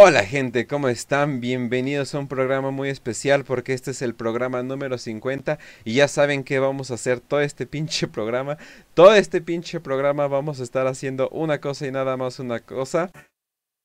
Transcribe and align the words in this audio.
Hola 0.00 0.24
gente, 0.24 0.68
¿cómo 0.68 0.88
están? 0.88 1.40
Bienvenidos 1.40 2.14
a 2.14 2.20
un 2.20 2.28
programa 2.28 2.70
muy 2.70 2.88
especial 2.88 3.42
porque 3.42 3.72
este 3.72 3.90
es 3.90 4.00
el 4.00 4.14
programa 4.14 4.62
número 4.62 4.96
50 4.96 5.58
y 5.84 5.94
ya 5.94 6.06
saben 6.06 6.44
que 6.44 6.60
vamos 6.60 6.92
a 6.92 6.94
hacer 6.94 7.18
todo 7.18 7.40
este 7.40 7.66
pinche 7.66 8.06
programa. 8.06 8.58
Todo 8.94 9.12
este 9.16 9.40
pinche 9.40 9.80
programa 9.80 10.28
vamos 10.28 10.60
a 10.60 10.62
estar 10.62 10.86
haciendo 10.86 11.28
una 11.30 11.60
cosa 11.60 11.84
y 11.88 11.90
nada 11.90 12.16
más 12.16 12.38
una 12.38 12.60
cosa. 12.60 13.10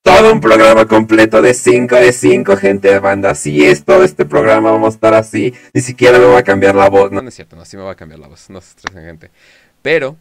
Todo 0.03 0.31
un 0.31 0.39
programa 0.39 0.87
completo 0.87 1.41
de 1.41 1.55
5 1.55 1.95
de 1.95 2.13
5 2.13 2.57
gente 2.57 2.89
de 2.89 2.99
banda. 2.99 3.31
Así 3.31 3.65
es, 3.65 3.83
todo 3.83 4.03
este 4.03 4.23
programa 4.23 4.69
vamos 4.69 4.93
a 4.93 4.95
estar 4.97 5.15
así. 5.15 5.51
Ni 5.73 5.81
siquiera 5.81 6.19
me 6.19 6.25
va 6.25 6.37
a 6.37 6.43
cambiar 6.43 6.75
la 6.75 6.91
voz. 6.91 7.11
No, 7.11 7.23
no 7.23 7.29
es 7.29 7.33
cierto, 7.33 7.55
no, 7.55 7.65
sí 7.65 7.75
me 7.75 7.81
va 7.81 7.93
a 7.93 7.95
cambiar 7.95 8.19
la 8.19 8.27
voz. 8.27 8.51
No 8.51 8.61
se 8.61 8.69
estresen 8.69 9.03
gente. 9.03 9.31
Pero, 9.81 10.15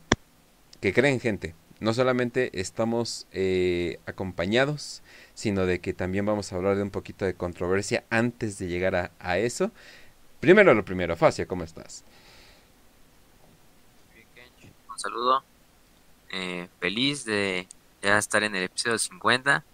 ¿qué 0.80 0.94
creen 0.94 1.20
gente? 1.20 1.54
No 1.82 1.92
solamente 1.94 2.60
estamos 2.60 3.26
eh, 3.32 3.98
acompañados 4.06 5.02
sino 5.34 5.66
de 5.66 5.80
que 5.80 5.92
también 5.92 6.26
vamos 6.26 6.52
a 6.52 6.56
hablar 6.56 6.76
de 6.76 6.82
un 6.82 6.90
poquito 6.90 7.24
de 7.24 7.34
controversia 7.34 8.04
antes 8.10 8.58
de 8.58 8.68
llegar 8.68 9.12
a, 9.18 9.38
eso. 9.38 9.70
Primero 10.40 10.74
lo 10.74 10.84
primero, 10.84 11.16
Facia, 11.16 11.46
¿cómo 11.46 11.64
estás? 11.64 12.04
Un 14.90 14.98
saludo. 14.98 15.42
Eh, 16.30 16.68
feliz 16.80 17.24
de 17.24 17.66
ya 18.02 18.18
estar 18.18 18.42
en 18.42 18.54
el 18.54 18.64
episodio 18.64 18.98
50. 18.98 19.64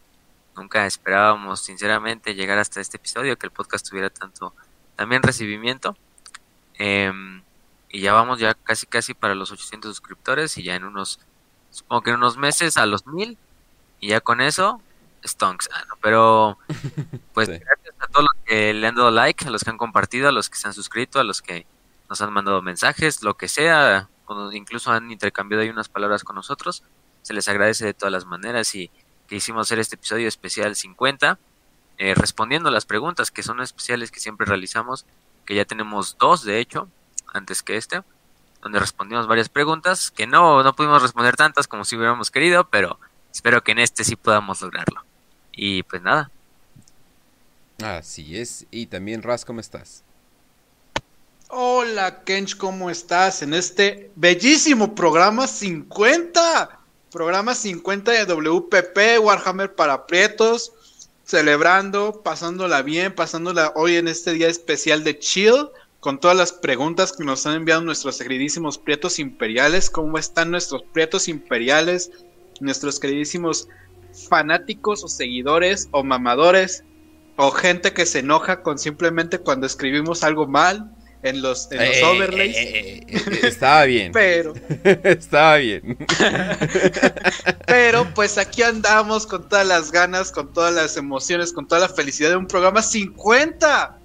Nunca 0.56 0.86
esperábamos, 0.86 1.62
sinceramente, 1.62 2.34
llegar 2.34 2.58
hasta 2.58 2.80
este 2.80 2.96
episodio, 2.96 3.38
que 3.38 3.46
el 3.46 3.52
podcast 3.52 3.88
tuviera 3.88 4.10
tanto 4.10 4.54
también 4.96 5.22
recibimiento. 5.22 5.96
Em, 6.74 7.42
y 7.88 8.00
ya 8.00 8.12
vamos 8.12 8.38
ya 8.38 8.54
casi 8.54 8.86
casi 8.86 9.14
para 9.14 9.34
los 9.34 9.50
800 9.52 9.96
suscriptores 9.96 10.56
y 10.58 10.64
ya 10.64 10.74
en 10.74 10.84
unos, 10.84 11.20
supongo 11.70 12.02
que 12.02 12.10
en 12.10 12.16
unos 12.16 12.36
meses 12.36 12.76
a 12.76 12.86
los 12.86 13.06
1000. 13.06 13.36
Y 14.00 14.08
ya 14.08 14.20
con 14.20 14.40
eso 14.40 14.80
Stonks. 15.24 15.68
Ah, 15.72 15.84
pero 16.00 16.58
pues 17.34 17.48
gracias 17.48 17.94
a 18.00 18.06
todos 18.08 18.24
los 18.24 18.44
que 18.44 18.72
le 18.74 18.86
han 18.86 18.94
dado 18.94 19.10
like, 19.10 19.46
a 19.46 19.50
los 19.50 19.64
que 19.64 19.70
han 19.70 19.78
compartido, 19.78 20.28
a 20.28 20.32
los 20.32 20.48
que 20.48 20.56
se 20.56 20.66
han 20.66 20.74
suscrito, 20.74 21.20
a 21.20 21.24
los 21.24 21.42
que 21.42 21.66
nos 22.08 22.20
han 22.20 22.32
mandado 22.32 22.62
mensajes, 22.62 23.22
lo 23.22 23.36
que 23.36 23.48
sea, 23.48 24.08
incluso 24.52 24.90
han 24.90 25.10
intercambiado 25.10 25.62
ahí 25.62 25.68
unas 25.68 25.88
palabras 25.88 26.24
con 26.24 26.36
nosotros. 26.36 26.82
Se 27.22 27.34
les 27.34 27.48
agradece 27.48 27.84
de 27.84 27.94
todas 27.94 28.12
las 28.12 28.24
maneras 28.24 28.74
y 28.74 28.90
que 29.26 29.36
hicimos 29.36 29.66
hacer 29.66 29.78
este 29.78 29.96
episodio 29.96 30.26
especial 30.28 30.74
50, 30.74 31.38
eh, 31.98 32.14
respondiendo 32.14 32.70
las 32.70 32.86
preguntas 32.86 33.30
que 33.30 33.42
son 33.42 33.60
especiales 33.60 34.10
que 34.10 34.20
siempre 34.20 34.46
realizamos, 34.46 35.04
que 35.44 35.54
ya 35.54 35.64
tenemos 35.64 36.16
dos 36.18 36.44
de 36.44 36.60
hecho, 36.60 36.88
antes 37.32 37.62
que 37.62 37.76
este, 37.76 38.02
donde 38.62 38.78
respondimos 38.78 39.26
varias 39.26 39.48
preguntas, 39.48 40.10
que 40.10 40.26
no, 40.26 40.62
no 40.62 40.74
pudimos 40.74 41.02
responder 41.02 41.36
tantas 41.36 41.68
como 41.68 41.84
si 41.84 41.96
hubiéramos 41.96 42.30
querido, 42.30 42.68
pero 42.68 42.98
espero 43.32 43.62
que 43.62 43.72
en 43.72 43.78
este 43.78 44.04
sí 44.04 44.16
podamos 44.16 44.60
lograrlo. 44.60 45.04
Y 45.52 45.82
pues 45.84 46.02
nada. 46.02 46.30
Así 47.82 48.36
es. 48.36 48.66
Y 48.70 48.86
también 48.86 49.22
Raz, 49.22 49.44
¿cómo 49.44 49.60
estás? 49.60 50.02
Hola 51.50 52.24
Kench, 52.24 52.56
¿cómo 52.56 52.90
estás? 52.90 53.40
En 53.42 53.54
este 53.54 54.10
bellísimo 54.16 54.94
programa 54.94 55.46
50. 55.46 56.78
Programa 57.10 57.54
50 57.54 58.12
de 58.12 58.26
WPP, 58.26 59.24
Warhammer 59.24 59.74
para 59.74 60.06
Prietos. 60.06 60.72
Celebrando, 61.24 62.22
pasándola 62.22 62.82
bien, 62.82 63.14
pasándola 63.14 63.72
hoy 63.76 63.96
en 63.96 64.08
este 64.08 64.32
día 64.32 64.48
especial 64.48 65.04
de 65.04 65.18
Chill. 65.18 65.68
Con 66.00 66.20
todas 66.20 66.36
las 66.36 66.52
preguntas 66.52 67.12
que 67.12 67.24
nos 67.24 67.46
han 67.46 67.56
enviado 67.56 67.82
nuestros 67.82 68.18
queridísimos 68.18 68.78
prietos 68.78 69.18
imperiales. 69.18 69.90
¿Cómo 69.90 70.16
están 70.18 70.50
nuestros 70.50 70.82
prietos 70.92 71.28
imperiales? 71.28 72.10
Nuestros 72.60 73.00
queridísimos 73.00 73.68
fanáticos 74.28 75.04
o 75.04 75.08
seguidores 75.08 75.88
o 75.90 76.02
mamadores 76.02 76.84
o 77.36 77.50
gente 77.50 77.92
que 77.92 78.06
se 78.06 78.20
enoja 78.20 78.62
con 78.62 78.78
simplemente 78.78 79.38
cuando 79.38 79.66
escribimos 79.66 80.24
algo 80.24 80.46
mal 80.46 80.90
en 81.22 81.42
los, 81.42 81.70
en 81.70 81.78
los 81.78 81.96
eh, 81.96 82.04
overlays. 82.04 82.56
Eh, 82.56 83.06
eh, 83.06 83.40
estaba 83.42 83.84
bien. 83.84 84.12
Pero. 84.12 84.54
estaba 85.04 85.56
bien. 85.56 85.98
pero 87.66 88.06
pues 88.14 88.38
aquí 88.38 88.62
andamos 88.62 89.26
con 89.26 89.48
todas 89.48 89.66
las 89.66 89.92
ganas, 89.92 90.32
con 90.32 90.52
todas 90.52 90.74
las 90.74 90.96
emociones, 90.96 91.52
con 91.52 91.66
toda 91.66 91.82
la 91.82 91.88
felicidad 91.88 92.30
de 92.30 92.36
un 92.36 92.46
programa 92.46 92.82
50. 92.82 93.97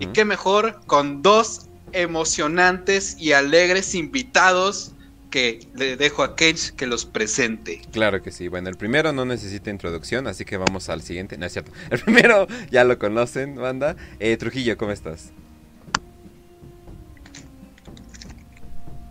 Y 0.00 0.06
qué 0.06 0.24
mejor 0.24 0.80
con 0.86 1.22
dos 1.22 1.66
emocionantes 1.92 3.16
y 3.18 3.32
alegres 3.32 3.94
invitados 3.94 4.92
que 5.30 5.68
le 5.74 5.96
dejo 5.96 6.22
a 6.22 6.36
Kench 6.36 6.72
que 6.72 6.86
los 6.86 7.04
presente. 7.04 7.82
Claro 7.92 8.22
que 8.22 8.30
sí. 8.30 8.48
Bueno, 8.48 8.68
el 8.68 8.76
primero 8.76 9.12
no 9.12 9.24
necesita 9.24 9.70
introducción, 9.70 10.26
así 10.26 10.44
que 10.44 10.56
vamos 10.56 10.88
al 10.88 11.02
siguiente. 11.02 11.36
No 11.36 11.46
es 11.46 11.52
cierto. 11.52 11.72
El 11.90 12.00
primero 12.00 12.46
ya 12.70 12.84
lo 12.84 12.98
conocen, 12.98 13.56
banda. 13.56 13.96
Eh, 14.18 14.36
Trujillo, 14.36 14.76
¿cómo 14.76 14.92
estás? 14.92 15.30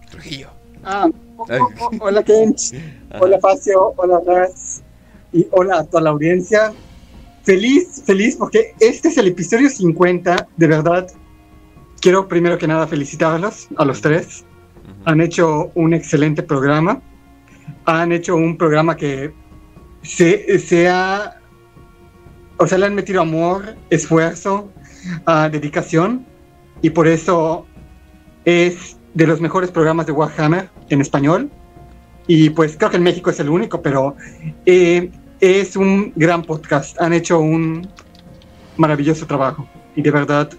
Trujillo. 0.10 0.50
Ah, 0.84 1.08
hola 2.00 2.24
Kench. 2.24 2.74
Hola 3.20 3.40
Facio. 3.40 3.94
Hola 3.98 4.22
Raz. 4.26 4.82
Y 5.32 5.48
hola 5.52 5.80
a 5.80 5.84
toda 5.84 6.04
la 6.04 6.10
audiencia. 6.12 6.74
Feliz, 7.46 8.02
feliz, 8.04 8.36
porque 8.38 8.74
este 8.80 9.10
es 9.10 9.18
el 9.18 9.28
episodio 9.28 9.70
50. 9.70 10.48
De 10.58 10.68
verdad, 10.68 11.08
quiero 12.02 12.28
primero 12.28 12.58
que 12.58 12.68
nada 12.68 12.88
felicitarlos 12.88 13.68
a 13.78 13.86
los 13.86 14.02
tres 14.02 14.44
han 15.06 15.22
hecho 15.22 15.72
un 15.76 15.94
excelente 15.94 16.42
programa. 16.42 17.04
Han 17.86 18.12
hecho 18.12 18.36
un 18.36 18.58
programa 18.58 18.98
que 18.98 19.32
se, 20.02 20.58
sea, 20.58 21.40
o 22.58 22.66
sea, 22.66 22.80
le 22.80 22.88
han 22.88 22.96
metido 22.96 23.22
amor, 23.22 23.76
esfuerzo, 23.92 24.72
uh, 25.28 25.50
dedicación, 25.52 26.26
y 26.82 26.90
por 26.90 27.08
eso 27.08 27.68
es 28.46 28.98
de 29.14 29.28
los 29.28 29.40
mejores 29.40 29.70
programas 29.70 30.08
de 30.08 30.14
Warhammer 30.14 30.70
en 30.90 31.02
español. 31.02 31.52
Y 32.26 32.50
pues 32.50 32.76
creo 32.76 32.90
que 32.90 32.98
en 32.98 33.04
México 33.04 33.30
es 33.30 33.40
el 33.40 33.50
único, 33.50 33.84
pero 33.84 34.16
eh, 34.66 35.12
es 35.46 35.76
un 35.76 36.12
gran 36.16 36.44
podcast. 36.44 37.00
Han 37.02 37.14
hecho 37.14 37.40
un 37.40 37.88
maravilloso 38.78 39.26
trabajo 39.26 39.68
y 39.96 40.02
de 40.02 40.12
verdad 40.12 40.50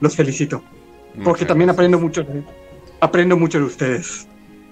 los 0.00 0.16
felicito. 0.16 0.62
porque 1.22 1.44
también 1.44 1.70
aprendo 1.70 1.98
mucho 1.98 2.22
de 2.22 2.42
aprendo 3.00 3.36
mucho 3.36 3.58
de 3.58 3.64
ustedes. 3.64 4.26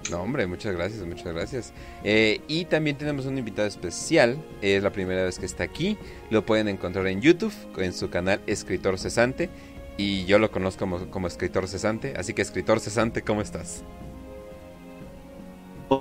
No, 0.09 0.21
hombre, 0.23 0.47
muchas 0.47 0.73
gracias, 0.73 1.05
muchas 1.05 1.33
gracias. 1.33 1.73
Eh, 2.03 2.41
y 2.47 2.65
también 2.65 2.97
tenemos 2.97 3.25
un 3.25 3.37
invitado 3.37 3.67
especial, 3.67 4.43
es 4.61 4.81
la 4.81 4.91
primera 4.91 5.23
vez 5.23 5.37
que 5.37 5.45
está 5.45 5.63
aquí, 5.63 5.97
lo 6.29 6.45
pueden 6.45 6.67
encontrar 6.67 7.05
en 7.07 7.21
YouTube, 7.21 7.53
en 7.77 7.93
su 7.93 8.09
canal 8.09 8.41
Escritor 8.47 8.97
Cesante, 8.97 9.49
y 9.97 10.25
yo 10.25 10.39
lo 10.39 10.49
conozco 10.49 10.87
como, 11.11 11.27
Escritor 11.27 11.67
Cesante, 11.67 12.13
así 12.17 12.33
que 12.33 12.41
Escritor 12.41 12.79
Cesante, 12.79 13.21
¿cómo 13.21 13.41
estás? 13.41 13.83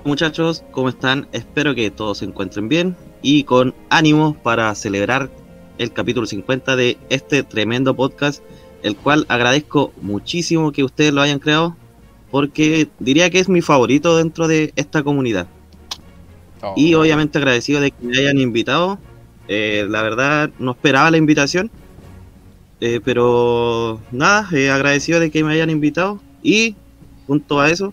Muchachos, 0.04 0.62
¿cómo 0.70 0.88
están? 0.88 1.26
Espero 1.32 1.74
que 1.74 1.90
todos 1.90 2.18
se 2.18 2.24
encuentren 2.24 2.68
bien 2.68 2.96
y 3.22 3.42
con 3.42 3.74
ánimo 3.88 4.36
para 4.40 4.72
celebrar 4.76 5.28
el 5.78 5.92
capítulo 5.92 6.28
50 6.28 6.76
de 6.76 6.96
este 7.08 7.42
tremendo 7.42 7.96
podcast, 7.96 8.40
el 8.84 8.94
cual 8.94 9.26
agradezco 9.28 9.92
muchísimo 10.00 10.70
que 10.70 10.84
ustedes 10.84 11.12
lo 11.12 11.22
hayan 11.22 11.40
creado 11.40 11.76
porque 12.30 12.88
diría 13.00 13.30
que 13.30 13.40
es 13.40 13.48
mi 13.48 13.62
favorito 13.62 14.16
dentro 14.16 14.46
de 14.46 14.72
esta 14.76 15.02
comunidad. 15.02 15.48
Oh. 16.62 16.74
y 16.76 16.94
obviamente 16.94 17.38
agradecido 17.38 17.80
de 17.80 17.90
que 17.90 18.06
me 18.06 18.16
hayan 18.16 18.38
invitado. 18.38 19.00
Eh, 19.48 19.86
la 19.88 20.02
verdad 20.02 20.50
no 20.60 20.70
esperaba 20.70 21.10
la 21.10 21.16
invitación, 21.16 21.68
eh, 22.80 23.00
pero 23.04 24.00
nada, 24.12 24.48
eh, 24.52 24.70
agradecido 24.70 25.18
de 25.18 25.32
que 25.32 25.42
me 25.42 25.52
hayan 25.52 25.70
invitado 25.70 26.20
y 26.44 26.76
junto 27.26 27.58
a 27.58 27.70
eso 27.70 27.92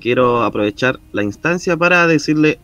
quiero 0.00 0.42
aprovechar 0.42 1.00
la 1.12 1.22
instancia 1.22 1.76
para 1.76 2.06
decirle 2.06 2.58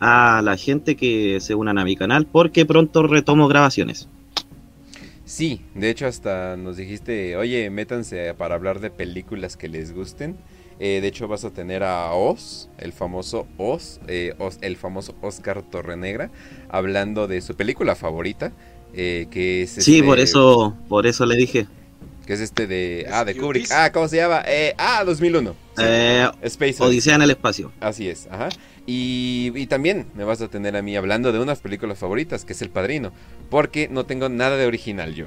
a 0.00 0.40
la 0.42 0.56
gente 0.56 0.96
que 0.96 1.38
se 1.40 1.54
unan 1.54 1.78
a 1.78 1.84
mi 1.84 1.96
canal 1.96 2.26
porque 2.26 2.64
pronto 2.64 3.02
retomo 3.02 3.48
grabaciones. 3.48 4.08
Sí, 5.24 5.60
de 5.74 5.90
hecho 5.90 6.06
hasta 6.06 6.56
nos 6.56 6.76
dijiste, 6.76 7.36
oye, 7.36 7.70
métanse 7.70 8.34
para 8.34 8.56
hablar 8.56 8.80
de 8.80 8.90
películas 8.90 9.56
que 9.56 9.68
les 9.68 9.94
gusten. 9.94 10.36
Eh, 10.80 11.00
de 11.02 11.08
hecho 11.08 11.28
vas 11.28 11.44
a 11.44 11.50
tener 11.50 11.82
a 11.82 12.12
Oz, 12.14 12.70
el 12.78 12.92
famoso 12.92 13.46
Oz, 13.58 14.00
eh, 14.08 14.34
el 14.62 14.76
famoso 14.76 15.14
Oscar 15.20 15.62
Torrenegra, 15.62 16.30
hablando 16.70 17.28
de 17.28 17.42
su 17.42 17.54
película 17.54 17.94
favorita, 17.94 18.52
eh, 18.94 19.26
que 19.30 19.62
es... 19.62 19.70
Sí, 19.70 20.02
por 20.02 20.18
este 20.18 20.30
eso, 20.30 20.74
por 20.88 21.06
eso 21.06 21.26
le 21.26 21.36
dije. 21.36 21.66
Que 22.30 22.34
es 22.34 22.40
este 22.42 22.68
de... 22.68 23.08
Ah, 23.10 23.24
de 23.24 23.34
Kubrick. 23.34 23.72
Ah, 23.72 23.90
¿cómo 23.90 24.06
se 24.06 24.18
llama? 24.18 24.44
ah, 24.78 25.02
2001. 25.04 25.52
Eh, 25.78 26.30
Space 26.42 26.76
Odisea 26.78 27.16
en 27.16 27.22
el 27.22 27.30
espacio. 27.30 27.72
Así 27.80 28.08
es, 28.08 28.28
ajá. 28.30 28.50
Y, 28.92 29.66
también 29.68 30.06
me 30.16 30.24
vas 30.24 30.40
a 30.42 30.48
tener 30.48 30.76
a 30.76 30.82
mí 30.82 30.96
hablando 30.96 31.30
de 31.30 31.38
unas 31.38 31.60
películas 31.60 31.98
favoritas, 31.98 32.44
que 32.44 32.54
es 32.54 32.62
El 32.62 32.70
Padrino, 32.70 33.12
porque 33.48 33.88
no 33.88 34.04
tengo 34.04 34.28
nada 34.28 34.56
de 34.56 34.66
original 34.66 35.14
yo. 35.14 35.26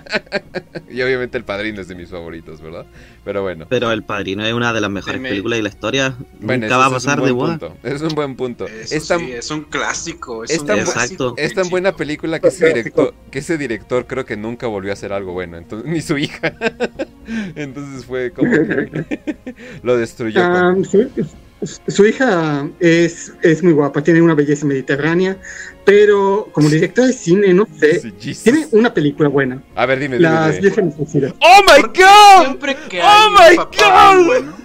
y 0.90 1.00
obviamente 1.00 1.38
El 1.38 1.44
Padrino 1.44 1.80
es 1.80 1.88
de 1.88 1.94
mis 1.94 2.10
favoritos, 2.10 2.60
¿verdad? 2.60 2.84
Pero 3.24 3.40
bueno. 3.40 3.64
Pero 3.70 3.90
El 3.90 4.02
Padrino 4.02 4.44
es 4.44 4.52
una 4.52 4.74
de 4.74 4.82
las 4.82 4.90
mejores 4.90 5.18
películas 5.18 5.58
de 5.58 5.62
la 5.62 5.68
historia. 5.70 6.14
Nunca 6.38 6.76
va 6.76 6.86
a 6.86 6.90
pasar 6.90 7.22
de 7.22 7.32
moda. 7.32 7.58
Es 7.82 8.02
un 8.02 8.14
buen 8.14 8.36
punto. 8.36 8.66
es, 8.66 9.08
tan, 9.08 9.22
es 9.22 9.50
un 9.50 9.62
clásico. 9.62 10.44
Es, 10.44 10.62
tan, 10.62 10.80
es 11.38 11.54
tan 11.54 11.70
buena 11.70 11.96
película 11.96 12.38
que 12.38 12.48
ese, 12.48 12.66
director, 12.68 13.14
que 13.30 13.38
ese 13.38 13.56
director 13.56 14.06
creo 14.06 14.26
que 14.26 14.36
nunca 14.36 14.66
volvió 14.66 14.90
a 14.90 14.92
hacer 14.92 15.14
algo 15.14 15.32
bueno, 15.32 15.56
entonces, 15.56 15.90
ni 15.90 16.02
su 16.02 16.18
hija. 16.18 16.54
entonces 17.54 18.04
fue 18.04 18.30
como 18.30 18.52
lo 19.82 19.96
destruyó. 19.96 20.42
Ah, 20.42 20.74
su 21.64 22.06
hija 22.06 22.68
es, 22.80 23.32
es 23.42 23.62
muy 23.62 23.72
guapa, 23.72 24.02
tiene 24.02 24.22
una 24.22 24.34
belleza 24.34 24.66
mediterránea, 24.66 25.36
pero 25.84 26.48
como 26.52 26.68
director 26.68 27.06
de 27.06 27.12
cine, 27.12 27.54
no 27.54 27.66
sé, 27.78 28.12
tiene 28.42 28.66
una 28.72 28.92
película 28.92 29.28
buena. 29.28 29.62
A 29.74 29.86
ver, 29.86 29.98
dime, 30.00 30.18
Las 30.18 30.60
dime. 30.60 30.72
¡Oh 31.40 31.62
my 31.62 31.82
god! 31.82 32.56
¡Oh 33.02 33.30
my 33.30 33.56
god! 33.56 34.64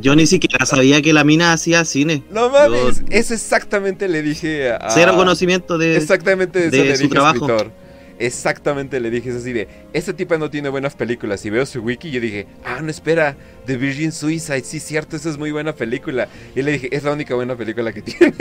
Yo 0.00 0.14
ni 0.14 0.26
siquiera 0.26 0.64
sabía 0.66 1.02
que 1.02 1.12
la 1.12 1.24
mina 1.24 1.52
hacía 1.52 1.84
cine. 1.84 2.22
No 2.30 2.48
mames, 2.50 3.02
eso 3.10 3.34
exactamente 3.34 4.08
le 4.08 4.22
dije 4.22 4.70
a. 4.70 4.90
Cero 4.90 5.14
conocimiento 5.16 5.78
de. 5.78 5.96
Exactamente 5.96 6.70
de, 6.70 6.96
su 6.96 7.08
trabajo. 7.08 7.46
Exactamente 8.22 9.00
le 9.00 9.10
dije, 9.10 9.30
es 9.30 9.36
así 9.36 9.52
de, 9.52 9.66
esta 9.92 10.12
tipa 10.12 10.38
no 10.38 10.48
tiene 10.48 10.68
buenas 10.68 10.94
películas. 10.94 11.44
Y 11.44 11.50
veo 11.50 11.66
su 11.66 11.80
wiki 11.80 12.08
y 12.08 12.12
yo 12.12 12.20
dije, 12.20 12.46
ah, 12.64 12.80
no 12.80 12.88
espera, 12.88 13.36
The 13.66 13.76
Virgin 13.76 14.12
Suicide, 14.12 14.62
sí, 14.62 14.78
cierto, 14.78 15.16
esa 15.16 15.28
es 15.28 15.38
muy 15.38 15.50
buena 15.50 15.74
película. 15.74 16.28
Y 16.54 16.62
le 16.62 16.72
dije, 16.72 16.88
es 16.94 17.02
la 17.02 17.12
única 17.12 17.34
buena 17.34 17.56
película 17.56 17.92
que 17.92 18.02
tiene. 18.02 18.32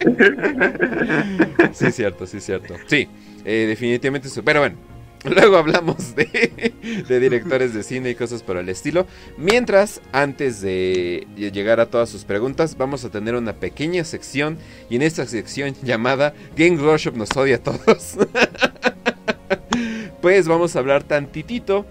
sí, 1.74 1.92
cierto, 1.92 2.26
sí, 2.26 2.40
cierto. 2.40 2.76
Sí, 2.86 3.08
eh, 3.44 3.66
definitivamente 3.68 4.28
eso. 4.28 4.42
Pero 4.42 4.60
bueno, 4.60 4.76
Luego 5.24 5.58
hablamos 5.58 6.14
de, 6.14 6.72
directores 7.08 7.74
de 7.74 7.82
cine 7.82 8.10
y 8.10 8.14
cosas 8.14 8.42
por 8.42 8.56
el 8.56 8.68
estilo. 8.70 9.06
Mientras, 9.36 10.00
antes 10.12 10.62
de 10.62 11.26
llegar 11.36 11.78
a 11.78 11.86
todas 11.86 12.08
sus 12.08 12.24
preguntas, 12.24 12.76
vamos 12.78 13.04
a 13.04 13.10
tener 13.10 13.34
una 13.34 13.52
pequeña 13.52 14.04
sección. 14.04 14.56
Y 14.88 14.96
en 14.96 15.02
esta 15.02 15.26
sección 15.26 15.74
llamada 15.82 16.32
Game 16.56 16.82
Workshop 16.82 17.16
nos 17.16 17.36
odia 17.36 17.56
a 17.56 17.58
todos. 17.58 18.16
pues 20.22 20.48
vamos 20.48 20.74
a 20.74 20.78
hablar 20.78 21.02
tantitito. 21.02 21.84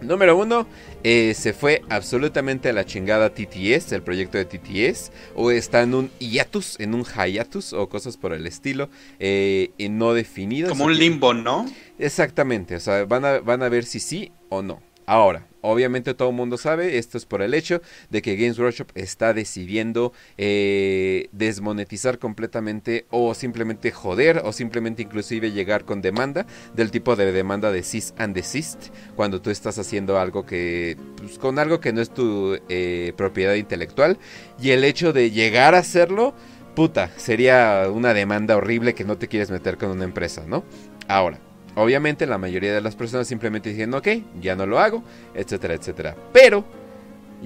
Número 0.00 0.36
uno, 0.36 0.66
eh, 1.04 1.34
se 1.34 1.52
fue 1.52 1.82
absolutamente 1.88 2.68
a 2.68 2.72
la 2.72 2.84
chingada 2.84 3.30
TTS, 3.30 3.92
el 3.92 4.02
proyecto 4.02 4.38
de 4.38 4.44
TTS, 4.44 5.10
o 5.34 5.50
está 5.50 5.82
en 5.82 5.94
un 5.94 6.10
hiatus, 6.18 6.78
en 6.80 6.94
un 6.94 7.04
hiatus 7.04 7.72
o 7.72 7.88
cosas 7.88 8.16
por 8.16 8.32
el 8.32 8.46
estilo, 8.46 8.88
eh, 9.18 9.70
no 9.90 10.14
definidas. 10.14 10.70
Como 10.70 10.84
un 10.86 10.98
limbo, 10.98 11.32
¿no? 11.32 11.66
Exactamente, 11.98 12.76
o 12.76 12.80
sea, 12.80 13.04
van 13.04 13.24
a, 13.24 13.38
van 13.40 13.62
a 13.62 13.68
ver 13.68 13.84
si 13.84 14.00
sí 14.00 14.32
o 14.48 14.62
no. 14.62 14.82
Ahora, 15.08 15.46
obviamente 15.60 16.14
todo 16.14 16.30
el 16.30 16.34
mundo 16.34 16.58
sabe, 16.58 16.98
esto 16.98 17.16
es 17.16 17.26
por 17.26 17.40
el 17.40 17.54
hecho 17.54 17.80
de 18.10 18.22
que 18.22 18.34
Games 18.34 18.58
Workshop 18.58 18.88
está 18.96 19.32
decidiendo 19.32 20.12
eh, 20.36 21.28
desmonetizar 21.30 22.18
completamente 22.18 23.06
o 23.10 23.32
simplemente 23.32 23.92
joder 23.92 24.42
o 24.44 24.52
simplemente 24.52 25.02
inclusive 25.02 25.52
llegar 25.52 25.84
con 25.84 26.02
demanda 26.02 26.44
del 26.74 26.90
tipo 26.90 27.14
de 27.14 27.30
demanda 27.30 27.70
de 27.70 27.84
cease 27.84 28.14
and 28.18 28.34
desist 28.34 28.88
cuando 29.14 29.40
tú 29.40 29.50
estás 29.50 29.78
haciendo 29.78 30.18
algo 30.18 30.44
que 30.44 30.96
pues, 31.18 31.38
con 31.38 31.60
algo 31.60 31.78
que 31.78 31.92
no 31.92 32.00
es 32.00 32.10
tu 32.10 32.58
eh, 32.68 33.12
propiedad 33.16 33.54
intelectual 33.54 34.18
y 34.60 34.70
el 34.70 34.82
hecho 34.82 35.12
de 35.12 35.30
llegar 35.30 35.76
a 35.76 35.78
hacerlo 35.78 36.34
puta 36.74 37.12
sería 37.16 37.88
una 37.92 38.12
demanda 38.12 38.56
horrible 38.56 38.96
que 38.96 39.04
no 39.04 39.18
te 39.18 39.28
quieres 39.28 39.52
meter 39.52 39.78
con 39.78 39.90
una 39.90 40.04
empresa, 40.04 40.42
¿no? 40.48 40.64
Ahora 41.06 41.45
Obviamente 41.76 42.26
la 42.26 42.38
mayoría 42.38 42.74
de 42.74 42.80
las 42.80 42.96
personas 42.96 43.28
simplemente 43.28 43.68
dicen, 43.68 43.92
ok, 43.92 44.08
ya 44.40 44.56
no 44.56 44.66
lo 44.66 44.78
hago, 44.78 45.04
etcétera, 45.34 45.74
etcétera. 45.74 46.16
Pero 46.32 46.64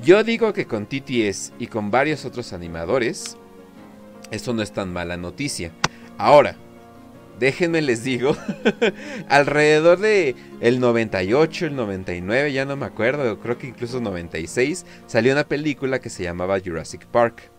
yo 0.02 0.22
digo 0.22 0.52
que 0.52 0.66
con 0.66 0.86
TTS 0.86 1.52
y 1.58 1.66
con 1.66 1.90
varios 1.90 2.24
otros 2.24 2.52
animadores, 2.52 3.36
eso 4.30 4.54
no 4.54 4.62
es 4.62 4.70
tan 4.70 4.92
mala 4.92 5.16
noticia. 5.16 5.72
Ahora, 6.16 6.54
déjenme 7.40 7.82
les 7.82 8.04
digo, 8.04 8.36
alrededor 9.28 9.98
de 9.98 10.36
el 10.60 10.78
98, 10.78 11.66
el 11.66 11.74
99, 11.74 12.52
ya 12.52 12.64
no 12.64 12.76
me 12.76 12.86
acuerdo, 12.86 13.40
creo 13.40 13.58
que 13.58 13.66
incluso 13.66 14.00
96, 14.00 14.86
salió 15.08 15.32
una 15.32 15.44
película 15.44 15.98
que 15.98 16.08
se 16.08 16.22
llamaba 16.22 16.60
Jurassic 16.64 17.04
Park. 17.06 17.50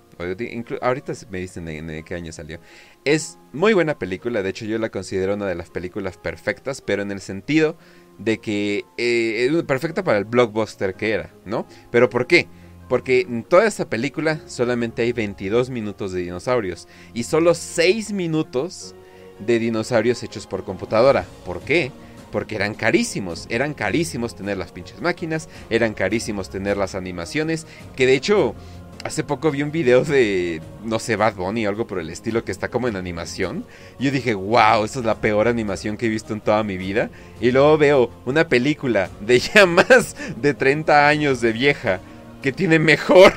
Ahorita 0.82 1.14
me 1.32 1.40
dicen 1.40 1.68
en 1.68 2.04
qué 2.04 2.16
año 2.16 2.32
salió. 2.32 2.60
Es 3.04 3.40
muy 3.52 3.74
buena 3.74 3.98
película, 3.98 4.44
de 4.44 4.50
hecho 4.52 4.66
yo 4.66 4.78
la 4.78 4.90
considero 4.90 5.34
una 5.34 5.48
de 5.48 5.56
las 5.56 5.72
películas 5.72 6.18
perfectas, 6.18 6.82
pero 6.82 7.02
en 7.02 7.12
el 7.12 7.20
sentido 7.20 7.76
de 8.20 8.40
que 8.40 8.86
eh, 8.98 9.64
perfecta 9.66 10.04
para 10.04 10.20
el 10.20 10.26
blockbuster 10.26 10.94
que 10.94 11.12
era, 11.12 11.34
¿no? 11.44 11.66
Pero 11.90 12.12
¿por 12.12 12.28
qué? 12.28 12.48
Porque 12.88 13.22
en 13.22 13.44
toda 13.44 13.66
esta 13.66 13.90
película 13.90 14.40
solamente 14.46 15.02
hay 15.02 15.14
22 15.14 15.72
minutos 15.72 16.12
de 16.12 16.22
dinosaurios 16.22 16.88
y 17.16 17.24
solo 17.24 17.56
6 17.56 18.12
minutos 18.14 18.94
de 19.40 19.58
dinosaurios 19.58 20.22
hechos 20.22 20.46
por 20.46 20.64
computadora. 20.64 21.26
¿Por 21.44 21.62
qué? 21.62 21.92
Porque 22.32 22.56
eran 22.56 22.76
carísimos, 22.76 23.48
eran 23.50 23.74
carísimos 23.74 24.36
tener 24.36 24.58
las 24.58 24.72
pinches 24.72 25.02
máquinas, 25.02 25.50
eran 25.72 25.96
carísimos 25.96 26.52
tener 26.52 26.78
las 26.78 26.94
animaciones, 26.94 27.66
que 27.96 28.06
de 28.06 28.14
hecho 28.14 28.54
Hace 29.04 29.24
poco 29.24 29.50
vi 29.50 29.64
un 29.64 29.72
video 29.72 30.04
de, 30.04 30.62
no 30.84 31.00
sé, 31.00 31.16
Bad 31.16 31.34
Bunny 31.34 31.66
o 31.66 31.70
algo 31.70 31.88
por 31.88 31.98
el 31.98 32.12
estilo 32.12 32.46
que 32.46 32.52
está 32.52 32.70
como 32.70 32.88
en 32.88 32.96
animación. 32.96 33.66
Y 33.98 34.06
yo 34.06 34.12
dije, 34.12 34.36
wow, 34.36 34.86
esa 34.86 35.00
es 35.00 35.06
la 35.06 35.16
peor 35.16 35.48
animación 35.48 35.98
que 35.98 36.06
he 36.06 36.10
visto 36.10 36.34
en 36.34 36.42
toda 36.42 36.64
mi 36.64 36.78
vida. 36.78 37.10
Y 37.40 37.52
luego 37.52 37.80
veo 37.80 38.12
una 38.26 38.48
película 38.48 39.10
de 39.20 39.40
ya 39.56 39.66
más 39.66 40.16
de 40.40 40.54
30 40.54 41.08
años 41.08 41.42
de 41.42 41.52
vieja 41.52 42.00
que 42.44 42.52
tiene 42.52 42.78
mejor, 42.78 43.34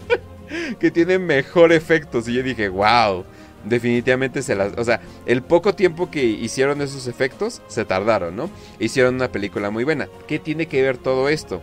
que 0.80 0.90
tiene 0.90 1.20
mejor 1.20 1.72
efectos. 1.72 2.26
Y 2.26 2.34
yo 2.34 2.42
dije, 2.42 2.68
wow, 2.68 3.24
definitivamente 3.64 4.42
se 4.42 4.56
las... 4.56 4.76
O 4.76 4.84
sea, 4.84 5.00
el 5.24 5.42
poco 5.42 5.72
tiempo 5.72 6.10
que 6.10 6.24
hicieron 6.24 6.82
esos 6.82 7.06
efectos, 7.06 7.62
se 7.68 7.84
tardaron, 7.84 8.34
¿no? 8.34 8.50
Hicieron 8.80 9.14
una 9.14 9.30
película 9.30 9.70
muy 9.70 9.84
buena. 9.84 10.08
¿Qué 10.26 10.40
tiene 10.40 10.66
que 10.66 10.82
ver 10.82 10.98
todo 10.98 11.28
esto? 11.28 11.62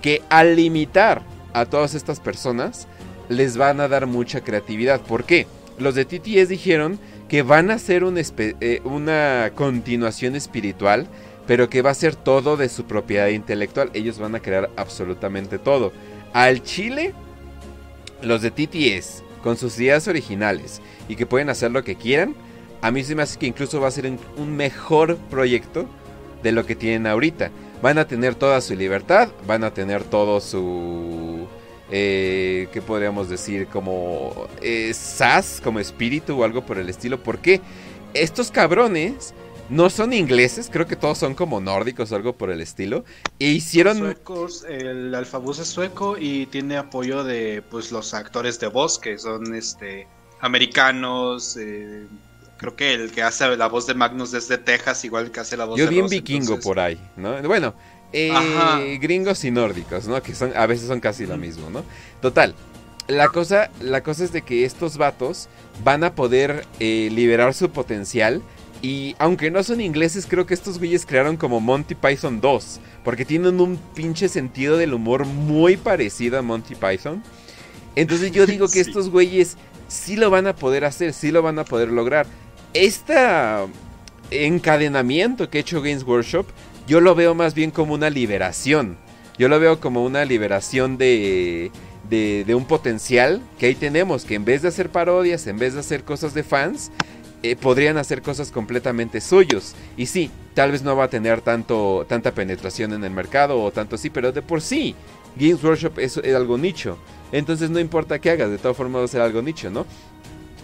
Que 0.00 0.22
al 0.30 0.54
limitar 0.54 1.22
a 1.52 1.66
todas 1.66 1.94
estas 1.94 2.20
personas 2.20 2.86
les 3.28 3.56
van 3.56 3.80
a 3.80 3.88
dar 3.88 4.06
mucha 4.06 4.42
creatividad. 4.42 5.00
¿Por 5.00 5.24
qué? 5.24 5.46
Los 5.78 5.94
de 5.94 6.04
TTS 6.04 6.48
dijeron 6.48 6.98
que 7.28 7.42
van 7.42 7.70
a 7.70 7.74
hacer 7.74 8.02
eh, 8.04 8.80
una 8.84 9.52
continuación 9.54 10.34
espiritual, 10.34 11.06
pero 11.46 11.70
que 11.70 11.82
va 11.82 11.90
a 11.90 11.94
ser 11.94 12.16
todo 12.16 12.56
de 12.56 12.68
su 12.68 12.84
propiedad 12.84 13.28
intelectual. 13.28 13.90
Ellos 13.94 14.18
van 14.18 14.34
a 14.34 14.40
crear 14.40 14.68
absolutamente 14.76 15.58
todo. 15.58 15.92
Al 16.32 16.62
Chile, 16.62 17.14
los 18.22 18.42
de 18.42 18.50
TTS, 18.50 19.22
con 19.42 19.56
sus 19.56 19.78
ideas 19.78 20.06
originales 20.08 20.82
y 21.08 21.16
que 21.16 21.26
pueden 21.26 21.50
hacer 21.50 21.70
lo 21.70 21.84
que 21.84 21.96
quieran, 21.96 22.34
a 22.82 22.90
mí 22.90 23.04
se 23.04 23.14
me 23.14 23.22
hace 23.22 23.38
que 23.38 23.46
incluso 23.46 23.80
va 23.80 23.88
a 23.88 23.92
ser 23.92 24.10
un 24.36 24.56
mejor 24.56 25.16
proyecto 25.30 25.86
de 26.42 26.52
lo 26.52 26.66
que 26.66 26.74
tienen 26.74 27.06
ahorita 27.06 27.50
van 27.82 27.98
a 27.98 28.06
tener 28.06 28.34
toda 28.34 28.60
su 28.60 28.74
libertad, 28.74 29.28
van 29.46 29.64
a 29.64 29.72
tener 29.72 30.04
todo 30.04 30.40
su... 30.40 31.46
Eh, 31.92 32.68
¿Qué 32.72 32.80
podríamos 32.80 33.28
decir? 33.28 33.66
Como 33.66 34.48
eh, 34.62 34.92
SAS, 34.94 35.60
como 35.62 35.80
espíritu 35.80 36.40
o 36.40 36.44
algo 36.44 36.64
por 36.64 36.78
el 36.78 36.88
estilo. 36.88 37.20
Porque 37.20 37.60
estos 38.14 38.52
cabrones 38.52 39.34
no 39.70 39.88
son 39.88 40.12
ingleses, 40.12 40.68
creo 40.70 40.86
que 40.86 40.96
todos 40.96 41.18
son 41.18 41.34
como 41.34 41.60
nórdicos 41.60 42.12
o 42.12 42.16
algo 42.16 42.36
por 42.36 42.50
el 42.50 42.60
estilo. 42.60 43.04
E 43.38 43.46
hicieron. 43.46 43.98
Suecos, 43.98 44.64
el 44.68 45.14
alfabuz 45.14 45.58
es 45.60 45.68
sueco 45.68 46.16
y 46.18 46.46
tiene 46.46 46.76
apoyo 46.76 47.24
de 47.24 47.62
pues 47.70 47.90
los 47.90 48.14
actores 48.14 48.60
de 48.60 48.68
voz 48.68 48.98
que 48.98 49.18
son 49.18 49.54
este 49.54 50.06
americanos. 50.40 51.56
Eh, 51.56 52.06
creo 52.60 52.76
que 52.76 52.92
el 52.92 53.10
que 53.10 53.22
hace 53.22 53.56
la 53.56 53.68
voz 53.68 53.86
de 53.86 53.94
Magnus 53.94 54.32
desde 54.32 54.58
Texas, 54.58 55.02
igual 55.06 55.30
que 55.30 55.40
hace 55.40 55.56
la 55.56 55.64
voz 55.64 55.78
Yo 55.78 55.86
de 55.86 55.92
vi 55.92 56.00
un 56.00 56.10
vikingo 56.10 56.60
por 56.60 56.78
ahí, 56.78 57.00
¿no? 57.16 57.40
Bueno, 57.44 57.74
eh, 58.12 58.98
gringos 59.00 59.42
y 59.46 59.50
nórdicos, 59.50 60.06
¿no? 60.06 60.22
Que 60.22 60.34
son, 60.34 60.54
a 60.54 60.66
veces 60.66 60.86
son 60.86 61.00
casi 61.00 61.24
lo 61.24 61.38
mismo, 61.38 61.70
¿no? 61.70 61.82
Total. 62.20 62.54
La 63.08 63.28
cosa, 63.28 63.70
la 63.80 64.02
cosa 64.02 64.24
es 64.24 64.32
de 64.32 64.42
que 64.42 64.66
estos 64.66 64.98
vatos 64.98 65.48
van 65.82 66.04
a 66.04 66.14
poder 66.14 66.66
eh, 66.80 67.08
liberar 67.10 67.54
su 67.54 67.70
potencial. 67.70 68.42
Y 68.82 69.16
aunque 69.18 69.50
no 69.50 69.62
son 69.62 69.80
ingleses, 69.80 70.26
creo 70.26 70.44
que 70.44 70.52
estos 70.52 70.78
güeyes 70.78 71.06
crearon 71.06 71.38
como 71.38 71.60
Monty 71.60 71.94
Python 71.94 72.42
2. 72.42 72.78
Porque 73.04 73.24
tienen 73.24 73.58
un 73.58 73.78
pinche 73.94 74.28
sentido 74.28 74.76
del 74.76 74.92
humor 74.92 75.24
muy 75.24 75.78
parecido 75.78 76.38
a 76.38 76.42
Monty 76.42 76.74
Python. 76.74 77.22
Entonces 77.96 78.32
yo 78.32 78.44
digo 78.44 78.68
que 78.68 78.80
estos 78.80 79.08
güeyes 79.08 79.56
sí 79.88 80.16
lo 80.16 80.28
van 80.28 80.46
a 80.46 80.54
poder 80.54 80.84
hacer, 80.84 81.14
sí 81.14 81.30
lo 81.30 81.40
van 81.40 81.58
a 81.58 81.64
poder 81.64 81.88
lograr 81.88 82.26
este 82.74 83.14
encadenamiento 84.30 85.50
que 85.50 85.58
ha 85.58 85.60
hecho 85.60 85.82
Games 85.82 86.04
Workshop, 86.04 86.46
yo 86.86 87.00
lo 87.00 87.14
veo 87.14 87.34
más 87.34 87.54
bien 87.54 87.70
como 87.70 87.94
una 87.94 88.10
liberación. 88.10 88.96
Yo 89.38 89.48
lo 89.48 89.58
veo 89.58 89.80
como 89.80 90.04
una 90.04 90.24
liberación 90.24 90.98
de, 90.98 91.70
de, 92.10 92.54
un 92.54 92.66
potencial 92.66 93.40
que 93.58 93.66
ahí 93.66 93.74
tenemos, 93.74 94.24
que 94.24 94.34
en 94.34 94.44
vez 94.44 94.62
de 94.62 94.68
hacer 94.68 94.90
parodias, 94.90 95.46
en 95.46 95.58
vez 95.58 95.74
de 95.74 95.80
hacer 95.80 96.04
cosas 96.04 96.34
de 96.34 96.42
fans, 96.42 96.90
eh, 97.42 97.56
podrían 97.56 97.96
hacer 97.96 98.20
cosas 98.20 98.50
completamente 98.50 99.20
suyos. 99.20 99.74
Y 99.96 100.06
sí, 100.06 100.30
tal 100.54 100.72
vez 100.72 100.82
no 100.82 100.96
va 100.96 101.04
a 101.04 101.08
tener 101.08 101.40
tanto, 101.40 102.04
tanta 102.08 102.34
penetración 102.34 102.92
en 102.92 103.04
el 103.04 103.10
mercado 103.10 103.62
o 103.62 103.70
tanto 103.70 103.94
así, 103.94 104.10
pero 104.10 104.32
de 104.32 104.42
por 104.42 104.60
sí, 104.60 104.94
Games 105.36 105.62
Workshop 105.62 105.98
es, 105.98 106.18
algo 106.18 106.58
nicho. 106.58 106.98
Entonces 107.32 107.70
no 107.70 107.78
importa 107.78 108.18
qué 108.18 108.30
hagas, 108.30 108.50
de 108.50 108.58
todas 108.58 108.76
formas 108.76 109.00
va 109.00 109.04
a 109.04 109.08
ser 109.08 109.20
algo 109.20 109.40
nicho, 109.40 109.70
¿no? 109.70 109.86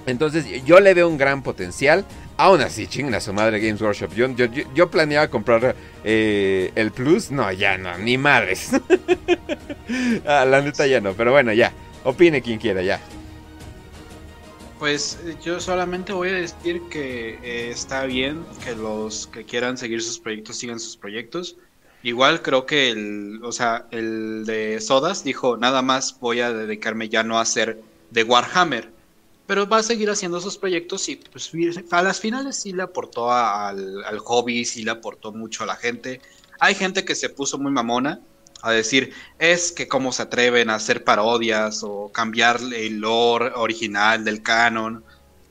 Entonces 0.07 0.65
yo 0.65 0.81
le 0.81 0.95
veo 0.95 1.09
un 1.09 1.19
gran 1.19 1.43
potencial. 1.43 2.05
Aún 2.39 2.61
así, 2.61 2.87
chinga 2.87 3.21
su 3.21 3.33
madre 3.33 3.61
Games 3.61 3.81
Workshop. 3.81 4.15
Yo, 4.15 4.29
yo, 4.75 4.91
planeaba 4.91 5.29
comprar 5.29 5.75
eh, 6.05 6.71
el 6.75 6.93
Plus. 6.93 7.31
No, 7.31 7.51
ya 7.51 7.79
no, 7.79 7.97
ni 7.99 8.19
madres. 8.19 8.71
ah, 10.27 10.45
la 10.45 10.61
neta 10.61 10.87
ya 10.87 11.01
no, 11.01 11.15
pero 11.15 11.33
bueno, 11.33 11.53
ya. 11.53 11.73
Opine 12.05 12.43
quien 12.43 12.59
quiera, 12.59 12.83
ya. 12.83 13.01
Pues 14.79 15.19
eh, 15.25 15.35
yo 15.43 15.59
solamente 15.59 16.13
voy 16.13 16.29
a 16.29 16.35
decir 16.35 16.83
que 16.91 17.39
eh, 17.43 17.71
está 17.71 18.05
bien 18.05 18.45
que 18.65 18.77
los 18.77 19.27
que 19.27 19.45
quieran 19.45 19.79
seguir 19.79 20.03
sus 20.03 20.19
proyectos 20.19 20.57
sigan 20.57 20.79
sus 20.79 20.97
proyectos. 20.97 21.57
Igual 22.03 22.43
creo 22.43 22.67
que 22.67 22.91
el, 22.91 23.41
o 23.43 23.51
sea, 23.51 23.87
el 23.91 24.45
de 24.45 24.81
Sodas 24.81 25.25
dijo, 25.25 25.57
nada 25.57 25.83
más 25.83 26.21
voy 26.21 26.41
a 26.41 26.53
dedicarme 26.53 27.09
ya 27.09 27.25
no 27.25 27.39
a 27.39 27.41
hacer 27.41 27.81
de 28.11 28.23
Warhammer, 28.23 28.93
pero 29.47 29.69
va 29.69 29.79
a 29.79 29.83
seguir 29.83 30.11
haciendo 30.11 30.41
sus 30.41 30.59
proyectos 30.59 31.09
y 31.09 31.17
pues 31.17 31.51
a 31.91 32.03
las 32.03 32.21
finales 32.21 32.57
sí 32.57 32.73
le 32.73 32.83
aportó 32.83 33.31
al, 33.33 34.05
al 34.05 34.19
hobby, 34.19 34.65
sí 34.65 34.83
le 34.83 34.91
aportó 34.91 35.33
mucho 35.33 35.63
a 35.63 35.67
la 35.67 35.77
gente. 35.77 36.21
Hay 36.59 36.75
gente 36.75 37.05
que 37.05 37.15
se 37.15 37.29
puso 37.29 37.59
muy 37.59 37.71
mamona, 37.71 38.21
a 38.63 38.73
decir, 38.73 39.13
es 39.39 39.71
que 39.71 39.87
cómo 39.87 40.13
se 40.13 40.23
atreven 40.23 40.71
a 40.71 40.77
hacer 40.77 41.05
parodias 41.05 41.83
o 41.85 42.11
cambiar 42.13 42.61
el 42.75 42.99
lore 42.99 43.53
original 43.55 44.25
del 44.25 44.43
canon. 44.43 45.05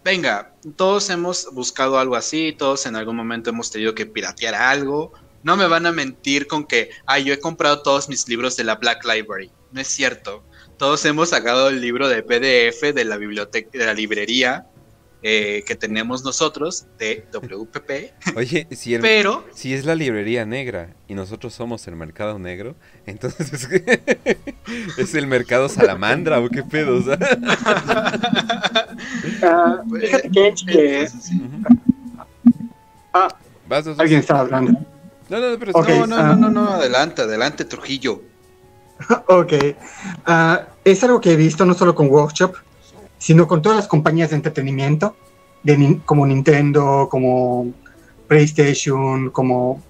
Venga, 0.03 0.53
todos 0.75 1.09
hemos 1.09 1.47
buscado 1.53 1.97
algo 1.97 2.15
así, 2.15 2.53
todos 2.57 2.85
en 2.85 2.95
algún 2.95 3.15
momento 3.15 3.49
hemos 3.49 3.71
tenido 3.71 3.95
que 3.95 4.05
piratear 4.05 4.53
algo. 4.55 5.13
No 5.43 5.55
me 5.55 5.67
van 5.67 5.85
a 5.85 5.91
mentir 5.91 6.47
con 6.47 6.65
que, 6.65 6.89
ay, 7.05 7.23
yo 7.23 7.33
he 7.33 7.39
comprado 7.39 7.81
todos 7.83 8.09
mis 8.09 8.27
libros 8.27 8.57
de 8.57 8.63
la 8.63 8.75
Black 8.75 9.05
Library. 9.05 9.51
No 9.71 9.81
es 9.81 9.87
cierto. 9.87 10.43
Todos 10.77 11.05
hemos 11.05 11.29
sacado 11.29 11.69
el 11.69 11.81
libro 11.81 12.09
de 12.09 12.21
PDF 12.21 12.93
de 12.93 13.05
la 13.05 13.17
biblioteca, 13.17 13.69
de 13.71 13.85
la 13.85 13.93
librería 13.93 14.65
eh, 15.27 15.63
que 15.65 15.73
tenemos 15.73 16.23
nosotros 16.23 16.85
de 16.99 17.25
WPP. 17.31 18.13
Oye, 18.37 18.67
si, 18.71 18.95
Pero, 18.99 19.43
si 19.53 19.73
es 19.73 19.83
la 19.83 19.95
librería 19.95 20.45
negra 20.45 20.89
y 21.07 21.15
nosotros 21.15 21.53
somos 21.53 21.87
el 21.87 21.95
mercado 21.95 22.37
negro, 22.37 22.75
entonces 23.07 23.67
es 24.97 25.15
el 25.15 25.25
mercado 25.25 25.67
salamandra 25.67 26.39
o 26.39 26.49
qué 26.49 26.61
pedo. 26.61 27.01
Ah, 29.41 29.81
fíjate 29.99 30.29
que, 30.29 31.07
ah, 33.13 33.29
alguien 33.97 34.19
está 34.19 34.41
hablando. 34.41 34.73
No, 35.27 35.39
no, 35.39 35.57
pero 35.57 35.71
no, 35.71 36.05
no, 36.05 36.17
no, 36.17 36.35
no, 36.35 36.49
no, 36.49 36.69
adelante, 36.69 37.23
adelante, 37.23 37.65
Trujillo. 37.65 38.34
ok. 39.27 39.53
es 40.83 41.03
algo 41.03 41.21
que 41.21 41.33
he 41.33 41.35
visto 41.35 41.65
no 41.65 41.73
solo 41.73 41.95
con 41.95 42.09
Workshop, 42.09 42.55
sino 43.17 43.47
con 43.47 43.61
todas 43.61 43.77
las 43.77 43.87
compañías 43.87 44.29
de 44.29 44.37
entretenimiento, 44.37 45.15
de, 45.63 45.99
como 46.05 46.25
Nintendo, 46.25 47.07
como 47.09 47.73
PlayStation, 48.27 49.29
como, 49.31 49.81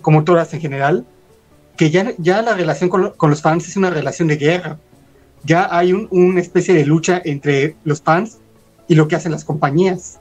como 0.00 0.24
todas 0.24 0.52
en 0.54 0.60
general, 0.60 1.06
que 1.76 1.90
ya, 1.90 2.12
ya 2.18 2.42
la 2.42 2.54
relación 2.54 2.90
con, 2.90 3.12
los 3.30 3.42
fans 3.42 3.68
es 3.68 3.76
una 3.76 3.90
relación 3.90 4.28
de 4.28 4.36
guerra. 4.36 4.78
Ya 5.44 5.74
hay 5.74 5.92
una 5.92 6.40
especie 6.40 6.74
de 6.74 6.84
lucha 6.84 7.22
entre 7.24 7.76
los 7.84 8.02
fans 8.02 8.38
y 8.86 8.94
lo 8.94 9.08
que 9.08 9.16
hacen 9.16 9.32
las 9.32 9.44
compañías. 9.44 10.20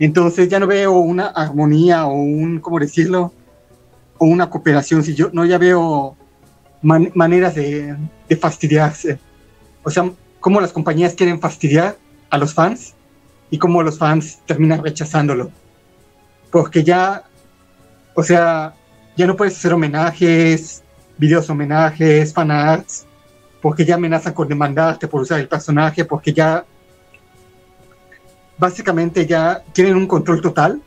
Entonces 0.00 0.48
ya 0.48 0.58
no 0.58 0.66
veo 0.66 0.98
una 0.98 1.26
armonía 1.26 2.06
o 2.06 2.14
un, 2.14 2.58
¿cómo 2.60 2.80
decirlo? 2.80 3.32
O 4.18 4.26
una 4.26 4.50
cooperación. 4.50 5.04
Si 5.04 5.14
yo 5.14 5.30
no 5.32 5.44
ya 5.44 5.58
veo 5.58 6.16
maneras 6.82 7.54
de, 7.54 7.96
de 8.28 8.36
fastidiarse. 8.36 9.18
O 9.82 9.90
sea, 9.90 10.10
cómo 10.40 10.60
las 10.60 10.72
compañías 10.72 11.14
quieren 11.14 11.40
fastidiar 11.40 11.96
a 12.30 12.38
los 12.38 12.54
fans 12.54 12.94
y 13.50 13.58
cómo 13.58 13.82
los 13.82 13.98
fans 13.98 14.40
terminan 14.46 14.82
rechazándolo. 14.82 15.50
Porque 16.50 16.84
ya, 16.84 17.24
o 18.14 18.22
sea, 18.22 18.74
ya 19.16 19.26
no 19.26 19.36
puedes 19.36 19.56
hacer 19.56 19.72
homenajes, 19.72 20.82
videos 21.16 21.50
homenajes, 21.50 22.32
fanarts, 22.32 23.06
porque 23.60 23.84
ya 23.84 23.96
amenazan 23.96 24.32
con 24.32 24.48
demandarte 24.48 25.08
por 25.08 25.22
usar 25.22 25.40
el 25.40 25.48
personaje, 25.48 26.04
porque 26.04 26.32
ya 26.32 26.64
básicamente 28.56 29.26
ya 29.26 29.62
tienen 29.72 29.96
un 29.96 30.06
control 30.06 30.40
total 30.40 30.80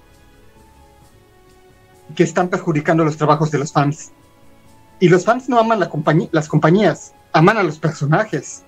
que 2.16 2.24
están 2.24 2.50
perjudicando 2.50 3.04
los 3.04 3.18
trabajos 3.18 3.52
de 3.52 3.60
los 3.60 3.72
fans. 3.72 4.12
Y 5.02 5.10
los 5.10 5.26
fans 5.26 5.50
no 5.50 5.60
aman 5.60 5.80
la 5.80 5.90
las 6.32 6.48
compañías, 6.48 7.14
aman 7.34 7.58
a 7.58 7.64
los 7.64 7.80
personajes, 7.80 8.64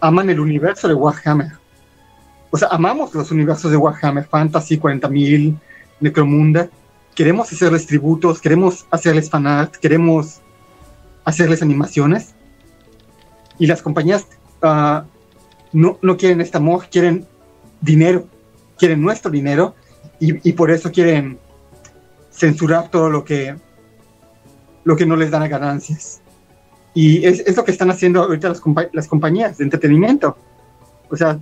aman 0.00 0.28
el 0.28 0.38
universo 0.38 0.86
de 0.86 0.92
Warhammer. 0.92 1.52
O 2.50 2.58
sea, 2.58 2.68
amamos 2.68 3.14
los 3.14 3.30
universos 3.30 3.70
de 3.70 3.78
Warhammer, 3.78 4.26
Fantasy 4.26 4.78
40.000, 4.78 5.56
Necromunda. 5.98 6.68
Queremos 7.14 7.50
hacerles 7.50 7.86
tributos, 7.86 8.38
queremos 8.38 8.86
hacerles 8.90 9.30
fanart, 9.30 9.76
queremos 9.76 10.42
hacerles 11.24 11.62
animaciones. 11.62 12.34
Y 13.58 13.66
las 13.66 13.80
compañías 13.80 14.26
ah, 14.60 15.06
no, 15.72 15.98
no 16.02 16.18
quieren 16.18 16.42
este 16.42 16.58
amor, 16.58 16.88
quieren 16.90 17.26
dinero, 17.80 18.26
quieren 18.76 19.00
nuestro 19.00 19.30
dinero 19.30 19.74
y, 20.20 20.46
y 20.46 20.52
por 20.52 20.70
eso 20.70 20.92
quieren 20.92 21.38
censurar 22.30 22.90
todo 22.90 23.08
lo 23.08 23.24
que, 23.24 23.56
lo 24.84 24.96
que 24.96 25.06
no 25.06 25.16
les 25.16 25.30
dan 25.30 25.42
a 25.42 25.48
ganancias. 25.48 26.20
Y 26.94 27.24
es, 27.24 27.56
lo 27.56 27.64
que 27.64 27.70
están 27.70 27.90
haciendo 27.90 28.22
ahorita 28.22 28.48
las, 28.48 28.62
las 28.92 29.08
compañías 29.08 29.58
de 29.58 29.64
entretenimiento. 29.64 30.36
O 31.08 31.16
sea, 31.16 31.38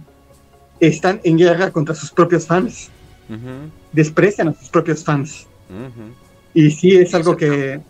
están 0.78 1.20
en 1.24 1.38
guerra 1.38 1.70
contra 1.70 1.94
sus 1.94 2.10
propios 2.10 2.46
fans. 2.46 2.90
Desprecian 3.92 4.48
a 4.48 4.54
sus 4.54 4.68
propios 4.68 5.04
fans. 5.04 5.46
Y 6.54 6.70
sí, 6.70 6.96
es 6.96 7.14
algo 7.14 7.36
que... 7.36 7.80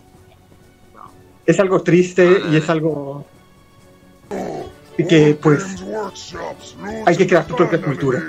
Es 1.45 1.59
algo 1.59 1.81
triste 1.81 2.39
y 2.51 2.55
es 2.55 2.69
algo 2.69 3.25
que 4.97 5.35
pues 5.41 5.83
hay 7.05 7.17
que 7.17 7.25
crear 7.25 7.47
tu 7.47 7.55
propia 7.55 7.81
cultura 7.81 8.21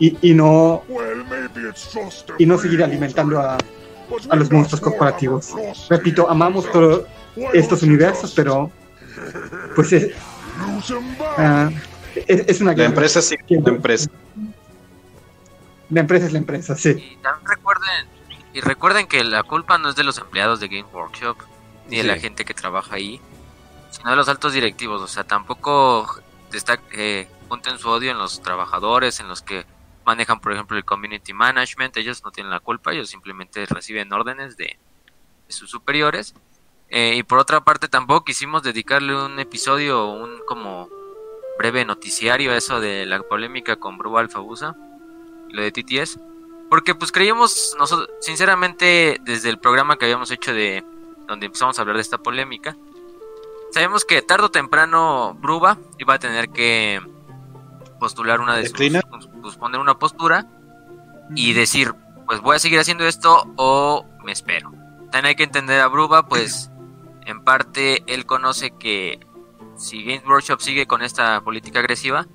y, 0.00 0.30
y 0.30 0.34
no 0.34 0.82
y 2.36 2.46
no 2.46 2.58
seguir 2.58 2.82
alimentando 2.82 3.40
a, 3.40 3.56
a 4.28 4.36
los 4.36 4.50
monstruos 4.50 4.80
corporativos. 4.80 5.54
Repito, 5.88 6.28
amamos 6.28 6.70
todos 6.70 7.04
estos 7.52 7.82
universos, 7.82 8.32
pero 8.34 8.70
pues 9.74 9.92
es, 9.92 10.04
uh, 10.06 11.70
es, 12.26 12.60
una 12.60 12.74
La 12.74 12.84
empresa 12.84 13.20
sí, 13.20 13.36
la 13.48 13.70
empresa. 13.70 14.10
La 15.90 16.00
empresa 16.00 16.26
es 16.26 16.32
la 16.32 16.38
empresa, 16.38 16.76
sí. 16.76 16.90
Y 16.90 17.18
recuerden, 17.46 18.08
y 18.52 18.60
recuerden 18.60 19.06
que 19.06 19.22
la 19.22 19.42
culpa 19.42 19.78
no 19.78 19.90
es 19.90 19.96
de 19.96 20.04
los 20.04 20.18
empleados 20.18 20.60
de 20.60 20.68
Game 20.68 20.88
Workshop, 20.92 21.36
ni 21.88 21.98
de 21.98 22.04
la 22.04 22.16
gente 22.16 22.44
que 22.44 22.54
trabaja 22.54 22.96
ahí, 22.96 23.20
sino 23.90 24.10
de 24.10 24.16
los 24.16 24.28
altos 24.28 24.52
directivos. 24.52 25.00
O 25.00 25.06
sea, 25.06 25.24
tampoco 25.24 26.20
está, 26.52 26.80
eh, 26.92 27.28
junten 27.48 27.78
su 27.78 27.88
odio 27.88 28.10
en 28.10 28.18
los 28.18 28.42
trabajadores, 28.42 29.20
en 29.20 29.28
los 29.28 29.42
que 29.42 29.64
manejan, 30.06 30.40
por 30.40 30.52
ejemplo, 30.52 30.76
el 30.76 30.84
community 30.84 31.34
management. 31.34 31.96
Ellos 31.96 32.22
no 32.24 32.30
tienen 32.30 32.50
la 32.50 32.60
culpa, 32.60 32.92
ellos 32.92 33.10
simplemente 33.10 33.66
reciben 33.66 34.12
órdenes 34.12 34.56
de, 34.56 34.78
sus 35.48 35.70
superiores. 35.70 36.34
Eh, 36.88 37.16
y 37.16 37.22
por 37.24 37.38
otra 37.38 37.62
parte, 37.62 37.88
tampoco 37.88 38.24
quisimos 38.24 38.62
dedicarle 38.62 39.14
un 39.14 39.38
episodio, 39.38 40.06
un 40.06 40.40
como 40.46 40.88
breve 41.58 41.84
noticiario 41.84 42.52
a 42.52 42.56
eso 42.56 42.80
de 42.80 43.06
la 43.06 43.22
polémica 43.22 43.76
con 43.76 43.98
Bruba 43.98 44.20
Alfabusa, 44.20 44.76
lo 45.48 45.62
de 45.62 45.72
TTS, 45.72 46.18
porque 46.68 46.94
pues 46.94 47.12
creíamos, 47.12 47.74
nosotros, 47.78 48.10
sinceramente, 48.20 49.18
desde 49.22 49.48
el 49.50 49.58
programa 49.58 49.96
que 49.96 50.04
habíamos 50.04 50.30
hecho 50.30 50.52
de 50.52 50.84
donde 51.26 51.46
empezamos 51.46 51.78
a 51.78 51.82
hablar 51.82 51.96
de 51.96 52.02
esta 52.02 52.18
polémica, 52.18 52.76
sabemos 53.72 54.04
que 54.04 54.22
tarde 54.22 54.46
o 54.46 54.50
temprano 54.50 55.34
Bruba 55.40 55.78
iba 55.98 56.14
a 56.14 56.18
tener 56.18 56.50
que 56.50 57.00
postular 57.98 58.40
una 58.40 58.56
de 58.56 58.68
sus, 58.68 58.78
pues, 59.46 59.56
poner 59.56 59.80
una 59.80 59.98
postura 59.98 60.46
y 61.34 61.52
decir, 61.52 61.94
pues 62.26 62.40
voy 62.40 62.56
a 62.56 62.58
seguir 62.58 62.80
haciendo 62.80 63.06
esto 63.06 63.52
o 63.56 64.04
me 64.24 64.32
espero. 64.32 64.70
También 65.12 65.26
hay 65.26 65.34
que 65.36 65.44
entender 65.44 65.80
a 65.80 65.86
Bruba, 65.86 66.26
pues 66.26 66.70
en 67.26 67.44
parte 67.44 68.02
él 68.06 68.26
conoce 68.26 68.72
que 68.72 69.20
si 69.76 70.02
Games 70.04 70.26
Workshop 70.26 70.60
sigue 70.60 70.86
con 70.86 71.02
esta 71.02 71.40
política 71.42 71.78
agresiva, 71.78 72.26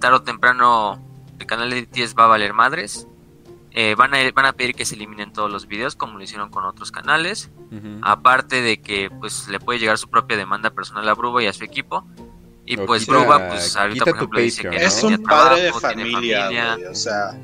tarde 0.00 0.16
o 0.16 0.22
temprano 0.22 1.00
el 1.38 1.46
canal 1.46 1.70
de 1.70 1.86
TTS 1.86 2.14
va 2.18 2.24
a 2.24 2.28
valer 2.28 2.52
madres. 2.52 3.06
eh, 3.72 3.94
van, 3.94 4.14
a, 4.14 4.18
van 4.34 4.46
a 4.46 4.52
pedir 4.54 4.74
que 4.74 4.84
se 4.86 4.94
eliminen 4.94 5.32
todos 5.32 5.50
los 5.52 5.66
videos 5.66 5.94
como 5.96 6.16
lo 6.16 6.24
hicieron 6.24 6.50
con 6.50 6.64
otros 6.64 6.90
canales. 6.90 7.50
Aparte 8.02 8.62
de 8.62 8.80
que 8.80 9.10
pues 9.20 9.48
le 9.48 9.60
puede 9.60 9.78
llegar 9.78 9.98
su 9.98 10.08
propia 10.08 10.36
demanda 10.36 10.70
personal 10.70 11.06
a 11.08 11.14
Bruba 11.14 11.42
y 11.42 11.46
a 11.46 11.52
su 11.52 11.62
equipo. 11.62 12.04
Y 12.66 12.78
O 12.78 12.84
pues 12.86 13.04
quita- 13.04 13.12
Bruba 13.18 13.48
pues 13.48 13.76
ahorita 13.76 14.04
por 14.04 14.16
ejemplo 14.16 14.40
dice 14.40 14.62
que 14.62 14.68
no 14.70 14.76
Es 14.76 15.02
un 15.02 15.22
padre 15.22 15.62
de 15.62 15.70
trabajo, 15.70 15.80
familia, 15.80 16.76
o 16.90 16.94
sea, 16.94 17.38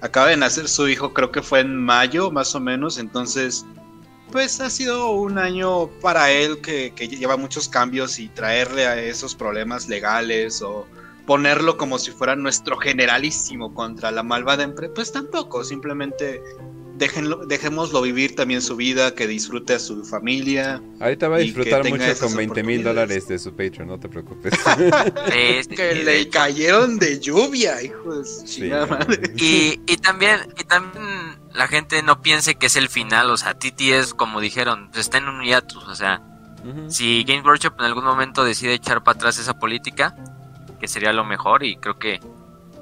acaba 0.00 0.28
de 0.28 0.36
nacer 0.36 0.68
su 0.68 0.88
hijo, 0.88 1.12
creo 1.14 1.30
que 1.30 1.40
fue 1.42 1.60
en 1.60 1.76
mayo, 1.76 2.30
más 2.30 2.54
o 2.54 2.60
menos, 2.60 2.98
entonces, 2.98 3.64
pues 4.32 4.60
ha 4.60 4.68
sido 4.70 5.10
un 5.12 5.38
año 5.38 5.86
para 6.00 6.30
él 6.30 6.60
que, 6.60 6.92
que 6.94 7.06
lleva 7.08 7.36
muchos 7.36 7.68
cambios 7.68 8.18
y 8.18 8.28
traerle 8.28 8.86
a 8.86 9.00
esos 9.00 9.34
problemas 9.34 9.88
legales 9.88 10.62
o 10.62 10.86
ponerlo 11.26 11.76
como 11.76 11.98
si 11.98 12.10
fuera 12.10 12.34
nuestro 12.34 12.76
generalísimo 12.76 13.72
contra 13.72 14.10
la 14.10 14.22
malvada 14.24 14.64
empresa, 14.64 14.92
pues 14.94 15.12
tampoco, 15.12 15.62
simplemente 15.62 16.42
déjenlo, 17.00 17.46
dejémoslo 17.46 18.02
vivir 18.02 18.36
también 18.36 18.62
su 18.62 18.76
vida, 18.76 19.14
que 19.14 19.26
disfrute 19.26 19.74
a 19.74 19.78
su 19.80 20.04
familia. 20.04 20.80
Ahorita 21.00 21.28
va 21.28 21.36
a 21.36 21.40
Y 21.40 21.44
que 21.44 21.46
disfrutar 21.46 21.82
tenga 21.82 22.06
mucho 22.06 22.20
con 22.20 22.36
20 22.36 22.62
mil 22.62 22.84
dólares 22.84 23.26
de 23.26 23.38
su 23.38 23.50
Patreon, 23.50 23.88
no 23.88 23.98
te 23.98 24.08
preocupes. 24.08 24.52
Que 25.30 25.94
le 26.04 26.28
cayeron 26.28 26.98
de 26.98 27.18
lluvia, 27.18 27.82
hijo 27.82 28.18
de 28.18 28.24
su 28.24 28.46
Sí, 28.46 28.62
chingada 28.62 28.86
madre. 28.86 29.32
Y, 29.36 29.80
y 29.86 29.96
también 29.96 30.40
y 30.58 30.64
también 30.64 31.38
la 31.54 31.66
gente 31.66 32.02
no 32.02 32.20
piense 32.20 32.56
que 32.56 32.66
es 32.66 32.76
el 32.76 32.88
final, 32.88 33.30
o 33.30 33.36
sea, 33.36 33.54
TTS 33.54 34.14
como 34.14 34.40
dijeron, 34.40 34.90
pues, 34.92 35.00
está 35.06 35.18
en 35.18 35.28
un 35.28 35.42
hiatus, 35.42 35.84
o 35.88 35.94
sea, 35.94 36.22
si 36.88 37.24
Games 37.24 37.44
Workshop 37.44 37.74
en 37.78 37.86
algún 37.86 38.04
momento 38.04 38.44
decide 38.44 38.74
echar 38.74 39.02
para 39.02 39.16
atrás 39.16 39.38
esa 39.38 39.58
política, 39.58 40.14
que 40.78 40.88
sería 40.88 41.12
lo 41.14 41.24
mejor 41.24 41.64
y 41.64 41.76
creo 41.76 41.98
que 41.98 42.20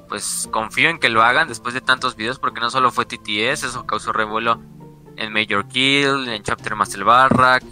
pues 0.09 0.49
confío 0.51 0.89
en 0.89 0.99
que 0.99 1.07
lo 1.09 1.21
hagan 1.21 1.47
después 1.47 1.73
de 1.73 1.81
tantos 1.81 2.15
videos 2.15 2.39
porque 2.39 2.59
no 2.59 2.69
solo 2.69 2.91
fue 2.91 3.05
TTS, 3.05 3.63
eso 3.63 3.85
causó 3.85 4.11
revuelo 4.11 4.59
en 5.15 5.31
Major 5.31 5.67
Kill, 5.67 6.27
en 6.27 6.43
Chapter 6.43 6.75
Master 6.75 7.03
Barrack, 7.03 7.63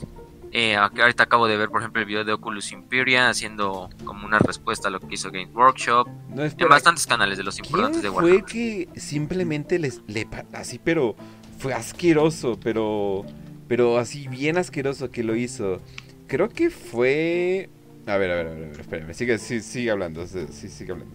eh, 0.52 0.76
ahorita 0.76 1.24
acabo 1.24 1.48
de 1.48 1.58
ver 1.58 1.70
por 1.70 1.82
ejemplo 1.82 2.02
el 2.02 2.08
video 2.08 2.24
de 2.24 2.34
Oculus 2.34 2.72
Imperia 2.72 3.30
haciendo 3.30 3.90
como 4.06 4.26
una 4.26 4.40
respuesta 4.40 4.88
a 4.88 4.92
lo 4.92 5.00
que 5.00 5.16
hizo 5.16 5.30
Games 5.32 5.54
Workshop, 5.54 6.08
No, 6.30 6.44
en 6.46 6.70
bastantes 6.70 7.06
canales 7.06 7.38
de 7.38 7.44
los 7.44 7.58
importantes 7.60 8.02
¿Quién 8.02 8.14
de 8.14 8.20
fue 8.20 8.32
Warhammer. 8.32 8.46
que 8.46 8.90
simplemente 9.00 9.80
les 9.80 10.02
le 10.08 10.28
así 10.54 10.80
pero 10.80 11.16
fue 11.60 11.74
asqueroso, 11.74 12.58
pero 12.64 13.26
pero 13.68 13.98
así 13.98 14.28
bien 14.28 14.58
asqueroso 14.58 15.10
que 15.12 15.24
lo 15.24 15.36
hizo? 15.36 15.82
Creo 16.28 16.50
que 16.50 16.70
fue 16.70 17.70
a 18.06 18.16
ver, 18.18 18.32
a 18.32 18.36
ver, 18.36 18.48
a 18.48 18.52
ver, 18.52 18.80
espérame, 18.80 19.14
sigue 19.14 19.38
sí, 19.38 19.60
sigue 19.62 19.92
hablando, 19.92 20.26
sí, 20.26 20.70
sigue 20.70 20.94
hablando. 20.94 21.14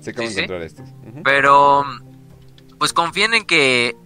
Sé 0.00 0.14
cómo 0.14 0.28
Sí, 0.28 0.40
estos. 0.40 0.88
Pero, 1.24 1.84
pues 2.78 2.92
confíen 2.92 3.34
en 3.34 3.44
que 3.44 3.96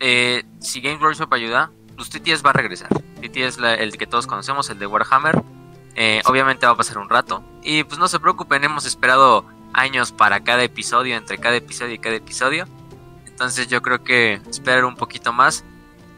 eh, 0.00 0.44
si 0.60 0.80
Games 0.80 1.00
Workshop 1.02 1.32
ayuda, 1.34 1.70
pues 1.96 2.08
TTS 2.10 2.44
va 2.44 2.50
a 2.50 2.54
regresar. 2.54 2.88
TTS 3.20 3.36
es 3.48 3.58
la- 3.58 3.74
el 3.74 3.96
que 3.98 4.06
todos 4.06 4.26
conocemos, 4.26 4.70
el 4.70 4.78
de 4.78 4.86
Warhammer. 4.86 5.42
Eh, 5.94 6.22
obviamente 6.24 6.64
va 6.66 6.72
a 6.72 6.76
pasar 6.76 6.98
un 6.98 7.08
rato. 7.10 7.42
Y 7.62 7.84
pues 7.84 7.98
no 7.98 8.08
se 8.08 8.18
preocupen, 8.20 8.64
hemos 8.64 8.86
esperado 8.86 9.44
años 9.74 10.10
para 10.12 10.40
cada 10.40 10.62
episodio, 10.64 11.16
entre 11.16 11.36
cada 11.38 11.56
episodio 11.56 11.94
y 11.94 11.98
cada 11.98 12.16
episodio. 12.16 12.66
Entonces 13.26 13.68
yo 13.68 13.82
creo 13.82 14.02
que 14.02 14.40
esperar 14.48 14.84
un 14.84 14.94
poquito 14.96 15.32
más 15.32 15.64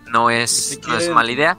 no 0.08 0.30
es, 0.30 0.50
Si 0.50 0.80
no 0.88 0.96
es 0.96 1.08
mala 1.10 1.32
idea. 1.32 1.58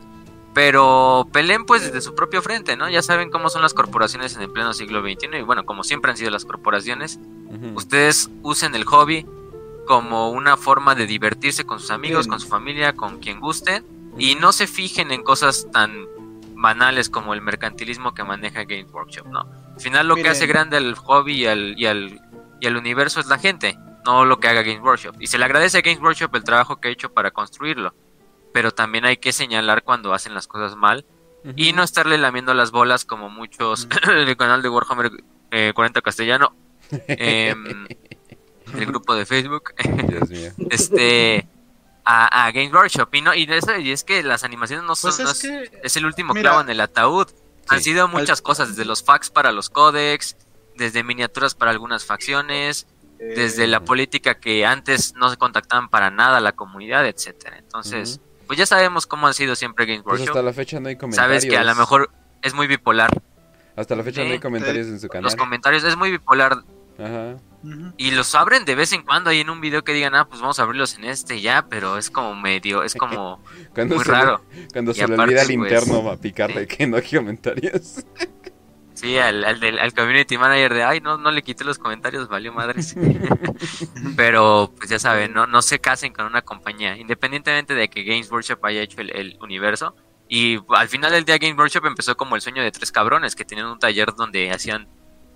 Pero 0.53 1.27
peleen 1.31 1.65
pues 1.65 1.83
desde 1.83 2.01
su 2.01 2.13
propio 2.13 2.41
frente, 2.41 2.77
¿no? 2.77 2.89
Ya 2.89 3.01
saben 3.01 3.31
cómo 3.31 3.49
son 3.49 3.61
las 3.61 3.73
corporaciones 3.73 4.35
en 4.35 4.41
el 4.43 4.51
pleno 4.51 4.73
siglo 4.73 5.01
XXI 5.01 5.37
y 5.39 5.41
bueno, 5.41 5.65
como 5.65 5.83
siempre 5.83 6.11
han 6.11 6.17
sido 6.17 6.29
las 6.29 6.45
corporaciones, 6.45 7.19
ustedes 7.75 8.29
usen 8.43 8.75
el 8.75 8.83
hobby 8.85 9.25
como 9.87 10.29
una 10.29 10.55
forma 10.57 10.95
de 10.95 11.07
divertirse 11.07 11.65
con 11.65 11.79
sus 11.79 11.91
amigos, 11.91 12.25
Bien. 12.25 12.31
con 12.31 12.39
su 12.39 12.47
familia, 12.47 12.93
con 12.93 13.19
quien 13.19 13.39
gusten 13.39 13.83
y 14.17 14.35
no 14.35 14.51
se 14.51 14.67
fijen 14.67 15.11
en 15.11 15.23
cosas 15.23 15.67
tan 15.71 16.05
banales 16.55 17.09
como 17.09 17.33
el 17.33 17.41
mercantilismo 17.41 18.13
que 18.13 18.23
maneja 18.23 18.63
Games 18.63 18.91
Workshop, 18.91 19.27
¿no? 19.27 19.41
Al 19.75 19.81
final 19.81 20.07
lo 20.07 20.15
que 20.15 20.29
hace 20.29 20.45
grande 20.45 20.77
al 20.77 20.95
hobby 20.95 21.41
y 21.41 21.45
al, 21.47 21.77
y, 21.77 21.85
al, 21.87 22.21
y 22.61 22.67
al 22.67 22.77
universo 22.77 23.19
es 23.19 23.25
la 23.25 23.39
gente, 23.39 23.77
no 24.05 24.23
lo 24.23 24.39
que 24.39 24.47
haga 24.47 24.61
Games 24.61 24.81
Workshop. 24.81 25.15
Y 25.19 25.27
se 25.27 25.37
le 25.37 25.45
agradece 25.45 25.79
a 25.79 25.81
Games 25.81 26.01
Workshop 26.01 26.35
el 26.35 26.43
trabajo 26.43 26.79
que 26.79 26.87
ha 26.87 26.91
hecho 26.91 27.11
para 27.11 27.31
construirlo, 27.31 27.93
pero 28.53 28.71
también 28.71 29.05
hay 29.05 29.17
que 29.17 29.31
señalar 29.33 29.83
cuando 29.83 30.13
hacen 30.13 30.33
las 30.33 30.47
cosas 30.47 30.75
mal 30.75 31.05
y 31.57 31.73
no 31.73 31.83
estarle 31.83 32.17
lamiendo 32.17 32.53
las 32.53 32.71
bolas 32.71 33.03
como 33.03 33.29
muchos 33.29 33.87
del 34.07 34.37
canal 34.37 34.61
de 34.61 34.69
Warhammer 34.69 35.11
eh, 35.51 35.73
40 35.75 36.01
Castellano, 36.01 36.55
em, 37.07 37.85
del 38.73 38.85
grupo 38.85 39.13
de 39.15 39.25
Facebook, 39.25 39.73
Dios 40.07 40.29
mío. 40.29 40.51
este 40.69 41.47
a, 42.05 42.45
a 42.45 42.51
Games 42.51 42.73
Workshop. 42.73 43.13
Y, 43.15 43.21
no, 43.21 43.33
y, 43.33 43.45
de 43.45 43.57
eso- 43.57 43.77
y 43.77 43.91
es 43.91 44.03
que 44.03 44.23
las 44.23 44.43
animaciones 44.43 44.85
no 44.85 44.95
son. 44.95 45.11
Pues 45.11 45.19
no 45.19 45.31
es 45.31 45.43
es, 45.43 45.69
que 45.69 45.79
es 45.83 45.97
el 45.97 46.05
último 46.05 46.33
mira, 46.33 46.49
clavo 46.51 46.61
en 46.61 46.69
el 46.69 46.79
ataúd. 46.81 47.27
Han 47.69 47.79
Sí. 47.79 47.91
sido 47.91 48.07
muchas 48.07 48.41
cosas, 48.41 48.69
desde 48.69 48.83
los 48.85 49.03
fax 49.03 49.29
para 49.29 49.51
los 49.53 49.69
códex, 49.69 50.35
desde 50.75 51.03
miniaturas 51.03 51.55
para 51.55 51.71
algunas 51.71 52.05
facciones, 52.05 52.87
desde 53.19 53.67
la 53.67 53.79
política 53.81 54.35
que 54.35 54.65
antes 54.65 55.13
no 55.15 55.29
se 55.29 55.37
contactaban 55.37 55.87
para 55.89 56.09
nada 56.09 56.37
a 56.37 56.41
la 56.41 56.51
comunidad, 56.53 57.05
etcétera. 57.07 57.57
Entonces, 57.57 58.19
pues 58.53 58.59
ya 58.59 58.65
sabemos 58.65 59.07
cómo 59.07 59.27
ha 59.27 59.33
sido 59.33 59.55
siempre 59.55 59.85
Games 59.85 60.03
Pues 60.03 60.19
Workshop. 60.19 60.35
hasta 60.37 60.41
la 60.45 60.53
fecha 60.53 60.79
no 60.79 60.89
hay 60.89 60.95
comentarios. 60.95 61.25
Sabes 61.41 61.45
que 61.51 61.57
a 61.57 61.63
lo 61.63 61.73
mejor 61.75 62.11
es 62.41 62.53
muy 62.53 62.67
bipolar. 62.67 63.09
hasta 63.75 63.95
la 63.95 64.03
fecha 64.03 64.23
no 64.23 64.31
hay 64.31 64.39
comentarios 64.39 64.87
en 64.87 64.99
su 64.99 65.07
canal. 65.07 65.23
Los 65.23 65.35
comentarios 65.35 65.83
es 65.83 65.97
muy 65.97 66.11
bipolar 66.11 66.57
Ajá. 66.99 67.37
Y 67.97 68.11
los 68.11 68.35
abren 68.35 68.65
de 68.65 68.75
vez 68.75 68.93
en 68.93 69.01
cuando 69.01 69.31
ahí 69.31 69.39
en 69.39 69.49
un 69.49 69.59
video 69.61 69.83
que 69.83 69.93
digan, 69.93 70.13
ah, 70.13 70.27
pues 70.29 70.41
vamos 70.41 70.59
a 70.59 70.63
abrirlos 70.63 70.93
en 70.95 71.05
este 71.05 71.41
ya, 71.41 71.65
pero 71.67 71.97
es 71.97 72.11
como 72.11 72.35
medio, 72.35 72.83
es 72.83 72.93
como 72.93 73.41
Cuando 73.73 73.95
muy 73.95 74.03
se 74.05 74.11
le- 74.11 74.17
raro. 74.17 74.41
cuando 74.71 74.91
Y 74.91 74.93
se 74.93 74.99
le 75.07 75.13
aparte, 75.15 75.23
olvida 75.23 75.41
al 75.41 75.47
pues, 75.47 75.71
interno 75.71 76.11
a 76.11 76.17
picarle 76.17 76.61
sí. 76.61 76.67
que 76.67 76.85
no 76.87 76.97
hay 76.97 77.03
comentarios. 77.09 78.05
Sí, 79.03 79.17
al, 79.17 79.43
al, 79.43 79.59
del, 79.59 79.79
al 79.79 79.93
community 79.93 80.37
manager 80.37 80.73
de, 80.73 80.83
ay, 80.83 81.01
no, 81.01 81.17
no 81.17 81.29
le 81.29 81.41
quité 81.41 81.65
los 81.65 81.77
comentarios, 81.77 82.29
valió 82.29 82.53
madres. 82.53 82.95
Pero, 84.15 84.71
pues 84.77 84.89
ya 84.89 84.97
saben, 84.97 85.33
no, 85.33 85.45
no 85.45 85.61
se 85.61 85.79
casen 85.79 86.13
con 86.13 86.25
una 86.25 86.41
compañía, 86.41 86.95
independientemente 86.95 87.75
de 87.75 87.89
que 87.89 88.05
Games 88.05 88.31
Workshop 88.31 88.63
haya 88.63 88.81
hecho 88.81 89.01
el, 89.01 89.09
el 89.09 89.37
universo. 89.41 89.93
Y 90.29 90.57
al 90.69 90.87
final 90.87 91.11
del 91.11 91.25
día 91.25 91.37
Games 91.37 91.57
Workshop 91.57 91.85
empezó 91.85 92.15
como 92.15 92.37
el 92.37 92.41
sueño 92.41 92.63
de 92.63 92.71
tres 92.71 92.93
cabrones 92.93 93.35
que 93.35 93.43
tenían 93.43 93.67
un 93.67 93.77
taller 93.77 94.13
donde 94.15 94.49
hacían 94.51 94.87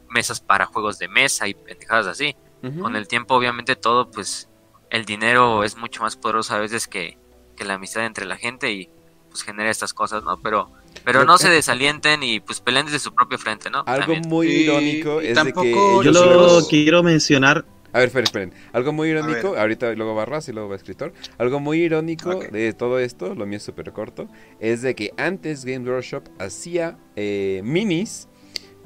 mesas 0.09 0.39
para 0.39 0.65
juegos 0.65 0.97
de 0.97 1.09
mesa 1.09 1.49
y 1.49 1.53
pendejadas 1.53 2.07
así. 2.07 2.37
Con 2.81 2.95
el 2.95 3.09
tiempo, 3.09 3.35
obviamente, 3.35 3.75
todo, 3.75 4.09
pues, 4.09 4.49
el 4.89 5.03
dinero 5.03 5.65
es 5.65 5.75
mucho 5.75 6.03
más 6.03 6.15
poderoso 6.15 6.55
a 6.55 6.59
veces 6.59 6.87
que, 6.87 7.17
que 7.57 7.65
la 7.65 7.73
amistad 7.73 8.05
entre 8.05 8.25
la 8.25 8.37
gente 8.37 8.71
y 8.71 8.89
pues 9.29 9.43
genera 9.43 9.69
estas 9.69 9.93
cosas, 9.93 10.23
¿no? 10.23 10.39
Pero, 10.39 10.71
pero 11.03 11.25
no 11.25 11.37
se 11.37 11.49
desalienten 11.49 12.23
y 12.23 12.39
pues 12.39 12.61
peleen 12.61 12.85
desde 12.85 12.99
su 12.99 13.13
propio 13.13 13.37
frente, 13.37 13.69
¿no? 13.69 13.83
Algo 13.85 14.13
También. 14.13 14.27
muy 14.27 14.47
irónico 14.47 15.21
y 15.21 15.27
es 15.27 15.43
de 15.43 15.53
que 15.53 15.71
Yo 15.71 16.11
los 16.11 16.63
lo 16.63 16.67
quiero 16.67 17.03
mencionar. 17.03 17.65
A 17.93 17.99
ver, 17.99 18.07
esperen, 18.07 18.25
esperen. 18.25 18.53
Algo 18.73 18.91
muy 18.91 19.09
irónico, 19.09 19.55
ahorita 19.57 19.93
luego 19.93 20.13
va 20.13 20.25
Raz 20.25 20.49
y 20.49 20.53
luego 20.53 20.69
va 20.69 20.75
escritor. 20.75 21.13
Algo 21.37 21.59
muy 21.59 21.79
irónico 21.79 22.35
de 22.35 22.73
todo 22.73 22.99
esto, 22.99 23.33
lo 23.33 23.45
mío 23.45 23.57
es 23.57 23.63
súper 23.63 23.91
corto, 23.91 24.27
es 24.59 24.81
de 24.81 24.93
que 24.93 25.13
antes 25.17 25.65
Game 25.65 25.89
Workshop 25.89 26.23
hacía 26.37 26.97
eh, 27.15 27.61
minis 27.63 28.27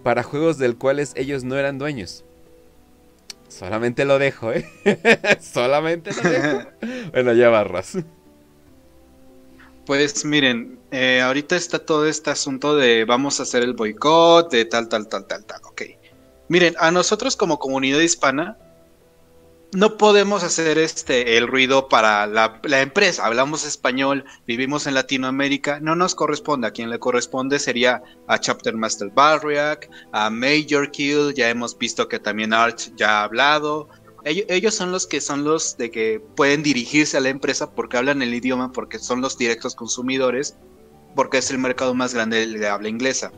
para 0.03 0.23
juegos 0.23 0.57
del 0.57 0.77
cuales 0.77 1.13
ellos 1.15 1.43
no 1.43 1.57
eran 1.57 1.77
dueños. 1.77 2.23
Solamente 3.47 4.05
lo 4.05 4.17
dejo, 4.17 4.53
¿eh? 4.53 4.65
Solamente 5.41 6.11
lo 6.13 6.29
dejo. 6.29 6.69
bueno, 7.11 7.33
ya 7.33 7.49
va 7.49 7.63
Raz. 7.65 7.97
Pues 9.85 10.23
miren, 10.23 10.79
eh, 10.91 11.21
ahorita 11.21 11.55
está 11.55 11.79
todo 11.79 12.05
este 12.05 12.29
asunto 12.29 12.75
de 12.75 13.05
vamos 13.05 13.39
a 13.39 13.43
hacer 13.43 13.63
el 13.63 13.73
boicot, 13.73 14.51
de 14.51 14.65
tal, 14.65 14.89
tal, 14.89 15.07
tal, 15.07 15.25
tal, 15.25 15.45
tal, 15.45 15.61
ok. 15.63 15.81
Miren, 16.49 16.75
a 16.79 16.91
nosotros 16.91 17.35
como 17.35 17.59
comunidad 17.59 17.99
hispana 17.99 18.57
no 19.73 19.97
podemos 19.97 20.43
hacer 20.43 20.77
este 20.77 21.37
el 21.37 21.47
ruido 21.47 21.87
para 21.87 22.27
la, 22.27 22.59
empresa. 22.81 23.25
Hablamos 23.25 23.65
español, 23.65 24.25
vivimos 24.45 24.85
en 24.85 24.95
Latinoamérica, 24.95 25.79
no 25.79 25.95
nos 25.95 26.13
corresponde. 26.13 26.67
A 26.67 26.71
quien 26.71 26.89
le 26.89 26.99
corresponde 26.99 27.57
sería 27.57 28.03
a 28.27 28.39
Chapter 28.39 28.75
Master 28.75 29.09
Barriak, 29.13 29.89
a 30.11 30.29
Major 30.29 30.91
Kill, 30.91 31.33
ya 31.33 31.49
hemos 31.49 31.77
visto 31.77 32.07
que 32.09 32.19
también 32.19 32.53
Arch 32.53 32.93
ya 32.97 33.19
ha 33.19 33.23
hablado. 33.23 33.87
Ellos 34.25 34.75
son 34.75 34.91
los 34.91 35.07
que 35.07 35.21
son 35.21 35.43
los 35.45 35.77
de 35.77 35.89
que 35.89 36.21
pueden 36.35 36.61
dirigirse 36.61 37.17
a 37.17 37.21
la 37.21 37.29
empresa 37.29 37.71
porque 37.73 37.97
hablan 37.97 38.21
el 38.21 38.33
idioma, 38.33 38.71
porque 38.71 38.99
son 38.99 39.21
los 39.21 39.37
directos 39.37 39.73
consumidores, 39.73 40.57
porque 41.15 41.39
es 41.39 41.51
el 41.51 41.57
mercado 41.57 41.93
más 41.93 42.13
grande 42.13 42.45
de 42.47 42.67
habla 42.67 42.89
inglesa. 42.89 43.31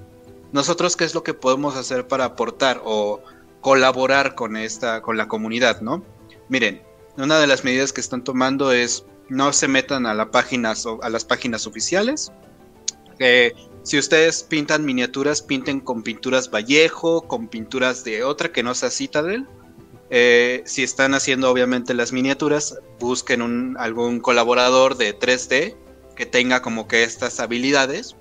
Nosotros, 0.51 0.95
¿qué 0.95 1.03
es 1.03 1.15
lo 1.15 1.23
que 1.23 1.33
podemos 1.33 1.75
hacer 1.75 2.07
para 2.07 2.25
aportar 2.25 2.81
o 2.83 3.21
colaborar 3.61 4.35
con 4.35 4.55
esta, 4.57 5.01
con 5.01 5.17
la 5.17 5.27
comunidad, 5.27 5.81
no? 5.81 6.03
Miren, 6.49 6.81
una 7.17 7.39
de 7.39 7.47
las 7.47 7.63
medidas 7.63 7.93
que 7.93 8.01
están 8.01 8.23
tomando 8.23 8.71
es 8.71 9.05
no 9.29 9.53
se 9.53 9.67
metan 9.67 10.05
a 10.05 10.13
la 10.13 10.29
página, 10.31 10.73
a 11.01 11.09
las 11.09 11.25
páginas 11.25 11.65
oficiales. 11.65 12.31
Eh, 13.19 13.53
si 13.83 13.97
ustedes 13.97 14.43
pintan 14.43 14.85
miniaturas, 14.85 15.41
pinten 15.41 15.79
con 15.79 16.03
pinturas 16.03 16.49
Vallejo, 16.49 17.21
con 17.21 17.47
pinturas 17.47 18.03
de 18.03 18.23
otra 18.23 18.51
que 18.51 18.63
no 18.63 18.75
sea 18.75 18.89
Citadel 18.89 19.47
eh, 20.15 20.61
si 20.67 20.83
están 20.83 21.15
haciendo 21.15 21.49
obviamente 21.49 21.95
las 21.95 22.11
miniaturas, 22.11 22.77
busquen 22.99 23.41
un, 23.41 23.75
algún 23.79 24.19
colaborador 24.19 24.95
de 24.95 25.17
3D 25.17 25.75
que 26.15 26.25
tenga 26.25 26.61
como 26.61 26.87
que 26.87 27.03
estas 27.03 27.39
habilidades. 27.39 28.15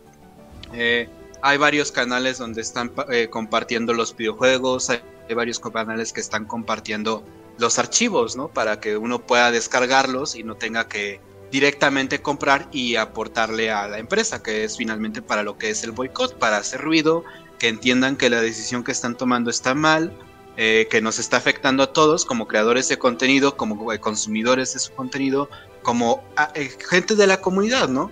Eh, 0.72 1.08
hay 1.42 1.58
varios 1.58 1.92
canales 1.92 2.38
donde 2.38 2.60
están 2.62 2.92
eh, 3.10 3.28
compartiendo 3.28 3.92
los 3.94 4.16
videojuegos, 4.16 4.90
hay, 4.90 5.00
varios 5.34 5.58
canales 5.60 6.12
que 6.12 6.20
están 6.20 6.44
compartiendo 6.44 7.24
los 7.58 7.78
archivos, 7.78 8.36
¿no? 8.36 8.48
Para 8.48 8.80
que 8.80 8.98
uno 8.98 9.26
pueda 9.26 9.50
descargarlos 9.50 10.36
y 10.36 10.42
no 10.42 10.56
tenga 10.56 10.88
que 10.88 11.20
directamente 11.50 12.20
comprar 12.20 12.68
y 12.70 12.96
aportarle 12.96 13.70
a 13.70 13.88
la 13.88 13.98
empresa, 13.98 14.42
que 14.42 14.64
es 14.64 14.76
finalmente 14.76 15.22
para 15.22 15.42
lo 15.42 15.56
que 15.56 15.70
es 15.70 15.84
el 15.84 15.92
boicot, 15.92 16.38
para 16.38 16.58
hacer 16.58 16.82
ruido, 16.82 17.24
que 17.58 17.68
entiendan 17.68 18.16
que 18.16 18.28
la 18.28 18.42
decisión 18.42 18.84
que 18.84 18.92
están 18.92 19.16
tomando 19.16 19.50
está 19.50 19.74
mal, 19.74 20.12
eh, 20.58 20.86
que 20.90 21.00
nos 21.00 21.18
está 21.18 21.38
afectando 21.38 21.82
a 21.82 21.92
todos 21.94 22.26
como 22.26 22.46
creadores 22.46 22.88
de 22.88 22.98
contenido, 22.98 23.56
como 23.56 23.86
consumidores 24.00 24.74
de 24.74 24.80
su 24.80 24.92
contenido, 24.92 25.48
como 25.82 26.22
ah, 26.36 26.52
gente 26.88 27.14
de 27.14 27.26
la 27.26 27.40
comunidad, 27.40 27.88
¿no? 27.88 28.10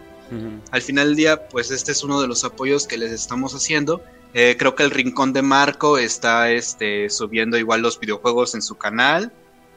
Al 0.70 0.80
final 0.80 1.08
del 1.08 1.16
día, 1.16 1.48
pues 1.48 1.72
este 1.72 1.90
es 1.90 2.04
uno 2.04 2.20
de 2.20 2.28
los 2.28 2.44
apoyos 2.44 2.86
que 2.86 2.96
les 2.96 3.10
estamos 3.10 3.52
haciendo. 3.52 4.00
Eh, 4.32 4.54
creo 4.56 4.76
que 4.76 4.84
el 4.84 4.92
Rincón 4.92 5.32
de 5.32 5.42
Marco 5.42 5.98
está 5.98 6.52
este, 6.52 7.10
subiendo 7.10 7.58
igual 7.58 7.82
los 7.82 7.98
videojuegos 7.98 8.54
en 8.54 8.62
su 8.62 8.76
canal. 8.76 9.32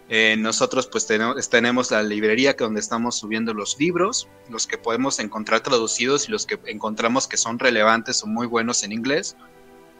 Eh, 0.09 0.35
nosotros 0.37 0.85
pues 0.85 1.07
tenemos, 1.07 1.49
tenemos 1.49 1.89
la 1.89 2.03
librería 2.03 2.55
que 2.55 2.63
donde 2.63 2.81
estamos 2.81 3.15
subiendo 3.15 3.53
los 3.53 3.79
libros, 3.79 4.27
los 4.49 4.67
que 4.67 4.77
podemos 4.77 5.17
encontrar 5.19 5.61
traducidos 5.61 6.27
y 6.27 6.31
los 6.31 6.45
que 6.45 6.59
encontramos 6.65 7.27
que 7.27 7.37
son 7.37 7.57
relevantes 7.57 8.21
o 8.21 8.27
muy 8.27 8.45
buenos 8.45 8.83
en 8.83 8.91
inglés. 8.91 9.35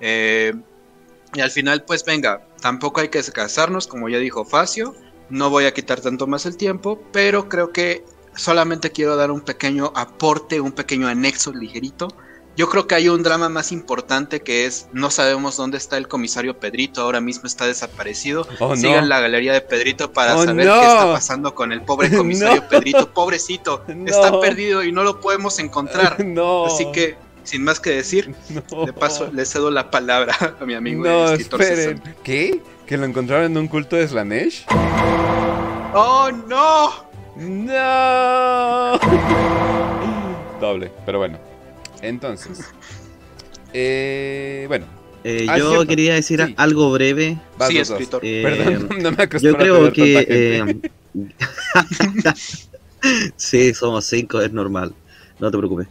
Eh, 0.02 0.54
y 1.34 1.42
al 1.42 1.50
final 1.50 1.84
pues 1.86 2.06
venga, 2.06 2.46
tampoco 2.62 3.02
hay 3.02 3.10
que 3.10 3.24
casarnos 3.24 3.88
como 3.88 4.08
ya 4.08 4.20
dijo 4.20 4.46
Facio, 4.46 4.94
no 5.34 5.50
voy 5.50 5.66
a 5.66 5.74
quitar 5.74 6.00
tanto 6.00 6.28
más 6.28 6.46
el 6.46 6.58
tiempo, 6.58 7.02
pero 7.12 7.50
creo 7.50 7.74
que 7.74 8.06
solamente 8.36 8.92
quiero 8.92 9.16
dar 9.16 9.32
un 9.32 9.42
pequeño 9.42 9.92
aporte, 9.96 10.62
un 10.62 10.72
pequeño 10.72 11.08
anexo 11.08 11.52
ligerito. 11.52 12.08
Yo 12.56 12.70
creo 12.70 12.86
que 12.86 12.94
hay 12.94 13.10
un 13.10 13.24
drama 13.24 13.50
más 13.50 13.72
importante 13.72 14.42
que 14.42 14.68
es 14.68 14.90
no 14.94 15.10
sabemos 15.10 15.58
dónde 15.58 15.80
está 15.80 15.98
el 15.98 16.08
comisario 16.08 16.60
Pedrito, 16.60 17.02
ahora 17.02 17.20
mismo 17.20 17.48
está 17.48 17.66
desaparecido. 17.66 18.48
Oh, 18.60 18.76
Sigan 18.76 19.10
la 19.10 19.22
galería 19.22 19.54
de 19.54 19.62
Pedrito 19.62 20.14
para 20.14 20.36
oh, 20.36 20.44
saber 20.46 20.68
qué 20.68 20.82
está 20.82 21.12
pasando 21.12 21.56
con 21.56 21.72
el 21.72 21.82
pobre 21.82 22.12
comisario 22.16 22.68
Pedrito, 22.70 23.12
pobrecito, 23.12 23.84
está 24.06 24.40
perdido 24.40 24.84
y 24.84 24.92
no 24.92 25.04
lo 25.04 25.20
podemos 25.20 25.58
encontrar. 25.58 26.18
Así 26.68 26.92
que 26.94 27.18
sin 27.44 27.64
más 27.64 27.80
que 27.80 27.90
decir, 27.90 28.36
de 28.86 28.94
paso 28.94 29.32
le 29.34 29.46
cedo 29.46 29.72
la 29.72 29.90
palabra 29.90 30.56
a 30.62 30.64
mi 30.64 30.76
amigo 30.76 31.04
no, 31.04 31.34
esperen. 31.34 32.02
¿Qué? 32.24 32.62
¿Que 32.88 32.98
lo 32.98 33.06
encontraron 33.06 33.52
en 33.52 33.58
un 33.58 33.68
culto 33.68 33.96
de 33.96 34.08
Slanesh? 34.08 34.66
¡Oh, 35.94 36.30
no! 36.48 36.90
¡No! 37.38 39.00
Doble, 40.60 40.92
pero 41.06 41.20
bueno. 41.20 41.38
Entonces. 42.02 42.60
Eh, 43.74 44.66
bueno. 44.68 44.86
Eh, 45.24 45.46
ah, 45.50 45.58
yo 45.58 45.88
quería 45.88 46.16
decir 46.16 46.54
algo 46.58 46.92
breve. 46.92 47.38
sí, 47.70 47.78
escritor. 47.78 48.20
Eh, 48.24 48.42
Perdón, 48.44 48.90
no 49.02 49.12
me 49.12 49.30
Yo 49.40 49.56
creo 49.56 49.94
que. 49.94 50.28
Eh, 50.30 50.82
sí, 53.38 53.74
somos 53.74 54.04
cinco, 54.06 54.42
es 54.42 54.52
normal. 54.52 54.94
No 55.40 55.50
te 55.50 55.58
preocupes. 55.58 55.88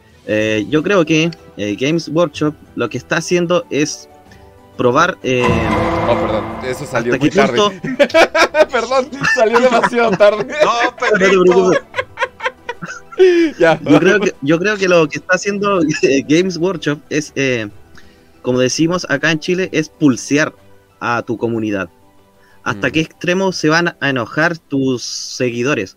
yo 0.69 0.83
creo 0.83 1.07
que 1.07 1.31
Games 1.57 2.09
Workshop 2.09 2.55
lo 2.77 2.91
que 2.91 2.99
está 2.99 3.17
haciendo 3.17 3.65
es 3.71 4.11
probar. 4.77 5.19
Eh, 5.23 5.45
oh, 6.09 6.15
perdón, 6.15 6.45
eso 6.65 6.87
salió 6.87 7.19
muy 7.19 7.31
tarde. 7.31 7.59
perdón, 8.73 9.09
salió 9.35 9.61
demasiado 9.61 10.11
tarde. 10.13 10.45
no, 10.65 10.97
pero. 11.19 11.73
ya, 13.59 13.81
yo, 13.81 13.99
creo 13.99 14.21
que, 14.21 14.35
yo 14.43 14.59
creo 14.59 14.77
que 14.77 14.89
lo 14.89 15.09
que 15.09 15.19
está 15.19 15.35
haciendo 15.35 15.81
Games 16.29 16.57
Workshop 16.57 16.99
es, 17.11 17.33
eh, 17.37 17.69
como 18.43 18.59
decimos 18.59 19.07
acá 19.09 19.31
en 19.31 19.41
Chile, 19.41 19.69
es 19.73 19.89
pulsear 19.89 20.55
a 21.01 21.23
tu 21.23 21.37
comunidad. 21.37 21.89
¿Hasta 22.65 22.89
mm. 22.89 22.93
qué 22.93 23.01
extremo 23.01 23.53
se 23.53 23.69
van 23.69 23.97
a 24.01 24.11
enojar 24.11 24.59
tus 24.59 25.03
seguidores? 25.03 25.97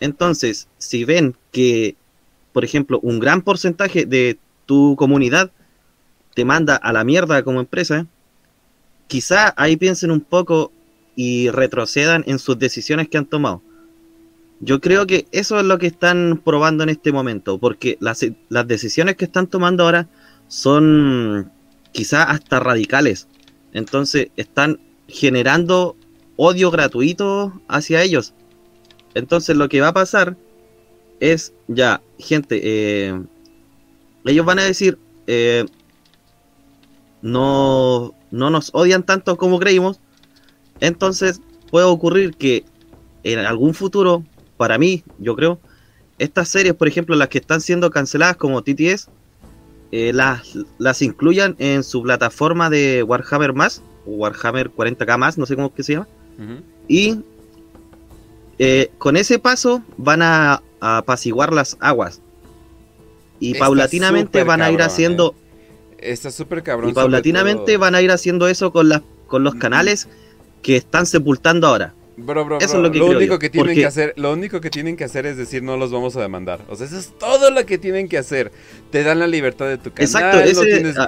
Entonces, 0.00 0.68
si 0.78 1.04
ven 1.04 1.34
que, 1.50 1.96
por 2.52 2.64
ejemplo, 2.64 3.00
un 3.02 3.18
gran 3.18 3.42
porcentaje 3.42 4.06
de 4.06 4.38
tu 4.66 4.96
comunidad 4.96 5.50
te 6.38 6.44
manda 6.44 6.76
a 6.76 6.92
la 6.92 7.02
mierda 7.02 7.42
como 7.42 7.58
empresa, 7.58 8.06
quizá 9.08 9.52
ahí 9.56 9.76
piensen 9.76 10.12
un 10.12 10.20
poco 10.20 10.70
y 11.16 11.50
retrocedan 11.50 12.22
en 12.28 12.38
sus 12.38 12.56
decisiones 12.60 13.08
que 13.08 13.18
han 13.18 13.26
tomado. 13.26 13.60
Yo 14.60 14.80
creo 14.80 15.04
que 15.04 15.26
eso 15.32 15.58
es 15.58 15.66
lo 15.66 15.78
que 15.78 15.88
están 15.88 16.40
probando 16.44 16.84
en 16.84 16.90
este 16.90 17.10
momento, 17.10 17.58
porque 17.58 17.98
las, 17.98 18.24
decisiones 18.68 19.16
que 19.16 19.24
están 19.24 19.48
tomando 19.48 19.82
ahora 19.82 20.08
son 20.46 21.50
quizá 21.90 22.22
hasta 22.22 22.60
radicales. 22.60 23.26
Entonces 23.72 24.28
están 24.36 24.78
generando 25.08 25.96
odio 26.36 26.70
gratuito 26.70 27.60
hacia 27.66 28.04
ellos. 28.04 28.32
Entonces 29.14 29.56
lo 29.56 29.68
que 29.68 29.80
va 29.80 29.88
a 29.88 29.92
pasar 29.92 30.36
es 31.18 31.52
ya, 31.66 32.00
gente, 32.16 32.60
eh, 32.62 33.20
ellos 34.24 34.46
van 34.46 34.60
a 34.60 34.64
decir, 34.64 34.98
eh, 35.26 35.64
no, 37.22 38.14
no 38.30 38.50
nos 38.50 38.70
odian 38.74 39.02
tanto 39.02 39.36
como 39.36 39.58
creímos, 39.58 40.00
entonces 40.80 41.40
puede 41.70 41.86
ocurrir 41.86 42.36
que 42.36 42.64
en 43.24 43.40
algún 43.40 43.74
futuro, 43.74 44.24
para 44.56 44.78
mí, 44.78 45.04
yo 45.18 45.36
creo, 45.36 45.58
estas 46.18 46.48
series, 46.48 46.74
por 46.74 46.88
ejemplo, 46.88 47.14
las 47.16 47.28
que 47.28 47.38
están 47.38 47.60
siendo 47.60 47.90
canceladas 47.90 48.36
como 48.36 48.62
TTS, 48.62 49.08
eh, 49.90 50.12
las, 50.12 50.58
las 50.78 51.00
incluyan 51.02 51.56
en 51.58 51.82
su 51.82 52.02
plataforma 52.02 52.70
de 52.70 53.02
Warhammer 53.02 53.52
más, 53.54 53.82
o 54.06 54.10
Warhammer 54.10 54.70
40k 54.70 55.18
más, 55.18 55.38
no 55.38 55.46
sé 55.46 55.56
cómo 55.56 55.72
que 55.72 55.82
se 55.82 55.94
llama. 55.94 56.08
Y 56.86 57.20
eh, 58.58 58.90
con 58.98 59.16
ese 59.16 59.38
paso 59.38 59.82
van 59.96 60.22
a, 60.22 60.62
apaciguar 60.80 61.52
las 61.52 61.76
aguas. 61.80 62.20
Y 63.40 63.54
paulatinamente 63.54 64.44
van 64.44 64.62
a 64.62 64.70
ir 64.70 64.82
haciendo... 64.82 65.34
Eh. 65.36 65.47
Está 65.98 66.30
súper 66.30 66.62
cabrón. 66.62 66.90
Y 66.90 66.92
paulatinamente 66.92 67.76
van 67.76 67.94
a 67.94 68.02
ir 68.02 68.10
haciendo 68.10 68.48
eso 68.48 68.72
con, 68.72 68.88
las, 68.88 69.02
con 69.26 69.44
los 69.44 69.54
canales 69.54 70.08
que 70.62 70.76
están 70.76 71.06
sepultando 71.06 71.66
ahora. 71.66 71.94
Bro, 72.16 72.44
bro, 72.44 72.58
eso 72.58 72.76
es 72.76 72.82
lo, 72.82 72.90
que 72.90 73.00
único 73.00 73.38
que 73.38 73.48
tienen 73.48 73.76
que 73.76 73.86
hacer, 73.86 74.12
lo 74.16 74.32
único 74.32 74.60
que 74.60 74.70
tienen 74.70 74.96
que 74.96 75.04
hacer 75.04 75.24
es 75.24 75.36
decir 75.36 75.62
no 75.62 75.76
los 75.76 75.92
vamos 75.92 76.16
a 76.16 76.20
demandar. 76.20 76.60
O 76.68 76.74
sea, 76.74 76.86
eso 76.86 76.98
es 76.98 77.16
todo 77.16 77.52
lo 77.52 77.64
que 77.64 77.78
tienen 77.78 78.08
que 78.08 78.18
hacer. 78.18 78.50
Te 78.90 79.04
dan 79.04 79.20
la 79.20 79.28
libertad 79.28 79.66
de 79.66 79.78
tu 79.78 79.92
canal. 79.92 80.04
Exacto, 80.04 80.38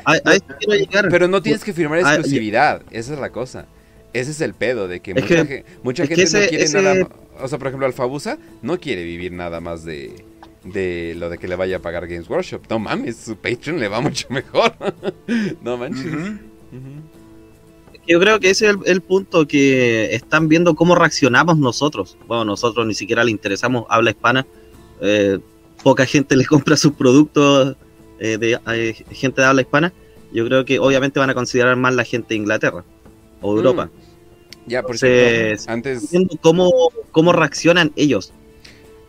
a, 0.05 0.77
llegar. 0.77 1.09
Pero 1.11 1.27
no 1.27 1.43
tienes 1.43 1.65
que 1.65 1.73
firmar 1.73 1.99
exclusividad. 1.99 2.83
Esa 2.93 3.15
es 3.15 3.19
la 3.19 3.31
cosa. 3.31 3.67
Ese 4.13 4.31
es 4.31 4.41
el 4.41 4.55
pedo 4.55 4.87
de 4.87 5.01
que 5.01 5.15
mucha, 5.15 5.47
mucha 5.83 6.07
gente 6.07 6.25
no 6.25 6.49
quiere 6.49 6.69
nada. 6.69 7.09
O 7.43 7.49
sea, 7.49 7.59
por 7.59 7.69
ejemplo, 7.69 7.87
Alfabusa 7.87 8.39
no 8.63 8.79
quiere 8.79 9.03
vivir 9.03 9.33
nada 9.33 9.61
más 9.61 9.85
de 9.85 10.25
de 10.65 11.15
lo 11.17 11.31
de 11.31 11.39
que 11.39 11.49
le 11.49 11.57
vaya 11.57 11.77
a 11.77 11.81
pagar 11.81 12.07
Games 12.07 12.29
Workshop. 12.29 12.63
No 12.69 12.79
mames, 12.79 13.17
su 13.17 13.37
Patreon 13.37 13.79
le 13.79 13.89
va 13.89 14.01
mucho 14.01 14.27
mejor. 14.31 14.75
no 15.63 15.77
manches. 15.77 16.13
Yo 18.07 18.19
creo 18.19 18.41
que 18.41 18.51
ese 18.51 18.71
es 18.71 18.77
el, 18.87 19.01
punto 19.03 19.47
que 19.47 20.15
están 20.15 20.49
viendo 20.49 20.75
cómo 20.75 20.95
reaccionamos 20.95 21.59
nosotros. 21.59 22.17
Bueno, 22.27 22.45
nosotros 22.45 22.87
ni 22.87 22.95
siquiera 22.95 23.25
le 23.25 23.31
interesamos 23.31 23.85
habla 23.89 24.11
hispana. 24.11 24.47
Eh, 25.01 25.39
poca 25.83 26.07
gente 26.07 26.37
le 26.37 26.45
compra 26.45 26.77
sus 26.77 26.93
productos 26.93 27.77
eh, 28.19 28.37
de 28.37 28.59
eh, 28.73 28.95
gente 29.13 29.41
de 29.41 29.47
habla 29.47 29.63
hispana. 29.63 29.93
Yo 30.33 30.45
creo 30.47 30.65
que 30.65 30.79
obviamente 30.79 31.21
van 31.21 31.31
a 31.31 31.35
considerar 31.35 31.77
más 31.77 31.95
la 31.95 32.05
gente 32.05 32.29
de 32.31 32.37
Inglaterra 32.37 32.85
o 33.41 33.57
Europa. 33.57 33.87
Mm. 33.87 34.71
Ya, 34.71 34.83
por 34.83 34.99
cierto, 34.99 35.65
antes... 35.69 36.11
Viendo 36.11 36.37
cómo, 36.41 36.71
cómo 37.11 37.33
reaccionan 37.33 37.93
ellos. 37.97 38.33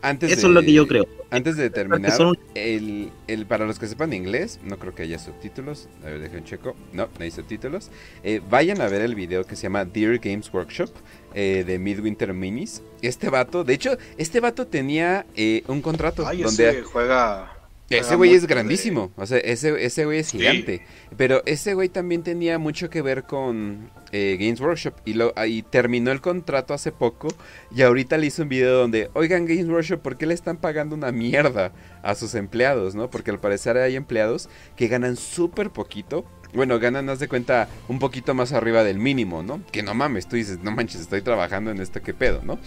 Antes 0.02 0.32
Eso 0.32 0.48
es 0.48 0.54
lo 0.54 0.62
que 0.62 0.74
yo 0.74 0.88
creo. 0.88 1.08
Antes 1.30 1.56
de 1.58 1.70
terminar, 1.70 2.14
el, 2.56 3.12
el, 3.28 3.46
para 3.46 3.66
los 3.66 3.80
que 3.80 3.88
sepan 3.88 4.14
inglés, 4.14 4.60
no 4.64 4.78
creo 4.78 4.94
que 4.94 5.04
haya 5.04 5.20
subtítulos. 5.20 5.88
A 6.04 6.08
ver, 6.08 6.20
dejen 6.20 6.44
checo. 6.44 6.76
No, 6.92 7.08
no 7.18 7.24
hay 7.24 7.32
subtítulos. 7.32 7.90
Eh, 8.24 8.42
vayan 8.50 8.82
a 8.82 8.88
ver 8.88 9.02
el 9.02 9.16
video 9.16 9.46
que 9.46 9.56
se 9.56 9.64
llama 9.64 9.86
Dear 9.86 10.18
Games 10.18 10.52
Workshop 10.54 10.90
eh, 11.34 11.64
de 11.66 11.80
Midwinter 11.80 12.34
Minis. 12.34 12.82
Este 13.02 13.30
vato, 13.30 13.64
de 13.64 13.74
hecho, 13.74 13.98
este 14.18 14.40
vato 14.40 14.68
tenía 14.68 15.26
eh, 15.36 15.64
un 15.68 15.82
contrato 15.82 16.24
donde 16.24 16.84
juega 16.84 17.62
ese 18.00 18.16
güey 18.16 18.34
es 18.34 18.48
grandísimo, 18.48 19.12
o 19.18 19.26
sea, 19.26 19.38
ese, 19.40 19.84
ese 19.84 20.06
güey 20.06 20.20
es 20.20 20.32
gigante. 20.32 20.86
Pero 21.18 21.44
ese 21.46 21.74
güey 21.74 21.90
también 21.90 22.24
tenía 22.24 22.58
mucho 22.58 22.90
que 22.90 23.02
ver 23.02 23.24
con 23.24 23.90
eh, 24.12 24.38
Games 24.40 24.60
Workshop 24.60 24.94
y, 25.06 25.14
lo, 25.14 25.34
y 25.46 25.64
terminó 25.64 26.12
el 26.12 26.22
contrato 26.22 26.74
hace 26.74 26.92
poco 26.92 27.28
y 27.74 27.82
ahorita 27.82 28.18
le 28.18 28.28
hizo 28.28 28.44
un 28.44 28.50
video 28.50 28.78
donde, 28.78 29.10
oigan 29.14 29.46
Games 29.46 29.68
Workshop, 29.68 30.02
¿por 30.02 30.18
qué 30.18 30.26
le 30.26 30.34
están 30.34 30.58
pagando 30.58 30.96
una 30.96 31.12
mierda 31.12 31.72
a 32.04 32.16
sus 32.16 32.36
empleados, 32.36 32.96
no? 32.96 33.10
Porque 33.10 33.32
al 33.32 33.40
parecer 33.40 33.78
hay 33.78 33.96
empleados 33.96 34.50
que 34.76 34.88
ganan 34.88 35.16
súper 35.16 35.70
poquito 35.70 36.26
bueno, 36.54 36.80
ganan, 36.80 37.10
haz 37.10 37.20
de 37.20 37.28
cuenta, 37.28 37.70
un 37.88 38.00
poquito 38.00 38.34
más 38.34 38.52
arriba 38.52 38.84
del 38.84 38.98
mínimo, 38.98 39.42
¿no? 39.44 39.62
Que 39.72 39.84
no 39.84 39.94
mames, 39.94 40.28
tú 40.28 40.36
dices, 40.36 40.60
no 40.62 40.72
manches, 40.72 41.02
estoy 41.02 41.22
trabajando 41.22 41.72
en 41.72 41.80
esto, 41.80 42.02
¿qué 42.02 42.14
pedo, 42.14 42.42
no? 42.44 42.60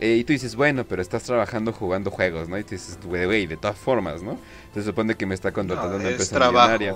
Eh, 0.00 0.16
y 0.16 0.24
tú 0.24 0.32
dices, 0.32 0.54
bueno, 0.54 0.84
pero 0.84 1.02
estás 1.02 1.24
trabajando 1.24 1.72
jugando 1.72 2.10
juegos, 2.10 2.48
¿no? 2.48 2.58
Y 2.58 2.64
tú 2.64 2.70
dices, 2.70 2.98
güey, 3.04 3.24
güey, 3.24 3.46
de 3.46 3.56
todas 3.56 3.76
formas, 3.76 4.22
¿no? 4.22 4.38
Se 4.74 4.82
supone 4.82 5.16
que 5.16 5.26
me 5.26 5.34
está 5.34 5.52
contratando 5.52 5.96
una 5.96 6.10
empresa 6.10 6.38
millonaria. 6.38 6.94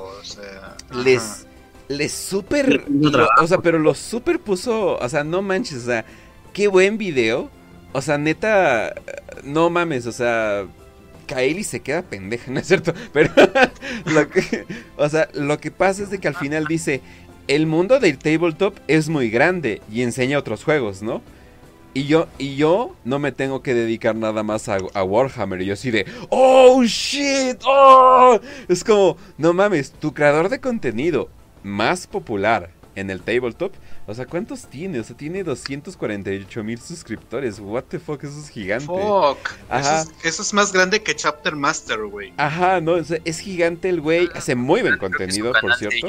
les, 0.93 1.46
les 1.89 2.13
super, 2.13 2.85
o 3.41 3.47
sea, 3.47 3.59
pero 3.59 3.79
lo 3.79 3.95
super 3.95 4.41
puso, 4.41 4.99
o 4.99 5.09
sea, 5.09 5.25
no 5.25 5.43
manches, 5.43 5.79
o 5.79 5.87
sea, 5.87 6.05
qué 6.53 6.69
buen 6.69 6.99
video. 6.99 7.51
O 7.93 8.03
sea, 8.03 8.19
neta, 8.19 8.95
no 9.45 9.71
mames, 9.71 10.07
o 10.07 10.13
sea, 10.13 10.67
Kaeli 11.27 11.65
se 11.65 11.81
queda 11.81 12.03
pendeja, 12.03 12.51
¿no 12.51 12.61
es 12.61 12.67
cierto? 12.67 12.93
Pero, 13.13 13.31
lo 14.07 14.29
que, 14.29 14.67
o 14.97 15.09
sea, 15.09 15.29
lo 15.35 15.59
que 15.59 15.71
pasa 15.71 16.03
es 16.03 16.11
de 16.11 16.19
que 16.19 16.29
al 16.29 16.35
final 16.35 16.67
dice, 16.67 17.01
el 17.49 17.67
mundo 17.67 18.01
del 18.01 18.19
tabletop 18.19 18.77
es 18.89 19.09
muy 19.09 19.31
grande 19.31 19.81
y 19.93 20.03
enseña 20.03 20.39
otros 20.39 20.65
juegos, 20.65 21.03
¿no? 21.03 21.23
Y 21.95 22.05
yo, 22.05 22.29
y 22.37 22.57
yo 22.57 22.95
no 23.05 23.19
me 23.19 23.33
tengo 23.33 23.63
que 23.63 23.73
dedicar 23.73 24.15
nada 24.15 24.43
más 24.43 24.69
a, 24.69 25.03
Warhammer. 25.03 25.63
Y 25.63 25.67
yo 25.67 25.73
así 25.73 25.91
de, 25.91 26.05
oh, 26.29 26.83
shit, 26.85 27.59
oh. 27.65 28.39
Es 28.69 28.85
como, 28.85 29.17
no 29.39 29.55
mames, 29.55 29.93
tu 29.93 30.13
creador 30.13 30.51
de 30.51 30.61
contenido 30.61 31.31
más 31.67 32.07
popular 32.07 32.71
en 32.95 33.11
el 33.11 33.21
tabletop 33.21 33.75
o 34.09 34.15
sea, 34.15 34.25
¿cuántos 34.25 34.67
tiene? 34.67 35.01
O 35.01 35.05
sea, 35.05 35.17
tiene 35.17 35.43
248 35.43 36.63
mil 36.63 36.79
suscriptores. 36.81 37.59
What 37.59 37.85
the 37.89 37.99
fuck, 37.99 38.23
eso 38.23 38.39
es 38.39 38.49
gigante. 38.49 38.87
Fuck. 38.87 39.39
Ajá. 39.69 40.05
Eso 40.23 40.43
es, 40.43 40.55
más 40.55 40.73
grande 40.73 41.03
que 41.03 41.17
Chapter 41.17 41.57
Master, 41.57 42.05
güey. 42.05 42.33
Ajá, 42.37 42.81
no, 42.81 42.97
es 42.97 43.39
gigante 43.41 43.89
el 43.89 44.01
güey. 44.01 44.29
Hace 44.35 44.55
muy 44.55 44.83
buen 44.83 44.97
contenido, 44.99 45.53
por 45.61 45.75
cierto. 45.75 46.07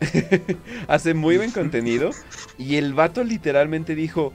Hace 0.88 1.14
muy 1.14 1.36
buen 1.36 1.52
contenido. 1.52 2.10
Y 2.58 2.74
el 2.74 2.92
vato 2.92 3.22
literalmente 3.22 3.94
dijo, 3.94 4.32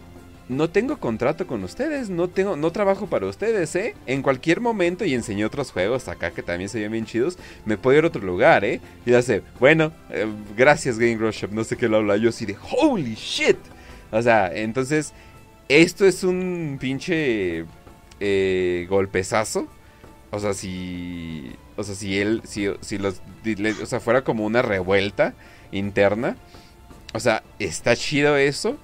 no 0.49 0.69
tengo 0.69 0.97
contrato 0.97 1.47
con 1.47 1.63
ustedes, 1.63 2.10
no 2.10 2.27
tengo, 2.27 2.56
no 2.56 2.71
trabajo 2.71 3.08
para 3.08 3.27
ustedes, 3.27 3.75
¿eh? 3.75 3.95
En 4.06 4.21
cualquier 4.21 4.60
momento, 4.62 5.06
y 5.06 5.13
enseñé 5.13 5.45
otros 5.45 5.71
juegos 5.71 6.08
acá 6.08 6.32
que 6.32 6.43
también 6.43 6.69
se 6.69 6.79
ven 6.79 6.91
bien 6.91 7.06
chidos, 7.06 7.38
me 7.65 7.77
puedo 7.77 7.97
ir 7.97 8.03
a 8.03 8.08
otro 8.08 8.21
lugar, 8.21 8.65
¿eh? 8.65 8.82
Y 9.06 9.12
ya 9.12 9.21
sé, 9.21 9.41
bueno, 9.60 9.91
eh, 10.10 10.27
gracias 10.58 10.99
Game 10.99 11.17
Workshop, 11.17 11.51
no 11.51 11.63
sé 11.63 11.77
qué 11.77 11.88
lo 11.88 11.97
habla 11.97 12.17
yo 12.17 12.29
así 12.29 12.45
de 12.45 12.58
holy 12.71 13.15
shit. 13.15 13.58
O 14.12 14.21
sea, 14.21 14.51
entonces, 14.53 15.13
esto 15.69 16.06
es 16.06 16.23
un 16.23 16.77
pinche 16.79 17.65
eh, 18.19 18.86
golpezazo. 18.89 19.67
O 20.29 20.39
sea, 20.39 20.53
si. 20.53 21.51
O 21.77 21.84
sea, 21.84 21.95
si 21.95 22.19
él. 22.19 22.41
Si, 22.45 22.67
si 22.82 22.97
los. 22.97 23.21
o 23.82 23.86
sea, 23.86 23.99
fuera 23.99 24.23
como 24.23 24.45
una 24.45 24.62
revuelta 24.62 25.34
interna. 25.71 26.38
O 27.13 27.19
sea, 27.19 27.43
está 27.60 27.95
chido 27.95 28.38
eso. 28.38 28.77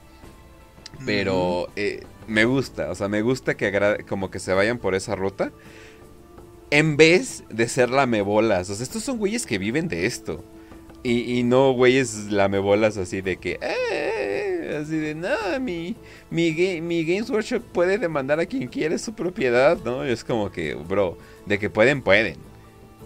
Pero 1.06 1.70
eh, 1.76 2.04
me 2.28 2.46
gusta, 2.46 2.92
o 2.92 2.96
sea, 2.96 3.08
me 3.08 3.22
gusta 3.22 3.56
que 3.56 4.06
como 4.08 4.30
que 4.32 4.40
se 4.40 4.54
vayan 4.54 4.78
por 4.78 4.96
esa 4.96 5.16
ruta. 5.16 5.52
En 6.72 6.98
vez 6.98 7.44
de 7.50 7.68
ser 7.68 7.90
lamebolas. 7.90 8.70
O 8.70 8.76
sea, 8.76 8.84
estos 8.84 9.04
son 9.04 9.18
güeyes 9.18 9.46
que 9.46 9.58
viven 9.58 9.88
de 9.88 10.06
esto. 10.06 10.44
Y, 11.02 11.44
no 11.44 11.72
güeyes 11.72 12.30
lamebolas 12.30 12.98
así 12.98 13.22
de 13.22 13.38
que... 13.38 13.58
Eh, 13.62 14.80
así 14.82 14.98
de, 14.98 15.16
no, 15.16 15.60
mi, 15.62 15.96
mi, 16.30 16.52
mi 16.82 17.06
Games 17.06 17.30
Workshop 17.30 17.64
puede 17.72 17.98
demandar 17.98 18.40
a 18.42 18.46
quien 18.46 18.68
quiere 18.68 19.00
su 19.00 19.14
propiedad, 19.14 19.80
¿no? 19.84 20.06
Y 20.06 20.12
es 20.12 20.26
como 20.26 20.52
que, 20.52 20.76
bro, 20.76 21.18
de 21.46 21.58
que 21.58 21.70
pueden, 21.70 22.02
pueden. 22.02 22.36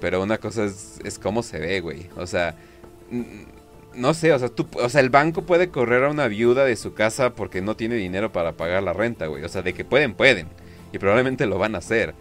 Pero 0.02 0.24
una 0.24 0.40
cosa 0.40 0.66
es, 0.66 1.00
es 1.04 1.20
cómo 1.20 1.44
se 1.44 1.60
ve, 1.60 1.82
güey. 1.82 2.10
O 2.18 2.26
sea, 2.26 2.56
no 3.96 4.14
sé, 4.14 4.34
o 4.34 4.40
sea, 4.40 4.50
tú, 4.50 4.68
o 4.74 4.90
sea, 4.90 5.02
el 5.02 5.10
banco 5.10 5.44
puede 5.44 5.70
correr 5.70 6.04
a 6.04 6.10
una 6.10 6.28
viuda 6.28 6.66
de 6.66 6.76
su 6.76 6.94
casa 6.94 7.34
porque 7.34 7.62
no 7.62 7.76
tiene 7.76 7.96
dinero 7.96 8.32
para 8.32 8.54
pagar 8.54 8.84
la 8.84 8.94
renta, 8.94 9.28
güey. 9.28 9.44
O 9.44 9.50
sea, 9.50 9.62
de 9.62 9.74
que 9.74 9.86
pueden, 9.86 10.14
pueden. 10.14 10.48
Y 10.92 11.00
probablemente 11.00 11.46
lo 11.46 11.58
van 11.58 11.76
a 11.76 11.80
hacer. 11.80 12.14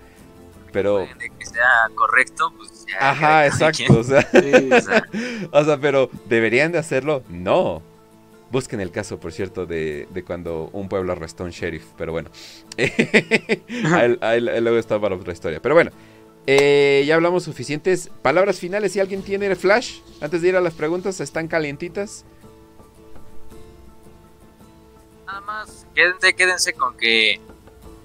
Pero... 0.72 1.00
De 1.00 1.30
que 1.38 1.46
sea 1.46 1.90
correcto, 1.94 2.52
pues 2.56 2.86
ya... 2.86 3.10
Ajá, 3.10 3.46
exacto. 3.46 3.98
O 3.98 4.02
sea, 4.02 4.26
o 5.52 5.64
sea, 5.64 5.78
pero 5.78 6.10
¿deberían 6.28 6.72
de 6.72 6.78
hacerlo? 6.78 7.22
No. 7.28 7.82
Busquen 8.50 8.80
el 8.80 8.90
caso, 8.90 9.18
por 9.18 9.32
cierto, 9.32 9.66
de, 9.66 10.08
de 10.10 10.24
cuando 10.24 10.68
un 10.72 10.88
pueblo 10.88 11.12
arrestó 11.12 11.42
a 11.42 11.46
un 11.46 11.52
sheriff. 11.52 11.84
Pero 11.96 12.12
bueno. 12.12 12.30
ahí, 14.20 14.40
luego 14.40 14.78
está 14.78 15.00
para 15.00 15.16
otra 15.16 15.32
historia. 15.32 15.60
Pero 15.60 15.74
bueno. 15.74 15.90
Eh, 16.46 17.04
ya 17.06 17.14
hablamos 17.14 17.44
suficientes. 17.44 18.10
Palabras 18.22 18.58
finales, 18.58 18.92
si 18.92 19.00
alguien 19.00 19.22
tiene 19.22 19.54
flash, 19.54 20.00
antes 20.20 20.42
de 20.42 20.48
ir 20.48 20.56
a 20.56 20.60
las 20.60 20.74
preguntas, 20.74 21.20
están 21.20 21.48
calientitas. 21.48 22.24
Nada 25.26 25.40
más, 25.40 25.86
quédense, 25.94 26.34
quédense 26.34 26.72
con 26.72 26.96
que 26.96 27.40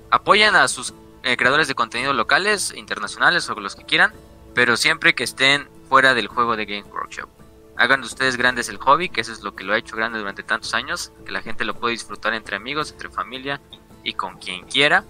apoyen 0.10 0.56
a 0.56 0.67
sus 0.67 0.93
eh, 1.23 1.36
creadores 1.36 1.67
de 1.67 1.76
contenido 1.76 2.13
locales, 2.13 2.73
internacionales 2.76 3.50
o 3.50 3.56
los 3.56 3.76
que 3.76 3.84
quieran, 3.84 4.13
pero 4.54 4.78
siempre 4.78 5.13
que 5.13 5.23
estén 5.23 5.67
fuera 5.89 6.13
del 6.13 6.28
juego 6.28 6.56
de 6.56 6.65
Game 6.65 6.89
Workshop. 6.91 7.30
Hagan 7.76 8.02
de 8.02 8.08
ustedes 8.08 8.38
grandes 8.38 8.69
el 8.69 8.78
hobby, 8.78 9.10
que 9.10 9.21
eso 9.21 9.32
es 9.32 9.41
lo 9.41 9.56
que 9.56 9.63
lo 9.63 9.73
ha 9.73 9.78
hecho 9.78 9.95
grande 9.95 10.19
durante 10.19 10.41
tantos 10.41 10.73
años, 10.73 11.12
que 11.26 11.32
la 11.32 11.41
gente 11.41 11.65
lo 11.65 11.76
puede 11.76 11.91
disfrutar 11.91 12.34
entre 12.34 12.56
amigos, 12.56 12.91
entre 12.91 13.10
familia 13.10 13.62
y 14.04 14.13
con 14.13 14.38
quien 14.38 14.65
quiera. 14.65 15.04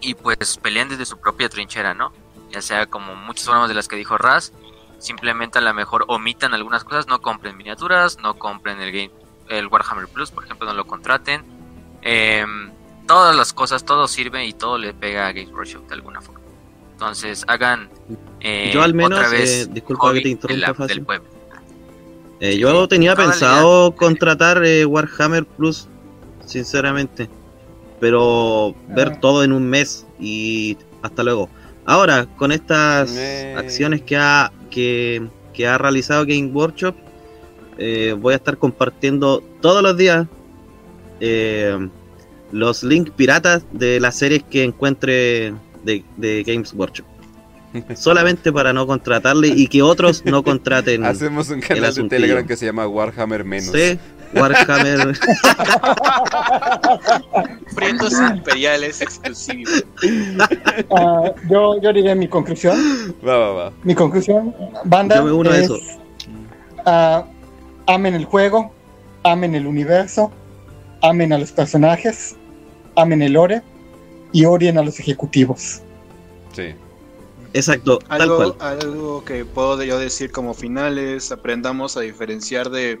Y 0.00 0.14
pues 0.14 0.56
peleen 0.58 0.88
desde 0.88 1.04
su 1.04 1.18
propia 1.18 1.48
trinchera, 1.48 1.94
¿no? 1.94 2.12
Ya 2.50 2.62
sea 2.62 2.86
como 2.86 3.14
muchas 3.14 3.46
formas 3.46 3.68
de 3.68 3.74
las 3.74 3.88
que 3.88 3.96
dijo 3.96 4.18
Raz, 4.18 4.52
simplemente 4.98 5.58
a 5.58 5.62
lo 5.62 5.72
mejor 5.74 6.04
omitan 6.08 6.54
algunas 6.54 6.84
cosas, 6.84 7.06
no 7.06 7.20
compren 7.20 7.56
miniaturas, 7.56 8.18
no 8.18 8.34
compren 8.38 8.80
el 8.80 8.92
game, 8.92 9.10
el 9.48 9.66
Warhammer 9.66 10.08
Plus, 10.08 10.30
por 10.30 10.44
ejemplo, 10.44 10.66
no 10.66 10.74
lo 10.74 10.86
contraten. 10.86 11.42
Em, 12.02 12.70
todas 13.06 13.34
las 13.34 13.52
cosas, 13.52 13.84
todo 13.84 14.06
sirve 14.08 14.46
y 14.46 14.52
todo 14.52 14.78
le 14.78 14.94
pega 14.94 15.26
a 15.26 15.32
Games 15.32 15.52
Workshop 15.52 15.88
de 15.88 15.94
alguna 15.94 16.20
forma. 16.20 16.40
Entonces 16.92 17.44
hagan 17.48 17.88
eh, 18.40 18.70
yo 18.74 18.82
al 18.82 18.92
menos, 18.92 19.18
otra 19.18 19.30
vez 19.30 19.62
eh, 19.62 19.70
disculpa 19.72 20.12
que 20.12 20.20
te 20.20 20.28
interrumpa 20.28 20.74
fácil. 20.74 21.06
Eh, 22.40 22.56
yo 22.56 22.88
tenía 22.88 23.14
pensado 23.14 23.94
contratar 23.94 24.64
eh, 24.64 24.86
Warhammer 24.86 25.44
Plus, 25.44 25.88
sinceramente, 26.46 27.28
pero 28.00 28.74
ver 28.88 29.08
ah. 29.08 29.20
todo 29.20 29.44
en 29.44 29.52
un 29.52 29.68
mes 29.68 30.06
y 30.18 30.78
hasta 31.02 31.22
luego. 31.22 31.50
Ahora, 31.90 32.28
con 32.36 32.52
estas 32.52 33.18
acciones 33.56 34.02
que 34.02 34.16
ha, 34.16 34.52
que, 34.70 35.28
ha 35.66 35.76
realizado 35.76 36.24
Game 36.24 36.46
Workshop, 36.46 36.94
eh, 37.78 38.14
voy 38.16 38.32
a 38.32 38.36
estar 38.36 38.56
compartiendo 38.58 39.42
todos 39.60 39.82
los 39.82 39.96
días 39.96 40.28
eh, 41.18 41.88
los 42.52 42.84
links 42.84 43.10
piratas 43.10 43.64
de 43.72 43.98
las 43.98 44.16
series 44.16 44.44
que 44.44 44.62
encuentre 44.62 45.52
de, 45.82 46.44
Games 46.46 46.72
Workshop. 46.74 47.06
Solamente 47.96 48.52
para 48.52 48.72
no 48.72 48.86
contratarle 48.86 49.48
y 49.48 49.66
que 49.66 49.82
otros 49.82 50.24
no 50.24 50.44
contraten. 50.44 51.04
Hacemos 51.04 51.50
un 51.50 51.60
canal 51.60 51.92
de 51.92 52.04
Telegram 52.04 52.46
que 52.46 52.56
se 52.56 52.66
llama 52.66 52.86
Warhammer 52.86 53.44
Menos. 53.44 53.74
Sí, 53.74 53.98
Warhammer. 54.34 55.16
Friendos 57.74 58.12
imperiales 58.12 59.00
exclusivos. 59.00 59.84
Uh, 60.88 61.30
yo, 61.48 61.80
yo 61.80 61.92
diré 61.92 62.14
mi 62.14 62.28
conclusión. 62.28 62.78
Va, 63.26 63.38
va, 63.38 63.52
va. 63.52 63.72
Mi 63.82 63.94
conclusión, 63.94 64.54
banda. 64.84 65.16
Yo 65.16 65.24
me 65.24 65.32
uno 65.32 65.52
es, 65.52 65.64
eso. 65.64 65.78
Uh, 66.86 67.24
amen 67.86 68.14
el 68.14 68.24
juego, 68.24 68.72
amen 69.24 69.54
el 69.54 69.66
universo, 69.66 70.30
amen 71.02 71.32
a 71.32 71.38
los 71.38 71.52
personajes, 71.52 72.36
amen 72.96 73.22
el 73.22 73.32
lore 73.34 73.62
y 74.32 74.44
odien 74.44 74.78
a 74.78 74.82
los 74.82 75.00
ejecutivos. 75.00 75.82
Sí. 76.52 76.74
Exacto, 77.52 77.98
algo, 78.08 78.38
tal 78.38 78.54
cual. 78.54 78.78
Algo 78.78 79.24
que 79.24 79.44
puedo 79.44 79.82
yo 79.82 79.98
decir 79.98 80.30
como 80.30 80.54
finales, 80.54 81.32
aprendamos 81.32 81.96
a 81.96 82.00
diferenciar 82.00 82.70
de 82.70 83.00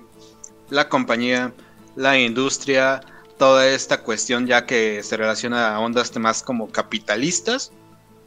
la 0.70 0.88
compañía, 0.88 1.52
la 1.96 2.18
industria, 2.18 3.00
toda 3.38 3.66
esta 3.68 4.02
cuestión 4.02 4.46
ya 4.46 4.66
que 4.66 5.02
se 5.02 5.16
relaciona 5.16 5.74
a 5.74 5.80
ondas 5.80 6.16
más 6.18 6.42
como 6.42 6.70
capitalistas 6.70 7.72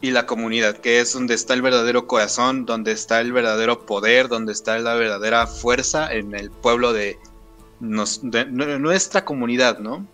y 0.02 0.12
la 0.12 0.26
comunidad, 0.26 0.78
que 0.78 1.00
es 1.00 1.14
donde 1.14 1.34
está 1.34 1.54
el 1.54 1.62
verdadero 1.62 2.08
corazón, 2.08 2.66
donde 2.66 2.92
está 2.92 3.22
el 3.22 3.32
verdadero 3.32 3.86
poder, 3.86 4.28
donde 4.28 4.52
está 4.52 4.78
la 4.80 4.96
verdadera 4.96 5.48
fuerza 5.48 6.12
en 6.12 6.36
el 6.36 6.52
pueblo 6.52 6.92
de, 6.94 7.18
nuestra 7.80 9.24
comunidad, 9.24 9.80
¿no? 9.80 10.06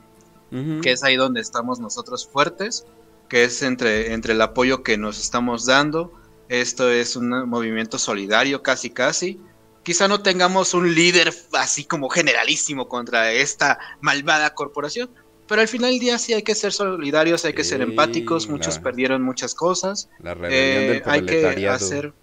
Que 0.81 0.91
es 0.91 1.03
ahí 1.03 1.15
donde 1.15 1.41
estamos 1.41 1.79
nosotros 1.79 2.27
fuertes, 2.27 2.85
que 3.27 3.43
es 3.43 3.61
entre, 3.61 4.13
entre 4.13 4.33
el 4.33 4.41
apoyo 4.41 4.83
que 4.83 4.97
nos 4.97 5.19
estamos 5.19 5.65
dando. 5.65 6.11
Esto 6.49 6.89
es 6.89 7.15
un 7.15 7.47
movimiento 7.47 7.99
solidario 7.99 8.63
casi 8.63 8.89
casi 8.89 9.39
quizá 9.83 10.07
no 10.07 10.21
tengamos 10.21 10.73
un 10.73 10.93
líder 10.93 11.33
así 11.53 11.83
como 11.85 12.09
generalísimo 12.09 12.87
contra 12.87 13.31
esta 13.31 13.79
malvada 14.01 14.53
corporación, 14.53 15.09
pero 15.47 15.61
al 15.61 15.67
final 15.67 15.91
del 15.91 15.99
día 15.99 16.17
sí 16.19 16.33
hay 16.33 16.43
que 16.43 16.55
ser 16.55 16.71
solidarios, 16.71 17.43
hay 17.45 17.53
que 17.53 17.63
ser 17.63 17.81
empáticos, 17.81 18.47
muchos 18.47 18.77
perdieron 18.79 19.23
muchas 19.23 19.55
cosas. 19.55 20.09
La 20.19 20.33
rebelión 20.35 20.87
del 20.87 20.97
eh, 20.97 21.03
hay 21.05 21.25
que 21.25 21.67
hacer 21.67 22.13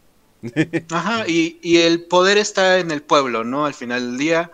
Ajá, 0.90 1.24
y, 1.26 1.58
y 1.62 1.78
el 1.78 2.04
poder 2.04 2.38
está 2.38 2.78
en 2.78 2.90
el 2.90 3.02
pueblo, 3.02 3.44
¿no? 3.44 3.66
Al 3.66 3.74
final 3.74 4.10
del 4.10 4.18
día. 4.18 4.52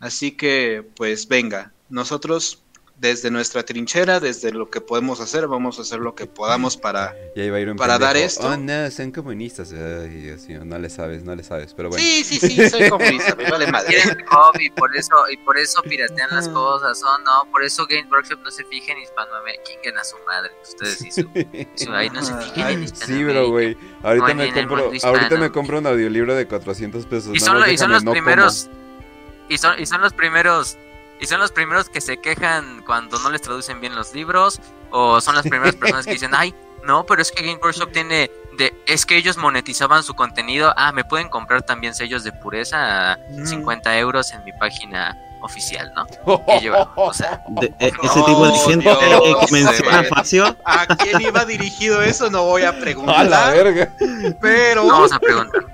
Así 0.00 0.32
que, 0.32 0.86
pues 0.96 1.28
venga, 1.28 1.72
nosotros 1.88 2.63
desde 3.04 3.30
nuestra 3.30 3.62
trinchera, 3.62 4.18
desde 4.18 4.50
lo 4.50 4.70
que 4.70 4.80
podemos 4.80 5.20
hacer, 5.20 5.46
vamos 5.46 5.78
a 5.78 5.82
hacer 5.82 6.00
lo 6.00 6.14
que 6.14 6.24
podamos 6.24 6.78
para, 6.78 7.14
para 7.76 7.98
dar 7.98 8.16
esto. 8.16 8.48
Oh, 8.48 8.56
no, 8.56 8.90
son 8.90 9.12
comunistas. 9.12 9.72
Ay, 9.72 10.08
Dios 10.08 10.48
mío, 10.48 10.64
no 10.64 10.78
le 10.78 10.88
sabes, 10.88 11.22
no 11.22 11.34
le 11.34 11.44
sabes, 11.44 11.74
pero 11.74 11.90
bueno. 11.90 12.02
Sí, 12.02 12.24
sí, 12.24 12.38
sí, 12.38 12.70
soy 12.70 12.88
comunista, 12.88 13.34
me 13.36 13.50
vale 13.50 13.70
madre. 13.70 13.98
y 14.58 14.70
por 14.70 14.96
eso, 14.96 15.14
y 15.30 15.36
por 15.36 15.58
eso 15.58 15.82
piratean 15.82 16.30
las 16.30 16.48
cosas, 16.48 17.02
oh 17.04 17.18
no, 17.18 17.50
por 17.50 17.62
eso 17.62 17.86
Game 17.86 18.08
Workshop 18.10 18.40
no 18.42 18.50
se 18.50 18.64
fija 18.64 18.92
en 18.92 19.02
Hispanoamérica, 19.02 20.00
a 20.00 20.04
su 20.04 20.16
madre, 20.26 20.50
ustedes 20.62 21.04
y 21.04 21.10
su, 21.10 21.92
ahí 21.92 22.08
no 22.08 22.22
se 22.22 22.34
fijen 22.36 22.68
en 22.68 22.84
Hispanoamérica. 22.84 23.06
Sí, 23.06 23.24
bro, 23.24 23.50
güey, 23.50 23.76
ahorita, 24.02 24.34
me 24.34 24.50
compro, 24.50 24.92
ahorita 25.02 25.36
me 25.36 25.50
compro 25.52 25.78
un 25.78 25.86
audiolibro 25.88 26.34
de 26.34 26.46
400 26.46 27.04
pesos. 27.04 27.34
Y 27.34 27.40
son, 27.40 27.70
y 27.70 27.76
son 27.76 27.92
los 27.92 28.02
primeros, 28.02 28.70
y 29.50 29.58
son, 29.58 29.78
y 29.78 29.84
son 29.84 30.00
los 30.00 30.14
primeros 30.14 30.78
y 31.24 31.26
son 31.26 31.40
los 31.40 31.52
primeros 31.52 31.88
que 31.88 32.02
se 32.02 32.18
quejan 32.18 32.82
cuando 32.84 33.18
no 33.18 33.30
les 33.30 33.40
traducen 33.40 33.80
bien 33.80 33.94
los 33.94 34.12
libros. 34.12 34.60
O 34.90 35.22
son 35.22 35.34
las 35.34 35.48
primeras 35.48 35.74
personas 35.74 36.04
que 36.04 36.12
dicen, 36.12 36.32
ay, 36.36 36.54
no, 36.84 37.06
pero 37.06 37.22
es 37.22 37.32
que 37.32 37.42
Game 37.42 37.58
Workshop 37.62 37.92
tiene 37.92 38.30
de, 38.58 38.74
es 38.86 39.06
que 39.06 39.16
ellos 39.16 39.38
monetizaban 39.38 40.02
su 40.02 40.12
contenido. 40.14 40.74
Ah, 40.76 40.92
me 40.92 41.02
pueden 41.02 41.30
comprar 41.30 41.62
también 41.62 41.94
sellos 41.94 42.24
de 42.24 42.32
pureza 42.32 43.12
a 43.12 43.18
50 43.42 43.88
mm. 43.88 43.92
euros 43.94 44.32
en 44.32 44.44
mi 44.44 44.52
página 44.52 45.16
oficial, 45.44 45.92
¿no? 45.94 46.06
Y 46.58 46.64
yo, 46.64 46.90
o 46.96 47.12
sea, 47.12 47.42
e, 47.60 47.92
ese 48.02 48.22
tipo 48.22 48.46
de 48.46 48.58
gente 48.58 48.90
que 49.00 49.52
menciona 49.52 50.04
Facio. 50.04 50.56
¿A 50.64 50.86
quién 50.96 51.20
iba 51.20 51.44
dirigido 51.44 52.02
eso? 52.02 52.30
No 52.30 52.44
voy 52.44 52.62
a 52.62 52.78
preguntar. 52.78 53.16
A 53.16 53.24
la 53.24 53.50
verga. 53.50 53.94
Pero. 54.40 54.86
vamos 54.86 55.12
a 55.12 55.20
preguntar. 55.20 55.66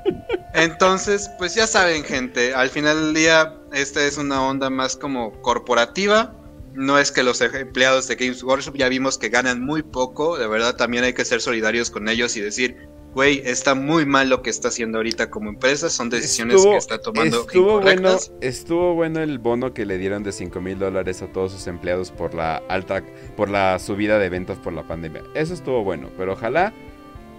Entonces, 0.54 1.30
pues 1.38 1.54
ya 1.54 1.66
saben, 1.66 2.04
gente, 2.04 2.54
al 2.54 2.70
final 2.70 3.00
del 3.00 3.14
día, 3.14 3.54
esta 3.72 4.02
es 4.04 4.18
una 4.18 4.42
onda 4.42 4.68
más 4.68 4.96
como 4.96 5.32
corporativa. 5.42 6.32
No 6.74 6.98
es 6.98 7.12
que 7.12 7.22
los 7.22 7.40
empleados 7.40 8.08
de 8.08 8.16
Games 8.16 8.42
Workshop 8.42 8.76
ya 8.76 8.88
vimos 8.88 9.18
que 9.18 9.28
ganan 9.28 9.64
muy 9.64 9.82
poco, 9.82 10.38
de 10.38 10.46
verdad 10.46 10.76
también 10.76 11.02
hay 11.02 11.12
que 11.12 11.24
ser 11.24 11.40
solidarios 11.40 11.90
con 11.90 12.08
ellos 12.08 12.36
y 12.36 12.40
decir, 12.40 12.88
güey, 13.14 13.42
está 13.44 13.74
muy 13.74 14.06
mal 14.06 14.28
lo 14.28 14.42
que 14.42 14.50
está 14.50 14.68
haciendo 14.68 14.98
ahorita 14.98 15.30
como 15.30 15.50
empresa, 15.50 15.90
son 15.90 16.10
decisiones 16.10 16.64
que 16.64 16.76
está 16.76 16.98
tomando. 16.98 17.40
Estuvo 17.40 17.80
bueno, 17.80 18.16
estuvo 18.40 18.94
bueno 18.94 19.20
el 19.20 19.38
bono 19.38 19.74
que 19.74 19.84
le 19.84 19.98
dieron 19.98 20.22
de 20.22 20.32
5 20.32 20.60
mil 20.60 20.78
dólares 20.78 21.22
a 21.22 21.26
todos 21.26 21.52
sus 21.52 21.66
empleados 21.66 22.10
por 22.10 22.34
la 22.34 22.56
alta, 22.68 23.02
por 23.36 23.48
la 23.48 23.78
subida 23.78 24.18
de 24.18 24.28
ventas 24.28 24.58
por 24.58 24.72
la 24.72 24.86
pandemia. 24.86 25.22
Eso 25.34 25.54
estuvo 25.54 25.82
bueno, 25.82 26.10
pero 26.16 26.34
ojalá 26.34 26.72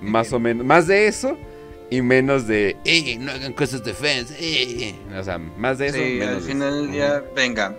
más 0.02 0.34
o 0.34 0.40
menos, 0.40 0.66
más 0.66 0.88
de 0.88 1.08
eso 1.08 1.38
y 1.90 2.02
menos 2.02 2.48
de, 2.48 2.78
eh, 2.86 3.18
no 3.20 3.32
hagan 3.32 3.54
cosas 3.54 3.84
de 3.84 3.94
fans, 3.94 4.34
eh". 4.40 4.96
O 5.18 5.24
sea, 5.24 5.38
más 5.38 5.78
de 5.78 5.88
eso. 5.88 5.98
Sí, 5.98 6.22
al 6.22 6.42
final 6.42 6.82
del 6.82 6.92
día, 6.92 7.24
venga. 7.36 7.78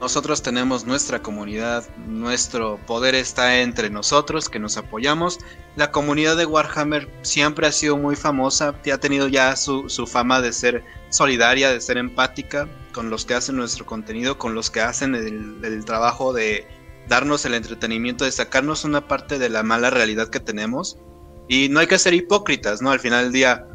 Nosotros 0.00 0.42
tenemos 0.42 0.86
nuestra 0.86 1.22
comunidad, 1.22 1.84
nuestro 1.98 2.78
poder 2.86 3.14
está 3.14 3.60
entre 3.60 3.90
nosotros, 3.90 4.48
que 4.48 4.58
nos 4.58 4.78
apoyamos. 4.78 5.38
La 5.76 5.92
comunidad 5.92 6.38
de 6.38 6.46
Warhammer 6.46 7.10
siempre 7.20 7.66
ha 7.66 7.72
sido 7.72 7.98
muy 7.98 8.16
famosa, 8.16 8.74
ha 8.90 8.98
tenido 8.98 9.28
ya 9.28 9.54
su, 9.56 9.90
su 9.90 10.06
fama 10.06 10.40
de 10.40 10.54
ser 10.54 10.84
solidaria, 11.10 11.70
de 11.70 11.82
ser 11.82 11.98
empática 11.98 12.66
con 12.92 13.10
los 13.10 13.26
que 13.26 13.34
hacen 13.34 13.56
nuestro 13.56 13.84
contenido, 13.84 14.38
con 14.38 14.54
los 14.54 14.70
que 14.70 14.80
hacen 14.80 15.14
el, 15.14 15.62
el 15.62 15.84
trabajo 15.84 16.32
de 16.32 16.66
darnos 17.06 17.44
el 17.44 17.52
entretenimiento, 17.52 18.24
de 18.24 18.32
sacarnos 18.32 18.84
una 18.84 19.06
parte 19.06 19.38
de 19.38 19.50
la 19.50 19.62
mala 19.62 19.90
realidad 19.90 20.28
que 20.28 20.40
tenemos 20.40 20.96
y 21.50 21.68
no 21.68 21.80
hay 21.80 21.88
que 21.88 21.98
ser 21.98 22.14
hipócritas, 22.14 22.80
¿no? 22.80 22.92
Al 22.92 23.00
final 23.00 23.24
del 23.24 23.32
día, 23.32 23.66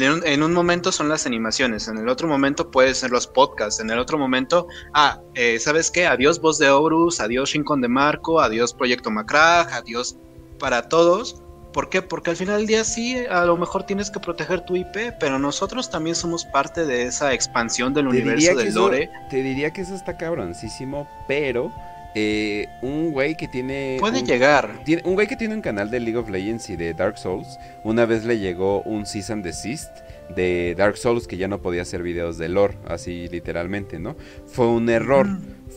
en 0.00 0.42
un 0.42 0.52
momento 0.52 0.90
son 0.90 1.08
las 1.08 1.26
animaciones, 1.26 1.88
en 1.88 1.98
el 1.98 2.08
otro 2.08 2.26
momento 2.26 2.70
pueden 2.70 2.94
ser 2.94 3.10
los 3.10 3.26
podcasts, 3.26 3.80
en 3.80 3.90
el 3.90 3.98
otro 3.98 4.18
momento, 4.18 4.66
ah, 4.94 5.20
eh, 5.34 5.58
¿sabes 5.58 5.90
qué? 5.90 6.06
Adiós 6.06 6.40
Voz 6.40 6.58
de 6.58 6.70
Horus, 6.70 7.20
adiós 7.20 7.52
Rincón 7.52 7.80
de 7.80 7.88
Marco, 7.88 8.40
adiós 8.40 8.72
Proyecto 8.72 9.10
Macrag, 9.10 9.72
adiós 9.72 10.16
para 10.58 10.88
todos. 10.88 11.42
¿Por 11.72 11.88
qué? 11.88 12.02
Porque 12.02 12.30
al 12.30 12.36
final 12.36 12.58
del 12.58 12.66
día 12.66 12.84
sí, 12.84 13.16
a 13.30 13.44
lo 13.44 13.56
mejor 13.56 13.84
tienes 13.84 14.10
que 14.10 14.20
proteger 14.20 14.64
tu 14.64 14.76
IP, 14.76 15.14
pero 15.18 15.38
nosotros 15.38 15.90
también 15.90 16.14
somos 16.14 16.44
parte 16.44 16.84
de 16.84 17.04
esa 17.04 17.32
expansión 17.32 17.94
del 17.94 18.08
universo 18.08 18.54
del 18.54 18.74
lore. 18.74 19.10
Te 19.30 19.42
diría 19.42 19.72
que 19.72 19.80
eso 19.80 19.94
está 19.94 20.16
cabroncísimo, 20.18 21.08
pero 21.26 21.72
eh, 22.14 22.66
un 22.82 23.10
güey 23.10 23.36
que 23.36 23.48
tiene. 23.48 23.96
Puede 23.98 24.22
llegar. 24.22 24.82
Tiene, 24.84 25.02
un 25.04 25.14
güey 25.14 25.26
que 25.26 25.36
tiene 25.36 25.54
un 25.54 25.62
canal 25.62 25.90
de 25.90 26.00
League 26.00 26.18
of 26.18 26.28
Legends 26.28 26.68
y 26.70 26.76
de 26.76 26.92
Dark 26.94 27.18
Souls. 27.18 27.58
Una 27.84 28.04
vez 28.04 28.24
le 28.24 28.38
llegó 28.38 28.82
un 28.82 29.06
Season 29.06 29.42
Desist 29.42 29.90
de 30.34 30.74
Dark 30.76 30.96
Souls 30.96 31.26
que 31.26 31.36
ya 31.36 31.48
no 31.48 31.60
podía 31.60 31.82
hacer 31.82 32.02
videos 32.02 32.38
de 32.38 32.48
lore, 32.48 32.76
así 32.86 33.28
literalmente, 33.28 33.98
¿no? 33.98 34.16
Fue 34.46 34.66
un 34.66 34.88
error. 34.88 35.26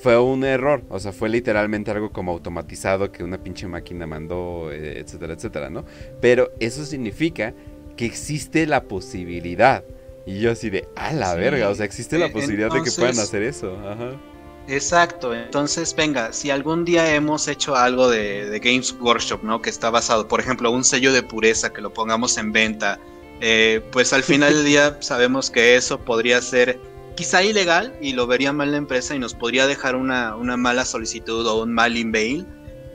Fue 0.01 0.19
un 0.19 0.43
error. 0.43 0.83
O 0.89 0.99
sea, 0.99 1.13
fue 1.13 1.29
literalmente 1.29 1.91
algo 1.91 2.11
como 2.11 2.33
automatizado 2.33 3.11
que 3.11 3.23
una 3.23 3.37
pinche 3.37 3.67
máquina 3.67 4.05
mandó, 4.05 4.71
eh, 4.71 4.99
etcétera, 4.99 5.33
etcétera, 5.33 5.69
¿no? 5.69 5.85
Pero 6.21 6.51
eso 6.59 6.85
significa 6.85 7.53
que 7.95 8.05
existe 8.05 8.67
la 8.67 8.83
posibilidad. 8.83 9.83
Y 10.25 10.39
yo 10.39 10.51
así 10.51 10.69
de, 10.69 10.87
a 10.95 11.13
la 11.13 11.35
verga, 11.35 11.69
o 11.69 11.75
sea, 11.75 11.85
existe 11.85 12.17
la 12.17 12.25
eh, 12.27 12.31
posibilidad 12.31 12.71
de 12.71 12.81
que 12.81 12.91
puedan 12.91 13.19
hacer 13.19 13.43
eso. 13.43 13.77
Ajá. 13.87 14.19
Exacto, 14.67 15.33
entonces 15.35 15.95
venga, 15.95 16.33
si 16.33 16.49
algún 16.49 16.85
día 16.85 17.13
hemos 17.13 17.47
hecho 17.47 17.75
algo 17.75 18.09
de, 18.09 18.59
Games 18.63 18.95
Workshop, 18.99 19.43
¿no? 19.43 19.61
Que 19.61 19.69
está 19.69 19.91
basado, 19.91 20.27
por 20.27 20.39
ejemplo, 20.39 20.71
un 20.71 20.83
sello 20.83 21.13
de 21.13 21.21
pureza 21.21 21.71
que 21.71 21.81
lo 21.81 21.93
pongamos 21.93 22.37
en 22.37 22.51
venta, 22.51 22.99
eh, 23.41 23.81
pues 23.91 24.11
al 24.11 24.23
final 24.23 24.53
del 24.55 24.65
día 24.65 24.97
sabemos 25.01 25.51
que 25.51 25.75
eso 25.75 25.99
podría 25.99 26.41
ser 26.41 26.79
quizá 27.15 27.43
ilegal 27.43 27.95
y 28.01 28.13
lo 28.13 28.25
vería 28.25 28.53
mal 28.53 28.71
la 28.71 28.77
empresa 28.77 29.15
y 29.15 29.19
nos 29.19 29.35
podría 29.35 29.67
dejar 29.67 29.95
una, 29.95 30.35
una 30.35 30.57
mala 30.57 30.83
solicitud 30.83 31.45
o 31.45 31.61
un 31.61 31.71
mal 31.71 31.95
email 31.95 32.45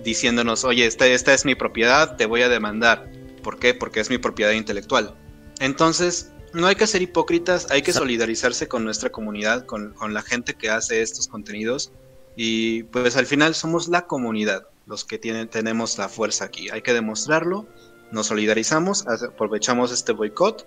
diciéndonos, 0.03 0.65
oye, 0.65 0.87
esta, 0.87 1.07
esta 1.07 1.35
es 1.35 1.45
mi 1.45 1.55
propiedad, 1.55 2.17
te 2.17 2.27
voy 2.27 2.43
a 2.43 2.49
demandar. 2.49 3.09
¿Por 3.43 3.59
qué? 3.59 3.75
Porque 3.75 4.01
es 4.01 4.11
mi 4.11 4.19
propiedad 4.19 4.53
intelectual. 4.53 5.15
Entonces, 5.61 6.33
no 6.53 6.67
hay 6.67 6.75
que 6.75 6.87
ser 6.87 7.03
hipócritas, 7.03 7.71
hay 7.71 7.83
que 7.83 7.93
solidarizarse 7.93 8.69
con 8.69 8.85
nuestra 8.85 9.11
comunidad, 9.11 9.67
con, 9.67 9.95
la 10.09 10.23
gente 10.23 10.55
que 10.55 10.71
hace 10.71 11.03
estos 11.03 11.29
contenidos. 11.29 11.93
Y 12.37 12.85
pues 12.85 13.17
al 13.17 13.27
final 13.27 13.55
somos 13.55 13.89
la 13.89 14.07
comunidad 14.07 14.67
los 14.87 15.05
que 15.05 15.19
tienen, 15.19 15.49
tenemos 15.49 15.99
la 15.99 16.09
fuerza 16.09 16.45
aquí. 16.45 16.69
Hay 16.71 16.83
que 16.83 16.93
demostrarlo, 16.93 17.67
nos 18.11 18.27
solidarizamos, 18.27 19.07
aprovechamos 19.07 19.93
este 19.93 20.13
boicot 20.13 20.67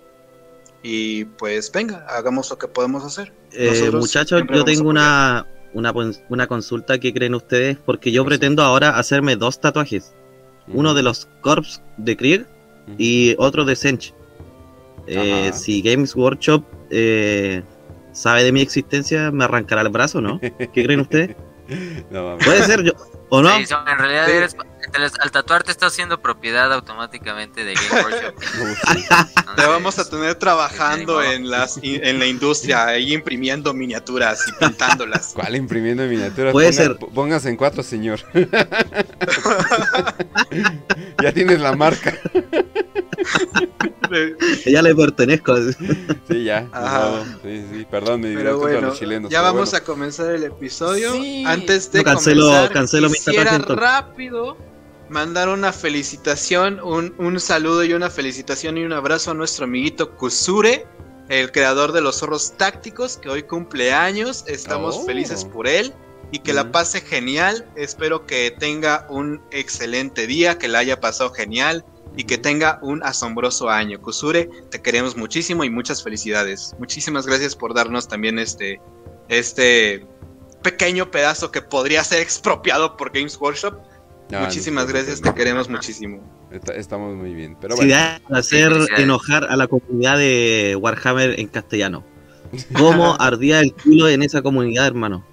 y 0.82 1.24
pues 1.24 1.70
venga, 1.72 2.06
hagamos 2.08 2.50
lo 2.50 2.58
que 2.58 2.68
podemos 2.68 3.04
hacer. 3.04 3.32
Eh, 3.52 3.90
muchachos, 3.92 4.42
yo 4.52 4.64
tengo 4.64 4.88
una, 4.88 5.46
una, 5.74 6.46
consulta 6.46 6.98
que 6.98 7.12
creen 7.12 7.34
ustedes, 7.34 7.78
porque 7.84 8.12
yo 8.12 8.24
pretendo 8.24 8.62
ahora 8.62 8.98
hacerme 8.98 9.36
dos 9.36 9.60
tatuajes. 9.60 10.12
Uno 10.68 10.94
de 10.94 11.02
los 11.02 11.28
Corps 11.42 11.82
de 11.98 12.16
Krieg 12.16 12.46
y 12.96 13.34
otro 13.38 13.64
de 13.64 13.76
Sench. 13.76 14.14
Eh, 15.06 15.50
si 15.52 15.82
Games 15.82 16.14
Workshop 16.14 16.64
eh, 16.90 17.62
sabe 18.12 18.44
de 18.44 18.52
mi 18.52 18.60
existencia, 18.60 19.30
me 19.30 19.44
arrancará 19.44 19.82
el 19.82 19.88
brazo, 19.90 20.20
¿no? 20.20 20.40
¿Qué 20.40 20.68
creen 20.72 21.00
ustedes? 21.00 21.36
Puede 22.44 22.62
ser 22.64 22.82
yo, 22.82 22.92
¿o 23.30 23.40
no? 23.40 23.56
en 23.56 23.66
realidad 23.98 24.28
al 25.20 25.30
tatuarte 25.30 25.72
estás 25.72 25.92
haciendo 25.92 26.20
propiedad 26.20 26.72
automáticamente 26.72 27.64
de 27.64 27.74
Game 27.74 28.02
Workshop. 28.02 28.34
Te 29.56 29.66
vamos 29.66 29.98
a 29.98 30.08
tener 30.08 30.34
trabajando 30.36 31.22
en 31.22 31.50
las 31.50 31.78
en 31.82 32.18
la 32.18 32.26
industria, 32.26 32.86
ahí 32.86 33.14
imprimiendo 33.14 33.72
miniaturas 33.72 34.40
y 34.48 34.52
pintándolas. 34.52 35.32
¿Cuál 35.34 35.56
imprimiendo 35.56 36.04
miniaturas? 36.04 36.52
Puede 36.52 36.72
ser. 36.72 36.96
Póngase 36.96 37.48
en 37.48 37.56
cuatro, 37.56 37.82
señor. 37.82 38.20
ya 41.22 41.32
tienes 41.32 41.60
la 41.60 41.74
marca. 41.74 42.14
Ya 44.66 44.82
le 44.82 44.94
pertenezco. 44.94 45.56
Sí, 46.28 46.44
ya. 46.44 46.68
sí, 47.42 47.64
sí, 47.72 47.86
perdón, 47.90 48.20
me 48.20 48.34
Pero 48.34 48.58
bueno, 48.58 48.78
a 48.78 48.80
los 48.82 48.98
chilenos. 48.98 49.30
Ya 49.30 49.42
vamos 49.42 49.74
a 49.74 49.82
comenzar 49.84 50.34
el 50.34 50.44
episodio. 50.44 51.12
Antes 51.46 51.90
de 51.92 52.04
cancelo, 52.04 52.46
comenzar, 52.46 52.72
cancelo 52.72 53.08
quisiera 53.08 53.58
rápido 53.58 54.56
mandar 55.08 55.48
una 55.48 55.72
felicitación, 55.72 56.80
un, 56.82 57.14
un, 57.18 57.38
saludo 57.38 57.84
y 57.84 57.92
una 57.92 58.10
felicitación 58.10 58.78
y 58.78 58.84
un 58.84 58.92
abrazo 58.92 59.30
a 59.30 59.34
nuestro 59.34 59.64
amiguito 59.64 60.16
Kusure, 60.16 60.86
el 61.28 61.52
creador 61.52 61.92
de 61.92 62.00
los 62.00 62.18
zorros 62.18 62.56
tácticos, 62.56 63.18
que 63.18 63.28
hoy 63.28 63.42
cumple 63.42 63.92
años. 63.92 64.44
Estamos 64.46 64.96
oh. 64.96 65.04
felices 65.04 65.44
por 65.44 65.68
él 65.68 65.94
y 66.30 66.40
que 66.40 66.52
la 66.52 66.72
pase 66.72 67.00
genial. 67.00 67.66
Espero 67.76 68.26
que 68.26 68.54
tenga 68.58 69.06
un 69.08 69.40
excelente 69.50 70.26
día, 70.26 70.58
que 70.58 70.68
la 70.68 70.80
haya 70.80 71.00
pasado 71.00 71.30
genial 71.30 71.84
y 72.16 72.24
que 72.24 72.38
tenga 72.38 72.78
un 72.82 73.02
asombroso 73.02 73.68
año. 73.70 74.00
Kusure, 74.00 74.48
te 74.70 74.80
queremos 74.80 75.16
muchísimo 75.16 75.64
y 75.64 75.70
muchas 75.70 76.02
felicidades. 76.02 76.74
Muchísimas 76.78 77.26
gracias 77.26 77.56
por 77.56 77.74
darnos 77.74 78.06
también 78.08 78.38
este, 78.38 78.80
este 79.28 80.06
pequeño 80.62 81.10
pedazo 81.10 81.50
que 81.50 81.60
podría 81.62 82.04
ser 82.04 82.20
expropiado 82.20 82.96
por 82.96 83.10
Games 83.12 83.38
Workshop. 83.40 83.74
No, 84.30 84.40
Muchísimas 84.40 84.86
no, 84.86 84.92
gracias, 84.92 85.20
no, 85.20 85.30
te 85.32 85.36
queremos 85.38 85.68
muchísimo. 85.68 86.22
está- 86.50 86.74
estamos 86.74 87.14
muy 87.14 87.34
bien. 87.34 87.56
Pero 87.60 87.76
Sí, 87.76 87.86
bueno, 87.86 87.94
de 87.94 88.38
hacer 88.38 88.72
enojar 88.96 89.44
a 89.44 89.56
la 89.56 89.66
comunidad 89.66 90.16
de 90.18 90.76
Warhammer 90.80 91.38
en 91.38 91.48
castellano. 91.48 92.04
¿Cómo 92.74 93.16
ardía 93.20 93.60
el 93.60 93.74
culo 93.74 94.08
en 94.08 94.22
esa 94.22 94.40
comunidad, 94.40 94.86
hermano? 94.86 95.26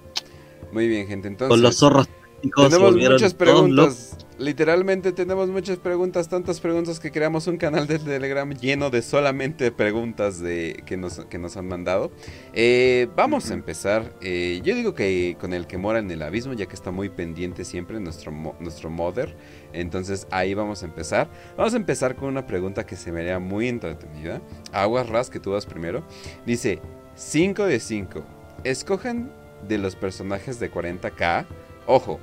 muy 0.72 0.88
bien, 0.88 1.06
gente. 1.06 1.28
Entonces, 1.28 1.50
Con 1.50 1.62
los 1.62 1.76
zorros 1.76 2.08
tenemos 2.56 2.94
muchas 2.96 3.34
preguntas. 3.34 4.16
Literalmente 4.42 5.12
tenemos 5.12 5.48
muchas 5.50 5.78
preguntas, 5.78 6.28
tantas 6.28 6.58
preguntas 6.58 6.98
que 6.98 7.12
creamos 7.12 7.46
un 7.46 7.58
canal 7.58 7.86
de 7.86 8.00
Telegram 8.00 8.52
lleno 8.52 8.90
de 8.90 9.00
solamente 9.00 9.70
preguntas 9.70 10.40
de 10.40 10.82
que 10.84 10.96
nos, 10.96 11.24
que 11.26 11.38
nos 11.38 11.56
han 11.56 11.68
mandado. 11.68 12.10
Eh, 12.52 13.06
vamos 13.14 13.52
a 13.52 13.54
empezar. 13.54 14.12
eh, 14.20 14.60
yo 14.64 14.74
digo 14.74 14.94
que 14.94 15.36
con 15.40 15.54
el 15.54 15.68
que 15.68 15.78
mora 15.78 16.00
en 16.00 16.10
el 16.10 16.22
abismo, 16.22 16.54
ya 16.54 16.66
que 16.66 16.74
está 16.74 16.90
muy 16.90 17.08
pendiente 17.08 17.64
siempre 17.64 18.00
nuestro, 18.00 18.32
nuestro 18.58 18.90
mother. 18.90 19.36
Entonces 19.72 20.26
ahí 20.32 20.54
vamos 20.54 20.82
a 20.82 20.86
empezar. 20.86 21.30
Vamos 21.56 21.74
a 21.74 21.76
empezar 21.76 22.16
con 22.16 22.28
una 22.28 22.44
pregunta 22.44 22.84
que 22.84 22.96
se 22.96 23.12
me 23.12 23.20
haría 23.20 23.38
muy 23.38 23.68
entretenida. 23.68 24.42
Aguas 24.72 25.08
Ras, 25.08 25.30
que 25.30 25.38
tú 25.38 25.52
vas 25.52 25.66
primero. 25.66 26.02
Dice, 26.44 26.80
5 27.14 27.64
de 27.66 27.78
5. 27.78 28.24
Escojan 28.64 29.30
de 29.68 29.78
los 29.78 29.94
personajes 29.94 30.58
de 30.58 30.68
40k. 30.68 31.46
Ojo, 31.86 32.18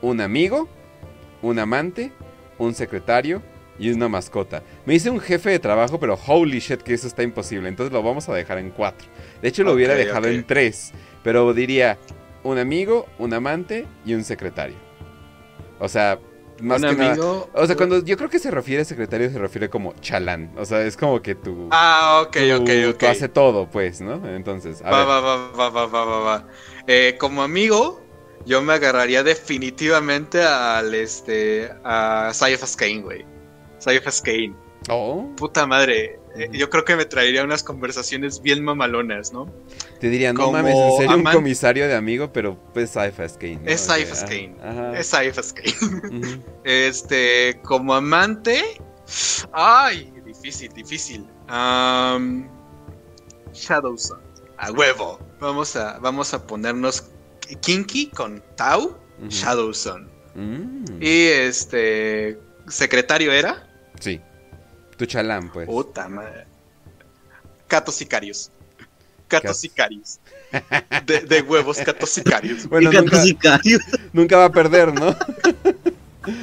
un 0.00 0.20
amigo, 0.20 0.68
un 1.42 1.58
amante, 1.58 2.12
un 2.58 2.74
secretario 2.74 3.42
y 3.78 3.90
una 3.90 4.08
mascota. 4.08 4.62
Me 4.86 4.92
dice 4.94 5.10
un 5.10 5.18
jefe 5.20 5.50
de 5.50 5.58
trabajo, 5.58 5.98
pero 5.98 6.18
holy 6.26 6.60
shit 6.60 6.80
que 6.82 6.94
eso 6.94 7.06
está 7.06 7.22
imposible. 7.22 7.68
Entonces 7.68 7.92
lo 7.92 8.02
vamos 8.02 8.28
a 8.28 8.34
dejar 8.34 8.58
en 8.58 8.70
4. 8.70 9.08
De 9.40 9.48
hecho 9.48 9.64
lo 9.64 9.72
hubiera 9.72 9.94
dejado 9.94 10.28
en 10.28 10.44
3. 10.46 10.92
Pero 11.22 11.52
diría 11.54 11.98
un 12.44 12.58
amigo, 12.58 13.06
un 13.18 13.32
amante 13.34 13.86
y 14.04 14.14
un 14.14 14.24
secretario. 14.24 14.76
O 15.78 15.88
sea, 15.88 16.18
más 16.60 16.82
Un 16.82 16.88
que 16.90 16.94
nada- 16.96 17.12
amigo. 17.12 17.50
o 17.54 17.66
sea, 17.66 17.76
cuando 17.76 18.04
yo 18.04 18.16
creo 18.16 18.28
que 18.30 18.38
se 18.38 18.50
refiere 18.50 18.82
a 18.82 18.84
secretario, 18.84 19.28
se 19.30 19.38
refiere 19.38 19.68
como 19.68 19.94
chalán. 20.00 20.52
O 20.56 20.64
sea, 20.64 20.82
es 20.82 20.96
como 20.96 21.20
que 21.22 21.34
tú. 21.34 21.68
Ah, 21.72 22.22
ok, 22.26 22.32
tú- 22.36 22.62
ok, 22.62 22.70
tú 22.84 22.90
ok. 22.90 23.02
hace 23.04 23.28
todo, 23.28 23.68
pues, 23.68 24.00
¿no? 24.00 24.28
Entonces, 24.28 24.82
a 24.82 24.90
Va, 24.90 24.98
ver. 24.98 25.08
va, 25.08 25.20
va, 25.20 25.50
va, 25.56 25.70
va, 25.70 25.86
va, 25.86 26.04
va, 26.04 26.18
va. 26.20 26.46
Eh, 26.86 27.16
como 27.18 27.42
amigo, 27.42 28.01
yo 28.46 28.62
me 28.62 28.72
agarraría 28.74 29.22
definitivamente 29.22 30.42
al 30.42 30.94
este. 30.94 31.70
a 31.84 32.30
Cyphers 32.34 32.76
Kane, 32.76 33.00
güey. 33.02 33.24
Cyphers 33.80 34.20
Kane. 34.22 34.54
Oh, 34.88 35.30
Puta 35.36 35.66
madre. 35.66 36.18
eh, 36.34 36.48
yo 36.52 36.68
creo 36.68 36.84
que 36.84 36.96
me 36.96 37.04
traería 37.04 37.44
unas 37.44 37.62
conversaciones 37.62 38.42
bien 38.42 38.64
mamalonas, 38.64 39.32
¿no? 39.32 39.46
te 40.00 40.08
diría, 40.10 40.32
no 40.32 40.40
Como 40.40 40.52
mames, 40.54 40.74
en 40.74 40.96
serio, 40.98 41.16
un 41.16 41.22
comisario 41.24 41.86
de 41.86 41.94
amigo, 41.94 42.32
pero 42.32 42.58
pues 42.74 42.90
Cyphers 42.92 43.34
Kane. 43.34 43.60
¿no? 43.62 43.70
Es 43.70 43.88
ajá, 43.88 44.26
Kane. 44.26 44.56
Ajá. 44.60 44.98
Es 44.98 45.10
Cyphers 45.10 45.52
Kane. 45.52 46.40
Este, 46.64 47.60
como 47.62 47.94
amante. 47.94 48.60
Ay, 49.52 50.12
difícil, 50.24 50.72
difícil. 50.72 51.26
Am, 51.46 52.48
Shadow 53.52 53.96
Sun. 53.96 54.18
A 54.58 54.72
huevo. 54.72 55.20
Vamos 55.38 55.76
a, 55.76 55.98
vamos 55.98 56.34
a 56.34 56.44
ponernos 56.46 57.11
kinky 57.56 58.08
con 58.08 58.42
Tau. 58.56 58.96
Ujú. 59.18 59.28
Shadow 59.28 59.72
Sun. 59.74 60.08
Mm, 60.34 61.02
Y 61.02 61.26
este. 61.26 62.38
Secretario 62.68 63.32
era. 63.32 63.68
Sí. 64.00 64.20
Tu 64.96 65.06
chalán, 65.06 65.50
pues. 65.52 65.66
Puta 65.66 66.08
madre. 66.08 66.46
Catos 67.68 67.94
Sicarios. 67.96 68.50
Catos 69.28 69.50
Cat- 69.50 69.56
Sicarios. 69.56 70.20
De, 71.06 71.20
de 71.20 71.40
huevos, 71.42 71.78
Catos 71.78 72.10
Sicarios. 72.10 72.66
Bueno, 72.68 72.90
nunca, 72.92 73.60
nunca 74.12 74.36
va 74.36 74.44
a 74.46 74.52
perder, 74.52 74.92
¿no? 74.92 75.16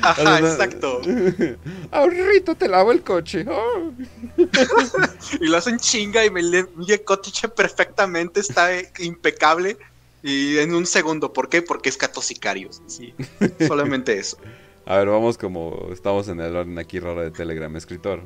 Ajá, 0.02 0.40
exacto. 0.40 1.00
Ahorrito 1.92 2.56
te 2.56 2.68
lavo 2.68 2.92
el 2.92 3.02
coche. 3.02 3.46
Oh. 3.48 3.92
Y 5.40 5.48
lo 5.48 5.58
hacen 5.58 5.78
chinga 5.78 6.26
y 6.26 6.30
me 6.32 6.42
le 6.42 6.66
le 6.86 7.04
cotiche 7.04 7.48
perfectamente, 7.50 8.40
está 8.40 8.76
eh, 8.76 8.92
impecable. 9.00 9.78
Y 10.24 10.58
en 10.58 10.74
un 10.74 10.86
segundo, 10.86 11.32
¿por 11.34 11.50
qué? 11.50 11.62
Porque 11.62 11.90
es 11.90 11.98
Catos 11.98 12.26
Sicarios. 12.26 12.82
Sí, 12.88 13.14
solamente 13.68 14.18
eso. 14.18 14.38
A 14.86 14.98
ver, 14.98 15.08
vamos 15.08 15.38
como 15.38 15.90
estamos 15.92 16.28
en 16.28 16.40
el 16.42 16.56
orden 16.56 16.78
aquí 16.80 17.00
raro 17.00 17.22
de 17.22 17.32
Telegram, 17.32 17.74
escritor. 17.76 18.24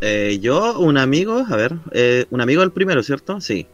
Eh, 0.00 0.38
yo, 0.42 0.78
un 0.78 0.98
amigo, 0.98 1.44
a 1.48 1.56
ver, 1.56 1.74
eh, 1.92 2.26
un 2.30 2.40
amigo 2.40 2.62
el 2.62 2.70
primero, 2.72 3.02
¿cierto? 3.02 3.40
Sí. 3.40 3.66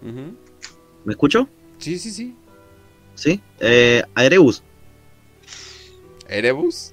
¿Me 1.05 1.13
escucho? 1.13 1.49
Sí, 1.79 1.99
sí, 1.99 2.11
sí. 2.13 2.37
Sí. 3.15 3.41
Eh, 3.61 4.03
Aereus. 4.15 4.63
¿Erebus? 6.29 6.93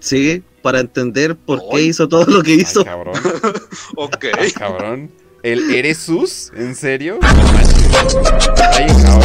Sí, 0.00 0.42
para 0.62 0.80
entender 0.80 1.36
por 1.36 1.60
qué 1.60 1.76
Ay. 1.76 1.88
hizo 1.88 2.08
todo 2.08 2.24
lo 2.24 2.42
que 2.42 2.52
Ay, 2.52 2.60
hizo. 2.60 2.84
cabrón. 2.84 3.14
Ok. 3.96 4.24
Ay, 4.36 4.50
cabrón. 4.50 5.10
¿El 5.42 5.74
Eresus? 5.74 6.52
¿En 6.54 6.74
serio? 6.74 7.18
Ay. 8.72 8.86
No. 9.04 9.20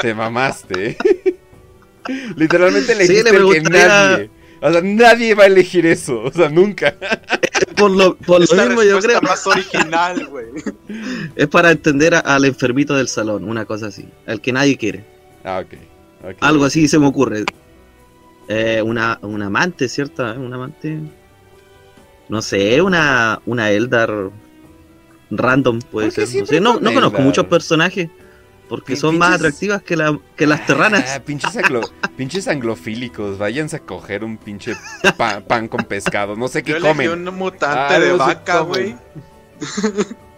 Te 0.00 0.14
mamaste. 0.14 0.96
Literalmente 2.36 2.92
elegiste 2.92 3.30
Sí, 3.30 3.36
le 3.36 3.38
el 3.56 3.62
que 3.62 3.70
nadie. 3.70 4.30
O 4.60 4.70
sea, 4.72 4.80
nadie 4.82 5.34
va 5.34 5.44
a 5.44 5.46
elegir 5.46 5.86
eso. 5.86 6.22
O 6.22 6.32
sea, 6.32 6.48
nunca. 6.48 6.94
Por 7.76 7.90
lo, 7.90 8.16
por 8.16 8.38
lo 8.38 8.44
Es 8.44 8.52
la 8.52 8.66
mismo, 8.66 8.82
yo 8.82 8.98
creo. 9.00 9.20
más 9.22 9.46
original, 9.46 10.26
güey. 10.26 10.46
Es 11.34 11.46
para 11.48 11.70
entender 11.70 12.14
a- 12.14 12.20
al 12.20 12.44
enfermito 12.44 12.94
del 12.94 13.08
salón, 13.08 13.44
una 13.44 13.64
cosa 13.64 13.86
así. 13.86 14.08
Al 14.26 14.40
que 14.40 14.52
nadie 14.52 14.76
quiere. 14.76 15.04
Ah, 15.44 15.62
ok. 15.64 15.74
ok. 16.30 16.36
Algo 16.40 16.64
así 16.64 16.86
se 16.88 16.98
me 16.98 17.06
ocurre. 17.06 17.44
Eh, 18.48 18.82
una, 18.84 19.18
una 19.22 19.46
amante, 19.46 19.88
¿cierto? 19.88 20.28
¿Eh? 20.32 20.36
Una 20.38 20.56
amante. 20.56 20.98
No 22.32 22.40
sé, 22.40 22.80
una, 22.80 23.42
una 23.44 23.70
Eldar 23.70 24.30
random 25.30 25.80
puede 25.80 26.08
¿Por 26.08 26.14
qué 26.14 26.26
ser. 26.26 26.40
No, 26.40 26.46
sé, 26.46 26.60
no, 26.60 26.74
con 26.74 26.82
no 26.84 26.94
conozco 26.94 27.20
muchos 27.20 27.44
personajes. 27.46 28.08
Porque 28.70 28.96
son 28.96 29.18
más 29.18 29.34
atractivas 29.34 29.82
que, 29.82 29.96
la, 29.96 30.18
que 30.34 30.46
las 30.46 30.64
terranas. 30.64 31.04
Ah, 31.14 31.20
pinches, 31.20 31.54
anglo- 31.56 31.90
pinches 32.16 32.48
anglofílicos. 32.48 33.36
Váyanse 33.36 33.76
a 33.76 33.80
coger 33.80 34.24
un 34.24 34.38
pinche 34.38 34.74
pa- 35.18 35.40
pan 35.40 35.68
con 35.68 35.84
pescado. 35.84 36.36
No 36.36 36.48
sé 36.48 36.62
qué 36.62 36.72
Yo 36.72 36.80
comen. 36.80 37.10
un 37.28 37.34
mutante 37.36 37.94
Ah, 37.96 38.00
de 38.00 38.12
vaca, 38.12 38.60
güey. 38.60 38.96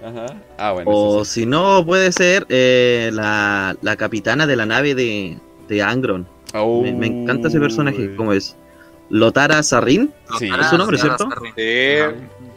Ajá. 0.05 0.27
Ah, 0.59 0.73
bueno. 0.73 0.91
o 0.91 1.25
sí. 1.25 1.43
si 1.43 1.47
no, 1.47 1.85
puede 1.87 2.11
ser 2.11 2.45
eh, 2.49 3.11
la, 3.13 3.77
la 3.83 3.95
capitana 3.97 4.49
de 4.49 4.57
la 4.57 4.67
nave 4.67 4.97
de, 4.97 5.39
de 5.69 5.83
Angron. 5.83 6.27
Me, 6.53 6.93
me 6.93 7.07
encanta 7.07 7.47
ese 7.49 7.61
personaje. 7.61 8.09
Uy. 8.09 8.17
¿Cómo 8.17 8.33
es? 8.33 8.57
Lotara 9.11 9.63
Sarrin. 9.63 10.13
Sí. 10.39 10.51
Es 10.61 10.67
su 10.69 10.79
nombre, 10.79 10.99
¿cierto? 10.99 11.29
Sí, 11.57 11.99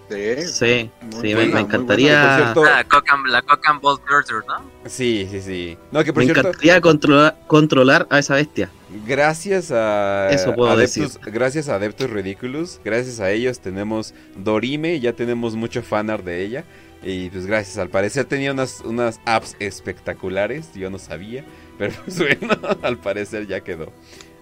sí. 0.09 0.45
Sí, 0.47 0.91
Muy 1.01 1.11
sí, 1.21 1.27
me- 1.27 1.33
buena, 1.35 1.47
me, 1.47 1.51
muy 1.53 1.61
encantaría. 1.63 2.21
buena. 2.21 2.37
Cierto, 2.37 2.63
La 2.63 2.83
Cock 2.85 3.05
and, 3.11 3.27
la 3.27 3.41
Cock 3.41 3.67
and 3.67 3.81
Ball 3.81 3.99
Murder, 4.09 4.43
¿no? 4.47 4.71
Sí, 4.89 5.27
sí, 5.29 5.41
sí. 5.41 5.77
No, 5.91 6.01
que 6.03 6.13
por 6.13 6.21
Me 6.23 6.25
cierto, 6.27 6.47
encantaría 6.47 6.79
controlar, 6.79 7.37
controlar 7.47 8.07
a 8.09 8.19
esa 8.19 8.35
bestia. 8.35 8.69
gracias 9.05 9.69
a 9.71 10.29
Eso 10.31 10.55
puedo 10.55 10.71
Adeptus, 10.71 11.19
gracias 11.25 11.67
a 11.67 11.75
Adeptus 11.75 12.09
Ridiculous, 12.09 12.79
gracias 12.85 13.19
a 13.19 13.31
ellos 13.31 13.59
tenemos 13.59 14.13
Dorime, 14.37 14.97
ya 15.01 15.11
tenemos 15.11 15.55
mucho 15.55 15.81
fanart 15.83 16.23
de 16.23 16.41
ella. 16.43 16.63
Y 17.03 17.29
pues 17.29 17.45
gracias, 17.45 17.77
al 17.77 17.89
parecer 17.89 18.25
tenía 18.25 18.51
unas, 18.53 18.79
unas 18.81 19.19
apps 19.25 19.55
espectaculares, 19.59 20.69
yo 20.73 20.89
no 20.89 20.99
sabía, 20.99 21.43
pero 21.77 21.93
pues 22.05 22.17
bueno, 22.17 22.55
al 22.81 22.97
parecer 22.97 23.45
ya 23.45 23.59
quedó. 23.59 23.91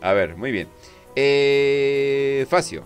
A 0.01 0.13
ver, 0.13 0.37
muy 0.37 0.51
bien. 0.51 0.67
Eh, 1.15 2.45
Facio. 2.49 2.83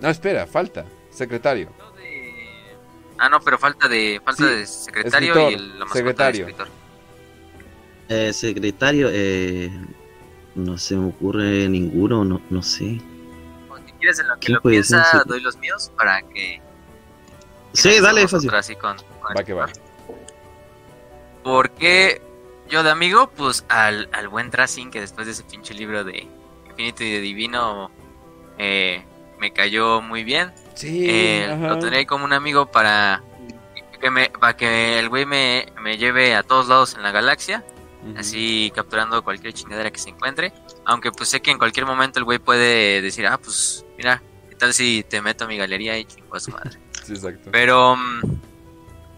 No, 0.00 0.08
espera, 0.08 0.46
falta. 0.46 0.84
Secretario. 1.10 1.70
Ah, 3.18 3.30
no, 3.30 3.40
pero 3.40 3.58
falta 3.58 3.88
de 3.88 4.20
falta 4.22 4.44
Sí, 4.46 4.54
de 4.54 4.66
secretario 4.66 5.28
escritor, 5.32 5.52
y 5.52 5.54
el, 5.54 5.68
la 5.78 5.84
mascota 5.86 5.98
secretario. 5.98 6.44
de 6.44 6.50
escritor. 6.52 6.68
Eh, 8.08 8.32
secretario, 8.34 9.08
eh, 9.10 9.70
no 10.54 10.76
se 10.76 10.96
me 10.96 11.08
ocurre 11.08 11.66
ninguno, 11.68 12.24
no, 12.24 12.42
no 12.50 12.62
sé. 12.62 13.00
Si 13.86 13.92
quieres 13.98 14.18
en 14.18 14.28
lo 14.28 14.34
que 14.34 14.40
¿Quién 14.46 14.54
lo 14.56 14.60
piensa, 14.62 15.22
doy 15.24 15.40
los 15.40 15.56
míos 15.56 15.90
para 15.96 16.20
que 16.22 16.60
Sí, 17.72 18.00
dale, 18.00 18.28
fácil. 18.28 18.48
otra 18.50 18.58
así 18.58 18.76
con, 18.76 18.96
con 18.96 19.34
Va 19.36 19.42
que 19.42 19.54
va. 19.54 19.64
escritor. 19.64 19.86
Porque 21.42 22.20
yo 22.68 22.82
de 22.82 22.90
amigo, 22.90 23.28
pues 23.36 23.64
al, 23.68 24.08
al 24.12 24.28
buen 24.28 24.50
Tracing, 24.50 24.90
que 24.90 25.00
después 25.00 25.26
de 25.26 25.32
ese 25.32 25.44
pinche 25.44 25.74
libro 25.74 26.04
de 26.04 26.26
Infinito 26.68 27.04
y 27.04 27.12
de 27.12 27.20
Divino 27.20 27.90
eh, 28.58 29.04
me 29.38 29.52
cayó 29.52 30.00
muy 30.00 30.24
bien. 30.24 30.52
Sí, 30.74 31.06
Eh, 31.08 31.56
lo 31.60 31.78
tendré 31.78 32.06
como 32.06 32.24
un 32.24 32.32
amigo 32.32 32.66
para 32.66 33.22
que, 34.00 34.10
me, 34.10 34.28
para 34.30 34.56
que 34.56 34.98
el 34.98 35.08
güey 35.08 35.24
me, 35.26 35.66
me 35.80 35.96
lleve 35.96 36.34
a 36.34 36.42
todos 36.42 36.68
lados 36.68 36.94
en 36.94 37.02
la 37.02 37.10
galaxia, 37.12 37.64
así 38.16 38.70
capturando 38.74 39.24
cualquier 39.24 39.52
chingadera 39.52 39.90
que 39.90 39.98
se 39.98 40.10
encuentre. 40.10 40.52
Aunque 40.84 41.10
pues 41.12 41.28
sé 41.28 41.40
que 41.40 41.50
en 41.50 41.58
cualquier 41.58 41.86
momento 41.86 42.18
el 42.18 42.24
güey 42.24 42.38
puede 42.38 43.00
decir, 43.02 43.26
ah, 43.26 43.38
pues 43.38 43.84
mira, 43.96 44.22
¿qué 44.48 44.54
tal 44.54 44.72
si 44.74 45.02
te 45.08 45.20
meto 45.22 45.44
a 45.44 45.48
mi 45.48 45.56
galería 45.56 45.98
y 45.98 46.04
chingo 46.04 46.36
a 46.36 46.40
su 46.40 46.50
madre? 46.50 46.78
Sí, 47.06 47.12
exacto. 47.12 47.50
Pero 47.52 47.94
mm, 47.94 48.20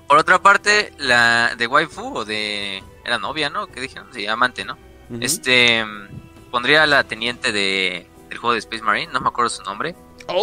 por 0.07 0.19
otra 0.19 0.41
parte, 0.43 0.93
la 0.99 1.55
de 1.57 1.67
waifu 1.67 2.19
o 2.19 2.25
de... 2.27 2.83
Era 3.09 3.19
novia, 3.19 3.49
¿no? 3.51 3.67
¿Qué 3.69 3.81
dijeron? 3.81 4.09
Sí, 4.13 4.27
amante, 4.27 4.65
¿no? 4.65 4.77
Este... 5.21 5.85
Pondría 6.51 6.83
a 6.83 6.87
la 6.87 7.05
teniente 7.05 7.53
de, 7.53 8.07
del 8.31 8.39
juego 8.39 8.53
de 8.55 8.59
Space 8.61 8.83
Marine, 8.83 9.13
no 9.13 9.21
me 9.21 9.29
acuerdo 9.29 9.51
su 9.51 9.63
nombre, 9.65 9.95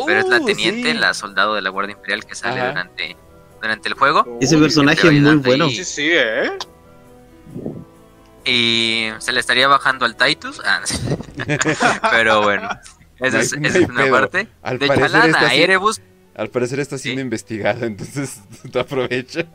pero 0.06 0.20
es 0.20 0.28
la 0.28 0.38
Oh, 0.38 0.46
teniente, 0.46 0.92
sí. 0.92 0.98
la 0.98 1.14
soldado 1.16 1.56
de 1.56 1.62
la 1.64 1.70
Guardia 1.72 1.94
Imperial 1.94 2.26
que 2.26 2.36
sale 2.36 2.60
Ajá. 2.62 2.70
durante, 2.70 3.18
durante 3.60 3.88
el 3.90 3.96
juego. 3.96 4.38
Ese 4.40 4.56
Uy, 4.56 4.62
personaje 4.62 5.02
te 5.02 5.16
es 5.18 5.22
muy 5.24 5.36
bueno. 5.38 5.66
ahí. 5.66 5.76
Sí, 5.76 5.84
sí, 5.86 6.10
¿eh? 6.12 6.52
Y 8.46 9.10
se 9.18 9.32
le 9.32 9.40
estaría 9.40 9.68
bajando 9.68 10.06
al 10.06 10.16
Titus. 10.16 10.62
Ah, 10.64 10.82
pero 12.12 12.44
bueno, 12.44 12.70
esa 13.20 13.40
es, 13.40 13.54
esa 13.54 13.80
una 13.80 14.04
pedo. 14.04 14.12
parte. 14.12 14.48
Al 14.62 14.78
de 14.78 14.88
parecer 14.88 15.12
Chalana 15.12 15.26
está 15.40 15.48
a 15.50 15.54
Erebus, 15.56 16.02
Al 16.36 16.50
parecer 16.50 16.80
está 16.82 16.98
siendo 17.00 17.20
Sí. 17.22 17.24
investigado, 17.24 17.86
entonces 17.88 18.42
tú 18.72 18.78
aprovecha. 18.80 19.46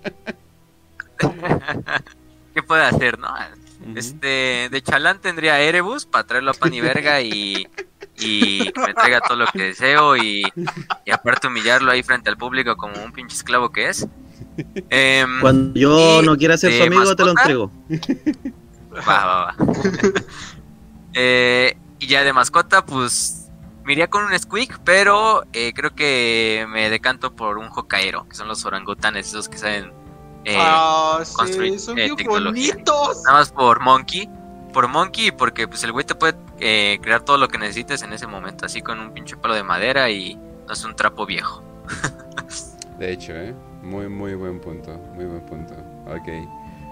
¿Qué 2.54 2.62
puede 2.62 2.84
hacer, 2.84 3.18
no? 3.18 3.28
Este, 3.96 4.68
de 4.70 4.82
Chalán 4.82 5.20
tendría 5.20 5.60
Erebus 5.60 6.04
para 6.04 6.26
traerlo 6.26 6.50
a 6.50 6.54
pan 6.54 6.74
y 6.74 6.80
verga 6.80 7.22
y, 7.22 7.66
me 8.20 8.94
traiga 8.94 9.20
todo 9.20 9.38
lo 9.38 9.46
que 9.46 9.62
deseo 9.62 10.16
y, 10.16 10.42
y 11.06 11.10
aparte 11.10 11.46
humillarlo 11.46 11.90
ahí 11.90 12.02
frente 12.02 12.28
al 12.28 12.36
público 12.36 12.76
como 12.76 13.02
un 13.02 13.12
pinche 13.12 13.36
esclavo 13.36 13.70
que 13.70 13.88
es. 13.88 14.06
Em, 14.90 15.40
Cuando 15.40 15.78
yo 15.78 16.22
¿Y 16.22 16.26
no 16.26 16.36
quiera 16.36 16.56
ser 16.56 16.72
su 16.72 16.82
amigo, 16.82 17.16
te 17.16 17.24
lo 17.24 17.30
entrego. 17.30 17.72
Va, 19.08 19.24
va, 19.26 19.44
va. 19.44 19.56
Eh, 21.12 21.76
y 21.98 22.06
ya 22.06 22.22
de 22.22 22.32
mascota, 22.32 22.86
pues 22.86 23.50
me 23.84 23.94
iría 23.94 24.08
con 24.08 24.24
un 24.24 24.38
Squeak, 24.38 24.80
pero 24.84 25.42
eh, 25.52 25.72
creo 25.74 25.92
que 25.92 26.64
me 26.68 26.88
decanto 26.88 27.34
por 27.34 27.58
un 27.58 27.66
Hokaero, 27.74 28.28
que 28.28 28.36
son 28.36 28.46
los 28.46 28.64
orangutanes, 28.64 29.26
esos 29.26 29.48
que 29.48 29.58
saben. 29.58 29.92
Eh, 30.44 30.56
ah, 30.58 31.22
construir, 31.34 31.72
sí, 31.72 31.78
son 31.78 31.98
eh, 31.98 32.10
tecnología. 32.16 32.72
bonitos. 32.74 33.22
Nada 33.24 33.38
más 33.38 33.50
por 33.50 33.80
Monkey. 33.80 34.28
Por 34.72 34.88
Monkey, 34.88 35.32
porque 35.32 35.66
pues 35.66 35.82
el 35.84 35.92
güey 35.92 36.04
te 36.04 36.14
puede 36.14 36.36
eh, 36.60 36.98
crear 37.02 37.22
todo 37.22 37.38
lo 37.38 37.48
que 37.48 37.58
necesites 37.58 38.02
en 38.02 38.12
ese 38.12 38.26
momento, 38.26 38.66
así 38.66 38.82
con 38.82 39.00
un 39.00 39.12
pinche 39.12 39.36
palo 39.36 39.54
de 39.54 39.64
madera 39.64 40.10
y 40.10 40.36
no 40.36 40.72
es 40.72 40.84
un 40.84 40.94
trapo 40.94 41.26
viejo. 41.26 41.62
De 42.98 43.12
hecho, 43.12 43.32
¿eh? 43.34 43.54
Muy, 43.82 44.08
muy 44.08 44.34
buen 44.34 44.60
punto. 44.60 44.96
Muy 45.14 45.24
buen 45.24 45.40
punto. 45.46 45.74
Ok. 46.06 46.28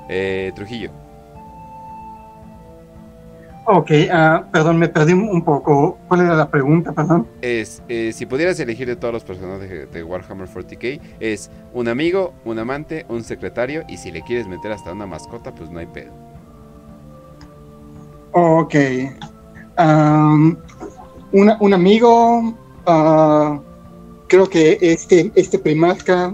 Eh, 0.09 0.53
Trujillo. 0.57 0.91
Ok, 3.71 3.91
ah, 4.11 4.47
perdón, 4.51 4.79
me 4.79 4.89
perdí 4.89 5.13
un 5.13 5.45
poco. 5.45 5.99
¿Cuál 6.09 6.23
era 6.23 6.35
la 6.35 6.51
pregunta, 6.51 6.91
perdón? 6.93 7.27
Es, 7.43 7.83
eh, 7.91 8.13
si 8.15 8.25
pudieras 8.25 8.59
elegir 8.61 8.89
de 8.89 8.97
todos 8.97 9.13
los 9.13 9.25
personajes 9.25 9.93
de, 9.93 10.03
Warhammer 10.03 10.49
40k, 10.49 10.99
es 11.21 11.51
un 11.75 11.87
amigo, 11.89 12.33
un 12.47 12.59
amante, 12.59 13.05
un 13.11 13.23
secretario, 13.23 13.83
y 13.87 13.99
si 13.99 14.11
le 14.11 14.23
quieres 14.23 14.49
meter 14.49 14.73
hasta 14.73 14.91
una 14.91 15.05
mascota, 15.05 15.55
pues 15.55 15.69
no 15.71 15.81
hay 15.81 15.87
pedo. 15.87 16.11
Ok. 18.33 18.75
Una- 21.33 21.59
un 21.61 21.75
amigo, 21.75 22.55
ah, 22.87 23.61
creo 24.29 24.49
que 24.49 24.79
este, 24.81 25.31
este 25.35 25.59
primarca, 25.59 26.33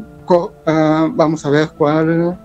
ah, 0.67 1.09
vamos 1.13 1.45
a 1.45 1.51
ver 1.51 1.69
cuál. 1.77 2.39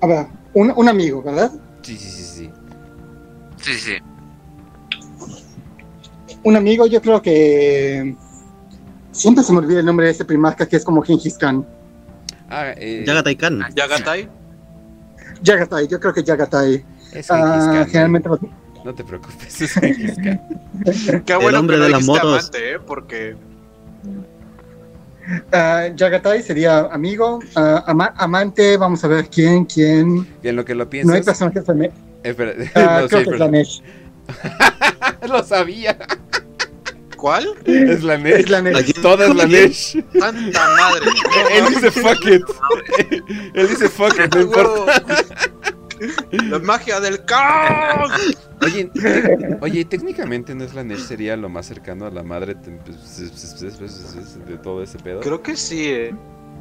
A 0.00 0.06
ver, 0.08 0.26
un, 0.54 0.72
un 0.74 0.88
amigo, 0.88 1.22
¿verdad? 1.22 1.52
Sí, 1.82 1.96
sí, 1.96 2.10
sí, 2.10 2.24
sí. 2.24 2.50
Sí, 3.60 3.74
sí. 3.74 3.92
Un 6.42 6.56
amigo, 6.56 6.86
yo 6.86 7.00
creo 7.02 7.20
que. 7.20 8.16
Siempre 9.12 9.42
se 9.44 9.52
me 9.52 9.58
olvida 9.58 9.80
el 9.80 9.86
nombre 9.86 10.06
de 10.06 10.12
este 10.12 10.24
primarca 10.24 10.66
que 10.66 10.76
es 10.76 10.84
como 10.84 11.02
Gengis 11.02 11.36
Khan. 11.36 11.66
Ah, 12.48 12.72
eh, 12.76 13.04
Yagatai 13.06 13.36
Khan. 13.36 13.60
Yagatai. 13.74 14.28
Yagatai, 15.42 15.88
yo 15.88 15.98
creo 16.00 16.14
que 16.14 16.22
Yagatai. 16.22 16.84
es 17.12 17.30
Ah, 17.30 17.84
generalmente 17.88 18.28
los- 18.28 18.40
¿no? 18.42 18.48
No 18.84 18.94
te 18.94 19.04
preocupes, 19.04 19.60
es 19.60 19.72
Gengis 19.74 20.14
Khan. 20.16 21.22
Qué 21.26 21.36
bueno 21.36 21.58
hombre 21.60 21.76
que 21.76 21.82
de 21.82 21.88
las 21.90 22.06
motos. 22.06 22.38
amante, 22.38 22.72
¿eh? 22.74 22.78
Porque 22.86 23.36
ah, 25.52 25.88
Yagatai 25.94 26.42
sería 26.42 26.80
amigo, 26.92 27.40
ah, 27.56 27.84
ama- 27.86 28.14
amante, 28.16 28.76
vamos 28.76 29.04
a 29.04 29.08
ver 29.08 29.28
quién, 29.28 29.64
quién. 29.66 30.26
Y 30.42 30.48
en 30.48 30.56
lo 30.56 30.64
que 30.64 30.74
lo 30.74 30.84
No 30.84 30.90
hay 30.90 30.90
piensas... 31.02 31.24
personajes 31.26 31.64
femeninos. 31.66 31.98
Espera, 32.22 32.52
Ah, 32.74 33.00
no, 33.02 33.08
sí, 33.08 33.08
creo 33.08 33.24
que 33.24 33.30
es 33.34 33.38
la. 33.40 33.48
Nesh. 33.48 33.82
Lo 35.28 35.42
sabía. 35.44 35.98
¿cuál? 37.16 37.48
Es 37.66 38.02
la 38.02 38.16
Nesh. 38.16 38.32
Es 38.40 38.48
la 38.50 38.62
Nesh. 38.62 38.76
Aquí- 38.78 38.92
Toda 38.94 39.26
es 39.26 39.34
la 39.34 39.46
Nesh. 39.46 40.02
Tanta 40.18 40.68
madre. 40.76 41.10
Él 41.54 41.64
dice 41.74 41.90
fuck 41.90 42.24
it. 42.26 42.42
Él 43.54 43.68
dice 43.68 43.88
fuck 43.88 44.14
it, 44.24 44.34
no 44.34 44.40
importa. 44.42 45.02
La 46.48 46.58
magia 46.60 46.98
del 47.00 47.22
caos. 47.26 48.10
Oye, 48.62 48.90
oye, 49.60 49.84
técnicamente 49.84 50.54
no 50.54 50.64
es 50.64 50.72
la 50.74 50.82
Nesh, 50.82 51.00
sería 51.06 51.36
lo 51.36 51.50
más 51.50 51.66
cercano 51.66 52.06
a 52.06 52.10
la 52.10 52.22
madre 52.22 52.56
tem- 52.56 52.78
de 54.46 54.56
todo 54.58 54.82
ese 54.82 54.98
pedo. 54.98 55.20
Creo 55.20 55.42
que 55.42 55.56
sí, 55.56 55.88
eh. 55.88 56.14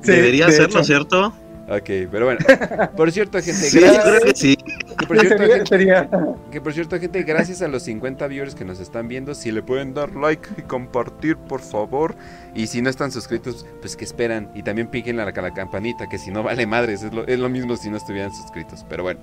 Sí, 0.03 0.11
Debería 0.11 0.45
de 0.47 0.51
serlo, 0.53 0.67
hecho. 0.79 0.83
¿cierto? 0.83 1.33
Ok, 1.69 2.09
pero 2.11 2.25
bueno. 2.25 2.39
Por 2.97 3.11
cierto, 3.11 3.37
gente, 3.37 3.53
Sí, 3.53 3.79
gracias. 3.79 4.03
creo 4.03 4.21
que 4.21 4.35
sí. 4.35 4.57
Que 4.99 5.05
por 5.07 5.17
Sí, 5.19 5.27
cierto, 5.27 5.37
sería, 5.43 5.55
gente, 5.55 5.69
sería- 5.69 6.09
que 6.51 6.61
por 6.61 6.73
cierto, 6.73 6.99
gente, 6.99 7.23
gracias 7.23 7.61
a 7.61 7.67
los 7.69 7.83
50 7.83 8.27
viewers 8.27 8.53
que 8.55 8.65
nos 8.65 8.79
están 8.81 9.07
viendo, 9.07 9.33
si 9.35 9.51
le 9.51 9.61
pueden 9.61 9.93
dar 9.93 10.13
like 10.15 10.49
y 10.57 10.61
compartir, 10.63 11.37
por 11.37 11.61
favor. 11.61 12.15
Y 12.55 12.67
si 12.67 12.81
no 12.81 12.89
están 12.89 13.11
suscritos, 13.11 13.65
pues 13.81 13.95
que 13.95 14.03
esperan. 14.03 14.49
Y 14.55 14.63
también 14.63 14.87
piquen 14.87 15.19
a 15.19 15.25
la, 15.25 15.31
a 15.31 15.41
la 15.41 15.53
campanita, 15.53 16.09
que 16.09 16.17
si 16.17 16.31
no 16.31 16.43
vale 16.43 16.65
madres, 16.67 17.03
es 17.03 17.13
lo, 17.13 17.25
es 17.27 17.39
lo 17.39 17.47
mismo 17.49 17.77
si 17.77 17.89
no 17.89 17.97
estuvieran 17.97 18.33
suscritos. 18.33 18.83
Pero 18.89 19.03
bueno, 19.03 19.19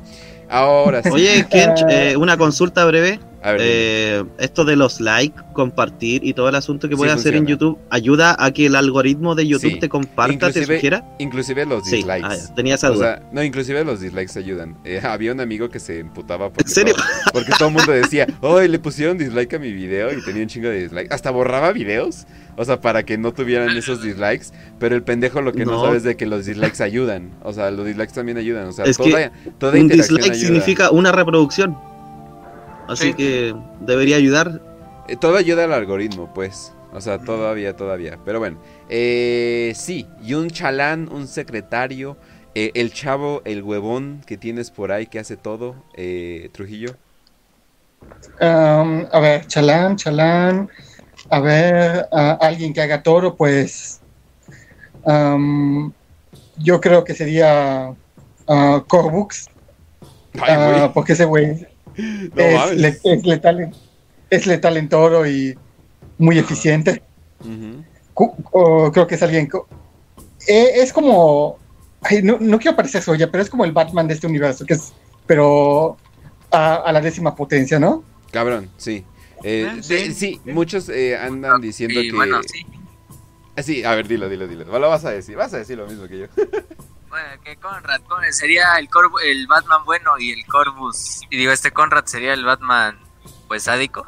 ahora 0.48 1.02
sí. 1.02 1.10
Oye, 1.10 1.46
Kench, 1.50 1.80
eh, 1.90 2.16
una 2.16 2.36
consulta 2.38 2.84
breve. 2.86 3.18
a 3.42 3.52
ver. 3.52 3.60
Eh, 3.62 4.24
esto 4.38 4.64
de 4.64 4.76
los 4.76 5.00
likes, 5.00 5.38
compartir 5.52 6.24
y 6.24 6.32
todo 6.32 6.48
el 6.48 6.54
asunto 6.54 6.88
que 6.88 6.94
Sí 6.94 6.98
puedes 6.98 7.14
hacer 7.14 7.34
en. 7.34 7.46
YouTube, 7.46 7.78
¿ayuda 7.90 8.34
a 8.38 8.50
que 8.52 8.66
el 8.66 8.76
algoritmo 8.76 9.34
de 9.34 9.46
YouTube 9.46 9.72
Sí. 9.72 9.78
te 9.80 9.88
comparta, 9.88 10.50
te 10.52 10.60
Inclusive- 10.60 10.76
sugiera? 10.76 11.04
inclusive 11.18 11.66
los 11.66 11.84
Sí, 11.84 11.96
dislikes. 11.96 12.28
Ya, 12.36 12.54
tenía 12.54 12.74
esa 12.76 12.90
O 12.90 12.94
duda. 12.94 13.16
sea, 13.18 13.28
no, 13.32 13.42
inclusive 13.42 13.84
los 13.84 14.00
dislikes 14.00 14.38
ayudan. 14.38 14.76
Eh, 14.84 15.00
había 15.04 15.32
un 15.32 15.40
amigo 15.40 15.68
que 15.68 15.78
se 15.80 15.98
emputaba 16.00 16.48
porque, 16.50 16.64
¿En 16.68 16.74
serio? 16.74 16.94
Todo, 16.94 17.04
porque 17.32 17.52
todo 17.58 17.68
el 17.68 17.74
mundo 17.74 17.92
decía, 17.92 18.26
¡Ay, 18.42 18.68
le 18.68 18.78
pusieron 18.78 19.18
dislike 19.18 19.54
a 19.54 19.58
mi 19.58 19.72
video! 19.72 20.12
Y 20.16 20.24
tenía 20.24 20.42
un 20.42 20.48
chingo 20.48 20.68
de 20.68 20.80
dislikes. 20.82 21.14
Hasta 21.14 21.30
borraba 21.30 21.72
videos, 21.72 22.26
o 22.56 22.64
sea, 22.64 22.80
para 22.80 23.02
que 23.04 23.18
no 23.18 23.32
tuvieran 23.32 23.76
esos 23.76 24.02
dislikes. 24.02 24.46
Pero 24.78 24.94
el 24.96 25.02
pendejo 25.02 25.40
lo 25.42 25.52
que 25.52 25.64
no, 25.64 25.72
No. 25.72 25.84
sabe 25.84 25.96
es 25.98 26.02
de 26.02 26.16
que 26.16 26.26
los 26.26 26.46
dislikes 26.46 26.82
ayudan. 26.82 27.30
O 27.42 27.52
sea, 27.52 27.70
los 27.70 27.86
dislikes 27.86 28.12
también 28.14 28.38
ayudan. 28.38 28.66
O 28.68 28.72
sea, 28.72 28.84
Es 28.84 28.98
que 28.98 29.30
toda, 29.58 29.72
Un 29.72 29.78
interacción 29.78 30.16
dislike 30.18 30.32
ayuda. 30.32 30.46
significa 30.46 30.90
una 30.90 31.12
reproducción. 31.12 31.76
Así 32.88 33.06
Sí. 33.08 33.14
que 33.14 33.54
debería 33.80 34.16
ayudar. 34.16 34.60
Eh, 35.08 35.16
todo 35.16 35.36
ayuda 35.36 35.64
al 35.64 35.72
algoritmo, 35.72 36.32
pues. 36.34 36.72
O 36.92 37.00
sea, 37.00 37.18
todavía, 37.18 37.76
todavía. 37.76 38.18
Pero 38.24 38.38
bueno. 38.38 38.58
Eh, 38.88 39.72
sí, 39.76 40.06
y 40.22 40.34
un 40.34 40.50
chalán, 40.50 41.08
un 41.10 41.26
secretario. 41.28 42.16
eh, 42.54 42.70
el 42.74 42.92
chavo, 42.92 43.42
el 43.44 43.62
huevón 43.62 44.22
que 44.26 44.38
tienes 44.38 44.70
por 44.70 44.90
ahí 44.92 45.06
que 45.06 45.18
hace 45.18 45.36
todo. 45.36 45.74
Eh, 45.94 46.48
Trujillo. 46.52 46.96
Um, 48.40 49.06
a 49.12 49.20
ver, 49.20 49.46
chalán, 49.46 49.96
chalán. 49.96 50.68
A 51.30 51.40
ver, 51.40 52.06
alguien 52.40 52.72
que 52.72 52.80
haga 52.80 53.02
toro, 53.02 53.36
pues. 53.36 54.00
um, 55.04 55.92
yo 56.58 56.80
creo 56.80 57.04
que 57.04 57.14
sería 57.14 57.94
uh, 58.46 58.80
Corbux, 58.86 59.46
Ay, 60.40 60.54
ah, 60.56 60.90
porque 60.94 61.12
ese 61.12 61.24
güey 61.26 61.66
No 62.34 62.42
es, 62.42 62.76
le- 62.76 62.88
es 63.04 63.24
letal, 63.26 63.74
es 64.30 64.46
letal 64.46 64.76
en 64.76 64.88
toro 64.88 65.26
y 65.26 65.58
muy 66.18 66.38
eficiente. 66.38 67.02
O 68.14 68.90
creo 68.92 69.06
que 69.06 69.14
es 69.16 69.22
alguien. 69.22 69.46
co- 69.46 69.68
eh, 70.48 70.70
es 70.76 70.92
como. 70.92 71.58
ay, 72.02 72.22
no, 72.22 72.38
no 72.40 72.58
quiero 72.58 72.76
parecer 72.76 73.02
soya, 73.02 73.30
pero 73.30 73.42
es 73.42 73.50
como 73.50 73.64
el 73.64 73.72
Batman 73.72 74.08
de 74.08 74.14
este 74.14 74.26
universo, 74.26 74.64
que 74.64 74.74
es. 74.74 74.92
Pero 75.26 75.96
a, 76.50 76.76
a 76.76 76.92
la 76.92 77.00
décima 77.00 77.34
potencia, 77.34 77.78
¿no? 77.78 78.04
Cabrón, 78.30 78.70
sí. 78.76 79.04
Eh, 79.42 79.66
Ah, 79.70 79.74
de- 79.76 79.82
sí. 79.82 80.14
sí, 80.14 80.40
muchos 80.52 80.88
eh, 80.88 81.16
andan 81.16 81.60
diciendo 81.60 82.00
Y 82.00 82.10
que... 82.10 82.16
bueno, 82.16 82.40
sí. 82.42 82.64
Ah, 83.56 83.62
Sí, 83.62 83.84
a 83.84 83.94
ver, 83.94 84.06
dilo, 84.08 84.28
dilo, 84.28 84.46
dilo. 84.46 84.64
Lo 84.78 84.88
vas 84.88 85.04
a 85.04 85.10
decir, 85.10 85.36
vas 85.36 85.52
a 85.54 85.58
decir 85.58 85.76
lo 85.78 85.86
mismo 85.86 86.06
que 86.08 86.18
yo. 86.20 86.26
Bueno, 87.08 87.28
que 87.42 87.56
Conrad, 87.56 88.00
Conrad 88.02 88.30
sería 88.32 88.76
el, 88.78 88.90
Corv- 88.90 89.22
el 89.24 89.46
Batman 89.46 89.84
bueno 89.86 90.18
y 90.18 90.32
el 90.32 90.44
Corvus. 90.46 91.22
Y 91.30 91.38
digo, 91.38 91.50
este 91.52 91.70
Conrad 91.70 92.04
sería 92.04 92.34
el 92.34 92.44
Batman, 92.44 92.98
pues 93.48 93.64
sádico. 93.64 94.04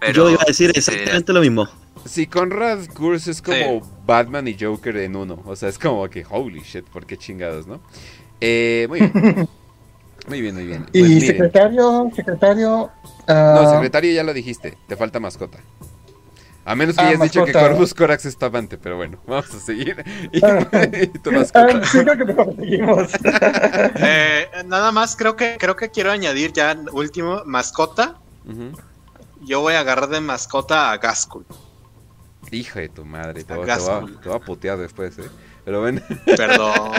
Pero 0.00 0.12
Yo 0.14 0.30
iba 0.30 0.42
a 0.42 0.46
decir 0.46 0.70
sí 0.72 0.78
exactamente 0.78 1.32
lo 1.32 1.40
mismo. 1.40 1.68
Sí, 2.04 2.26
Conrad 2.26 2.86
Kurz 2.94 3.26
es 3.26 3.42
como 3.42 3.80
Batman 4.06 4.48
y 4.48 4.56
Joker 4.58 4.96
en 4.98 5.16
uno. 5.16 5.42
O 5.44 5.56
sea, 5.56 5.68
es 5.68 5.78
como 5.78 6.08
que, 6.08 6.24
holy 6.28 6.60
shit, 6.62 6.84
¿por 6.86 7.06
qué 7.06 7.16
chingados, 7.16 7.66
no? 7.66 7.80
Eh, 8.40 8.86
muy 8.88 9.00
bien. 9.00 9.48
Muy 10.28 10.42
bien, 10.42 10.54
muy 10.56 10.66
bien. 10.66 10.84
Y 10.92 11.00
Pues 11.00 11.10
miren. 11.10 11.26
secretario, 11.26 12.10
secretario. 12.14 12.90
ah, 13.28 13.60
No, 13.62 13.70
secretario 13.70 14.12
ya 14.12 14.22
lo 14.22 14.34
dijiste, 14.34 14.76
te 14.86 14.94
falta 14.94 15.18
mascota. 15.20 15.58
A 16.66 16.74
menos 16.74 16.96
que 16.96 17.02
ah, 17.02 17.08
hayas 17.08 17.22
dicho 17.22 17.46
que 17.46 17.52
Corvus 17.54 17.94
Corax 17.94 18.26
es 18.26 18.36
Tabante, 18.36 18.76
pero 18.76 18.98
bueno, 18.98 19.18
vamos 19.26 19.54
a 19.54 19.58
seguir. 19.58 20.04
y, 20.32 20.40
tu 21.20 21.32
mascota. 21.32 21.82
sí, 21.86 22.00
creo 22.00 22.18
que 22.18 22.24
mejor 22.26 22.54
seguimos. 22.56 23.10
eh, 23.24 24.48
nada 24.66 24.92
más, 24.92 25.16
creo 25.16 25.34
que, 25.34 25.56
creo 25.58 25.76
que 25.76 25.88
quiero 25.90 26.10
añadir 26.10 26.52
ya 26.52 26.76
último, 26.92 27.40
mascota. 27.46 28.18
Yo 29.42 29.60
voy 29.60 29.74
a 29.74 29.80
agarrar 29.80 30.08
de 30.08 30.20
mascota 30.20 30.90
a 30.90 30.98
Gaskull. 30.98 31.44
Hijo 32.50 32.78
de 32.78 32.88
tu 32.88 33.04
madre, 33.04 33.44
te, 33.44 33.54
va, 33.54 34.04
a 34.34 34.40
putear 34.40 34.78
después, 34.78 35.18
¿eh? 35.18 35.28
Pero 35.64 35.82
bueno. 35.82 36.00
Perdón. 36.24 36.92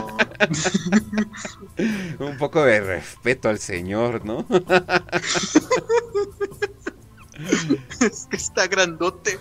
Un 2.20 2.38
poco 2.38 2.64
de 2.64 2.82
respeto 2.82 3.50
al 3.50 3.58
señor, 3.58 4.24
¿no? 4.26 4.46
es 8.00 8.28
que 8.30 8.38
está 8.38 8.68
grandote. 8.68 9.40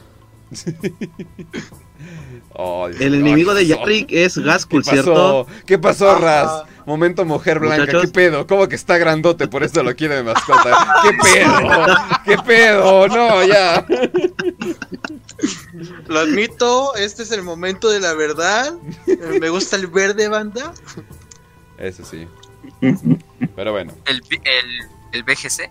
El 3.01 3.15
enemigo 3.15 3.55
de 3.55 3.67
Yarrick 3.67 4.11
es 4.11 4.39
Gaskell, 4.39 4.85
¿cierto? 4.85 5.47
¿Qué 5.67 5.79
pasó, 5.79 6.19
Raz? 6.19 6.65
Momento 6.87 7.27
mujer 7.27 7.59
blanca, 7.59 8.01
¿qué 8.01 8.09
pedo? 8.09 8.47
¿Cómo 8.47 8.67
que 8.67 8.75
está 8.75 8.97
grandote? 8.97 9.47
Por 9.47 9.63
eso 9.63 9.83
lo 9.83 9.95
quiere 9.95 10.17
de 10.17 10.23
mascota. 10.23 11.03
¿Qué 11.03 11.11
pedo? 11.23 11.97
¿Qué 12.25 12.39
pedo? 12.39 13.09
No, 13.09 13.45
ya. 13.45 13.85
Lo 16.07 16.21
admito, 16.21 16.95
este 16.97 17.25
es 17.25 17.31
el 17.31 17.43
momento 17.43 17.91
de 17.91 18.01
la 18.01 18.15
verdad. 18.15 18.73
Me 19.39 19.51
gusta 19.51 19.77
el 19.77 19.89
verde, 19.89 20.29
banda. 20.29 20.73
Eso 21.77 22.05
sí. 22.05 22.27
Pero 23.55 23.73
bueno. 23.73 23.93
El, 24.07 24.23
el, 24.31 24.89
el 25.13 25.23
BGC. 25.25 25.69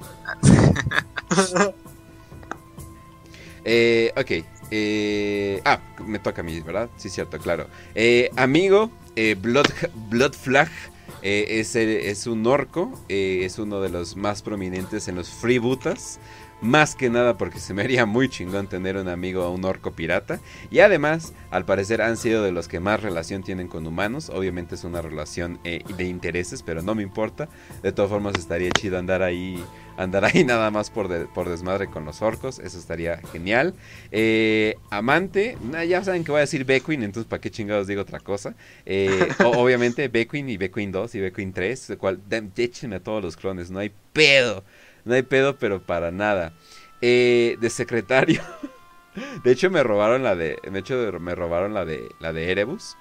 eh, 3.65 4.13
ok. 4.15 4.45
Eh, 4.72 5.61
ah, 5.65 5.80
me 6.05 6.20
toca 6.20 6.41
a 6.41 6.43
mí, 6.43 6.59
¿verdad? 6.61 6.89
Sí, 6.97 7.09
cierto, 7.09 7.39
claro. 7.39 7.68
Eh, 7.95 8.30
amigo, 8.36 8.91
eh, 9.15 9.36
Blood, 9.39 9.68
Blood 10.09 10.34
Flag 10.34 10.70
es, 11.22 11.76
es, 11.76 12.28
un 12.28 12.45
orco, 12.45 12.91
es 13.09 13.59
uno 13.59 13.82
de 13.82 13.89
los 13.89 14.15
más 14.15 14.41
prominentes 14.41 15.07
en 15.07 15.15
los 15.15 15.30
freebootas. 15.30 16.20
Más 16.62 16.95
que 16.95 17.10
nada 17.10 17.38
porque 17.38 17.60
se 17.60 17.74
me 17.74 17.84
haría 17.84 18.05
muy 18.05 18.30
chingón 18.30 18.68
tener 18.68 18.97
un 18.97 19.08
amigo 19.08 19.45
o 19.45 19.51
un 19.51 19.64
orco 19.64 19.91
pirata. 19.91 20.39
Y 20.72 20.80
además, 20.80 21.34
al 21.51 21.66
parecer 21.66 22.01
han 22.01 22.18
sido 22.18 22.43
de 22.43 22.51
los 22.51 22.68
que 22.68 22.80
más 22.80 23.01
relación 23.01 23.43
tienen 23.43 23.68
con 23.68 23.86
humanos. 23.86 24.30
Obviamente 24.30 24.76
es 24.76 24.84
una 24.84 25.01
relación 25.01 25.60
de 25.64 26.03
intereses, 26.03 26.64
pero 26.64 26.82
no 26.82 26.95
me 26.95 27.03
importa. 27.03 27.47
De 27.84 27.91
todas 27.91 28.10
formas 28.10 28.36
estaría 28.38 28.72
chido 28.72 28.97
andar 28.97 29.22
ahí 29.22 29.64
andar 29.97 30.24
ahí 30.26 30.43
nada 30.45 30.72
más 30.72 30.89
por, 30.89 31.28
por 31.30 31.49
desmadre 31.49 31.88
con 31.88 32.05
los 32.05 32.22
orcos. 32.22 32.60
Eso 32.60 32.78
estaría 32.78 33.18
genial. 33.32 33.74
Eh, 34.12 34.78
amante, 34.89 35.58
ya 35.88 36.03
saben 36.03 36.24
que 36.24 36.32
voy 36.32 36.39
a 36.39 36.41
decir 36.41 36.64
Beckwin, 36.64 37.03
entonces 37.03 37.28
¿para 37.28 37.41
qué 37.41 37.51
chingados 37.51 37.88
digo 37.88 38.01
otra 38.01 38.20
cosa? 38.20 38.55
Eh, 38.86 39.28
obviamente 39.43 40.08
Beckwin 40.08 40.49
y 40.49 40.58
Beckwin 40.58 40.91
2 40.91 41.16
y 41.16 41.20
Beckwin 41.20 41.51
3. 41.51 41.88
De 41.88 41.97
cual, 41.97 42.22
échenme 42.55 42.97
a 42.97 43.03
todos 43.03 43.24
los 43.24 43.36
clones, 43.36 43.70
no 43.70 43.80
hay 43.80 43.91
pedo. 44.14 44.64
No 45.08 45.16
hay 45.16 45.24
pedo, 45.24 45.58
pero 45.58 45.82
para 45.82 46.12
nada. 46.12 46.53
Eh, 47.01 47.58
de 47.60 47.70
secretario. 47.70 48.41
de 49.43 49.51
hecho 49.51 49.70
me 49.70 49.82
robaron 49.82 50.24
la 50.24 50.36
de. 50.36 50.60
De 50.70 50.80
hecho 50.80 50.95
me 51.20 51.34
robaron 51.36 51.74
la 51.74 51.86
de 51.86 52.10
la 52.20 52.34
de 52.34 52.51
Erebus. 52.51 52.97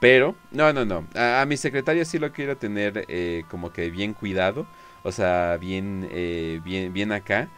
Pero, 0.00 0.36
no, 0.52 0.72
no, 0.72 0.84
no. 0.84 1.06
A, 1.16 1.44
mi 1.46 1.56
secretario 1.56 2.04
sí 2.04 2.20
lo 2.20 2.32
quiero 2.32 2.56
tener 2.56 3.04
como 3.48 3.72
que 3.72 3.90
bien 3.90 4.14
cuidado. 4.14 4.66
O 5.02 5.12
sea, 5.12 5.56
bien, 5.58 6.08
eh, 6.12 6.60
bien, 6.64 6.92
bien 6.92 7.12
acá. 7.12 7.48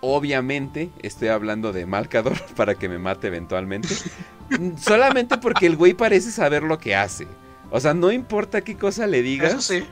Obviamente 0.00 0.90
estoy 1.02 1.28
hablando 1.28 1.72
de 1.72 1.86
Malcador 1.86 2.40
para 2.56 2.74
que 2.74 2.88
me 2.88 2.98
mate 2.98 3.28
eventualmente. 3.28 3.94
Solamente 4.78 5.38
porque 5.38 5.66
el 5.66 5.76
güey 5.76 5.94
parece 5.94 6.30
saber 6.30 6.62
lo 6.62 6.78
que 6.78 6.94
hace. 6.94 7.26
O 7.70 7.80
sea, 7.80 7.94
no 7.94 8.10
importa 8.12 8.60
qué 8.62 8.76
cosa 8.76 9.06
le 9.06 9.22
digas. 9.22 9.52
Eso 9.52 9.60
sí. 9.62 9.84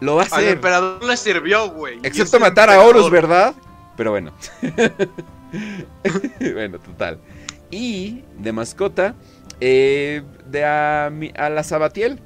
Lo 0.00 0.16
va 0.16 0.22
a 0.22 0.26
hacer. 0.26 0.40
Al 0.40 0.48
emperador 0.54 1.04
le 1.04 1.16
sirvió, 1.16 1.70
güey. 1.70 2.00
Excepto 2.02 2.40
matar 2.40 2.70
a 2.70 2.82
Horus, 2.82 3.10
¿verdad? 3.10 3.54
Pero 3.96 4.10
bueno. 4.10 4.32
bueno, 6.54 6.78
total. 6.78 7.18
Y 7.70 8.22
de 8.38 8.52
mascota, 8.52 9.14
eh, 9.60 10.22
de 10.46 10.64
a, 10.64 11.06
a 11.06 11.50
la 11.50 11.62
Sabatiel. 11.62 12.20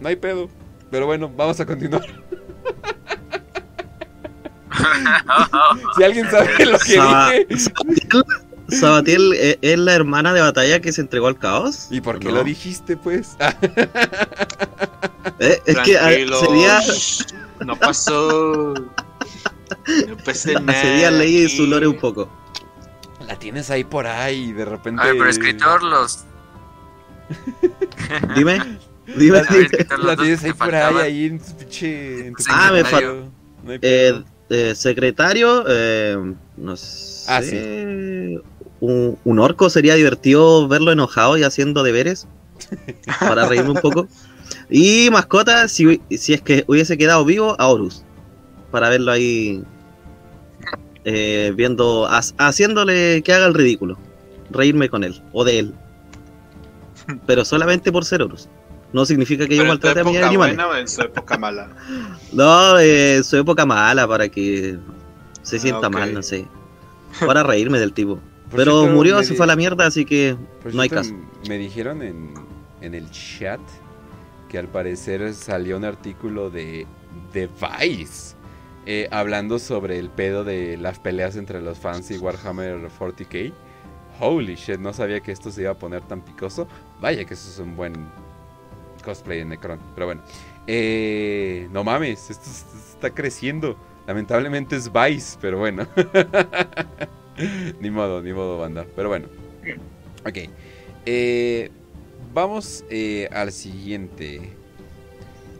No 0.00 0.08
hay 0.08 0.16
pedo. 0.16 0.48
Pero 0.90 1.06
bueno, 1.06 1.30
vamos 1.34 1.58
a 1.60 1.66
continuar. 1.66 2.06
si 5.96 6.04
alguien 6.04 6.30
sabe 6.30 6.66
lo 6.66 6.78
que 6.78 6.92
dije. 6.92 7.46
Sabatiel, 8.68 9.32
eh, 9.34 9.58
es 9.62 9.78
la 9.78 9.94
hermana 9.94 10.32
de 10.32 10.40
batalla 10.40 10.80
que 10.80 10.92
se 10.92 11.00
entregó 11.00 11.28
al 11.28 11.38
caos. 11.38 11.88
¿Y 11.90 12.00
por 12.00 12.18
qué 12.18 12.30
lo 12.30 12.44
dijiste, 12.44 12.96
pues? 12.96 13.36
Eh, 15.38 15.60
es 15.66 15.76
que 15.80 15.98
ah, 15.98 16.08
sería. 16.40 16.80
No 17.66 17.76
pasó. 17.76 18.72
No 20.08 20.16
pasé 20.24 20.54
nada. 20.54 20.80
Sería 20.80 21.10
leí 21.10 21.48
su 21.48 21.66
lore 21.66 21.86
un 21.86 21.98
poco. 21.98 22.30
La 23.26 23.36
tienes 23.38 23.70
ahí 23.70 23.84
por 23.84 24.06
ahí, 24.06 24.52
de 24.52 24.64
repente. 24.64 25.02
A 25.02 25.06
ver, 25.06 25.16
pero 25.18 25.28
escritor, 25.28 25.82
los. 25.82 26.24
Dime. 28.34 28.78
Dime. 29.16 29.42
La, 29.98 30.16
tienes 30.16 30.44
ahí 30.44 30.52
por 30.52 30.74
ahí, 30.74 30.96
ahí 30.96 31.24
en 31.26 31.38
tu 31.38 31.56
pinche. 31.56 32.32
ah, 32.48 32.70
me 32.72 32.84
faltó. 32.84 33.28
eh, 33.66 34.22
eh, 34.48 34.74
secretario, 34.74 35.64
eh, 35.68 36.34
no 36.56 36.76
sé. 36.76 37.24
Ah, 37.28 37.42
sí. 37.42 38.40
Un, 38.80 39.38
orco 39.38 39.70
sería 39.70 39.94
divertido 39.94 40.68
verlo 40.68 40.92
enojado 40.92 41.36
y 41.38 41.42
haciendo 41.42 41.82
deberes. 41.82 42.26
para 43.20 43.46
reírme 43.46 43.70
un 43.70 43.80
poco. 43.80 44.08
Y 44.70 45.08
mascota, 45.10 45.68
si, 45.68 46.00
si 46.10 46.34
es 46.34 46.42
que 46.42 46.64
hubiese 46.66 46.98
quedado 46.98 47.24
vivo, 47.24 47.56
a 47.58 47.68
Horus. 47.68 48.04
Para 48.70 48.88
verlo 48.88 49.12
ahí. 49.12 49.62
Eh, 51.04 51.52
viendo. 51.54 52.08
haciéndole 52.08 53.22
que 53.22 53.32
haga 53.32 53.46
el 53.46 53.54
ridículo. 53.54 53.98
Reírme 54.50 54.88
con 54.88 55.04
él. 55.04 55.22
O 55.32 55.44
de 55.44 55.58
él. 55.60 55.74
Pero 57.26 57.44
solamente 57.44 57.92
por 57.92 58.04
ser 58.04 58.22
Horus. 58.22 58.48
No 58.92 59.04
significa 59.04 59.46
que 59.46 59.56
yo 59.56 59.64
maltrate 59.64 60.00
a 60.00 60.04
mis 60.04 60.16
animales. 60.22 60.56
Buena 60.56 60.70
o 60.72 60.76
en 60.76 60.88
su 60.88 61.02
época 61.02 61.36
mala? 61.36 61.68
no, 62.32 62.78
en 62.78 63.22
su 63.24 63.36
época 63.36 63.66
mala, 63.66 64.06
para 64.06 64.28
que 64.28 64.78
se 65.42 65.58
sienta 65.58 65.86
ah, 65.86 65.90
mal, 65.90 66.14
no 66.14 66.22
sé. 66.22 66.46
Para 67.24 67.42
reírme 67.42 67.78
del 67.78 67.92
tipo. 67.92 68.20
Pero 68.54 68.86
murió, 68.86 69.22
se 69.22 69.34
fue 69.34 69.44
a 69.44 69.48
la 69.48 69.56
mierda, 69.56 69.86
así 69.86 70.04
que 70.04 70.36
no 70.72 70.82
hay 70.82 70.88
caso. 70.88 71.14
Me 71.48 71.58
dijeron 71.58 72.02
en, 72.02 72.34
en 72.80 72.94
el 72.94 73.10
chat 73.10 73.60
que 74.48 74.58
al 74.58 74.68
parecer 74.68 75.34
salió 75.34 75.76
un 75.76 75.84
artículo 75.84 76.50
de, 76.50 76.86
de 77.32 77.48
Vice 77.48 78.36
eh, 78.88 79.08
hablando 79.10 79.58
sobre 79.58 79.98
el 79.98 80.10
pedo 80.10 80.44
de 80.44 80.76
las 80.76 81.00
peleas 81.00 81.34
entre 81.34 81.60
los 81.60 81.76
fans 81.76 82.08
y 82.12 82.18
Warhammer 82.18 82.88
40k. 82.88 83.52
Holy 84.20 84.54
shit, 84.54 84.78
no 84.78 84.92
sabía 84.92 85.20
que 85.20 85.32
esto 85.32 85.50
se 85.50 85.62
iba 85.62 85.72
a 85.72 85.78
poner 85.78 86.02
tan 86.02 86.20
picoso. 86.20 86.68
Vaya 87.00 87.24
que 87.24 87.34
eso 87.34 87.50
es 87.50 87.58
un 87.58 87.74
buen 87.74 87.94
cosplay 89.04 89.40
en 89.40 89.48
Necron. 89.48 89.80
Pero 89.94 90.06
bueno. 90.06 90.22
Eh, 90.68 91.68
no 91.72 91.82
mames, 91.82 92.30
esto, 92.30 92.48
está 92.48 93.10
creciendo. 93.10 93.76
Lamentablemente 94.06 94.76
es 94.76 94.90
Vice, 94.92 95.36
pero 95.40 95.58
bueno. 95.58 95.86
ni 97.80 97.90
modo, 97.90 98.22
ni 98.22 98.32
modo, 98.32 98.58
banda. 98.58 98.86
Pero 98.94 99.08
bueno. 99.08 99.28
Ok. 100.26 100.38
Eh, 101.04 101.70
vamos 102.32 102.84
eh, 102.90 103.28
al 103.32 103.52
siguiente. 103.52 104.52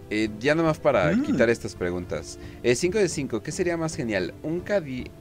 Eh, 0.09 0.29
ya 0.39 0.55
nomás 0.55 0.79
para 0.79 1.13
mm. 1.13 1.23
quitar 1.23 1.51
estas 1.51 1.75
preguntas. 1.75 2.39
5 2.63 2.99
de 2.99 3.09
5, 3.09 3.43
¿qué 3.43 3.51
sería 3.51 3.77
más 3.77 3.97
genial? 3.97 4.35
¿Un, 4.43 4.63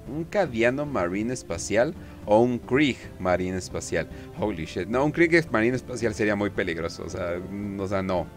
¿Un 0.08 0.24
Cadiano 0.26 0.86
Marine 0.86 1.34
Espacial 1.34 1.96
o 2.26 2.40
un 2.42 2.60
Krieg 2.60 2.98
Marine 3.20 3.58
Espacial? 3.58 4.08
Holy 4.40 4.66
shit. 4.66 4.88
No, 4.88 5.04
un 5.04 5.12
Krieg 5.12 5.52
Marine 5.52 5.76
Espacial 5.76 6.14
sería 6.14 6.36
muy 6.36 6.52
peligroso. 6.52 7.04
O 7.04 7.10
sea, 7.10 7.40
o 7.80 7.88
sea 7.88 8.04
no. 8.04 8.28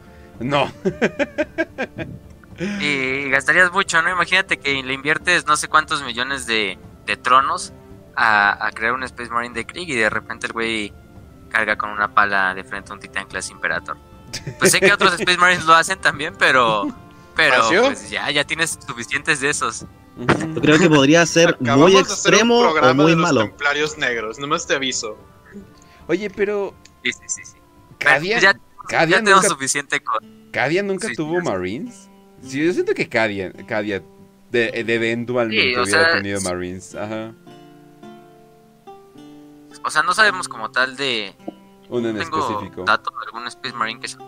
No. 0.40 0.70
y 2.80 3.28
gastarías 3.28 3.70
mucho, 3.72 4.00
¿no? 4.00 4.10
Imagínate 4.10 4.56
que 4.58 4.82
le 4.82 4.94
inviertes 4.94 5.46
no 5.46 5.56
sé 5.56 5.68
cuántos 5.68 6.02
millones 6.02 6.46
de, 6.46 6.78
de 7.06 7.16
tronos 7.16 7.74
a, 8.20 8.66
a, 8.66 8.72
crear 8.72 8.94
un 8.94 9.04
Space 9.04 9.30
Marine 9.30 9.54
de 9.54 9.64
Krieg 9.64 9.88
y 9.88 9.94
de 9.94 10.10
repente 10.10 10.48
el 10.48 10.52
güey 10.52 10.92
carga 11.48 11.78
con 11.78 11.90
una 11.90 12.12
pala 12.12 12.52
de 12.52 12.64
frente 12.64 12.90
a 12.90 12.94
un 12.94 13.00
Titán 13.00 13.28
Class 13.28 13.48
Imperator. 13.50 13.96
Pues 14.58 14.72
sé 14.72 14.80
que 14.80 14.92
otros 14.92 15.14
Space 15.20 15.38
Marines 15.38 15.64
lo 15.64 15.74
hacen 15.74 16.00
también, 16.00 16.34
pero 16.36 16.88
pero 17.36 17.68
pues 17.68 18.10
ya, 18.10 18.28
ya 18.32 18.42
tienes 18.42 18.76
suficientes 18.84 19.40
de 19.40 19.50
esos. 19.50 19.86
Yo 20.16 20.60
creo 20.60 20.78
que 20.80 20.88
podría 20.88 21.24
ser 21.26 21.56
muy 21.60 21.96
extremo 21.96 22.58
o 22.58 22.94
muy 22.94 23.14
malo. 23.14 23.42
Los 23.42 23.50
templarios 23.50 23.98
negros, 23.98 24.40
nomás 24.40 24.66
te 24.66 24.74
aviso. 24.74 25.16
Oye, 26.08 26.28
pero 26.28 26.74
sí, 27.04 27.12
sí, 27.12 27.22
sí, 27.28 27.42
sí. 27.44 27.56
Cadia, 27.98 28.40
ya, 28.40 28.58
Cadia 28.88 29.22
nunca, 29.22 29.42
suficiente 29.42 30.00
con 30.00 30.50
Cadia 30.50 30.82
nunca 30.82 31.08
tuvo 31.14 31.40
Marines. 31.40 32.10
Sí, 32.42 32.66
yo 32.66 32.72
siento 32.72 32.94
que 32.94 33.08
Cadia, 33.08 33.52
Cadia 33.68 34.02
de, 34.50 34.82
de 34.82 34.94
eventualmente 34.94 35.80
hubiera 35.80 36.14
tenido 36.14 36.40
Marines. 36.40 36.96
Ajá. 36.96 37.32
O 39.89 39.91
sea, 39.91 40.03
no 40.03 40.14
sabemos 40.14 40.49
como 40.49 40.70
tal 40.70 40.97
de... 40.97 41.34
Uno 41.89 42.11
en 42.11 42.18
tengo 42.18 42.39
específico. 42.39 42.84
datos 42.84 43.12
de 43.12 43.26
algún 43.26 43.47
Space 43.49 43.74
Marine 43.74 44.01
que 44.01 44.09
sea. 44.09 44.20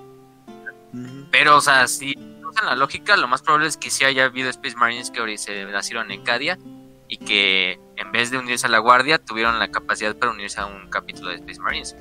Pero, 1.31 1.57
o 1.57 1.61
sea, 1.61 1.87
si 1.87 2.17
usan 2.49 2.67
la 2.67 2.75
lógica, 2.75 3.17
lo 3.17 3.29
más 3.29 3.43
probable 3.43 3.69
es 3.69 3.77
que 3.77 3.91
sí 3.91 4.05
haya 4.05 4.25
habido 4.25 4.49
Space 4.51 4.77
Marines 4.77 5.11
que 5.11 5.21
ahora 5.21 5.37
se 5.37 5.65
nacieron 5.67 6.11
en 6.11 6.23
Cadia 6.23 6.59
y 7.07 7.19
que 7.19 7.79
en 7.97 8.13
vez 8.13 8.31
de 8.31 8.39
unirse 8.39 8.67
a 8.67 8.71
la 8.71 8.79
Guardia 8.79 9.19
tuvieron 9.19 9.59
la 9.59 9.71
capacidad 9.71 10.17
para 10.17 10.33
unirse 10.33 10.59
a 10.61 10.67
un 10.67 10.89
capítulo 10.89 11.31
de 11.31 11.37
Space 11.37 11.61
Marines. 11.61 11.95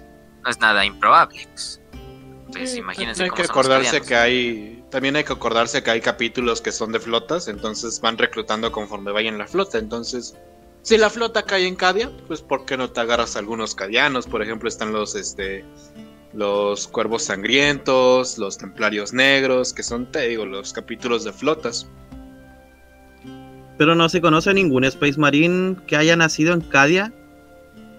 No 0.43 0.49
es 0.49 0.59
nada 0.59 0.85
improbable. 0.85 1.45
pues. 1.51 1.81
Entonces, 2.45 2.71
Sí, 2.71 2.79
imagínense 2.79 3.23
hay 3.23 3.29
cómo 3.29 3.37
que 3.41 3.47
son 3.47 3.51
acordarse 3.51 4.01
que 4.01 4.15
hay 4.15 4.83
también 4.89 5.15
hay 5.15 5.23
que 5.23 5.33
acordarse 5.33 5.83
que 5.83 5.91
hay 5.91 6.01
capítulos 6.01 6.61
que 6.61 6.71
son 6.71 6.91
de 6.91 6.99
flotas 6.99 7.47
entonces 7.47 8.01
van 8.01 8.17
reclutando 8.17 8.71
conforme 8.71 9.11
vayan 9.11 9.37
la 9.37 9.45
flota 9.45 9.77
entonces 9.77 10.35
si 10.89 10.97
la 10.97 11.11
flota 11.11 11.43
cae 11.43 11.67
en 11.67 11.75
Cadia 11.75 12.09
pues 12.27 12.41
por 12.41 12.65
qué 12.65 12.75
no 12.75 12.89
te 12.89 12.99
agarras 12.99 13.35
a 13.35 13.39
algunos 13.39 13.75
cadianos 13.75 14.25
por 14.25 14.41
ejemplo 14.41 14.67
están 14.67 14.91
los 14.91 15.13
este 15.15 15.63
los 16.33 16.87
cuervos 16.87 17.21
sangrientos 17.21 18.39
los 18.39 18.57
templarios 18.57 19.13
negros 19.13 19.71
que 19.71 19.83
son 19.83 20.11
te 20.11 20.29
digo 20.29 20.47
los 20.47 20.73
capítulos 20.73 21.23
de 21.25 21.31
flotas 21.31 21.87
Pero 23.77 23.93
no 23.93 24.09
se 24.09 24.19
conoce 24.19 24.51
ningún 24.51 24.83
Space 24.83 25.19
Marine 25.19 25.77
que 25.85 25.95
haya 25.95 26.15
nacido 26.15 26.53
en 26.53 26.61
Cadia. 26.61 27.13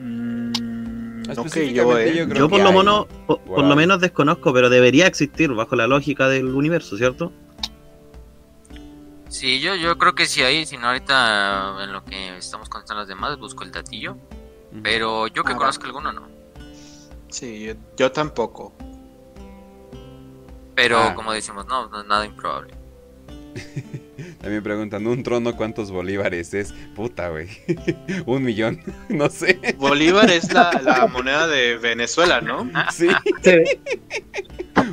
Mm, 0.00 1.22
no 1.22 1.44
que 1.44 1.72
yo 1.72 1.96
eh. 1.96 2.16
yo 2.16 2.28
creo 2.28 2.38
Yo 2.40 2.48
por 2.50 2.58
que 2.58 2.64
lo, 2.64 2.72
mono- 2.72 3.08
por, 3.26 3.64
lo 3.64 3.76
menos 3.76 4.00
desconozco, 4.00 4.52
pero 4.52 4.68
debería 4.68 5.06
existir 5.06 5.50
bajo 5.54 5.76
la 5.76 5.86
lógica 5.86 6.28
del 6.28 6.46
universo, 6.54 6.98
¿cierto? 6.98 7.32
Sí, 9.30 9.60
yo, 9.60 9.74
yo 9.76 9.96
creo 9.96 10.14
que 10.14 10.26
sí 10.26 10.42
hay, 10.42 10.66
si 10.66 10.76
no 10.76 10.88
ahorita 10.88 11.84
en 11.84 11.92
lo 11.92 12.04
que 12.04 12.36
estamos 12.36 12.68
contando 12.68 12.96
los 13.00 13.08
demás 13.08 13.38
busco 13.38 13.62
el 13.64 13.70
datillo. 13.72 14.16
Pero 14.82 15.26
yo 15.28 15.42
que 15.44 15.52
Ah, 15.52 15.56
conozco 15.56 15.86
alguno 15.86 16.12
no. 16.12 16.28
sí 17.28 17.60
yo, 17.66 17.74
yo 17.96 18.12
tampoco 18.12 18.72
Pero 20.76 20.98
Ah. 20.98 21.14
como 21.14 21.32
decimos, 21.32 21.66
no, 21.66 21.88
no 21.88 22.00
es 22.00 22.06
nada 22.06 22.24
improbable. 22.26 22.74
También 24.40 24.62
preguntan, 24.62 25.06
¿un 25.06 25.22
trono 25.22 25.54
cuántos 25.56 25.90
bolívares 25.90 26.54
es? 26.54 26.72
Puta, 26.94 27.28
güey. 27.30 27.48
Un 28.26 28.42
millón, 28.44 28.80
no 29.08 29.28
sé. 29.28 29.74
Bolívar 29.78 30.30
es 30.30 30.52
la, 30.52 30.72
la 30.82 31.06
moneda 31.08 31.46
de 31.48 31.76
Venezuela 31.78 32.40
no 32.40 32.70
Sí, 32.92 33.08
Sí, 33.42 33.62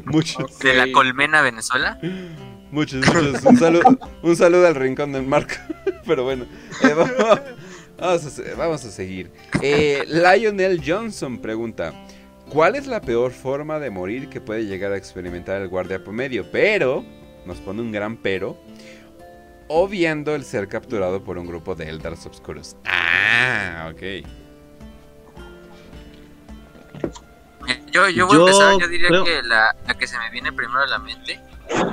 muchos, 0.05 0.59
De 0.59 0.73
la 0.73 0.91
colmena 0.91 1.41
Venezuela. 1.41 1.97
Muchos, 2.71 3.05
muchos. 3.07 3.43
Un 3.43 3.57
saludo, 3.57 3.99
un 4.21 4.35
saludo 4.35 4.67
al 4.67 4.75
rincón 4.75 5.11
del 5.13 5.23
Marco. 5.23 5.55
Pero 6.05 6.23
bueno, 6.23 6.45
eh, 6.83 6.93
vamos, 6.95 7.11
vamos 7.97 8.25
a, 8.25 8.29
se- 8.29 8.53
vamos 8.55 8.85
a 8.85 8.91
seguir. 8.91 9.31
Eh, 9.61 10.03
Lionel 10.07 10.81
Johnson 10.85 11.39
pregunta, 11.39 11.93
¿cuál 12.49 12.75
es 12.75 12.87
la 12.87 13.01
peor 13.01 13.31
forma 13.31 13.79
de 13.79 13.89
morir 13.89 14.29
que 14.29 14.39
puede 14.41 14.65
llegar 14.65 14.91
a 14.93 14.97
experimentar 14.97 15.61
el 15.61 15.67
guardia 15.67 16.03
promedio? 16.03 16.49
Pero, 16.51 17.03
nos 17.45 17.57
pone 17.57 17.81
un 17.81 17.91
gran 17.91 18.17
pero, 18.17 18.57
obviando 19.67 20.33
el 20.35 20.45
ser 20.45 20.67
capturado 20.69 21.23
por 21.23 21.37
un 21.37 21.45
grupo 21.47 21.75
de 21.75 21.89
Eldars 21.89 22.25
Obscuros. 22.25 22.77
Ah, 22.85 23.91
ok. 23.93 24.25
Yo, 27.91 28.07
yo 28.09 28.27
voy 28.27 28.35
Yo 28.37 28.45
a 28.45 28.49
empezar, 28.49 28.79
yo 28.79 28.87
diría 28.87 29.07
creo- 29.09 29.23
que 29.25 29.41
la, 29.43 29.75
la 29.85 29.93
que 29.97 30.07
se 30.07 30.17
me 30.17 30.29
viene 30.29 30.51
primero 30.53 30.81
a 30.83 30.87
la 30.87 30.99
mente 30.99 31.39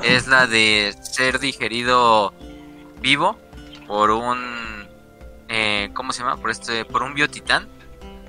es 0.03 0.27
la 0.27 0.47
de 0.47 0.95
ser 1.03 1.39
digerido 1.39 2.33
vivo 3.01 3.39
por 3.87 4.11
un 4.11 4.39
eh, 5.49 5.91
¿cómo 5.95 6.13
se 6.13 6.21
llama? 6.23 6.37
por 6.37 6.51
este 6.51 6.85
por 6.85 7.03
un 7.03 7.15
biotitán 7.15 7.69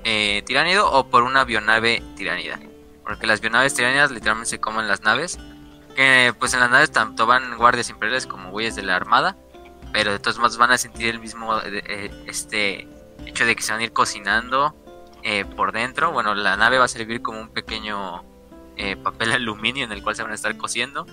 eh, 0.04 0.42
tiránido 0.46 0.90
o 0.90 1.08
por 1.08 1.22
una 1.22 1.44
bionave 1.44 2.02
tiránida 2.16 2.60
porque 3.04 3.26
las 3.26 3.40
bionaves 3.40 3.74
tiránidas 3.74 4.10
literalmente 4.10 4.50
se 4.50 4.60
comen 4.60 4.88
las 4.88 5.02
naves 5.02 5.38
que 5.94 6.34
pues 6.38 6.54
en 6.54 6.60
las 6.60 6.70
naves 6.70 6.90
tanto 6.90 7.26
van 7.26 7.56
guardias 7.56 7.90
imperiales 7.90 8.26
como 8.26 8.50
güeyes 8.50 8.76
de 8.76 8.82
la 8.82 8.96
armada 8.96 9.36
pero 9.92 10.12
de 10.12 10.18
todos 10.18 10.38
modos 10.38 10.58
van 10.58 10.72
a 10.72 10.78
sentir 10.78 11.08
el 11.08 11.20
mismo 11.20 11.58
eh, 11.58 11.82
eh, 11.86 12.24
este 12.26 12.88
hecho 13.24 13.46
de 13.46 13.56
que 13.56 13.62
se 13.62 13.72
van 13.72 13.80
a 13.80 13.84
ir 13.84 13.92
cocinando 13.92 14.74
por 15.56 15.72
dentro. 15.72 16.12
Bueno, 16.12 16.36
la 16.36 16.56
nave 16.56 16.78
va 16.78 16.84
a 16.84 16.88
servir 16.88 17.20
como 17.20 17.40
un 17.40 17.48
pequeño 17.48 18.22
papel 19.02 19.32
aluminio 19.32 19.84
en 19.84 19.90
el 19.90 20.00
cual 20.00 20.14
se 20.14 20.22
van 20.22 20.30
a 20.30 20.36
estar 20.36 20.56
cociendo. 20.56 21.04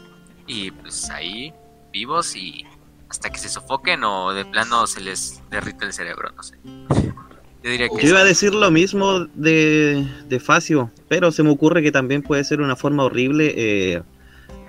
Y 0.47 0.71
pues 0.71 1.09
ahí 1.09 1.53
vivos 1.91 2.35
y 2.35 2.65
hasta 3.09 3.29
que 3.29 3.37
se 3.39 3.49
sofoquen 3.49 4.03
o 4.03 4.33
de 4.33 4.43
plano 4.45 4.87
se 4.87 5.01
les 5.01 5.41
derrite 5.49 5.85
el 5.85 5.93
cerebro, 5.93 6.31
no 6.35 6.43
sé. 6.43 6.57
Yo 6.65 7.69
diría 7.69 7.87
que 7.87 8.01
Yo 8.01 8.09
iba 8.09 8.19
a 8.19 8.25
decir 8.25 8.53
lo 8.53 8.71
mismo 8.71 9.25
de, 9.35 10.05
de 10.27 10.39
Facio, 10.39 10.91
pero 11.07 11.31
se 11.31 11.43
me 11.43 11.51
ocurre 11.51 11.81
que 11.81 11.91
también 11.91 12.21
puede 12.21 12.43
ser 12.43 12.59
una 12.59 12.75
forma 12.75 13.03
horrible 13.03 13.53
eh, 13.55 14.03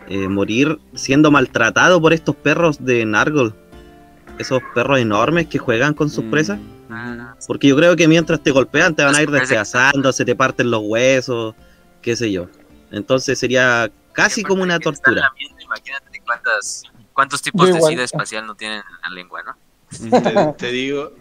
eh, 0.09 0.29
morir 0.29 0.79
siendo 0.95 1.31
maltratado 1.31 2.01
por 2.01 2.13
estos 2.13 2.37
perros 2.37 2.85
de 2.85 3.05
Nargol. 3.05 3.55
Esos 4.39 4.61
perros 4.75 4.99
enormes 4.99 5.47
que 5.47 5.59
juegan 5.59 5.95
con 5.95 6.11
sus 6.11 6.25
Mm, 6.25 6.31
presas. 6.31 6.61
Ah, 6.91 7.35
Porque 7.47 7.69
yo 7.69 7.77
creo 7.77 7.97
que 7.97 8.07
mientras 8.07 8.43
te 8.43 8.51
golpean 8.51 8.95
te 8.95 9.03
van 9.05 9.15
a 9.15 9.23
ir 9.23 9.31
despedazando, 9.31 10.13
se 10.13 10.25
te 10.25 10.37
parten 10.37 10.71
los 10.71 10.83
huesos, 10.85 11.55
qué 12.03 12.15
sé 12.15 12.31
yo. 12.31 12.49
Entonces 12.91 13.39
sería 13.39 13.91
casi 14.13 14.43
como 14.43 14.63
una 14.63 14.79
tortura. 14.79 15.33
Imagínate 15.77 16.21
cuántas, 16.25 16.83
cuántos 17.13 17.43
tipos 17.43 17.73
de 17.73 17.81
sida 17.81 18.05
espacial 18.05 18.47
no 18.47 18.55
tienen 18.55 18.79
en 18.79 19.01
la 19.03 19.11
lengua, 19.11 19.43
¿no? 19.43 19.57
Te, 20.23 20.53
te 20.59 20.73
digo, 20.73 21.13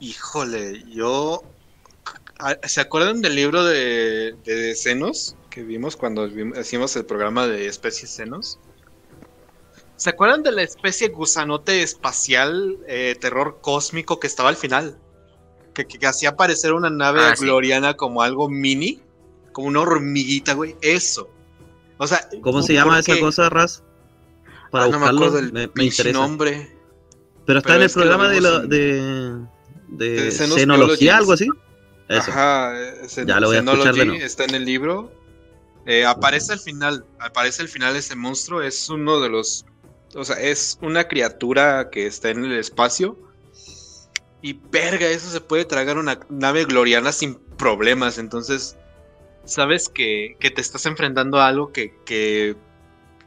híjole, 0.00 0.84
yo... 0.88 1.42
ah, 2.38 2.56
¿Se 2.64 2.80
acuerdan 2.80 3.20
del 3.22 3.34
libro 3.34 3.64
de, 3.64 4.36
de 4.44 4.74
senos 4.74 5.36
que 5.50 5.62
vimos 5.62 5.96
cuando 5.96 6.28
vim- 6.28 6.58
hicimos 6.58 6.96
el 6.96 7.04
programa 7.04 7.46
de 7.46 7.66
especies 7.66 8.10
senos? 8.10 8.58
¿Se 9.96 10.10
acuerdan 10.10 10.42
de 10.42 10.50
la 10.52 10.62
especie 10.62 11.08
gusanote 11.08 11.82
espacial, 11.82 12.78
eh, 12.88 13.16
terror 13.20 13.58
cósmico 13.60 14.18
que 14.18 14.26
estaba 14.26 14.48
al 14.48 14.56
final? 14.56 14.98
Que, 15.74 15.86
que 15.86 16.06
hacía 16.06 16.30
aparecer 16.30 16.72
una 16.72 16.90
nave 16.90 17.20
Ah, 17.22 17.36
sí. 17.36 17.44
gloriana 17.44 17.94
como 17.94 18.20
algo 18.22 18.48
mini, 18.48 19.00
como 19.52 19.68
una 19.68 19.80
hormiguita, 19.80 20.54
güey. 20.54 20.76
Eso. 20.82 21.30
O 22.02 22.06
sea, 22.08 22.28
¿Cómo 22.42 22.62
se 22.62 22.74
llama 22.74 22.98
esa 22.98 23.18
cosa, 23.20 23.48
Raz? 23.48 23.82
Para 24.70 24.84
Ah, 24.84 24.88
no 24.88 24.92
me 24.92 24.98
buscarlo, 24.98 25.18
acuerdo 25.26 25.36
del 25.36 25.52
me, 25.52 25.70
me 25.74 25.84
interesa. 25.84 26.18
nombre. 26.18 26.76
Pero 27.46 27.58
está 27.58 27.68
Pero 27.68 27.76
en 27.76 27.80
el 27.82 27.86
es 27.86 27.92
que 27.94 27.98
lo 28.00 28.04
programa 28.06 28.28
de, 28.28 28.40
lo- 28.40 28.60
de, 28.60 29.46
de 29.88 30.30
de 30.30 30.66
Biologies. 30.66 31.10
algo 31.12 31.32
así. 31.32 31.48
Eso. 32.08 32.30
Ajá, 32.30 32.72
eh, 32.80 33.08
Ya 33.26 33.38
lo 33.40 33.46
voy 33.48 33.56
a 33.56 33.60
escuchar 33.60 33.94
de 33.94 34.04
nuevo. 34.06 34.22
está 34.24 34.44
en 34.44 34.54
el 34.54 34.64
libro. 34.64 35.12
Eh, 35.86 36.04
aparece 36.04 36.52
al 36.52 36.58
final, 36.60 37.04
aparece 37.18 37.62
al 37.62 37.68
final 37.68 37.96
ese 37.96 38.14
monstruo, 38.16 38.62
es 38.62 38.88
uno 38.88 39.20
de 39.20 39.28
los, 39.28 39.64
o 40.14 40.24
sea, 40.24 40.36
es 40.40 40.78
una 40.80 41.08
criatura 41.08 41.90
que 41.90 42.06
está 42.06 42.30
en 42.30 42.44
el 42.44 42.52
espacio. 42.58 43.16
Y 44.40 44.54
verga, 44.70 45.06
eso 45.06 45.28
se 45.30 45.40
puede 45.40 45.64
tragar 45.64 45.98
una 45.98 46.18
nave 46.28 46.64
gloriana 46.64 47.12
sin 47.12 47.34
problemas. 47.56 48.18
Entonces, 48.18 48.76
sabes 49.44 49.88
que, 49.88 50.36
que 50.40 50.50
te 50.50 50.60
estás 50.60 50.86
enfrentando 50.86 51.40
a 51.40 51.48
algo 51.48 51.72
que, 51.72 51.94
que 52.04 52.56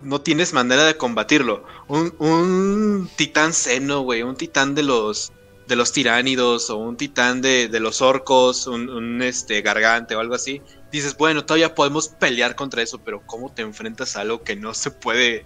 no 0.01 0.21
tienes 0.21 0.53
manera 0.53 0.85
de 0.85 0.97
combatirlo. 0.97 1.63
Un, 1.87 2.13
un 2.19 3.09
titán 3.15 3.53
seno, 3.53 4.01
güey, 4.01 4.23
un 4.23 4.35
titán 4.35 4.75
de 4.75 4.83
los 4.83 5.31
de 5.67 5.75
los 5.75 5.91
tiránidos 5.91 6.69
o 6.69 6.77
un 6.77 6.95
titán 6.95 7.41
de, 7.41 7.67
de 7.67 7.79
los 7.79 8.01
orcos, 8.01 8.67
un, 8.67 8.89
un, 8.89 9.21
este 9.21 9.61
gargante 9.61 10.15
o 10.15 10.19
algo 10.19 10.35
así. 10.35 10.61
Dices, 10.91 11.17
bueno, 11.17 11.43
todavía 11.45 11.73
podemos 11.73 12.07
pelear 12.07 12.55
contra 12.55 12.81
eso, 12.83 12.99
pero 12.99 13.21
¿cómo 13.25 13.51
te 13.51 13.63
enfrentas 13.63 14.15
a 14.15 14.21
algo 14.21 14.43
que 14.43 14.55
no 14.55 14.73
se 14.73 14.91
puede? 14.91 15.45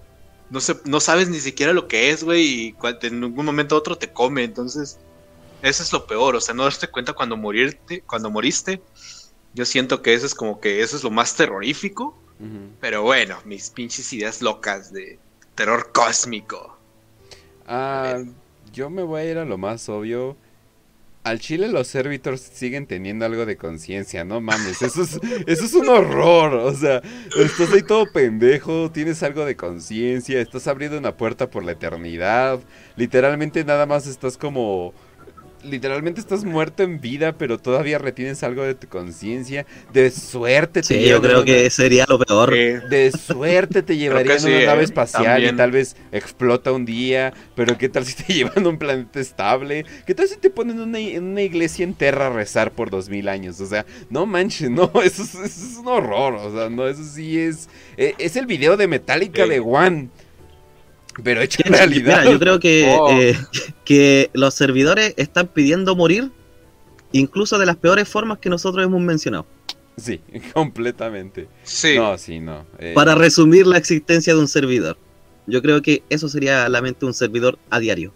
No, 0.50 0.60
se, 0.60 0.76
no 0.86 1.00
sabes 1.00 1.30
ni 1.30 1.40
siquiera 1.40 1.74
lo 1.74 1.88
que 1.88 2.10
es, 2.10 2.24
güey, 2.24 2.44
y 2.44 2.76
en 3.04 3.24
algún 3.24 3.46
momento 3.46 3.78
otro 3.78 3.98
te 3.98 4.12
come. 4.12 4.44
Entonces, 4.44 5.00
eso 5.62 5.84
es 5.84 5.94
lo 5.94 6.06
peor, 6.06 6.36
o 6.36 6.42
sea, 6.42 6.54
no 6.54 6.64
darte 6.64 6.88
cuenta 6.88 7.14
cuando 7.14 7.38
morirte, 7.38 8.02
cuando 8.02 8.30
moriste. 8.30 8.82
Yo 9.54 9.66
siento 9.66 10.02
que 10.02 10.14
eso 10.14 10.26
es 10.26 10.36
como 10.36 10.60
que 10.60 10.82
eso 10.82 10.96
es 10.96 11.04
lo 11.04 11.12
más 11.12 11.36
terrorífico. 11.36 12.18
Pero 12.80 13.04
bueno, 13.04 13.38
mis 13.44 13.70
pinches 13.70 14.14
ideas 14.14 14.42
locas 14.42 14.94
de 14.94 15.20
terror 15.56 15.92
cósmico. 15.92 16.78
Ah, 17.68 18.24
yo 18.72 18.90
me 18.90 19.04
voy 19.04 19.22
a 19.22 19.32
ir 19.32 19.38
a 19.38 19.44
lo 19.46 19.58
más 19.58 19.90
obvio. 19.90 20.38
Al 21.24 21.40
Chile 21.40 21.68
los 21.68 21.88
servitors 21.90 22.40
siguen 22.40 22.88
teniendo 22.88 23.26
algo 23.26 23.46
de 23.46 23.58
conciencia, 23.58 24.24
no 24.24 24.40
mames, 24.40 24.82
eso 24.82 25.04
es, 25.04 25.20
eso 25.48 25.66
es 25.66 25.74
un 25.74 25.90
horror, 25.90 26.54
o 26.54 26.74
sea, 26.74 27.02
estás 27.38 27.74
ahí 27.74 27.84
todo 27.84 28.10
pendejo, 28.10 28.90
tienes 28.90 29.22
algo 29.22 29.46
de 29.46 29.58
conciencia, 29.58 30.40
estás 30.40 30.66
abriendo 30.68 30.98
una 30.98 31.18
puerta 31.18 31.50
por 31.50 31.66
la 31.66 31.74
eternidad, 31.74 32.62
literalmente 32.96 33.66
nada 33.66 33.86
más 33.86 34.08
estás 34.08 34.38
como 34.38 34.94
literalmente 35.64 36.20
estás 36.20 36.44
muerto 36.44 36.84
en 36.84 37.00
vida, 37.02 37.38
pero 37.38 37.58
todavía 37.58 37.98
retienes 37.98 38.44
algo 38.44 38.64
de 38.64 38.76
tu 38.76 38.88
conciencia. 38.88 39.66
De 39.94 40.12
suerte 40.12 40.82
te 40.82 40.84
Sí, 40.84 41.08
yo 41.08 41.22
creo 41.22 41.44
que 41.44 41.70
sería 41.70 42.06
lo 42.08 42.20
peor. 42.20 42.52
De 42.90 43.12
suerte 43.12 43.82
te 43.84 43.98
llevarían 43.98 44.40
a 44.40 44.48
una 44.48 44.66
nave 44.66 44.82
¿eh? 44.82 44.86
espacial 44.86 45.44
y 45.44 45.56
tal 45.56 45.72
vez 45.72 45.96
explota 46.12 46.72
un 46.72 46.86
día. 46.86 47.34
Pero 47.56 47.78
¿qué 47.78 47.90
tal 47.90 48.06
si 48.06 48.16
te 48.24 48.34
llevan 48.34 48.66
a 48.66 48.70
un 48.70 48.78
planeta 48.78 49.20
estable? 49.20 49.86
¿Qué 50.06 50.16
tal 50.16 50.28
si 50.28 50.38
te 50.38 50.50
ponen 50.50 50.80
una, 50.80 51.00
en 51.00 51.24
una 51.24 51.42
iglesia 51.42 51.84
en 51.84 51.94
Terra 51.94 52.28
a 52.28 52.30
rezar 52.30 52.72
por 52.72 52.90
dos 52.90 53.10
mil 53.10 53.28
años? 53.28 53.60
O 53.62 53.66
sea, 53.66 53.86
no 54.10 54.26
manches, 54.26 54.70
no, 54.70 54.92
eso 55.04 55.24
es, 55.44 55.78
un 55.80 55.88
horror. 55.88 56.36
O 56.36 56.56
sea, 56.56 56.70
no, 56.70 56.88
eso 56.88 57.04
sí 57.04 57.40
es. 57.40 57.70
Eh, 57.98 58.14
es 58.18 58.36
el 58.36 58.46
video 58.46 58.78
de 58.78 58.88
Metallica 58.88 59.46
de 59.46 59.60
One. 59.60 60.10
Pero 61.24 61.42
hecho 61.42 61.62
en 61.66 61.74
realidad. 61.74 62.24
yo 62.26 62.40
creo 62.40 62.60
que, 62.60 62.88
oh. 63.00 63.12
eh, 63.12 63.38
que 63.86 64.30
los 64.34 64.54
servidores 64.54 65.14
están 65.18 65.48
pidiendo 65.48 65.96
morir, 65.96 66.32
incluso 67.12 67.58
de 67.58 67.66
las 67.66 67.76
peores 67.76 68.08
formas 68.08 68.40
que 68.40 68.50
nosotros 68.50 68.86
hemos 68.86 69.02
mencionado. 69.02 69.46
Sí, 69.98 70.22
completamente. 70.54 71.48
Sí. 71.64 71.98
No, 71.98 72.18
sí, 72.18 72.40
no. 72.40 72.66
Eh. 72.80 72.94
Para 72.94 73.16
resumir 73.16 73.68
la 73.68 73.78
existencia 73.78 74.34
de 74.34 74.40
un 74.40 74.48
servidor. 74.48 74.98
Yo 75.48 75.62
creo 75.62 75.82
que 75.82 76.04
eso 76.10 76.30
sería 76.30 76.70
la 76.70 76.82
mente 76.82 77.02
de 77.02 77.08
un 77.08 77.14
servidor 77.14 77.58
a 77.70 77.80
diario. 77.80 78.14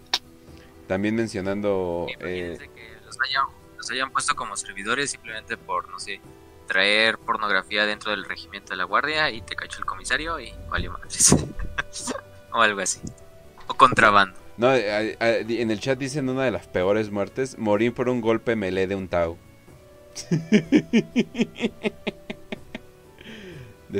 También 0.86 1.14
mencionando. 1.16 2.06
Eh... 2.20 2.56
que 2.58 3.04
los 3.04 3.16
hayan, 3.20 3.44
los 3.76 3.90
hayan 3.90 4.12
puesto 4.12 4.36
como 4.36 4.56
servidores 4.56 5.10
simplemente 5.10 5.56
por, 5.56 5.88
no 5.88 5.98
sé, 5.98 6.20
traer 6.66 7.18
pornografía 7.18 7.86
dentro 7.86 8.10
del 8.10 8.24
regimiento 8.24 8.72
de 8.72 8.76
la 8.76 8.84
guardia 8.84 9.30
y 9.30 9.40
te 9.42 9.56
cachó 9.56 9.78
el 9.78 9.84
comisario 9.84 10.38
y 10.40 10.52
valió 10.70 10.92
madres. 10.92 11.34
o 12.54 12.62
algo 12.62 12.80
así. 12.80 13.00
O 13.66 13.74
contrabando. 13.74 14.38
No, 14.56 14.72
en 14.72 15.70
el 15.70 15.80
chat 15.80 15.98
dicen 15.98 16.28
una 16.28 16.44
de 16.44 16.52
las 16.52 16.66
peores 16.68 17.10
muertes, 17.10 17.58
morir 17.58 17.92
por 17.92 18.08
un 18.08 18.20
golpe 18.20 18.56
melee 18.56 18.86
de 18.86 18.94
un 18.94 19.08
Tau. 19.08 19.36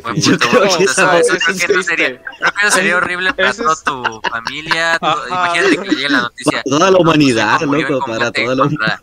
Bueno, 0.03 0.21
creo, 0.41 0.77
que 0.77 0.85
eso 0.85 1.83
sería, 1.85 2.21
creo 2.21 2.53
que 2.53 2.67
eso 2.67 2.77
sería 2.77 2.97
horrible 2.97 3.33
para 3.33 3.53
toda 3.53 3.77
tu 3.77 4.21
familia. 4.29 4.99
imagínate 5.29 5.77
que 5.77 5.89
llegue 5.89 6.09
la 6.09 6.23
noticia. 6.23 6.51
Para 6.51 6.63
toda 6.65 6.91
la 6.91 6.99
humanidad, 6.99 7.61
loco, 7.61 8.05
para 8.05 8.33
toda 8.33 8.55
la 8.57 8.63
humanidad. 8.65 9.01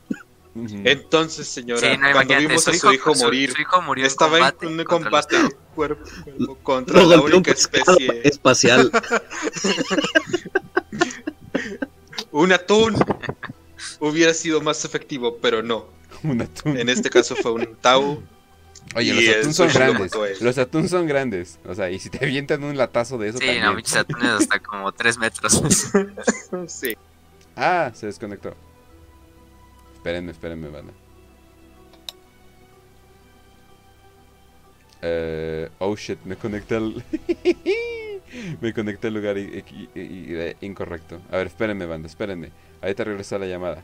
Entonces, 0.53 1.47
señora, 1.47 1.97
cuando 2.11 2.37
vimos 2.37 2.67
a 2.67 2.73
su 2.73 2.91
hijo, 2.91 3.15
morir, 3.15 4.05
estaba 4.05 4.53
en 4.61 4.79
un 4.79 4.83
combate 4.83 5.37
cuerpo, 5.73 6.03
contra 6.61 7.03
la 7.03 7.21
única 7.21 7.51
especie 7.51 8.21
espacial. 8.23 8.91
un 12.31 12.51
atún 12.51 12.95
hubiera 13.99 14.33
sido 14.33 14.61
más 14.61 14.83
efectivo, 14.83 15.37
pero 15.41 15.63
no. 15.63 15.87
Un 16.23 16.41
atún. 16.41 16.77
En 16.77 16.89
este 16.89 17.09
caso 17.09 17.35
fue 17.35 17.53
un 17.53 17.75
tau. 17.77 18.21
Oye, 18.95 19.13
los 19.13 19.29
atunes 19.29 19.55
son 19.55 19.69
grandes. 19.69 20.41
Los 20.41 20.57
atunes 20.57 20.91
son 20.91 21.07
grandes. 21.07 21.59
O 21.65 21.73
sea, 21.73 21.89
y 21.89 21.99
si 21.99 22.09
te 22.09 22.25
avientan 22.25 22.63
un 22.63 22.75
latazo 22.75 23.17
de 23.17 23.29
eso 23.29 23.37
sí, 23.37 23.45
también. 23.45 23.65
no, 23.65 23.73
muchos 23.73 23.95
atunes 23.95 24.31
hasta 24.31 24.59
como 24.59 24.91
3 24.91 25.17
metros. 25.17 25.63
sí. 26.67 26.97
Ah, 27.55 27.91
se 27.93 28.07
desconectó. 28.07 28.53
Espérenme, 30.01 30.31
espérenme, 30.31 30.67
banda. 30.69 30.93
Uh, 35.03 35.69
oh 35.77 35.95
shit, 35.95 36.17
me 36.25 36.35
conecté 36.35 36.77
al. 36.77 37.05
me 38.61 38.73
conecté 38.73 39.09
al 39.09 39.13
lugar 39.13 39.37
incorrecto. 40.61 41.21
A 41.31 41.37
ver, 41.37 41.45
espérenme, 41.45 41.85
banda, 41.85 42.07
espérenme. 42.07 42.51
Ahí 42.81 42.95
te 42.95 43.03
regresó 43.03 43.37
la 43.37 43.45
llamada. 43.45 43.83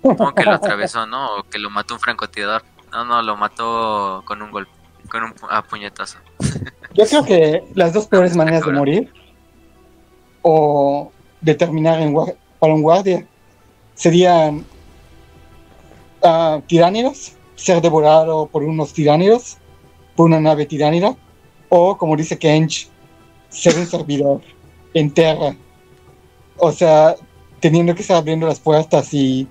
Como 0.00 0.34
que 0.34 0.44
lo 0.44 0.52
atravesó, 0.52 1.06
¿no? 1.06 1.40
O 1.40 1.42
que 1.42 1.58
lo 1.58 1.68
mató 1.68 1.92
un 1.92 2.00
francotirador. 2.00 2.62
No, 2.90 3.04
no, 3.04 3.20
lo 3.20 3.36
mató 3.36 4.22
con 4.24 4.40
un 4.40 4.50
golpe, 4.50 4.72
con 5.10 5.24
un 5.24 5.34
puñetazo. 5.68 6.20
Yo 6.94 7.04
creo 7.04 7.22
que 7.22 7.64
las 7.74 7.92
dos 7.92 8.06
peores 8.06 8.34
maneras 8.34 8.64
de 8.64 8.72
morir 8.72 9.12
o 10.40 11.12
de 11.42 11.54
terminar 11.54 12.00
en 12.00 12.14
para 12.58 12.72
un 12.72 12.80
guardia 12.80 13.26
serían 13.94 14.64
tiránidos, 16.66 17.32
ser 17.54 17.80
devorado 17.80 18.46
por 18.46 18.62
unos 18.62 18.92
tiránidos, 18.92 19.58
por 20.14 20.26
una 20.26 20.40
nave 20.40 20.66
tiránida, 20.66 21.16
o 21.68 21.96
como 21.96 22.16
dice 22.16 22.38
Kench, 22.38 22.88
ser 23.48 23.76
un 23.76 23.86
servidor 23.86 24.40
en 24.94 25.10
tierra. 25.10 25.56
O 26.58 26.72
sea, 26.72 27.16
teniendo 27.60 27.94
que 27.94 28.02
estar 28.02 28.16
abriendo 28.16 28.46
las 28.46 28.60
puertas 28.60 29.12
y 29.12 29.46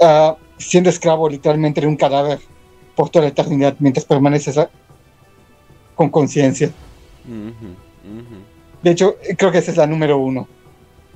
uh, 0.00 0.34
siendo 0.58 0.90
esclavo 0.90 1.28
literalmente 1.28 1.80
de 1.80 1.86
un 1.86 1.96
cadáver 1.96 2.40
por 2.94 3.10
toda 3.10 3.24
la 3.24 3.30
eternidad 3.30 3.76
mientras 3.78 4.04
permaneces 4.04 4.58
con 5.94 6.10
conciencia. 6.10 6.72
De 8.82 8.90
hecho, 8.90 9.16
creo 9.36 9.52
que 9.52 9.58
esa 9.58 9.70
es 9.70 9.76
la 9.76 9.86
número 9.86 10.18
uno. 10.18 10.48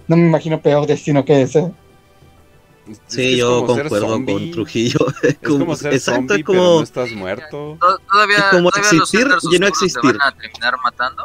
No 0.09 0.17
me 0.17 0.27
imagino 0.27 0.61
peor 0.61 0.87
destino 0.87 1.25
que 1.25 1.43
ese. 1.43 1.73
Sí, 3.07 3.37
yo 3.37 3.65
concuerdo 3.67 4.25
con 4.25 4.51
Trujillo. 4.51 5.07
Es 5.23 5.39
como, 5.39 5.77
ser 5.77 5.95
exacto, 5.95 6.35
es 6.35 6.45
como... 6.45 6.59
pero 6.59 6.75
no 6.75 6.83
estás 6.83 7.13
muerto. 7.13 7.79
Todavía, 8.11 8.39
es 8.39 8.45
como 8.45 8.71
existir 8.71 9.27
y 9.53 9.59
no 9.59 9.67
existir. 9.67 10.01
Te 10.01 10.19
van 10.19 10.23
a 10.23 10.33
terminar 10.33 10.75
matando, 10.83 11.25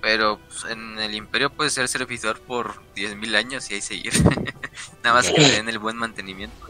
pero 0.00 0.38
pues, 0.38 0.70
en 0.70 0.98
el 0.98 1.14
Imperio 1.14 1.50
puedes 1.50 1.72
ser 1.72 1.88
servidor 1.88 2.40
por 2.40 2.74
10.000 2.94 3.36
años 3.36 3.70
y 3.70 3.74
ahí 3.74 3.80
seguir. 3.80 4.12
Nada 5.02 5.16
más 5.16 5.30
que 5.30 5.40
den 5.40 5.68
el 5.68 5.78
buen 5.78 5.96
mantenimiento. 5.96 6.66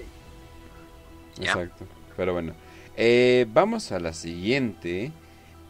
Exacto. 1.38 1.86
Pero 2.16 2.32
bueno, 2.32 2.55
eh, 2.97 3.47
vamos 3.49 3.93
a 3.93 3.99
la 3.99 4.12
siguiente. 4.12 5.12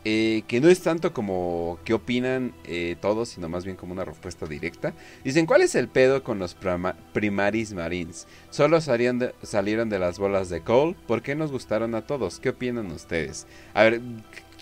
Eh, 0.04 0.44
que 0.48 0.62
no 0.62 0.68
es 0.70 0.80
tanto 0.80 1.12
como 1.12 1.78
qué 1.84 1.92
opinan 1.92 2.54
eh, 2.64 2.96
todos, 3.02 3.28
sino 3.28 3.50
más 3.50 3.66
bien 3.66 3.76
como 3.76 3.92
una 3.92 4.04
respuesta 4.04 4.46
directa. 4.46 4.94
Dicen, 5.24 5.44
¿cuál 5.44 5.60
es 5.60 5.74
el 5.74 5.88
pedo 5.88 6.22
con 6.22 6.38
los 6.38 6.56
Primaris 7.12 7.74
Marines? 7.74 8.26
Solo 8.48 8.80
salieron 8.80 9.18
de, 9.18 9.34
salieron 9.42 9.90
de 9.90 9.98
las 9.98 10.18
bolas 10.18 10.48
de 10.48 10.62
Cole. 10.62 10.96
¿Por 11.06 11.20
qué 11.20 11.34
nos 11.34 11.52
gustaron 11.52 11.94
a 11.94 12.06
todos? 12.06 12.40
¿Qué 12.40 12.48
opinan 12.48 12.90
ustedes? 12.92 13.46
A 13.74 13.82
ver, 13.82 14.00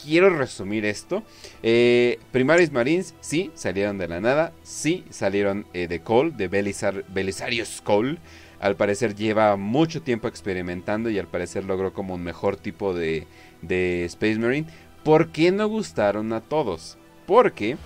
quiero 0.03 0.31
resumir 0.31 0.85
esto. 0.85 1.23
Eh, 1.63 2.19
Primaris 2.33 2.73
Marines, 2.73 3.15
sí, 3.21 3.53
salieron 3.55 3.97
de 3.97 4.09
la 4.09 4.21
nada. 4.21 4.53
Sí, 4.65 5.05
salieron 5.11 5.67
de 5.73 6.01
Cole, 6.01 6.33
de 6.33 6.49
Belisar 6.49 7.05
Belisarius 7.09 7.81
Cole. 7.81 8.19
Al 8.59 8.75
parecer 8.75 9.15
lleva 9.15 9.55
mucho 9.55 10.03
tiempo 10.03 10.27
experimentando 10.27 11.11
y 11.11 11.19
al 11.21 11.29
parecer 11.29 11.65
logró 11.65 11.93
como 11.93 12.15
un 12.15 12.25
mejor 12.25 12.57
tipo 12.57 12.93
de, 12.93 13.29
de 13.63 14.05
Space 14.07 14.39
Marine. 14.41 14.67
¿Por 15.09 15.33
qué 15.33 15.53
no 15.53 15.67
gustaron 15.67 16.35
a 16.35 16.43
todos? 16.43 16.99
Porque 17.27 17.79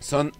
son 0.00 0.32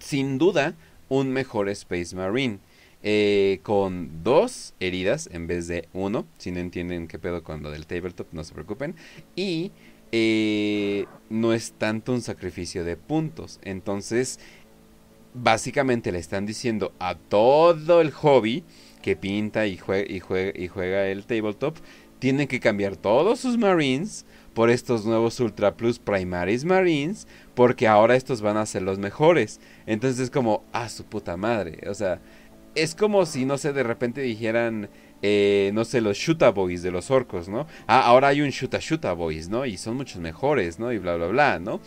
sin 0.00 0.38
duda 0.38 0.74
un 1.08 1.28
mejor 1.28 1.68
Space 1.68 2.16
Marine. 2.16 2.58
Eh, 3.04 3.60
con 3.62 4.24
dos 4.24 4.74
heridas 4.80 5.30
en 5.32 5.46
vez 5.46 5.68
de 5.68 5.88
uno. 5.92 6.26
Si 6.38 6.50
no 6.50 6.58
entienden 6.58 7.06
qué 7.06 7.20
pedo 7.20 7.44
con 7.44 7.62
lo 7.62 7.70
del 7.70 7.86
tabletop, 7.86 8.26
no 8.32 8.42
se 8.42 8.52
preocupen. 8.54 8.96
Y 9.36 9.70
eh, 10.10 11.06
no 11.28 11.52
es 11.52 11.74
tanto 11.74 12.12
un 12.12 12.22
sacrificio 12.22 12.82
de 12.82 12.96
puntos. 12.96 13.60
Entonces, 13.62 14.40
básicamente 15.32 16.10
le 16.10 16.18
están 16.18 16.44
diciendo 16.44 16.92
a 16.98 17.14
todo 17.14 18.00
el 18.00 18.10
hobby 18.10 18.64
que 19.00 19.14
pinta 19.14 19.68
y, 19.68 19.76
juega, 19.76 20.12
y, 20.12 20.18
juega, 20.18 20.58
y 20.58 20.66
juega 20.66 21.06
el 21.06 21.24
tabletop, 21.24 21.76
tienen 22.18 22.48
que 22.48 22.58
cambiar 22.58 22.96
todos 22.96 23.38
sus 23.38 23.56
Marines 23.58 24.26
por 24.54 24.70
estos 24.70 25.04
nuevos 25.06 25.38
Ultra 25.40 25.76
Plus 25.76 25.98
Primaris 25.98 26.64
Marines, 26.64 27.26
porque 27.54 27.86
ahora 27.86 28.16
estos 28.16 28.42
van 28.42 28.56
a 28.56 28.66
ser 28.66 28.82
los 28.82 28.98
mejores. 28.98 29.60
Entonces 29.86 30.20
es 30.20 30.30
como, 30.30 30.64
ah, 30.72 30.88
su 30.88 31.04
puta 31.04 31.36
madre. 31.36 31.88
O 31.88 31.94
sea, 31.94 32.20
es 32.74 32.94
como 32.94 33.26
si, 33.26 33.44
no 33.44 33.58
sé, 33.58 33.72
de 33.72 33.82
repente 33.82 34.20
dijeran, 34.20 34.88
eh, 35.22 35.70
no 35.74 35.84
sé, 35.84 36.00
los 36.00 36.16
Shuta 36.16 36.50
Boys 36.50 36.82
de 36.82 36.90
los 36.90 37.10
orcos, 37.10 37.48
¿no? 37.48 37.66
Ah, 37.86 38.00
ahora 38.00 38.28
hay 38.28 38.40
un 38.40 38.50
Shuta 38.50 38.78
Shuta 38.80 39.12
Boys, 39.12 39.48
¿no? 39.48 39.66
Y 39.66 39.76
son 39.76 39.96
muchos 39.96 40.20
mejores, 40.20 40.78
¿no? 40.78 40.92
Y 40.92 40.98
bla, 40.98 41.16
bla, 41.16 41.26
bla, 41.26 41.58
¿no? 41.58 41.80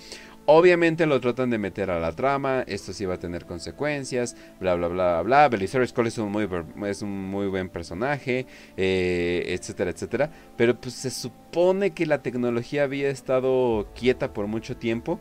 Obviamente 0.45 1.05
lo 1.05 1.21
tratan 1.21 1.49
de 1.49 1.57
meter 1.57 1.89
a 1.89 2.01
la 2.01 2.11
trama, 2.11 2.63
esto 2.67 2.91
sí 2.91 3.05
va 3.05 3.13
a 3.13 3.19
tener 3.19 3.45
consecuencias, 3.45 4.35
bla 4.59 4.75
bla 4.75 4.89
bla 4.89 5.21
bla. 5.21 5.47
Belisarius 5.47 5.93
Cole 5.93 6.09
es 6.09 6.17
un 6.17 6.31
muy, 6.31 6.49
es 6.85 7.01
un 7.01 7.29
muy 7.29 7.47
buen 7.47 7.69
personaje, 7.69 8.45
eh, 8.75 9.43
etcétera, 9.47 9.91
etcétera. 9.91 10.31
Pero 10.57 10.79
pues 10.79 10.95
se 10.95 11.11
supone 11.11 11.91
que 11.91 12.05
la 12.05 12.21
tecnología 12.21 12.83
había 12.83 13.09
estado 13.09 13.87
quieta 13.95 14.33
por 14.33 14.47
mucho 14.47 14.75
tiempo, 14.77 15.19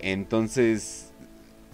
entonces... 0.00 1.08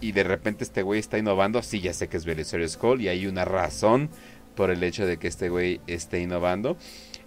Y 0.01 0.13
de 0.13 0.23
repente 0.23 0.63
este 0.63 0.81
güey 0.81 1.01
está 1.01 1.17
innovando, 1.17 1.61
sí, 1.61 1.81
ya 1.81 1.93
sé 1.93 2.07
que 2.07 2.15
es 2.15 2.23
Belisarius 2.23 2.77
Cole 2.77 3.03
y 3.03 3.07
hay 3.09 3.27
una 3.27 3.43
razón 3.43 4.09
por 4.55 4.71
el 4.71 4.81
hecho 4.81 5.05
de 5.05 5.17
que 5.17 5.27
este 5.27 5.49
güey 5.49 5.81
esté 5.87 6.21
innovando. 6.21 6.77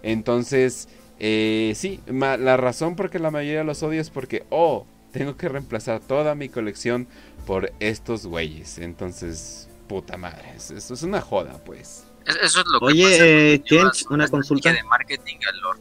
Entonces, 0.01 0.89
eh, 1.19 1.73
sí, 1.75 1.99
la 2.07 2.57
razón 2.57 2.95
por 2.95 3.11
que 3.11 3.19
la 3.19 3.29
mayoría 3.29 3.63
los 3.63 3.83
odia 3.83 4.01
es 4.01 4.09
porque, 4.09 4.43
oh, 4.49 4.87
tengo 5.13 5.37
que 5.37 5.47
reemplazar 5.47 6.01
toda 6.01 6.35
mi 6.35 6.49
colección 6.49 7.07
por 7.45 7.71
estos 7.79 8.25
güeyes. 8.25 8.79
Entonces, 8.79 9.69
puta 9.87 10.17
madre, 10.17 10.55
eso 10.57 10.75
es 10.75 11.03
una 11.03 11.21
joda, 11.21 11.63
pues. 11.63 12.05
Eso 12.25 12.61
es 12.61 12.65
lo 12.67 12.79
que 12.79 12.85
Oye, 12.85 13.53
eh, 13.55 13.63
una 14.09 14.27
consulta. 14.27 14.73
De 14.73 14.83
marketing 14.83 15.37
al 15.47 15.59
Lord. 15.61 15.79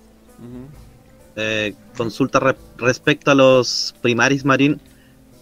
Eh, 1.34 1.74
consulta 1.96 2.56
respecto 2.76 3.30
a 3.30 3.34
los 3.34 3.94
Primaris 4.02 4.44
Marine. 4.44 4.78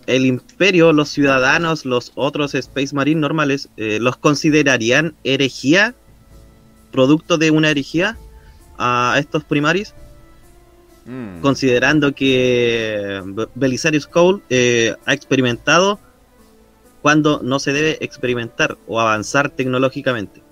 El 0.07 0.27
Imperio, 0.27 0.93
los 0.93 1.09
ciudadanos, 1.11 1.85
los 1.85 2.13
otros 2.15 2.55
Space 2.55 2.95
Marine 2.95 3.21
normales, 3.21 3.69
eh, 3.77 3.99
¿los 4.01 4.17
considerarían 4.17 5.15
herejía? 5.25 5.95
¿Producto 6.91 7.39
de 7.39 7.51
una 7.51 7.71
herejía 7.71 8.19
a 8.79 9.17
estos 9.19 9.45
Primaris? 9.45 9.95
Mm. 11.07 11.41
Considerando 11.41 12.15
que 12.15 13.23
Belisarius 13.55 14.07
Cole 14.07 14.43
ha 15.07 15.15
experimentado 15.15 15.99
cuando 17.03 17.41
no 17.43 17.59
se 17.59 17.73
debe 17.73 17.99
experimentar 18.05 18.77
o 18.87 19.01
avanzar 19.01 19.51
tecnológicamente. 19.51 20.43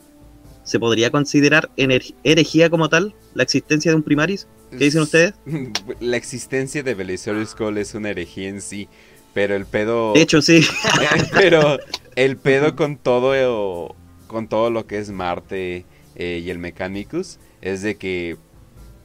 ¿Se 0.64 0.78
podría 0.78 1.10
considerar 1.10 1.70
herejía 1.76 2.68
como 2.68 2.88
tal 2.88 3.14
la 3.34 3.42
existencia 3.42 3.90
de 3.90 3.96
un 3.96 4.02
primaris? 4.02 4.46
¿Qué 4.70 4.84
dicen 4.84 5.02
ustedes? 5.02 5.34
La 6.00 6.18
existencia 6.18 6.82
de 6.82 6.94
Belisarius 6.94 7.54
Cole 7.54 7.80
es 7.80 7.94
una 7.94 8.10
herejía 8.10 8.48
en 8.48 8.60
sí, 8.60 8.86
pero 9.32 9.56
el 9.56 9.64
pedo... 9.64 10.12
De 10.14 10.20
hecho, 10.20 10.42
sí. 10.42 10.60
pero 11.32 11.78
el 12.16 12.36
pedo 12.36 12.76
con 12.76 12.98
todo, 12.98 13.96
con 14.26 14.48
todo 14.48 14.70
lo 14.70 14.86
que 14.86 14.98
es 14.98 15.10
Marte 15.10 15.86
eh, 16.16 16.42
y 16.44 16.50
el 16.50 16.58
Mechanicus 16.58 17.38
es 17.62 17.80
de 17.80 17.96
que 17.96 18.36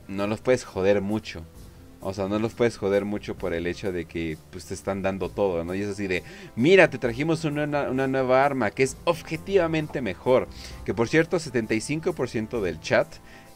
no 0.07 0.27
los 0.27 0.41
puedes 0.41 0.63
joder 0.63 1.01
mucho. 1.01 1.43
O 2.05 2.13
sea, 2.13 2.27
no 2.27 2.37
los 2.37 2.53
puedes 2.53 2.77
joder 2.77 3.05
mucho 3.05 3.35
por 3.35 3.53
el 3.53 3.65
hecho 3.65 3.93
de 3.93 4.05
que 4.05 4.37
pues 4.51 4.65
te 4.65 4.73
están 4.73 5.01
dando 5.01 5.29
todo, 5.29 5.63
¿no? 5.63 5.73
Y 5.73 5.81
es 5.81 5.89
así 5.89 6.07
de, 6.07 6.21
mira, 6.55 6.89
te 6.89 6.97
trajimos 6.97 7.45
una, 7.45 7.65
nueva 7.65 8.43
arma 8.43 8.71
que 8.71 8.83
es 8.83 8.97
objetivamente 9.05 10.01
mejor. 10.01 10.49
Que 10.85 10.93
por 10.93 11.07
cierto, 11.07 11.37
75% 11.37 12.59
del 12.59 12.81
chat 12.81 13.07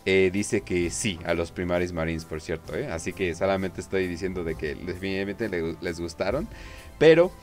eh, 0.05 0.29
dice 0.31 0.61
que 0.61 0.89
sí 0.91 1.19
a 1.25 1.33
los 1.33 1.51
Primaris 1.51 1.91
Marines, 1.91 2.23
por 2.23 2.39
cierto, 2.39 2.73
¿eh? 2.73 2.87
Así 2.87 3.11
que 3.11 3.35
solamente 3.35 3.81
estoy 3.81 4.07
diciendo 4.07 4.45
de 4.45 4.55
que 4.55 4.75
definitivamente 4.75 5.49
les, 5.81 5.99
gustaron. 5.99 6.47
Pero, 6.97 7.33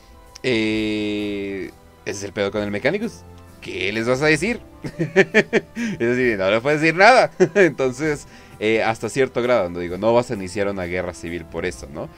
eh, 0.41 1.69
ese 2.03 2.17
es 2.17 2.23
el 2.23 2.33
pedo 2.33 2.51
con 2.51 2.63
el 2.63 2.71
Mechanicus. 2.71 3.21
¿Qué 3.61 3.91
les 3.91 4.07
vas 4.07 4.23
a 4.23 4.25
decir? 4.25 4.59
es 4.97 5.99
decir, 5.99 6.37
no 6.37 6.49
le 6.49 6.61
puedes 6.61 6.81
decir 6.81 6.95
nada. 6.95 7.31
Entonces, 7.55 8.27
eh, 8.59 8.83
hasta 8.83 9.09
cierto 9.09 9.41
grado, 9.41 9.79
digo, 9.79 9.97
no 9.97 10.13
vas 10.13 10.31
a 10.31 10.35
iniciar 10.35 10.67
una 10.67 10.83
guerra 10.83 11.13
civil 11.13 11.45
por 11.45 11.65
eso, 11.65 11.87
¿no? 11.93 12.09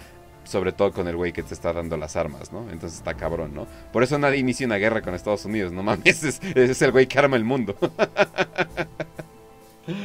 Sobre 0.43 0.71
todo 0.71 0.91
con 0.91 1.07
el 1.07 1.15
güey 1.15 1.33
que 1.33 1.43
te 1.43 1.53
está 1.53 1.73
dando 1.73 1.97
las 1.97 2.15
armas, 2.15 2.51
¿no? 2.53 2.69
Entonces 2.71 2.99
está 2.99 3.15
cabrón, 3.15 3.53
¿no? 3.53 3.67
Por 3.91 4.03
eso 4.03 4.17
nadie 4.17 4.38
inicia 4.38 4.65
una 4.65 4.77
guerra 4.77 5.01
con 5.01 5.13
Estados 5.13 5.45
Unidos, 5.45 5.71
no 5.71 5.83
mames, 5.83 6.23
es, 6.23 6.39
es 6.55 6.81
el 6.81 6.91
güey 6.91 7.07
que 7.07 7.19
arma 7.19 7.35
el 7.35 7.43
mundo. 7.43 7.75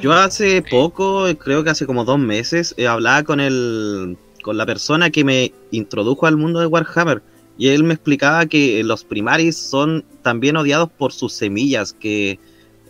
Yo 0.00 0.12
hace 0.12 0.62
poco, 0.62 1.26
creo 1.38 1.64
que 1.64 1.70
hace 1.70 1.86
como 1.86 2.04
dos 2.04 2.18
meses, 2.18 2.74
eh, 2.76 2.86
hablaba 2.86 3.24
con 3.24 3.40
el 3.40 4.16
con 4.42 4.56
la 4.56 4.66
persona 4.66 5.10
que 5.10 5.24
me 5.24 5.52
introdujo 5.70 6.26
al 6.26 6.36
mundo 6.36 6.60
de 6.60 6.66
Warhammer 6.66 7.22
y 7.56 7.68
él 7.68 7.84
me 7.84 7.94
explicaba 7.94 8.44
que 8.46 8.82
los 8.82 9.04
primaris 9.04 9.56
son 9.56 10.04
también 10.22 10.56
odiados 10.56 10.90
por 10.90 11.12
sus 11.12 11.32
semillas, 11.32 11.92
que 11.92 12.38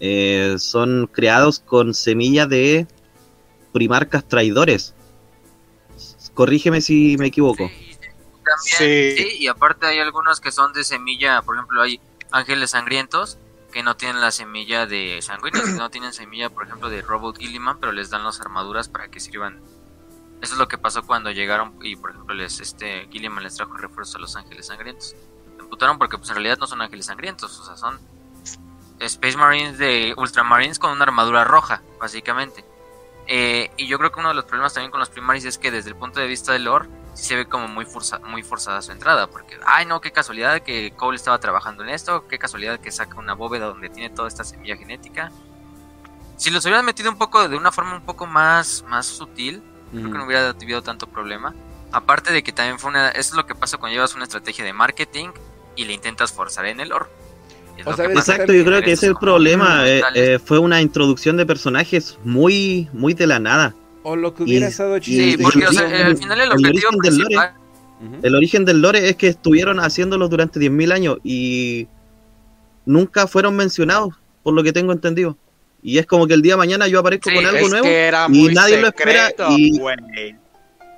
eh, 0.00 0.54
son 0.58 1.08
creados 1.12 1.60
con 1.60 1.94
semillas 1.94 2.48
de 2.48 2.86
primarcas 3.72 4.26
traidores. 4.26 4.94
Corrígeme 6.34 6.80
si 6.80 7.16
me 7.18 7.26
equivoco. 7.26 7.70
Sí, 8.58 9.14
sí. 9.16 9.36
y 9.38 9.46
aparte 9.48 9.86
hay 9.86 9.98
algunos 9.98 10.40
que 10.40 10.50
son 10.50 10.72
de 10.72 10.84
semilla, 10.84 11.42
por 11.42 11.56
ejemplo, 11.56 11.82
hay 11.82 12.00
ángeles 12.30 12.70
sangrientos 12.70 13.38
que 13.72 13.82
no 13.82 13.96
tienen 13.96 14.20
la 14.20 14.30
semilla 14.30 14.86
de 14.86 15.20
sanguíneos, 15.22 15.70
no 15.70 15.90
tienen 15.90 16.12
semilla, 16.12 16.50
por 16.50 16.66
ejemplo, 16.66 16.90
de 16.90 17.02
Robot 17.02 17.38
Gilliman, 17.38 17.78
pero 17.78 17.92
les 17.92 18.10
dan 18.10 18.24
las 18.24 18.40
armaduras 18.40 18.88
para 18.88 19.08
que 19.08 19.18
sirvan. 19.18 19.60
Eso 20.42 20.54
es 20.54 20.58
lo 20.58 20.68
que 20.68 20.76
pasó 20.76 21.02
cuando 21.04 21.30
llegaron 21.30 21.76
y, 21.82 21.96
por 21.96 22.10
ejemplo, 22.10 22.34
les 22.34 22.60
este 22.60 23.08
Gilliman 23.10 23.42
les 23.42 23.54
trajo 23.56 23.74
refuerzos 23.74 24.16
a 24.16 24.18
los 24.18 24.36
ángeles 24.36 24.66
sangrientos. 24.66 25.14
Se 25.56 25.62
emputaron 25.62 25.98
porque, 25.98 26.18
pues, 26.18 26.28
en 26.30 26.36
realidad 26.36 26.58
no 26.58 26.66
son 26.66 26.82
ángeles 26.82 27.06
sangrientos, 27.06 27.58
o 27.58 27.64
sea, 27.64 27.76
son 27.76 27.98
Space 29.00 29.36
Marines 29.36 29.78
de 29.78 30.14
Ultramarines 30.16 30.78
con 30.78 30.90
una 30.90 31.04
armadura 31.04 31.44
roja, 31.44 31.82
básicamente. 31.98 32.64
Eh, 33.26 33.70
y 33.76 33.86
yo 33.86 33.98
creo 33.98 34.10
que 34.10 34.20
uno 34.20 34.30
de 34.30 34.34
los 34.34 34.44
problemas 34.44 34.74
también 34.74 34.90
con 34.90 35.00
los 35.00 35.08
primaris 35.08 35.44
es 35.44 35.58
que 35.58 35.70
desde 35.70 35.90
el 35.90 35.96
punto 35.96 36.20
de 36.20 36.26
vista 36.26 36.52
del 36.52 36.64
lore 36.64 36.88
se 37.14 37.36
ve 37.36 37.46
como 37.46 37.68
muy, 37.68 37.86
muy 38.24 38.42
forzada 38.42 38.82
su 38.82 38.92
entrada. 38.92 39.26
Porque, 39.28 39.58
ay 39.66 39.86
no, 39.86 40.00
qué 40.00 40.12
casualidad 40.12 40.60
que 40.60 40.92
Cole 40.96 41.16
estaba 41.16 41.38
trabajando 41.38 41.82
en 41.82 41.90
esto, 41.90 42.26
qué 42.28 42.38
casualidad 42.38 42.80
que 42.80 42.90
saca 42.90 43.18
una 43.18 43.34
bóveda 43.34 43.66
donde 43.66 43.88
tiene 43.88 44.10
toda 44.10 44.28
esta 44.28 44.44
semilla 44.44 44.76
genética. 44.76 45.30
Si 46.36 46.50
los 46.50 46.64
hubieran 46.64 46.84
metido 46.84 47.10
un 47.10 47.18
poco 47.18 47.48
de 47.48 47.56
una 47.56 47.70
forma 47.70 47.94
un 47.94 48.02
poco 48.02 48.26
más, 48.26 48.84
más 48.88 49.06
sutil, 49.06 49.62
creo 49.90 50.10
que 50.10 50.18
no 50.18 50.24
hubiera 50.24 50.48
habido 50.50 50.82
tanto 50.82 51.06
problema. 51.06 51.54
Aparte 51.92 52.32
de 52.32 52.42
que 52.42 52.52
también 52.52 52.78
fue 52.78 52.90
una... 52.90 53.10
Eso 53.10 53.32
es 53.32 53.34
lo 53.34 53.46
que 53.46 53.54
pasa 53.54 53.76
cuando 53.76 53.94
llevas 53.94 54.14
una 54.14 54.24
estrategia 54.24 54.64
de 54.64 54.72
marketing 54.72 55.28
y 55.76 55.84
le 55.84 55.92
intentas 55.92 56.32
forzar 56.32 56.64
en 56.66 56.80
el 56.80 56.88
lore. 56.88 57.06
Exacto, 57.78 58.52
yo 58.52 58.64
creo 58.64 58.82
que 58.82 58.92
ese 58.92 59.06
es 59.06 59.10
el 59.10 59.16
problema. 59.16 59.88
Eh, 59.88 60.02
eh, 60.14 60.38
fue 60.44 60.58
una 60.58 60.80
introducción 60.80 61.36
de 61.36 61.46
personajes 61.46 62.18
muy, 62.24 62.88
muy 62.92 63.14
de 63.14 63.26
la 63.26 63.38
nada. 63.38 63.74
O 64.02 64.16
lo 64.16 64.34
que 64.34 64.42
hubiera 64.42 64.68
estado 64.68 64.98
chido. 64.98 65.24
Sí, 65.24 65.42
porque 65.42 65.64
al 65.64 66.16
final 66.16 66.40
el, 66.40 66.52
objetivo 66.52 66.88
origen 66.88 67.00
Del 67.02 67.18
lore, 67.18 67.50
el 68.22 68.34
origen 68.34 68.64
del 68.64 68.82
lore 68.82 69.08
es 69.08 69.16
que 69.16 69.28
estuvieron 69.28 69.78
haciéndolo 69.78 70.28
durante 70.28 70.58
10.000 70.58 70.92
años 70.92 71.18
y 71.22 71.86
nunca 72.84 73.26
fueron 73.26 73.56
mencionados, 73.56 74.14
por 74.42 74.54
lo 74.54 74.62
que 74.62 74.72
tengo 74.72 74.92
entendido. 74.92 75.36
Y 75.82 75.98
es 75.98 76.06
como 76.06 76.26
que 76.26 76.34
el 76.34 76.42
día 76.42 76.54
de 76.54 76.58
mañana 76.58 76.86
yo 76.86 77.00
aparezco 77.00 77.30
con 77.32 77.44
algo 77.44 77.68
nuevo 77.68 77.86
y 78.32 78.54
nadie 78.54 78.80
lo 78.80 78.88
espera. 78.88 79.30
Y, 79.56 79.80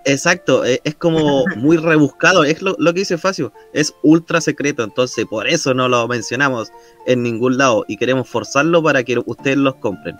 Exacto, 0.05 0.65
e, 0.65 0.81
es, 0.85 0.95
como 0.95 1.45
muy 1.57 1.77
rebuscado, 1.77 2.45
es 2.45 2.61
lo, 2.63 2.77
que 2.77 3.01
dice 3.01 3.19
Facio, 3.19 3.53
es 3.73 3.95
ultra 4.03 4.41
secreto, 4.41 4.83
entonces 4.83 5.25
por 5.27 5.49
eso 5.49 5.75
no 5.75 5.89
lo 5.89 6.07
mencionamos 6.07 6.71
en 7.07 7.23
ningún 7.23 7.57
lado 7.57 7.85
y 7.89 7.97
queremos 7.97 8.29
forzarlo 8.29 8.83
para 8.83 9.03
que 9.03 9.23
ustedes 9.25 9.57
los 9.57 9.77
compren. 9.77 10.17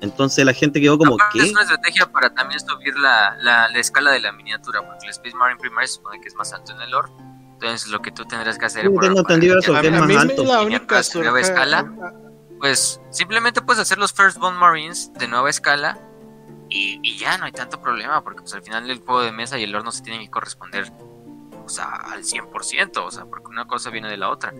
Entonces 0.00 0.44
la 0.44 0.52
gente 0.52 0.80
quedó 0.80 0.96
como 0.96 1.16
que... 1.32 1.40
Es 1.40 1.50
una 1.50 1.62
estrategia 1.62 2.06
para 2.06 2.32
también 2.32 2.60
subir 2.60 2.96
la, 2.96 3.36
la, 3.40 3.66
escala 3.80 4.12
de 4.12 4.20
la 4.20 4.30
miniatura, 4.30 4.86
porque 4.86 5.06
el 5.06 5.10
Space 5.10 5.34
Marine 5.34 5.58
Primary 5.58 5.88
se 5.88 5.94
supone 5.94 6.20
que 6.20 6.28
es 6.28 6.34
más 6.36 6.52
alto 6.52 6.72
en 6.72 6.80
el 6.82 6.90
lore, 6.90 7.10
entonces 7.54 7.88
lo 7.88 8.00
que 8.00 8.12
tú 8.12 8.24
tendrás 8.24 8.58
que 8.58 8.66
hacer... 8.66 8.86
es 8.86 9.00
tengo 9.00 9.18
entendido 9.18 9.58
eso, 9.58 9.72
que 9.80 9.88
es 9.88 9.92
más 9.92 10.16
alto. 10.16 10.44
La 10.44 10.62
única 10.62 11.00
escala, 11.00 11.92
pues 12.60 13.00
simplemente 13.10 13.60
puedes 13.62 13.80
hacer 13.80 13.98
los 13.98 14.12
First 14.12 14.38
Bond 14.38 14.58
Marines 14.58 15.12
de 15.14 15.26
nueva 15.26 15.50
escala 15.50 15.98
y, 16.68 17.16
ya 17.18 17.38
no 17.38 17.46
hay 17.46 17.52
tanto 17.52 17.80
problema, 17.80 18.22
porque 18.22 18.42
pues 18.42 18.54
al 18.54 18.62
final 18.62 18.88
el 18.90 18.98
juego 18.98 19.22
de 19.22 19.32
mesa 19.32 19.58
y 19.58 19.64
el 19.64 19.74
horno 19.74 19.90
se 19.90 20.02
tienen 20.02 20.22
que 20.22 20.30
corresponder 20.30 20.92
o 21.64 21.70
sea, 21.70 21.84
al 21.84 22.24
100%, 22.24 22.96
o 22.96 23.10
sea, 23.10 23.26
porque 23.26 23.48
una 23.48 23.66
cosa 23.66 23.90
viene 23.90 24.08
de 24.08 24.16
la 24.16 24.30
otra. 24.30 24.54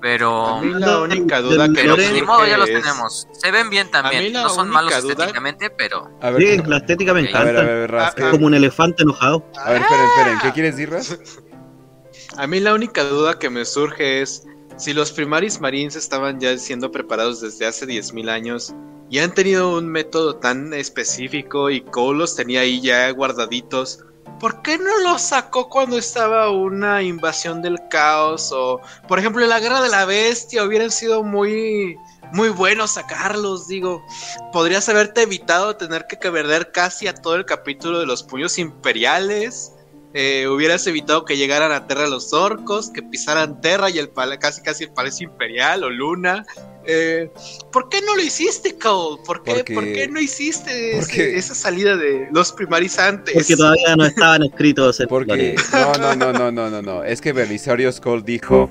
Pero. 0.00 0.58
A 0.58 0.60
mí 0.60 0.72
la 0.78 1.00
única 1.00 1.40
duda 1.40 1.66
que 1.72 1.82
no 1.84 1.96
Ni 1.96 2.22
modo, 2.22 2.46
ya 2.46 2.58
los 2.58 2.66
tenemos. 2.66 3.26
Se 3.32 3.50
ven 3.50 3.70
bien 3.70 3.90
también. 3.90 4.32
No 4.32 4.48
son 4.50 4.68
malos 4.68 4.94
estéticamente, 4.94 5.70
pero. 5.70 6.16
A 6.20 6.30
ver, 6.30 6.42
sí, 6.42 6.62
la 6.64 6.76
estética 6.76 7.12
me 7.12 7.22
encanta. 7.22 8.12
es 8.16 8.24
como 8.30 8.46
un 8.46 8.54
elefante 8.54 9.02
enojado. 9.02 9.44
A 9.56 9.70
ver, 9.70 9.82
esperen, 9.82 10.06
esperen. 10.06 10.38
¿Qué 10.42 10.52
quieres 10.52 10.76
decir, 10.76 10.92
Ras? 10.92 11.18
A 12.36 12.46
mí 12.46 12.60
la 12.60 12.74
única 12.74 13.02
duda 13.04 13.38
que 13.38 13.50
me 13.50 13.64
surge 13.64 14.22
es 14.22 14.44
si 14.76 14.92
los 14.92 15.12
primaris 15.12 15.60
marines 15.60 15.96
estaban 15.96 16.38
ya 16.38 16.56
siendo 16.58 16.90
preparados 16.90 17.40
desde 17.40 17.66
hace 17.66 17.86
10.000 17.86 18.28
años 18.28 18.74
y 19.10 19.18
han 19.18 19.34
tenido 19.34 19.76
un 19.76 19.88
método 19.88 20.36
tan 20.36 20.72
específico 20.72 21.70
y 21.70 21.80
Cole 21.82 22.20
los 22.20 22.36
tenía 22.36 22.60
ahí 22.60 22.80
ya 22.80 23.10
guardaditos. 23.10 24.04
¿Por 24.40 24.62
qué 24.62 24.78
no 24.78 24.98
los 25.00 25.22
sacó 25.22 25.68
cuando 25.68 25.96
estaba 25.96 26.50
una 26.50 27.02
invasión 27.02 27.62
del 27.62 27.78
caos? 27.88 28.50
O, 28.52 28.80
por 29.06 29.18
ejemplo, 29.18 29.42
en 29.42 29.50
la 29.50 29.60
guerra 29.60 29.80
de 29.80 29.88
la 29.88 30.04
bestia 30.04 30.64
hubieran 30.64 30.90
sido 30.90 31.22
muy, 31.22 31.96
muy 32.32 32.48
buenos 32.48 32.92
sacarlos. 32.92 33.68
Digo, 33.68 34.04
podrías 34.52 34.88
haberte 34.88 35.22
evitado 35.22 35.76
tener 35.76 36.06
que 36.08 36.16
perder 36.16 36.72
casi 36.72 37.06
a 37.06 37.14
todo 37.14 37.36
el 37.36 37.44
capítulo 37.44 38.00
de 38.00 38.06
los 38.06 38.22
puños 38.22 38.58
imperiales. 38.58 39.72
Eh, 40.14 40.46
hubieras 40.48 40.86
evitado 40.86 41.24
que 41.24 41.36
llegaran 41.36 41.72
a 41.72 41.86
Terra 41.86 42.06
los 42.06 42.32
orcos, 42.32 42.90
que 42.90 43.02
pisaran 43.02 43.60
Terra 43.60 43.90
y 43.90 43.98
el 43.98 44.12
casi 44.40 44.62
casi 44.62 44.84
el 44.84 44.92
Palacio 44.92 45.28
Imperial 45.28 45.84
o 45.84 45.90
Luna. 45.90 46.44
Eh, 46.86 47.30
¿Por 47.72 47.88
qué 47.88 48.00
no 48.02 48.14
lo 48.14 48.22
hiciste, 48.22 48.76
Cole? 48.78 49.22
¿Por 49.24 49.42
qué, 49.42 49.64
¿por 49.72 49.84
qué 49.84 50.08
no 50.08 50.20
hiciste 50.20 50.98
esa 50.98 51.54
salida 51.54 51.96
de 51.96 52.28
los 52.32 52.52
primarizantes? 52.52 53.34
Porque 53.34 53.56
todavía 53.56 53.96
no 53.96 54.04
estaban 54.04 54.42
escritos. 54.42 55.02
Porque 55.08 55.56
no, 55.72 55.92
no, 55.94 56.14
no, 56.14 56.32
no, 56.32 56.52
no, 56.52 56.70
no, 56.70 56.82
no. 56.82 57.04
Es 57.04 57.20
que 57.20 57.32
Belisarius 57.32 58.00
Cole 58.00 58.22
dijo: 58.24 58.70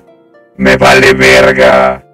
¡Me 0.56 0.76
vale 0.76 1.12
verga! 1.14 2.06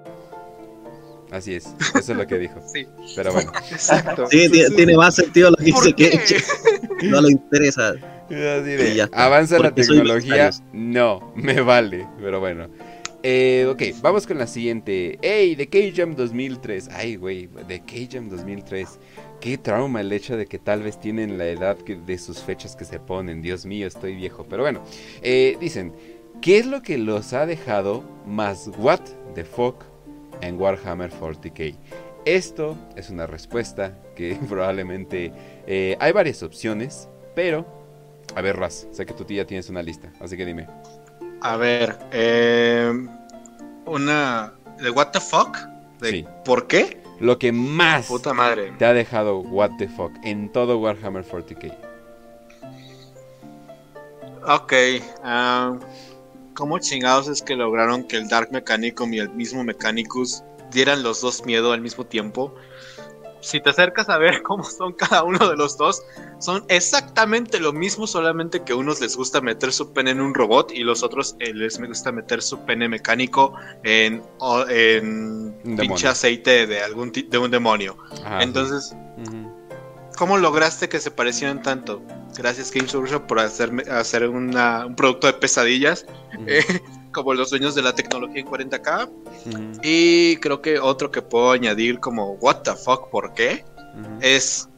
Así 1.30 1.54
es, 1.54 1.68
eso 1.96 2.12
es 2.12 2.18
lo 2.18 2.26
que 2.26 2.38
dijo. 2.38 2.60
Sí. 2.72 2.86
Pero 3.16 3.32
bueno. 3.32 3.52
Exacto. 3.70 4.26
Sí, 4.30 4.50
tiene, 4.76 4.96
más 4.96 5.14
sentido 5.14 5.50
lo 5.50 5.56
que 5.56 5.64
dice 5.64 5.94
que 5.94 7.08
no 7.08 7.20
le 7.20 7.32
interesa. 7.32 7.94
Avanza 9.12 9.58
la 9.58 9.74
tecnología, 9.74 10.50
no, 10.72 11.32
me 11.34 11.60
vale, 11.60 12.06
pero 12.20 12.38
bueno. 12.40 12.68
Eh, 13.22 13.66
ok, 13.70 14.00
vamos 14.00 14.26
con 14.26 14.38
la 14.38 14.46
siguiente. 14.46 15.18
¡Ey! 15.20 15.54
De 15.54 15.68
K-Jam 15.68 16.14
2003. 16.14 16.88
Ay, 16.90 17.16
güey, 17.16 17.48
de 17.68 17.80
K-Jam 17.80 18.30
2003. 18.30 18.98
Qué 19.40 19.58
trauma 19.58 20.00
el 20.00 20.12
hecho 20.12 20.36
de 20.36 20.46
que 20.46 20.58
tal 20.58 20.82
vez 20.82 20.98
tienen 20.98 21.36
la 21.36 21.46
edad 21.46 21.76
de 21.76 22.18
sus 22.18 22.40
fechas 22.40 22.76
que 22.76 22.86
se 22.86 22.98
ponen. 22.98 23.42
Dios 23.42 23.66
mío, 23.66 23.86
estoy 23.86 24.14
viejo. 24.14 24.46
Pero 24.48 24.62
bueno, 24.62 24.82
eh, 25.22 25.58
dicen, 25.60 25.92
¿qué 26.40 26.58
es 26.58 26.66
lo 26.66 26.82
que 26.82 26.96
los 26.96 27.34
ha 27.34 27.44
dejado 27.44 28.04
más 28.26 28.70
what 28.78 29.00
the 29.34 29.44
fuck 29.44 29.84
en 30.40 30.58
Warhammer 30.58 31.10
40k? 31.10 31.76
Esto 32.24 32.76
es 32.96 33.10
una 33.10 33.26
respuesta 33.26 33.98
que 34.16 34.34
probablemente 34.48 35.32
eh, 35.66 35.96
hay 36.00 36.12
varias 36.12 36.42
opciones, 36.42 37.08
pero 37.34 37.66
a 38.34 38.40
ver, 38.40 38.56
Raz, 38.56 38.86
sé 38.92 39.04
que 39.04 39.12
tú 39.12 39.24
ya 39.26 39.44
tienes 39.44 39.68
una 39.68 39.82
lista, 39.82 40.12
así 40.20 40.36
que 40.36 40.46
dime. 40.46 40.68
A 41.42 41.56
ver, 41.56 41.98
eh, 42.12 42.92
una 43.86 44.52
de 44.78 44.90
What 44.90 45.08
the 45.12 45.20
fuck, 45.20 45.56
de 46.00 46.26
¿por 46.44 46.66
qué? 46.66 47.02
Lo 47.18 47.38
que 47.38 47.52
más 47.52 48.06
Puta 48.06 48.32
madre. 48.32 48.72
te 48.78 48.84
ha 48.84 48.92
dejado 48.92 49.40
What 49.40 49.72
the 49.78 49.88
fuck 49.88 50.12
en 50.22 50.50
todo 50.52 50.78
Warhammer 50.78 51.24
40k. 51.24 51.74
Ok, 54.46 54.72
uh, 55.22 55.78
¿cómo 56.54 56.78
chingados 56.78 57.28
es 57.28 57.42
que 57.42 57.56
lograron 57.56 58.04
que 58.04 58.16
el 58.16 58.28
Dark 58.28 58.50
Mechanicum 58.52 59.12
y 59.12 59.18
el 59.18 59.28
mismo 59.30 59.62
Mechanicus 59.64 60.42
dieran 60.70 61.02
los 61.02 61.20
dos 61.20 61.44
miedo 61.44 61.72
al 61.72 61.82
mismo 61.82 62.04
tiempo? 62.04 62.54
Si 63.40 63.60
te 63.60 63.70
acercas 63.70 64.08
a 64.08 64.18
ver 64.18 64.42
cómo 64.42 64.64
son 64.64 64.92
cada 64.92 65.22
uno 65.22 65.48
de 65.48 65.56
los 65.56 65.76
dos, 65.76 66.02
son 66.38 66.64
exactamente 66.68 67.60
lo 67.60 67.72
mismo, 67.72 68.06
solamente 68.06 68.62
que 68.62 68.74
unos 68.74 69.00
les 69.00 69.16
gusta 69.16 69.40
meter 69.40 69.72
su 69.72 69.92
pene 69.92 70.10
en 70.10 70.20
un 70.20 70.34
robot 70.34 70.72
y 70.72 70.80
los 70.80 71.02
otros 71.02 71.36
eh, 71.38 71.52
les 71.52 71.80
gusta 71.80 72.12
meter 72.12 72.42
su 72.42 72.64
pene 72.64 72.88
mecánico 72.88 73.54
en, 73.82 74.22
en 74.68 75.76
pinche 75.76 76.08
aceite 76.08 76.66
de 76.66 76.82
algún 76.82 77.12
de 77.12 77.38
un 77.38 77.50
demonio. 77.50 77.96
Entonces, 78.40 78.94
¿cómo 80.16 80.38
lograste 80.38 80.88
que 80.88 81.00
se 81.00 81.10
parecieran 81.10 81.62
tanto? 81.62 82.02
Gracias 82.36 82.70
Games 82.70 82.94
Workshop 82.94 83.26
por 83.26 83.40
hacerme, 83.40 83.82
hacer 83.90 84.28
un 84.28 84.52
producto 84.96 85.26
de 85.26 85.32
pesadillas 85.34 86.06
como 87.12 87.34
los 87.34 87.50
dueños 87.50 87.74
de 87.74 87.82
la 87.82 87.94
tecnología 87.94 88.40
en 88.40 88.46
40K. 88.46 89.80
Y 89.82 90.36
creo 90.36 90.60
que 90.60 90.78
otro 90.78 91.10
que 91.10 91.22
puedo 91.22 91.50
añadir 91.50 92.00
como 92.00 92.32
what 92.34 92.62
the 92.62 92.74
fuck, 92.74 93.10
¿por 93.10 93.34
qué? 93.34 93.64
Es 94.20 94.68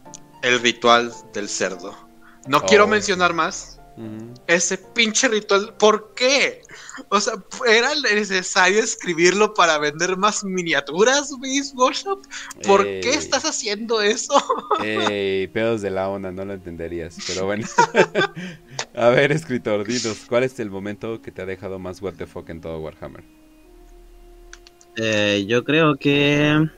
el 0.43 0.61
ritual 0.61 1.13
del 1.33 1.49
cerdo. 1.49 1.95
No 2.47 2.63
quiero 2.63 2.85
oh. 2.85 2.89
mencionar 2.89 3.33
más, 3.33 3.81
ese 4.47 4.79
pinche 4.79 5.29
ritual, 5.29 5.75
¿por 5.79 6.15
qué? 6.15 6.63
O 7.11 7.21
sea, 7.21 7.35
¿era 7.69 7.91
necesario 7.95 8.81
escribirlo 8.81 9.53
para 9.55 9.79
vender 9.79 10.17
más 10.17 10.45
miniaturas, 10.45 11.31
Miss 11.41 11.75
Workshop? 11.75 12.21
¿Por 12.67 12.85
qué 12.85 13.11
estás 13.11 13.45
haciendo 13.45 14.01
eso? 14.01 14.35
Ey, 14.83 15.47
pedos 15.53 15.83
de 15.83 15.91
la 15.91 16.09
onda, 16.09 16.33
no 16.33 16.45
lo 16.45 16.55
entenderías, 16.55 17.19
pero 17.27 17.47
bueno. 17.47 17.67
A 18.95 19.09
ver, 19.09 19.33
escritor, 19.33 19.87
dinos, 19.87 20.25
¿cuál 20.29 20.45
es 20.45 20.59
el 20.59 20.71
momento 20.71 21.21
que 21.21 21.31
te 21.31 21.43
ha 21.43 21.47
dejado 21.47 21.79
más 21.79 22.01
what 22.01 22.15
the 22.15 22.27
fuck 22.27 22.49
en 22.49 22.61
todo 22.61 22.81
Warhammer? 22.81 23.25
Eh, 24.97 25.45
yo 25.47 25.65
creo 25.65 25.97
que... 25.97 26.69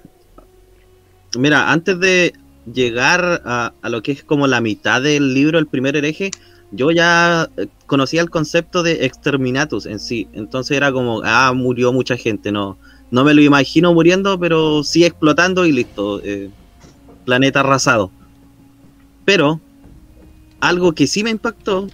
Mira, 1.37 1.71
antes 1.73 1.99
de 1.99 2.33
llegar 2.73 3.43
a, 3.45 3.73
a, 3.83 3.89
lo 3.89 4.03
que 4.03 4.13
es 4.13 4.23
como 4.23 4.47
la 4.47 4.61
mitad 4.61 5.03
del 5.03 5.35
libro, 5.35 5.59
el 5.59 5.67
primer 5.67 5.97
hereje, 5.97 6.31
yo 6.75 6.91
ya 6.91 7.49
eh, 7.57 7.69
conocía 7.87 8.21
el 8.21 8.31
concepto 8.31 8.83
de 8.83 9.05
exterminatus 9.05 9.87
en 9.87 10.01
sí, 10.01 10.29
entonces 10.33 10.77
era 10.77 10.93
como, 10.93 11.23
ah, 11.25 11.53
murió 11.55 11.93
mucha 11.93 12.17
gente, 12.17 12.53
no, 12.53 12.77
no 13.11 13.25
me 13.25 13.35
lo 13.35 13.43
imagino 13.43 13.95
muriendo, 13.95 14.39
pero 14.39 14.83
sí 14.83 15.05
explotando 15.05 15.67
y 15.67 15.73
listo, 15.73 16.21
eh, 16.25 16.51
planeta 17.25 17.61
arrasado. 17.61 18.11
Pero 19.25 19.61
algo 20.61 20.93
que 20.93 21.07
sí 21.07 21.23
me 21.23 21.31
impactó, 21.31 21.89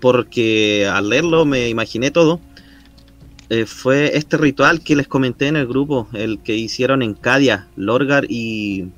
porque 0.00 0.88
al 0.92 1.08
leerlo 1.08 1.44
me 1.44 1.68
imaginé 1.68 2.10
todo, 2.10 2.40
eh, 3.48 3.66
fue 3.66 4.16
este 4.16 4.36
ritual 4.36 4.82
que 4.82 4.96
les 4.96 5.08
comenté 5.08 5.46
en 5.46 5.56
el 5.56 5.66
grupo, 5.66 6.08
el 6.12 6.40
que 6.40 6.56
hicieron 6.56 7.02
en 7.02 7.14
Cadia, 7.14 7.68
Lorgar 7.76 8.26
y, 8.28 8.88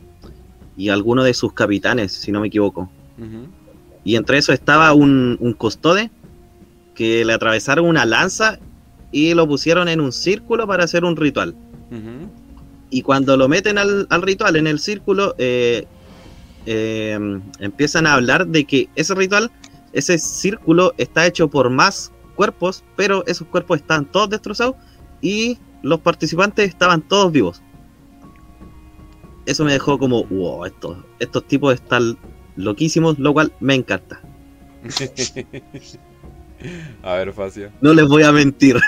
y 0.77 0.89
alguno 0.89 1.23
de 1.25 1.35
sus 1.35 1.53
capitanes, 1.53 2.13
si 2.13 2.33
no 2.33 2.41
me 2.41 2.49
equivoco. 2.49 2.91
Y 4.05 4.17
entre 4.17 4.39
eso 4.39 4.53
estaba 4.53 4.93
un, 4.93 5.37
un 5.41 5.53
custode 5.55 6.11
que 6.95 7.25
le 7.25 7.33
atravesaron 7.33 7.87
una 7.87 8.05
lanza 8.05 8.59
y 9.15 9.35
lo 9.35 9.47
pusieron 9.47 9.89
en 9.89 10.01
un 10.01 10.13
círculo 10.13 10.67
para 10.67 10.85
hacer 10.85 11.05
un 11.05 11.17
ritual. 11.17 11.55
Y 12.91 13.03
cuando 13.03 13.37
lo 13.37 13.49
meten 13.49 13.79
al, 13.79 14.09
ritual 14.23 14.57
en 14.57 14.67
el 14.67 14.81
círculo, 14.81 15.35
eh, 15.39 15.87
eh, 16.67 17.41
empiezan 17.61 18.07
a 18.07 18.15
hablar 18.15 18.47
de 18.49 18.65
que 18.65 18.89
ese 18.97 19.15
ritual, 19.15 19.53
ese 19.93 20.19
círculo 20.19 20.95
está 20.99 21.27
hecho 21.27 21.49
por 21.49 21.71
más 21.71 22.13
cuerpos, 22.35 22.83
pero 22.97 23.25
esos 23.27 23.47
cuerpos 23.47 23.79
están 23.79 24.05
todos 24.05 24.31
destrozados 24.31 24.75
y 25.21 25.59
los 25.83 26.01
participantes 26.01 26.69
estaban 26.69 27.01
todos 27.03 27.31
vivos. 27.31 27.63
Eso 29.47 29.65
me 29.65 29.73
dejó 29.73 29.99
como, 29.99 30.25
wow, 30.25 30.65
estos, 30.65 30.97
estos 31.21 31.47
tipos 31.47 31.75
están 31.75 32.19
loquísimos, 32.57 33.19
lo 33.19 33.33
cual 33.33 33.53
me 33.61 33.75
encanta. 33.75 34.21
a 37.03 37.15
ver, 37.15 37.33
Facio. 37.33 37.73
No 37.81 37.95
les 37.95 38.07
voy 38.07 38.23
a 38.23 38.33
mentir. 38.33 38.79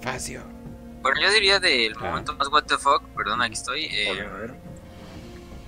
Facio. 0.00 0.42
Bueno, 1.02 1.20
yo 1.20 1.30
diría 1.32 1.60
del 1.60 1.94
ah. 1.98 2.04
momento 2.04 2.34
más 2.34 2.48
what 2.48 2.64
the 2.64 2.78
fuck, 2.78 3.02
perdón, 3.16 3.42
aquí 3.42 3.54
estoy. 3.54 3.84
Eh, 3.84 4.24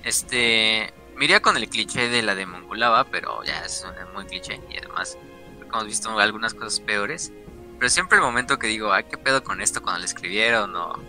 este, 0.03 0.93
me 1.15 1.41
con 1.41 1.57
el 1.57 1.69
cliché 1.69 2.09
de 2.09 2.21
la 2.21 2.35
de 2.35 2.45
Mongolava, 2.45 3.05
pero 3.05 3.43
ya 3.43 3.63
es 3.65 3.85
muy 4.13 4.25
cliché 4.25 4.61
y 4.69 4.77
además 4.77 5.17
hemos 5.61 5.85
visto 5.85 6.17
algunas 6.17 6.53
cosas 6.53 6.79
peores. 6.79 7.33
Pero 7.77 7.89
siempre 7.89 8.17
el 8.17 8.23
momento 8.23 8.59
que 8.59 8.67
digo, 8.67 8.91
ay, 8.91 9.05
¿qué 9.09 9.17
pedo 9.17 9.43
con 9.43 9.61
esto 9.61 9.81
cuando 9.81 9.99
le 9.99 10.05
escribieron? 10.05 10.75
O, 10.75 10.99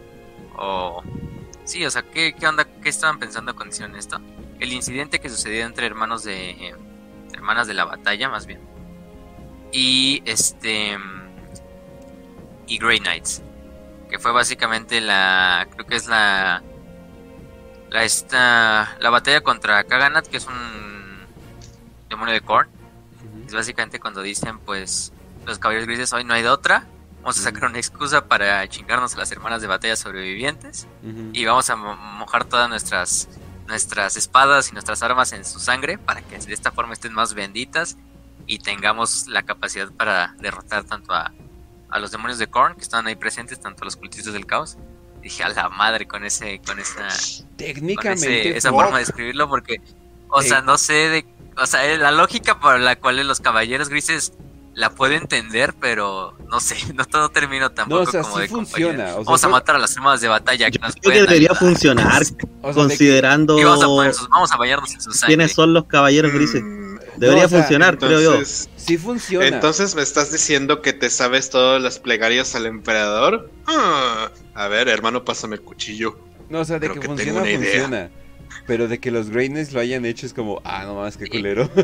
o 0.57 1.03
Sí, 1.71 1.87
o 1.87 1.91
sea, 1.93 2.03
¿qué, 2.03 2.33
qué 2.33 2.49
onda? 2.49 2.65
¿Qué 2.65 2.89
estaban 2.89 3.21
pensando 3.21 3.55
cuando 3.55 3.73
hicieron 3.73 3.95
esto? 3.95 4.21
El 4.59 4.73
incidente 4.73 5.21
que 5.21 5.29
sucedió 5.29 5.65
entre 5.65 5.87
hermanos 5.87 6.25
de... 6.25 6.75
hermanas 7.33 7.69
de 7.69 7.75
la 7.75 7.85
batalla, 7.85 8.29
más 8.29 8.45
bien. 8.45 8.61
Y 9.71 10.21
este... 10.25 10.99
Y 12.67 12.79
Grey 12.79 12.99
Knights. 12.99 13.43
Que 14.11 14.19
fue 14.19 14.33
básicamente 14.33 15.01
la... 15.01 15.69
Creo 15.71 15.87
que 15.87 15.95
es 15.95 16.09
la... 16.09 16.61
La, 17.91 18.03
esta, 18.03 18.97
la 18.99 19.11
batalla 19.11 19.41
contra 19.43 19.85
Kaganat, 19.85 20.27
que 20.27 20.39
es 20.39 20.47
un 20.49 21.25
demonio 22.09 22.35
de 22.35 22.41
Korn. 22.41 22.69
Es 23.47 23.55
básicamente 23.55 24.01
cuando 24.01 24.23
dicen, 24.23 24.59
pues, 24.59 25.13
los 25.47 25.61
caballeros 25.61 25.87
grises 25.87 26.13
hoy 26.13 26.25
no 26.25 26.35
hay 26.35 26.43
de 26.43 26.49
otra 26.49 26.89
Vamos 27.23 27.39
a 27.39 27.43
sacar 27.43 27.69
una 27.69 27.79
excusa 27.79 28.27
para 28.27 28.67
chingarnos 28.69 29.15
a 29.15 29.19
las 29.19 29.31
hermanas 29.31 29.61
de 29.61 29.69
batalla 29.69 29.97
sobrevivientes. 29.97 30.87
Y 31.33 31.45
vamos 31.45 31.69
a 31.71 31.77
mojar 31.77 32.45
todas 32.45 32.69
nuestras 32.69 33.29
nuestras 33.71 34.17
espadas 34.17 34.69
y 34.69 34.73
nuestras 34.73 35.01
armas 35.03 35.33
en 35.33 35.45
su 35.45 35.61
sangre 35.61 35.97
para 35.97 36.23
que 36.23 36.37
de 36.37 36.53
esta 36.53 36.73
forma 36.73 36.93
estén 36.93 37.13
más 37.13 37.35
benditas 37.35 37.97
y 38.47 38.59
tengamos 38.59 39.29
la 39.29 39.45
capacidad 39.45 39.93
para 39.93 40.35
derrotar 40.41 40.83
tanto 40.83 41.13
a, 41.13 41.33
a 41.89 41.99
los 42.01 42.11
demonios 42.11 42.39
de 42.41 42.49
Korn 42.49 42.75
que 42.75 42.83
están 42.83 43.07
ahí 43.07 43.15
presentes, 43.15 43.61
tanto 43.61 43.83
a 43.83 43.85
los 43.85 43.97
cultistas 43.97 44.33
del 44.33 44.45
caos. 44.45 44.77
dije, 45.23 45.45
a 45.45 45.51
la 45.51 45.69
madre 45.69 46.09
con 46.09 46.25
ese 46.25 46.61
con 46.67 46.81
esa 46.81 47.09
técnicamente 47.57 48.57
esa 48.57 48.71
forma 48.71 48.97
de 48.97 49.05
escribirlo 49.05 49.49
porque 49.49 49.81
o 50.29 50.43
sea, 50.43 50.63
no 50.63 50.77
sé 50.77 50.95
de 51.09 51.27
o 51.57 51.67
sea, 51.67 51.85
la 51.97 52.11
lógica 52.11 52.59
por 52.59 52.81
la 52.81 52.97
cual 52.97 53.25
los 53.27 53.41
caballeros 53.41 53.89
grises 53.89 54.33
la 54.75 54.91
puedo 54.91 55.15
entender, 55.15 55.75
pero 55.81 56.37
no 56.49 56.61
sé, 56.61 56.77
no 56.95 57.05
todo 57.05 57.29
termino 57.31 57.71
tampoco 57.71 58.11
como 58.11 58.39
de 58.39 58.49
funciona. 58.49 59.15
vamos 59.15 59.43
a 59.45 59.49
matar 59.49 59.77
a 59.77 59.79
las 59.79 59.97
armas 59.97 60.21
de 60.21 60.29
batalla 60.29 60.71
que 60.71 60.79
nos 60.79 60.95
creo 60.95 61.13
que 61.13 61.21
debería 61.21 61.55
funcionar, 61.55 62.23
considerando 62.75 63.57
vamos, 63.57 64.53
a 64.53 64.57
bañarnos 64.57 64.95
en 64.95 65.01
su 65.01 65.13
sangre. 65.13 65.37
quiénes 65.37 65.53
son 65.53 65.73
los 65.75 65.85
caballeros 65.87 66.33
grises. 66.33 66.63
Mm, 66.63 66.99
debería 67.17 67.49
funcionar, 67.49 67.99
creo 67.99 68.21
yo. 68.21 68.45
Sí 68.45 68.97
funciona. 68.97 69.47
Entonces 69.47 69.95
me 69.95 70.03
estás 70.03 70.33
diciendo 70.33 70.83
que 70.83 70.93
te 70.93 71.11
sabes 71.11 71.51
todas 71.51 71.83
las 71.83 71.99
plegarias 71.99 72.55
al 72.55 72.67
emperador. 72.67 73.51
Ah, 73.67 74.31
a 74.55 74.69
ver, 74.69 74.89
hermano, 74.89 75.25
pásame 75.25 75.57
el 75.57 75.63
cuchillo. 75.63 76.19
No, 76.49 76.61
o 76.61 76.65
sea, 76.65 76.79
de 76.79 76.91
que, 76.91 77.01
funciona, 77.01 77.45
funciona. 77.45 78.11
Pero 78.67 78.89
de 78.89 78.99
que 78.99 79.11
los 79.11 79.31
Greyness 79.31 79.73
lo 79.73 79.81
hayan 79.81 80.05
hecho 80.05 80.27
es 80.27 80.35
como, 80.35 80.61
ah, 80.65 80.85
no 80.85 80.97
más, 80.97 81.17
qué 81.17 81.29
culero. 81.29 81.71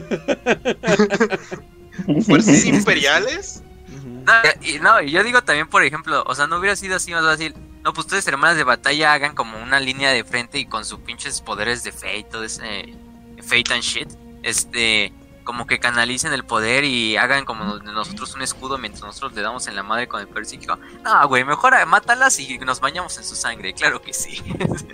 fuerzas 2.26 2.64
imperiales. 2.64 3.62
No, 4.04 4.32
y, 4.60 4.78
no, 4.80 5.00
y 5.00 5.10
yo 5.12 5.22
digo 5.22 5.42
también, 5.42 5.68
por 5.68 5.84
ejemplo, 5.84 6.24
o 6.26 6.34
sea, 6.34 6.46
no 6.46 6.58
hubiera 6.58 6.74
sido 6.74 6.96
así 6.96 7.12
más 7.12 7.24
fácil. 7.24 7.54
No, 7.84 7.92
pues 7.92 8.06
ustedes, 8.06 8.26
hermanas 8.26 8.56
de 8.56 8.64
batalla, 8.64 9.12
hagan 9.12 9.34
como 9.34 9.62
una 9.62 9.78
línea 9.78 10.10
de 10.10 10.24
frente 10.24 10.58
y 10.58 10.66
con 10.66 10.84
sus 10.84 10.98
pinches 11.00 11.40
poderes 11.40 11.84
de 11.84 11.92
Fate, 11.92 12.26
todo 12.30 12.42
ese 12.42 12.94
Fate 13.42 13.72
and 13.72 13.82
shit. 13.82 14.08
Este, 14.42 15.12
como 15.46 15.66
que 15.66 15.78
canalicen 15.78 16.32
el 16.32 16.44
poder 16.44 16.84
y 16.84 17.16
hagan 17.16 17.44
como 17.44 17.78
nosotros 17.78 18.34
un 18.34 18.42
escudo 18.42 18.76
mientras 18.76 19.04
nosotros 19.04 19.32
le 19.34 19.42
damos 19.42 19.66
en 19.68 19.76
la 19.76 19.82
madre 19.82 20.08
con 20.08 20.20
el 20.20 20.26
poder 20.26 20.44
psíquico. 20.44 20.76
No, 21.04 21.28
güey, 21.28 21.44
mejor 21.44 21.74
mátalas 21.86 22.38
y 22.40 22.58
nos 22.58 22.80
bañamos 22.80 23.16
en 23.16 23.24
su 23.24 23.36
sangre, 23.36 23.72
claro 23.72 24.02
que 24.02 24.12
sí. 24.12 24.42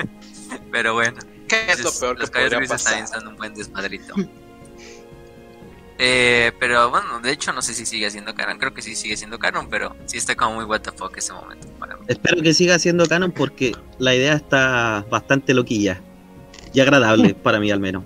Pero 0.70 0.94
bueno. 0.94 1.18
¿Qué 1.48 1.72
es 1.72 1.80
lo 1.80 1.90
peor 1.90 2.18
los 2.18 2.30
que 2.30 2.40
podría 2.40 2.68
pasar? 2.68 3.08
son 3.08 3.26
un 3.26 3.36
buen 3.36 3.54
desmadrito. 3.54 4.14
eh, 6.04 6.50
pero 6.58 6.90
bueno, 6.90 7.20
de 7.20 7.30
hecho 7.30 7.52
no 7.52 7.62
sé 7.62 7.74
si 7.74 7.86
sigue 7.86 8.10
siendo 8.10 8.34
canon. 8.34 8.58
Creo 8.58 8.74
que 8.74 8.82
sí 8.82 8.96
sigue 8.96 9.16
siendo 9.16 9.38
canon, 9.38 9.68
pero 9.68 9.94
sí 10.06 10.18
está 10.18 10.34
como 10.34 10.56
muy 10.56 10.64
what 10.64 10.80
the 10.80 10.90
fuck 10.90 11.16
ese 11.16 11.32
momento 11.32 11.68
para 11.78 11.96
mí. 11.96 12.02
Espero 12.08 12.42
que 12.42 12.52
siga 12.54 12.76
siendo 12.80 13.06
canon 13.06 13.30
porque 13.30 13.72
la 13.98 14.12
idea 14.12 14.34
está 14.34 15.06
bastante 15.08 15.54
loquilla 15.54 16.00
y 16.74 16.80
agradable 16.80 17.34
para 17.42 17.60
mí 17.60 17.70
al 17.70 17.78
menos. 17.78 18.02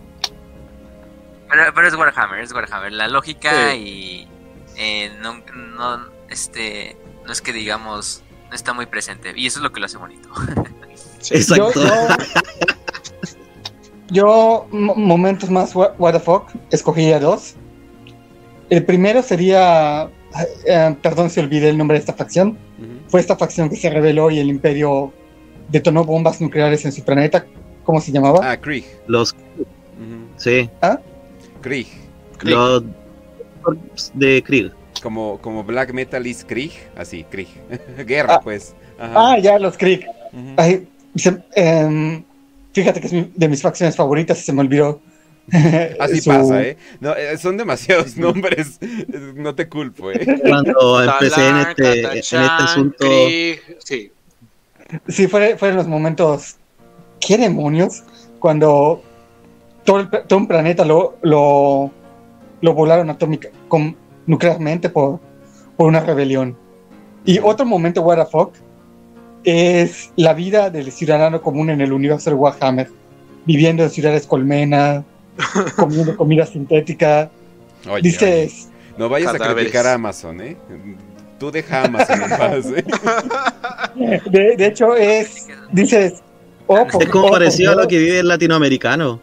Pero, 1.48 1.73
pero 1.74 1.89
es 1.89 1.94
Warhammer, 1.94 2.40
es 2.40 2.52
Warhammer. 2.52 2.93
La 2.93 3.09
lógica 3.09 3.74
y 3.74 4.28
eh, 4.77 5.10
no, 5.23 5.43
no, 5.55 6.06
este, 6.28 6.97
no 7.24 7.32
es 7.32 7.40
que 7.40 7.55
digamos, 7.55 8.23
no 8.51 8.55
está 8.55 8.74
muy 8.74 8.85
presente. 8.85 9.32
Y 9.35 9.47
eso 9.47 9.60
es 9.60 9.62
lo 9.62 9.73
que 9.73 9.81
lo 9.81 9.86
hace 9.86 9.97
bonito. 9.97 10.28
Sí. 11.18 11.35
Exacto. 11.35 11.82
yo, 11.82 11.89
yo, 14.10 14.68
mo- 14.70 14.94
momentos 14.94 15.51
más 15.51 15.74
what 15.74 16.12
the 16.12 16.20
fuck, 16.20 16.51
escogiría 16.70 17.18
dos. 17.18 17.56
El 18.70 18.84
primero 18.84 19.22
sería, 19.22 20.09
eh, 20.66 20.97
perdón 21.02 21.30
si 21.30 21.40
olvidé 21.40 21.68
el 21.68 21.78
nombre 21.78 21.97
de 21.97 22.01
esta 22.01 22.12
facción, 22.14 22.59
fue 23.09 23.20
esta 23.20 23.36
facción 23.36 23.68
que 23.70 23.76
se 23.76 23.88
reveló 23.90 24.30
y 24.30 24.38
el 24.38 24.48
imperio 24.48 25.12
detonó 25.68 26.05
bombas 26.05 26.40
nucleares 26.40 26.84
en 26.84 26.93
su 26.93 27.02
planeta. 27.05 27.47
¿Cómo 27.84 28.01
se 28.01 28.10
llamaba? 28.10 28.40
Ah, 28.43 28.56
Krieg. 28.56 28.84
Los, 29.06 29.32
Ujú. 29.32 30.26
sí, 30.36 30.68
Krieg. 31.60 31.86
Krieg. 32.38 32.56
los 32.56 32.82
de 34.14 34.43
Krieg. 34.43 34.72
Como, 35.02 35.38
como 35.40 35.62
Black 35.62 35.93
Metal 35.93 36.26
is 36.26 36.44
Krieg. 36.44 36.72
Así, 36.97 37.24
Krieg. 37.24 37.48
Guerra, 38.06 38.34
Ah. 38.34 38.40
pues. 38.43 38.74
Ajá. 38.98 39.12
Ah, 39.14 39.38
ya, 39.38 39.59
los 39.59 39.76
Krieg. 39.76 40.05
Ujú. 40.32 40.55
Ay, 40.56 40.88
se- 41.14 41.43
em, 41.55 42.24
fíjate 42.72 43.01
que 43.01 43.06
es 43.06 43.12
mi- 43.12 43.30
de 43.34 43.48
mis 43.48 43.62
facciones 43.62 43.94
favoritas 43.94 44.40
y 44.40 44.43
se 44.43 44.52
me 44.52 44.60
olvidó. 44.62 45.01
Así 46.01 46.20
su- 46.20 46.31
pasa, 46.31 46.62
¿eh? 46.62 46.77
No, 47.01 47.14
eh, 47.14 47.36
son 47.39 47.56
demasiados 47.56 48.16
nombres. 48.16 48.78
No 49.35 49.55
te 49.55 49.68
culpo, 49.68 50.10
¿eh? 50.10 50.40
Cuando 50.48 51.02
empecé 51.02 51.48
en 51.48 51.56
este, 51.59 52.01
en 52.01 52.16
este 52.18 52.36
asunto, 52.36 53.06
sí. 53.85 54.10
Sí, 55.09 55.27
fue- 55.28 55.56
fueron 55.56 55.77
los 55.77 55.86
momentos. 55.86 56.56
¿Qué 57.20 57.39
demonios? 57.39 58.02
Cuando 58.40 59.02
todo, 59.85 60.01
el, 60.01 60.09
todo 60.10 60.39
un 60.39 60.47
planeta 60.48 60.85
lo, 60.85 61.16
lo, 61.23 61.90
lo 62.60 62.74
volaron 62.74 63.10
atómica, 63.10 63.48
con, 63.68 63.97
nuclearmente 64.27 64.89
por, 64.90 65.20
por 65.77 65.86
una 65.89 66.01
rebelión. 66.01 66.56
Y 67.24 67.39
otro 67.40 67.66
momento, 67.66 68.02
what 68.02 68.16
the 68.24 68.31
fuck, 68.31 68.52
es 69.44 70.10
la 70.16 70.35
vida 70.35 70.70
del 70.70 70.90
ciudadano 70.93 71.40
común 71.43 71.70
en 71.70 71.81
el 71.81 71.93
universo 71.93 72.31
de 72.31 72.36
Warhammer. 72.36 72.90
Viviendo 73.44 73.82
en 73.85 73.90
ciudades 73.90 74.27
colmena, 74.27 75.05
comiendo 75.76 76.16
comida 76.16 76.46
sintética. 76.46 77.30
Oye, 77.84 77.92
oye, 77.92 78.02
Dices, 78.02 78.68
no 78.98 79.08
vayas 79.08 79.34
a 79.34 79.38
criticar 79.54 79.86
a 79.86 79.94
Amazon, 79.94 80.40
¿eh? 80.40 80.56
Tú 81.38 81.50
deja 81.50 81.82
a 81.82 81.84
Amazon 81.84 82.22
en 82.22 82.30
paz, 82.30 82.66
¿eh? 82.74 82.84
de, 84.30 84.56
de 84.56 84.66
hecho, 84.66 84.96
es. 84.96 85.46
Dices. 85.72 86.14
oh, 86.66 86.86
por- 86.90 87.02
es 87.02 87.08
como 87.10 87.26
oh, 87.26 87.30
parecido 87.30 87.72
a 87.72 87.74
lo 87.76 87.86
que 87.86 87.98
vive 87.98 88.20
el 88.20 88.28
latinoamericano. 88.28 89.20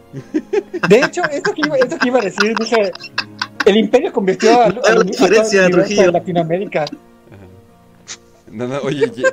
De 0.89 0.99
hecho, 0.99 1.23
eso 1.31 1.53
que 1.53 1.61
iba, 1.65 1.77
eso 1.77 1.97
que 1.97 2.07
iba 2.07 2.19
a 2.19 2.23
decir, 2.23 2.55
dije, 2.57 2.91
el 3.65 3.77
imperio 3.77 4.13
convirtió 4.13 4.51
a, 4.61 4.65
a- 4.65 4.67
a 4.67 4.93
La 4.93 5.03
diferencia, 5.03 5.61
universo 5.61 5.77
Trujillo. 5.87 6.01
de 6.03 6.11
Latinoamérica. 6.11 6.85
No, 8.51 8.67
no, 8.67 8.77
oye, 8.83 9.09
ye- 9.15 9.23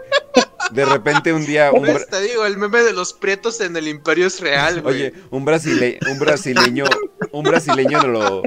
de 0.72 0.84
repente 0.84 1.32
un 1.32 1.44
día 1.46 1.70
un, 1.74 1.86
Te 2.10 2.20
digo, 2.22 2.44
el 2.46 2.56
meme 2.58 2.82
de 2.82 2.92
los 2.92 3.12
prietos 3.12 3.60
en 3.60 3.76
el 3.76 3.88
imperio 3.88 4.26
es 4.26 4.40
real, 4.40 4.80
güey. 4.82 4.94
oye, 4.94 5.14
un 5.30 5.44
brasile, 5.44 5.98
un 6.10 6.18
brasileño, 6.18 6.84
un 7.32 7.42
brasileño 7.44 8.02
lo, 8.06 8.42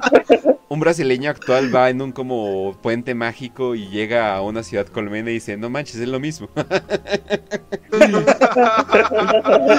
un 0.69 0.79
brasileño 0.79 1.29
actual 1.29 1.73
va 1.73 1.89
en 1.89 2.01
un 2.01 2.11
como 2.11 2.77
puente 2.81 3.13
mágico 3.15 3.75
y 3.75 3.89
llega 3.89 4.35
a 4.35 4.41
una 4.41 4.63
ciudad 4.63 4.87
colmena 4.87 5.29
y 5.29 5.35
dice, 5.35 5.57
no 5.57 5.69
manches, 5.69 5.95
es 5.97 6.07
lo 6.07 6.19
mismo. 6.19 6.49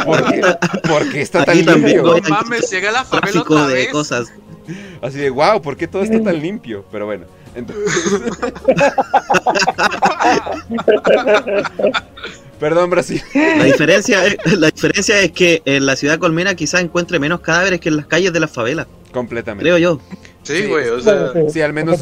porque, 0.07 0.43
porque 0.89 1.21
está 1.21 1.45
tan 1.45 1.57
Aquí 1.57 1.65
también 1.65 1.97
limpio. 2.03 2.21
no 2.23 2.29
mames, 2.29 2.71
llegué 2.71 2.89
a 2.89 2.93
la 2.93 3.05
favela 3.05 3.41
otra 3.43 3.66
de 3.66 3.75
vez. 3.75 3.89
cosas. 3.89 4.33
Así 5.03 5.19
de, 5.19 5.31
wow, 5.31 5.61
¿por 5.61 5.77
qué 5.77 5.86
todo 5.89 6.03
está 6.03 6.23
tan 6.23 6.39
limpio? 6.43 6.85
Pero 6.91 7.07
bueno, 7.07 7.27
entonces... 7.55 7.85
Perdón, 12.61 12.91
Brasil. 12.91 13.23
La 13.35 13.65
diferencia, 13.65 14.24
es, 14.27 14.36
la 14.59 14.70
diferencia 14.70 15.20
es 15.20 15.32
que 15.32 15.62
en 15.65 15.86
la 15.86 15.97
ciudad 15.97 16.19
colmena 16.19 16.55
quizás 16.55 16.81
encuentre 16.82 17.19
menos 17.19 17.41
cadáveres 17.41 17.81
que 17.81 17.89
en 17.89 17.97
las 17.97 18.07
calles 18.07 18.32
de 18.32 18.41
las 18.41 18.51
favelas, 18.51 18.86
Completamente. 19.12 19.65
creo 19.65 19.78
yo. 19.78 20.01
Sí, 20.45 20.59
Sí, 20.62 20.66
güey, 20.66 20.89
o 20.89 21.01
sea... 21.01 21.32
Sí, 21.51 21.61
al 21.62 21.73
menos 21.73 21.99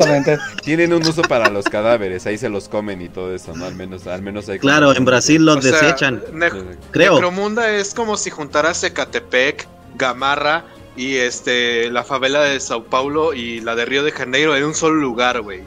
tienen 0.63 0.93
un 0.93 1.03
uso 1.07 1.23
para 1.23 1.49
los 1.49 1.65
cadáveres, 1.65 2.27
ahí 2.27 2.37
se 2.39 2.49
los 2.49 2.69
comen 2.69 3.01
y 3.01 3.09
todo 3.09 3.35
eso, 3.35 3.55
¿no? 3.57 3.65
Al 3.65 3.75
menos, 3.75 4.07
al 4.07 4.23
menos 4.23 4.49
hay 4.49 4.59
Claro, 4.59 4.95
en 4.95 5.05
Brasil 5.05 5.45
los 5.45 5.59
o 5.59 5.63
sea, 5.63 5.73
desechan, 5.73 6.23
Ne- 6.33 6.51
creo. 6.91 7.15
Necromunda 7.15 7.71
es 7.71 7.95
como 7.95 8.17
si 8.17 8.31
juntaras 8.31 8.83
Ecatepec, 8.85 9.67
Gamarra 9.97 10.65
y 10.97 11.17
este 11.17 11.91
la 11.91 12.05
favela 12.05 12.43
de 12.43 12.61
Sao 12.61 12.85
Paulo 12.85 13.33
y 13.35 13.61
la 13.61 13.75
de 13.75 13.85
Río 13.85 14.03
de 14.03 14.13
Janeiro 14.13 14.57
en 14.57 14.65
un 14.65 14.75
solo 14.75 14.97
lugar, 14.97 15.41
güey. 15.41 15.61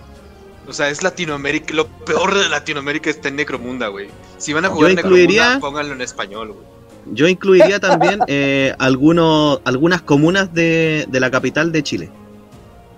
O 0.68 0.74
sea, 0.74 0.90
es 0.90 1.04
Latinoamérica, 1.04 1.74
lo 1.74 1.88
peor 1.88 2.34
de 2.36 2.50
Latinoamérica 2.50 3.10
está 3.10 3.28
en 3.30 3.36
Necromunda, 3.36 3.88
güey. 3.90 4.08
Si 4.38 4.52
van 4.54 4.66
a 4.66 4.70
jugar 4.70 4.92
Yo 4.92 4.98
incluiría- 5.00 5.42
Necromunda, 5.44 5.60
pónganlo 5.60 5.94
en 5.94 6.02
español, 6.02 6.54
güey. 6.54 6.66
Yo 7.14 7.28
incluiría 7.28 7.80
también 7.80 8.20
eh, 8.28 8.74
algunos, 8.80 9.62
algunas 9.64 10.02
comunas 10.02 10.54
de, 10.54 11.06
de 11.08 11.20
la 11.20 11.30
capital 11.30 11.72
de 11.72 11.84
Chile. 11.84 12.10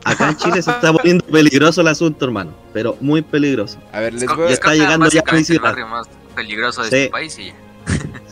Acá 0.06 0.30
en 0.30 0.38
Chile 0.38 0.62
se 0.62 0.72
está 0.72 0.94
poniendo 0.94 1.26
peligroso 1.32 1.82
el 1.82 1.90
asunto, 1.90 2.24
hermano, 2.24 2.54
pero 2.72 2.96
muy 3.02 3.22
peligroso. 3.22 3.78
A 3.92 4.00
ver, 4.00 4.14
les 4.14 4.24
Es 4.24 4.30
voy 4.34 4.46
a... 4.46 4.48
Ya 4.48 4.54
está 4.54 4.74
llegando 4.74 5.10
ya 5.10 5.22
a 5.28 5.36
el 5.38 5.60
barrio 5.60 5.88
más 5.88 6.08
peligroso 6.34 6.84
de 6.84 6.90
Sí. 6.90 6.96
este 6.96 7.10
país 7.10 7.38
y 7.40 7.46
ya. 7.48 7.56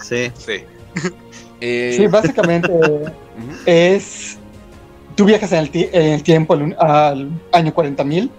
Sí. 0.01 0.31
Sí. 0.37 0.63
eh, 1.61 1.93
Sí, 1.97 2.07
básicamente 2.07 2.71
es. 3.65 4.37
Tú 5.15 5.23
viajas 5.25 5.51
en 5.53 5.59
el, 5.59 5.69
ti- 5.69 5.89
en 5.93 6.13
el 6.13 6.23
tiempo 6.23 6.53
al, 6.55 6.75
al 6.77 7.29
año 7.53 7.73
40.000 7.73 8.29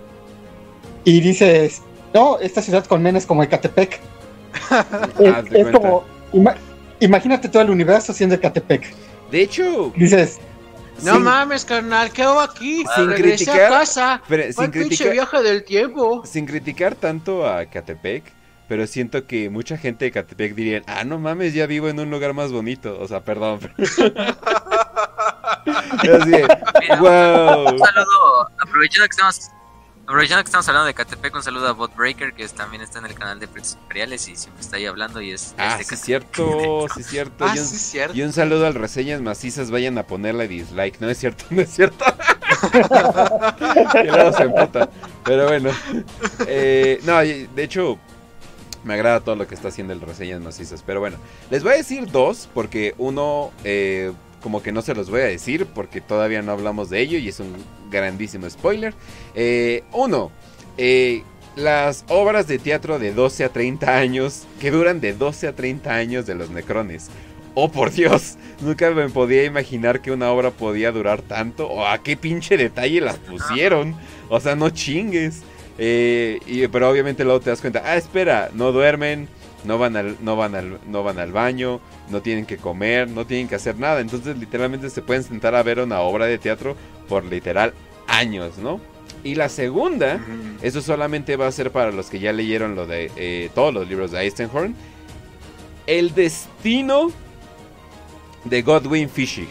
y 1.04 1.20
dices, 1.20 1.80
no, 2.12 2.38
esta 2.38 2.60
ciudad 2.60 2.84
colmena 2.84 3.16
es 3.18 3.24
como 3.26 3.42
Ecatepec. 3.42 3.98
es 5.18 5.52
es 5.52 5.66
como. 5.70 6.04
ima- 6.32 6.56
imagínate 7.00 7.48
todo 7.48 7.62
el 7.62 7.70
universo 7.70 8.12
siendo 8.12 8.34
Ecatepec. 8.34 8.92
De 9.30 9.42
hecho, 9.42 9.92
Dices, 9.96 10.38
No 11.02 11.14
sin, 11.14 11.22
mames, 11.24 11.64
carnal, 11.64 12.10
¿qué 12.12 12.22
hago 12.22 12.40
aquí? 12.40 12.84
Sin 12.94 13.08
criticar- 13.10 13.60
a 13.66 13.68
casa. 13.78 14.22
pero 14.28 14.42
sin 14.44 14.54
¿Cuál 14.54 14.70
pinche 14.70 14.88
criticar, 14.88 15.12
viaje 15.12 15.42
del 15.42 15.64
tiempo? 15.64 16.22
sin 16.26 16.46
criticar 16.46 16.94
tanto 16.94 17.46
a 17.46 17.64
Catepec, 17.66 18.22
pero 18.68 18.86
siento 18.86 19.26
que 19.26 19.48
mucha 19.50 19.76
gente 19.78 20.04
de 20.06 20.10
Catepec 20.12 20.54
dirían, 20.54 20.82
ah, 20.86 21.04
no 21.04 21.18
mames, 21.18 21.54
ya 21.54 21.66
vivo 21.66 21.88
en 21.88 22.00
un 22.00 22.10
lugar 22.10 22.32
más 22.34 22.52
bonito. 22.52 22.98
O 23.00 23.06
sea, 23.08 23.20
perdón. 23.24 23.60
Así 25.66 26.30
de, 26.30 26.48
Mira, 26.80 26.96
wow. 27.00 27.72
Un 27.72 27.78
saludo, 27.78 28.50
aprovechando 28.58 29.06
que 29.08 29.10
estamos 29.12 29.50
aprovechando 30.08 30.44
que 30.44 30.48
estamos 30.48 30.68
hablando 30.68 30.86
de 30.86 30.94
Catepec, 30.94 31.34
un 31.34 31.42
saludo 31.42 31.66
a 31.66 31.72
Bot 31.72 31.96
Breaker, 31.96 32.32
que 32.32 32.44
es- 32.44 32.52
también 32.52 32.80
está 32.82 33.00
en 33.00 33.06
el 33.06 33.14
canal 33.14 33.40
de 33.40 33.48
Precios 33.48 33.76
Imperiales 33.82 34.28
y 34.28 34.36
siempre 34.36 34.60
está 34.62 34.76
ahí 34.76 34.86
hablando 34.86 35.20
y 35.20 35.32
es, 35.32 35.46
es 35.46 35.54
Ah, 35.58 35.70
sí, 35.78 35.84
Catepec. 35.84 35.98
cierto, 36.04 36.86
sí, 36.94 37.02
cierto. 37.02 37.44
Ah, 37.44 37.52
y, 37.56 37.58
un, 37.58 37.66
sí, 37.66 37.74
es 37.76 37.82
cierto. 37.82 38.14
y 38.16 38.22
un 38.22 38.32
saludo 38.32 38.66
al 38.68 38.74
reseñas 38.74 39.20
macizas, 39.20 39.70
vayan 39.72 39.98
a 39.98 40.04
ponerle 40.04 40.46
dislike. 40.46 41.00
No 41.00 41.08
es 41.10 41.18
cierto, 41.18 41.44
no 41.50 41.60
es 41.62 41.70
cierto. 41.70 42.04
y 44.04 44.06
luego 44.06 44.32
se 44.32 44.42
emputa. 44.44 44.88
Pero 45.24 45.48
bueno. 45.48 45.70
Eh, 46.46 47.00
no, 47.04 47.18
de 47.18 47.48
hecho, 47.64 47.98
me 48.86 48.94
agrada 48.94 49.20
todo 49.20 49.36
lo 49.36 49.46
que 49.46 49.54
está 49.54 49.68
haciendo 49.68 49.92
el 49.92 50.00
reseñas 50.00 50.40
macizas. 50.40 50.82
Pero 50.86 51.00
bueno, 51.00 51.18
les 51.50 51.62
voy 51.62 51.72
a 51.72 51.76
decir 51.76 52.10
dos, 52.10 52.48
porque 52.54 52.94
uno, 52.98 53.50
eh, 53.64 54.12
como 54.40 54.62
que 54.62 54.72
no 54.72 54.80
se 54.82 54.94
los 54.94 55.10
voy 55.10 55.20
a 55.20 55.26
decir, 55.26 55.66
porque 55.66 56.00
todavía 56.00 56.40
no 56.40 56.52
hablamos 56.52 56.88
de 56.88 57.00
ello 57.00 57.18
y 57.18 57.28
es 57.28 57.40
un 57.40 57.54
grandísimo 57.90 58.48
spoiler. 58.48 58.94
Eh, 59.34 59.82
uno, 59.92 60.30
eh, 60.78 61.22
las 61.56 62.04
obras 62.08 62.46
de 62.46 62.58
teatro 62.58 62.98
de 62.98 63.12
12 63.12 63.44
a 63.44 63.48
30 63.48 63.96
años, 63.96 64.46
que 64.60 64.70
duran 64.70 65.00
de 65.00 65.14
12 65.14 65.48
a 65.48 65.52
30 65.54 65.94
años 65.94 66.26
de 66.26 66.34
los 66.34 66.50
necrones. 66.50 67.08
Oh, 67.54 67.70
por 67.70 67.90
Dios, 67.90 68.36
nunca 68.60 68.90
me 68.90 69.08
podía 69.08 69.44
imaginar 69.44 70.02
que 70.02 70.12
una 70.12 70.30
obra 70.30 70.50
podía 70.50 70.92
durar 70.92 71.22
tanto. 71.22 71.66
O 71.68 71.86
a 71.86 72.02
qué 72.02 72.14
pinche 72.16 72.58
detalle 72.58 73.00
las 73.00 73.16
pusieron. 73.16 73.96
O 74.28 74.38
sea, 74.40 74.54
no 74.54 74.68
chingues. 74.68 75.42
Eh, 75.78 76.40
y, 76.46 76.66
pero 76.68 76.88
obviamente 76.88 77.24
luego 77.24 77.40
te 77.40 77.50
das 77.50 77.60
cuenta, 77.60 77.82
ah, 77.84 77.96
espera, 77.96 78.50
no 78.54 78.72
duermen, 78.72 79.28
no 79.64 79.78
van, 79.78 79.96
al, 79.96 80.16
no, 80.22 80.36
van 80.36 80.54
al, 80.54 80.78
no 80.86 81.02
van 81.02 81.18
al 81.18 81.32
baño, 81.32 81.80
no 82.08 82.22
tienen 82.22 82.46
que 82.46 82.56
comer, 82.56 83.08
no 83.08 83.26
tienen 83.26 83.48
que 83.48 83.56
hacer 83.56 83.78
nada. 83.78 84.00
Entonces 84.00 84.38
literalmente 84.38 84.90
se 84.90 85.02
pueden 85.02 85.22
sentar 85.22 85.54
a 85.54 85.62
ver 85.62 85.80
una 85.80 86.00
obra 86.00 86.26
de 86.26 86.38
teatro 86.38 86.76
por 87.08 87.24
literal 87.24 87.74
años, 88.06 88.58
¿no? 88.58 88.80
Y 89.24 89.34
la 89.34 89.48
segunda, 89.48 90.20
eso 90.62 90.80
solamente 90.80 91.36
va 91.36 91.48
a 91.48 91.52
ser 91.52 91.72
para 91.72 91.90
los 91.90 92.10
que 92.10 92.20
ya 92.20 92.32
leyeron 92.32 92.76
lo 92.76 92.86
de 92.86 93.10
eh, 93.16 93.50
todos 93.54 93.74
los 93.74 93.88
libros 93.88 94.12
de 94.12 94.20
Eisenhorn. 94.20 94.74
El 95.86 96.14
destino 96.14 97.10
de 98.44 98.62
Godwin 98.62 99.08
Fishing. 99.08 99.48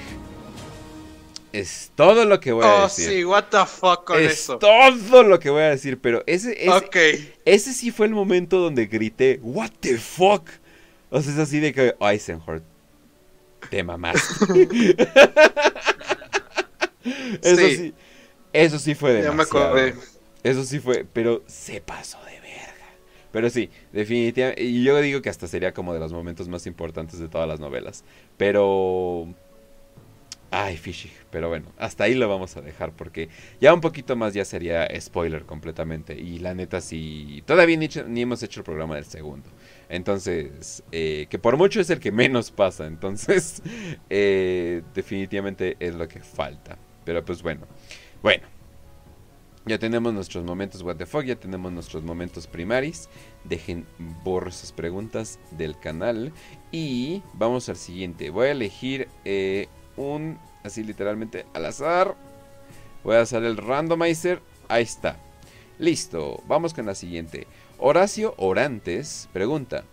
Es 1.59 1.91
todo 1.95 2.25
lo 2.25 2.39
que 2.39 2.51
voy 2.51 2.65
a 2.65 2.75
Oh, 2.75 2.83
decir. 2.83 3.09
sí, 3.09 3.23
what 3.25 3.45
the 3.45 3.65
fuck 3.65 4.03
con 4.05 4.19
es 4.21 4.33
eso. 4.33 4.57
todo 4.57 5.23
lo 5.23 5.39
que 5.39 5.49
voy 5.49 5.61
a 5.63 5.69
decir, 5.69 5.97
pero 5.99 6.21
ese, 6.27 6.51
ese, 6.59 7.33
ese 7.45 7.73
sí 7.73 7.91
fue 7.91 8.07
el 8.07 8.13
momento 8.13 8.59
donde 8.59 8.87
grité, 8.87 9.39
what 9.41 9.71
the 9.79 9.97
fuck. 9.97 10.49
O 11.09 11.21
sea, 11.21 11.31
es 11.33 11.39
así 11.39 11.59
de 11.59 11.71
que, 11.73 11.95
Eisenhorn, 12.01 12.63
te 13.69 13.83
mamaste. 13.83 14.45
eso 17.41 17.55
sí. 17.57 17.75
Sí. 17.77 17.93
eso 18.53 18.79
sí 18.79 18.95
fue 18.95 19.11
Ya 19.13 19.31
me 19.31 19.45
demasiado. 19.45 19.77
Eso 20.43 20.63
sí 20.63 20.79
fue, 20.79 21.05
pero 21.11 21.43
se 21.47 21.81
pasó 21.81 22.17
de 22.25 22.39
verga. 22.39 22.71
Pero 23.31 23.49
sí, 23.49 23.69
definitivamente, 23.91 24.63
y 24.63 24.83
yo 24.83 24.99
digo 25.01 25.21
que 25.21 25.29
hasta 25.29 25.47
sería 25.47 25.73
como 25.73 25.93
de 25.93 25.99
los 25.99 26.13
momentos 26.13 26.47
más 26.47 26.67
importantes 26.67 27.19
de 27.19 27.27
todas 27.27 27.47
las 27.47 27.59
novelas. 27.59 28.03
Pero... 28.37 29.33
Ay, 30.57 30.77
Fishy, 30.77 31.11
pero 31.31 31.49
bueno, 31.49 31.73
hasta 31.77 32.05
ahí 32.05 32.13
lo 32.13 32.29
vamos 32.29 32.55
a 32.55 32.61
dejar 32.61 32.93
porque 32.93 33.27
ya 33.59 33.73
un 33.73 33.81
poquito 33.81 34.15
más 34.15 34.33
ya 34.33 34.45
sería 34.45 34.87
spoiler 35.01 35.43
completamente. 35.43 36.17
Y 36.17 36.39
la 36.39 36.53
neta 36.53 36.79
sí, 36.79 37.43
todavía 37.45 37.75
ni, 37.75 38.21
hemos 38.21 38.41
hecho 38.41 38.61
el 38.61 38.63
programa 38.63 38.95
del 38.95 39.03
segundo. 39.03 39.49
Entonces, 39.89 40.81
eh, 40.93 41.27
que 41.29 41.39
por 41.39 41.57
mucho 41.57 41.81
es 41.81 41.89
el 41.89 41.99
que 41.99 42.13
menos 42.13 42.51
pasa. 42.51 42.87
Entonces, 42.87 43.61
eh, 44.09 44.81
definitivamente 44.93 45.75
es 45.81 45.93
lo 45.93 46.07
que 46.07 46.21
falta. 46.21 46.77
Pero 47.03 47.25
pues 47.25 47.43
bueno, 47.43 47.67
bueno. 48.23 48.47
Ya 49.67 49.79
tenemos 49.79 50.13
nuestros 50.13 50.45
momentos 50.45 50.83
what 50.83 50.95
the 50.95 51.07
fuck, 51.07 51.23
ya 51.23 51.35
tenemos 51.35 51.71
nuestros 51.71 52.03
momentos 52.03 52.45
primaris. 52.45 53.09
Dejen 53.43 53.85
borro 54.23 54.47
esas 54.49 54.71
preguntas 54.71 55.37
del 55.51 55.77
canal. 55.77 56.31
Y 56.71 57.23
vamos 57.33 57.67
al 57.67 57.75
siguiente. 57.75 58.29
Voy 58.29 58.47
a 58.47 58.51
elegir 58.51 59.09
eh, 59.25 59.67
un, 59.97 60.37
así 60.63 60.83
literalmente 60.83 61.45
al 61.53 61.65
azar. 61.65 62.15
Voy 63.03 63.15
a 63.15 63.21
hacer 63.21 63.43
el 63.43 63.57
randomizer. 63.57 64.41
Ahí 64.67 64.83
está. 64.83 65.17
Listo, 65.77 66.41
vamos 66.47 66.73
con 66.73 66.85
la 66.85 66.95
siguiente. 66.95 67.47
Horacio 67.77 68.33
Orantes 68.37 69.29
pregunta. 69.33 69.83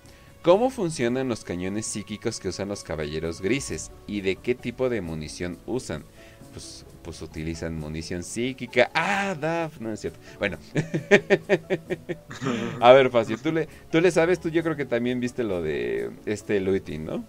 ¿Cómo 0.43 0.71
funcionan 0.71 1.29
los 1.29 1.45
cañones 1.45 1.87
psíquicos 1.87 2.41
que 2.41 2.49
usan 2.49 2.69
los 2.69 2.83
caballeros 2.83 3.41
grises? 3.41 3.93
¿Y 4.09 4.23
de 4.23 4.37
qué 4.37 4.57
tipo 4.57 4.89
de 4.89 5.01
munición 5.01 5.57
usan? 5.67 6.05
Pues, 6.53 6.85
pues 7.03 7.23
utilizan 7.23 7.79
munición 7.79 8.25
psíquica. 8.25 8.91
Ah, 8.93 9.37
Daf, 9.39 9.81
no 9.81 9.93
es 9.93 10.01
cierto. 10.01 10.19
Bueno. 10.41 10.59
A 12.81 12.93
ver, 12.93 13.11
fácil. 13.11 13.41
¿Tú 13.41 13.53
le, 13.53 13.69
tú 13.91 14.01
le 14.01 14.11
sabes, 14.11 14.41
tú 14.41 14.49
yo 14.49 14.65
creo 14.65 14.75
que 14.75 14.85
también 14.85 15.21
viste 15.21 15.45
lo 15.45 15.63
de 15.63 16.11
este 16.27 16.59
Luitin, 16.61 17.05
¿no? 17.05 17.25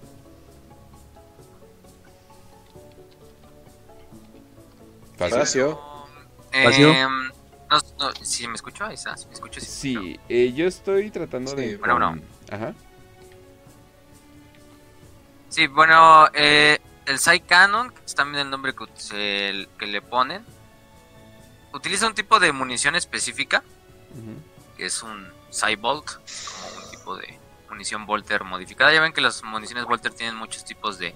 Facio. 5.31 5.79
Facio. 6.51 6.91
Em, 6.93 7.27
no, 7.69 7.79
no, 7.99 8.11
si 8.21 8.47
me 8.47 8.55
escucho, 8.55 8.85
ahí 8.85 8.93
está. 8.95 9.15
Si 9.17 9.27
me 9.27 9.33
escucho, 9.33 9.59
sí. 9.59 9.67
Sí, 9.67 10.19
eh, 10.29 10.53
yo 10.53 10.67
estoy 10.67 11.09
tratando 11.11 11.53
de... 11.55 11.77
Bueno, 11.77 11.95
bueno. 11.95 12.21
Ajá. 12.51 12.73
Sí, 15.49 15.67
bueno, 15.67 16.27
eh, 16.33 16.79
el 17.05 17.19
Psy 17.19 17.39
Cannon, 17.41 17.91
que 17.91 18.01
es 18.05 18.15
también 18.15 18.45
el 18.45 18.49
nombre 18.49 18.73
que, 18.73 18.85
se- 18.95 19.67
que 19.77 19.85
le 19.87 20.01
ponen, 20.01 20.43
utiliza 21.73 22.07
un 22.07 22.15
tipo 22.15 22.39
de 22.39 22.51
munición 22.51 22.95
específica, 22.95 23.63
que 24.77 24.85
es 24.87 25.03
un 25.03 25.27
Psy 25.51 25.75
Bolt, 25.75 26.05
como 26.07 26.85
un 26.85 26.91
tipo 26.91 27.17
de 27.17 27.39
munición 27.69 28.05
Volter 28.05 28.43
modificada. 28.43 28.91
Ya 28.93 29.01
ven 29.01 29.13
que 29.13 29.21
las 29.21 29.43
municiones 29.43 29.85
Volter 29.85 30.11
tienen 30.13 30.35
muchos 30.35 30.65
tipos 30.65 30.97
de, 30.97 31.13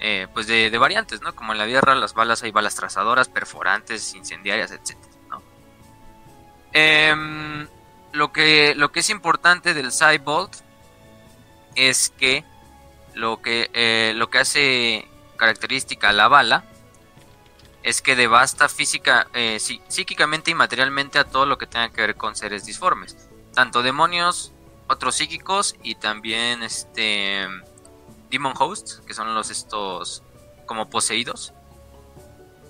eh, 0.00 0.26
pues 0.32 0.46
de, 0.46 0.70
de 0.70 0.78
variantes, 0.78 1.20
¿no? 1.20 1.34
Como 1.34 1.52
en 1.52 1.58
la 1.58 1.80
real, 1.80 2.00
las 2.00 2.14
balas 2.14 2.42
hay 2.42 2.50
balas 2.52 2.74
trazadoras, 2.74 3.28
perforantes, 3.28 4.14
incendiarias, 4.14 4.70
etcétera, 4.70 5.12
¿no? 5.30 5.42
Em, 6.72 7.66
lo, 8.12 8.32
que, 8.32 8.74
lo 8.76 8.92
que 8.92 9.00
es 9.00 9.10
importante 9.10 9.74
del 9.74 9.90
Cybolt 9.92 10.52
es 11.74 12.10
que 12.18 12.44
lo 13.14 13.40
que, 13.42 13.70
eh, 13.72 14.12
lo 14.14 14.30
que 14.30 14.38
hace 14.38 15.08
característica 15.36 16.10
a 16.10 16.12
la 16.12 16.28
bala 16.28 16.64
es 17.82 18.02
que 18.02 18.16
devasta 18.16 18.68
física, 18.68 19.28
eh, 19.34 19.56
psí- 19.60 19.80
psíquicamente 19.88 20.50
y 20.50 20.54
materialmente 20.54 21.18
a 21.18 21.24
todo 21.24 21.46
lo 21.46 21.58
que 21.58 21.66
tenga 21.66 21.88
que 21.90 22.00
ver 22.02 22.16
con 22.16 22.36
seres 22.36 22.64
disformes. 22.64 23.16
Tanto 23.54 23.82
demonios, 23.82 24.52
otros 24.88 25.16
psíquicos 25.16 25.74
y 25.82 25.94
también 25.94 26.62
este 26.62 27.46
Demon 28.30 28.54
Hosts, 28.58 29.02
que 29.06 29.14
son 29.14 29.34
los 29.34 29.50
estos 29.50 30.22
como 30.66 30.88
poseídos. 30.90 31.52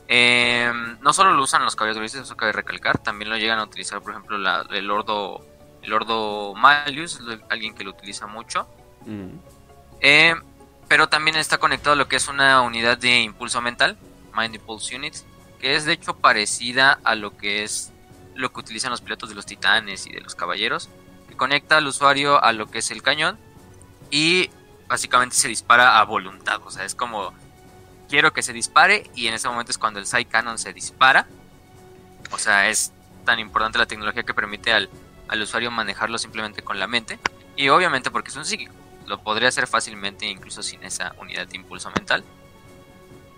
Eh, 0.08 0.72
no 1.00 1.12
solo 1.12 1.32
lo 1.32 1.42
usan 1.42 1.64
los 1.64 1.76
caballeros 1.76 1.98
grises, 2.00 2.22
eso 2.22 2.36
cabe 2.36 2.52
recalcar, 2.52 2.98
también 2.98 3.28
lo 3.30 3.36
llegan 3.36 3.58
a 3.58 3.64
utilizar, 3.64 4.00
por 4.00 4.12
ejemplo, 4.12 4.38
la- 4.38 4.66
el 4.70 4.86
Lordo, 4.86 5.44
el 5.82 5.90
Lordo 5.90 6.54
Malius, 6.54 7.20
alguien 7.50 7.74
que 7.74 7.84
lo 7.84 7.90
utiliza 7.90 8.26
mucho. 8.26 8.66
Ujú. 9.02 9.30
Eh, 10.00 10.34
pero 10.88 11.08
también 11.08 11.36
está 11.36 11.58
conectado 11.58 11.92
a 11.92 11.96
lo 11.96 12.08
que 12.08 12.16
es 12.16 12.28
una 12.28 12.62
unidad 12.62 12.96
de 12.96 13.20
impulso 13.20 13.60
mental, 13.60 13.98
Mind 14.34 14.54
Impulse 14.54 14.96
Unit, 14.96 15.14
que 15.60 15.74
es 15.74 15.84
de 15.84 15.92
hecho 15.92 16.16
parecida 16.16 16.98
a 17.04 17.14
lo 17.14 17.36
que 17.36 17.62
es 17.64 17.92
lo 18.34 18.52
que 18.52 18.60
utilizan 18.60 18.90
los 18.92 19.00
pilotos 19.00 19.28
de 19.28 19.34
los 19.34 19.44
titanes 19.44 20.06
y 20.06 20.12
de 20.12 20.20
los 20.20 20.34
caballeros, 20.36 20.88
que 21.28 21.36
conecta 21.36 21.76
al 21.76 21.86
usuario 21.88 22.42
a 22.42 22.52
lo 22.52 22.70
que 22.70 22.78
es 22.78 22.90
el 22.92 23.02
cañón 23.02 23.36
y 24.12 24.48
básicamente 24.88 25.36
se 25.36 25.48
dispara 25.48 25.98
a 26.00 26.04
voluntad, 26.04 26.60
o 26.64 26.70
sea, 26.70 26.84
es 26.84 26.94
como 26.94 27.32
quiero 28.08 28.32
que 28.32 28.42
se 28.42 28.52
dispare 28.52 29.10
y 29.14 29.26
en 29.28 29.34
ese 29.34 29.48
momento 29.48 29.70
es 29.70 29.78
cuando 29.78 30.00
el 30.00 30.06
Psy 30.06 30.24
Cannon 30.24 30.58
se 30.58 30.72
dispara, 30.72 31.26
o 32.30 32.38
sea, 32.38 32.68
es 32.68 32.92
tan 33.24 33.38
importante 33.38 33.78
la 33.78 33.86
tecnología 33.86 34.22
que 34.22 34.34
permite 34.34 34.72
al, 34.72 34.88
al 35.28 35.42
usuario 35.42 35.70
manejarlo 35.70 36.18
simplemente 36.18 36.62
con 36.62 36.78
la 36.78 36.86
mente 36.86 37.18
y 37.56 37.68
obviamente 37.68 38.10
porque 38.10 38.30
es 38.30 38.36
un 38.36 38.44
psíquico 38.44 38.74
lo 39.08 39.18
podría 39.22 39.48
hacer 39.48 39.66
fácilmente 39.66 40.26
incluso 40.26 40.62
sin 40.62 40.84
esa 40.84 41.14
unidad 41.18 41.46
de 41.46 41.56
impulso 41.56 41.90
mental. 41.90 42.22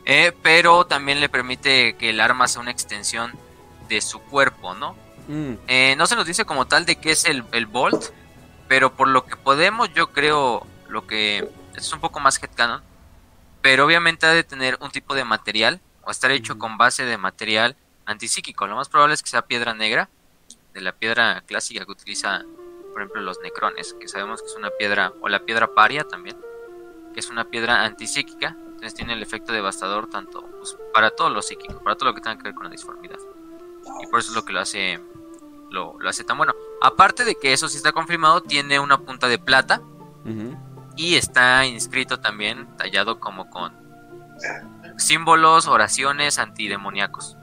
Eh, 0.05 0.33
pero 0.43 0.85
también 0.87 1.21
le 1.21 1.29
permite 1.29 1.95
que 1.97 2.11
el 2.11 2.21
arma 2.21 2.49
sea 2.49 2.61
una 2.61 2.71
extensión 2.71 3.33
de 3.89 4.01
su 4.01 4.21
cuerpo, 4.21 4.75
¿no? 4.75 4.97
Mm, 5.29 5.53
Eh, 5.69 5.95
no 5.97 6.07
se 6.07 6.17
nos 6.17 6.27
dice 6.27 6.45
como 6.45 6.67
tal 6.67 6.87
de 6.87 6.97
qué 6.97 7.13
es 7.13 7.25
el, 7.25 7.45
el 7.53 7.67
Bolt, 7.67 8.07
pero 8.67 8.95
por 8.95 9.09
lo 9.09 9.25
que 9.25 9.37
podemos, 9.37 9.93
yo 9.95 10.11
creo 10.11 10.67
lo 10.91 11.07
que 11.07 11.49
es 11.75 11.93
un 11.93 12.01
poco 12.01 12.21
más 12.21 12.43
headcanon, 12.43 12.83
pero 13.63 13.85
obviamente 13.85 14.27
ha 14.27 14.31
de 14.31 14.45
tener 14.45 14.77
un 14.81 14.91
tipo 14.91 15.15
de 15.15 15.25
material 15.25 15.81
o 16.03 16.11
estar 16.11 16.31
hecho 16.31 16.59
con 16.59 16.79
base 16.79 17.05
de 17.05 17.17
material 17.19 17.77
antipsíquico. 18.07 18.67
Lo 18.67 18.77
más 18.77 18.89
probable 18.89 19.15
es 19.15 19.23
que 19.23 19.31
sea 19.31 19.43
piedra 19.43 19.75
negra, 19.75 20.09
de 20.75 20.81
la 20.81 20.93
piedra 20.93 21.43
clásica 21.47 21.85
que 21.85 21.93
utiliza, 21.93 22.45
por 22.93 23.03
ejemplo, 23.03 23.21
los 23.23 23.39
necrones, 23.43 23.95
que 23.95 24.09
sabemos 24.09 24.41
que 24.43 24.49
es 24.49 24.57
una 24.57 24.71
piedra, 24.71 25.13
o 25.21 25.29
la 25.29 25.41
piedra 25.41 25.75
paria 25.75 26.05
también, 26.05 26.37
que 27.13 27.21
es 27.21 27.29
una 27.29 27.45
piedra 27.45 27.85
antipsíquica, 27.85 28.57
entonces 28.81 28.95
tiene 28.95 29.13
el 29.13 29.23
efecto 29.23 29.53
devastador 29.53 30.09
tanto 30.09 30.43
pues, 30.59 30.77
para 30.95 31.11
todo 31.11 31.29
lo 31.29 31.43
psíquico, 31.43 31.83
para 31.83 31.97
todo 31.97 32.11
lo 32.11 32.15
que 32.15 32.21
tenga 32.21 32.37
que 32.37 32.45
ver 32.45 32.55
con 32.55 32.65
la 32.65 32.71
disformidad. 32.71 33.19
Y 34.03 34.07
por 34.07 34.21
eso 34.21 34.31
es 34.31 34.37
lo 34.37 34.45
que 34.45 34.53
lo 34.53 34.61
hace 34.61 35.01
lo, 35.71 35.97
lo 35.99 36.09
hace 36.09 36.25
tan 36.25 36.37
bueno. 36.37 36.55
Aparte 36.81 37.25
de 37.25 37.35
que 37.37 37.53
eso 37.53 37.69
sí 37.69 37.77
está 37.77 37.93
confirmado, 37.93 38.41
tiene 38.41 38.81
una 38.81 38.99
punta 38.99 39.29
de 39.29 39.39
plata 39.39 39.81
ujú. 40.25 40.57
Y 41.01 41.15
está 41.15 41.65
inscrito 41.65 42.21
también, 42.21 42.67
tallado 42.77 43.21
como 43.21 43.49
con 43.49 43.73
símbolos, 44.99 45.67
oraciones 45.67 46.39
antidemoníacos 46.39 47.37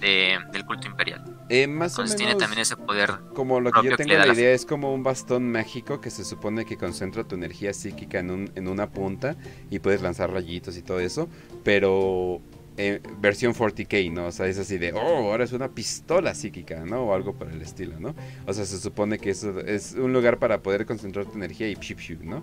de- 0.00 0.38
del 0.52 0.64
culto 0.64 0.86
imperial. 0.86 1.24
Eh, 1.48 1.66
más 1.66 1.98
o 1.98 2.02
Entonces 2.02 2.16
menos... 2.16 2.16
tiene 2.16 2.40
también 2.40 2.60
ese 2.62 2.76
poder. 2.76 3.10
Como 3.34 3.60
lo 3.60 3.72
que 3.72 3.82
yo 3.82 3.90
que 3.90 3.96
tengo 3.96 4.14
da 4.14 4.20
la 4.20 4.26
la 4.26 4.34
idea 4.34 4.52
es 4.52 4.64
como 4.64 4.94
un 4.94 5.02
bastón 5.02 5.50
mágico 5.50 6.00
que 6.00 6.10
se 6.10 6.24
supone 6.24 6.64
que 6.64 6.76
concentra 6.76 7.24
tu 7.24 7.34
energía 7.34 7.72
psíquica 7.74 8.20
en, 8.20 8.30
un, 8.30 8.50
en 8.54 8.68
una 8.68 8.88
punta 8.88 9.36
y 9.68 9.80
puedes 9.80 10.00
lanzar 10.00 10.30
rayitos 10.30 10.76
y 10.76 10.82
todo 10.82 11.00
eso, 11.00 11.28
pero 11.64 12.40
eh, 12.76 13.00
versión 13.18 13.52
40k, 13.52 14.12
¿no? 14.12 14.26
O 14.26 14.32
sea, 14.32 14.46
es 14.46 14.58
así 14.58 14.78
de, 14.78 14.92
oh, 14.92 15.30
ahora 15.30 15.44
es 15.44 15.52
una 15.52 15.68
pistola 15.68 16.34
psíquica, 16.34 16.84
¿no? 16.86 17.02
O 17.02 17.14
algo 17.14 17.34
por 17.34 17.48
el 17.50 17.60
estilo, 17.60 17.98
¿no? 18.00 18.14
O 18.46 18.52
sea, 18.52 18.64
se 18.64 18.78
supone 18.78 19.18
que 19.18 19.30
eso 19.30 19.58
es 19.60 19.92
un 19.94 20.12
lugar 20.12 20.38
para 20.38 20.62
poder 20.62 20.86
concentrar 20.86 21.26
tu 21.26 21.34
energía 21.34 21.68
y 21.68 21.74
pship, 21.76 22.20
¿no? 22.22 22.42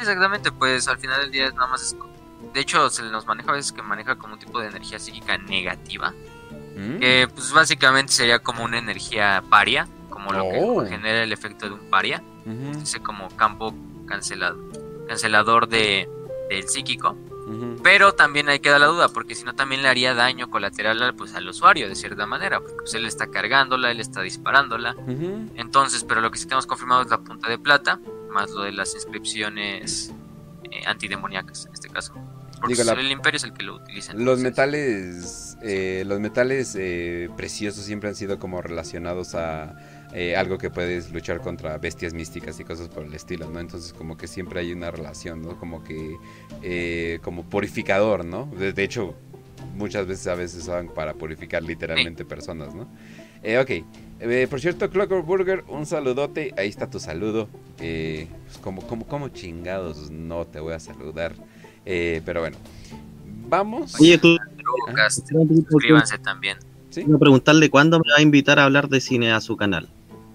Exactamente, 0.00 0.50
pues 0.52 0.88
al 0.88 0.98
final 0.98 1.20
del 1.22 1.30
día 1.30 1.46
es 1.46 1.54
nada 1.54 1.68
más... 1.68 1.82
es- 1.82 1.96
de 2.54 2.60
hecho, 2.60 2.88
se 2.90 3.02
nos 3.04 3.26
maneja 3.26 3.50
a 3.50 3.54
veces 3.54 3.70
que 3.70 3.82
maneja 3.82 4.16
como 4.16 4.32
un 4.34 4.40
tipo 4.40 4.58
de 4.60 4.68
energía 4.68 4.98
psíquica 4.98 5.36
negativa. 5.38 6.12
¿Mm? 6.76 6.98
Que 6.98 7.28
pues 7.32 7.52
básicamente 7.52 8.12
sería 8.12 8.38
como 8.40 8.64
una 8.64 8.78
energía 8.78 9.42
paria, 9.48 9.86
como 10.08 10.32
lo 10.32 10.44
Oh. 10.46 10.82
que 10.82 10.88
genera 10.90 11.22
el 11.22 11.32
efecto 11.32 11.66
de 11.66 11.74
un 11.74 11.90
paria. 11.90 12.22
Ese 12.82 13.00
como 13.00 13.28
campo 13.36 13.72
cancelado, 14.06 14.58
cancelador 15.06 15.68
de, 15.68 16.08
del 16.48 16.66
psíquico. 16.68 17.16
Pero 17.82 18.14
también 18.14 18.48
hay 18.48 18.60
que 18.60 18.70
dar 18.70 18.80
la 18.80 18.86
duda, 18.86 19.08
porque 19.08 19.34
si 19.34 19.42
no 19.44 19.54
también 19.54 19.82
le 19.82 19.88
haría 19.88 20.14
daño 20.14 20.50
colateral 20.50 21.14
pues, 21.16 21.34
al 21.34 21.48
usuario 21.48 21.88
de 21.88 21.96
cierta 21.96 22.24
manera, 22.24 22.60
porque 22.60 22.76
pues, 22.78 22.94
él 22.94 23.06
está 23.06 23.26
cargándola, 23.28 23.90
él 23.90 23.98
está 24.00 24.22
disparándola. 24.22 24.94
Entonces, 25.56 26.04
pero 26.04 26.20
lo 26.20 26.30
que 26.30 26.38
sí 26.38 26.44
tenemos 26.46 26.66
confirmado 26.66 27.02
es 27.02 27.08
la 27.10 27.18
punta 27.18 27.48
de 27.48 27.58
plata, 27.58 27.98
más 28.30 28.50
lo 28.50 28.62
de 28.62 28.72
las 28.72 28.94
inscripciones 28.94 30.12
eh, 30.70 30.82
antidemoníacas 30.86 31.66
en 31.66 31.72
este 31.72 31.88
caso. 31.88 32.14
Porque 32.60 32.74
el 32.74 33.10
imperio 33.10 33.38
es 33.38 33.44
el 33.44 33.54
que 33.54 33.62
lo 33.62 33.76
utiliza. 33.76 34.12
Los 34.12 34.38
metales, 34.40 35.56
eh, 35.62 36.04
los 36.06 36.20
metales 36.20 36.76
eh, 36.78 37.30
preciosos 37.36 37.84
siempre 37.84 38.10
han 38.10 38.14
sido 38.14 38.38
como 38.38 38.60
relacionados 38.60 39.34
a 39.34 39.76
eh, 40.12 40.34
algo 40.34 40.58
que 40.58 40.70
puedes 40.70 41.12
luchar 41.12 41.40
contra 41.40 41.78
bestias 41.78 42.12
místicas 42.12 42.58
y 42.58 42.64
cosas 42.64 42.88
por 42.88 43.04
el 43.04 43.14
estilo, 43.14 43.48
¿no? 43.48 43.60
Entonces 43.60 43.92
como 43.92 44.16
que 44.16 44.26
siempre 44.26 44.60
hay 44.60 44.72
una 44.72 44.90
relación, 44.90 45.40
¿no? 45.40 45.56
Como 45.58 45.84
que, 45.84 46.16
eh, 46.62 47.20
como 47.22 47.48
purificador, 47.48 48.24
¿no? 48.24 48.46
De, 48.46 48.82
hecho, 48.82 49.14
muchas 49.76 50.06
veces 50.06 50.26
a 50.26 50.34
veces 50.34 50.64
usan 50.64 50.88
para 50.88 51.14
purificar 51.14 51.62
literalmente 51.62 52.24
personas, 52.24 52.74
¿no? 52.74 52.88
Eh, 54.20 54.46
por 54.50 54.60
cierto, 54.60 54.90
Clockwork 54.90 55.26
Burger, 55.26 55.64
un 55.68 55.86
saludote, 55.86 56.52
ahí 56.56 56.68
está 56.68 56.88
tu 56.88 57.00
saludo. 57.00 57.48
pues 57.76 58.28
como, 58.62 58.82
como, 58.82 59.06
como 59.06 59.28
chingados 59.28 60.10
no 60.10 60.46
te 60.46 60.60
voy 60.60 60.74
a 60.74 60.80
saludar. 60.80 61.34
pero 61.84 62.40
bueno, 62.40 62.56
vamos. 63.48 63.94
Oye, 64.00 64.20
suscríbanse 65.08 66.18
también. 66.18 66.58
¿Sí? 66.90 67.04
Quiero 67.04 67.18
preguntarle 67.18 67.70
cuándo 67.70 67.98
me 67.98 68.10
va 68.10 68.18
a 68.18 68.22
invitar 68.22 68.58
a 68.58 68.64
hablar 68.64 68.88
de 68.88 69.00
cine 69.00 69.32
a 69.32 69.40
su 69.40 69.56
canal 69.56 69.88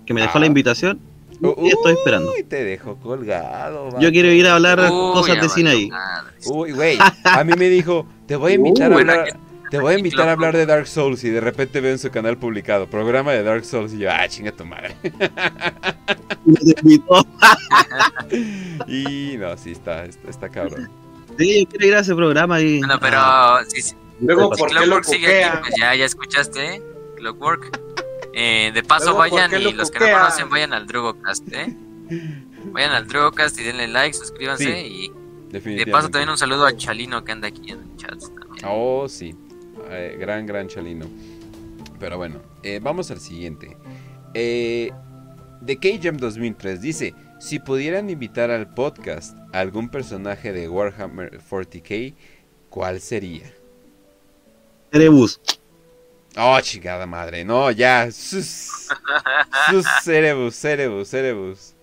que 0.06 0.14
me 0.14 0.22
dejó 0.22 0.40
la 0.40 0.46
ah. 0.46 0.48
invitación 0.48 1.00
y 1.42 1.68
estoy 1.68 1.94
esperando. 1.94 2.32
Uy, 2.32 2.44
te 2.44 2.64
dejo 2.64 2.96
colgado. 2.98 4.00
Yo 4.00 4.12
quiero 4.12 4.32
ir 4.32 4.48
a 4.48 4.56
hablar 4.56 4.80
cosas 4.88 5.42
de 5.42 5.50
cine 5.50 5.70
ahí. 5.72 5.90
Uy, 6.46 6.72
güey, 6.72 6.98
a 7.24 7.44
mí 7.44 7.54
me 7.58 7.70
dijo, 7.70 8.06
te 8.26 8.36
voy 8.36 8.54
a 8.54 8.56
invitar 8.56 8.92
a 8.92 8.96
hablar... 8.96 9.38
Te 9.76 9.82
voy 9.82 9.94
a 9.94 9.98
invitar 9.98 10.30
a 10.30 10.32
hablar 10.32 10.56
de 10.56 10.66
Dark 10.66 10.88
Souls 10.88 11.24
y 11.24 11.30
de 11.30 11.42
repente 11.42 11.82
veo 11.82 11.92
en 11.92 12.00
su 12.00 12.10
canal 12.10 12.38
publicado 12.38 12.88
programa 12.88 13.34
de 13.34 13.44
Dark 13.44 13.66
Souls 13.66 13.94
y 13.94 14.00
yo, 14.00 14.10
ah, 14.12 14.28
chinga 14.28 14.52
tu 14.52 14.66
madre. 14.66 14.96
y 18.88 19.38
no, 19.38 19.56
sí, 19.58 19.72
está, 19.72 20.06
está, 20.06 20.50
cabrón. 20.50 20.90
Sí, 21.38 21.64
yo 21.64 21.70
quiero 21.70 21.88
ir 21.88 21.96
a 21.96 22.00
ese 22.00 22.16
programa 22.16 22.62
y... 22.62 22.80
Bueno, 22.80 22.98
pero 23.02 23.18
ah. 23.20 23.62
Luego, 24.22 24.50
¿por 24.52 24.70
qué 24.70 24.86
lo 24.86 25.04
sigue 25.04 25.44
aquí, 25.44 25.58
pues 25.62 25.74
ya, 25.78 25.94
ya 25.94 26.06
escuchaste, 26.06 26.82
Clockwork. 27.18 27.82
Eh, 28.34 28.72
de 28.74 28.84
paso 28.84 29.16
vayan 29.16 29.52
y 29.62 29.74
los 29.74 29.92
que 29.92 30.00
no 30.00 30.10
conocen 30.12 30.50
vayan 30.50 30.74
al 30.74 30.88
Drugocast, 30.88 31.54
¿eh? 31.54 31.76
Vayan 32.72 32.92
al 32.92 33.08
Drugocast 33.08 33.60
y 33.60 33.64
denle 33.64 33.90
like, 33.90 34.14
suscríbanse 34.14 34.88
y 34.88 35.12
de 35.52 35.88
paso 35.88 36.10
también 36.10 36.30
un 36.30 36.38
saludo 36.38 36.66
a 36.66 36.76
Chalino 36.76 37.24
que 37.24 37.32
anda 37.32 37.48
aquí 37.48 37.72
en 37.72 37.80
el 37.80 37.96
chat 37.98 38.20
también. 38.20 38.66
Oh, 38.66 39.08
sí. 39.08 39.36
Eh, 39.90 40.18
gran, 40.20 40.46
gran 40.46 40.68
Chalino. 40.68 41.08
Pero 42.00 42.18
bueno, 42.18 42.42
eh, 42.64 42.80
vamos 42.82 43.12
al 43.12 43.20
siguiente. 43.20 43.78
Eh, 44.34 44.92
The 45.66 45.78
K-Jam 45.78 46.18
2003 46.18 46.82
dice, 46.82 47.14
si 47.40 47.60
pudieran 47.60 48.10
invitar 48.10 48.52
al 48.52 48.74
podcast 48.74 49.38
a 49.54 49.60
algún 49.60 49.90
personaje 49.90 50.52
de 50.52 50.68
Warhammer 50.68 51.40
40k, 51.40 52.14
¿cuál 52.70 53.00
sería? 53.00 53.52
Erebus. 54.92 55.40
Oh, 56.38 56.60
chingada 56.60 57.06
madre. 57.06 57.46
No, 57.46 57.72
ya. 57.72 58.12
Sus, 58.12 58.90
sus 59.70 59.86
Cerebus, 60.04 60.56
Cerebus, 60.56 61.10
Cerebus. 61.10 61.75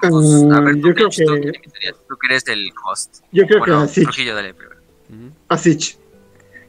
Pues, 0.00 0.42
a 0.52 0.60
ver, 0.60 0.76
yo 0.76 0.94
creo 0.94 1.10
que... 1.10 1.52
Tú, 2.08 2.16
que 2.16 2.26
eres 2.26 2.48
el 2.48 2.70
host. 2.84 3.18
Yo 3.32 3.46
creo 3.46 3.62
que 3.62 3.72
Asich. 3.72 4.04
Trujillo, 4.04 4.34
dale 4.34 4.54
Asich. 5.48 5.98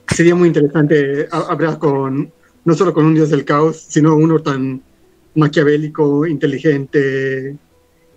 Sería 0.07 0.35
muy 0.35 0.49
interesante 0.49 1.29
hablar 1.31 1.77
con, 1.77 2.31
no 2.65 2.73
solo 2.73 2.93
con 2.93 3.05
un 3.05 3.13
dios 3.13 3.29
del 3.29 3.45
caos, 3.45 3.85
sino 3.87 4.15
uno 4.15 4.39
tan 4.39 4.81
maquiavélico, 5.35 6.25
inteligente 6.25 7.55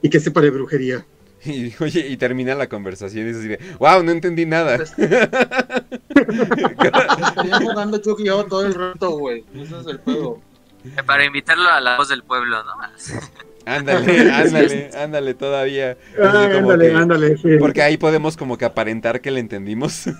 y 0.02 0.08
que 0.08 0.20
sepa 0.20 0.40
de 0.40 0.50
brujería. 0.50 1.06
Y, 1.46 1.74
oye, 1.78 2.08
y 2.08 2.16
termina 2.16 2.54
la 2.54 2.70
conversación 2.70 3.26
y 3.26 3.28
dice 3.28 3.40
así 3.40 3.48
de, 3.48 3.58
wow, 3.78 4.02
no 4.02 4.12
entendí 4.12 4.46
nada. 4.46 4.76
Estaríamos 4.82 7.74
dando 7.74 7.98
Chucky 7.98 8.24
yo 8.24 8.44
todo 8.44 8.64
el 8.64 8.72
rato, 8.72 9.10
güey. 9.10 9.44
Ese 9.54 9.78
es 9.78 9.86
el 9.86 9.98
juego. 9.98 10.40
Eh, 10.84 11.02
para 11.04 11.22
invitarlo 11.22 11.68
a 11.68 11.82
la 11.82 11.98
voz 11.98 12.08
del 12.08 12.22
pueblo, 12.22 12.64
¿no? 12.64 12.72
Ándale, 13.66 14.30
ándale, 14.32 14.90
ándale 14.96 15.34
todavía. 15.34 15.96
Ah, 16.20 16.48
ándale, 16.56 16.94
ándale, 16.94 17.36
sí. 17.38 17.56
Porque 17.58 17.82
ahí 17.82 17.96
podemos 17.96 18.36
como 18.36 18.58
que 18.58 18.64
aparentar 18.64 19.20
que 19.20 19.30
le 19.30 19.40
entendimos. 19.40 20.04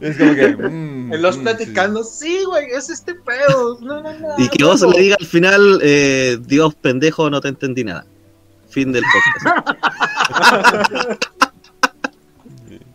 Es 0.00 0.18
como 0.18 0.34
que. 0.34 0.54
Mm, 0.54 1.14
los 1.14 1.38
mm, 1.38 1.42
platicando, 1.42 2.04
sí. 2.04 2.42
güey, 2.44 2.66
es 2.76 2.90
este 2.90 3.14
pedo. 3.14 3.78
No, 3.80 4.02
no, 4.02 4.12
no, 4.12 4.34
y 4.36 4.48
que 4.48 4.62
vos 4.62 4.82
le 4.82 5.00
diga 5.00 5.16
al 5.18 5.26
final, 5.26 5.80
eh, 5.82 6.36
Dios 6.44 6.74
pendejo, 6.74 7.30
no 7.30 7.40
te 7.40 7.48
entendí 7.48 7.84
nada. 7.84 8.04
Fin 8.68 8.92
del 8.92 9.02
podcast. 9.02 9.78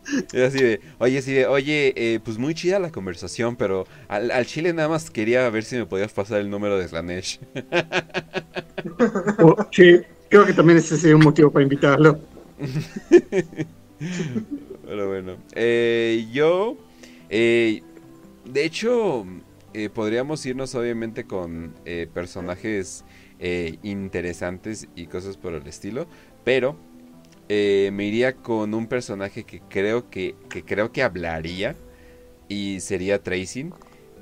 Es 0.33 0.53
así 0.53 0.63
de, 0.63 0.81
oye, 0.97 1.17
así 1.17 1.33
de, 1.33 1.47
oye, 1.47 1.93
eh, 1.95 2.19
pues 2.23 2.37
muy 2.37 2.53
chida 2.53 2.79
la 2.79 2.91
conversación, 2.91 3.55
pero 3.55 3.85
al, 4.07 4.31
al, 4.31 4.45
chile 4.45 4.73
nada 4.73 4.89
más 4.89 5.09
quería 5.09 5.49
ver 5.49 5.63
si 5.63 5.77
me 5.77 5.85
podías 5.85 6.11
pasar 6.11 6.39
el 6.39 6.49
número 6.49 6.77
de 6.77 6.87
Slanesh. 6.87 7.39
Oh, 9.39 9.57
sí, 9.71 9.99
creo 10.29 10.45
que 10.45 10.53
también 10.53 10.77
ese 10.77 10.97
sería 10.97 11.17
un 11.17 11.23
motivo 11.23 11.51
para 11.51 11.63
invitarlo. 11.63 12.17
pero 14.87 15.09
bueno, 15.09 15.35
eh, 15.53 16.25
yo 16.31 16.77
eh, 17.29 17.83
de 18.45 18.63
hecho, 18.63 19.25
podríamos 19.93 20.45
irnos 20.45 20.75
obviamente 20.75 21.25
con 21.25 21.73
personajes 22.13 23.03
interesantes 23.83 24.87
y 24.95 25.07
cosas 25.07 25.35
por 25.35 25.53
el 25.53 25.67
estilo, 25.67 26.07
pero 26.45 26.77
me 27.49 28.05
iría 28.05 28.35
con 28.35 28.73
un 28.73 28.87
personaje 28.87 29.43
que 29.43 29.61
creo 29.69 30.09
que, 30.09 30.35
que 30.49 30.63
creo 30.63 30.91
que 30.91 31.03
hablaría 31.03 31.75
y 32.47 32.79
sería 32.81 33.23
Tracing. 33.23 33.73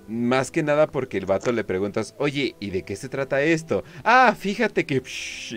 Más 0.08 0.52
que 0.52 0.64
nada 0.64 0.88
porque 0.88 1.18
el 1.18 1.26
vato 1.26 1.52
le 1.52 1.66
preguntas, 1.66 2.16
oye, 2.18 2.56
¿y 2.62 2.70
de 2.70 2.84
qué 2.84 2.96
se 2.96 3.10
trata 3.10 3.42
esto? 3.42 3.84
Ah, 4.06 4.34
fíjate 4.40 4.86
que 4.86 5.02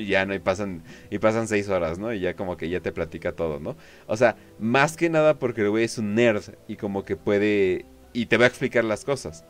ya 0.09 0.27
no, 0.27 0.35
y 0.35 0.41
pasan, 0.41 0.83
y 1.09 1.19
pasan 1.19 1.47
seis 1.47 1.69
horas, 1.69 2.01
¿no? 2.01 2.13
Y 2.13 2.19
ya 2.19 2.35
como 2.35 2.57
que 2.57 2.69
ya 2.69 2.81
te 2.81 2.91
platica 2.91 3.31
todo, 3.33 3.61
¿no? 3.61 3.77
O 4.09 4.17
sea, 4.17 4.37
más 4.59 4.97
que 4.97 5.09
nada 5.09 5.39
porque 5.39 5.61
el 5.61 5.71
güey 5.71 5.85
es 5.85 5.99
un 5.99 6.17
nerd 6.17 6.43
y 6.67 6.77
como 6.77 7.05
que 7.05 7.17
puede, 7.17 7.87
y 8.13 8.27
te 8.27 8.39
va 8.39 8.47
a 8.47 8.49
explicar 8.49 8.83
las 8.85 9.05
cosas. 9.05 9.45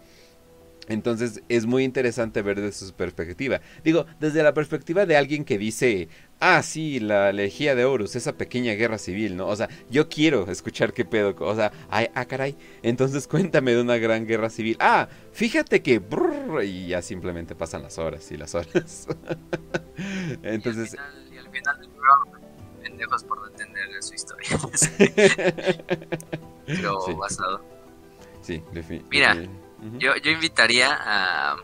Entonces 0.90 1.42
es 1.48 1.66
muy 1.66 1.84
interesante 1.84 2.42
ver 2.42 2.60
desde 2.60 2.86
su 2.86 2.92
perspectiva. 2.92 3.60
Digo, 3.84 4.06
desde 4.18 4.42
la 4.42 4.52
perspectiva 4.52 5.06
de 5.06 5.16
alguien 5.16 5.44
que 5.44 5.56
dice, 5.56 6.08
ah, 6.40 6.60
sí, 6.64 6.98
la 6.98 7.30
elegía 7.30 7.76
de 7.76 7.84
Horus, 7.84 8.16
esa 8.16 8.36
pequeña 8.36 8.72
guerra 8.72 8.98
civil, 8.98 9.36
¿no? 9.36 9.46
O 9.46 9.54
sea, 9.54 9.68
yo 9.88 10.08
quiero 10.08 10.50
escuchar 10.50 10.92
qué 10.92 11.04
pedo, 11.04 11.36
o 11.38 11.54
sea, 11.54 11.70
ay, 11.90 12.08
ah, 12.16 12.24
caray, 12.24 12.56
entonces 12.82 13.28
cuéntame 13.28 13.72
de 13.72 13.82
una 13.82 13.98
gran 13.98 14.26
guerra 14.26 14.50
civil. 14.50 14.76
Ah, 14.80 15.08
fíjate 15.32 15.80
que... 15.80 16.02
y 16.64 16.88
ya 16.88 17.02
simplemente 17.02 17.54
pasan 17.54 17.84
las 17.84 17.96
horas 17.98 18.28
y 18.32 18.36
las 18.36 18.52
horas. 18.56 19.06
entonces... 20.42 20.96
Y 21.32 21.38
al 21.38 21.48
final, 21.50 21.78
del 21.78 21.90
programa, 21.90 22.40
pendejos 22.82 23.22
por 23.22 23.40
no 23.42 23.46
entender 23.46 24.02
su 24.02 24.14
historia. 24.14 24.58
Pero 26.66 27.00
sí. 27.06 27.12
basado. 27.12 27.64
Sí, 28.42 28.60
definitivamente. 28.72 29.48
Mira 29.48 29.59
yo, 29.98 30.16
yo 30.16 30.30
invitaría 30.30 30.96
a. 31.00 31.56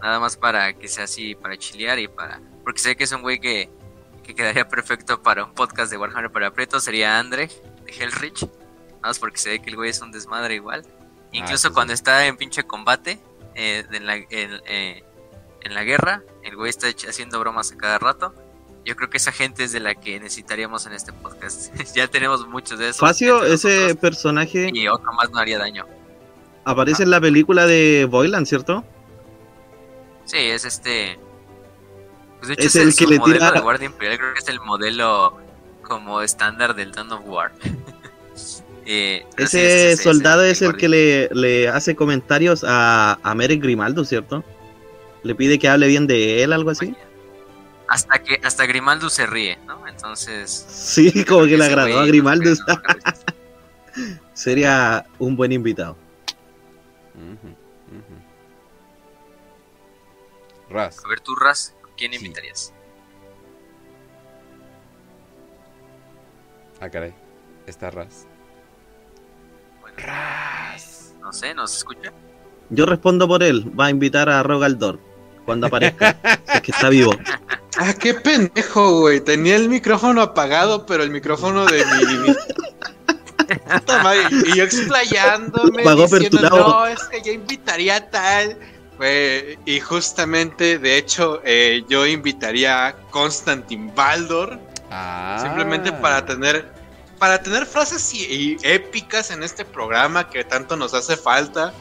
Nada 0.00 0.20
más 0.20 0.36
para 0.36 0.74
que 0.74 0.86
sea 0.86 1.04
así, 1.04 1.34
para 1.34 1.56
chilear 1.56 1.98
y 1.98 2.08
para. 2.08 2.40
Porque 2.62 2.80
sé 2.80 2.96
que 2.96 3.04
es 3.04 3.12
un 3.12 3.22
güey 3.22 3.40
que, 3.40 3.68
que 4.22 4.34
quedaría 4.34 4.68
perfecto 4.68 5.22
para 5.22 5.44
un 5.44 5.54
podcast 5.54 5.90
de 5.90 5.98
Warhammer 5.98 6.30
para 6.30 6.52
Preto. 6.52 6.78
Sería 6.78 7.18
Andre 7.18 7.48
de 7.84 7.92
Hellrich. 7.92 8.42
Nada 8.42 9.08
más 9.08 9.18
porque 9.18 9.38
sé 9.38 9.58
que 9.60 9.70
el 9.70 9.76
güey 9.76 9.90
es 9.90 10.00
un 10.00 10.12
desmadre 10.12 10.54
igual. 10.54 10.84
Incluso 11.32 11.68
ah, 11.68 11.72
cuando 11.74 11.92
está 11.92 12.26
en 12.26 12.36
pinche 12.36 12.62
combate 12.64 13.18
eh, 13.54 13.84
en, 13.90 14.06
la, 14.06 14.16
eh, 14.16 15.02
en 15.62 15.74
la 15.74 15.84
guerra, 15.84 16.22
el 16.44 16.56
güey 16.56 16.70
está 16.70 16.86
haciendo 16.86 17.40
bromas 17.40 17.72
a 17.72 17.76
cada 17.76 17.98
rato. 17.98 18.34
Yo 18.84 18.94
creo 18.96 19.10
que 19.10 19.16
esa 19.16 19.32
gente 19.32 19.64
es 19.64 19.72
de 19.72 19.80
la 19.80 19.96
que 19.96 20.20
necesitaríamos 20.20 20.86
en 20.86 20.92
este 20.92 21.12
podcast. 21.12 21.74
ya 21.94 22.06
tenemos 22.06 22.46
muchos 22.46 22.78
de 22.78 22.90
esos. 22.90 23.00
Facio, 23.00 23.44
ese 23.44 23.96
personaje. 23.96 24.70
Y 24.72 24.86
otro 24.86 25.12
más 25.12 25.30
no 25.30 25.38
haría 25.38 25.58
daño 25.58 25.86
aparece 26.68 27.02
en 27.02 27.10
la 27.10 27.20
película 27.20 27.66
de 27.66 28.06
Boyland, 28.08 28.46
¿cierto? 28.46 28.84
Sí, 30.26 30.36
es 30.36 30.64
este. 30.64 31.18
Pues 32.38 32.48
de 32.48 32.54
hecho 32.54 32.66
es, 32.66 32.76
el, 32.76 32.94
que 32.94 33.06
le 33.06 33.18
tira. 33.18 33.50
De 33.50 33.60
Guardia 33.60 33.86
Imperial, 33.86 34.18
creo 34.18 34.32
que 34.34 34.38
es 34.40 34.48
el 34.48 34.60
modelo 34.60 35.38
como 35.82 36.20
estándar 36.20 36.74
del 36.74 36.92
Dawn 36.92 37.12
of 37.12 37.22
War. 37.24 37.52
eh, 38.86 39.24
ese 39.38 39.96
soldado 39.96 40.44
es, 40.44 40.60
el, 40.60 40.76
que 40.76 40.88
le, 40.88 41.28
le, 41.32 41.68
hace 41.68 41.96
comentarios 41.96 42.62
a, 42.64 43.18
a 43.22 43.34
Merrick 43.34 43.62
Grimaldo, 43.62 44.04
¿cierto? 44.04 44.44
Le 45.22 45.34
pide 45.34 45.58
que 45.58 45.68
hable 45.68 45.88
bien 45.88 46.06
de 46.06 46.42
él, 46.42 46.52
algo 46.52 46.70
así. 46.70 46.94
hasta 47.88 48.22
que 48.22 48.38
hasta 48.44 48.66
Grimaldo 48.66 49.08
se 49.08 49.26
ríe, 49.26 49.58
¿no? 49.66 49.86
Entonces. 49.88 50.66
Sí, 50.68 51.24
como 51.24 51.46
que 51.46 51.56
le 51.56 51.64
agradó 51.64 51.98
a 51.98 52.06
Grimaldo. 52.06 52.52
Sería 54.34 55.06
un 55.18 55.34
buen 55.34 55.50
invitado. 55.50 55.96
Ras. 60.70 61.04
A 61.04 61.08
ver, 61.08 61.20
tú, 61.20 61.34
Ras, 61.34 61.74
¿quién 61.96 62.14
invitarías? 62.14 62.72
Ah, 66.80 66.88
caray. 66.88 67.14
Está 67.66 67.90
Ras. 67.90 68.26
Ras. 69.96 71.14
No 71.20 71.32
sé, 71.32 71.54
¿nos 71.54 71.76
escucha? 71.76 72.12
Yo 72.70 72.86
respondo 72.86 73.26
por 73.26 73.42
él. 73.42 73.72
Va 73.78 73.86
a 73.86 73.90
invitar 73.90 74.28
a 74.28 74.42
Rogaldor 74.42 75.00
cuando 75.44 75.66
aparezca. 75.66 76.18
es 76.54 76.60
que 76.62 76.70
está 76.70 76.88
vivo. 76.88 77.12
Ah, 77.78 77.94
qué 77.94 78.14
pendejo, 78.14 79.00
güey. 79.00 79.20
Tenía 79.20 79.56
el 79.56 79.68
micrófono 79.68 80.20
apagado, 80.20 80.86
pero 80.86 81.02
el 81.02 81.10
micrófono 81.10 81.64
de 81.66 81.84
mi. 81.84 82.34
Y 84.30 84.56
yo 84.56 84.64
explayándome. 84.64 85.82
diciendo, 85.82 86.50
no, 86.50 86.86
es 86.86 87.02
que 87.04 87.22
yo 87.22 87.32
invitaría 87.32 87.96
a 87.96 88.10
tal. 88.10 88.58
y 89.64 89.80
justamente, 89.80 90.78
de 90.78 90.96
hecho, 90.96 91.40
eh, 91.44 91.84
yo 91.88 92.06
invitaría 92.06 92.86
a 92.86 92.96
Constantin 93.10 93.94
Baldor. 93.94 94.58
Ah. 94.90 95.38
Simplemente 95.42 95.92
para 95.92 96.24
tener. 96.24 96.76
Para 97.18 97.42
tener 97.42 97.66
frases 97.66 98.12
épicas 98.62 99.32
en 99.32 99.42
este 99.42 99.64
programa 99.64 100.30
que 100.30 100.44
tanto 100.44 100.76
nos 100.76 100.94
hace 100.94 101.16
falta. 101.16 101.74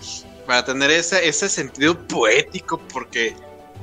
Para 0.47 0.65
tener 0.65 0.89
ese, 0.89 1.27
ese 1.27 1.47
sentido 1.47 1.97
poético. 2.07 2.80
Porque 2.91 3.35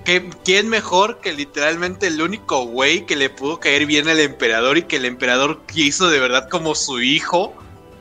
¿Quién 0.05 0.69
mejor 0.69 1.21
que 1.21 1.33
literalmente 1.33 2.09
el 2.09 2.21
único 2.21 2.67
güey 2.67 3.07
que 3.07 3.17
le 3.17 3.31
pudo 3.31 3.59
caer 3.59 3.87
bien 3.87 4.07
al 4.07 4.21
emperador 4.21 4.77
y 4.77 4.83
que 4.83 4.97
el 4.97 5.07
emperador 5.07 5.63
quiso 5.65 6.11
de 6.11 6.21
verdad 6.21 6.49
como 6.51 6.75
su 6.75 7.01
hijo, 7.01 7.55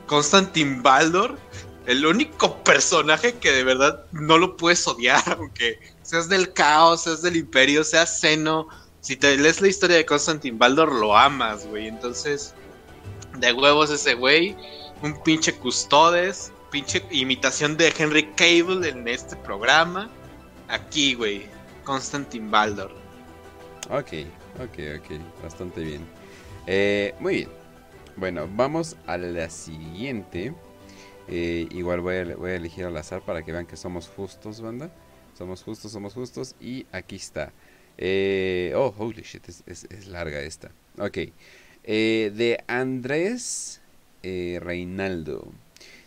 Constantin 0.06 0.82
Baldor? 0.82 1.38
El 1.86 2.06
único 2.06 2.62
personaje 2.64 3.34
que 3.34 3.52
de 3.52 3.62
verdad 3.62 4.06
no 4.12 4.38
lo 4.38 4.56
puedes 4.56 4.86
odiar, 4.88 5.22
aunque 5.38 5.78
seas 6.02 6.28
del 6.28 6.52
caos, 6.52 7.02
seas 7.02 7.22
del 7.22 7.36
imperio, 7.36 7.84
seas 7.84 8.20
seno. 8.20 8.68
Si 9.00 9.16
te 9.16 9.36
lees 9.36 9.60
la 9.60 9.68
historia 9.68 9.96
de 9.96 10.06
Constantin 10.06 10.58
Baldor, 10.58 10.92
lo 10.92 11.16
amas, 11.16 11.66
güey. 11.66 11.88
Entonces, 11.88 12.54
de 13.38 13.52
huevos 13.52 13.90
ese 13.90 14.14
güey, 14.14 14.56
un 15.02 15.22
pinche 15.22 15.54
custodes, 15.54 16.52
pinche 16.70 17.04
imitación 17.10 17.76
de 17.76 17.92
Henry 17.96 18.26
Cable 18.34 18.88
en 18.88 19.06
este 19.06 19.36
programa. 19.36 20.10
Aquí, 20.68 21.14
güey, 21.14 21.46
Constantin 21.84 22.50
Baldor. 22.50 22.90
Ok, 23.90 24.12
ok, 24.58 24.78
ok, 24.98 25.42
bastante 25.42 25.82
bien. 25.82 26.06
Eh, 26.66 27.14
muy 27.20 27.34
bien. 27.34 27.63
Bueno, 28.16 28.48
vamos 28.54 28.96
a 29.06 29.18
la 29.18 29.50
siguiente. 29.50 30.54
Eh, 31.26 31.66
igual 31.72 32.00
voy 32.00 32.16
a, 32.16 32.36
voy 32.36 32.52
a, 32.52 32.54
elegir 32.54 32.84
al 32.84 32.96
azar 32.96 33.22
para 33.22 33.42
que 33.42 33.50
vean 33.50 33.66
que 33.66 33.76
somos 33.76 34.08
justos, 34.08 34.60
banda. 34.60 34.90
Somos 35.36 35.64
justos, 35.64 35.90
somos 35.90 36.14
justos. 36.14 36.54
Y 36.60 36.86
aquí 36.92 37.16
está. 37.16 37.52
Eh, 37.98 38.72
oh, 38.76 38.94
holy 38.96 39.22
shit, 39.22 39.48
es, 39.66 40.06
larga 40.06 40.40
esta. 40.40 40.70
Ok. 40.98 41.18
de 41.82 42.62
Andrés 42.68 43.80
Reinaldo. 44.22 45.52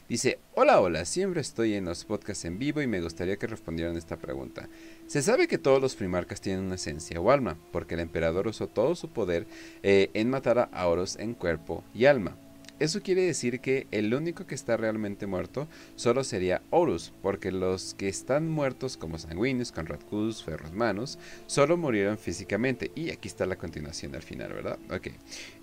Dice, 0.07 0.39
hola, 0.55 0.79
hola, 0.79 1.03
siempre 1.03 1.41
estoy 1.41 1.73
en 1.73 1.83
los 1.83 2.05
podcasts 2.05 2.45
en 2.45 2.57
vivo 2.57 2.81
y 2.81 2.87
me 2.87 3.01
gustaría 3.01 3.35
que 3.35 3.47
respondieran 3.47 3.97
esta 3.97 4.15
pregunta. 4.15 4.69
Se 5.07 5.21
sabe 5.21 5.47
que 5.47 5.57
todos 5.57 5.81
los 5.81 5.95
primarcas 5.95 6.41
tienen 6.41 6.65
una 6.65 6.75
esencia 6.75 7.21
o 7.21 7.31
alma, 7.31 7.57
porque 7.71 7.93
el 7.95 8.01
emperador 8.01 8.45
usó 8.45 8.67
todo 8.67 8.93
su 8.93 9.07
poder 9.07 9.47
eh, 9.81 10.09
en 10.13 10.29
matar 10.29 10.69
a 10.71 10.87
Horus 10.87 11.15
en 11.17 11.33
cuerpo 11.33 11.85
y 11.93 12.05
alma. 12.05 12.35
Eso 12.79 13.01
quiere 13.01 13.21
decir 13.23 13.61
que 13.61 13.87
el 13.91 14.13
único 14.13 14.45
que 14.45 14.53
está 14.53 14.75
realmente 14.75 15.25
muerto 15.25 15.67
solo 15.95 16.25
sería 16.25 16.61
Horus, 16.69 17.13
porque 17.23 17.51
los 17.53 17.95
que 17.95 18.09
están 18.09 18.49
muertos 18.49 18.97
como 18.97 19.17
Sanguinius, 19.17 19.71
Conrad 19.71 20.01
Cus, 20.01 20.43
Ferros 20.43 20.73
Manos, 20.73 21.17
solo 21.47 21.77
murieron 21.77 22.17
físicamente. 22.19 22.91
Y 22.93 23.09
aquí 23.09 23.29
está 23.29 23.47
la 23.47 23.55
continuación 23.55 24.13
al 24.13 24.21
final, 24.21 24.53
¿verdad? 24.53 24.77
Ok. 24.91 25.07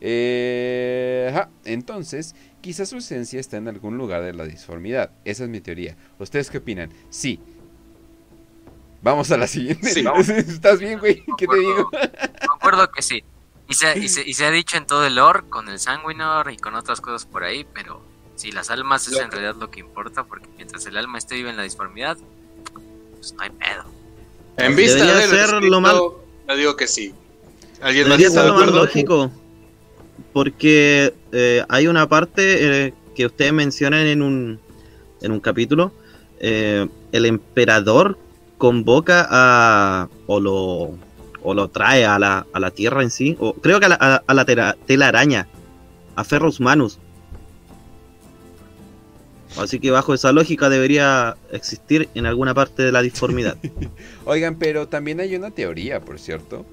Eh, 0.01 1.33
entonces, 1.67 2.35
quizás 2.63 2.89
su 2.89 2.97
esencia 2.97 3.39
está 3.39 3.59
en 3.59 3.69
algún 3.69 3.97
lugar 3.97 4.25
de 4.25 4.33
la 4.33 4.47
disformidad. 4.47 5.13
Esa 5.25 5.45
es 5.45 5.51
mi 5.51 5.61
teoría. 5.61 5.97
¿Ustedes 6.19 6.51
qué 6.51 6.59
opinan? 6.59 6.91
Sí, 7.11 7.39
Vamos 9.05 9.31
a 9.31 9.37
la 9.37 9.47
siguiente. 9.47 10.03
¿Estás 10.39 10.81
bien, 10.81 10.99
güey? 10.99 11.23
¿Qué 11.37 11.47
te 11.47 11.59
digo? 11.59 11.91
Concuerdo 12.49 12.91
que 12.91 13.03
sí. 13.03 13.23
Y 13.69 13.75
se, 13.75 13.99
y, 13.99 14.09
se, 14.09 14.47
ha 14.47 14.51
dicho 14.51 14.79
en 14.79 14.87
todo 14.87 15.07
el 15.07 15.17
lore, 15.17 15.43
con 15.49 15.69
el 15.69 15.79
Sanguinor 15.79 16.51
y 16.51 16.57
con 16.57 16.75
otras 16.75 17.03
cosas 17.03 17.27
por 17.27 17.45
ahí, 17.45 17.67
pero 17.75 18.03
si 18.35 18.51
las 18.51 18.71
almas 18.71 19.07
es 19.09 19.19
en 19.19 19.31
realidad 19.31 19.57
lo 19.57 19.71
que 19.71 19.81
importa, 19.81 20.25
porque 20.25 20.49
mientras 20.57 20.85
el 20.87 20.97
alma 20.97 21.19
esté 21.19 21.35
viva 21.35 21.51
en 21.51 21.57
la 21.57 21.63
disformidad, 21.63 22.17
pues 23.17 23.33
no 23.35 23.43
hay 23.43 23.51
pedo. 23.51 23.85
En 24.57 24.75
vista 24.75 25.05
de 25.05 25.29
ser 25.29 25.63
lo 25.63 25.81
mal... 25.81 25.97
yo 26.49 26.57
digo 26.57 26.77
que 26.77 26.87
sí. 26.87 27.15
¿Alguien 27.81 28.05
Debería 28.05 28.31
ser 28.31 28.47
lo 28.47 28.55
más 28.55 28.71
lógico, 28.71 29.31
porque 30.33 31.15
eh, 31.33 31.65
hay 31.69 31.87
una 31.87 32.09
parte 32.09 32.87
eh, 32.87 32.95
que 33.15 33.27
ustedes 33.27 33.53
mencionan 33.53 34.07
en 34.07 34.23
un, 34.23 34.61
en 35.21 35.33
un 35.33 35.41
capítulo, 35.41 35.93
eh, 36.41 36.87
el 37.13 37.27
emperador 37.27 38.19
convoca 38.65 39.29
a 39.31 40.09
o 40.27 40.41
lo, 40.41 40.97
o 41.43 41.53
lo 41.53 41.69
trae 41.69 42.07
a 42.07 42.19
la, 42.19 42.47
a 42.51 42.61
la 42.61 42.71
Tierra 42.71 43.03
en 43.03 43.11
sí, 43.11 43.37
o 43.39 43.53
creo 43.53 43.79
que 43.79 43.85
a 43.85 43.89
la, 43.91 44.25
a, 44.27 44.33
la 44.33 44.47
tela, 44.47 45.07
araña, 45.07 45.47
a 46.17 46.25
Ferros 46.25 46.63
Manus. 46.63 46.99
Así 49.59 49.79
que 49.81 49.91
bajo 49.91 50.15
esa 50.15 50.33
lógica 50.33 50.71
debería 50.71 51.37
existir 51.53 52.09
en 52.15 52.25
alguna 52.25 52.55
parte 52.55 52.83
de 52.83 52.91
la 52.91 53.03
disformidad. 53.03 53.59
Oigan, 54.25 54.57
pero 54.59 54.89
también 54.89 55.21
hay 55.21 55.37
una 55.37 55.51
teoría, 55.51 56.01
por 56.01 56.19
cierto, 56.19 56.65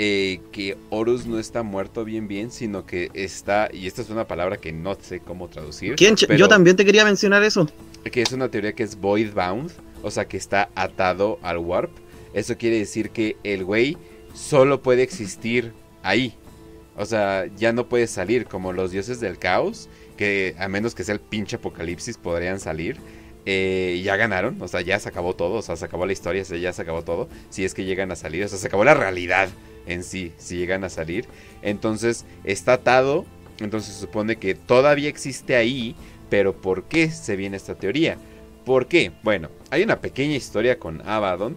eh, 0.00 0.40
que 0.50 0.76
Horus 0.90 1.26
no 1.26 1.38
está 1.38 1.62
muerto 1.62 2.04
bien 2.04 2.26
bien, 2.26 2.50
sino 2.50 2.84
que 2.84 3.12
está, 3.14 3.68
y 3.72 3.86
esta 3.86 4.02
es 4.02 4.10
una 4.10 4.26
palabra 4.26 4.56
que 4.56 4.72
no 4.72 4.96
sé 5.00 5.20
cómo 5.20 5.46
traducir. 5.46 5.94
¿Quién? 5.94 6.16
Yo 6.16 6.48
también 6.48 6.74
te 6.74 6.84
quería 6.84 7.04
mencionar 7.04 7.44
eso. 7.44 7.68
Que 8.10 8.22
es 8.22 8.32
una 8.32 8.48
teoría 8.48 8.72
que 8.72 8.82
es 8.82 8.96
void 8.96 9.32
bound, 9.32 9.70
o 10.02 10.10
sea 10.10 10.26
que 10.26 10.36
está 10.36 10.70
atado 10.74 11.38
al 11.42 11.58
warp. 11.58 11.90
Eso 12.34 12.56
quiere 12.56 12.78
decir 12.78 13.10
que 13.10 13.36
el 13.42 13.64
güey 13.64 13.96
solo 14.34 14.82
puede 14.82 15.02
existir 15.02 15.72
ahí. 16.02 16.34
O 16.96 17.06
sea, 17.06 17.46
ya 17.56 17.72
no 17.72 17.88
puede 17.88 18.06
salir 18.06 18.46
como 18.46 18.72
los 18.72 18.90
dioses 18.90 19.20
del 19.20 19.38
caos, 19.38 19.88
que 20.16 20.56
a 20.58 20.68
menos 20.68 20.94
que 20.94 21.04
sea 21.04 21.14
el 21.14 21.20
pinche 21.20 21.56
apocalipsis 21.56 22.16
podrían 22.18 22.58
salir. 22.60 22.96
Eh, 23.46 24.02
ya 24.04 24.16
ganaron, 24.16 24.60
o 24.60 24.68
sea, 24.68 24.80
ya 24.82 24.98
se 24.98 25.08
acabó 25.08 25.34
todo, 25.34 25.54
o 25.54 25.62
sea, 25.62 25.76
se 25.76 25.84
acabó 25.84 26.04
la 26.04 26.12
historia, 26.12 26.42
ya 26.42 26.72
se 26.72 26.82
acabó 26.82 27.02
todo. 27.02 27.28
Si 27.50 27.64
es 27.64 27.72
que 27.72 27.84
llegan 27.84 28.10
a 28.12 28.16
salir, 28.16 28.44
o 28.44 28.48
sea, 28.48 28.58
se 28.58 28.66
acabó 28.66 28.84
la 28.84 28.94
realidad 28.94 29.48
en 29.86 30.02
sí, 30.04 30.32
si 30.36 30.56
llegan 30.56 30.84
a 30.84 30.90
salir. 30.90 31.26
Entonces, 31.62 32.26
está 32.44 32.74
atado, 32.74 33.24
entonces 33.60 33.94
se 33.94 34.00
supone 34.00 34.36
que 34.36 34.54
todavía 34.54 35.08
existe 35.08 35.56
ahí, 35.56 35.94
pero 36.28 36.60
¿por 36.60 36.84
qué 36.84 37.10
se 37.10 37.36
viene 37.36 37.56
esta 37.56 37.74
teoría? 37.74 38.18
¿Por 38.64 38.86
qué? 38.86 39.12
Bueno, 39.22 39.48
hay 39.70 39.82
una 39.82 40.00
pequeña 40.00 40.34
historia 40.34 40.78
con 40.78 41.06
Abaddon 41.06 41.56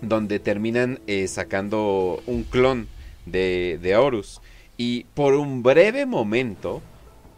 donde 0.00 0.38
terminan 0.38 1.00
eh, 1.06 1.26
sacando 1.28 2.22
un 2.26 2.44
clon 2.44 2.88
de, 3.26 3.78
de 3.82 3.96
Horus. 3.96 4.40
Y 4.76 5.04
por 5.14 5.34
un 5.34 5.62
breve 5.62 6.06
momento, 6.06 6.82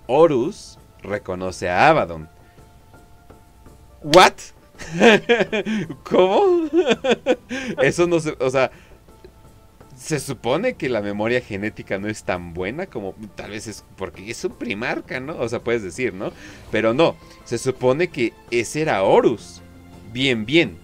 Horus 0.06 0.78
reconoce 1.02 1.70
a 1.70 1.88
Abaddon. 1.88 2.28
¿What? 4.02 4.34
¿Cómo? 6.04 6.68
Eso 7.82 8.06
no 8.06 8.20
se. 8.20 8.36
O 8.40 8.50
sea, 8.50 8.70
se 9.96 10.18
supone 10.18 10.74
que 10.74 10.88
la 10.88 11.02
memoria 11.02 11.42
genética 11.42 11.98
no 11.98 12.08
es 12.08 12.24
tan 12.24 12.54
buena 12.54 12.86
como 12.86 13.14
tal 13.36 13.50
vez 13.50 13.66
es 13.66 13.84
porque 13.96 14.30
es 14.30 14.42
un 14.44 14.52
primarca, 14.52 15.20
¿no? 15.20 15.36
O 15.38 15.48
sea, 15.48 15.60
puedes 15.60 15.82
decir, 15.82 16.14
¿no? 16.14 16.32
Pero 16.70 16.94
no, 16.94 17.16
se 17.44 17.58
supone 17.58 18.08
que 18.08 18.32
ese 18.50 18.82
era 18.82 19.02
Horus. 19.02 19.60
Bien, 20.12 20.44
bien. 20.44 20.78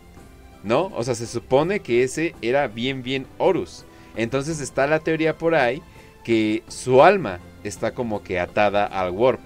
¿No? 0.62 0.86
O 0.94 1.04
sea, 1.04 1.14
se 1.14 1.26
supone 1.26 1.80
que 1.80 2.02
ese 2.02 2.34
era 2.42 2.66
bien, 2.66 3.02
bien 3.02 3.26
Horus. 3.38 3.84
Entonces 4.16 4.60
está 4.60 4.86
la 4.86 5.00
teoría 5.00 5.36
por 5.38 5.54
ahí 5.54 5.82
que 6.24 6.64
su 6.68 7.02
alma 7.02 7.38
está 7.62 7.92
como 7.92 8.22
que 8.22 8.40
atada 8.40 8.84
al 8.84 9.12
Warp. 9.12 9.40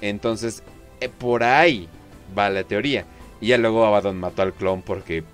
Entonces, 0.00 0.62
eh, 1.00 1.08
por 1.08 1.42
ahí 1.42 1.88
va 2.36 2.50
la 2.50 2.64
teoría. 2.64 3.06
Y 3.40 3.48
ya 3.48 3.58
luego 3.58 3.86
Abaddon 3.86 4.18
mató 4.18 4.42
al 4.42 4.52
clon 4.52 4.82
porque 4.82 5.24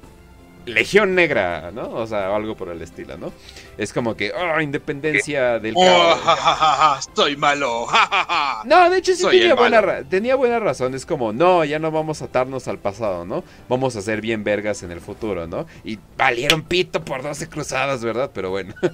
Legión 0.67 1.15
Negra, 1.15 1.71
¿no? 1.73 1.91
O 1.91 2.07
sea, 2.07 2.35
algo 2.35 2.57
por 2.57 2.69
el 2.69 2.81
estilo, 2.81 3.17
¿no? 3.19 3.33
Es 3.77 3.93
como 3.93 4.17
que, 4.17 4.33
oh, 4.33 4.61
independencia 4.61 5.59
del 5.59 5.75
oh, 5.77 6.97
estoy 6.99 7.37
malo. 7.37 7.87
no, 8.65 8.91
de 8.91 8.99
hecho 8.99 9.15
sí 9.15 9.27
tenía 9.31 9.55
buena, 9.55 10.03
tenía 10.09 10.35
buena 10.37 10.59
razón. 10.59 10.95
Es 10.95 11.05
como, 11.05 11.33
no, 11.33 11.65
ya 11.65 11.79
no 11.79 11.91
vamos 11.91 12.23
a 12.23 12.27
atarnos 12.27 12.69
al 12.69 12.79
pasado, 12.79 13.25
¿no? 13.25 13.45
Vamos 13.69 13.97
a 13.97 14.03
ser 14.03 14.21
bien 14.21 14.45
vergas 14.45 14.83
en 14.83 14.91
el 14.91 15.01
futuro, 15.01 15.47
¿no? 15.47 15.67
Y 15.85 15.99
valieron 16.17 16.63
pito 16.63 17.05
por 17.05 17.23
12 17.23 17.49
cruzadas, 17.49 18.03
¿verdad? 18.05 18.31
Pero 18.33 18.51
bueno. 18.51 18.75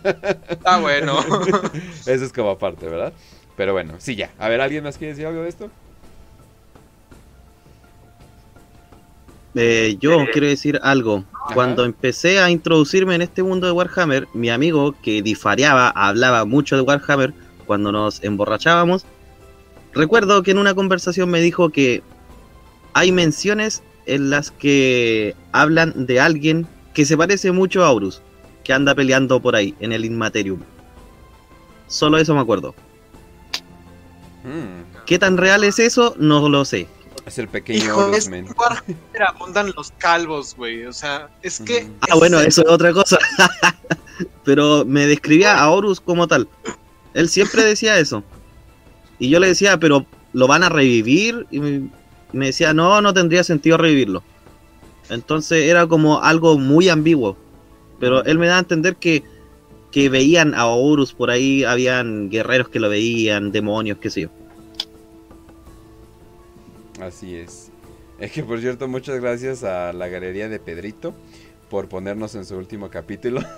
Ah, 0.64 0.78
bueno. 0.78 1.18
Eso 2.06 2.24
es 2.24 2.32
como 2.32 2.50
aparte, 2.50 2.86
¿verdad? 2.86 3.12
Pero 3.56 3.72
bueno, 3.72 3.94
sí, 3.98 4.14
ya. 4.14 4.30
A 4.38 4.48
ver, 4.48 4.60
¿alguien 4.60 4.84
más 4.84 4.98
quiere 4.98 5.12
decir 5.12 5.26
algo 5.26 5.42
de 5.42 5.48
esto? 5.48 5.70
Eh, 9.54 9.96
yo 10.00 10.24
quiero 10.32 10.46
decir 10.46 10.78
algo. 10.82 11.24
Cuando 11.54 11.84
empecé 11.84 12.38
a 12.38 12.50
introducirme 12.50 13.14
en 13.14 13.22
este 13.22 13.42
mundo 13.42 13.66
de 13.66 13.72
Warhammer, 13.72 14.28
mi 14.34 14.50
amigo 14.50 14.94
que 15.02 15.22
difareaba, 15.22 15.88
hablaba 15.90 16.44
mucho 16.44 16.76
de 16.76 16.82
Warhammer 16.82 17.34
cuando 17.66 17.90
nos 17.90 18.22
emborrachábamos, 18.22 19.04
recuerdo 19.92 20.42
que 20.42 20.52
en 20.52 20.58
una 20.58 20.74
conversación 20.74 21.30
me 21.30 21.40
dijo 21.40 21.70
que 21.70 22.02
hay 22.94 23.12
menciones 23.12 23.82
en 24.06 24.30
las 24.30 24.50
que 24.50 25.34
hablan 25.52 26.06
de 26.06 26.20
alguien 26.20 26.66
que 26.94 27.04
se 27.04 27.16
parece 27.16 27.52
mucho 27.52 27.84
a 27.84 27.92
Horus, 27.92 28.22
que 28.64 28.72
anda 28.72 28.94
peleando 28.94 29.40
por 29.40 29.56
ahí, 29.56 29.74
en 29.80 29.92
el 29.92 30.04
Inmaterium. 30.04 30.60
Solo 31.86 32.18
eso 32.18 32.34
me 32.34 32.40
acuerdo. 32.40 32.74
Hmm. 34.44 34.82
¿Qué 35.06 35.18
tan 35.18 35.36
real 35.36 35.64
es 35.64 35.78
eso? 35.78 36.14
No 36.18 36.48
lo 36.48 36.64
sé. 36.64 36.86
Es 37.26 37.38
el 37.38 37.48
pequeño 37.48 37.96
Horus, 37.96 38.28
abundan 39.28 39.72
los 39.76 39.92
calvos, 39.98 40.54
güey. 40.56 40.86
O 40.86 40.92
sea, 40.92 41.28
es 41.42 41.60
que. 41.60 41.88
Ah, 42.08 42.14
bueno, 42.16 42.40
eso 42.40 42.62
es 42.62 42.68
otra 42.68 42.92
cosa. 42.92 43.18
pero 44.44 44.84
me 44.84 45.06
describía 45.06 45.58
a 45.58 45.70
Horus 45.70 46.00
como 46.00 46.26
tal. 46.26 46.48
Él 47.14 47.28
siempre 47.28 47.64
decía 47.64 47.98
eso. 47.98 48.24
Y 49.18 49.28
yo 49.28 49.38
le 49.38 49.48
decía, 49.48 49.78
pero 49.78 50.06
¿lo 50.32 50.46
van 50.46 50.62
a 50.62 50.68
revivir? 50.68 51.46
Y 51.50 51.60
me, 51.60 51.90
decía, 52.46 52.72
no, 52.72 53.00
no 53.00 53.12
tendría 53.12 53.44
sentido 53.44 53.76
revivirlo. 53.76 54.22
Entonces 55.08 55.68
era 55.68 55.86
como 55.86 56.22
algo 56.22 56.58
muy 56.58 56.88
ambiguo. 56.88 57.36
Pero 57.98 58.24
él 58.24 58.38
me 58.38 58.46
da 58.46 58.56
a 58.56 58.60
entender 58.60 58.96
que, 58.96 59.22
que 59.90 60.08
veían 60.08 60.54
a 60.54 60.66
Horus 60.66 61.12
por 61.12 61.30
ahí, 61.30 61.64
habían 61.64 62.30
guerreros 62.30 62.68
que 62.70 62.80
lo 62.80 62.88
veían, 62.88 63.52
demonios, 63.52 63.98
qué 63.98 64.08
sé 64.08 64.22
yo. 64.22 64.28
Así 67.00 67.36
es. 67.36 67.70
Es 68.20 68.32
que 68.32 68.42
por 68.42 68.60
cierto, 68.60 68.86
muchas 68.86 69.18
gracias 69.18 69.64
a 69.64 69.94
la 69.94 70.08
galería 70.08 70.46
de 70.50 70.60
Pedrito 70.60 71.14
por 71.70 71.88
ponernos 71.88 72.34
en 72.34 72.44
su 72.44 72.56
último 72.56 72.90
capítulo. 72.90 73.40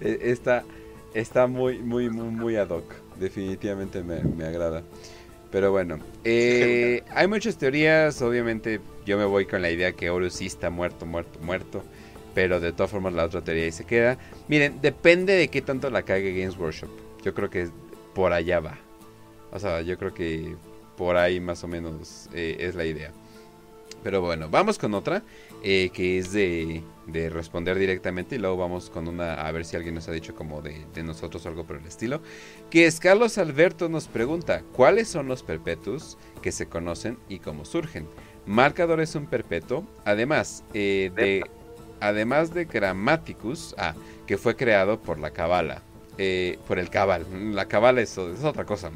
E, 0.00 0.30
está, 0.30 0.62
está 1.12 1.48
muy, 1.48 1.78
muy, 1.80 2.08
muy, 2.08 2.28
muy 2.28 2.56
ad 2.56 2.70
hoc. 2.70 2.84
Definitivamente 3.18 4.02
me, 4.02 4.44
agrada. 4.44 4.84
Pero 5.50 5.72
bueno, 5.72 5.98
eh, 6.22 7.02
hay 7.10 7.26
muchas 7.26 7.58
teorías. 7.58 8.22
Obviamente, 8.22 8.80
yo 9.04 9.18
me 9.18 9.24
voy 9.24 9.44
con 9.46 9.60
la 9.60 9.70
idea 9.70 9.92
que 9.92 10.08
Horus 10.08 10.34
sí 10.34 10.46
está 10.46 10.70
muerto, 10.70 11.04
muerto, 11.04 11.40
muerto. 11.40 11.82
Pero 12.34 12.60
de 12.60 12.72
todas 12.72 12.92
formas, 12.92 13.12
la 13.12 13.24
otra 13.24 13.42
teoría 13.42 13.64
ahí 13.64 13.72
se 13.72 13.84
queda. 13.84 14.18
Miren, 14.46 14.80
depende 14.80 15.32
de 15.32 15.48
qué 15.48 15.62
tanto 15.62 15.90
la 15.90 16.02
cague 16.02 16.38
Games 16.38 16.56
Workshop. 16.56 16.90
Yo 17.24 17.34
creo 17.34 17.50
que 17.50 17.68
por 18.14 18.32
allá 18.32 18.60
va. 18.60 18.78
O 19.52 19.58
sea, 19.58 19.80
yo 19.80 19.98
creo 19.98 20.14
que 20.14 20.54
por 20.96 21.16
ahí 21.16 21.40
más 21.40 21.62
o 21.64 21.68
menos 21.68 22.28
eh, 22.32 22.56
es 22.60 22.74
la 22.74 22.84
idea. 22.84 23.12
Pero 24.02 24.20
bueno, 24.20 24.48
vamos 24.48 24.78
con 24.78 24.94
otra, 24.94 25.24
eh, 25.64 25.90
que 25.92 26.18
es 26.18 26.32
de, 26.32 26.82
de, 27.06 27.28
responder 27.28 27.76
directamente 27.76 28.36
y 28.36 28.38
luego 28.38 28.56
vamos 28.56 28.88
con 28.88 29.08
una, 29.08 29.34
a 29.34 29.50
ver 29.50 29.64
si 29.64 29.74
alguien 29.74 29.96
nos 29.96 30.06
ha 30.06 30.12
dicho 30.12 30.34
como 30.34 30.62
de, 30.62 30.84
nosotros 31.02 31.44
algo 31.44 31.64
por 31.64 31.76
el 31.76 31.86
estilo. 31.86 32.20
Que 32.70 32.86
es 32.86 33.00
Carlos 33.00 33.36
Alberto 33.36 33.88
nos 33.88 34.06
pregunta, 34.06 34.62
¿cuáles 34.72 35.08
son 35.08 35.26
los 35.26 35.42
perpetuos 35.42 36.18
que 36.40 36.52
se 36.52 36.68
conocen 36.68 37.18
y 37.28 37.40
cómo 37.40 37.64
surgen? 37.64 38.06
Marcador 38.46 39.00
es 39.00 39.16
un 39.16 39.26
perpetuo, 39.26 39.84
además 40.04 40.62
eh, 40.72 41.10
de... 41.16 41.44
Además 41.98 42.52
de 42.52 42.66
Grammaticus, 42.66 43.74
ah, 43.78 43.94
que 44.26 44.36
fue 44.36 44.54
creado 44.54 45.00
por 45.00 45.18
la 45.18 45.30
Cabala. 45.30 45.82
Eh, 46.18 46.58
por 46.66 46.78
el 46.78 46.88
cabal. 46.88 47.26
La 47.54 47.66
cabal 47.66 47.98
es, 47.98 48.16
es 48.16 48.42
otra 48.42 48.64
cosa, 48.64 48.90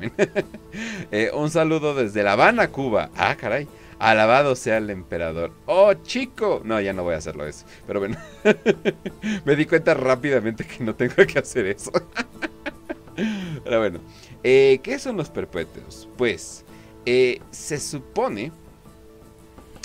eh, 1.13 1.31
un 1.35 1.51
saludo 1.51 1.95
desde 1.95 2.23
La 2.23 2.33
Habana, 2.33 2.69
Cuba. 2.69 3.11
Ah, 3.17 3.37
caray. 3.37 3.69
Alabado 3.99 4.57
sea 4.57 4.79
el 4.79 4.89
emperador. 4.89 5.53
¡Oh, 5.67 5.93
chico! 5.93 6.63
No, 6.65 6.81
ya 6.81 6.95
no 6.95 7.03
voy 7.03 7.15
a 7.15 7.19
hacerlo 7.19 7.47
eso. 7.47 7.67
Pero 7.87 8.01
bueno, 8.01 8.17
me 9.45 9.55
di 9.55 9.67
cuenta 9.67 9.93
rápidamente 9.93 10.65
que 10.65 10.83
no 10.83 10.95
tengo 10.95 11.15
que 11.17 11.39
hacer 11.39 11.67
eso. 11.67 11.93
Pero 13.65 13.79
bueno, 13.79 14.01
eh, 14.43 14.81
¿qué 14.83 14.99
son 14.99 15.19
los 15.19 15.29
perpetuos? 15.29 16.09
Pues, 16.17 16.65
se 17.05 17.79
supone... 17.79 18.53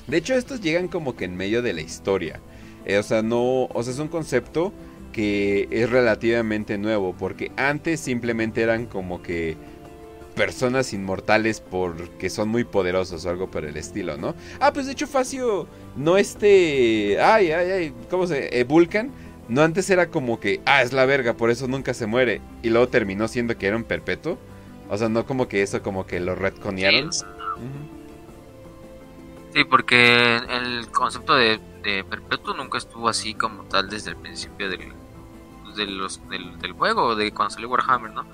De 0.07 0.17
hecho, 0.17 0.35
estos 0.35 0.61
llegan 0.61 0.87
como 0.87 1.17
que 1.17 1.25
en 1.25 1.35
medio 1.35 1.61
de 1.61 1.73
la 1.73 1.81
historia. 1.81 2.39
o 2.97 3.03
sea, 3.03 3.21
no... 3.21 3.65
O 3.65 3.83
sea, 3.83 3.91
es 3.91 3.99
un 3.99 4.07
concepto 4.07 4.71
que 5.15 5.69
es 5.71 5.89
relativamente 5.89 6.77
nuevo, 6.77 7.15
porque 7.17 7.49
antes 7.55 8.01
simplemente 8.01 8.61
eran 8.61 8.85
como 8.85 9.21
que 9.21 9.55
personas 10.35 10.91
inmortales 10.91 11.61
porque 11.61 12.29
son 12.29 12.49
muy 12.49 12.65
poderosos 12.65 13.25
o 13.25 13.29
algo 13.29 13.49
por 13.49 13.63
el 13.63 13.77
estilo, 13.77 14.17
¿no? 14.17 14.35
Ah, 14.59 14.73
pues 14.73 14.87
de 14.87 14.91
hecho 14.91 15.07
Facio, 15.07 15.69
no 15.95 16.17
este... 16.17 17.17
Ay, 17.21 17.49
ay, 17.53 17.71
ay, 17.71 17.93
¿cómo 18.09 18.27
se...? 18.27 18.59
Eh, 18.59 18.65
Vulcan, 18.65 19.09
no 19.47 19.61
antes 19.61 19.89
era 19.89 20.09
como 20.09 20.41
que, 20.41 20.59
ah, 20.65 20.81
es 20.81 20.91
la 20.91 21.05
verga, 21.05 21.35
por 21.35 21.49
eso 21.49 21.65
nunca 21.69 21.93
se 21.93 22.07
muere, 22.07 22.41
y 22.61 22.69
luego 22.69 22.89
terminó 22.89 23.29
siendo 23.29 23.57
que 23.57 23.67
era 23.67 23.77
un 23.77 23.85
perpetuo. 23.85 24.37
O 24.89 24.97
sea, 24.97 25.07
no 25.07 25.25
como 25.25 25.47
que 25.47 25.61
eso 25.61 25.81
como 25.81 26.05
que 26.05 26.19
lo 26.19 26.35
retconearon. 26.35 27.13
Sí, 27.13 27.23
sí 29.53 29.63
porque 29.63 30.35
el 30.35 30.89
concepto 30.89 31.35
de, 31.35 31.61
de 31.83 32.03
perpetuo 32.03 32.53
nunca 32.53 32.79
estuvo 32.79 33.07
así 33.07 33.33
como 33.33 33.63
tal 33.63 33.89
desde 33.89 34.09
el 34.09 34.17
principio 34.17 34.69
del, 34.69 34.91
de 35.75 35.85
los, 35.85 36.21
del, 36.29 36.73
juego, 36.73 37.15
de 37.15 37.31
cuando 37.31 37.53
salió 37.53 37.69
Warhammer, 37.69 38.11
¿no? 38.11 38.25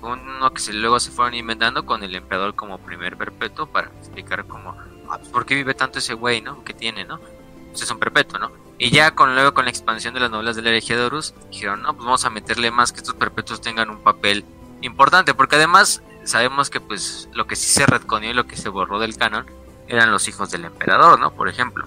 Uno 0.00 0.52
que 0.52 0.72
luego 0.72 1.00
se 1.00 1.10
fueron 1.10 1.34
inventando 1.34 1.84
con 1.84 2.02
el 2.02 2.14
emperador 2.14 2.54
como 2.54 2.78
primer 2.78 3.16
perpetuo 3.16 3.66
para 3.66 3.88
explicar 3.98 4.46
cómo, 4.46 4.76
ah, 5.08 5.18
pues, 5.18 5.28
por 5.28 5.44
qué 5.44 5.54
vive 5.54 5.74
tanto 5.74 5.98
ese 5.98 6.14
güey, 6.14 6.40
¿no? 6.40 6.62
Que 6.64 6.72
tiene, 6.74 7.04
¿no? 7.04 7.18
Pues 7.70 7.82
es 7.82 7.90
un 7.90 7.98
perpetuo, 7.98 8.38
¿no? 8.38 8.52
Y 8.78 8.90
ya 8.90 9.10
con 9.14 9.34
luego 9.34 9.54
con 9.54 9.64
la 9.64 9.70
expansión 9.70 10.14
de 10.14 10.20
las 10.20 10.30
novelas 10.30 10.54
del 10.54 10.68
hereje 10.68 10.96
de 10.96 11.02
Horus, 11.02 11.34
dijeron, 11.50 11.82
no, 11.82 11.94
pues 11.94 12.04
vamos 12.04 12.24
a 12.24 12.30
meterle 12.30 12.70
más 12.70 12.92
que 12.92 12.98
estos 12.98 13.14
perpetuos 13.14 13.60
tengan 13.60 13.90
un 13.90 13.98
papel 13.98 14.44
importante, 14.82 15.34
porque 15.34 15.56
además 15.56 16.00
sabemos 16.24 16.70
que 16.70 16.80
pues 16.80 17.28
lo 17.32 17.46
que 17.46 17.56
sí 17.56 17.68
se 17.68 17.86
retconió 17.86 18.30
y 18.30 18.34
lo 18.34 18.46
que 18.46 18.56
se 18.56 18.68
borró 18.68 19.00
del 19.00 19.16
canon 19.16 19.46
eran 19.88 20.12
los 20.12 20.28
hijos 20.28 20.50
del 20.50 20.64
emperador, 20.64 21.18
¿no? 21.18 21.32
Por 21.32 21.48
ejemplo. 21.48 21.86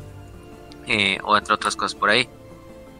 Eh, 0.87 1.19
o 1.23 1.37
entre 1.37 1.53
otras 1.53 1.75
cosas 1.75 1.95
por 1.95 2.09
ahí. 2.09 2.27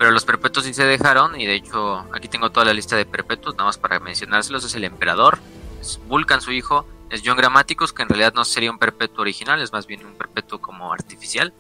Pero 0.02 0.10
los 0.10 0.26
perpetuos 0.26 0.66
sí 0.66 0.74
se 0.74 0.84
dejaron 0.84 1.40
y 1.40 1.46
de 1.46 1.54
hecho 1.54 2.08
aquí 2.12 2.28
tengo 2.28 2.50
toda 2.50 2.66
la 2.66 2.74
lista 2.74 2.96
de 2.96 3.06
perpetuos, 3.06 3.54
nada 3.54 3.66
más 3.66 3.78
para 3.78 4.00
mencionárselos. 4.00 4.64
Es 4.64 4.74
el 4.74 4.84
emperador, 4.84 5.38
es 5.80 6.00
Vulcan 6.08 6.42
su 6.42 6.52
hijo, 6.52 6.88
es 7.12 7.22
John 7.24 7.38
Grammaticus, 7.38 7.94
que 7.94 8.02
en 8.02 8.10
realidad 8.10 8.34
no 8.34 8.44
sería 8.44 8.72
un 8.72 8.80
perpetuo 8.80 9.22
original, 9.22 9.62
es 9.62 9.72
más 9.72 9.86
bien 9.86 10.04
un 10.04 10.16
perpetuo 10.16 10.60
como 10.60 10.92
artificial. 10.92 11.54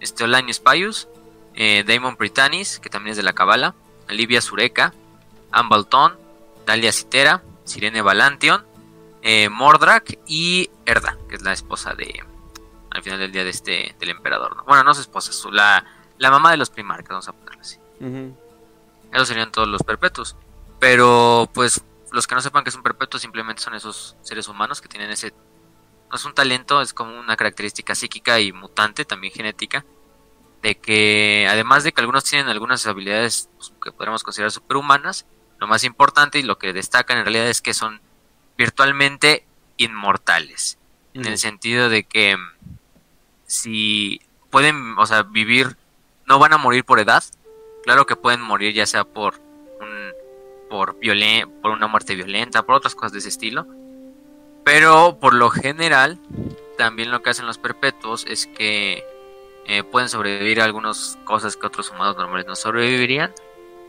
Este 0.00 0.24
Olanius 0.24 0.58
Pius, 0.58 1.06
eh, 1.54 1.84
Daemon 1.86 2.16
Britannis, 2.16 2.80
que 2.80 2.90
también 2.90 3.12
es 3.12 3.16
de 3.16 3.22
la 3.22 3.32
Cabala, 3.32 3.76
Livia 4.08 4.40
Sureca, 4.40 4.92
Ambalton, 5.52 6.18
Dalia 6.66 6.90
Citera, 6.90 7.44
Sirene 7.62 8.02
Valantion, 8.02 8.66
eh, 9.22 9.48
Mordrak 9.50 10.18
y 10.26 10.68
Erda, 10.84 11.16
que 11.28 11.36
es 11.36 11.42
la 11.42 11.52
esposa 11.52 11.94
de, 11.94 12.24
al 12.90 13.04
final 13.04 13.20
del 13.20 13.30
día 13.30 13.44
de 13.44 13.50
este, 13.50 13.94
del 14.00 14.10
emperador. 14.10 14.64
Bueno, 14.66 14.82
no 14.82 14.90
es 14.90 14.98
esposa, 14.98 15.30
su, 15.30 15.52
la, 15.52 15.84
la 16.18 16.30
mamá 16.32 16.50
de 16.50 16.56
los 16.56 16.70
primarcas, 16.70 17.10
vamos 17.10 17.28
a 17.28 17.43
así. 18.04 18.34
Esos 19.12 19.28
serían 19.28 19.52
todos 19.52 19.68
los 19.68 19.82
perpetuos. 19.82 20.36
Pero 20.80 21.48
pues 21.54 21.82
los 22.12 22.26
que 22.26 22.34
no 22.34 22.40
sepan 22.40 22.64
que 22.64 22.70
es 22.70 22.76
un 22.76 22.82
perpetuo 22.82 23.18
simplemente 23.18 23.62
son 23.62 23.74
esos 23.74 24.16
seres 24.22 24.48
humanos 24.48 24.80
que 24.80 24.88
tienen 24.88 25.10
ese... 25.10 25.32
No 26.10 26.16
es 26.16 26.24
un 26.24 26.34
talento, 26.34 26.80
es 26.80 26.94
como 26.94 27.18
una 27.18 27.36
característica 27.36 27.94
psíquica 27.94 28.38
y 28.40 28.52
mutante, 28.52 29.04
también 29.04 29.32
genética. 29.32 29.84
De 30.62 30.76
que 30.76 31.46
además 31.50 31.84
de 31.84 31.92
que 31.92 32.00
algunos 32.00 32.24
tienen 32.24 32.48
algunas 32.48 32.86
habilidades 32.86 33.48
pues, 33.56 33.72
que 33.82 33.92
podríamos 33.92 34.22
considerar 34.22 34.50
superhumanas, 34.50 35.26
lo 35.58 35.66
más 35.66 35.84
importante 35.84 36.38
y 36.38 36.42
lo 36.42 36.58
que 36.58 36.72
destacan 36.72 37.18
en 37.18 37.24
realidad 37.24 37.48
es 37.48 37.60
que 37.60 37.74
son 37.74 38.00
virtualmente 38.56 39.46
inmortales. 39.76 40.78
En 41.14 41.26
el 41.26 41.38
sentido 41.38 41.88
de 41.88 42.04
que 42.04 42.36
si 43.46 44.20
pueden, 44.50 44.98
o 44.98 45.06
sea, 45.06 45.22
vivir, 45.22 45.76
no 46.26 46.38
van 46.38 46.52
a 46.52 46.58
morir 46.58 46.84
por 46.84 46.98
edad, 46.98 47.22
Claro 47.84 48.06
que 48.06 48.16
pueden 48.16 48.40
morir 48.40 48.74
ya 48.74 48.86
sea 48.86 49.04
por 49.04 49.34
un, 49.80 50.12
por 50.70 50.96
por 51.62 51.70
una 51.70 51.86
muerte 51.86 52.14
violenta, 52.14 52.64
por 52.64 52.76
otras 52.76 52.94
cosas 52.94 53.12
de 53.12 53.18
ese 53.18 53.28
estilo. 53.28 53.66
Pero 54.64 55.18
por 55.20 55.34
lo 55.34 55.50
general, 55.50 56.18
también 56.78 57.10
lo 57.10 57.22
que 57.22 57.30
hacen 57.30 57.46
los 57.46 57.58
perpetuos 57.58 58.24
es 58.26 58.46
que 58.46 59.04
eh, 59.66 59.82
pueden 59.82 60.08
sobrevivir 60.08 60.60
a 60.60 60.64
algunas 60.64 61.18
cosas 61.24 61.56
que 61.56 61.66
otros 61.66 61.90
humanos 61.90 62.16
normales 62.16 62.46
no 62.46 62.56
sobrevivirían. 62.56 63.32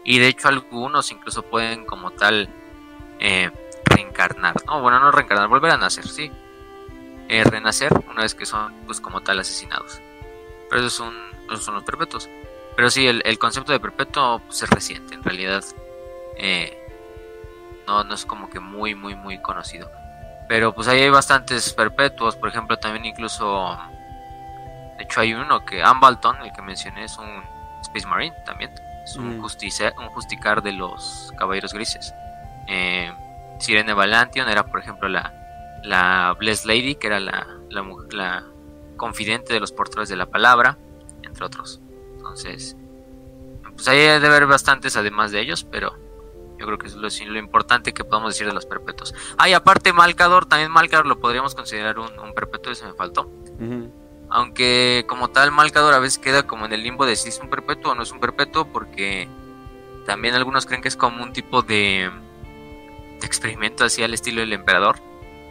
Y 0.03 0.19
de 0.19 0.27
hecho 0.27 0.49
algunos 0.49 1.11
incluso 1.11 1.41
pueden 1.41 1.85
como 1.85 2.11
tal 2.11 2.49
eh, 3.19 3.49
reencarnar. 3.85 4.55
No, 4.67 4.81
bueno, 4.81 4.99
no 4.99 5.11
reencarnar, 5.11 5.47
volver 5.47 5.71
a 5.71 5.77
nacer, 5.77 6.07
sí. 6.07 6.29
Eh, 7.27 7.43
renacer 7.43 7.91
una 8.11 8.21
vez 8.21 8.35
que 8.35 8.45
son 8.45 8.73
pues 8.85 8.99
como 8.99 9.21
tal 9.21 9.39
asesinados. 9.39 10.01
Pero 10.69 10.81
esos 10.81 10.93
son, 10.93 11.15
esos 11.49 11.63
son 11.63 11.75
los 11.75 11.83
perpetuos. 11.83 12.29
Pero 12.75 12.89
sí, 12.89 13.07
el, 13.07 13.21
el 13.25 13.39
concepto 13.39 13.71
de 13.71 13.79
perpetuo 13.79 14.39
pues, 14.39 14.61
es 14.63 14.69
reciente, 14.69 15.15
en 15.15 15.23
realidad. 15.23 15.63
Eh, 16.37 16.77
no, 17.87 18.03
no 18.03 18.13
es 18.13 18.25
como 18.25 18.49
que 18.49 18.59
muy, 18.59 18.95
muy, 18.95 19.15
muy 19.15 19.41
conocido. 19.41 19.89
Pero 20.47 20.73
pues 20.73 20.87
ahí 20.87 21.01
hay 21.01 21.09
bastantes 21.09 21.73
perpetuos, 21.73 22.35
por 22.35 22.49
ejemplo, 22.49 22.77
también 22.77 23.05
incluso... 23.05 23.77
De 24.97 25.03
hecho 25.03 25.21
hay 25.21 25.33
uno 25.33 25.65
que 25.65 25.83
Ambalton, 25.83 26.37
el 26.43 26.53
que 26.53 26.61
mencioné, 26.61 27.03
es 27.05 27.17
un 27.17 27.43
Space 27.81 28.07
Marine 28.07 28.35
también. 28.45 28.71
Es 29.03 29.15
un, 29.15 29.37
Mm. 29.37 29.41
justicia, 29.41 29.93
un 29.99 30.07
justicar 30.09 30.61
de 30.63 30.71
los 30.71 31.31
Caballeros 31.37 31.73
Grises. 31.73 32.13
Eh, 32.67 33.11
Sirene 33.59 33.93
Valantion 33.93 34.49
era, 34.49 34.63
por 34.63 34.79
ejemplo, 34.79 35.07
la, 35.07 35.33
la 35.83 36.35
Blessed 36.39 36.65
Lady, 36.65 36.95
que 36.95 37.07
era 37.07 37.19
la, 37.19 37.45
la, 37.69 37.83
la 38.11 38.43
confidente 38.97 39.53
de 39.53 39.59
los 39.59 39.71
portadores 39.71 40.09
de 40.09 40.15
la 40.15 40.25
palabra, 40.25 40.77
entre 41.23 41.45
otros. 41.45 41.81
Entonces, 42.25 42.75
pues 43.75 43.87
ahí 43.87 43.99
debe 43.99 44.27
haber 44.27 44.47
bastantes 44.47 44.97
además 44.97 45.31
de 45.31 45.41
ellos, 45.41 45.63
pero 45.63 45.95
yo 46.57 46.65
creo 46.65 46.79
que 46.79 46.87
es 46.87 46.95
lo, 46.95 47.37
importante 47.37 47.93
que 47.93 48.03
podemos 48.03 48.33
decir 48.33 48.47
de 48.47 48.53
los 48.53 48.65
perpetuos. 48.65 49.13
Ah, 49.37 49.47
y 49.47 49.53
aparte 49.53 49.93
Malcador, 49.93 50.47
también 50.47 50.71
Malcador 50.71 51.05
lo 51.05 51.19
podríamos 51.19 51.53
considerar 51.53 51.99
un, 51.99 52.17
un 52.17 52.33
perpetuo, 52.33 52.71
eso 52.71 52.87
me 52.87 52.93
faltó. 52.93 53.29
Aunque 54.29 55.05
como 55.07 55.29
tal 55.29 55.51
Malcador 55.51 55.93
a 55.93 55.99
veces 55.99 56.17
queda 56.17 56.47
como 56.47 56.65
en 56.65 56.73
el 56.73 56.81
limbo 56.81 57.05
de 57.05 57.15
si 57.15 57.29
es 57.29 57.39
un 57.39 57.49
perpetuo 57.49 57.91
o 57.91 57.95
no 57.95 58.01
es 58.01 58.11
un 58.11 58.19
perpetuo, 58.19 58.65
porque 58.65 59.27
también 60.07 60.33
algunos 60.33 60.65
creen 60.65 60.81
que 60.81 60.87
es 60.87 60.97
como 60.97 61.21
un 61.21 61.31
tipo 61.31 61.61
de, 61.61 62.09
de 63.19 63.27
experimento 63.27 63.83
así 63.83 64.01
al 64.01 64.15
estilo 64.15 64.41
del 64.41 64.53
emperador, 64.53 64.97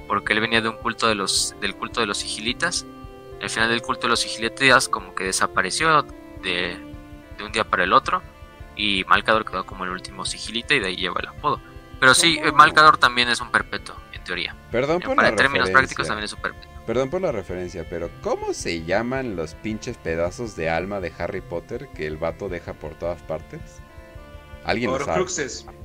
porque 0.08 0.32
él 0.32 0.40
venía 0.40 0.60
de 0.60 0.70
un 0.70 0.76
culto 0.76 1.06
de 1.06 1.14
los, 1.14 1.54
del 1.60 1.76
culto 1.76 2.00
de 2.00 2.06
los 2.06 2.18
sigilitas. 2.18 2.84
Al 3.40 3.50
final 3.50 3.68
del 3.68 3.82
culto 3.82 4.02
de 4.02 4.08
los 4.08 4.20
sigilitas 4.20 4.88
como 4.88 5.14
que 5.14 5.24
desapareció 5.24 6.04
de, 6.44 6.76
de 7.38 7.44
un 7.44 7.50
día 7.50 7.64
para 7.64 7.82
el 7.84 7.92
otro 7.92 8.22
y 8.76 9.04
Malcador 9.04 9.44
quedó 9.44 9.66
como 9.66 9.84
el 9.84 9.90
último 9.90 10.24
sigilita 10.24 10.74
y 10.74 10.80
de 10.80 10.86
ahí 10.88 10.96
lleva 10.96 11.20
el 11.20 11.28
apodo. 11.28 11.60
Pero 12.00 12.14
sí, 12.14 12.38
eh, 12.42 12.52
Malcador 12.52 12.98
también 12.98 13.28
es 13.28 13.40
un 13.40 13.50
perpetuo, 13.50 13.96
en 14.12 14.22
teoría. 14.24 14.54
Perdón 14.70 15.00
por 15.00 15.16
Para 15.16 15.30
la 15.30 15.36
términos 15.36 15.70
prácticos 15.70 16.06
referencia. 16.06 16.08
también 16.08 16.24
es 16.24 16.32
un 16.32 16.40
perpetuo. 16.40 16.84
Perdón 16.86 17.10
por 17.10 17.22
la 17.22 17.32
referencia, 17.32 17.86
pero 17.88 18.10
¿cómo 18.20 18.52
se 18.52 18.84
llaman 18.84 19.36
los 19.36 19.54
pinches 19.54 19.96
pedazos 19.96 20.54
de 20.54 20.68
alma 20.68 21.00
de 21.00 21.12
Harry 21.16 21.40
Potter 21.40 21.88
que 21.94 22.06
el 22.06 22.18
vato 22.18 22.48
deja 22.48 22.74
por 22.74 22.94
todas 22.94 23.22
partes? 23.22 23.80
¿Alguien 24.64 24.90
lo 24.90 24.98
sabe? 24.98 25.24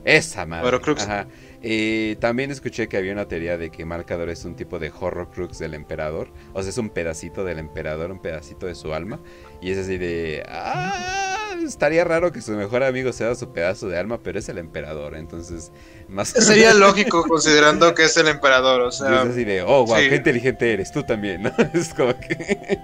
Esa 0.06 0.46
madre. 0.46 0.68
Horcrux. 0.68 1.04
Ajá. 1.04 1.28
Eh, 1.62 2.16
también 2.22 2.52
escuché 2.52 2.88
que 2.88 2.96
había 2.98 3.12
una 3.12 3.28
teoría 3.28 3.58
de 3.58 3.70
que 3.70 3.84
Malcador 3.86 4.30
es 4.30 4.46
un 4.46 4.56
tipo 4.56 4.80
de 4.80 4.92
Horrocrux 4.98 5.60
del 5.60 5.74
emperador. 5.74 6.30
O 6.54 6.62
sea, 6.62 6.70
es 6.70 6.78
un 6.78 6.90
pedacito 6.90 7.44
del 7.44 7.60
emperador, 7.60 8.12
un 8.12 8.22
pedacito 8.22 8.66
de 8.66 8.76
su 8.76 8.94
alma. 8.94 9.20
Y 9.62 9.72
es 9.72 9.78
así 9.80 9.98
de. 9.98 10.44
Ah, 10.48 11.56
estaría 11.66 12.04
raro 12.06 12.32
que 12.32 12.42
su 12.42 12.52
mejor 12.54 12.84
amigo 12.84 13.12
sea 13.12 13.36
su 13.36 13.52
pedazo 13.52 13.88
de 13.90 13.98
alma, 13.98 14.20
pero 14.24 14.40
es 14.40 14.48
el 14.50 14.58
emperador. 14.58 15.16
Entonces, 15.16 15.72
más. 16.08 16.30
Sería 16.30 16.74
lógico 16.74 17.24
considerando 17.24 17.94
que 17.94 18.06
es 18.06 18.16
el 18.18 18.28
emperador, 18.30 18.82
o 18.82 18.90
Y 18.90 18.92
sea, 18.94 19.24
es 19.24 19.30
así 19.32 19.44
de, 19.44 19.62
oh, 19.62 19.86
wow, 19.86 19.98
sí. 19.98 20.10
qué 20.10 20.16
inteligente 20.16 20.74
eres, 20.74 20.92
tú 20.92 21.04
también, 21.04 21.44
¿no? 21.44 21.52
Es 21.74 21.94
como 21.94 22.18
que. 22.20 22.78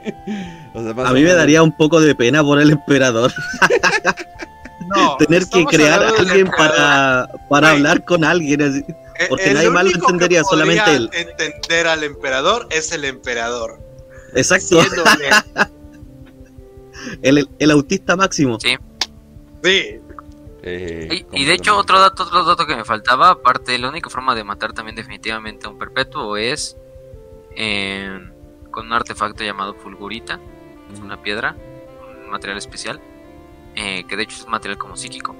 o 0.73 0.83
sea, 0.83 0.93
más 0.93 1.09
A 1.09 1.13
mí 1.13 1.23
me 1.23 1.33
daría 1.33 1.63
un 1.63 1.75
poco 1.75 2.01
de 2.01 2.13
pena 2.15 2.43
por 2.43 2.59
el 2.59 2.71
emperador. 2.71 3.31
no, 4.87 5.17
Tener 5.19 5.45
que 5.47 5.65
crear 5.65 6.03
a 6.03 6.09
alguien 6.09 6.47
para, 6.55 7.29
para 7.49 7.71
hablar 7.71 8.03
con 8.03 8.23
alguien. 8.23 8.61
así. 8.61 8.83
Eh, 9.17 9.27
porque 9.29 9.45
el 9.47 9.53
nadie 9.53 9.69
más 9.69 9.85
lo 9.85 9.91
que 9.91 9.97
entendería, 9.99 10.43
solamente 10.43 10.93
él. 10.93 11.09
entender 11.13 11.87
al 11.87 12.03
emperador 12.03 12.67
es 12.69 12.91
el 12.91 13.05
emperador. 13.05 13.79
Exacto, 14.33 14.81
Siéndole- 14.81 15.69
el, 17.21 17.47
el 17.59 17.71
autista 17.71 18.15
máximo. 18.15 18.59
Sí. 18.59 18.75
sí, 19.63 19.99
Eh, 20.67 21.07
Y, 21.11 21.21
¿cómo 21.23 21.37
y 21.37 21.45
de 21.45 21.53
hecho, 21.53 21.77
otro 21.77 21.99
dato, 21.99 22.23
otro 22.23 22.43
dato 22.43 22.65
que 22.65 22.75
me 22.75 22.83
faltaba, 22.85 23.29
aparte, 23.29 23.77
la 23.77 23.89
única 23.89 24.09
forma 24.09 24.33
de 24.35 24.43
matar 24.43 24.73
también 24.73 24.95
definitivamente 24.95 25.67
a 25.67 25.69
un 25.69 25.77
perpetuo 25.77 26.37
es 26.37 26.75
eh, 27.55 28.19
con 28.71 28.87
un 28.87 28.93
artefacto 28.93 29.43
llamado 29.43 29.75
fulgurita, 29.75 30.39
es 30.93 30.99
una 30.99 31.21
piedra, 31.21 31.55
un 32.23 32.29
material 32.31 32.57
especial, 32.57 32.99
eh, 33.75 34.05
que 34.07 34.15
de 34.17 34.23
hecho 34.23 34.37
es 34.37 34.43
un 34.45 34.51
material 34.51 34.77
como 34.77 34.95
psíquico. 34.97 35.35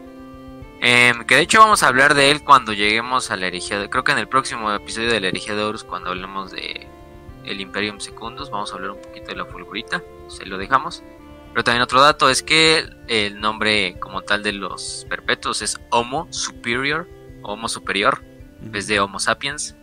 Eh, 0.81 1.13
que 1.27 1.35
de 1.35 1.41
hecho 1.41 1.59
vamos 1.59 1.81
a 1.83 1.87
hablar 1.87 2.13
de 2.13 2.29
él 2.31 2.43
cuando 2.43 2.73
lleguemos 2.73 3.31
a 3.31 3.35
la 3.37 3.47
herejía, 3.47 3.79
de- 3.79 3.89
creo 3.89 4.03
que 4.03 4.11
en 4.11 4.19
el 4.19 4.27
próximo 4.27 4.71
episodio 4.71 5.09
de 5.11 5.19
la 5.21 5.27
herejía 5.29 5.55
de 5.55 5.63
Horus, 5.63 5.83
cuando 5.83 6.09
hablemos 6.09 6.51
de 6.51 6.87
el 7.45 7.61
Imperium 7.61 7.99
Secundus, 7.99 8.49
vamos 8.51 8.71
a 8.71 8.75
hablar 8.75 8.91
un 8.91 9.01
poquito 9.01 9.27
de 9.27 9.35
la 9.37 9.45
fulgurita, 9.45 10.03
se 10.27 10.45
lo 10.45 10.57
dejamos. 10.57 11.01
Pero 11.55 11.63
también 11.63 11.83
otro 11.83 12.01
dato 12.01 12.29
es 12.29 12.43
que 12.43 12.83
el 13.07 13.39
nombre 13.39 13.95
como 14.01 14.23
tal 14.23 14.43
de 14.43 14.51
los 14.51 15.07
perpetuos 15.09 15.61
es 15.61 15.79
Homo 15.89 16.27
Superior, 16.29 17.07
Homo 17.43 17.69
Superior, 17.69 18.21
en 18.61 18.73
vez 18.73 18.87
de 18.87 18.99
Homo 18.99 19.19
Sapiens, 19.19 19.73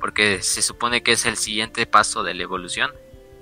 porque 0.00 0.40
se 0.40 0.62
supone 0.62 1.02
que 1.02 1.12
es 1.12 1.26
el 1.26 1.36
siguiente 1.36 1.84
paso 1.84 2.22
de 2.22 2.32
la 2.32 2.44
evolución, 2.44 2.90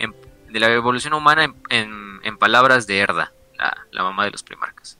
en- 0.01 0.17
de 0.53 0.59
la 0.59 0.73
evolución 0.73 1.15
humana 1.15 1.45
en, 1.71 2.19
en- 2.25 2.39
palabras 2.39 2.89
de 2.89 2.99
Erda, 2.99 3.33
la, 3.93 4.03
mamá 4.03 4.25
de 4.25 4.33
los 4.33 4.43
primarcas. 4.43 4.99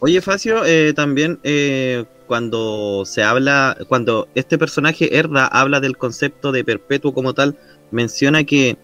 Oye, 0.00 0.20
Facio, 0.20 0.64
eh, 0.64 0.92
también 0.94 1.38
eh, 1.44 2.04
cuando 2.26 3.04
se 3.06 3.22
habla, 3.22 3.76
cuando 3.86 4.26
este 4.34 4.58
personaje 4.58 5.16
Erda 5.16 5.46
habla 5.46 5.78
del 5.78 5.96
concepto 5.96 6.50
de 6.50 6.64
perpetuo 6.64 7.14
como 7.14 7.32
tal, 7.32 7.56
menciona 7.92 8.42
que 8.42 8.76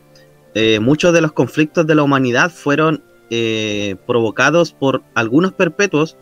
eh, 0.54 0.78
muchos 0.78 1.12
de 1.12 1.20
los 1.20 1.32
conflictos 1.32 1.84
de 1.84 1.96
la 1.96 2.04
humanidad 2.04 2.52
fueron 2.52 3.02
eh, 3.30 3.96
provocados 4.06 4.72
por 4.72 5.02
algunos 5.14 5.52
perpetuos 5.52 6.16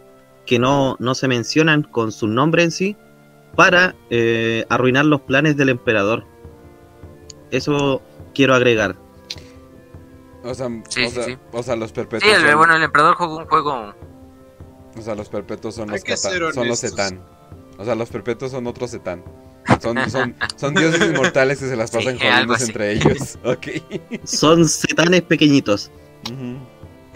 que 0.44 0.58
no, 0.58 0.96
no 1.00 1.14
se 1.14 1.28
mencionan 1.28 1.82
con 1.82 2.12
su 2.12 2.28
nombre 2.28 2.62
en 2.62 2.70
sí 2.70 2.96
para 3.54 3.94
eh, 4.10 4.64
arruinar 4.68 5.04
los 5.06 5.20
planes 5.22 5.56
del 5.56 5.68
emperador. 5.70 6.24
Eso 7.50 8.02
quiero 8.34 8.54
agregar. 8.54 8.96
O 10.44 10.54
sea, 10.54 10.68
Sí, 10.88 11.04
o, 11.04 11.08
sí, 11.08 11.10
sea 11.14 11.24
sí. 11.24 11.38
o 11.52 11.62
sea, 11.62 11.76
los 11.76 11.88
Sí, 11.90 11.94
perpetuos. 11.94 12.32
el, 12.32 12.42
son, 12.46 12.56
bueno, 12.58 12.76
el 12.76 12.82
emperador 12.82 13.16
jugó 13.16 13.38
un 13.38 13.46
juego... 13.46 13.94
O 14.98 15.02
sea, 15.02 15.14
los 15.14 15.28
perpetuos 15.28 15.74
son 15.74 15.90
Hay 15.90 16.00
los, 16.06 16.54
son 16.54 16.68
los. 16.68 16.80
Zetán. 16.80 17.20
O 17.76 17.84
sea, 17.84 17.94
los 17.94 18.08
perpetuos 18.08 18.50
son 18.52 18.66
otros 18.66 18.90
Zetán. 18.92 19.22
Son, 19.82 19.98
son, 20.10 20.34
son 20.56 20.74
dioses 20.74 21.02
inmortales 21.10 21.58
que 21.58 21.66
se 21.68 21.76
las 21.76 21.90
Sí, 21.90 21.96
pasan 21.98 22.50
así. 22.50 22.64
entre 22.66 22.92
ellos. 22.92 23.38
Son 24.24 24.66
setanes 24.66 25.22
pequeñitos. 25.22 25.90
Ujú. 26.32 26.56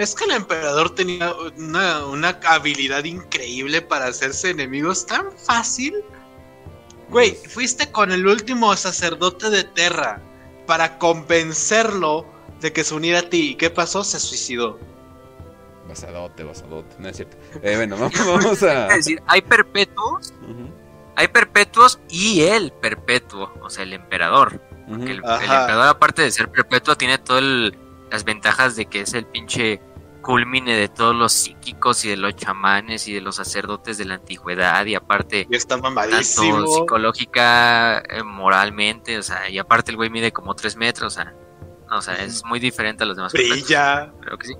Es 0.01 0.14
que 0.14 0.24
el 0.24 0.31
emperador 0.31 0.94
tenía 0.94 1.35
una, 1.59 2.06
una 2.06 2.40
habilidad 2.47 3.05
increíble 3.05 3.82
para 3.82 4.06
hacerse 4.06 4.48
enemigos 4.48 5.05
tan 5.05 5.31
fácil. 5.36 5.94
Güey, 7.10 7.35
fuiste 7.35 7.90
con 7.93 8.10
el 8.10 8.27
último 8.27 8.74
sacerdote 8.77 9.51
de 9.51 9.64
Terra 9.64 10.22
para 10.66 10.97
convencerlo 10.97 12.24
de 12.62 12.72
que 12.72 12.82
se 12.82 12.94
uniera 12.94 13.18
a 13.18 13.28
ti. 13.28 13.51
¿Y 13.51 13.55
qué 13.56 13.68
pasó? 13.68 14.02
Se 14.02 14.18
suicidó. 14.18 14.78
Basadote, 15.86 16.44
basadote. 16.44 16.97
No 16.98 17.09
es 17.09 17.16
cierto. 17.16 17.36
Eh, 17.62 17.77
bueno, 17.77 17.97
vamos, 18.01 18.27
vamos 18.27 18.62
a. 18.62 18.86
Es 18.89 18.97
decir, 18.97 19.22
hay 19.27 19.43
perpetuos, 19.43 20.32
hay 21.14 21.28
perpetuos 21.28 22.01
y 22.09 22.40
el 22.40 22.72
perpetuo, 22.72 23.52
o 23.60 23.68
sea, 23.68 23.82
el 23.82 23.93
emperador. 23.93 24.62
ujú. 24.89 25.05
Que 25.05 25.10
el, 25.10 25.18
emperador, 25.18 25.89
aparte 25.89 26.22
de 26.22 26.31
ser 26.31 26.51
perpetuo, 26.51 26.97
tiene 26.97 27.18
todas 27.18 27.44
las 28.10 28.24
ventajas 28.24 28.77
de 28.77 28.86
que 28.86 29.02
es 29.02 29.12
el 29.12 29.27
pinche 29.27 29.82
culmine 30.23 30.75
de 30.77 30.89
todos 30.89 31.15
los 31.15 31.33
psíquicos 31.33 32.05
y 32.05 32.11
de 32.11 32.17
los 32.17 32.37
chamanes 32.37 33.09
y 33.09 33.15
de 33.15 33.21
los 33.21 33.37
sacerdotes 33.37 33.99
de 33.99 34.05
la 34.05 34.15
antigüedad. 34.17 34.85
Y 34.87 34.95
aparte, 34.95 35.47
Y 35.51 35.57
está 35.57 35.77
tanto 35.77 35.91
mamadísimo. 35.91 36.67
psicológica, 36.67 37.99
eh, 38.09 38.23
moralmente, 38.23 39.19
o 39.19 39.23
sea, 39.23 39.49
y 39.49 39.59
aparte 39.59 39.91
el 39.91 39.97
güey 39.97 40.11
mide 40.11 40.33
como 40.33 40.55
3 40.55 40.77
metros, 40.77 41.15
o 41.15 41.17
sea, 41.17 41.35
no, 41.89 41.99
o 41.99 42.03
sea, 42.03 42.15
es 42.23 42.45
muy 42.45 42.61
diferente 42.61 43.03
a 43.05 43.07
los 43.07 43.17
demás. 43.17 43.33
Brilla. 43.33 44.13
Creo 44.21 44.39
que 44.39 44.47
sí. 44.49 44.55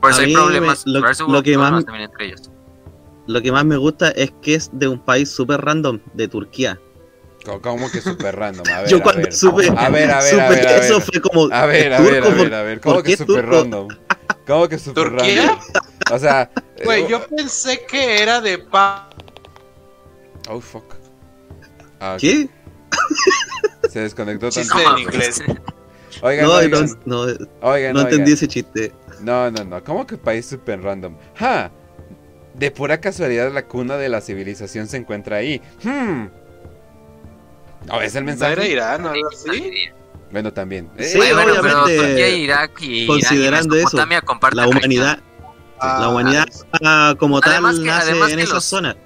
Por 0.00 0.10
eso 0.10 0.20
A 0.20 0.24
hay 0.24 0.32
problemas, 0.34 0.82
lo- 0.86 1.00
por 1.00 1.10
eso 1.10 1.24
hubo 1.26 1.32
lo 1.34 1.42
que 1.42 1.56
más- 1.56 1.66
problemas 1.68 1.84
también 1.86 2.10
entre 2.10 2.26
ellos. 2.26 2.50
Lo 3.26 3.42
que 3.42 3.50
más 3.50 3.64
me 3.64 3.76
gusta 3.76 4.10
es 4.10 4.32
que 4.40 4.54
es 4.54 4.70
de 4.72 4.86
un 4.86 5.00
país 5.00 5.30
súper 5.30 5.60
random, 5.60 5.98
de 6.14 6.28
Turquía. 6.28 6.78
Como 7.62 7.90
que 7.90 8.00
súper 8.00 8.36
random. 8.36 8.66
A 8.68 8.80
ver, 8.82 8.88
Yo 8.90 8.98
a 8.98 9.02
cuando 9.02 9.22
ver. 9.22 9.32
supe, 9.32 9.68
A 9.76 9.88
ver, 9.90 10.10
a 10.10 10.20
ver, 10.20 10.30
supe 10.30 10.42
a 10.42 10.48
ver, 10.50 10.66
a 10.68 10.76
eso 10.76 10.94
ver. 10.94 11.02
fue 11.02 11.20
como... 11.20 11.48
A 11.52 11.66
ver, 11.66 11.92
a 11.92 11.96
¿turco? 11.98 12.10
ver, 12.12 12.22
a 12.22 12.26
¿Por- 12.26 12.36
ver, 12.36 12.54
a 12.54 12.62
ver. 12.62 12.80
¿Cómo 12.80 13.02
que 13.02 13.16
super 13.16 13.44
turco? 13.44 13.50
random? 13.62 13.88
¿Cómo 14.46 14.68
que 14.68 14.78
super 14.78 15.04
¿Turquía? 15.10 15.46
random? 15.46 15.58
O 16.12 16.18
sea. 16.18 16.50
eh, 16.76 16.84
Güey, 16.84 17.08
yo 17.08 17.26
pensé 17.26 17.84
que 17.86 18.22
era 18.22 18.40
de 18.40 18.58
pa. 18.58 19.08
Oh, 20.48 20.60
fuck. 20.60 20.94
Ah. 22.00 22.16
¿Qué? 22.20 22.48
Se 23.90 24.00
desconectó 24.00 24.50
Chiste 24.50 24.72
tanto. 24.74 24.92
en 24.92 24.98
inglés. 25.02 25.42
Oigan, 26.22 26.46
no, 26.46 26.52
oigan, 26.54 26.86
no, 27.04 27.26
no, 27.26 27.36
oigan, 27.62 27.92
no 27.94 28.00
entendí 28.02 28.22
oigan. 28.22 28.32
ese 28.34 28.48
chiste. 28.48 28.92
No, 29.20 29.50
no, 29.50 29.64
no. 29.64 29.82
¿Cómo 29.84 30.06
que 30.06 30.16
país 30.16 30.46
super 30.46 30.80
random? 30.82 31.16
¡Ja! 31.34 31.70
De 32.54 32.70
pura 32.70 33.00
casualidad 33.00 33.52
la 33.52 33.66
cuna 33.66 33.96
de 33.96 34.08
la 34.08 34.20
civilización 34.20 34.86
se 34.86 34.96
encuentra 34.98 35.36
ahí. 35.38 35.60
Hmm. 35.82 36.26
¿No 37.86 37.98
ves 37.98 38.14
el 38.14 38.24
¿No 38.24 38.30
mensaje? 38.30 38.52
era 38.54 38.66
Irán 38.66 39.06
o 39.06 39.10
algo 39.10 39.28
así? 39.28 39.72
Bueno, 40.30 40.52
también. 40.52 40.90
Eh, 40.96 41.04
Sí, 41.04 41.18
Oye, 41.18 41.32
bueno, 41.34 41.52
pero 41.62 41.82
obviamente, 41.84 41.96
Turquía, 42.08 42.28
Irak 42.28 42.80
y 42.82 42.84
Irán 42.86 43.02
y 43.04 43.06
considerando 43.06 43.76
eso, 43.76 43.96
La 44.52 44.66
humanidad, 44.68 45.20
Ah, 45.78 45.98
la 46.00 46.08
humanidad 46.08 46.46
ah, 46.82 47.14
como 47.18 47.40
tal 47.40 47.52
Además 47.52 47.76
que- 47.78 47.84
nace 47.86 48.32
en 48.32 48.38
esa 48.40 48.54
los- 48.54 48.64
zona. 48.64 48.96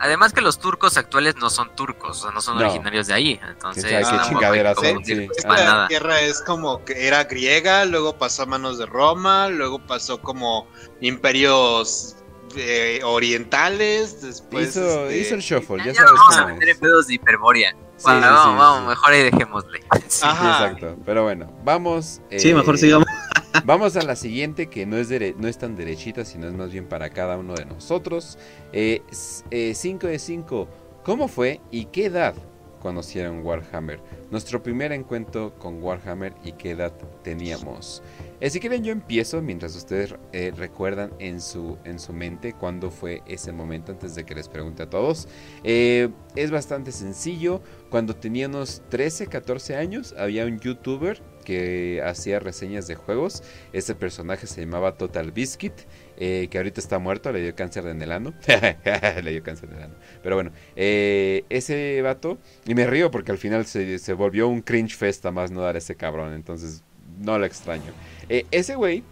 Además 0.00 0.32
que 0.32 0.40
los 0.40 0.60
turcos 0.60 0.96
actuales 0.96 1.34
no 1.36 1.50
son 1.50 1.74
turcos, 1.74 2.18
o 2.18 2.22
sea, 2.22 2.30
no 2.30 2.40
son 2.40 2.56
No. 2.56 2.62
originarios 2.64 3.08
de 3.08 3.14
ahí. 3.14 3.40
Entonces, 3.48 3.84
¿Quién 3.84 4.04
sabe 4.04 4.16
qué 4.16 4.22
no, 4.22 4.28
chingaderas 4.28 4.76
decir, 4.80 4.96
Sí. 5.04 5.26
pues, 5.26 5.38
Esta 5.38 5.88
tierra 5.88 6.20
es 6.20 6.40
como 6.42 6.84
que 6.84 7.06
era 7.08 7.24
griega, 7.24 7.84
luego 7.84 8.16
pasó 8.16 8.44
a 8.44 8.46
manos 8.46 8.78
de 8.78 8.86
Roma, 8.86 9.48
luego 9.48 9.80
pasó 9.80 10.20
como 10.20 10.68
imperios 11.00 12.14
eh, 12.56 13.00
orientales, 13.04 14.22
después 14.22 14.70
hizo, 14.70 15.04
este, 15.06 15.18
hizo 15.18 15.34
el 15.34 15.40
shuffle, 15.42 15.78
ya 15.78 15.86
Ya, 15.86 15.94
sabes 15.94 16.10
nos 16.12 16.20
vamos 16.20 16.36
a 16.36 16.42
cómo 16.42 16.54
meter 16.54 16.68
es. 16.70 16.74
en 16.76 16.80
pedos 16.80 17.06
de 17.08 17.14
hiperborea. 17.14 17.76
Sí, 17.98 18.04
Bueno, 18.04 18.20
sí, 18.20 18.26
vamos, 18.32 18.44
sí, 18.54 18.58
vamos, 18.58 18.80
sí. 18.80 18.88
mejor 18.88 19.12
ahí 19.12 19.22
dejémosle. 19.24 19.78
Exacto. 19.94 20.96
Pero 21.04 21.22
bueno, 21.24 21.52
vamos. 21.64 22.20
Sí, 22.36 22.48
eh, 22.50 22.54
mejor 22.54 22.78
sigamos. 22.78 23.06
Vamos 23.64 23.96
a 23.96 24.02
la 24.02 24.14
siguiente, 24.14 24.68
que 24.68 24.86
no 24.86 24.96
es, 24.98 25.10
dere- 25.10 25.34
no 25.36 25.48
es 25.48 25.58
tan 25.58 25.74
derechita, 25.74 26.24
sino 26.24 26.46
es 26.46 26.52
más 26.52 26.70
bien 26.70 26.86
para 26.86 27.10
cada 27.10 27.36
uno 27.36 27.54
de 27.54 27.64
nosotros. 27.64 28.38
5 28.72 30.06
de 30.06 30.18
5. 30.18 30.68
¿Cómo 31.02 31.28
fue 31.28 31.60
y 31.70 31.86
qué 31.86 32.06
edad 32.06 32.34
conocieron 32.80 33.44
Warhammer? 33.44 34.00
Nuestro 34.30 34.62
primer 34.62 34.92
encuentro 34.92 35.54
con 35.58 35.82
Warhammer 35.82 36.34
y 36.44 36.52
qué 36.52 36.70
edad 36.72 36.92
teníamos. 37.24 38.02
Eh, 38.40 38.50
si 38.50 38.60
quieren 38.60 38.84
yo 38.84 38.92
empiezo 38.92 39.42
mientras 39.42 39.74
ustedes 39.74 40.14
eh, 40.32 40.52
recuerdan 40.56 41.12
en 41.18 41.40
su, 41.40 41.76
en 41.84 41.98
su 41.98 42.12
mente 42.12 42.52
cuándo 42.52 42.90
fue 42.90 43.22
ese 43.26 43.50
momento 43.50 43.90
antes 43.90 44.14
de 44.14 44.24
que 44.24 44.34
les 44.34 44.48
pregunte 44.48 44.84
a 44.84 44.90
todos. 44.90 45.26
Eh, 45.64 46.08
es 46.36 46.52
bastante 46.52 46.92
sencillo. 46.92 47.62
Cuando 47.90 48.14
tenía 48.14 48.46
unos 48.46 48.82
13, 48.90 49.26
14 49.26 49.74
años 49.74 50.14
había 50.16 50.44
un 50.44 50.60
youtuber 50.60 51.20
que 51.44 52.00
hacía 52.04 52.38
reseñas 52.38 52.86
de 52.86 52.94
juegos. 52.94 53.42
Este 53.72 53.96
personaje 53.96 54.46
se 54.46 54.60
llamaba 54.60 54.96
Total 54.96 55.32
Biscuit, 55.32 55.72
eh, 56.16 56.46
que 56.48 56.58
ahorita 56.58 56.80
está 56.80 57.00
muerto, 57.00 57.32
le 57.32 57.40
dio 57.40 57.56
cáncer 57.56 57.86
en 57.86 58.00
el 58.02 58.12
ano. 58.12 58.34
le 59.24 59.30
dio 59.32 59.42
cáncer 59.42 59.70
en 59.70 59.78
el 59.78 59.82
ano. 59.84 59.94
Pero 60.22 60.36
bueno, 60.36 60.52
ese 60.76 62.02
vato, 62.02 62.38
y 62.66 62.74
me 62.74 62.86
río 62.86 63.10
porque 63.10 63.32
al 63.32 63.38
final 63.38 63.66
se, 63.66 63.98
se 63.98 64.12
volvió 64.12 64.46
un 64.46 64.60
cringe 64.60 64.94
fest 64.94 65.26
a 65.26 65.32
más 65.32 65.50
no 65.50 65.62
dar 65.62 65.76
ese 65.76 65.96
cabrón, 65.96 66.34
entonces 66.34 66.84
no 67.18 67.38
lo 67.38 67.46
extraño. 67.46 67.92
Eh, 68.28 68.46
ese 68.50 68.74
güey 68.74 69.02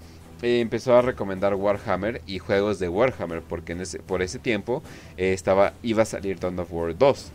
eh, 0.43 0.60
empezó 0.60 0.94
a 0.97 1.02
recomendar 1.02 1.55
Warhammer 1.55 2.20
y 2.26 2.38
juegos 2.38 2.78
de 2.78 2.88
Warhammer, 2.88 3.43
porque 3.43 3.72
en 3.72 3.80
ese, 3.80 3.98
por 3.98 4.22
ese 4.22 4.38
tiempo 4.38 4.82
eh, 5.16 5.32
estaba, 5.32 5.72
iba 5.82 6.02
a 6.02 6.06
salir 6.06 6.38
Dawn 6.38 6.59
of 6.59 6.72
War 6.72 6.97
2. 6.97 7.32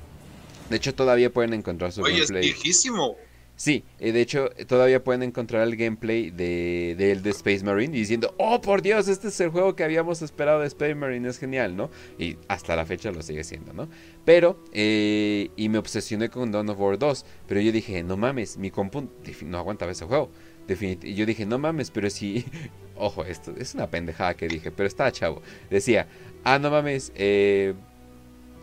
De 0.69 0.77
hecho, 0.77 0.93
todavía 0.95 1.29
pueden 1.31 1.53
encontrar 1.53 1.91
su 1.91 2.01
Oye, 2.01 2.21
es 2.21 2.29
gameplay. 2.31 2.43
viejísimo. 2.51 3.15
Sí, 3.57 3.83
de 3.99 4.19
hecho, 4.21 4.49
todavía 4.65 5.03
pueden 5.03 5.21
encontrar 5.21 5.67
el 5.67 5.75
gameplay 5.75 6.31
de, 6.31 6.95
de, 6.97 7.15
de 7.15 7.29
Space 7.29 7.63
Marine 7.63 7.95
diciendo, 7.95 8.33
oh 8.39 8.59
por 8.59 8.81
Dios, 8.81 9.07
este 9.07 9.27
es 9.27 9.39
el 9.39 9.49
juego 9.49 9.75
que 9.75 9.83
habíamos 9.83 10.23
esperado 10.23 10.61
de 10.61 10.67
Space 10.67 10.95
Marine, 10.95 11.29
es 11.29 11.37
genial, 11.37 11.75
¿no? 11.75 11.91
Y 12.17 12.37
hasta 12.47 12.75
la 12.75 12.87
fecha 12.87 13.11
lo 13.11 13.21
sigue 13.21 13.43
siendo, 13.43 13.71
¿no? 13.73 13.87
Pero, 14.25 14.63
eh, 14.73 15.51
y 15.55 15.69
me 15.69 15.77
obsesioné 15.77 16.29
con 16.29 16.51
Dawn 16.51 16.69
of 16.69 16.79
War 16.79 16.97
2, 16.97 17.25
pero 17.47 17.61
yo 17.61 17.71
dije, 17.71 18.01
no 18.01 18.17
mames, 18.17 18.57
mi 18.57 18.71
compu 18.71 19.07
no 19.45 19.57
aguantaba 19.59 19.91
ese 19.91 20.05
juego. 20.05 20.31
Y 20.67 21.15
yo 21.15 21.25
dije, 21.25 21.45
no 21.45 21.57
mames, 21.57 21.91
pero 21.91 22.09
si... 22.09 22.45
Ojo, 22.95 23.25
esto 23.25 23.53
es 23.57 23.73
una 23.73 23.89
pendejada 23.89 24.35
que 24.35 24.47
dije, 24.47 24.71
pero 24.71 24.87
estaba 24.87 25.11
chavo. 25.11 25.41
Decía, 25.69 26.07
ah, 26.43 26.59
no 26.59 26.69
mames, 26.69 27.11
eh... 27.15 27.73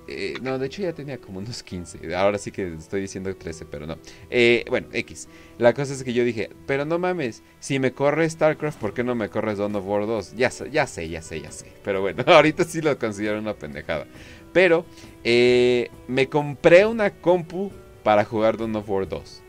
eh, 0.06 0.34
no, 0.40 0.58
de 0.58 0.66
hecho 0.66 0.82
ya 0.82 0.92
tenía 0.92 1.18
como 1.18 1.40
unos 1.40 1.62
15. 1.62 2.14
Ahora 2.14 2.38
sí 2.38 2.52
que 2.52 2.72
estoy 2.74 3.00
diciendo 3.00 3.34
13, 3.34 3.66
pero 3.66 3.86
no. 3.86 3.98
Eh, 4.30 4.64
bueno, 4.68 4.88
X. 4.92 5.28
La 5.58 5.74
cosa 5.74 5.92
es 5.92 6.04
que 6.04 6.12
yo 6.12 6.24
dije, 6.24 6.50
pero 6.66 6.84
no 6.84 6.98
mames, 6.98 7.42
si 7.58 7.78
me 7.80 7.92
corre 7.92 8.30
StarCraft, 8.30 8.78
¿por 8.78 8.94
qué 8.94 9.02
no 9.02 9.14
me 9.16 9.28
corres 9.28 9.58
Dawn 9.58 9.74
of 9.74 9.84
War 9.86 10.06
2? 10.06 10.36
Ya, 10.36 10.50
ya 10.70 10.86
sé, 10.86 11.08
ya 11.08 11.20
sé, 11.20 11.40
ya 11.40 11.50
sé. 11.50 11.72
Pero 11.82 12.00
bueno, 12.00 12.22
ahorita 12.28 12.64
sí 12.64 12.80
lo 12.80 12.96
considero 12.96 13.40
una 13.40 13.54
pendejada. 13.54 14.06
Pero 14.52 14.86
me 15.24 16.28
compré 16.28 16.86
una 16.86 17.10
compu 17.10 17.72
para 18.04 18.24
jugar 18.24 18.56
Dawn 18.56 18.76
of 18.76 18.88
War 18.88 19.08
2. 19.08 19.42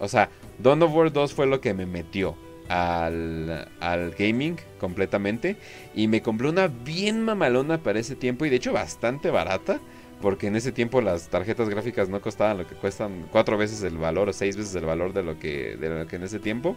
O 0.00 0.08
sea, 0.08 0.28
Dawn 0.58 0.82
of 0.82 0.94
War 0.94 1.12
2 1.12 1.34
fue 1.34 1.46
lo 1.46 1.60
que 1.60 1.74
me 1.74 1.86
metió 1.86 2.36
al, 2.68 3.68
al 3.80 4.10
gaming 4.12 4.56
completamente. 4.78 5.56
Y 5.94 6.08
me 6.08 6.22
compré 6.22 6.48
una 6.48 6.68
bien 6.68 7.22
mamalona 7.24 7.82
para 7.82 7.98
ese 7.98 8.16
tiempo 8.16 8.44
y 8.44 8.50
de 8.50 8.56
hecho 8.56 8.72
bastante 8.72 9.30
barata. 9.30 9.80
Porque 10.20 10.46
en 10.46 10.56
ese 10.56 10.72
tiempo 10.72 11.02
las 11.02 11.28
tarjetas 11.28 11.68
gráficas 11.68 12.08
no 12.08 12.22
costaban 12.22 12.56
lo 12.56 12.66
que 12.66 12.74
cuestan 12.76 13.26
cuatro 13.30 13.58
veces 13.58 13.82
el 13.82 13.98
valor 13.98 14.28
o 14.28 14.32
seis 14.32 14.56
veces 14.56 14.74
el 14.74 14.86
valor 14.86 15.12
de 15.12 15.22
lo 15.22 15.38
que, 15.38 15.76
de 15.76 15.90
lo 15.90 16.06
que 16.06 16.16
en 16.16 16.22
ese 16.22 16.38
tiempo. 16.38 16.76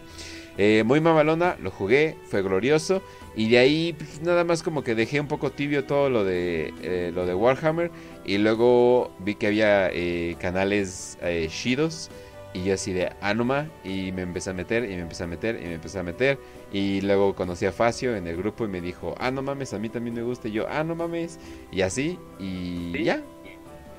Eh, 0.57 0.83
muy 0.85 0.99
mamalona, 0.99 1.55
lo 1.61 1.71
jugué, 1.71 2.17
fue 2.29 2.41
glorioso. 2.41 3.01
Y 3.37 3.49
de 3.49 3.59
ahí 3.59 3.95
pues, 3.97 4.21
nada 4.21 4.43
más 4.43 4.63
como 4.63 4.83
que 4.83 4.95
dejé 4.95 5.21
un 5.21 5.27
poco 5.27 5.51
tibio 5.51 5.85
todo 5.85 6.09
lo 6.09 6.25
de, 6.25 6.73
eh, 6.81 7.11
lo 7.13 7.25
de 7.25 7.35
Warhammer. 7.35 7.91
Y 8.25 8.37
luego 8.37 9.13
vi 9.19 9.35
que 9.35 9.47
había 9.47 9.91
eh, 9.93 10.35
canales 10.39 11.17
chidos. 11.47 12.09
Y 12.57 12.63
yo 12.63 12.73
así 12.73 12.91
de 12.91 13.11
Anoma. 13.21 13.67
Y 13.83 14.11
me 14.11 14.23
empecé 14.23 14.49
a 14.49 14.53
meter, 14.53 14.83
y 14.85 14.95
me 14.95 15.01
empecé 15.01 15.23
a 15.23 15.27
meter, 15.27 15.59
y 15.61 15.65
me 15.65 15.75
empecé 15.75 15.99
a 15.99 16.03
meter. 16.03 16.39
Y 16.73 17.01
luego 17.01 17.35
conocí 17.35 17.65
a 17.65 17.71
Facio 17.71 18.15
en 18.15 18.25
el 18.27 18.35
grupo 18.37 18.65
y 18.65 18.67
me 18.67 18.81
dijo, 18.81 19.13
ah, 19.19 19.29
no 19.31 19.41
mames, 19.41 19.73
a 19.73 19.79
mí 19.79 19.89
también 19.89 20.15
me 20.15 20.23
gusta. 20.23 20.47
Y 20.47 20.53
yo, 20.53 20.65
ah, 20.69 20.83
no 20.83 20.95
mames. 20.95 21.37
Y 21.71 21.81
así, 21.81 22.17
y 22.39 23.03
ya. 23.03 23.21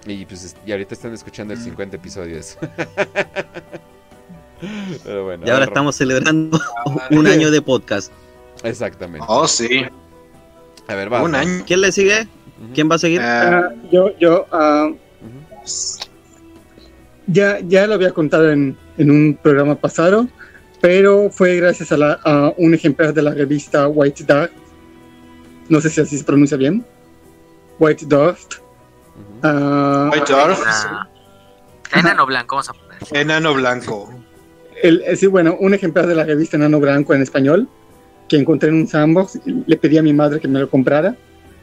Y 0.06 0.24
pues 0.24 0.56
y 0.66 0.72
ahorita 0.72 0.94
están 0.94 1.12
escuchando 1.12 1.54
el 1.54 1.60
50 1.60 1.96
episodios. 1.96 2.58
Pero 5.04 5.24
bueno. 5.24 5.46
Y 5.46 5.50
ahora 5.50 5.66
estamos 5.66 5.94
celebrando 5.96 6.58
un 7.10 7.26
año 7.26 7.50
de 7.50 7.62
podcast. 7.62 8.12
Exactamente. 8.64 9.24
Oh, 9.28 9.46
sí. 9.46 9.84
A 10.88 10.94
ver, 10.94 11.12
va. 11.12 11.22
Un 11.22 11.34
año. 11.34 11.64
¿Quién 11.66 11.80
le 11.80 11.92
sigue? 11.92 12.26
¿Quién 12.74 12.90
va 12.90 12.96
a 12.96 12.98
seguir? 12.98 13.20
Ah, 13.20 13.68
Ah, 13.70 13.74
yo, 13.92 14.18
yo, 14.18 14.46
ah, 14.50 14.88
ujú. 14.90 16.07
Ya, 17.28 17.60
ya 17.60 17.86
lo 17.86 17.94
había 17.94 18.10
contado 18.12 18.50
en, 18.50 18.76
en 18.96 19.10
un 19.10 19.38
programa 19.40 19.76
pasado, 19.76 20.26
pero 20.80 21.30
fue 21.30 21.56
gracias 21.56 21.92
a, 21.92 21.96
la- 21.96 22.18
a 22.24 22.52
un 22.58 22.74
ejemplar 22.74 23.14
de 23.14 23.22
la 23.22 23.32
revista 23.32 23.86
White 23.88 24.24
Dart. 24.26 24.50
No 25.68 25.80
sé 25.80 25.90
si 25.90 26.00
así 26.00 26.18
se 26.18 26.24
pronuncia 26.24 26.56
bien. 26.56 26.84
White 27.78 28.06
Dart. 28.08 28.38
Ah, 29.42 30.10
White 30.12 30.32
Dwarf, 30.32 30.60
Una- 30.60 31.08
Enano 31.94 32.26
blanco, 32.26 32.56
vamos 32.56 32.68
a 32.68 32.72
poner. 32.74 32.98
enano 33.12 33.54
blanco. 33.54 34.12
el, 34.82 35.02
eh, 35.06 35.16
sí, 35.16 35.26
bueno, 35.26 35.56
un 35.58 35.74
ejemplar 35.74 36.06
de 36.06 36.14
la 36.14 36.24
revista 36.24 36.56
Nano 36.58 36.78
Blanco 36.80 37.14
en 37.14 37.22
español 37.22 37.68
que 38.28 38.36
encontré 38.36 38.68
en 38.68 38.76
un 38.76 38.86
sandbox. 38.86 39.40
Le 39.66 39.76
pedí 39.76 39.96
a 39.98 40.02
mi 40.02 40.12
madre 40.12 40.38
que 40.38 40.46
me 40.48 40.58
lo 40.60 40.68
comprara. 40.70 41.16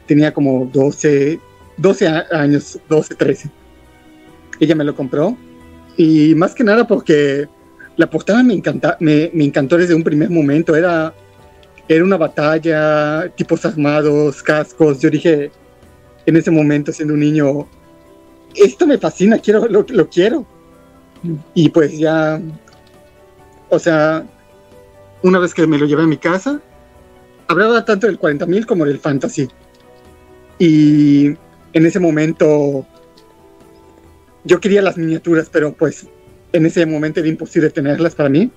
Tenía 0.06 0.34
como 0.34 0.68
12, 0.72 1.38
12 1.76 2.08
a- 2.08 2.26
años, 2.32 2.78
12, 2.88 3.14
13. 3.14 3.50
Ella 4.60 4.74
me 4.74 4.84
lo 4.84 4.94
compró. 4.94 5.36
Y 5.96 6.34
más 6.34 6.54
que 6.54 6.64
nada 6.64 6.86
porque 6.86 7.48
la 7.96 8.08
portada 8.08 8.42
me, 8.42 8.54
encanta, 8.54 8.96
me, 9.00 9.30
me 9.32 9.44
encantó 9.44 9.76
desde 9.76 9.94
un 9.94 10.02
primer 10.02 10.30
momento. 10.30 10.76
Era, 10.76 11.14
era 11.88 12.04
una 12.04 12.16
batalla, 12.16 13.32
tipos 13.34 13.64
armados, 13.64 14.42
cascos. 14.42 15.00
Yo 15.00 15.10
dije, 15.10 15.50
en 16.26 16.36
ese 16.36 16.50
momento, 16.50 16.92
siendo 16.92 17.14
un 17.14 17.20
niño, 17.20 17.66
esto 18.54 18.86
me 18.86 18.98
fascina, 18.98 19.38
quiero, 19.38 19.66
lo, 19.68 20.08
quiero. 20.08 20.46
Y 21.54 21.70
pues 21.70 21.96
ya 21.98 22.40
o 23.68 23.78
sea, 23.78 24.24
una 25.22 25.38
vez 25.38 25.54
que 25.54 25.66
me 25.66 25.78
lo 25.78 25.86
llevé 25.86 26.02
a 26.02 26.06
mi 26.06 26.16
casa, 26.16 26.60
hablaba 27.48 27.84
tanto 27.84 28.06
del 28.06 28.18
40.000 28.18 28.66
como 28.66 28.84
del 28.84 28.98
fantasy. 28.98 29.48
Y 30.58 31.26
en 31.72 31.86
ese 31.86 31.98
momento 32.00 32.86
yo 34.46 34.60
quería 34.60 34.80
las 34.82 34.96
miniaturas, 34.96 35.48
pero 35.50 35.72
pues 35.72 36.06
en 36.52 36.64
ese 36.66 36.86
momento 36.86 37.20
era 37.20 37.28
imposible 37.28 37.68
tenerlas 37.70 38.14
para 38.14 38.28
mí. 38.28 38.50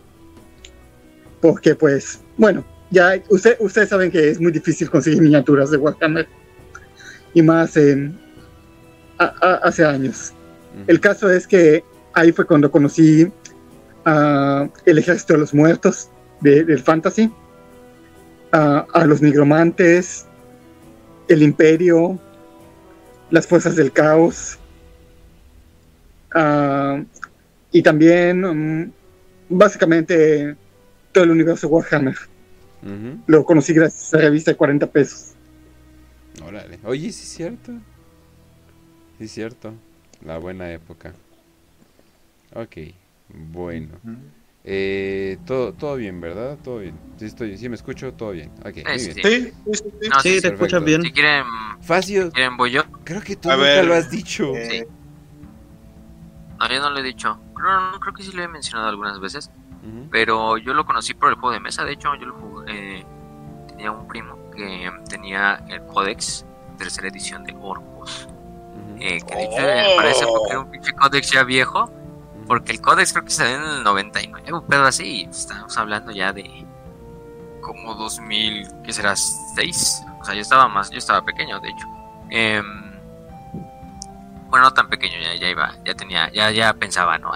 Porque 1.42 1.74
pues, 1.76 2.20
bueno, 2.38 2.64
ya 2.92 3.14
usted, 3.30 3.58
ustedes 3.60 3.90
saben 3.90 4.12
que 4.12 4.30
es 4.30 4.40
muy 4.40 4.52
difícil 4.52 4.90
conseguir 4.90 5.22
miniaturas 5.22 5.72
de 5.72 5.78
Warhammer. 5.78 6.28
Y 7.34 7.42
más 7.42 7.76
en, 7.78 8.18
a- 9.18 9.34
a- 9.42 9.56
hace 9.68 9.84
años. 9.84 10.34
El 10.88 11.00
caso 11.00 11.30
es 11.30 11.48
que 11.48 11.84
ahí 12.14 12.32
fue 12.32 12.46
cuando 12.46 12.70
conocí 12.72 13.28
a 14.06 14.70
el 14.86 14.98
ejército 15.00 15.34
de 15.34 15.40
los 15.40 15.54
muertos 15.54 16.10
de- 16.42 16.64
del 16.64 16.80
fantasy, 16.80 17.32
a, 18.52 18.86
a 18.94 19.06
los 19.06 19.22
nigromantes, 19.22 20.26
el 21.28 21.42
imperio, 21.42 22.20
las 23.32 23.46
fuerzas 23.48 23.76
del 23.76 23.92
caos, 23.92 24.58
ah, 26.34 27.02
y 27.72 27.82
también 27.82 28.42
mm, 28.42 28.92
básicamente 29.50 30.56
todo 31.12 31.24
el 31.24 31.32
universo 31.32 31.68
Warhammer. 31.68 32.16
Lo 33.28 33.44
conocí 33.44 33.74
gracias 33.74 34.14
a 34.14 34.18
esa 34.18 34.26
revista 34.26 34.52
de 34.52 34.58
40 34.58 34.88
pesos. 34.88 35.34
Órale. 36.46 36.80
Oye, 36.84 37.12
sí 37.12 37.24
es 37.24 37.30
cierto. 37.30 37.74
Sí 39.18 39.26
es 39.26 39.32
cierto. 39.32 39.74
La 40.24 40.38
buena 40.38 40.72
época. 40.72 41.14
Ok, 42.54 42.78
bueno. 43.30 43.90
Eh, 44.64 45.38
todo, 45.46 45.74
todo 45.74 45.96
bien, 45.96 46.20
¿verdad? 46.22 46.58
Todo 46.64 46.80
bien. 46.80 46.96
Sí, 47.18 47.26
estoy, 47.26 47.58
sí 47.58 47.70
me 47.70 47.76
escucho, 47.76 48.14
todo 48.14 48.32
bien. 48.32 48.52
Okay, 48.60 48.84
muy 48.84 48.98
bien. 48.98 49.14
Sí, 49.14 49.54
sí, 49.74 50.10
sí, 50.24 50.42
te 50.42 50.48
escuchas 50.48 50.84
bien. 50.84 51.02
Si 51.02 51.12
quieren, 51.12 51.44
Facio, 51.82 52.32
quieren 52.32 52.58
voy 52.58 52.72
yo. 52.72 52.84
Creo 53.04 53.22
que 53.22 53.36
tú 53.36 53.50
nunca 53.50 53.84
lo 53.84 53.94
has 53.94 54.10
dicho. 54.10 54.54
Sí. 54.70 54.84
No, 56.60 56.68
yo 56.68 56.82
no 56.82 56.90
lo 56.90 57.00
he 57.00 57.04
dicho. 57.04 57.40
Creo, 57.56 58.00
creo 58.00 58.14
que 58.14 58.24
sí 58.24 58.32
lo 58.34 58.44
he 58.44 58.48
mencionado 58.48 58.90
algunas 58.90 59.20
veces. 59.20 59.50
Pero 60.12 60.58
yo 60.58 60.74
lo 60.74 60.86
conocí 60.86 61.14
por 61.14 61.30
el 61.30 61.36
juego 61.36 61.52
de 61.54 61.60
mesa. 61.60 61.84
De 61.86 61.94
hecho, 61.94 62.14
yo 62.16 62.28
lo 62.28 62.36
jugué. 62.36 63.06
tenía 63.68 63.92
un 63.92 64.08
primo 64.08 64.38
que 64.56 64.92
tenía 65.08 65.64
el 65.70 65.82
Codex, 65.86 66.46
tercera 66.78 67.08
edición 67.08 67.44
de 67.46 67.56
Orcos. 67.60 68.28
eh, 69.00 69.20
que 69.26 69.36
de 69.36 69.44
hecho 69.46 69.62
me 69.62 69.96
parece 69.96 70.26
porque 70.28 70.50
era 70.50 70.60
un 70.60 70.70
pinche 70.72 70.92
Codex 70.94 71.32
ya 71.32 71.44
viejo. 71.44 71.90
Porque 72.46 72.74
el 72.74 72.82
Codex 72.82 73.14
creo 73.14 73.24
que 73.24 73.32
salió 73.32 73.56
en 73.58 73.64
el 73.64 73.84
99, 73.84 74.54
un 74.54 74.66
pedo 74.68 74.84
así. 74.84 75.28
Estamos 75.30 75.78
hablando 75.78 76.12
ya 76.12 76.34
de 76.34 76.66
como 77.62 77.94
2000, 77.96 78.68
¿qué 78.84 78.92
será? 78.92 79.16
6. 79.16 80.02
O 80.20 80.26
sea, 80.26 80.34
yo 80.36 80.42
estaba 80.42 80.68
más, 80.68 80.90
yo 80.90 80.98
estaba 80.98 81.24
pequeño, 81.24 81.60
de 81.60 81.70
hecho. 81.70 81.88
Eh, 82.32 82.62
bueno, 84.50 84.66
no 84.66 84.74
tan 84.74 84.90
pequeño, 84.90 85.20
ya, 85.22 85.36
ya 85.36 85.50
iba, 85.50 85.76
ya 85.86 85.94
tenía, 85.94 86.32
ya, 86.32 86.52
ya 86.52 86.74
pensaba, 86.74 87.18
¿no? 87.18 87.32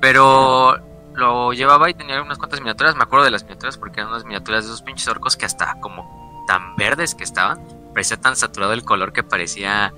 Pero 0.00 0.78
lo 1.14 1.52
llevaba 1.52 1.90
y 1.90 1.94
tenía 1.94 2.22
unas 2.22 2.38
cuantas 2.38 2.60
miniaturas, 2.60 2.96
me 2.96 3.02
acuerdo 3.02 3.24
de 3.24 3.30
las 3.30 3.42
miniaturas 3.42 3.76
porque 3.76 4.00
eran 4.00 4.12
unas 4.12 4.24
miniaturas 4.24 4.64
de 4.64 4.70
esos 4.70 4.82
pinches 4.82 5.08
orcos 5.08 5.36
que 5.36 5.46
hasta 5.46 5.78
como 5.80 6.44
tan 6.46 6.76
verdes 6.76 7.14
que 7.14 7.24
estaban, 7.24 7.60
parecía 7.92 8.16
tan 8.16 8.36
saturado 8.36 8.72
el 8.72 8.84
color 8.84 9.12
que 9.12 9.22
parecía 9.22 9.92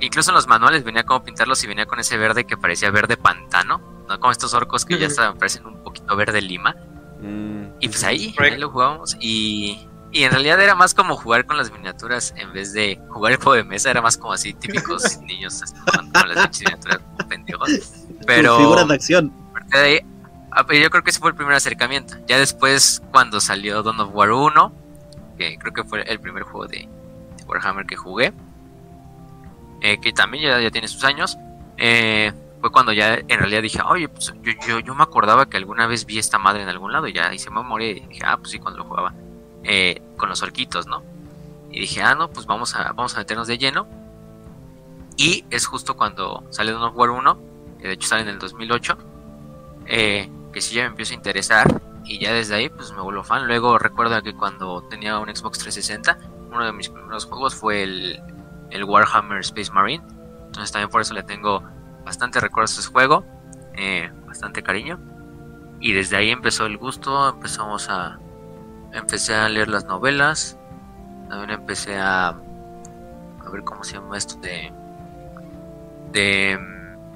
incluso 0.00 0.30
en 0.30 0.34
los 0.34 0.46
manuales 0.46 0.84
venía 0.84 1.04
como 1.04 1.24
pintarlos 1.24 1.62
y 1.64 1.66
venía 1.66 1.86
con 1.86 1.98
ese 1.98 2.16
verde 2.18 2.44
que 2.44 2.56
parecía 2.56 2.90
verde 2.90 3.16
pantano, 3.16 3.80
no 4.08 4.20
como 4.20 4.30
estos 4.30 4.54
orcos 4.54 4.84
que 4.84 4.98
ya 4.98 5.06
estaban, 5.06 5.38
parecen 5.38 5.66
un 5.66 5.82
poquito 5.82 6.14
verde 6.16 6.40
lima. 6.40 6.76
Mm. 7.20 7.66
Y 7.80 7.88
pues 7.88 8.04
ahí, 8.04 8.34
ahí 8.38 8.58
lo 8.58 8.70
jugábamos 8.70 9.16
y, 9.20 9.88
y 10.16 10.24
en 10.24 10.30
realidad 10.30 10.58
era 10.62 10.74
más 10.74 10.94
como 10.94 11.14
jugar 11.14 11.44
con 11.44 11.58
las 11.58 11.70
miniaturas 11.70 12.32
en 12.38 12.50
vez 12.54 12.72
de 12.72 12.98
jugar 13.10 13.32
el 13.32 13.36
juego 13.36 13.52
de 13.52 13.64
mesa, 13.64 13.90
era 13.90 14.00
más 14.00 14.16
como 14.16 14.32
así 14.32 14.54
típicos 14.54 15.18
niños 15.20 15.62
con 15.84 16.28
las 16.30 16.58
miniaturas 16.58 17.00
pendejos. 17.28 17.68
Pero 18.26 18.56
figuras 18.56 18.88
de 18.88 18.94
acción. 18.94 19.32
Ah, 20.52 20.64
pues 20.64 20.82
yo 20.82 20.88
creo 20.88 21.04
que 21.04 21.10
ese 21.10 21.20
fue 21.20 21.28
el 21.28 21.36
primer 21.36 21.54
acercamiento. 21.54 22.14
Ya 22.26 22.38
después 22.38 23.02
cuando 23.12 23.40
salió 23.40 23.82
Dawn 23.82 24.00
of 24.00 24.14
War 24.14 24.30
1, 24.30 24.72
que 25.36 25.58
creo 25.58 25.74
que 25.74 25.84
fue 25.84 26.00
el 26.00 26.18
primer 26.18 26.44
juego 26.44 26.66
de, 26.66 26.88
Warhammer 27.46 27.84
que 27.84 27.96
jugué, 27.96 28.32
eh, 29.82 30.00
que 30.00 30.14
también 30.14 30.44
ya, 30.44 30.70
tiene 30.70 30.88
sus 30.88 31.04
años, 31.04 31.36
eh, 31.76 32.32
fue 32.62 32.72
cuando 32.72 32.94
ya 32.94 33.16
en 33.16 33.38
realidad 33.38 33.60
dije, 33.60 33.82
oye, 33.82 34.08
pues 34.08 34.32
yo, 34.66 34.80
yo, 34.80 34.94
me 34.94 35.02
acordaba 35.02 35.44
que 35.44 35.58
alguna 35.58 35.86
vez 35.86 36.06
vi 36.06 36.18
esta 36.18 36.38
madre 36.38 36.62
en 36.62 36.70
algún 36.70 36.90
lado 36.90 37.06
y 37.06 37.12
ya 37.12 37.34
hice 37.34 37.50
memoria 37.50 37.90
y 37.90 38.00
dije, 38.00 38.22
ah, 38.24 38.38
pues 38.38 38.52
sí, 38.52 38.58
cuando 38.58 38.78
lo 38.78 38.86
jugaba 38.86 39.12
eh, 39.66 40.02
con 40.16 40.28
los 40.28 40.42
orquitos, 40.42 40.86
¿no? 40.86 41.02
Y 41.70 41.80
dije, 41.80 42.02
ah, 42.02 42.14
no, 42.14 42.30
pues 42.30 42.46
vamos 42.46 42.74
a, 42.74 42.92
vamos 42.92 43.14
a 43.16 43.18
meternos 43.18 43.46
de 43.48 43.58
lleno. 43.58 43.86
Y 45.16 45.44
es 45.50 45.66
justo 45.66 45.96
cuando 45.96 46.44
sale 46.50 46.72
Dawn 46.72 46.84
of 46.84 46.96
War 46.96 47.10
1, 47.10 47.38
que 47.80 47.88
de 47.88 47.94
hecho 47.94 48.08
sale 48.08 48.22
en 48.22 48.28
el 48.28 48.38
2008, 48.38 48.98
que 49.86 50.60
sí 50.60 50.74
ya 50.74 50.82
me 50.82 50.88
empiezo 50.88 51.12
a 51.12 51.16
interesar 51.16 51.80
y 52.04 52.18
ya 52.18 52.32
desde 52.32 52.54
ahí 52.54 52.68
pues 52.68 52.92
me 52.92 53.00
vuelvo 53.00 53.24
fan. 53.24 53.46
Luego 53.46 53.78
recuerdo 53.78 54.22
que 54.22 54.34
cuando 54.34 54.82
tenía 54.82 55.18
un 55.18 55.34
Xbox 55.34 55.58
360, 55.58 56.18
uno 56.50 56.64
de 56.64 56.72
mis 56.72 56.88
primeros 56.88 57.26
juegos 57.26 57.54
fue 57.54 57.82
el, 57.82 58.20
el 58.70 58.84
Warhammer 58.84 59.40
Space 59.40 59.72
Marine. 59.72 60.02
Entonces 60.46 60.72
también 60.72 60.90
por 60.90 61.00
eso 61.00 61.14
le 61.14 61.22
tengo 61.22 61.62
bastante 62.04 62.40
recuerdos 62.40 62.76
a 62.76 62.80
ese 62.80 62.90
juego, 62.90 63.24
eh, 63.74 64.10
bastante 64.26 64.62
cariño. 64.62 64.98
Y 65.80 65.92
desde 65.92 66.16
ahí 66.16 66.30
empezó 66.30 66.66
el 66.66 66.78
gusto, 66.78 67.28
empezamos 67.28 67.88
a... 67.90 68.18
Empecé 68.96 69.34
a 69.34 69.48
leer 69.48 69.68
las 69.68 69.84
novelas, 69.84 70.56
también 71.28 71.50
empecé 71.50 71.98
a... 71.98 72.28
A 72.28 73.50
ver 73.50 73.62
cómo 73.62 73.84
se 73.84 73.94
llama 73.94 74.16
esto 74.16 74.36
de... 74.36 74.72
De... 76.12 76.58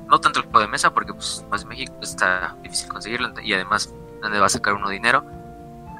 No 0.07 0.21
tanto 0.21 0.41
el 0.41 0.47
juego 0.47 0.61
de 0.61 0.69
mesa, 0.69 0.93
porque 0.93 1.15
pues 1.15 1.45
más 1.51 1.65
México 1.65 1.95
está 2.03 2.55
difícil 2.63 2.89
conseguirlo 2.89 3.33
y 3.41 3.55
además 3.55 3.95
donde 4.21 4.39
va 4.39 4.47
a 4.47 4.51
sacar 4.51 4.75
uno 4.75 4.91
dinero 4.91 5.25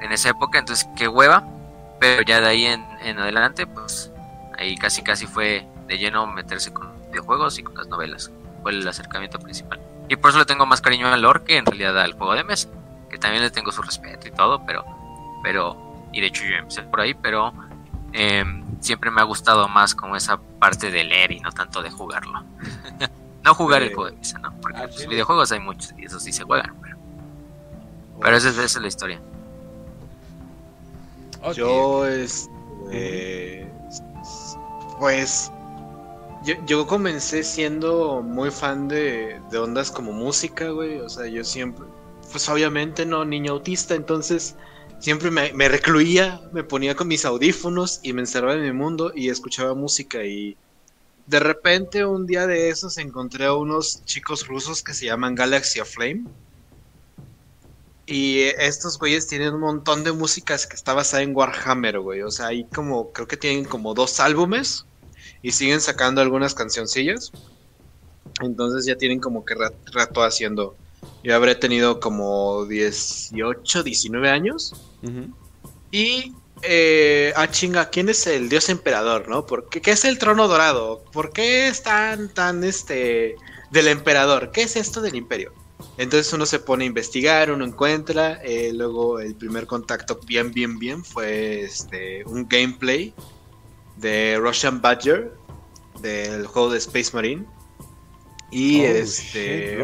en 0.01 0.13
esa 0.13 0.31
época, 0.31 0.59
entonces 0.59 0.87
qué 0.97 1.09
hueva, 1.09 1.45
pero 1.99 2.23
ya 2.23 2.41
de 2.41 2.49
ahí 2.49 2.65
en, 2.67 2.85
en 3.03 3.19
adelante 3.19 3.67
pues 3.67 4.11
ahí 4.59 4.77
casi 4.77 5.03
casi 5.03 5.27
fue 5.27 5.67
de 5.87 5.99
lleno 5.99 6.27
meterse 6.27 6.73
con 6.73 6.91
videojuegos 7.11 7.59
y 7.59 7.63
con 7.63 7.77
las 7.77 7.87
novelas. 7.89 8.31
Fue 8.63 8.73
el 8.73 8.87
acercamiento 8.87 9.39
principal. 9.39 9.81
Y 10.09 10.17
por 10.17 10.31
eso 10.31 10.41
le 10.41 10.45
tengo 10.45 10.67
más 10.67 10.81
cariño 10.81 11.09
al 11.09 11.23
lore 11.23 11.45
que 11.45 11.57
en 11.57 11.65
realidad 11.65 11.99
al 11.99 12.13
juego 12.13 12.35
de 12.35 12.45
mesa, 12.45 12.69
que 13.09 13.17
también 13.17 13.43
le 13.43 13.51
tengo 13.51 13.73
su 13.73 13.81
respeto 13.81 14.29
y 14.29 14.33
todo, 14.33 14.67
pero, 14.67 14.85
pero, 15.43 15.77
y 16.13 16.21
de 16.21 16.27
hecho 16.29 16.45
yo 16.45 16.57
empecé 16.57 16.83
por 16.83 17.01
ahí, 17.01 17.15
pero 17.15 17.53
em, 18.13 18.65
siempre 18.81 19.11
me 19.11 19.21
ha 19.21 19.25
gustado 19.25 19.69
más 19.69 19.95
como 19.95 20.17
esa 20.17 20.39
parte 20.59 20.91
de 20.91 21.05
leer 21.05 21.33
y 21.33 21.41
no 21.41 21.53
tanto 21.53 21.83
de 21.83 21.91
jugarlo. 21.91 22.43
no 23.45 23.55
jugar 23.55 23.83
el 23.83 23.95
juego 23.95 24.11
de 24.11 24.17
mesa, 24.17 24.39
¿no? 24.39 24.53
Porque 24.61 24.79
los 24.79 25.05
ah, 25.05 25.09
videojuegos 25.09 25.53
hay 25.53 25.61
muchos 25.61 25.95
y 25.99 26.05
esos 26.05 26.23
sí 26.23 26.33
se 26.33 26.45
juegan, 26.45 26.75
pero, 26.83 26.97
pero 28.21 28.37
esa, 28.37 28.65
es 28.65 28.77
la 28.77 28.89
historia. 28.89 29.21
Yo, 31.55 32.07
este, 32.07 33.67
pues 34.99 35.51
yo, 36.45 36.55
yo 36.67 36.87
comencé 36.87 37.43
siendo 37.43 38.23
muy 38.23 38.51
fan 38.51 38.89
de, 38.89 39.41
de 39.51 39.59
ondas 39.59 39.91
como 39.91 40.13
música, 40.13 40.69
güey. 40.69 41.01
O 41.01 41.09
sea, 41.09 41.27
yo 41.27 41.45
siempre, 41.45 41.87
pues 42.31 42.47
obviamente 42.49 43.07
no, 43.07 43.25
niño 43.25 43.53
autista, 43.53 43.95
entonces 43.95 44.55
siempre 45.01 45.31
me, 45.31 45.69
recluía, 45.69 46.41
me 46.53 46.63
ponía 46.63 46.95
con 46.95 47.09
mis 47.09 47.25
audífonos 47.25 48.01
y 48.03 48.13
me 48.13 48.21
encerraba 48.21 48.55
en 48.55 48.63
mi 48.63 48.73
mundo 48.73 49.13
y 49.15 49.31
escuchaba 49.31 49.75
música 49.75 50.25
y 50.25 50.57
de 51.27 51.41
repente 51.41 52.05
un 52.05 52.27
día 52.27 52.47
de 52.47 52.71
esos 52.71 52.99
encontré 52.99 53.47
a 53.47 53.55
unos 53.55 54.05
chicos 54.05 54.47
rusos 54.47 54.83
que 54.83 54.95
se 54.95 55.07
llaman 55.07 55.35
Galaxy 55.35 55.81
of 55.81 55.91
Flame. 55.91 56.27
Y 58.07 58.41
estos 58.59 58.99
güeyes 58.99 59.29
tienen 59.29 59.55
un 59.55 59.61
montón 59.61 60.03
de 60.03 60.11
músicas 60.11 60.67
que 60.67 60.75
está 60.75 60.95
basada 60.95 61.23
en 61.23 61.35
Warhammer, 61.35 62.01
güey. 62.01 62.23
O 62.23 62.31
sea, 62.31 62.49
hay 62.49 62.65
como, 62.69 63.13
creo 63.13 63.29
que 63.29 63.37
tienen 63.37 63.65
como 63.65 63.95
dos 63.95 64.19
álbumes 64.19 64.85
y 65.43 65.53
siguen 65.53 65.81
sacando 65.81 66.21
algunas 66.21 66.55
cancioncillas. 66.55 67.33
Entonces 68.41 68.85
ya 68.87 68.97
tienen 68.97 69.21
como 69.21 69.45
que 69.45 69.55
rato 69.55 70.23
haciendo. 70.25 70.77
Yo 71.23 71.35
habré 71.35 71.55
tenido 71.55 72.01
como 72.01 72.65
18, 72.67 73.83
19 73.83 74.29
años. 74.29 74.75
Y, 75.91 76.35
eh, 76.63 77.33
ah, 77.37 77.51
chinga, 77.51 77.91
¿quién 77.91 78.09
es 78.09 78.27
el 78.27 78.49
dios 78.49 78.69
emperador, 78.69 79.29
no? 79.29 79.47
¿Por 79.47 79.69
qué, 79.69 79.91
es 79.91 80.05
el 80.05 80.19
trono 80.19 80.49
dorado? 80.49 81.03
¿Por 81.13 81.33
qué 81.33 81.69
es 81.69 81.83
tan, 81.83 82.29
tan, 82.29 82.65
este, 82.65 83.37
del 83.71 83.89
emperador? 83.89 84.51
¿Qué 84.53 84.63
es 84.63 84.77
esto 84.77 85.01
del 85.01 85.17
imperio? 85.17 85.53
Entonces 85.97 86.33
uno 86.33 86.47
se 86.47 86.59
pone 86.59 86.85
a 86.85 86.87
investigar, 86.87 87.51
uno 87.51 87.65
encuentra, 87.65 88.41
eh, 88.43 88.73
luego 88.75 89.21
el 89.21 89.35
primer 89.35 89.67
contacto 89.67 90.21
bien, 90.27 90.53
bien, 90.53 90.79
bien 90.79 91.05
fue 91.05 91.63
este, 91.63 92.25
un 92.25 92.49
gameplay 92.49 93.15
de 93.97 94.39
Russian 94.41 94.81
Badger, 94.81 95.33
del 96.01 96.47
juego 96.47 96.71
de 96.71 96.79
Space 96.79 97.11
Marine. 97.13 97.45
Y 98.51 98.81
oh, 98.81 98.85
este. 98.87 99.83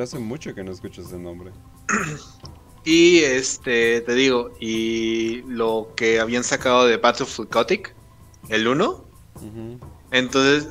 Hace 0.00 0.18
mucho 0.18 0.54
que 0.54 0.62
no 0.62 0.72
escucho 0.72 1.02
ese 1.02 1.18
nombre. 1.18 1.52
y 2.84 3.18
este, 3.18 4.00
te 4.00 4.14
digo, 4.14 4.52
y 4.60 5.42
lo 5.42 5.92
que 5.96 6.20
habían 6.20 6.44
sacado 6.44 6.86
de 6.86 6.96
Battlefield 6.96 7.50
Gothic, 7.50 7.94
el 8.48 8.68
1. 8.68 9.04
Entonces, 10.12 10.68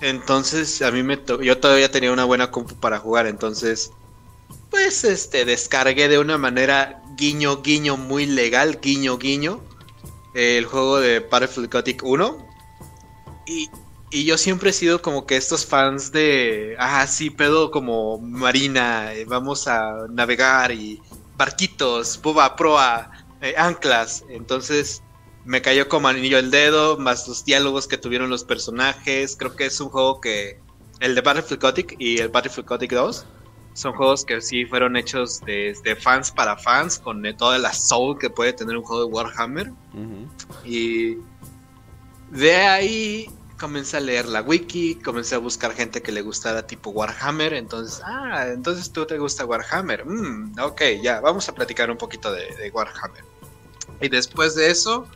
entonces 0.00 0.82
a 0.82 0.90
mí 0.90 1.02
me 1.02 1.18
yo 1.42 1.58
todavía 1.58 1.90
tenía 1.90 2.12
una 2.12 2.24
buena 2.24 2.50
compu 2.50 2.74
para 2.74 2.98
jugar, 2.98 3.26
entonces 3.26 3.90
pues 4.68 5.04
este 5.04 5.44
descargué 5.46 6.08
de 6.08 6.18
una 6.18 6.36
manera 6.36 7.02
guiño 7.16 7.62
guiño 7.62 7.96
muy 7.96 8.26
legal, 8.26 8.78
guiño 8.82 9.16
guiño 9.16 9.62
el 10.34 10.66
juego 10.66 10.98
de 10.98 11.20
Battlefield 11.20 11.72
Gothic 11.72 12.02
1. 12.04 12.48
Y, 13.46 13.70
y, 14.14 14.24
yo 14.24 14.38
siempre 14.38 14.70
he 14.70 14.72
sido 14.72 15.02
como 15.02 15.26
que 15.26 15.36
estos 15.36 15.66
fans 15.66 16.12
de, 16.12 16.76
ah, 16.78 17.06
sí, 17.06 17.30
pedo 17.30 17.70
como 17.70 18.18
marina, 18.18 19.12
eh, 19.12 19.24
vamos 19.24 19.66
a 19.68 20.06
navegar 20.08 20.72
y 20.72 21.00
barquitos, 21.36 22.20
boba, 22.22 22.56
proa, 22.56 23.10
eh, 23.40 23.54
anclas. 23.56 24.24
Entonces 24.28 25.02
me 25.44 25.60
cayó 25.60 25.88
como 25.88 26.08
anillo 26.08 26.38
el 26.38 26.50
dedo, 26.50 26.96
más 26.98 27.28
los 27.28 27.44
diálogos 27.44 27.86
que 27.88 27.98
tuvieron 27.98 28.30
los 28.30 28.44
personajes. 28.44 29.36
Creo 29.36 29.54
que 29.56 29.66
es 29.66 29.80
un 29.80 29.88
juego 29.88 30.20
que, 30.20 30.60
el 31.00 31.14
de 31.14 31.20
Battlefield 31.20 31.60
Gothic 31.60 31.96
y 31.98 32.18
el 32.18 32.28
Battlefield 32.28 32.68
Gothic 32.68 32.92
2, 32.92 33.26
son 33.74 33.92
juegos 33.94 34.24
que 34.24 34.40
sí 34.40 34.64
fueron 34.64 34.96
hechos 34.96 35.40
de, 35.40 35.98
fans 36.00 36.30
para 36.30 36.56
fans, 36.56 36.98
con 36.98 37.22
toda 37.36 37.58
la 37.58 37.72
soul 37.72 38.18
que 38.18 38.30
puede 38.30 38.52
tener 38.52 38.76
un 38.76 38.84
juego 38.84 39.04
de 39.04 39.12
Warhammer. 39.12 39.72
Y 40.64 41.16
de 42.30 42.56
ahí 42.56 43.28
comencé 43.64 43.96
a 43.96 44.00
leer 44.00 44.26
la 44.26 44.42
wiki, 44.42 44.96
comencé 44.96 45.36
a 45.36 45.38
buscar 45.38 45.72
gente 45.72 46.02
que 46.02 46.12
le 46.12 46.20
gustara 46.20 46.66
tipo 46.66 46.90
Warhammer. 46.90 47.54
Entonces, 47.54 48.02
ah, 48.04 48.48
entonces 48.48 48.92
tú 48.92 49.06
te 49.06 49.16
gusta 49.16 49.46
Warhammer. 49.46 50.04
Mm, 50.04 50.58
ok, 50.60 50.82
ya, 51.02 51.22
vamos 51.22 51.48
a 51.48 51.54
platicar 51.54 51.90
un 51.90 51.96
poquito 51.96 52.30
de, 52.30 52.70
Warhammer. 52.74 53.24
Y 54.02 54.10
después 54.10 54.54
de 54.54 54.70
eso, 54.70 55.06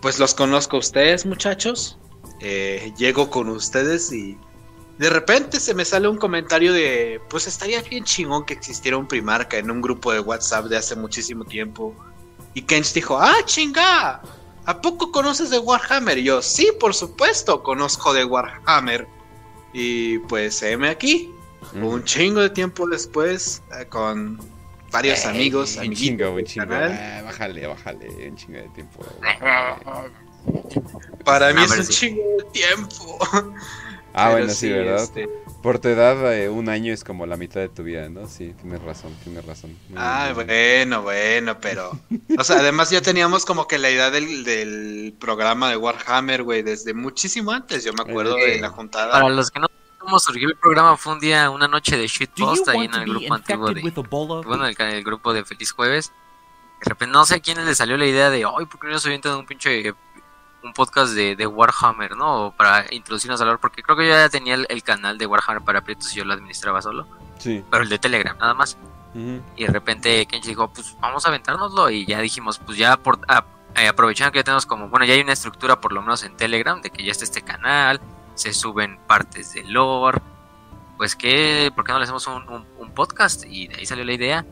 pues 0.00 0.18
los 0.18 0.32
conozco 0.32 0.76
a 0.76 0.78
ustedes, 0.78 1.26
muchachos. 1.26 1.98
Eh, 2.40 2.90
llego 2.96 3.28
con 3.28 3.50
ustedes 3.50 4.10
y 4.10 4.38
de 4.96 5.10
repente 5.10 5.60
se 5.60 5.74
me 5.74 5.84
sale 5.84 6.08
un 6.08 6.16
comentario 6.16 6.72
de, 6.72 7.20
pues 7.28 7.46
estaría 7.46 7.82
bien 7.82 8.04
chingón 8.04 8.46
que 8.46 8.54
existiera 8.54 8.96
un 8.96 9.06
primarca 9.06 9.58
en 9.58 9.70
un 9.70 9.82
grupo 9.82 10.10
de 10.10 10.20
WhatsApp 10.20 10.64
de 10.68 10.78
hace 10.78 10.96
muchísimo 10.96 11.44
tiempo. 11.44 11.94
Y 12.54 12.62
Kench 12.62 12.94
dijo, 12.94 13.18
ah, 13.20 13.44
chinga, 13.44 14.22
¿a 14.66 14.80
poco 14.80 15.12
conoces 15.12 15.50
de 15.50 15.58
Warhammer? 15.58 16.18
Y 16.18 16.24
yo, 16.24 16.42
sí, 16.42 16.70
por 16.78 16.94
supuesto, 16.94 17.62
conozco 17.62 18.12
de 18.12 18.24
Warhammer. 18.24 19.06
Y 19.72 20.18
pues, 20.20 20.62
heme 20.62 20.88
aquí, 20.88 21.32
un 21.74 22.04
chingo 22.04 22.40
de 22.40 22.50
tiempo 22.50 22.86
después, 22.86 23.62
eh, 23.78 23.86
con 23.86 24.38
varios 24.92 25.26
amigos. 25.26 25.76
Un 25.76 25.94
chingo, 25.94 26.30
un 26.32 26.44
chingo. 26.44 26.74
Ah, 26.74 27.22
bájale, 27.24 27.66
bájale, 27.66 28.28
un 28.28 28.36
chingo 28.36 28.58
de 28.58 28.68
tiempo. 28.68 29.04
Para 31.24 31.52
mí 31.52 31.62
es 31.62 31.78
un 31.78 31.86
chingo 31.88 32.22
de 32.38 32.44
tiempo. 32.52 33.18
Ah, 34.12 34.30
bueno, 34.32 34.48
sí, 34.50 34.70
¿verdad? 34.70 35.02
Este, 35.02 35.28
Por 35.64 35.78
tu 35.78 35.88
edad, 35.88 36.30
eh, 36.34 36.50
un 36.50 36.68
año 36.68 36.92
es 36.92 37.04
como 37.04 37.24
la 37.24 37.38
mitad 37.38 37.58
de 37.58 37.70
tu 37.70 37.82
vida, 37.82 38.06
¿no? 38.10 38.28
Sí, 38.28 38.54
tienes 38.60 38.82
razón, 38.82 39.16
tienes 39.24 39.46
razón. 39.46 39.74
ah, 39.96 40.32
bueno, 40.34 41.00
bueno, 41.00 41.58
pero... 41.58 41.98
O 42.38 42.44
sea, 42.44 42.58
además 42.58 42.90
ya 42.90 43.00
teníamos 43.00 43.46
como 43.46 43.66
que 43.66 43.78
la 43.78 43.90
idea 43.90 44.10
del, 44.10 45.16
programa 45.18 45.70
de 45.70 45.78
Warhammer, 45.78 46.42
güey, 46.42 46.62
desde 46.62 46.92
muchísimo 46.92 47.50
antes, 47.50 47.82
yo 47.82 47.94
me 47.94 48.02
acuerdo 48.02 48.34
de 48.34 48.60
la 48.60 48.68
juntada. 48.68 49.12
Para 49.12 49.30
los 49.30 49.50
que 49.50 49.58
no 49.58 49.68
cómo 49.96 50.20
surgió 50.20 50.48
el 50.48 50.56
programa, 50.56 50.98
fue 50.98 51.14
un 51.14 51.20
día, 51.20 51.48
una 51.48 51.66
noche 51.66 51.96
de 51.96 52.08
shitpost 52.08 52.68
ahí 52.68 52.84
en 52.84 52.94
el 52.96 53.08
grupo 53.08 53.32
antiguo 53.32 53.72
de... 53.72 53.80
Bueno, 54.44 54.66
el, 54.66 54.76
el 54.78 55.02
grupo 55.02 55.32
de 55.32 55.46
Feliz 55.46 55.72
Jueves. 55.72 56.12
De 56.84 56.90
repente, 56.90 57.10
no 57.10 57.24
sé 57.24 57.36
a 57.36 57.40
quién 57.40 57.64
le 57.64 57.74
salió 57.74 57.96
la 57.96 58.04
idea 58.04 58.28
de, 58.28 58.44
ay, 58.44 58.66
¿por 58.66 58.80
qué 58.80 58.88
no 58.88 58.98
soy 58.98 59.18
un 59.24 59.46
pinche 59.46 59.94
un 60.64 60.72
podcast 60.72 61.12
de, 61.12 61.46
Warhammer, 61.46 62.16
¿no? 62.16 62.54
Para 62.56 62.86
introducirnos 62.90 63.38
a 63.40 63.44
hablar, 63.44 63.58
porque 63.60 63.82
creo 63.82 63.96
que 63.96 64.08
yo 64.08 64.14
ya 64.14 64.28
tenía 64.30 64.54
el, 64.54 64.82
canal 64.82 65.18
de 65.18 65.26
Warhammer 65.26 65.62
para 65.62 65.82
Prietos 65.82 66.12
y 66.14 66.16
yo 66.16 66.24
lo 66.24 66.32
administraba 66.32 66.80
solo. 66.80 67.06
Sí. 67.38 67.62
Pero 67.70 67.82
el 67.82 67.88
de 67.90 67.98
Telegram, 67.98 68.36
nada 68.38 68.54
más. 68.54 68.76
Y 69.14 69.64
de 69.64 69.70
repente 69.70 70.26
Kenji 70.26 70.48
dijo, 70.48 70.72
pues 70.72 70.96
vamos 71.00 71.24
a 71.24 71.28
aventárnoslo. 71.28 71.90
Y 71.90 72.06
ya 72.06 72.20
dijimos, 72.20 72.58
pues 72.58 72.78
ya 72.78 72.96
por, 72.96 73.20
eh, 73.76 73.86
aprovechando 73.86 74.32
que 74.32 74.38
ya 74.38 74.44
tenemos 74.44 74.66
como, 74.66 74.88
bueno, 74.88 75.04
ya 75.04 75.14
hay 75.14 75.20
una 75.20 75.34
estructura 75.34 75.80
por 75.80 75.92
lo 75.92 76.00
menos 76.00 76.24
en 76.24 76.36
Telegram, 76.36 76.80
de 76.80 76.90
que 76.90 77.04
ya 77.04 77.12
está 77.12 77.24
este 77.24 77.42
canal, 77.42 78.00
se 78.34 78.52
suben 78.54 78.98
partes 79.06 79.52
de 79.52 79.64
lore. 79.64 80.20
Pues 80.96 81.14
que, 81.14 81.70
¿por 81.74 81.84
qué 81.84 81.92
no 81.92 81.98
le 81.98 82.04
hacemos 82.04 82.26
un, 82.26 82.90
podcast? 82.94 83.44
Y 83.46 83.68
de 83.68 83.76
ahí 83.76 83.86
salió 83.86 84.04
la 84.04 84.12
idea. 84.12 84.46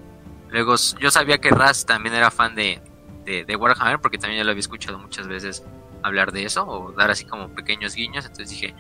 Luego 0.51 0.75
yo 1.01 1.11
sabía 1.11 1.39
que 1.39 1.51
Raz 1.51 1.87
también 1.87 2.15
era 2.15 2.31
fan 2.31 2.55
de, 2.55 2.83
de, 3.25 3.45
de 3.45 3.57
Warhammer, 3.57 4.01
porque 4.01 4.19
también 4.19 4.41
ya 4.41 4.45
lo 4.45 4.51
había 4.51 4.61
escuchado 4.61 4.99
muchas 4.99 5.27
veces 5.27 5.65
hablar 6.03 6.33
de 6.33 6.45
eso 6.45 6.67
o 6.67 6.93
dar 6.93 7.11
así 7.11 7.25
como 7.25 7.49
pequeños 7.49 7.95
guiños. 7.95 8.25
Entonces 8.25 8.51
dije, 8.51 8.75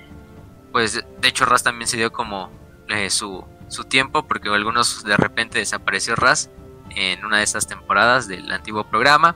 pues 0.72 0.94
de 1.20 1.28
hecho 1.28 1.44
Raz 1.44 1.62
también 1.62 1.88
se 1.88 1.96
dio 1.96 2.12
como 2.12 2.50
eh, 2.88 3.10
su, 3.10 3.44
su 3.68 3.84
tiempo 3.84 4.26
porque 4.26 4.48
algunos 4.48 5.04
de 5.04 5.16
repente 5.16 5.58
desapareció 5.58 6.16
Raz 6.16 6.50
en 6.90 7.24
una 7.24 7.38
de 7.38 7.44
esas 7.44 7.66
temporadas 7.66 8.28
del 8.28 8.50
antiguo 8.52 8.84
programa 8.84 9.34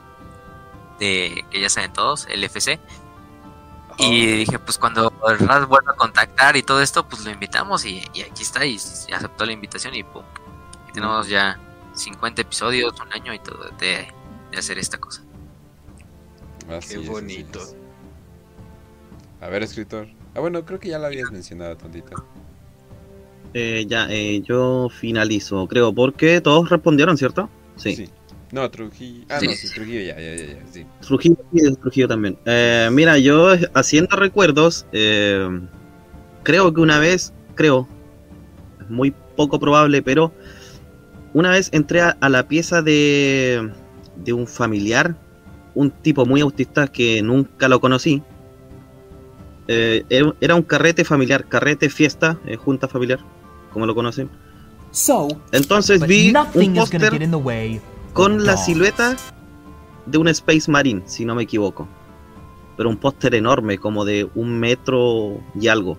de 0.99 1.45
que 1.51 1.61
ya 1.61 1.69
saben 1.69 1.93
todos, 1.93 2.27
el 2.31 2.45
FC. 2.45 2.81
Y 3.99 4.27
dije, 4.27 4.59
pues 4.59 4.77
cuando 4.77 5.11
Raz 5.23 5.67
vuelva 5.67 5.93
a 5.93 5.97
contactar 5.97 6.57
y 6.57 6.63
todo 6.63 6.83
esto, 6.83 7.09
pues 7.09 7.25
lo 7.25 7.31
invitamos 7.31 7.85
y, 7.87 8.01
aquí 8.01 8.43
está 8.43 8.65
y, 8.67 8.77
aceptó 8.77 9.47
la 9.47 9.53
invitación 9.53 9.95
y 9.95 10.03
pum. 10.03 10.25
Y 10.89 10.93
tenemos 10.93 11.29
ya 11.29 11.59
50 11.95 12.43
episodios, 12.43 12.95
un 13.01 13.13
año 13.13 13.33
y 13.33 13.39
todo 13.39 13.71
de, 13.79 14.13
de 14.51 14.59
hacer 14.59 14.79
esta 14.79 14.99
cosa. 14.99 15.23
Qué 16.89 16.99
bonito. 16.99 17.61
A 19.41 19.49
ver, 19.49 19.63
escritor. 19.63 20.09
Ah, 20.35 20.41
bueno, 20.41 20.65
creo 20.65 20.81
que 20.81 20.89
ya 20.89 20.99
lo 20.99 21.07
habías 21.07 21.31
mencionado 21.31 21.77
tantito. 21.77 22.25
Eh, 23.55 23.87
ya, 23.89 24.07
eh, 24.11 24.43
yo 24.43 24.89
finalizo, 24.91 25.67
creo, 25.67 25.95
porque 25.95 26.41
todos 26.41 26.69
respondieron, 26.69 27.17
¿cierto? 27.17 27.49
Sí. 27.77 28.09
No, 28.53 28.71
Trujillo. 28.71 29.25
Ah, 29.29 29.39
no, 29.43 29.51
sí, 29.53 29.69
Trujillo 29.75 30.01
ya, 30.01 30.19
ya, 30.21 30.37
ya, 30.37 30.63
sí. 30.71 30.87
Trujillo, 31.01 31.37
Trujillo 31.81 32.09
también. 32.09 32.39
Eh, 32.45 32.89
mira, 32.93 33.19
yo 33.19 33.55
haciendo 33.75 34.17
recuerdos, 34.17 34.87
eh, 34.93 35.49
creo 36.43 36.73
que 36.73 36.81
una 36.81 36.99
vez, 36.99 37.33
creo, 37.55 37.89
es 38.81 38.91
muy 38.91 39.15
poco 39.37 39.59
probable, 39.59 40.03
pero 40.03 40.33
una 41.35 41.51
vez 41.51 41.71
entré 41.73 42.03
a, 42.03 42.17
a 42.21 42.29
la 42.29 42.47
pieza 42.47 42.83
de, 42.83 43.71
de 44.17 44.33
un 44.33 44.47
familiar 44.47 45.17
un 45.77 45.91
tipo 45.91 46.25
muy 46.25 46.41
autista 46.41 46.89
que 46.89 47.23
nunca 47.23 47.69
lo 47.69 47.81
conocí. 47.81 48.23
Eh, 49.69 50.05
era 50.41 50.55
un 50.55 50.63
carrete 50.63 51.05
familiar, 51.05 51.47
carrete 51.47 51.91
fiesta, 51.91 52.39
eh, 52.47 52.57
junta 52.57 52.89
familiar, 52.89 53.21
como 53.73 53.87
lo 53.87 53.95
conocen. 53.95 54.31
Entonces 55.53 56.05
vi 56.07 56.33
un 56.55 56.75
póster 56.75 57.29
con 58.15 58.47
la 58.47 58.57
silueta 58.57 59.17
de 60.07 60.19
un 60.19 60.29
Space 60.29 60.71
Marine, 60.71 61.03
si 61.05 61.27
no 61.27 61.35
me 61.35 61.43
equivoco. 61.43 61.87
Pero 62.79 62.89
un 62.89 62.97
póster 62.97 63.35
enorme, 63.35 63.77
como 63.77 64.07
de 64.07 64.29
un 64.35 64.59
metro 64.59 65.41
y 65.61 65.69
algo. 65.69 65.99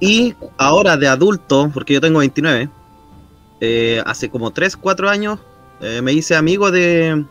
y 0.00 0.34
ahora 0.58 0.98
de 0.98 1.08
adulto, 1.08 1.70
porque 1.72 1.94
yo 1.94 2.00
tengo 2.02 2.18
29, 2.18 2.68
eh, 3.60 4.02
hace 4.04 4.28
como 4.28 4.50
3, 4.50 4.76
4 4.76 5.08
años 5.08 5.38
eh, 5.82 6.00
me 6.00 6.12
hice 6.12 6.36
amigo 6.36 6.70
de, 6.70 7.24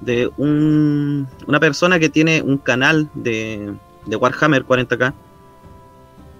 de 0.00 0.30
un, 0.36 1.28
una 1.46 1.60
persona 1.60 1.98
que 1.98 2.08
tiene 2.08 2.42
un 2.42 2.58
canal 2.58 3.08
de, 3.14 3.72
de 4.06 4.16
Warhammer 4.16 4.64
40k. 4.64 5.14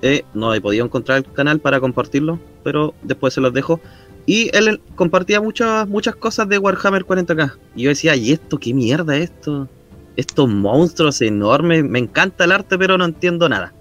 Eh, 0.02 0.24
no 0.34 0.52
he 0.52 0.60
podido 0.60 0.84
encontrar 0.84 1.18
el 1.18 1.32
canal 1.32 1.60
para 1.60 1.80
compartirlo, 1.80 2.38
pero 2.62 2.94
después 3.02 3.32
se 3.32 3.40
los 3.40 3.52
dejo. 3.52 3.80
Y 4.26 4.50
él 4.56 4.80
compartía 4.96 5.40
muchas, 5.40 5.88
muchas 5.88 6.16
cosas 6.16 6.48
de 6.48 6.58
Warhammer 6.58 7.04
40k. 7.04 7.54
Y 7.76 7.84
yo 7.84 7.90
decía, 7.90 8.16
¿y 8.16 8.32
esto 8.32 8.58
qué 8.58 8.74
mierda 8.74 9.16
esto? 9.16 9.68
Estos 10.16 10.48
monstruos 10.48 11.22
enormes. 11.22 11.84
Me 11.84 12.00
encanta 12.00 12.44
el 12.44 12.52
arte, 12.52 12.76
pero 12.76 12.98
no 12.98 13.04
entiendo 13.04 13.48
nada. 13.48 13.72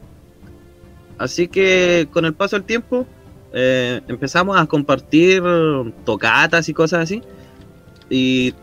Así 1.17 1.47
que 1.47 2.07
con 2.11 2.25
el 2.25 2.33
paso 2.33 2.57
del 2.57 2.65
tiempo 2.65 3.07
eh, 3.53 4.01
empezamos 4.07 4.59
a 4.59 4.65
compartir 4.65 5.43
tocatas 6.05 6.67
y 6.67 6.73
cosas 6.73 7.03
así. 7.03 7.21
Y 8.09 8.53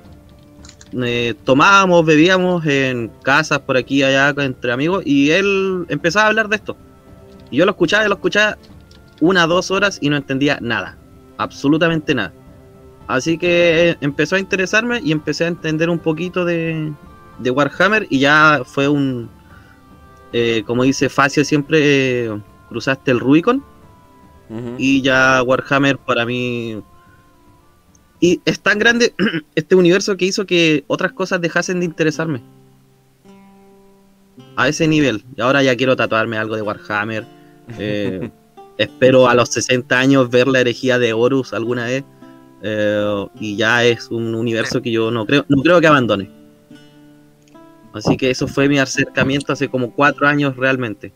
eh, 0.93 1.35
tomábamos, 1.45 2.05
bebíamos 2.05 2.67
en 2.67 3.09
casas 3.23 3.61
por 3.61 3.77
aquí 3.77 3.99
y 3.99 4.03
allá 4.03 4.35
entre 4.43 4.73
amigos. 4.73 5.03
Y 5.07 5.31
él 5.31 5.87
empezaba 5.89 6.27
a 6.27 6.29
hablar 6.29 6.49
de 6.49 6.57
esto. 6.57 6.77
Y 7.51 7.59
yo 7.59 7.65
lo 7.65 7.71
escuchaba 7.71 8.05
y 8.05 8.09
lo 8.09 8.15
escuchaba 8.15 8.59
una, 9.21 9.47
dos 9.47 9.71
horas 9.71 9.99
y 10.01 10.11
no 10.11 10.17
entendía 10.17 10.59
nada. 10.61 10.99
Absolutamente 11.39 12.15
nada. 12.15 12.33
Así 13.07 13.39
que 13.39 13.97
empezó 14.01 14.37
a 14.37 14.39
interesarme 14.39 15.01
y 15.03 15.13
empecé 15.13 15.45
a 15.45 15.49
entender 15.49 15.91
un 15.91 15.99
poquito 15.99 16.45
de, 16.45 16.93
de 17.39 17.51
Warhammer 17.51 18.07
y 18.09 18.21
ya 18.21 18.63
fue 18.65 18.89
un, 18.89 19.29
eh, 20.33 20.63
como 20.67 20.85
dice 20.85 21.09
Facio, 21.09 21.45
siempre 21.45 22.31
cruzaste 22.69 23.11
el 23.11 23.19
Rubicon 23.19 23.65
y 24.79 25.03
ya 25.03 25.43
Warhammer 25.43 25.99
para 25.99 26.27
mí... 26.27 26.83
Y 28.21 28.41
es 28.45 28.61
tan 28.61 28.79
grande 28.79 29.15
este 29.55 29.75
universo 29.75 30.17
que 30.17 30.27
hizo 30.27 30.45
que 30.45 30.85
otras 30.89 31.13
cosas 31.13 31.41
dejasen 31.41 31.81
de 31.81 31.87
interesarme. 31.87 32.43
A 34.57 34.69
ese 34.69 34.87
nivel. 34.87 35.25
Y 35.37 35.41
ahora 35.41 35.63
ya 35.63 35.77
quiero 35.77 35.97
tatuarme 35.97 36.37
algo 36.37 36.57
de 36.57 36.63
Warhammer. 36.63 37.27
Eh, 37.79 38.29
espero 38.79 39.29
a 39.29 39.35
los 39.37 39.51
60 39.51 39.97
años 39.97 40.29
ver 40.29 40.49
la 40.49 40.59
herejía 40.59 40.99
de 40.99 41.13
Horus 41.13 41.53
alguna 41.53 41.85
vez. 41.85 42.03
Eh, 42.63 43.27
y 43.39 43.57
ya 43.57 43.85
es 43.85 44.11
un 44.11 44.35
universo 44.35 44.83
que 44.83 44.91
yo 44.91 45.13
no 45.13 45.25
creo, 45.25 45.45
no 45.49 45.63
creo 45.63 45.81
que 45.81 45.87
abandone. 45.87 46.29
Así 47.93 48.17
que 48.17 48.31
eso 48.31 48.47
fue 48.47 48.69
mi 48.69 48.79
acercamiento 48.79 49.53
hace 49.53 49.69
como 49.69 49.93
cuatro 49.93 50.27
años 50.27 50.57
realmente. 50.57 51.13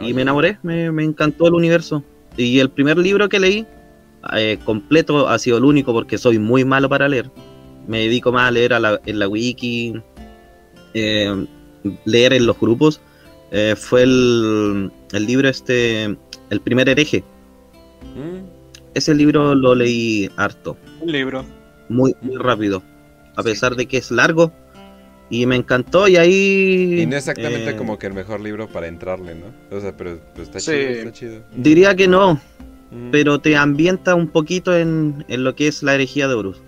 y 0.00 0.12
me 0.12 0.22
enamoré, 0.22 0.58
me, 0.62 0.90
me, 0.90 1.04
encantó 1.04 1.46
el 1.46 1.54
universo. 1.54 2.02
Y 2.36 2.58
el 2.58 2.70
primer 2.70 2.98
libro 2.98 3.28
que 3.28 3.40
leí 3.40 3.66
eh, 4.36 4.58
completo 4.64 5.28
ha 5.28 5.38
sido 5.38 5.58
el 5.58 5.64
único 5.64 5.92
porque 5.92 6.18
soy 6.18 6.38
muy 6.38 6.64
malo 6.64 6.88
para 6.88 7.08
leer. 7.08 7.30
Me 7.86 8.00
dedico 8.00 8.32
más 8.32 8.48
a 8.48 8.50
leer 8.50 8.72
en 9.06 9.18
la 9.18 9.28
wiki, 9.28 9.94
eh, 10.94 11.46
leer 12.04 12.32
en 12.32 12.46
los 12.46 12.58
grupos. 12.58 13.00
Eh, 13.52 13.74
fue 13.76 14.02
el, 14.02 14.90
libro 15.12 15.48
este, 15.48 16.04
el 16.50 16.60
primer 16.60 16.88
hereje 16.88 17.22
Mm. 18.16 18.46
Ese 18.94 19.14
libro 19.14 19.54
lo 19.54 19.74
leí 19.74 20.30
harto. 20.36 20.76
Un 21.00 21.12
libro. 21.12 21.44
Muy, 21.88 22.14
muy 22.22 22.36
rápido. 22.36 22.82
A 23.36 23.42
pesar 23.42 23.76
de 23.76 23.86
que 23.86 23.98
es 23.98 24.10
largo. 24.10 24.52
Y 25.28 25.46
me 25.46 25.56
encantó 25.56 26.06
y 26.06 26.16
ahí... 26.16 27.00
Y 27.02 27.06
no 27.06 27.16
exactamente 27.16 27.70
eh, 27.70 27.76
como 27.76 27.98
que 27.98 28.06
el 28.06 28.14
mejor 28.14 28.40
libro 28.40 28.68
para 28.68 28.86
entrarle, 28.86 29.34
¿no? 29.34 29.76
O 29.76 29.80
sea, 29.80 29.96
pero, 29.96 30.20
está, 30.40 30.60
chido, 30.60 30.76
está 30.76 31.12
chido. 31.12 31.42
Diría 31.54 31.96
que 31.96 32.06
no. 32.06 32.34
Mm. 32.90 33.10
Pero 33.10 33.40
te 33.40 33.56
ambienta 33.56 34.14
un 34.14 34.28
poquito 34.28 34.76
en, 34.76 35.24
en 35.28 35.42
lo 35.42 35.56
que 35.56 35.66
es 35.66 35.82
la 35.82 35.94
herejía 35.94 36.28
de 36.28 36.34
Horus. 36.34 36.62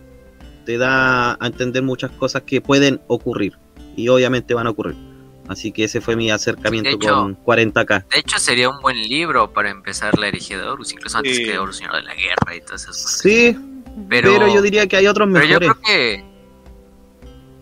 Te 0.65 0.77
da 0.77 1.35
a 1.35 1.47
entender 1.47 1.83
muchas 1.83 2.11
cosas 2.11 2.43
que 2.43 2.61
pueden 2.61 3.01
ocurrir. 3.07 3.57
Y 3.97 4.09
obviamente 4.09 4.55
van 4.55 4.67
a 4.67 4.71
ocurrir. 4.71 4.97
Así 5.49 5.73
que 5.73 5.85
ese 5.85 6.01
fue 6.01 6.15
mi 6.15 6.31
acercamiento 6.31 6.99
con 6.99 7.43
40k. 7.43 8.05
De 8.11 8.19
hecho, 8.19 8.39
sería 8.39 8.69
un 8.69 8.81
buen 8.83 9.01
libro 9.01 9.51
para 9.51 9.71
empezar 9.71 10.19
la 10.19 10.29
herejía 10.29 10.59
de 10.59 10.65
Horus, 10.65 10.93
incluso 10.93 11.17
antes 11.17 11.39
que 11.39 11.59
Horus 11.59 11.79
Señor 11.79 11.97
de 11.97 12.03
la 12.03 12.15
Guerra 12.15 12.55
y 12.55 12.61
todas 12.61 12.83
esas 12.83 13.03
cosas. 13.03 13.21
Sí, 13.21 13.57
pero, 14.09 14.47
yo 14.47 14.61
diría 14.61 14.87
que 14.87 14.97
hay 14.97 15.07
otros 15.07 15.27
mejores. 15.27 15.59
Pero 15.59 15.67
yo 15.67 15.81
creo 15.81 15.83
que. 15.83 16.28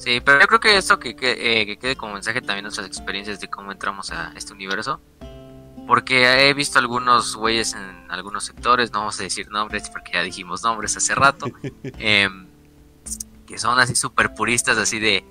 Sí, 0.07 0.21
pero 0.21 0.41
yo 0.41 0.47
creo 0.47 0.61
que 0.61 0.77
esto 0.77 1.01
que, 1.01 1.17
que, 1.17 1.33
eh, 1.33 1.67
que 1.67 1.79
quede 1.79 1.97
como 1.97 2.15
mensaje 2.15 2.41
también 2.41 2.63
nuestras 2.63 2.87
experiencias 2.87 3.41
de 3.41 3.49
cómo 3.49 3.73
entramos 3.73 4.13
a 4.13 4.33
este 4.37 4.53
universo. 4.53 5.01
Porque 5.85 6.49
he 6.49 6.55
visto 6.55 6.79
algunos 6.79 7.35
güeyes 7.35 7.75
en 7.75 8.09
algunos 8.09 8.45
sectores, 8.45 8.93
no 8.93 9.01
vamos 9.01 9.19
a 9.19 9.25
decir 9.25 9.51
nombres 9.51 9.91
porque 9.91 10.13
ya 10.13 10.23
dijimos 10.23 10.63
nombres 10.63 10.97
hace 10.97 11.13
rato, 11.17 11.47
em, 11.99 12.47
que 13.49 13.59
son 13.59 13.81
así 13.81 13.97
súper 13.97 14.33
puristas, 14.33 14.79
así 14.79 15.01
de, 15.01 15.25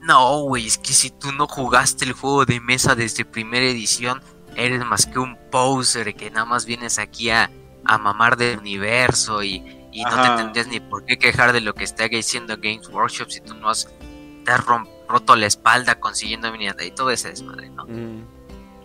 no, 0.00 0.40
güey, 0.40 0.66
es 0.66 0.78
que 0.78 0.94
si 0.94 1.10
tú 1.10 1.30
no 1.30 1.46
jugaste 1.46 2.04
el 2.04 2.12
juego 2.12 2.44
de 2.44 2.58
mesa 2.58 2.96
desde 2.96 3.24
primera 3.24 3.66
edición, 3.66 4.20
eres 4.56 4.84
más 4.84 5.06
que 5.06 5.20
un 5.20 5.38
poser 5.52 6.12
que 6.16 6.28
nada 6.32 6.44
más 6.44 6.66
vienes 6.66 6.98
aquí 6.98 7.30
a, 7.30 7.52
mamar 7.84 8.36
del 8.36 8.58
universo 8.58 9.44
y, 9.44 9.60
no 9.60 10.22
te 10.22 10.42
tendrías 10.42 10.66
ni 10.66 10.80
por 10.80 11.04
qué 11.04 11.18
quejar 11.18 11.52
de 11.52 11.60
lo 11.60 11.74
que 11.74 11.82
está 11.82 12.06
diciendo 12.08 12.56
Games 12.56 12.88
Workshop 12.88 13.30
si 13.30 13.40
tú 13.40 13.54
no 13.54 13.68
has, 13.68 13.88
te 14.48 14.54
has 14.54 14.64
roto 15.08 15.36
la 15.36 15.44
espalda 15.44 16.00
consiguiendo 16.00 16.50
miniatura 16.50 16.86
y 16.86 16.90
todo 16.90 17.10
ese 17.10 17.28
desmadre, 17.28 17.68
¿no? 17.68 17.84
Mm. 17.84 18.24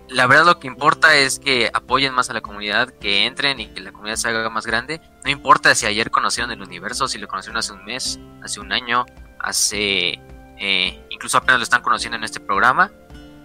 La 0.10 0.28
verdad 0.28 0.46
lo 0.46 0.60
que 0.60 0.68
importa 0.68 1.16
es 1.16 1.40
que 1.40 1.72
apoyen 1.74 2.14
más 2.14 2.30
a 2.30 2.34
la 2.34 2.42
comunidad, 2.42 2.90
que 2.90 3.26
entren 3.26 3.62
y 3.62 3.68
que 3.68 3.80
la 3.80 3.94
comunidad 3.94 4.18
se 4.18 4.28
haga 4.28 4.50
más 4.50 4.66
grande. 4.66 5.00
No 5.24 5.32
importa 5.32 5.74
si 5.74 5.86
ayer 5.86 6.12
conocieron 6.12 6.52
el 6.52 6.62
universo, 6.62 7.08
si 7.08 7.18
lo 7.18 7.30
conocieron 7.30 7.58
hace 7.58 7.72
un 7.72 7.86
mes, 7.86 8.20
hace 8.44 8.60
un 8.60 8.74
año, 8.74 9.06
hace 9.40 10.20
eh, 10.60 11.08
incluso 11.10 11.38
apenas 11.38 11.60
lo 11.60 11.64
están 11.64 11.82
conociendo 11.82 12.18
en 12.18 12.26
este 12.26 12.42
programa, 12.42 12.92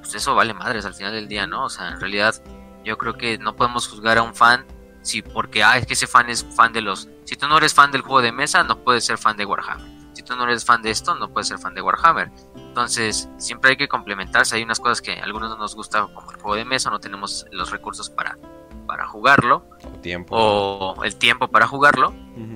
pues 0.01 0.17
eso 0.17 0.35
vale 0.35 0.53
madres 0.53 0.85
al 0.85 0.95
final 0.95 1.13
del 1.13 1.29
día, 1.29 1.47
¿no? 1.47 1.67
O 1.67 1.69
sea, 1.69 1.91
en 1.91 2.01
realidad 2.01 2.35
yo 2.85 2.99
creo 2.99 3.15
que 3.15 3.39
no 3.39 3.55
podemos 3.55 3.87
juzgar 3.87 4.19
a 4.19 4.23
un 4.23 4.35
fan 4.35 4.67
si 5.03 5.23
porque, 5.23 5.63
ah, 5.63 5.79
es 5.79 5.87
que 5.87 5.93
ese 5.95 6.09
fan 6.09 6.29
es 6.29 6.45
fan 6.57 6.73
de 6.73 6.81
los... 6.81 7.09
Si 7.25 7.37
tú 7.37 7.47
no 7.47 7.59
eres 7.59 7.73
fan 7.73 7.93
del 7.93 8.03
juego 8.03 8.23
de 8.23 8.33
mesa, 8.33 8.65
no 8.65 8.83
puedes 8.83 9.05
ser 9.05 9.19
fan 9.19 9.37
de 9.37 9.45
Warhammer. 9.45 9.98
Si 10.19 10.25
tú 10.25 10.35
no 10.35 10.43
eres 10.43 10.65
fan 10.65 10.83
de 10.83 10.91
esto, 10.91 11.15
no 11.15 11.33
puedes 11.33 11.47
ser 11.47 11.61
fan 11.61 11.75
de 11.75 11.81
Warhammer. 11.81 12.29
Entonces, 12.57 13.29
siempre 13.37 13.71
hay 13.71 13.77
que 13.77 13.87
complementarse. 13.87 14.57
Hay 14.57 14.65
unas 14.65 14.81
cosas 14.81 15.01
que 15.01 15.13
a 15.13 15.23
algunos 15.23 15.49
no 15.49 15.57
nos 15.57 15.77
gusta, 15.77 16.09
como 16.13 16.33
el 16.33 16.39
juego 16.39 16.57
de 16.57 16.65
mesa, 16.65 16.91
no 16.91 16.99
tenemos 16.99 17.47
los 17.53 17.71
recursos 17.71 18.11
para 18.11 18.37
para 18.85 19.07
jugarlo. 19.07 19.65
O 19.85 20.01
tiempo. 20.01 20.35
O 20.37 21.05
el 21.05 21.15
tiempo 21.15 21.47
para 21.47 21.69
jugarlo. 21.69 22.13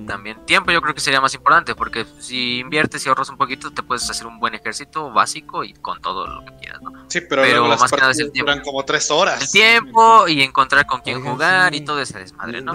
También 0.07 0.45
tiempo 0.45 0.71
yo 0.71 0.81
creo 0.81 0.93
que 0.93 0.99
sería 0.99 1.21
más 1.21 1.33
importante 1.35 1.73
porque 1.75 2.05
si 2.19 2.59
inviertes 2.59 3.05
y 3.05 3.09
ahorras 3.09 3.29
un 3.29 3.37
poquito 3.37 3.71
te 3.71 3.83
puedes 3.83 4.09
hacer 4.09 4.27
un 4.27 4.39
buen 4.39 4.55
ejército 4.55 5.11
básico 5.11 5.63
y 5.63 5.73
con 5.73 6.01
todo 6.01 6.27
lo 6.27 6.43
que 6.43 6.55
quieras, 6.55 6.81
¿no? 6.81 6.91
Sí, 7.07 7.21
pero, 7.21 7.67
las 7.67 7.79
más 7.79 7.91
que 7.91 7.97
nada 7.97 8.11
es 8.11 8.19
el 8.19 8.31
tiempo. 8.31 8.51
duran 8.51 8.65
como 8.65 8.83
tres 8.83 9.09
horas. 9.11 9.41
El 9.41 9.51
tiempo 9.51 10.27
y 10.27 10.41
encontrar 10.41 10.85
con 10.85 10.99
quién 10.99 11.23
jugar 11.23 11.75
y 11.75 11.85
todo 11.85 12.01
ese 12.01 12.19
desmadre, 12.19 12.61
¿no? 12.61 12.73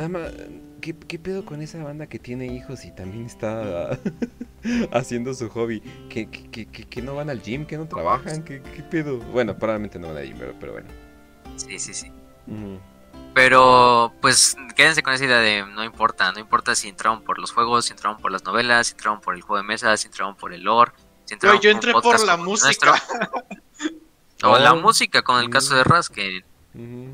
¿Qué, 0.81 0.97
¿Qué, 0.97 1.19
pedo 1.19 1.45
con 1.45 1.63
esa 1.63 1.83
banda 1.83 2.07
que 2.07 2.19
tiene 2.19 2.47
hijos 2.47 2.85
y 2.85 2.93
también 2.93 3.27
está 3.27 3.99
haciendo 4.93 5.35
su 5.35 5.49
hobby? 5.51 5.81
¿Que, 6.09 6.29
que, 6.29 6.67
que, 6.67 7.03
no 7.03 7.15
van 7.15 7.31
al 7.31 7.43
gym? 7.43 7.67
¿Que 7.67 7.77
no 7.77 7.87
trabajan? 7.87 8.45
¿Qué, 8.45 8.63
qué 8.63 8.83
pedo? 8.83 9.19
Bueno, 9.19 9.57
probablemente 9.57 9.99
no 9.99 10.09
van 10.09 10.19
al 10.19 10.27
gym, 10.27 10.37
pero, 10.39 10.55
pero 10.59 10.73
bueno. 10.73 10.89
Sí, 11.57 11.79
sí, 11.79 11.93
sí. 11.93 12.13
Pero 13.35 14.13
pues 14.21 14.57
quédense 14.75 15.03
con 15.03 15.13
esa 15.13 15.25
idea 15.25 15.39
de 15.39 15.65
no 15.67 15.85
importa, 15.85 16.33
no 16.33 16.41
importa 16.41 16.75
si 16.75 16.89
entraron 16.89 17.23
por 17.23 17.39
los 17.39 17.53
juegos, 17.53 17.87
si 17.87 17.93
entraron 17.93 18.21
por 18.21 18.33
las 18.33 18.45
novelas, 18.45 18.89
si 18.89 18.93
entraron 18.93 19.21
por 19.21 19.35
el 19.35 19.43
juego 19.43 19.63
de 19.63 19.69
mesa, 19.69 19.97
si 19.97 20.07
entraron 20.07 20.35
por 20.35 20.53
el 20.53 20.63
lore, 20.63 20.93
si 21.25 21.35
entraron 21.35 21.61
yo 21.61 21.71
entré 21.71 21.93
por, 21.93 22.25
la 22.25 22.37
música. 22.37 23.03
o 24.43 24.59
la 24.59 24.73
oh. 24.73 24.81
música, 24.81 25.23
con 25.23 25.41
el 25.41 25.51
caso 25.51 25.75
de 25.77 25.85
Raz, 25.85 26.09
que 26.09 26.45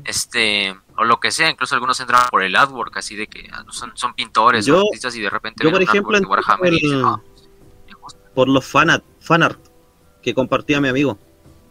este, 0.05 0.75
o 0.97 1.03
lo 1.03 1.19
que 1.19 1.31
sea, 1.31 1.49
incluso 1.49 1.75
algunos 1.75 1.99
entran 1.99 2.21
por 2.29 2.43
el 2.43 2.55
artwork, 2.55 2.97
así 2.97 3.15
de 3.15 3.27
que 3.27 3.49
ah, 3.51 3.65
son, 3.71 3.91
son 3.95 4.13
pintores 4.13 4.69
o 4.69 4.81
artistas 4.81 5.15
y 5.15 5.21
de 5.21 5.29
repente 5.29 5.63
yo 5.63 5.71
por 5.71 5.81
ejemplo 5.81 6.21
por, 6.21 6.39
ah, 6.45 7.21
por 8.33 8.47
los 8.47 8.65
fanart, 8.65 9.03
fanart 9.19 9.59
que 10.21 10.33
compartía 10.33 10.79
mi 10.81 10.89
amigo. 10.89 11.17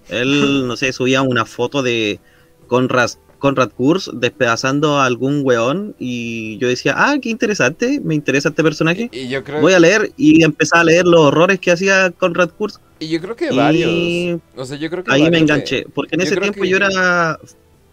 Él, 0.09 0.67
no 0.67 0.77
sé, 0.77 0.93
subía 0.93 1.23
una 1.23 1.45
foto 1.45 1.83
de 1.83 2.21
Conrad 2.67 3.11
Conrad 3.45 3.73
Kurz 3.73 4.11
despedazando 4.15 4.97
a 4.97 5.05
algún 5.05 5.43
weón 5.45 5.95
y 5.99 6.57
yo 6.57 6.67
decía, 6.67 6.95
ah, 6.97 7.19
qué 7.21 7.29
interesante, 7.29 8.01
me 8.03 8.15
interesa 8.15 8.49
este 8.49 8.63
personaje. 8.63 9.11
Y, 9.13 9.29
yo 9.29 9.45
creo 9.45 9.61
Voy 9.61 9.75
a 9.75 9.79
leer 9.79 10.13
y 10.17 10.43
empecé 10.43 10.79
a 10.79 10.83
leer 10.83 11.05
los 11.05 11.21
horrores 11.21 11.61
que 11.61 11.71
hacía 11.71 12.11
Conrad 12.11 12.49
Kurz. 12.51 12.81
Y 13.01 13.09
yo 13.09 13.21
creo 13.21 13.37
que 13.37 13.51
varios. 13.51 14.41
O 14.57 14.65
sea, 14.65 14.79
yo 14.79 14.89
creo 14.89 15.05
que 15.05 15.13
ahí 15.13 15.31
me 15.31 15.39
enganché, 15.39 15.85
porque 15.95 16.15
en 16.15 16.23
ese 16.23 16.39
tiempo 16.39 16.65
yo 16.65 16.79
era... 16.79 17.39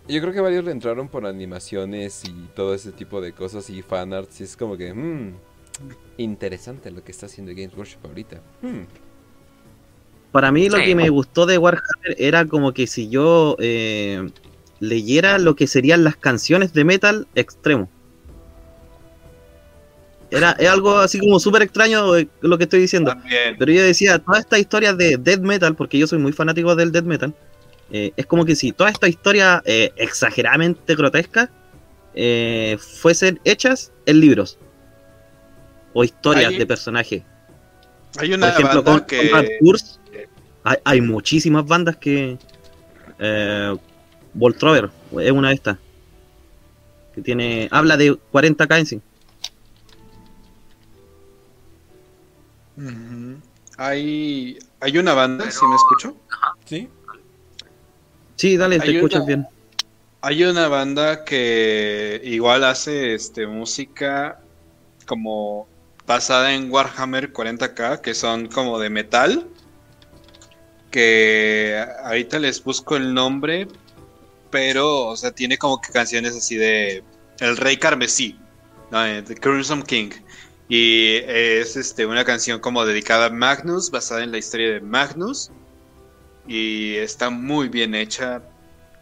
Yo 0.07 0.19
creo 0.21 0.33
que 0.33 0.41
varios 0.41 0.65
le 0.65 0.71
entraron 0.71 1.07
por 1.07 1.25
animaciones 1.25 2.23
y 2.25 2.47
todo 2.55 2.73
ese 2.73 2.91
tipo 2.91 3.21
de 3.21 3.33
cosas 3.33 3.69
y 3.69 3.81
fanarts 3.81 4.41
y 4.41 4.43
es 4.43 4.57
como 4.57 4.75
que, 4.75 4.93
mmm, 4.93 5.33
interesante 6.17 6.91
lo 6.91 7.03
que 7.03 7.11
está 7.11 7.27
haciendo 7.27 7.51
Games 7.53 7.75
Workshop 7.75 8.05
ahorita. 8.05 8.41
Hmm. 8.61 8.81
Para 10.31 10.51
mí 10.51 10.69
lo 10.69 10.77
que 10.77 10.95
me 10.95 11.09
gustó 11.09 11.45
de 11.45 11.57
Warhammer 11.57 12.15
era 12.17 12.45
como 12.45 12.73
que 12.73 12.87
si 12.87 13.09
yo... 13.09 13.55
Eh, 13.59 14.27
leyera 14.81 15.37
lo 15.37 15.55
que 15.55 15.67
serían 15.67 16.03
las 16.03 16.17
canciones 16.17 16.73
de 16.73 16.83
metal 16.83 17.27
extremo. 17.35 17.87
Era, 20.31 20.51
es 20.53 20.67
algo 20.67 20.97
así 20.97 21.19
como 21.19 21.39
súper 21.39 21.61
extraño 21.61 22.17
eh, 22.17 22.27
lo 22.41 22.57
que 22.57 22.63
estoy 22.63 22.79
diciendo. 22.81 23.13
Pero 23.59 23.71
yo 23.71 23.83
decía, 23.83 24.19
toda 24.19 24.39
esta 24.39 24.57
historia 24.57 24.93
de 24.93 25.17
death 25.17 25.41
metal, 25.41 25.75
porque 25.75 25.97
yo 25.97 26.07
soy 26.07 26.19
muy 26.19 26.31
fanático 26.31 26.75
del 26.75 26.91
death 26.91 27.05
metal, 27.05 27.33
eh, 27.91 28.13
es 28.15 28.25
como 28.25 28.45
que 28.45 28.55
si 28.55 28.71
toda 28.71 28.89
esta 28.89 29.07
historia 29.07 29.61
eh, 29.65 29.91
exageradamente 29.95 30.95
grotesca 30.95 31.49
fuesen 32.77 33.39
hechas 33.45 33.91
en 34.05 34.19
libros 34.19 34.57
o 35.93 36.03
historias 36.03 36.57
de 36.57 36.65
personajes. 36.65 37.23
Hay 38.17 38.33
una 38.33 38.51
Por 38.51 38.61
ejemplo, 38.61 38.83
con, 38.83 39.05
que... 39.05 39.31
hay, 40.63 40.77
hay, 40.83 41.01
muchísimas 41.01 41.65
bandas 41.65 41.95
que 41.95 42.37
Voltrover 44.33 44.89
es 45.19 45.31
una 45.31 45.49
de 45.49 45.55
estas. 45.55 45.77
Que 47.13 47.21
tiene. 47.21 47.67
Habla 47.71 47.97
de 47.97 48.13
40k 48.13 48.79
en 48.79 48.85
sí. 48.85 49.01
Hay. 53.77 54.59
Hay 54.79 54.97
una 54.97 55.13
banda, 55.13 55.49
si 55.51 55.65
me 55.65 55.75
escucho. 55.75 56.15
Sí. 56.65 56.89
Sí, 58.41 58.57
dale, 58.57 58.79
te 58.79 58.95
escuchas 58.95 59.23
bien. 59.23 59.45
Hay 60.21 60.43
una 60.43 60.67
banda 60.67 61.25
que 61.25 62.19
igual 62.23 62.63
hace 62.63 63.13
este 63.13 63.45
música 63.45 64.39
como 65.05 65.67
basada 66.07 66.51
en 66.55 66.71
Warhammer 66.71 67.31
40k, 67.33 68.01
que 68.01 68.15
son 68.15 68.47
como 68.47 68.79
de 68.79 68.89
metal. 68.89 69.47
Que 70.89 71.85
ahorita 72.03 72.39
les 72.39 72.63
busco 72.63 72.97
el 72.97 73.13
nombre, 73.13 73.67
pero, 74.49 75.09
o 75.09 75.15
sea, 75.15 75.29
tiene 75.29 75.59
como 75.59 75.79
que 75.79 75.93
canciones 75.93 76.35
así 76.35 76.55
de 76.55 77.03
El 77.39 77.57
Rey 77.57 77.77
Carmesí, 77.77 78.39
¿no? 78.89 79.05
Eh, 79.05 79.21
The 79.21 79.35
Crimson 79.35 79.83
King. 79.83 80.09
Y 80.67 81.17
es 81.27 81.75
este, 81.75 82.07
una 82.07 82.25
canción 82.25 82.59
como 82.59 82.87
dedicada 82.87 83.27
a 83.27 83.29
Magnus, 83.29 83.91
basada 83.91 84.23
en 84.23 84.31
la 84.31 84.39
historia 84.39 84.71
de 84.71 84.81
Magnus. 84.81 85.51
Y 86.51 86.97
está 86.97 87.29
muy 87.29 87.69
bien 87.69 87.95
hecha. 87.95 88.41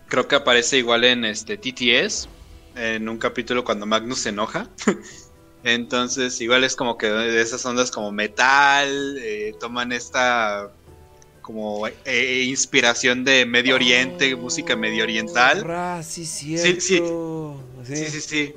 Creo 0.07 0.27
que 0.27 0.35
aparece 0.35 0.77
igual 0.77 1.03
en 1.03 1.25
este 1.25 1.57
TTS, 1.57 2.29
en 2.75 3.09
un 3.09 3.17
capítulo 3.17 3.63
cuando 3.63 3.87
Magnus 3.87 4.19
se 4.19 4.29
enoja. 4.29 4.69
Entonces, 5.63 6.39
igual 6.41 6.63
es 6.63 6.75
como 6.75 6.95
que 6.99 7.07
de 7.07 7.41
esas 7.41 7.65
ondas 7.65 7.89
como 7.89 8.11
metal, 8.11 9.17
eh, 9.17 9.55
toman 9.59 9.91
esta 9.91 10.71
como 11.41 11.87
eh, 11.87 11.95
eh, 12.05 12.43
inspiración 12.43 13.23
de 13.23 13.47
Medio 13.47 13.73
Oriente, 13.73 14.35
oh, 14.35 14.37
música 14.37 14.75
medio 14.75 15.03
oriental. 15.03 15.63
sí, 16.03 16.23
sí, 16.27 17.01
sí, 17.83 18.11
sí, 18.11 18.21
sí, 18.21 18.53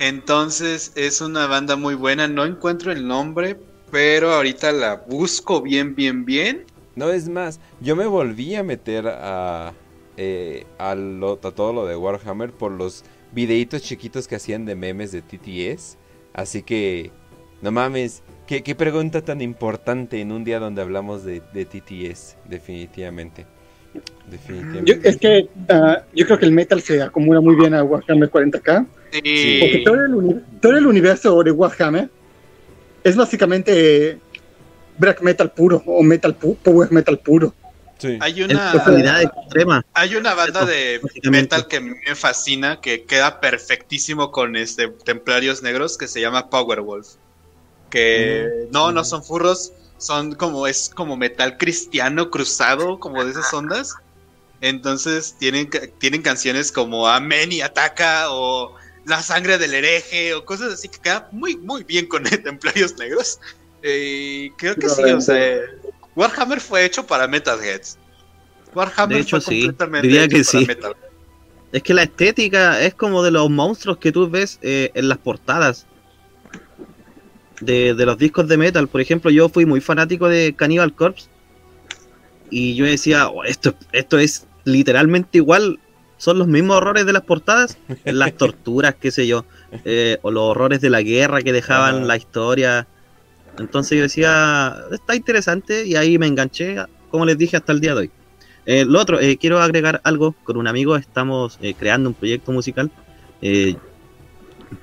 Entonces 0.00 0.90
es 0.96 1.20
una 1.20 1.46
banda 1.46 1.76
muy 1.76 1.94
buena, 1.94 2.26
no 2.26 2.44
encuentro 2.44 2.90
el 2.90 3.06
nombre, 3.06 3.56
pero 3.92 4.32
ahorita 4.32 4.72
la 4.72 4.96
busco 4.96 5.62
bien, 5.62 5.94
bien, 5.94 6.24
bien. 6.24 6.66
No 6.94 7.10
es 7.10 7.28
más, 7.28 7.60
yo 7.80 7.96
me 7.96 8.06
volví 8.06 8.54
a 8.54 8.62
meter 8.62 9.06
a, 9.08 9.72
eh, 10.16 10.66
a, 10.78 10.94
todo 10.94 11.72
lo 11.72 11.86
de 11.86 11.96
Warhammer 11.96 12.50
por 12.50 12.72
los 12.72 13.04
videitos 13.32 13.82
chiquitos 13.82 14.28
que 14.28 14.36
hacían 14.36 14.64
de 14.66 14.74
memes 14.74 15.12
de 15.12 15.22
TTS. 15.22 15.96
Así 16.34 16.62
que, 16.62 17.10
no 17.62 17.70
mames, 17.70 18.22
qué, 18.46 18.62
qué 18.62 18.74
pregunta 18.74 19.22
tan 19.22 19.40
importante 19.40 20.20
en 20.20 20.32
un 20.32 20.44
día 20.44 20.58
donde 20.58 20.82
hablamos 20.82 21.24
de, 21.24 21.42
de 21.54 21.64
TTS, 21.64 22.36
definitivamente. 22.48 23.46
Yo, 24.84 24.94
es 25.02 25.16
que 25.18 25.48
uh, 25.70 26.00
yo 26.14 26.24
creo 26.24 26.38
que 26.38 26.46
el 26.46 26.52
metal 26.52 26.80
se 26.80 27.02
acumula 27.02 27.40
muy 27.40 27.56
bien 27.56 27.74
a 27.74 27.82
Warhammer 27.82 28.30
40k. 28.30 28.86
Sí. 29.10 29.58
Porque 29.60 29.82
todo 29.84 29.94
el, 29.96 30.42
todo 30.60 30.76
el 30.76 30.86
universo 30.86 31.42
de 31.42 31.50
Warhammer 31.50 32.08
es 33.04 33.16
básicamente 33.16 34.18
black 34.98 35.22
metal 35.22 35.50
puro 35.52 35.82
o 35.86 36.02
metal 36.02 36.34
pu 36.34 36.56
power 36.56 36.90
metal 36.92 37.18
puro. 37.18 37.54
Sí. 37.98 38.18
Hay 38.20 38.42
una 38.42 38.72
extrema. 39.22 39.84
Hay 39.94 40.16
una 40.16 40.34
banda 40.34 40.64
de 40.64 41.00
metal 41.22 41.68
que 41.68 41.80
me 41.80 42.14
fascina 42.16 42.80
que 42.80 43.04
queda 43.04 43.40
perfectísimo 43.40 44.32
con 44.32 44.56
este 44.56 44.88
Templarios 44.88 45.62
Negros 45.62 45.96
que 45.96 46.08
se 46.08 46.20
llama 46.20 46.50
Powerwolf. 46.50 47.14
Que 47.90 48.66
mm. 48.68 48.72
no, 48.72 48.90
no 48.90 49.04
son 49.04 49.22
furros, 49.22 49.72
son 49.98 50.34
como, 50.34 50.66
es 50.66 50.90
como 50.92 51.16
metal 51.16 51.58
cristiano 51.58 52.30
cruzado, 52.30 52.98
como 52.98 53.24
de 53.24 53.30
esas 53.30 53.52
ondas. 53.54 53.94
Entonces 54.60 55.36
tienen, 55.38 55.70
tienen 55.98 56.22
canciones 56.22 56.72
como 56.72 57.06
Amén 57.06 57.52
y 57.52 57.60
Ataca 57.60 58.30
o 58.30 58.74
La 59.04 59.22
sangre 59.22 59.58
del 59.58 59.74
hereje 59.74 60.34
o 60.34 60.44
cosas 60.44 60.72
así 60.72 60.88
que 60.88 60.98
queda 60.98 61.28
muy, 61.30 61.56
muy 61.56 61.84
bien 61.84 62.06
con 62.06 62.24
Templarios 62.44 62.96
Negros. 62.96 63.38
Eh, 63.82 64.50
creo 64.56 64.76
que 64.76 64.88
sí, 64.88 65.02
o 65.02 65.20
sea, 65.20 65.60
Warhammer 66.14 66.60
fue 66.60 66.84
hecho 66.84 67.06
para 67.06 67.26
Metalheads. 67.26 67.98
Warhammer 68.74 69.16
de 69.16 69.22
hecho, 69.22 69.40
fue 69.40 69.54
sí. 69.54 69.70
Diría 70.02 70.28
que 70.28 70.44
sí. 70.44 70.66
Es 71.72 71.82
que 71.82 71.94
la 71.94 72.02
estética 72.02 72.80
es 72.82 72.94
como 72.94 73.22
de 73.22 73.30
los 73.30 73.48
monstruos 73.48 73.98
que 73.98 74.12
tú 74.12 74.28
ves 74.28 74.58
eh, 74.62 74.90
en 74.94 75.08
las 75.08 75.18
portadas 75.18 75.86
de, 77.60 77.94
los 77.94 78.18
discos 78.18 78.48
de 78.48 78.56
metal. 78.56 78.88
Por 78.88 79.00
ejemplo, 79.00 79.30
yo 79.30 79.48
fui 79.48 79.66
muy 79.66 79.80
fanático 79.80 80.28
de 80.28 80.54
Cannibal 80.54 80.94
Corpse 80.94 81.28
y 82.50 82.74
yo 82.74 82.84
decía, 82.84 83.28
oh, 83.28 83.44
esto, 83.44 83.74
esto 83.92 84.18
es 84.18 84.46
literalmente 84.64 85.38
igual, 85.38 85.80
son 86.18 86.38
los 86.38 86.46
mismos 86.46 86.76
horrores 86.76 87.06
de 87.06 87.12
las 87.12 87.22
portadas, 87.22 87.78
las 88.04 88.34
torturas, 88.34 88.94
qué 89.00 89.10
sé 89.10 89.26
yo, 89.26 89.46
eh, 89.84 90.18
o 90.22 90.30
los 90.30 90.42
horrores 90.42 90.80
de 90.80 90.90
la 90.90 91.02
guerra 91.02 91.40
que 91.40 91.52
dejaban 91.52 92.06
la 92.06 92.16
historia. 92.16 92.86
Entonces 93.58 93.96
yo 93.96 94.02
decía, 94.02 94.74
está 94.90 95.14
interesante 95.14 95.86
y 95.86 95.96
ahí 95.96 96.18
me 96.18 96.26
enganché, 96.26 96.76
como 97.10 97.26
les 97.26 97.38
dije, 97.38 97.56
hasta 97.56 97.72
el 97.72 97.80
día 97.80 97.94
de 97.94 98.00
hoy. 98.00 98.10
Eh, 98.64 98.84
lo 98.84 99.00
otro, 99.00 99.20
eh, 99.20 99.36
quiero 99.36 99.60
agregar 99.60 100.00
algo, 100.04 100.34
con 100.44 100.56
un 100.56 100.66
amigo 100.68 100.96
estamos 100.96 101.58
creando 101.78 102.10
un 102.10 102.14
proyecto 102.14 102.52
musical 102.52 102.90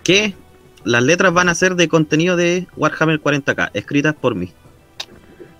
que 0.03 0.35
las 0.83 1.03
letras 1.03 1.33
van 1.33 1.49
a 1.49 1.55
ser 1.55 1.75
de 1.75 1.87
contenido 1.87 2.35
de 2.35 2.67
Warhammer 2.75 3.21
40k, 3.21 3.71
escritas 3.73 4.15
por 4.15 4.35
mí. 4.35 4.51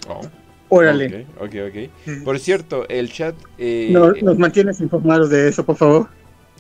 Oh. 0.08 0.22
Órale. 0.70 1.26
Ok, 1.40 1.56
ok, 1.68 2.24
Por 2.24 2.40
cierto, 2.40 2.88
el 2.90 3.12
chat... 3.12 3.36
Eh, 3.58 3.90
¿Nos 3.92 4.38
mantienes 4.38 4.80
informados 4.82 5.30
de 5.32 5.48
eso, 5.48 5.66
por 5.66 5.76
favor? 5.76 6.08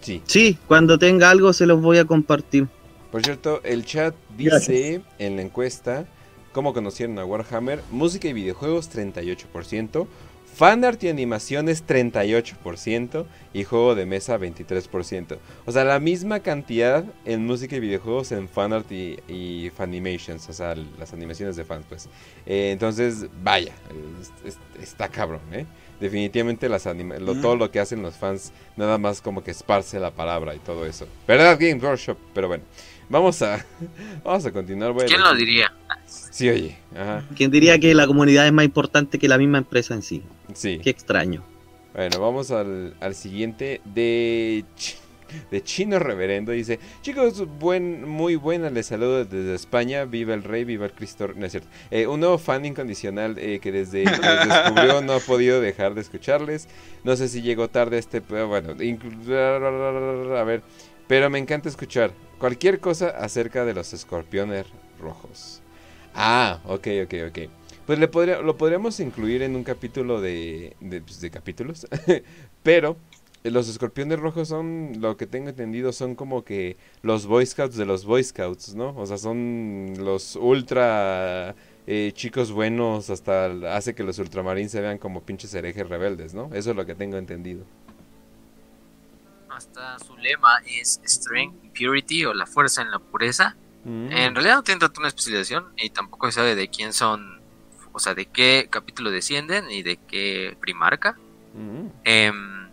Sí. 0.01 0.21
Sí, 0.25 0.57
cuando 0.67 0.97
tenga 0.97 1.29
algo 1.29 1.53
se 1.53 1.67
los 1.67 1.79
voy 1.79 1.99
a 1.99 2.05
compartir. 2.05 2.67
Por 3.11 3.23
cierto, 3.23 3.61
el 3.63 3.85
chat 3.85 4.15
dice 4.35 5.01
en 5.19 5.35
la 5.35 5.43
encuesta 5.43 6.05
cómo 6.51 6.73
conocieron 6.73 7.17
a 7.19 7.25
Warhammer, 7.25 7.81
música 7.91 8.27
y 8.27 8.33
videojuegos 8.33 8.91
38%, 8.91 10.07
Fanart 10.55 11.01
y 11.05 11.07
animaciones 11.07 11.87
38% 11.87 13.25
y 13.53 13.63
juego 13.63 13.95
de 13.95 14.05
mesa 14.05 14.37
23%. 14.37 15.37
O 15.65 15.71
sea, 15.71 15.85
la 15.85 15.99
misma 15.99 16.41
cantidad 16.41 17.05
en 17.23 17.45
música 17.45 17.77
y 17.77 17.79
videojuegos 17.79 18.33
en 18.33 18.49
fanart 18.49 18.91
y, 18.91 19.17
y 19.29 19.69
fanimations, 19.69 20.49
o 20.49 20.53
sea, 20.53 20.75
las 20.97 21.13
animaciones 21.13 21.55
de 21.55 21.63
fans, 21.63 21.85
pues. 21.87 22.09
Eh, 22.45 22.71
entonces, 22.71 23.27
vaya, 23.41 23.73
está 24.81 25.07
cabrón, 25.07 25.41
¿eh? 25.53 25.65
Definitivamente 25.99 26.67
las 26.67 26.83
todo 26.83 27.55
lo 27.55 27.71
que 27.71 27.79
hacen 27.79 28.01
los 28.01 28.15
fans, 28.15 28.51
nada 28.75 28.97
más 28.97 29.21
como 29.21 29.43
que 29.43 29.51
esparce 29.51 29.99
la 29.99 30.11
palabra 30.11 30.55
y 30.55 30.59
todo 30.59 30.85
eso. 30.85 31.07
¿Verdad, 31.27 31.57
Game 31.59 31.75
Workshop? 31.75 32.17
Pero 32.33 32.47
bueno, 32.47 32.63
vamos 33.07 33.41
a, 33.41 33.65
vamos 34.23 34.45
a 34.45 34.51
continuar. 34.51 34.93
¿Quién 35.05 35.21
lo 35.21 35.35
diría? 35.35 35.71
Sí, 36.29 36.49
oye. 36.49 36.77
¿Quién 37.35 37.51
diría 37.51 37.79
que 37.79 37.93
la 37.93 38.07
comunidad 38.07 38.45
es 38.45 38.53
más 38.53 38.65
importante 38.65 39.19
que 39.19 39.27
la 39.27 39.37
misma 39.37 39.59
empresa 39.59 39.93
en 39.93 40.01
sí? 40.01 40.23
Sí. 40.53 40.79
Qué 40.83 40.89
extraño. 40.89 41.43
Bueno, 41.93 42.19
vamos 42.19 42.51
al, 42.51 42.93
siguiente 43.13 43.81
de, 43.83 44.63
de 45.51 45.63
Chino 45.63 45.97
Reverendo. 45.97 46.51
Dice, 46.51 46.79
chicos, 47.01 47.45
buen, 47.59 48.07
muy 48.07 48.35
buena, 48.35 48.69
les 48.69 48.85
saludo 48.85 49.25
desde 49.25 49.55
España. 49.55 50.05
Viva 50.05 50.33
el 50.33 50.43
rey, 50.43 50.63
viva 50.63 50.85
el 50.85 50.91
Cristo. 50.91 51.29
No 51.35 51.45
es 51.45 51.51
cierto. 51.51 51.67
Eh, 51.89 52.05
un 52.05 52.19
nuevo 52.19 52.37
fan 52.37 52.63
incondicional 52.65 53.37
eh, 53.39 53.59
que 53.59 53.71
desde 53.71 54.03
que 54.03 54.11
descubrió 54.11 55.01
no 55.01 55.13
ha 55.13 55.19
podido 55.19 55.59
dejar 55.59 55.95
de 55.95 56.01
escucharles. 56.01 56.67
No 57.03 57.15
sé 57.15 57.27
si 57.27 57.41
llegó 57.41 57.69
tarde 57.69 57.97
este... 57.97 58.19
Bueno, 58.19 58.69
a 58.69 60.43
ver. 60.43 60.61
Pero 61.07 61.29
me 61.31 61.39
encanta 61.39 61.69
escuchar 61.69 62.11
cualquier 62.37 62.79
cosa 62.79 63.09
acerca 63.09 63.65
de 63.65 63.73
los 63.73 63.93
escorpiones 63.93 64.67
rojos. 65.01 65.63
Ah, 66.21 66.59
ok, 66.65 66.87
ok, 67.05 67.13
ok. 67.29 67.39
Pues 67.85 67.97
le 67.97 68.09
podría, 68.09 68.41
lo 68.41 68.57
podríamos 68.57 68.99
incluir 68.99 69.41
en 69.41 69.55
un 69.55 69.63
capítulo 69.63 70.19
de, 70.19 70.75
de, 70.81 71.01
pues, 71.01 71.21
de 71.21 71.31
capítulos. 71.31 71.87
Pero 72.63 72.97
los 73.45 73.69
escorpiones 73.69 74.19
rojos 74.19 74.49
son, 74.49 74.97
lo 74.99 75.15
que 75.15 75.27
tengo 75.27 75.47
entendido, 75.47 75.93
son 75.93 76.15
como 76.15 76.43
que 76.43 76.75
los 77.03 77.25
Boy 77.25 77.45
Scouts 77.45 77.77
de 77.77 77.85
los 77.85 78.03
Boy 78.03 78.21
Scouts, 78.21 78.75
¿no? 78.75 78.93
O 78.97 79.05
sea, 79.05 79.17
son 79.17 79.93
los 79.97 80.35
ultra 80.35 81.55
eh, 81.87 82.11
chicos 82.13 82.51
buenos, 82.51 83.09
hasta 83.09 83.45
hace 83.73 83.95
que 83.95 84.03
los 84.03 84.19
ultramarines 84.19 84.73
se 84.73 84.81
vean 84.81 84.97
como 84.97 85.23
pinches 85.23 85.53
herejes 85.53 85.87
rebeldes, 85.87 86.33
¿no? 86.33 86.53
Eso 86.53 86.71
es 86.71 86.75
lo 86.75 86.85
que 86.85 86.95
tengo 86.95 87.15
entendido. 87.15 87.63
Hasta 89.47 89.97
su 89.99 90.17
lema 90.17 90.61
es 90.67 90.99
Strength 91.05 91.77
Purity 91.77 92.25
o 92.25 92.33
la 92.33 92.45
fuerza 92.45 92.81
en 92.81 92.91
la 92.91 92.99
pureza. 92.99 93.55
Mm. 93.83 94.11
En 94.11 94.35
realidad 94.35 94.55
no 94.55 94.63
tiene 94.63 94.79
tanto 94.79 94.99
una 94.99 95.07
especialización 95.07 95.73
y 95.77 95.89
tampoco 95.89 96.27
se 96.27 96.33
sabe 96.33 96.55
de 96.55 96.67
quién 96.69 96.93
son 96.93 97.39
o 97.91 97.99
sea, 97.99 98.15
de 98.15 98.25
qué 98.25 98.67
capítulo 98.69 99.11
descienden 99.11 99.69
y 99.69 99.83
de 99.83 99.97
qué 99.97 100.57
primarca. 100.59 101.17
Mm. 101.53 101.87
Em, 102.03 102.69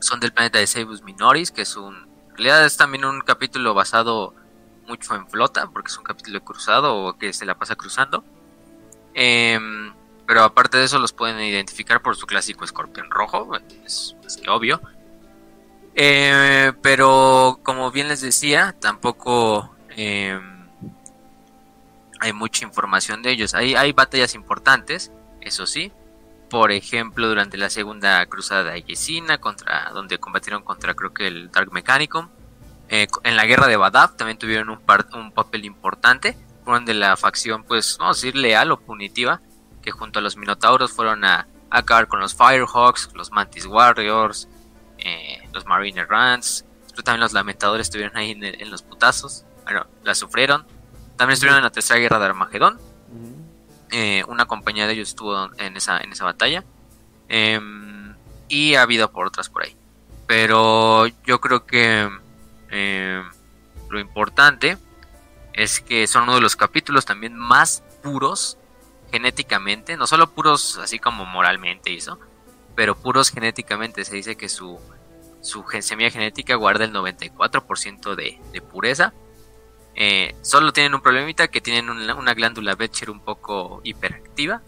son 0.00 0.20
del 0.20 0.32
planeta 0.32 0.58
de 0.58 0.66
Sebus 0.66 1.02
Minoris, 1.02 1.50
que 1.50 1.62
es 1.62 1.76
un... 1.76 1.94
En 1.94 2.36
realidad 2.36 2.64
es 2.64 2.76
también 2.76 3.04
un 3.04 3.20
capítulo 3.20 3.74
basado 3.74 4.34
mucho 4.86 5.14
en 5.14 5.28
flota, 5.28 5.68
porque 5.72 5.90
es 5.90 5.98
un 5.98 6.04
capítulo 6.04 6.40
cruzado 6.42 6.96
o 6.96 7.18
que 7.18 7.32
se 7.32 7.46
la 7.46 7.56
pasa 7.56 7.76
cruzando. 7.76 8.24
Em, 9.14 9.92
pero 10.26 10.42
aparte 10.42 10.78
de 10.78 10.84
eso 10.84 10.98
los 10.98 11.12
pueden 11.12 11.40
identificar 11.40 12.02
por 12.02 12.16
su 12.16 12.26
clásico 12.26 12.64
escorpión 12.64 13.10
rojo, 13.10 13.50
es, 13.84 14.16
que 14.42 14.50
obvio. 14.50 14.80
Eh, 15.94 16.72
pero 16.82 17.60
como 17.62 17.90
bien 17.90 18.08
les 18.08 18.20
decía, 18.20 18.74
tampoco... 18.80 19.73
Em, 19.96 20.66
hay 22.20 22.32
mucha 22.32 22.64
información 22.64 23.22
de 23.22 23.30
ellos. 23.30 23.54
Hay, 23.54 23.92
batallas 23.92 24.34
importantes, 24.34 25.12
eso 25.40 25.66
sí. 25.66 25.92
Por 26.50 26.72
ejemplo, 26.72 27.28
durante 27.28 27.56
la 27.56 27.70
segunda 27.70 28.24
cruzada 28.26 28.72
de 28.72 28.82
Yesina, 28.82 29.38
contra, 29.38 29.90
donde 29.92 30.18
combatieron 30.18 30.62
contra 30.62 30.94
creo 30.94 31.12
que 31.12 31.26
el 31.26 31.50
Dark 31.50 31.72
Mechanicum. 31.72 32.28
Eh, 32.88 33.08
en 33.24 33.36
la 33.36 33.46
guerra 33.46 33.66
de 33.66 33.76
Badab 33.76 34.16
también 34.16 34.38
tuvieron 34.38 34.70
un, 34.70 35.32
papel 35.32 35.64
importante. 35.64 36.36
Fueron 36.64 36.84
de 36.84 36.94
la 36.94 37.16
facción, 37.16 37.64
pues, 37.64 37.96
vamos 37.98 38.18
a 38.18 38.20
decir, 38.20 38.36
leal 38.36 38.72
o 38.72 38.80
punitiva. 38.80 39.40
Que 39.82 39.90
junto 39.90 40.18
a 40.18 40.22
los 40.22 40.36
Minotauros 40.36 40.92
fueron 40.92 41.24
a, 41.24 41.46
acabar 41.70 42.06
con 42.06 42.20
los 42.20 42.34
Firehawks, 42.34 43.10
los 43.14 43.32
Mantis 43.32 43.66
Warriors, 43.66 44.48
eh, 44.98 45.48
los 45.52 45.66
Marine 45.66 46.04
Rants. 46.04 46.64
También 47.02 47.20
los 47.20 47.32
Lamentadores 47.32 47.88
estuvieron 47.88 48.16
ahí 48.16 48.30
en 48.30 48.70
los 48.70 48.82
putazos. 48.82 49.44
Bueno, 49.64 49.86
la 50.02 50.14
sufrieron. 50.14 50.66
También 51.16 51.34
estuvieron 51.34 51.58
en 51.58 51.64
la 51.64 51.70
tercera 51.70 51.98
guerra 51.98 52.18
de 52.18 52.26
Armagedón. 52.26 52.78
Eh, 53.90 54.24
una 54.26 54.46
compañía 54.46 54.86
de 54.86 54.94
ellos 54.94 55.10
estuvo 55.10 55.50
en 55.58 55.76
esa, 55.76 55.98
en 56.00 56.12
esa 56.12 56.24
batalla. 56.24 56.64
Em, 57.28 58.14
y 58.48 58.74
ha 58.74 58.82
habido 58.82 59.10
por 59.10 59.26
otras 59.26 59.48
por 59.48 59.62
ahí. 59.62 59.76
Pero 60.26 61.06
yo 61.24 61.40
creo 61.40 61.64
que 61.66 62.08
em, 62.70 63.30
lo 63.88 64.00
importante 64.00 64.78
es 65.52 65.80
que 65.80 66.06
son 66.06 66.24
uno 66.24 66.34
de 66.34 66.40
los 66.40 66.56
capítulos 66.56 67.04
también 67.04 67.36
más 67.36 67.82
puros 68.02 68.58
genéticamente. 69.12 69.96
No 69.96 70.06
solo 70.06 70.30
puros 70.30 70.78
así 70.78 70.98
como 70.98 71.24
moralmente 71.24 71.90
y 71.90 71.96
eso. 71.96 72.18
Pero 72.74 72.96
puros 72.96 73.30
genéticamente. 73.30 74.04
Se 74.04 74.16
dice 74.16 74.36
que 74.36 74.48
su, 74.48 74.80
su 75.40 75.64
semilla 75.80 76.10
genética 76.10 76.56
guarda 76.56 76.84
el 76.84 76.92
94% 76.92 78.16
de, 78.16 78.40
de 78.52 78.60
pureza 78.60 79.14
eh, 79.96 80.34
solo 80.42 80.72
tienen 80.72 80.94
un 80.94 81.00
problemita 81.00 81.48
que 81.48 81.60
tienen 81.60 81.88
una, 81.90 82.34
glándula 82.34 82.74
Betcher 82.74 83.10
un 83.10 83.20
poco 83.20 83.80
hiperactiva. 83.84 84.62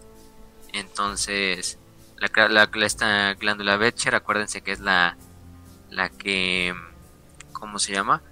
Entonces, 0.72 1.78
la, 2.18 2.68
esta 2.84 3.34
glándula 3.34 3.76
Betcher, 3.76 4.14
acuérdense 4.14 4.60
que 4.60 4.72
es 4.72 4.80
la, 4.80 5.16
la 5.90 6.08
que 6.08 6.74
¿cómo 7.52 7.78
se 7.78 7.92
llama? 7.92 8.22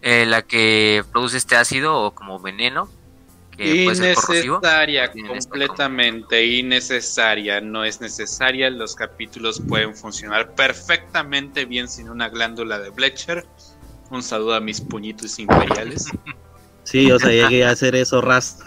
Eh, 0.00 0.26
la 0.26 0.42
que 0.42 1.04
produce 1.12 1.36
este 1.36 1.54
ácido 1.54 2.00
o 2.00 2.12
como 2.12 2.40
veneno 2.40 2.88
que 3.56 3.84
puede 3.84 3.96
ser 3.96 4.14
corrosivo. 4.14 4.56
Innecesaria, 4.56 5.12
completamente 5.12 6.44
innecesaria. 6.44 7.60
No 7.60 7.84
es 7.84 8.00
necesaria. 8.00 8.70
Los 8.70 8.96
capítulos 8.96 9.60
pueden 9.68 9.94
funcionar 9.94 10.54
perfectamente 10.54 11.66
bien 11.66 11.88
sin 11.88 12.08
una 12.08 12.30
glándula 12.30 12.78
de 12.78 12.90
Blecher. 12.90 13.46
Un 14.12 14.22
saludo 14.22 14.54
a 14.54 14.60
mis 14.60 14.80
puñitos 14.80 15.38
imperiales. 15.38 16.06
Sí, 16.84 17.12
o 17.12 17.18
sea, 17.20 17.30
llegué 17.30 17.64
a 17.64 17.70
hacer 17.70 17.94
eso, 17.94 18.20
Ras. 18.20 18.58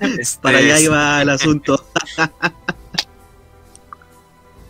Este, 0.00 0.42
Para 0.42 0.58
allá 0.58 0.80
iba 0.80 1.22
el 1.22 1.30
asunto. 1.30 1.86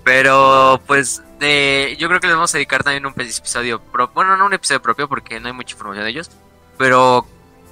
Pero 0.05 0.83
pues 0.87 1.23
de, 1.39 1.97
yo 1.99 2.09
creo 2.09 2.21
que 2.21 2.27
les 2.27 2.37
vamos 2.37 2.55
a 2.55 2.59
dedicar 2.59 2.85
también 2.85 3.07
un 3.07 3.15
episodio 3.17 3.81
propio. 3.81 4.15
Bueno, 4.15 4.37
no 4.37 4.45
un 4.45 4.53
episodio 4.53 4.83
propio 4.83 5.09
porque 5.09 5.41
no 5.41 5.47
hay 5.49 5.55
mucha 5.55 5.73
información 5.73 6.05
de 6.05 6.11
ellos. 6.11 6.31
Pero 6.77 7.27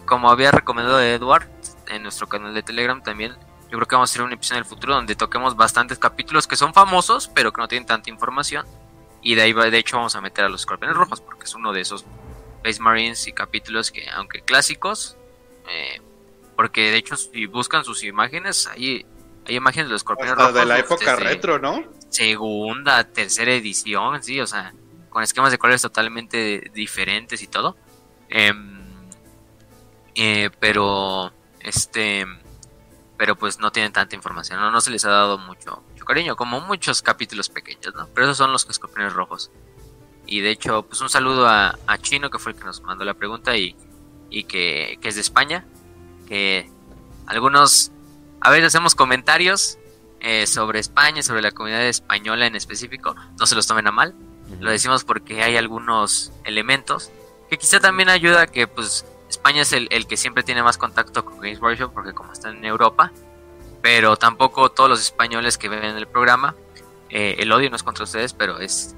como 0.06 0.30
había 0.30 0.50
recomendado 0.50 0.98
Edward 1.00 1.46
en 1.88 2.02
nuestro 2.02 2.26
canal 2.26 2.54
de 2.54 2.62
Telegram 2.62 3.02
también, 3.02 3.32
yo 3.70 3.76
creo 3.76 3.86
que 3.86 3.96
vamos 3.96 4.10
a 4.10 4.12
hacer 4.12 4.22
un 4.22 4.32
episodio 4.32 4.60
en 4.60 4.64
el 4.64 4.68
futuro 4.68 4.94
donde 4.94 5.14
toquemos 5.14 5.56
bastantes 5.56 5.98
capítulos 5.98 6.46
que 6.46 6.56
son 6.56 6.72
famosos, 6.72 7.28
pero 7.28 7.52
que 7.52 7.60
no 7.60 7.68
tienen 7.68 7.86
tanta 7.86 8.08
información. 8.08 8.66
Y 9.28 9.34
de 9.34 9.42
ahí, 9.42 9.52
va- 9.52 9.68
de 9.68 9.78
hecho, 9.78 9.96
vamos 9.96 10.14
a 10.14 10.20
meter 10.20 10.44
a 10.44 10.48
los 10.48 10.60
escorpiones 10.60 10.96
rojos, 10.96 11.20
porque 11.20 11.44
es 11.46 11.54
uno 11.56 11.72
de 11.72 11.80
esos 11.80 12.04
Space 12.58 12.80
Marines 12.80 13.26
y 13.26 13.32
capítulos 13.32 13.90
que, 13.90 14.08
aunque 14.10 14.42
clásicos, 14.42 15.16
eh, 15.68 16.00
porque 16.54 16.92
de 16.92 16.96
hecho, 16.98 17.16
si 17.16 17.46
buscan 17.46 17.84
sus 17.84 18.04
imágenes, 18.04 18.68
hay, 18.68 19.04
hay 19.44 19.56
imágenes 19.56 19.88
de 19.88 19.92
los 19.94 20.00
escorpiones 20.02 20.32
Hasta 20.34 20.44
rojos. 20.44 20.60
de 20.60 20.66
la 20.66 20.78
época 20.78 21.10
desde 21.16 21.24
retro, 21.24 21.58
¿no? 21.58 21.84
Segunda, 22.08 23.02
tercera 23.02 23.52
edición, 23.52 24.22
sí, 24.22 24.40
o 24.40 24.46
sea, 24.46 24.72
con 25.10 25.24
esquemas 25.24 25.50
de 25.50 25.58
colores 25.58 25.82
totalmente 25.82 26.70
diferentes 26.72 27.42
y 27.42 27.48
todo. 27.48 27.76
Em, 28.28 28.80
eh, 30.14 30.50
pero, 30.60 31.32
este, 31.60 32.26
pero 33.16 33.34
pues 33.36 33.58
no 33.58 33.72
tienen 33.72 33.92
tanta 33.92 34.14
información, 34.14 34.60
¿no? 34.60 34.70
No 34.70 34.80
se 34.80 34.90
les 34.92 35.04
ha 35.04 35.10
dado 35.10 35.36
mucho 35.38 35.82
cariño, 36.06 36.36
como 36.36 36.60
muchos 36.62 37.02
capítulos 37.02 37.50
pequeños, 37.50 37.94
¿no? 37.94 38.08
Pero 38.14 38.26
esos 38.26 38.38
son 38.38 38.52
los 38.52 38.66
escorpiones 38.70 39.12
rojos. 39.12 39.50
Y 40.26 40.40
de 40.40 40.50
hecho, 40.50 40.82
pues 40.82 41.00
un 41.02 41.10
saludo 41.10 41.46
a, 41.46 41.78
a 41.86 41.98
Chino, 41.98 42.30
que 42.30 42.38
fue 42.38 42.52
el 42.52 42.58
que 42.58 42.64
nos 42.64 42.80
mandó 42.82 43.04
la 43.04 43.14
pregunta 43.14 43.56
y, 43.56 43.76
y 44.30 44.44
que, 44.44 44.98
que 45.00 45.08
es 45.08 45.14
de 45.16 45.20
España. 45.20 45.66
Que 46.26 46.70
algunos, 47.26 47.92
a 48.40 48.50
veces 48.50 48.68
hacemos 48.68 48.94
comentarios 48.94 49.78
eh, 50.20 50.46
sobre 50.46 50.80
España, 50.80 51.22
sobre 51.22 51.42
la 51.42 51.52
comunidad 51.52 51.86
española 51.86 52.46
en 52.46 52.56
específico. 52.56 53.14
No 53.38 53.46
se 53.46 53.54
los 53.54 53.66
tomen 53.66 53.86
a 53.86 53.92
mal. 53.92 54.14
Lo 54.60 54.70
decimos 54.70 55.04
porque 55.04 55.42
hay 55.42 55.56
algunos 55.56 56.32
elementos 56.44 57.10
que 57.50 57.58
quizá 57.58 57.80
también 57.80 58.08
ayuda 58.08 58.42
a 58.42 58.46
que 58.46 58.66
pues 58.66 59.04
España 59.28 59.62
es 59.62 59.72
el, 59.72 59.88
el 59.90 60.06
que 60.06 60.16
siempre 60.16 60.42
tiene 60.42 60.62
más 60.62 60.78
contacto 60.78 61.24
con 61.24 61.40
Games 61.40 61.60
Workshop 61.60 61.92
porque 61.92 62.12
como 62.12 62.32
están 62.32 62.56
en 62.56 62.64
Europa, 62.64 63.12
pero 63.86 64.16
tampoco 64.16 64.68
todos 64.68 64.90
los 64.90 65.00
españoles 65.00 65.56
que 65.58 65.68
ven 65.68 65.84
el 65.96 66.08
programa, 66.08 66.56
eh, 67.08 67.36
el 67.38 67.52
odio 67.52 67.70
no 67.70 67.76
es 67.76 67.84
contra 67.84 68.02
ustedes, 68.02 68.32
pero 68.32 68.58
es, 68.58 68.96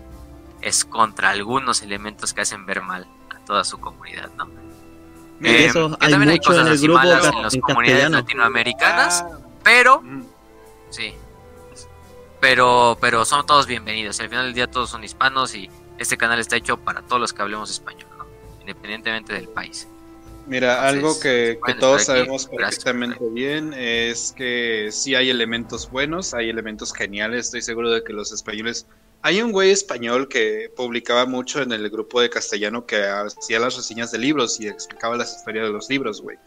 es 0.62 0.86
contra 0.86 1.28
algunos 1.28 1.82
elementos 1.82 2.32
que 2.32 2.40
hacen 2.40 2.64
ver 2.64 2.80
mal 2.80 3.06
a 3.28 3.38
toda 3.44 3.64
su 3.64 3.78
comunidad, 3.78 4.30
¿no? 4.38 4.48
Y 5.42 5.46
Eh, 5.46 5.66
eso 5.66 5.94
hay 6.00 6.10
también 6.10 6.32
mucho 6.32 6.52
en 6.52 6.56
cosas 6.56 6.66
el 6.68 6.72
así 6.72 6.82
grupo 6.84 7.00
malas 7.00 7.26
en 7.26 7.42
las 7.42 7.56
comunidades 7.58 8.00
castellano. 8.04 8.16
latinoamericanas, 8.16 9.24
Ah, 9.26 9.38
pero 9.62 10.00
mm. 10.00 10.22
Sí. 10.88 11.14
Pero, 12.40 12.96
pero 12.98 13.26
son 13.26 13.44
todos 13.44 13.66
bienvenidos. 13.66 14.18
Al 14.20 14.30
final 14.30 14.46
del 14.46 14.54
día 14.54 14.70
todos 14.70 14.88
son 14.88 15.04
hispanos 15.04 15.54
y 15.54 15.68
este 15.98 16.16
canal 16.16 16.38
está 16.38 16.56
hecho 16.56 16.78
para 16.78 17.02
todos 17.02 17.20
los 17.20 17.34
que 17.34 17.42
hablemos 17.42 17.68
español, 17.70 18.06
¿no? 18.16 18.24
independientemente 18.62 19.34
del 19.34 19.50
país. 19.50 19.86
Mira, 20.48 20.74
Entonces, 20.74 20.94
algo 20.96 21.20
que, 21.20 21.54
que 21.54 21.58
pueden 21.60 21.78
todos 21.78 21.96
aquí. 21.96 22.06
sabemos 22.06 22.48
Gracias. 22.50 22.84
perfectamente 22.84 23.28
bien 23.30 23.74
es 23.74 24.34
que 24.36 24.88
sí 24.90 25.14
hay 25.14 25.30
elementos 25.30 25.90
buenos, 25.90 26.32
hay 26.34 26.48
elementos 26.48 26.92
geniales. 26.92 27.46
Estoy 27.46 27.62
seguro 27.62 27.90
de 27.90 28.02
que 28.02 28.12
los 28.12 28.32
españoles. 28.32 28.86
Hay 29.22 29.42
un 29.42 29.52
güey 29.52 29.70
español 29.70 30.28
que 30.28 30.72
publicaba 30.74 31.26
mucho 31.26 31.60
en 31.60 31.72
el 31.72 31.90
grupo 31.90 32.20
de 32.20 32.30
castellano 32.30 32.86
que 32.86 33.04
hacía 33.04 33.58
las 33.58 33.76
reseñas 33.76 34.12
de 34.12 34.18
libros 34.18 34.60
y 34.60 34.68
explicaba 34.68 35.16
las 35.16 35.36
historias 35.36 35.66
de 35.66 35.72
los 35.72 35.88
libros, 35.90 36.22
güey. 36.22 36.38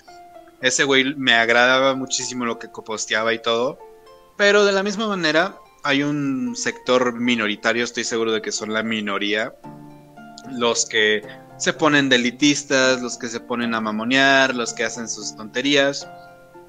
Ese 0.62 0.84
güey 0.84 1.16
me 1.16 1.34
agradaba 1.34 1.96
muchísimo 1.96 2.46
lo 2.46 2.60
que 2.60 2.70
posteaba 2.70 3.34
y 3.34 3.42
todo. 3.42 3.78
Pero 4.38 4.64
de 4.64 4.72
la 4.72 4.84
misma 4.84 5.08
manera, 5.08 5.60
hay 5.84 6.04
un 6.04 6.56
sector 6.56 7.14
minoritario, 7.14 7.84
estoy 7.84 8.04
seguro 8.04 8.32
de 8.32 8.42
que 8.42 8.52
son 8.52 8.72
la 8.72 8.84
minoría, 8.84 9.54
los 10.52 10.86
que 10.86 11.24
se 11.62 11.74
ponen 11.74 12.10
de 12.10 12.16
elitistas, 12.16 13.04
los 13.04 13.20
que 13.20 13.28
se 13.28 13.40
ponen 13.40 13.76
a 13.76 13.82
mamonear, 13.82 14.56
los 14.56 14.74
que 14.74 14.84
hacen 14.84 15.08
sus 15.08 15.36
tonterías. 15.36 16.08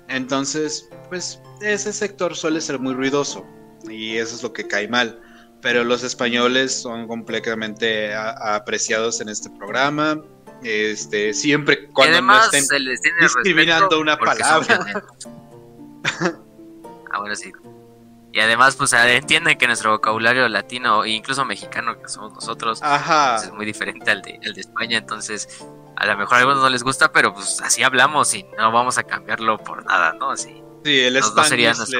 Entonces, 0.09 0.87
pues 1.09 1.41
ese 1.63 1.95
sector 1.95 2.37
suele 2.37 2.61
ser 2.61 2.79
muy 2.79 2.93
ruidoso 2.93 3.47
y 3.89 4.19
eso 4.19 4.37
es 4.37 4.43
lo 4.43 4.53
que 4.53 4.69
cae 4.69 4.89
mal. 4.89 5.19
Pero 5.63 5.83
los 5.83 6.03
españoles 6.03 6.75
son 6.75 7.09
completamente 7.09 8.15
apreciados 8.15 9.23
en 9.23 9.31
este 9.31 9.49
programa. 9.49 10.21
Este, 10.63 11.33
siempre 11.33 11.89
cuando 11.89 12.21
no 12.21 12.39
estén 12.45 12.67
discriminando 13.19 13.99
una 13.99 14.19
palabra. 14.19 15.03
ah, 17.13 17.19
bueno, 17.19 17.35
sí. 17.35 17.51
Y 18.33 18.41
además, 18.41 18.77
pues 18.77 18.93
entienden 18.95 19.59
que 19.59 19.67
nuestro 19.67 19.91
vocabulario 19.91 20.49
latino 20.49 21.05
e 21.05 21.11
incluso 21.11 21.45
mexicano, 21.45 22.01
que 22.01 22.09
somos 22.09 22.33
nosotros, 22.33 22.83
Ajá. 22.83 23.35
pues, 23.37 23.49
es 23.49 23.53
muy 23.53 23.67
diferente 23.67 24.11
al 24.11 24.23
de, 24.23 24.41
al 24.45 24.55
de 24.55 24.61
España. 24.61 24.97
Entonces, 24.99 25.63
a 25.97 26.07
lo 26.07 26.17
mejor 26.17 26.37
a 26.37 26.41
algunos 26.41 26.63
no 26.63 26.71
les 26.71 26.83
gusta, 26.83 27.13
pero 27.13 27.35
pues 27.35 27.61
así 27.61 27.83
hablamos 27.83 28.33
y 28.35 28.45
no 28.57 28.73
vamos 28.73 28.97
a 28.97 29.03
cambiarlo 29.03 29.59
por 29.59 29.85
nada, 29.85 30.15
¿no? 30.15 30.31
Así. 30.31 30.63
Sí, 30.85 31.01
el 31.01 31.15
le 31.15 31.21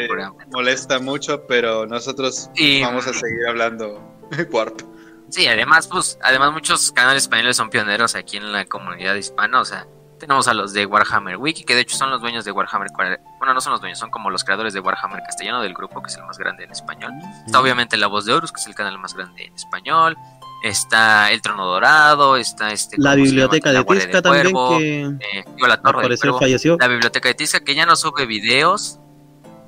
programa. 0.09 0.37
molesta 0.51 0.99
mucho, 0.99 1.47
pero 1.47 1.87
nosotros 1.87 2.51
Y, 2.57 2.83
vamos 2.83 3.07
a 3.07 3.13
seguir 3.13 3.47
hablando 3.49 4.03
Warp. 4.51 4.81
Sí, 5.29 5.47
además, 5.47 5.87
pues, 5.87 6.19
además 6.23 6.53
muchos 6.53 6.93
canales 6.93 7.25
españoles 7.25 7.57
son 7.57 7.71
pioneros 7.71 8.15
aquí 8.15 8.39
en 8.39 8.53
la 8.53 8.65
comunidad 8.65 9.15
hispana, 9.15 9.61
o 9.61 9.65
sea, 9.65 9.87
tenemos 10.23 10.47
a 10.47 10.55
los 10.55 10.73
de 10.73 10.87
Warhammer 10.87 11.37
Wiki, 11.37 11.65
que 11.65 11.75
de 11.75 11.81
hecho 11.81 11.97
son 11.97 12.09
los 12.09 12.21
dueños 12.21 12.45
de 12.45 12.53
Warhammer, 12.53 12.91
bueno, 12.93 13.55
no 13.55 13.61
son 13.61 13.73
los 13.73 13.81
dueños, 13.81 13.99
son 13.99 14.09
como 14.09 14.31
los 14.31 14.45
creadores 14.45 14.73
de 14.73 14.79
Warhammer 14.79 15.21
castellano 15.25 15.61
del 15.61 15.75
grupo, 15.75 16.01
que 16.01 16.07
es 16.07 16.17
el 16.17 16.23
más 16.23 16.39
grande 16.39 16.63
en 16.63 16.71
español. 16.71 17.11
Está 17.45 17.61
obviamente 17.61 17.97
La 17.97 18.07
Voz 18.07 18.25
de 18.25 18.33
Horus, 18.33 18.53
que 18.53 18.61
es 18.61 18.67
el 18.69 18.77
canal 18.77 18.97
más 19.01 19.15
grande 19.15 19.47
en 19.47 19.55
español. 19.55 20.17
Está 20.63 21.33
El 21.33 21.43
Trono 21.43 21.67
Dorado, 21.67 22.37
está 22.37 22.71
este... 22.71 22.99
La 22.99 23.15
¿cómo 23.15 23.25
se 23.25 23.31
biblioteca 23.31 23.73
de 23.73 23.85
Tisca 23.85 24.23
también, 24.23 24.53
Cuervo, 24.53 24.79
que 24.79 25.03
eh, 25.03 25.45
digo, 25.57 25.67
la 25.67 25.83
Torre 25.83 25.99
del 25.99 26.03
parecer 26.03 26.31
Cuervo. 26.31 26.39
falleció. 26.39 26.77
La 26.79 26.87
biblioteca 26.87 27.29
de 27.29 27.35
Tisca, 27.35 27.59
que 27.59 27.75
ya 27.75 27.85
no 27.85 27.97
sube 27.97 28.25
videos 28.25 29.01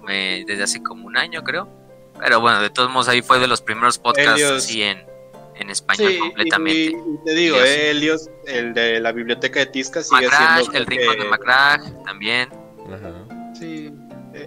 eh, 0.08 0.44
desde 0.46 0.62
hace 0.62 0.84
como 0.84 1.04
un 1.04 1.16
año, 1.16 1.42
creo. 1.42 1.68
Pero 2.20 2.40
bueno, 2.40 2.60
de 2.60 2.70
todos 2.70 2.88
modos, 2.90 3.08
ahí 3.08 3.22
fue 3.22 3.40
de 3.40 3.48
los 3.48 3.60
primeros 3.60 3.98
podcasts 3.98 4.40
Helios. 4.40 4.52
así 4.52 4.84
en, 4.84 5.04
en 5.56 5.70
español 5.70 6.12
Sí, 6.12 6.18
completamente. 6.18 6.80
y, 6.80 6.86
y 6.88 7.24
te 7.24 7.34
digo, 7.34 7.56
Helios. 7.58 8.28
eh, 8.46 8.58
el 8.58 8.74
de 8.74 9.00
la 9.00 9.12
biblioteca 9.12 9.60
de 9.60 9.66
Tisca, 9.66 10.02
sigue 10.02 10.26
Macrash, 10.28 10.60
siendo. 10.62 10.78
el 10.78 10.86
rincón 10.86 11.16
que- 11.16 11.22
de 11.22 11.28
Macrash 11.28 11.80
también. 12.04 12.48
Ajá. 12.92 13.52
Sí, 13.58 13.90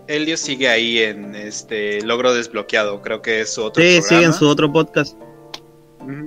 Helios 0.07 0.39
sigue 0.41 0.67
ahí 0.69 0.99
en 0.99 1.33
este 1.33 2.01
logro 2.01 2.33
desbloqueado, 2.33 3.01
creo 3.01 3.21
que 3.21 3.41
es 3.41 3.53
su 3.53 3.63
otro 3.63 3.81
Sí, 3.81 3.99
programa. 3.99 4.07
sigue 4.09 4.25
en 4.25 4.33
su 4.33 4.47
otro 4.47 4.71
podcast. 4.71 5.17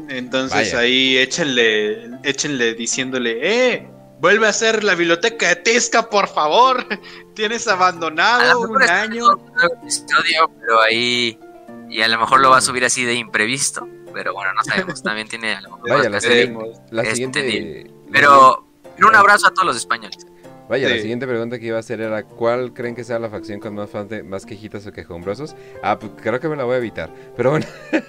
Entonces 0.08 0.72
Vaya. 0.72 0.78
ahí 0.80 1.16
échenle, 1.18 2.10
échenle 2.24 2.74
diciéndole, 2.74 3.38
eh, 3.72 3.88
vuelve 4.20 4.46
a 4.46 4.50
hacer 4.50 4.84
la 4.84 4.94
biblioteca 4.94 5.48
de 5.48 5.56
Tisca, 5.56 6.08
por 6.10 6.28
favor. 6.28 6.84
Tienes 7.34 7.66
abandonado 7.68 8.60
un 8.60 8.82
año. 8.82 9.24
episodio, 9.82 10.50
pero 10.60 10.80
ahí. 10.82 11.38
Y 11.88 12.02
a 12.02 12.08
lo 12.08 12.18
mejor 12.18 12.40
lo 12.40 12.50
va 12.50 12.58
a 12.58 12.60
subir 12.60 12.84
así 12.84 13.04
de 13.04 13.14
imprevisto. 13.14 13.86
Pero 14.12 14.34
bueno, 14.34 14.52
no 14.54 14.64
sabemos. 14.64 15.02
También 15.02 15.28
tiene 15.28 15.54
a 15.54 15.60
lo 15.60 15.70
mejor 15.70 15.90
Vaya, 15.90 16.10
la. 16.10 16.18
La 16.90 17.02
Este, 17.02 17.14
siguiente. 17.14 17.90
Pero, 18.12 18.66
pero 18.96 19.08
un 19.08 19.16
abrazo 19.16 19.48
a 19.48 19.50
todos 19.52 19.66
los 19.66 19.76
españoles. 19.76 20.26
Vaya, 20.68 20.88
la 20.88 20.98
siguiente 20.98 21.26
pregunta 21.26 21.58
que 21.58 21.66
iba 21.66 21.76
a 21.76 21.80
hacer 21.80 22.00
era: 22.00 22.22
¿Cuál 22.22 22.72
creen 22.72 22.94
que 22.94 23.02
sea 23.02 23.18
la 23.18 23.28
facción 23.28 23.58
con 23.58 23.74
más 23.74 23.90
fans 23.90 24.08
de 24.08 24.22
más 24.22 24.46
quejitas 24.46 24.86
o 24.86 24.92
quejumbrosos? 24.92 25.56
Ah, 25.82 25.98
pues 25.98 26.12
creo 26.22 26.38
que 26.38 26.48
me 26.48 26.56
la 26.56 26.64
voy 26.64 26.74
a 26.74 26.78
evitar. 26.78 27.10
Pero 27.36 27.50
bueno, 27.50 27.66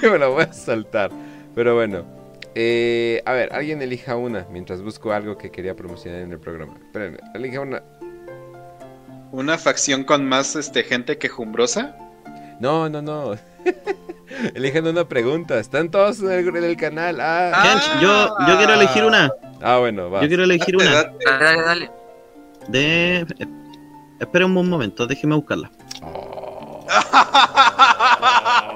que 0.00 0.10
me 0.10 0.18
la 0.18 0.28
voy 0.28 0.44
a 0.44 0.52
saltar. 0.52 1.10
Pero 1.54 1.74
bueno. 1.74 2.04
Eh, 2.54 3.22
a 3.24 3.32
ver, 3.32 3.50
alguien 3.54 3.80
elija 3.80 4.14
una 4.14 4.46
mientras 4.50 4.82
busco 4.82 5.12
algo 5.12 5.38
que 5.38 5.50
quería 5.50 5.74
promocionar 5.74 6.20
en 6.20 6.32
el 6.32 6.38
programa. 6.38 6.74
Espérenme, 6.84 7.18
elija 7.34 7.60
una. 7.60 7.82
Una 9.30 9.56
facción 9.56 10.04
con 10.04 10.26
más 10.26 10.54
este 10.56 10.84
gente 10.84 11.16
quejumbrosa. 11.16 11.96
No, 12.62 12.88
no, 12.88 13.02
no. 13.02 13.34
Elijan 14.54 14.86
una 14.86 15.08
pregunta. 15.08 15.58
Están 15.58 15.90
todos 15.90 16.20
en 16.20 16.30
el, 16.30 16.48
en 16.56 16.62
el 16.64 16.76
canal. 16.76 17.18
Ah, 17.20 17.60
Kench, 17.64 18.00
yo, 18.00 18.36
yo 18.46 18.56
quiero 18.56 18.74
elegir 18.74 19.02
una. 19.04 19.32
ah 19.60 19.78
bueno, 19.78 20.10
va. 20.10 20.22
Yo 20.22 20.28
quiero 20.28 20.44
elegir 20.44 20.76
Date, 20.78 20.88
una. 20.88 20.94
date. 20.94 21.24
Dale, 21.24 21.44
dale, 21.44 21.62
dale. 21.62 21.90
De. 22.68 23.16
eh, 23.40 23.46
Espera 24.20 24.46
un 24.46 24.52
momento, 24.52 25.08
déjeme 25.08 25.34
buscarla. 25.34 25.72
Oh. 26.02 26.86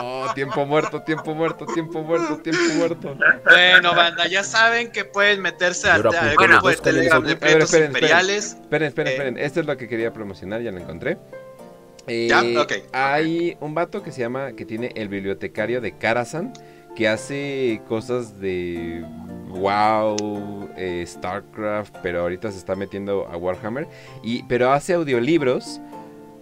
Oh, 0.00 0.26
tiempo 0.34 0.64
muerto, 0.64 1.02
tiempo 1.02 1.34
muerto, 1.34 1.66
tiempo 1.66 2.02
muerto, 2.02 2.38
tiempo 2.38 2.62
muerto. 2.76 3.16
Bueno, 3.44 3.94
banda, 3.94 4.26
ya 4.26 4.42
saben 4.42 4.90
que 4.90 5.04
pueden 5.04 5.42
meterse 5.42 5.90
al, 5.90 6.02
grupo 6.02 6.68
de 6.68 6.76
Telegram 6.76 7.22
a 7.22 7.26
de 7.26 7.32
esperen, 7.34 7.86
Imperiales. 7.88 8.56
Esperen, 8.62 8.88
esperen, 8.88 9.08
Eh. 9.12 9.14
esperen. 9.16 9.38
Esto 9.38 9.60
es 9.60 9.66
lo 9.66 9.76
que 9.76 9.88
quería 9.88 10.12
promocionar, 10.12 10.62
ya 10.62 10.70
lo 10.70 10.78
encontré. 10.78 11.18
Eh, 12.08 12.28
Ya, 12.28 12.42
ok. 12.60 12.72
Hay 12.92 13.56
un 13.60 13.74
vato 13.74 14.02
que 14.02 14.12
se 14.12 14.20
llama, 14.20 14.52
que 14.52 14.64
tiene 14.64 14.92
el 14.94 15.08
bibliotecario 15.08 15.80
de 15.80 15.92
Karasan, 15.92 16.52
que 16.96 17.08
hace 17.08 17.80
cosas 17.88 18.40
de 18.40 19.04
WoW, 19.48 20.68
eh, 20.76 21.04
StarCraft, 21.06 21.96
pero 22.02 22.22
ahorita 22.22 22.50
se 22.50 22.58
está 22.58 22.74
metiendo 22.74 23.26
a 23.28 23.36
Warhammer. 23.36 23.86
Y, 24.22 24.42
pero 24.44 24.72
hace 24.72 24.94
audiolibros. 24.94 25.80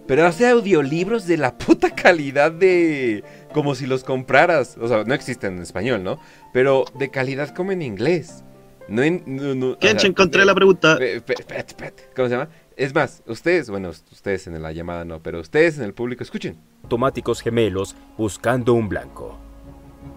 Pero 0.07 0.25
hace 0.25 0.47
audiolibros 0.47 1.27
de 1.27 1.37
la 1.37 1.57
puta 1.57 1.93
calidad 1.93 2.51
de... 2.51 3.23
Como 3.53 3.75
si 3.75 3.85
los 3.85 4.03
compraras. 4.03 4.77
O 4.79 4.87
sea, 4.87 5.03
no 5.03 5.13
existen 5.13 5.57
en 5.57 5.61
español, 5.61 6.03
¿no? 6.03 6.17
Pero 6.53 6.85
de 6.97 7.09
calidad 7.09 7.53
como 7.53 7.73
en 7.73 7.81
inglés. 7.81 8.43
No 8.87 9.03
en... 9.03 9.23
No, 9.25 9.53
no, 9.53 9.71
o 9.71 9.77
sea, 9.81 10.09
encontré 10.09 10.45
la 10.45 10.55
pregunta. 10.55 10.93
Espérate, 10.93 11.55
espérate. 11.67 12.03
¿Cómo 12.15 12.29
se 12.29 12.35
llama? 12.35 12.49
Es 12.77 12.93
más, 12.93 13.23
ustedes, 13.25 13.71
bueno, 13.71 13.89
ustedes 13.89 14.45
en 14.45 14.61
la 14.61 14.71
llamada 14.71 15.03
no, 15.03 15.19
pero 15.19 15.39
ustedes 15.39 15.79
en 15.79 15.83
el 15.83 15.95
público, 15.95 16.23
escuchen. 16.23 16.57
automáticos 16.83 17.41
gemelos 17.41 17.95
buscando 18.19 18.73
un 18.75 18.87
blanco. 18.87 19.39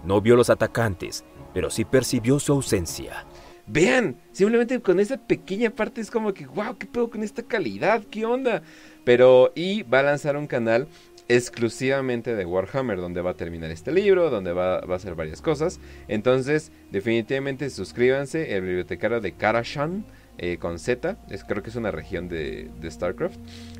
No 0.05 0.21
vio 0.21 0.35
los 0.35 0.51
atacantes, 0.51 1.25
pero 1.55 1.71
sí 1.71 1.85
percibió 1.85 2.39
su 2.39 2.53
ausencia. 2.53 3.25
Vean, 3.65 4.15
simplemente 4.31 4.79
con 4.79 4.99
esa 4.99 5.17
pequeña 5.17 5.71
parte 5.71 6.01
es 6.01 6.11
como 6.11 6.35
que, 6.35 6.45
wow, 6.45 6.77
¿qué 6.77 6.85
pedo 6.85 7.09
con 7.09 7.23
esta 7.23 7.41
calidad? 7.41 8.03
¿Qué 8.11 8.27
onda? 8.27 8.61
Pero, 9.05 9.51
y 9.55 9.81
va 9.81 10.01
a 10.01 10.03
lanzar 10.03 10.37
un 10.37 10.45
canal 10.45 10.87
exclusivamente 11.29 12.35
de 12.35 12.45
Warhammer, 12.45 12.97
donde 12.97 13.21
va 13.21 13.31
a 13.31 13.35
terminar 13.35 13.71
este 13.71 13.91
libro, 13.91 14.29
donde 14.29 14.53
va, 14.53 14.81
va 14.81 14.93
a 14.93 14.97
hacer 14.97 15.15
varias 15.15 15.41
cosas. 15.41 15.79
Entonces, 16.07 16.71
definitivamente 16.91 17.71
suscríbanse, 17.71 18.55
el 18.55 18.61
bibliotecario 18.61 19.19
de 19.19 19.31
Karashan, 19.31 20.05
eh, 20.37 20.57
con 20.57 20.79
Z, 20.79 21.17
es, 21.29 21.43
creo 21.43 21.61
que 21.63 21.69
es 21.69 21.75
una 21.75 21.91
región 21.91 22.27
de, 22.29 22.69
de 22.79 22.91
StarCraft, 22.91 23.37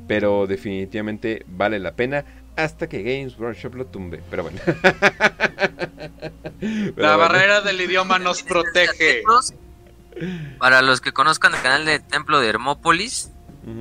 pero 0.07 0.47
definitivamente 0.47 1.45
vale 1.47 1.79
la 1.79 1.93
pena 1.95 2.25
hasta 2.55 2.87
que 2.87 3.01
Games 3.01 3.37
Workshop 3.39 3.75
lo 3.75 3.85
tumbe, 3.85 4.21
pero 4.29 4.43
bueno. 4.43 4.59
Pero 6.59 6.93
La 6.97 7.15
bueno. 7.15 7.17
barrera 7.17 7.61
del 7.61 7.81
idioma 7.81 8.19
nos 8.19 8.43
protege. 8.43 9.23
Para 10.59 10.81
los 10.81 11.01
que 11.01 11.11
conozcan 11.11 11.53
el 11.55 11.61
canal 11.61 11.85
de 11.85 11.99
Templo 11.99 12.39
de 12.39 12.49
Hermópolis, 12.49 13.31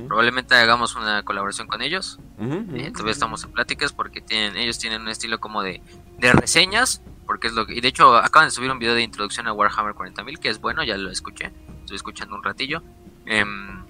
probablemente 0.07 0.55
hagamos 0.55 0.95
una 0.95 1.23
colaboración 1.23 1.67
con 1.67 1.81
ellos. 1.81 2.19
Eh, 2.39 2.89
todavía 2.91 3.11
estamos 3.11 3.43
en 3.43 3.51
pláticas 3.51 3.93
porque 3.93 4.21
tienen, 4.21 4.57
ellos 4.57 4.79
tienen 4.79 5.01
un 5.01 5.09
estilo 5.09 5.39
como 5.39 5.61
de, 5.61 5.81
de 6.17 6.31
reseñas, 6.31 7.03
porque 7.27 7.47
es 7.47 7.53
lo 7.53 7.67
que, 7.67 7.75
y 7.75 7.81
de 7.81 7.87
hecho 7.89 8.15
acaban 8.15 8.47
de 8.47 8.51
subir 8.51 8.71
un 8.71 8.79
video 8.79 8.95
de 8.95 9.03
introducción 9.03 9.47
a 9.47 9.53
Warhammer 9.53 9.93
40.000 9.93 10.39
que 10.39 10.49
es 10.49 10.59
bueno, 10.59 10.83
ya 10.83 10.97
lo 10.97 11.11
escuché, 11.11 11.51
estoy 11.91 11.97
escuchando 11.97 12.35
un 12.35 12.43
ratillo. 12.43 12.81
Em, 13.25 13.83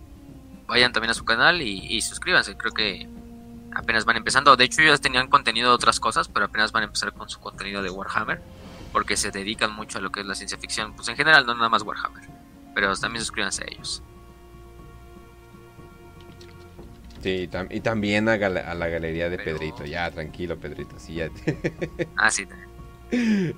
vayan 0.67 0.91
también 0.91 1.11
a 1.11 1.13
su 1.13 1.23
canal 1.25 1.61
y, 1.61 1.85
y 1.95 2.01
suscríbanse, 2.01 2.55
creo 2.57 2.73
que 2.73 3.07
apenas 3.75 4.05
van 4.05 4.17
empezando. 4.17 4.55
De 4.55 4.63
hecho, 4.65 4.81
ellos 4.81 4.99
tenían 5.01 5.27
contenido 5.27 5.69
de 5.69 5.75
otras 5.75 5.99
cosas, 5.99 6.27
pero 6.27 6.45
apenas 6.45 6.71
van 6.71 6.83
a 6.83 6.85
empezar 6.87 7.13
con 7.13 7.29
su 7.29 7.39
contenido 7.39 7.81
de 7.83 7.89
Warhammer, 7.89 8.41
porque 8.91 9.15
se 9.17 9.31
dedican 9.31 9.73
mucho 9.73 9.99
a 9.99 10.01
lo 10.01 10.11
que 10.11 10.21
es 10.21 10.25
la 10.25 10.35
ciencia 10.35 10.57
ficción, 10.57 10.93
pues 10.95 11.07
en 11.09 11.15
general, 11.15 11.45
no 11.45 11.53
nada 11.55 11.69
más 11.69 11.83
Warhammer, 11.83 12.23
pero 12.73 12.93
también 12.95 13.21
suscríbanse 13.23 13.63
a 13.63 13.67
ellos. 13.71 14.01
Sí, 17.21 17.29
y, 17.43 17.47
tam- 17.47 17.67
y 17.69 17.81
también 17.81 18.27
a, 18.29 18.37
la 18.37 18.87
galería 18.87 19.29
de 19.29 19.37
Pero- 19.37 19.57
Pedrito. 19.59 19.85
Ya, 19.85 20.09
tranquilo, 20.09 20.57
Pedrito. 20.57 20.95
Sí, 20.97 21.15
ya. 21.15 21.29
Ah, 22.17 22.31
sí, 22.31 22.45
Bueno, 22.45 22.70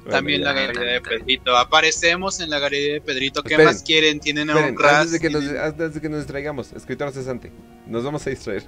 También 0.10 0.44
la 0.44 0.54
galería 0.54 0.94
de 0.94 1.02
Pedrito. 1.02 1.56
Aparecemos 1.56 2.40
en 2.40 2.50
la 2.50 2.60
galería 2.60 2.94
de 2.94 3.02
Pedrito. 3.02 3.44
¿Qué 3.44 3.50
Esperen, 3.54 3.66
más 3.74 3.84
quieren? 3.84 4.20
Tienen 4.20 4.50
a 4.50 4.54
Esperen, 4.54 4.76
un 4.76 4.82
ras. 4.82 4.94
antes 4.94 5.12
de, 5.12 5.20
que 5.20 5.30
nos, 5.30 5.42
tienen- 5.44 5.62
antes 5.62 5.94
de 5.94 6.02
que 6.02 6.10
nos 6.10 6.20
distraigamos, 6.20 6.74
escritor 6.74 7.12
cesante. 7.12 7.52
Nos 7.88 8.04
vamos 8.04 8.26
a 8.26 8.30
distraer. 8.30 8.64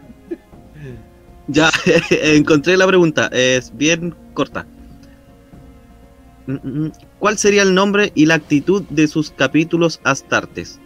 Ya, 1.48 1.72
encontré 2.10 2.78
la 2.78 2.86
pregunta. 2.88 3.30
Es 3.32 3.76
bien 3.76 4.16
corta. 4.34 4.66
Mm, 6.48 6.54
mm, 6.86 6.92
¿Cuál 7.20 7.38
sería 7.40 7.64
el 7.64 7.74
nombre 7.74 8.12
y 8.14 8.28
la 8.28 8.36
actitud 8.36 8.84
de 8.90 9.08
sus 9.08 9.32
capítulos 9.32 10.00
astartes? 10.04 10.80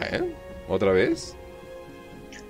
¿Eh? 0.00 0.32
¿Otra 0.68 0.92
vez? 0.92 1.34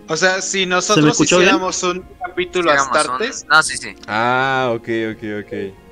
O 0.09 0.17
sea, 0.17 0.41
si 0.41 0.61
¿Se 0.61 0.67
me 0.67 0.67
nosotros 0.67 1.19
bien? 1.19 1.25
hiciéramos 1.41 1.83
un 1.83 2.05
capítulo 2.25 2.71
un- 2.71 2.79
Astartes, 2.79 3.47
No, 3.51 3.63
sí, 3.63 3.77
sí. 3.77 3.95
Ah, 4.07 4.71
ok, 4.75 4.89
ok, 5.13 5.25
ok. 5.47 5.86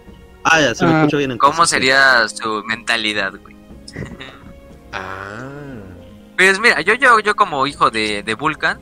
Ah, 0.44 0.60
ya, 0.60 0.74
se 0.74 0.84
me 0.84 0.92
Ah, 0.92 0.98
escuchó 1.00 1.16
bien. 1.18 1.30
entonces. 1.32 1.54
¿Cómo 1.56 1.66
sería 1.66 2.28
su 2.28 2.62
mentalidad, 2.64 3.32
güey? 3.40 3.56
Ah. 4.92 5.48
Pues 6.36 6.60
mira, 6.60 6.80
yo, 6.82 6.94
yo, 6.94 7.18
yo 7.20 7.34
como 7.34 7.66
hijo 7.66 7.90
de, 7.90 8.22
de 8.22 8.34
Vulcan 8.34 8.78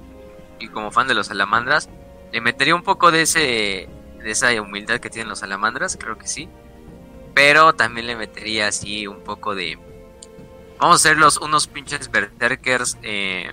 y 0.59 0.69
como 0.69 0.91
fan 0.91 1.09
de 1.09 1.15
los 1.15 1.29
salamandras, 1.29 1.89
le 2.33 2.41
metería 2.43 2.75
un 2.75 2.83
poco 2.83 3.11
de 3.11 3.23
ese 3.23 3.89
de 4.23 4.31
esa 4.31 4.53
humildad 4.61 5.01
que 5.01 5.11
tienen 5.11 5.29
los 5.31 5.41
salamandras, 5.41 5.97
creo 5.99 6.17
que 6.19 6.27
sí. 6.29 6.49
Pero 7.35 7.73
también 7.73 8.07
le 8.07 8.15
metería 8.15 8.69
así 8.69 9.07
un 9.07 9.25
poco 9.25 9.55
de... 9.55 9.79
Vamos 10.79 10.97
a 10.97 11.09
ser 11.09 11.17
los, 11.17 11.39
unos 11.39 11.67
pinches 11.67 12.11
berserkers 12.11 12.99
eh, 13.03 13.51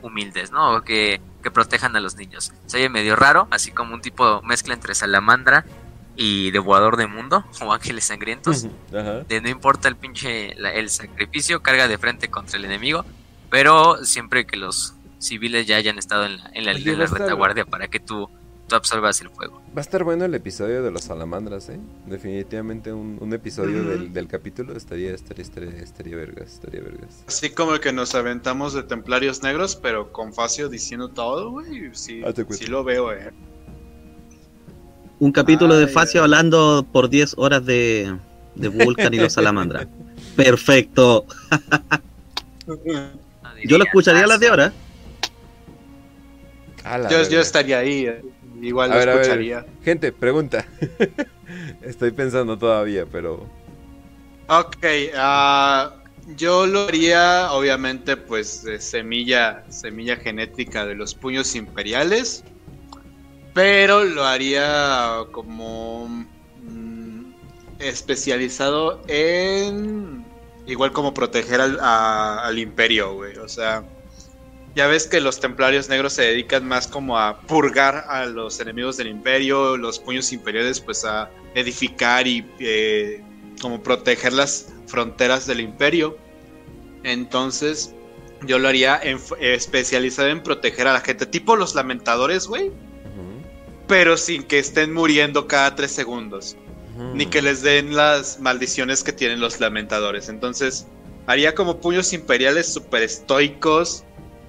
humildes, 0.00 0.52
¿no? 0.52 0.82
Que, 0.82 1.20
que 1.42 1.50
protejan 1.50 1.96
a 1.96 2.00
los 2.00 2.14
niños. 2.16 2.52
Se 2.66 2.76
oye 2.78 2.88
medio 2.88 3.14
raro, 3.16 3.46
así 3.50 3.72
como 3.72 3.92
un 3.94 4.00
tipo 4.00 4.40
mezcla 4.42 4.72
entre 4.74 4.94
salamandra 4.94 5.66
y 6.16 6.50
devorador 6.50 6.96
de 6.96 7.06
mundo, 7.06 7.44
o 7.62 7.72
ángeles 7.72 8.04
sangrientos 8.04 8.66
Ajá. 8.94 9.20
de 9.20 9.40
no 9.40 9.48
importa 9.48 9.88
el 9.88 9.96
pinche 9.96 10.54
la- 10.56 10.72
el 10.74 10.90
sacrificio, 10.90 11.62
carga 11.62 11.88
de 11.88 11.98
frente 11.98 12.28
contra 12.28 12.58
el 12.58 12.64
enemigo, 12.64 13.04
pero 13.48 14.04
siempre 14.04 14.44
que 14.46 14.56
los 14.56 14.94
civiles 15.18 15.66
ya 15.66 15.76
hayan 15.76 15.98
estado 15.98 16.26
en 16.26 16.36
la, 16.38 16.50
en 16.54 16.64
la, 16.66 16.72
Oye, 16.72 16.92
en 16.92 16.98
la 16.98 17.04
estar- 17.04 17.20
retaguardia 17.20 17.64
para 17.64 17.88
que 17.88 18.00
tú, 18.00 18.28
tú 18.68 18.74
absorbas 18.76 19.20
el 19.20 19.30
fuego. 19.30 19.60
Va 19.76 19.78
a 19.78 19.80
estar 19.82 20.02
bueno 20.04 20.24
el 20.24 20.34
episodio 20.34 20.82
de 20.82 20.90
los 20.90 21.04
salamandras, 21.04 21.68
¿eh? 21.68 21.78
Definitivamente 22.06 22.92
un, 22.92 23.18
un 23.20 23.32
episodio 23.32 23.84
del, 23.84 24.12
del 24.12 24.26
capítulo 24.26 24.74
estaría, 24.76 25.14
estaría, 25.14 25.42
estaría, 25.42 25.70
estaría 25.80 26.16
vergas, 26.16 26.52
estaría 26.54 26.80
vergas. 26.80 27.24
así 27.28 27.50
como 27.50 27.74
el 27.74 27.80
que 27.80 27.92
nos 27.92 28.14
aventamos 28.14 28.72
de 28.74 28.82
Templarios 28.82 29.42
Negros, 29.42 29.76
pero 29.76 30.12
con 30.12 30.34
Facio 30.34 30.68
diciendo 30.68 31.08
todo, 31.08 31.50
güey. 31.50 31.90
Sí, 31.94 32.22
sí 32.50 32.66
lo 32.66 32.82
veo, 32.84 33.12
eh. 33.12 33.30
Un 35.20 35.32
capítulo 35.32 35.76
de 35.76 35.86
Ay, 35.86 35.86
Facio 35.86 36.22
hablando 36.22 36.86
por 36.92 37.08
10 37.10 37.34
horas 37.38 37.64
de, 37.66 38.14
de 38.56 38.68
Vulcan 38.68 39.12
y 39.14 39.18
los 39.20 39.32
salamandras. 39.34 39.86
Perfecto. 40.36 41.24
Yo 43.64 43.78
lo 43.78 43.84
escucharía 43.84 44.24
a 44.24 44.28
las 44.28 44.40
de 44.40 44.48
nada. 44.48 44.50
ahora. 44.50 44.72
A 46.82 46.98
la 46.98 47.08
Yo, 47.08 47.40
estaría 47.40 47.78
ahí, 47.80 48.06
eh. 48.06 48.22
igual 48.60 48.90
A 48.92 48.94
lo 48.94 48.98
ver, 48.98 49.08
a 49.10 49.14
ver. 49.16 49.16
escucharía. 49.16 49.66
Gente, 49.82 50.12
pregunta. 50.12 50.66
Estoy 51.82 52.10
pensando 52.12 52.56
todavía, 52.58 53.06
pero. 53.06 53.46
Ok, 54.48 54.84
ah, 55.16 55.94
yo 56.36 56.66
lo 56.66 56.88
haría, 56.88 57.52
obviamente, 57.52 58.16
pues 58.16 58.62
de 58.64 58.80
semilla, 58.80 59.64
semilla 59.70 60.16
genética 60.16 60.86
de 60.86 60.94
los 60.94 61.14
puños 61.14 61.54
imperiales, 61.54 62.44
pero 63.60 64.04
lo 64.04 64.24
haría 64.24 65.18
como 65.32 66.08
mm, 66.08 67.24
especializado 67.78 69.02
en, 69.06 70.24
igual 70.66 70.92
como 70.92 71.12
proteger 71.12 71.60
al, 71.60 71.78
a- 71.78 72.38
al 72.46 72.58
imperio, 72.58 73.12
güey. 73.12 73.36
O 73.36 73.48
sea, 73.50 73.84
ya 74.74 74.86
ves 74.86 75.06
que 75.06 75.20
los 75.20 75.40
templarios 75.40 75.90
negros 75.90 76.14
se 76.14 76.22
dedican 76.22 76.66
más 76.66 76.86
como 76.86 77.18
a 77.18 77.38
purgar 77.42 78.06
a 78.08 78.24
los 78.24 78.58
enemigos 78.60 78.96
del 78.96 79.08
imperio, 79.08 79.76
los 79.76 79.98
puños 79.98 80.32
imperiales, 80.32 80.80
pues 80.80 81.04
a 81.04 81.28
edificar 81.54 82.26
y 82.26 82.50
eh, 82.60 83.22
como 83.60 83.82
proteger 83.82 84.32
las 84.32 84.72
fronteras 84.86 85.46
del 85.46 85.60
imperio. 85.60 86.16
Entonces, 87.04 87.94
yo 88.46 88.58
lo 88.58 88.68
haría 88.68 88.98
en- 89.02 89.20
especializado 89.38 90.28
en 90.28 90.42
proteger 90.42 90.88
a 90.88 90.94
la 90.94 91.00
gente, 91.02 91.26
tipo 91.26 91.56
los 91.56 91.74
lamentadores, 91.74 92.46
güey, 92.46 92.72
pero 93.90 94.16
sin 94.16 94.44
que 94.44 94.58
estén 94.60 94.94
muriendo 94.94 95.46
cada 95.48 95.74
tres 95.74 95.90
segundos, 95.90 96.56
ni 97.14 97.26
que 97.26 97.42
les 97.42 97.60
den 97.62 97.96
las 97.96 98.38
maldiciones 98.40 99.02
que 99.02 99.12
tienen 99.12 99.40
los 99.40 99.58
lamentadores. 99.58 100.28
Entonces, 100.28 100.86
haría 101.26 101.54
como 101.56 101.80
puños 101.80 102.12
imperiales 102.12 102.72
super 102.72 103.02
estoicos, 103.02 104.04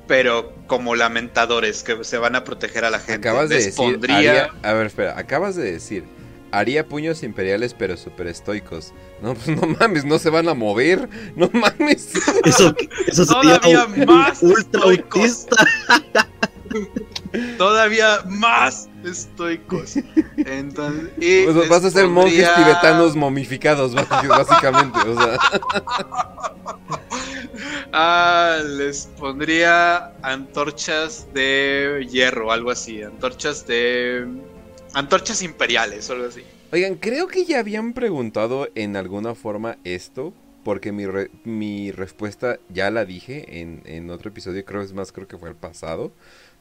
pero 0.08 0.54
como 0.68 0.96
lamentadores 0.96 1.82
que 1.84 2.04
se 2.04 2.18
van 2.20 2.36
a 2.36 2.44
proteger 2.44 2.86
a 2.86 2.90
la 2.92 3.00
gente. 3.00 3.28
Acabas 3.28 3.50
de 3.50 3.56
decir. 3.56 3.74
pondría- 3.76 4.18
haría- 4.18 4.50
a 4.62 4.74
ver, 4.74 4.86
espera. 4.88 5.18
Acabas 5.18 5.56
de 5.56 5.72
decir. 5.72 6.04
Haría 6.54 6.86
puños 6.86 7.24
imperiales, 7.24 7.74
pero 7.74 7.96
super 7.98 8.28
estoicos. 8.28 8.94
No, 9.22 9.34
pues 9.34 9.48
no 9.48 9.66
mames, 9.80 10.04
no 10.06 10.20
se 10.20 10.30
van 10.30 10.50
a 10.50 10.54
mover. 10.54 11.08
No 11.36 11.50
mames. 11.54 12.10
Eso, 12.44 12.76
eso 13.08 13.26
sería 13.42 13.58
Todavía 13.60 13.86
un- 13.86 14.06
más 14.06 14.44
ultra 14.44 14.82
autista. 14.84 15.56
todavía 17.58 18.20
más 18.28 18.90
estoicos. 19.04 19.96
Entonces, 20.38 21.10
y 21.20 21.46
vas 21.70 21.84
a 21.86 21.92
ser 21.92 22.08
monjes 22.08 22.50
tibetanos 22.56 23.16
momificados, 23.16 23.94
básicamente. 24.28 25.00
O 25.00 25.16
sea, 25.16 25.38
Ah, 27.94 28.60
les 28.66 29.08
pondría 29.20 30.14
antorchas 30.22 31.28
de 31.34 32.08
hierro, 32.10 32.52
algo 32.52 32.72
así. 32.72 33.02
Antorchas 33.04 33.68
de. 33.68 34.28
Antorchas 34.94 35.42
imperiales, 35.42 36.10
algo 36.10 36.26
así. 36.28 36.42
oigan, 36.72 36.96
creo 36.96 37.28
que 37.28 37.46
ya 37.46 37.60
habían 37.60 37.94
preguntado 37.94 38.70
en 38.76 38.96
alguna 38.96 39.36
forma 39.36 39.78
esto. 39.84 40.34
Porque 40.64 40.92
mi, 40.92 41.08
re- 41.08 41.32
mi 41.44 41.92
respuesta 41.92 42.60
ya 42.70 42.92
la 42.92 43.04
dije 43.04 43.62
en, 43.62 43.82
en 43.86 44.12
otro 44.12 44.30
episodio, 44.30 44.64
creo 44.64 44.84
es 44.84 44.94
más, 44.94 45.12
creo 45.12 45.28
que 45.28 45.36
fue 45.40 45.50
el 45.50 45.56
pasado. 45.56 46.12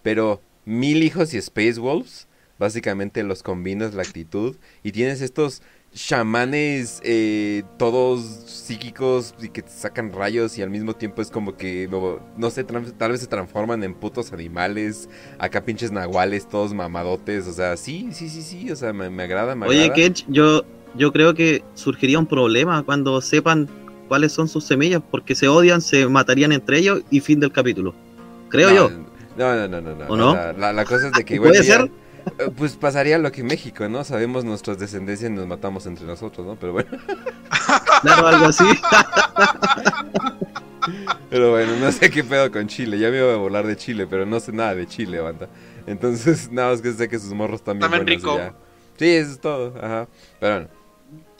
Pero 0.02 0.40
Mil 0.64 1.02
Hijos 1.02 1.34
y 1.34 1.38
Space 1.38 1.78
Wolves, 1.80 2.28
básicamente 2.58 3.22
los 3.22 3.42
combinas 3.42 3.94
la 3.94 4.02
actitud 4.02 4.56
y 4.82 4.92
tienes 4.92 5.22
estos 5.22 5.62
chamanes 5.92 7.00
eh, 7.02 7.64
todos 7.76 8.22
psíquicos 8.22 9.34
y 9.42 9.48
que 9.48 9.62
te 9.62 9.70
sacan 9.70 10.12
rayos 10.12 10.56
y 10.56 10.62
al 10.62 10.70
mismo 10.70 10.94
tiempo 10.94 11.20
es 11.20 11.30
como 11.30 11.56
que, 11.56 11.88
no, 11.90 12.20
no 12.36 12.50
sé, 12.50 12.62
tal 12.62 13.10
vez 13.10 13.20
se 13.20 13.26
transforman 13.26 13.82
en 13.82 13.94
putos 13.94 14.32
animales, 14.32 15.08
acá 15.38 15.64
pinches 15.64 15.90
nahuales 15.90 16.48
todos 16.48 16.72
mamadotes, 16.72 17.48
o 17.48 17.52
sea, 17.52 17.76
sí, 17.76 18.10
sí, 18.12 18.28
sí, 18.28 18.42
sí, 18.42 18.70
o 18.70 18.76
sea, 18.76 18.92
me, 18.92 19.10
me 19.10 19.24
agrada, 19.24 19.56
me 19.56 19.66
Oye, 19.66 19.84
agrada. 19.84 19.94
Ketch, 19.94 20.24
yo, 20.28 20.64
yo 20.94 21.12
creo 21.12 21.34
que 21.34 21.64
surgiría 21.74 22.18
un 22.18 22.26
problema 22.26 22.84
cuando 22.84 23.20
sepan 23.20 23.68
cuáles 24.06 24.32
son 24.32 24.48
sus 24.48 24.64
semillas, 24.64 25.02
porque 25.10 25.34
se 25.34 25.48
odian, 25.48 25.80
se 25.80 26.06
matarían 26.06 26.52
entre 26.52 26.78
ellos 26.78 27.02
y 27.10 27.20
fin 27.20 27.40
del 27.40 27.50
capítulo. 27.50 27.94
Creo 28.48 28.70
no, 28.70 28.74
yo. 28.76 29.09
No, 29.40 29.54
no, 29.56 29.68
no, 29.68 29.80
no. 29.80 29.94
no. 29.96 30.06
¿O 30.06 30.16
no? 30.16 30.34
la, 30.52 30.72
la 30.72 30.84
cosa 30.84 31.06
es 31.06 31.12
de 31.14 31.24
que 31.24 31.36
¿Puede 31.40 31.62
ser? 31.64 31.90
eh, 32.38 32.50
Pues 32.56 32.76
pasaría 32.76 33.16
lo 33.18 33.32
que 33.32 33.40
en 33.40 33.46
México, 33.46 33.88
¿no? 33.88 34.04
Sabemos 34.04 34.44
nuestras 34.44 34.78
descendencias 34.78 35.30
y 35.30 35.34
nos 35.34 35.46
matamos 35.46 35.86
entre 35.86 36.04
nosotros, 36.06 36.46
¿no? 36.46 36.56
Pero 36.56 36.74
bueno, 36.74 36.90
Claro, 38.02 38.26
algo 38.26 38.46
así. 38.46 38.64
pero 41.30 41.50
bueno, 41.52 41.72
no 41.80 41.90
sé 41.92 42.10
qué 42.10 42.24
pedo 42.24 42.50
con 42.50 42.66
Chile. 42.66 42.98
Ya 42.98 43.10
me 43.10 43.18
iba 43.18 43.32
a 43.32 43.36
volar 43.36 43.66
de 43.66 43.76
Chile, 43.76 44.06
pero 44.08 44.26
no 44.26 44.40
sé 44.40 44.52
nada 44.52 44.74
de 44.74 44.86
Chile, 44.86 45.20
banda. 45.20 45.48
Entonces, 45.86 46.50
nada 46.50 46.70
más 46.72 46.82
que 46.82 46.92
sé 46.92 47.08
que 47.08 47.18
sus 47.18 47.32
morros 47.32 47.62
también 47.62 47.90
También 47.90 48.06
rico. 48.18 48.36
ya. 48.36 48.54
Sí, 48.98 49.08
eso 49.08 49.32
es 49.32 49.40
todo, 49.40 49.74
ajá. 49.80 50.08
Pero 50.38 50.54
bueno. 50.54 50.68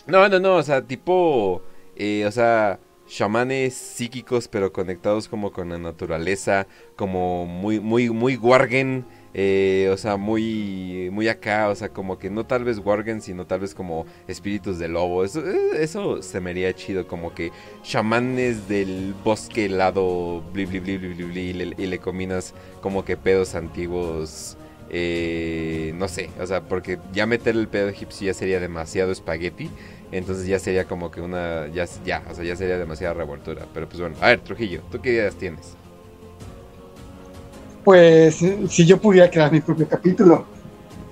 No, 0.06 0.28
no, 0.28 0.40
no, 0.40 0.56
o 0.56 0.62
sea, 0.62 0.82
tipo, 0.82 1.62
eh, 1.96 2.24
o 2.26 2.32
sea, 2.32 2.78
chamanes 3.10 3.74
psíquicos, 3.74 4.48
pero 4.48 4.72
conectados 4.72 5.28
como 5.28 5.52
con 5.52 5.68
la 5.70 5.78
naturaleza, 5.78 6.66
como 6.96 7.44
muy, 7.44 7.80
muy, 7.80 8.08
muy 8.08 8.36
Wargen, 8.36 9.04
eh, 9.34 9.90
o 9.92 9.96
sea, 9.96 10.16
muy, 10.16 11.10
muy 11.12 11.28
acá, 11.28 11.68
o 11.68 11.74
sea, 11.74 11.88
como 11.88 12.18
que 12.18 12.30
no 12.30 12.46
tal 12.46 12.64
vez 12.64 12.78
Wargen, 12.78 13.20
sino 13.20 13.46
tal 13.46 13.60
vez 13.60 13.74
como 13.74 14.06
espíritus 14.28 14.78
de 14.78 14.88
lobo. 14.88 15.24
Eso, 15.24 15.40
eh, 15.40 15.82
eso 15.82 16.22
se 16.22 16.40
me 16.40 16.50
haría 16.50 16.72
chido, 16.72 17.06
como 17.08 17.34
que 17.34 17.50
chamanes 17.82 18.68
del 18.68 19.12
bosque 19.24 19.66
helado, 19.66 20.42
bli, 20.52 20.66
bli, 20.66 20.78
bli, 20.78 20.96
bli, 20.96 21.40
y, 21.40 21.52
le, 21.52 21.74
y 21.76 21.86
le 21.86 21.98
combinas 21.98 22.54
como 22.80 23.04
que 23.04 23.16
pedos 23.16 23.54
antiguos. 23.56 24.56
Eh, 24.92 25.94
no 25.96 26.08
sé, 26.08 26.30
o 26.40 26.46
sea, 26.46 26.62
porque 26.62 26.98
ya 27.12 27.24
meter 27.24 27.54
el 27.54 27.68
pedo 27.68 27.88
egipcio 27.88 28.26
ya 28.26 28.34
sería 28.34 28.58
demasiado 28.58 29.12
espagueti. 29.12 29.70
Entonces 30.12 30.46
ya 30.46 30.58
sería 30.58 30.84
como 30.86 31.10
que 31.10 31.20
una. 31.20 31.68
Ya, 31.68 31.84
ya, 32.04 32.22
o 32.30 32.34
sea, 32.34 32.44
ya 32.44 32.56
sería 32.56 32.76
demasiada 32.78 33.14
revoltura. 33.14 33.62
Pero 33.72 33.88
pues 33.88 34.00
bueno, 34.00 34.16
a 34.20 34.28
ver, 34.28 34.40
Trujillo, 34.40 34.82
¿tú 34.90 35.00
qué 35.00 35.12
ideas 35.12 35.36
tienes? 35.36 35.74
Pues 37.84 38.36
si 38.68 38.84
yo 38.86 38.98
pudiera 39.00 39.30
crear 39.30 39.50
mi 39.52 39.60
propio 39.60 39.88
capítulo, 39.88 40.44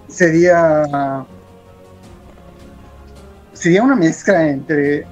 sería. 0.08 1.24
Sería 3.52 3.82
una 3.82 3.96
mezcla 3.96 4.48
entre. 4.48 5.06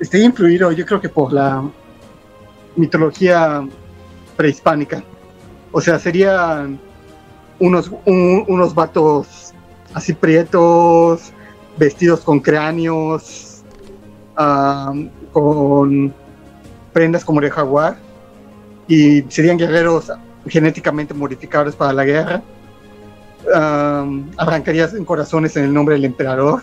Estoy 0.00 0.22
influido, 0.22 0.72
yo 0.72 0.84
creo 0.86 1.00
que 1.00 1.08
por 1.08 1.32
la 1.32 1.62
mitología 2.76 3.66
prehispánica. 4.36 5.02
O 5.72 5.80
sea, 5.80 5.98
serían 5.98 6.78
unos, 7.60 7.90
un- 8.04 8.44
unos 8.48 8.74
vatos 8.74 9.52
así 9.92 10.12
prietos, 10.12 11.32
vestidos 11.76 12.20
con 12.20 12.40
cráneos, 12.40 13.62
con 15.32 16.14
prendas 16.92 17.24
como 17.24 17.40
de 17.40 17.50
jaguar, 17.50 17.96
y 18.86 19.22
serían 19.28 19.56
guerreros 19.56 20.10
genéticamente 20.46 21.14
modificados 21.14 21.74
para 21.74 21.92
la 21.92 22.04
guerra. 22.04 22.42
Um, 23.54 24.30
arrancarían 24.38 25.04
corazones 25.04 25.56
en 25.56 25.64
el 25.64 25.74
nombre 25.74 25.94
del 25.96 26.04
emperador. 26.04 26.62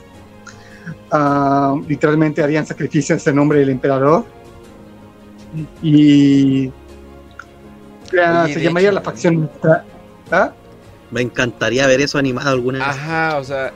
Literalmente 1.88 2.42
harían 2.42 2.66
sacrificios 2.66 3.26
en 3.28 3.36
nombre 3.36 3.60
del 3.60 3.70
emperador. 3.70 4.26
Y 5.84 6.72
ah, 8.20 8.44
Oye, 8.46 8.54
se 8.54 8.62
llamaría 8.62 8.90
hecho, 8.90 8.96
la 8.96 9.02
facción. 9.02 9.50
¿Ah? 10.32 10.54
Me 11.12 11.22
encantaría 11.22 11.86
ver 11.88 12.02
eso 12.02 12.18
animado 12.18 12.52
alguna 12.52 12.80
vez. 12.80 12.88
Ajá, 12.88 13.38
o 13.38 13.44
sea, 13.44 13.74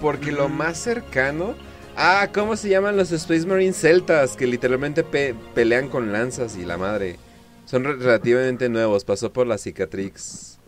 porque 0.00 0.32
lo 0.32 0.48
más 0.48 0.78
cercano. 0.78 1.54
Ah, 1.96 2.28
¿cómo 2.32 2.56
se 2.56 2.68
llaman 2.68 2.96
los 2.96 3.10
Space 3.12 3.46
Marine 3.46 3.72
celtas? 3.72 4.36
Que 4.36 4.46
literalmente 4.46 5.02
pe- 5.02 5.34
pelean 5.54 5.88
con 5.88 6.12
lanzas 6.12 6.56
y 6.56 6.64
la 6.64 6.76
madre. 6.78 7.16
Son 7.64 7.84
re- 7.84 7.96
relativamente 7.96 8.68
nuevos, 8.68 9.04
pasó 9.04 9.32
por 9.32 9.46
la 9.46 9.58
cicatrix. 9.58 10.58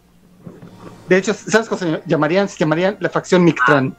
De 1.09 1.17
hecho, 1.19 1.33
¿sabes 1.35 1.69
cómo 1.69 1.79
se 1.79 2.03
llamarían? 2.07 2.49
Se 2.49 2.57
llamarían 2.59 2.97
la 3.01 3.09
facción 3.11 3.45
Mictran, 3.45 3.97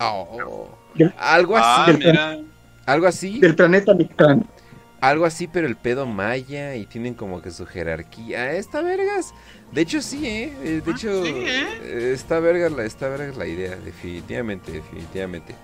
Oh, 0.00 0.68
Del- 0.94 1.14
algo 1.18 1.56
Ah, 1.56 1.84
así, 1.86 1.98
mira. 1.98 2.38
algo 2.86 3.06
así, 3.06 3.38
del 3.40 3.54
planeta 3.54 3.94
Mictran. 3.94 4.44
Algo 5.08 5.24
así, 5.24 5.46
pero 5.46 5.66
el 5.66 5.76
pedo 5.76 6.06
maya 6.06 6.74
y 6.76 6.86
tienen 6.86 7.14
como 7.14 7.42
que 7.42 7.50
su 7.50 7.66
jerarquía. 7.66 8.52
Esta 8.52 8.82
vergas. 8.82 9.34
De 9.72 9.80
hecho 9.82 10.00
sí, 10.02 10.26
eh. 10.26 10.52
eh, 10.62 10.82
De 10.84 10.90
Ah, 10.92 10.94
hecho 10.94 11.24
sí, 11.24 11.30
¿eh? 11.30 11.64
eh, 11.82 12.10
esta 12.14 12.38
verga 12.40 12.68
la 12.70 12.84
esta 12.84 13.08
la 13.16 13.46
idea, 13.46 13.76
definitivamente, 13.76 14.72
definitivamente. 14.72 15.54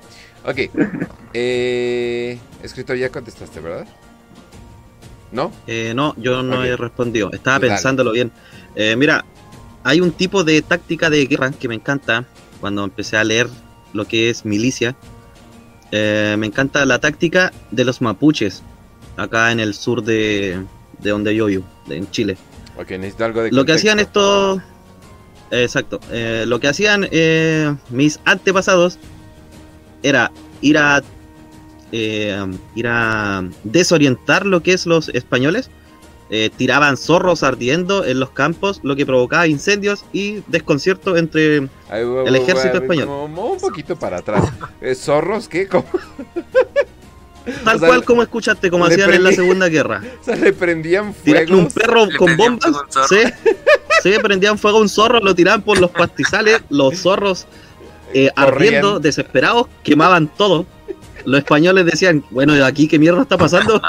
Ok. 0.44 0.58
Eh, 1.34 2.38
escritor 2.62 2.96
ya 2.98 3.08
contestaste, 3.08 3.58
¿verdad? 3.60 3.86
¿No? 5.30 5.50
Eh, 5.66 5.92
no, 5.96 6.14
yo 6.18 6.42
no 6.42 6.58
Ok. 6.58 6.64
he 6.66 6.76
respondido. 6.76 7.30
Estaba 7.32 7.58
Dale. 7.58 7.72
pensándolo 7.72 8.12
bien. 8.12 8.30
Eh, 8.74 8.96
mira, 8.96 9.24
hay 9.82 10.02
un 10.02 10.12
tipo 10.12 10.44
de 10.44 10.60
táctica 10.60 11.08
de 11.08 11.24
guerra 11.26 11.52
que 11.52 11.68
me 11.68 11.74
encanta 11.74 12.26
cuando 12.60 12.84
empecé 12.84 13.16
a 13.16 13.24
leer 13.24 13.48
lo 13.94 14.04
que 14.06 14.28
es 14.28 14.44
milicia. 14.44 14.94
Eh, 15.90 16.36
me 16.38 16.46
encanta 16.46 16.84
la 16.84 16.98
táctica 16.98 17.50
de 17.70 17.84
los 17.86 18.02
mapuches, 18.02 18.62
acá 19.16 19.52
en 19.52 19.60
el 19.60 19.74
sur 19.74 20.02
de, 20.02 20.62
de 20.98 21.10
donde 21.10 21.34
yo 21.34 21.46
vivo, 21.46 21.64
de- 21.86 21.96
en 21.98 22.10
Chile. 22.10 22.36
Ok, 22.78 22.90
necesito 22.92 23.24
algo 23.24 23.42
de 23.42 23.52
Lo 23.52 23.64
que 23.64 23.72
hacían 23.72 23.98
estos... 24.00 24.60
Exacto. 25.50 26.00
eh, 26.10 26.44
lo 26.46 26.60
que 26.60 26.68
hacían 26.68 27.06
eh, 27.10 27.74
mis 27.90 28.18
antepasados 28.24 28.98
era 30.02 30.32
ir 30.62 30.78
a 30.78 31.02
eh, 31.92 32.42
ir 32.74 32.86
a 32.88 33.44
desorientar 33.62 34.46
lo 34.46 34.62
que 34.62 34.72
es 34.72 34.86
los 34.86 35.10
españoles. 35.10 35.68
Eh, 36.30 36.48
tiraban 36.56 36.96
zorros 36.96 37.42
ardiendo 37.42 38.06
en 38.06 38.18
los 38.18 38.30
campos, 38.30 38.80
lo 38.82 38.96
que 38.96 39.04
provocaba 39.04 39.46
incendios 39.46 40.06
y 40.14 40.42
desconcierto 40.46 41.18
entre 41.18 41.68
Ay, 41.90 42.02
el 42.24 42.34
ejército 42.34 42.78
español. 42.78 43.08
un 43.10 43.58
poquito 43.60 43.94
para 43.98 44.16
atrás. 44.18 44.50
¿Zorros 44.96 45.46
qué? 45.50 45.68
¿Cómo? 45.68 45.84
tal 47.64 47.76
O 47.76 47.78
sea, 47.78 47.88
cual 47.88 48.04
como 48.04 48.22
escuchaste, 48.22 48.70
como 48.70 48.84
hacían 48.84 49.12
en 49.12 49.24
la 49.24 49.32
Segunda 49.32 49.68
Guerra. 49.68 50.02
O 50.20 50.24
sea, 50.24 50.36
le 50.36 50.52
prendían 50.52 51.14
Tiraron 51.24 51.54
un 51.54 51.68
perro 51.68 52.06
con 52.16 52.36
bombas, 52.36 52.62
fuego 52.64 52.78
a 52.78 52.82
un 52.82 52.92
zorro. 52.92 53.08
sí, 53.08 53.16
sí, 54.02 54.12
prendían 54.22 54.58
fuego 54.58 54.78
a 54.78 54.80
un 54.82 54.88
zorro, 54.88 55.20
lo 55.20 55.34
tiraban 55.34 55.62
por 55.62 55.80
los 55.80 55.90
pastizales, 55.90 56.60
los 56.70 56.98
zorros 57.00 57.46
eh, 58.14 58.30
ardiendo, 58.36 59.00
desesperados, 59.00 59.66
quemaban 59.82 60.28
todo. 60.28 60.66
Los 61.24 61.38
españoles 61.38 61.86
decían, 61.86 62.24
bueno, 62.30 62.52
aquí 62.64 62.88
qué 62.88 62.98
mierda 62.98 63.22
está 63.22 63.38
pasando. 63.38 63.80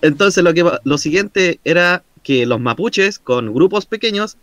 Entonces 0.00 0.42
lo 0.42 0.52
que 0.52 0.68
lo 0.84 0.98
siguiente 0.98 1.60
era 1.64 2.02
que 2.22 2.46
los 2.46 2.60
mapuches 2.60 3.18
con 3.18 3.52
grupos 3.54 3.86
pequeños 3.86 4.36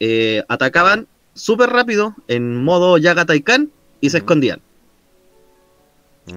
eh, 0.00 0.42
atacaban 0.48 1.06
súper 1.34 1.70
rápido 1.70 2.14
en 2.28 2.62
modo 2.62 2.98
Yaga 2.98 3.24
Taikan 3.24 3.70
y 4.00 4.10
se 4.10 4.18
Ujú. 4.18 4.26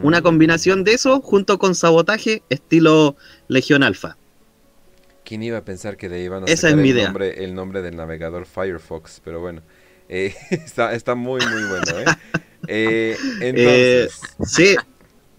Una 0.02 0.20
Mm. 0.20 0.24
combinación 0.24 0.84
de 0.84 0.94
eso 0.94 1.22
junto 1.22 1.58
con 1.60 1.76
sabotaje 1.76 2.44
estilo 2.50 3.16
Legión 3.48 3.84
Alfa. 3.84 4.18
¿Quién 5.26 5.44
iba 5.44 5.58
a 5.60 5.64
pensar 5.66 5.96
que 5.98 6.10
le 6.10 6.22
iban 6.22 6.44
a 6.44 6.48
Esa 6.48 6.68
sacar 6.68 6.70
es 6.72 6.76
mi 6.84 6.90
el, 6.90 6.96
idea. 6.98 7.06
Nombre, 7.06 7.44
el 7.44 7.54
nombre 7.56 7.82
del 7.82 7.96
navegador 7.96 8.46
Firefox? 8.46 9.22
Pero 9.24 9.40
bueno, 9.40 9.62
eh, 10.10 10.36
está, 10.50 10.94
está 10.94 11.16
muy, 11.16 11.40
muy 11.46 11.64
bueno, 11.64 12.00
¿eh? 12.00 12.06
Eh, 12.68 13.18
Eh, 13.42 14.08
entonces, 14.10 14.22
sí, 14.54 14.76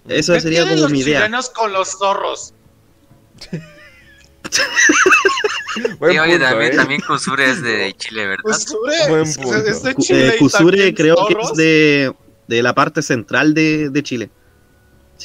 eso 0.08 0.32
¿Qué 0.34 0.40
sería 0.40 0.62
como 0.64 0.76
los 0.76 0.90
mi 0.92 1.00
idea. 1.00 1.20
chilenos 1.20 1.50
con 1.50 1.72
los 1.72 1.88
zorros? 1.98 2.54
Buen 5.98 6.12
Sí, 6.12 6.18
oye, 6.18 6.32
punto, 6.38 6.44
también, 6.50 6.72
¿eh? 6.72 6.76
también 6.76 7.00
Kusure 7.00 7.50
es 7.50 7.60
de 7.62 7.92
Chile, 7.98 8.26
¿verdad? 8.28 8.42
Kusure 8.44 8.94
Buen 9.08 9.22
es, 9.22 9.36
punto. 9.36 9.56
es 9.56 9.82
de 9.82 9.94
Cu- 9.94 10.02
Chile. 10.02 10.28
eh, 10.28 10.32
y 10.36 10.38
Kusure 10.38 10.76
también 10.76 10.94
creo 10.94 11.16
que 11.26 11.34
es 11.42 11.52
de, 11.56 12.14
de 12.46 12.62
la 12.62 12.74
parte 12.74 13.02
central 13.02 13.54
de, 13.54 13.90
de 13.90 14.02
Chile, 14.02 14.30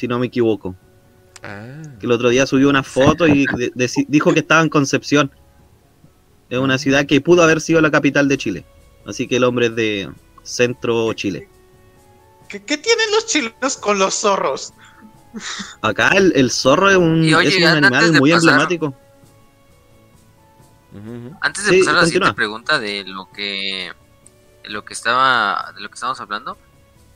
si 0.00 0.08
no 0.08 0.18
me 0.18 0.26
equivoco. 0.26 0.74
Ah, 1.42 1.82
Que 1.98 2.06
el 2.06 2.12
otro 2.12 2.28
día 2.30 2.46
subió 2.46 2.68
una 2.68 2.82
foto 2.82 3.26
y 3.28 3.46
de- 3.74 3.90
dijo 4.08 4.32
que 4.32 4.40
estaba 4.40 4.62
en 4.62 4.68
Concepción. 4.68 5.30
Es 6.48 6.58
una 6.58 6.78
ciudad 6.78 7.06
que 7.06 7.20
pudo 7.20 7.42
haber 7.42 7.60
sido 7.60 7.80
la 7.80 7.90
capital 7.90 8.26
de 8.28 8.36
Chile. 8.38 8.64
Así 9.06 9.26
que 9.28 9.36
el 9.36 9.44
hombre 9.44 9.66
es 9.66 9.76
de 9.76 10.10
centro 10.42 11.12
Chile. 11.14 11.48
¿Qué, 12.48 12.64
qué 12.64 12.76
tienen 12.78 13.10
los 13.12 13.26
chilenos 13.26 13.76
con 13.76 13.98
los 13.98 14.14
zorros? 14.14 14.72
Acá 15.80 16.08
el, 16.16 16.32
el 16.34 16.50
zorro 16.50 16.90
es 16.90 16.96
un, 16.96 17.22
Y 17.24 17.32
oye, 17.34 17.48
es 17.50 17.56
un 17.58 17.64
antes 17.64 17.84
animal 17.84 18.12
muy 18.20 18.30
pasar- 18.32 18.40
emblemático. 18.50 18.94
Antes 21.40 21.64
de 21.66 21.70
Sí, 21.72 21.78
pasar 21.80 21.96
a 21.96 22.00
la 22.00 22.06
siguiente 22.06 22.34
pregunta 22.34 22.78
de 22.80 23.04
lo 23.04 23.30
que 23.30 23.92
lo 24.64 24.84
que 24.84 24.92
estaba 24.92 25.72
de 25.74 25.80
lo 25.82 25.88
que 25.88 25.94
estábamos 25.94 26.20
hablando, 26.20 26.58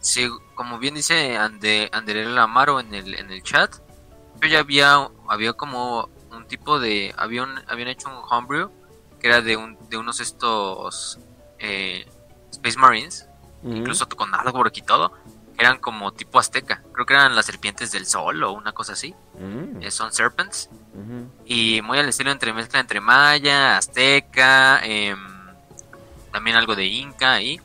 sí, 0.04 0.28
como 0.54 0.78
bien 0.78 0.94
dice 0.94 1.36
Ande, 1.38 1.88
Anderel 1.92 2.36
Amaro 2.38 2.78
en 2.80 2.94
el 2.94 3.14
en 3.14 3.30
el 3.30 3.42
chat, 3.42 3.74
yo 4.42 4.48
ya 4.48 4.58
había 4.60 5.08
había 5.28 5.52
como 5.54 6.08
un 6.30 6.46
tipo 6.46 6.78
de 6.78 7.14
había 7.16 7.42
un- 7.42 7.60
habían 7.68 7.88
hecho 7.88 8.08
un 8.08 8.20
homebrew 8.28 8.70
que 9.20 9.28
era 9.28 9.40
de 9.40 9.56
un 9.56 9.78
de 9.88 9.96
unos 9.96 10.20
estos 10.20 11.18
eh, 11.58 12.06
Space 12.52 12.78
Marines, 12.78 13.26
incluso 13.64 14.06
con 14.10 14.34
árbol 14.34 14.70
y 14.74 14.82
todo, 14.82 15.12
eran 15.58 15.78
como 15.78 16.12
tipo 16.12 16.38
azteca, 16.38 16.82
creo 16.92 17.06
que 17.06 17.14
eran 17.14 17.34
las 17.34 17.46
serpientes 17.46 17.90
del 17.92 18.04
sol 18.06 18.42
o 18.44 18.52
una 18.52 18.72
cosa 18.72 18.92
así, 18.92 19.14
Mm, 19.38 19.82
eh, 19.82 19.90
son 19.90 20.12
serpents. 20.12 20.68
Y 21.46 21.80
muy 21.82 21.98
al 21.98 22.08
estilo 22.08 22.30
entre 22.30 22.52
mezcla 22.52 22.78
entre 22.80 23.00
maya, 23.00 23.76
azteca, 23.78 24.80
em, 24.84 25.18
también 26.32 26.56
algo 26.56 26.74
de 26.76 26.84
inca 26.86 27.40
y 27.40 27.60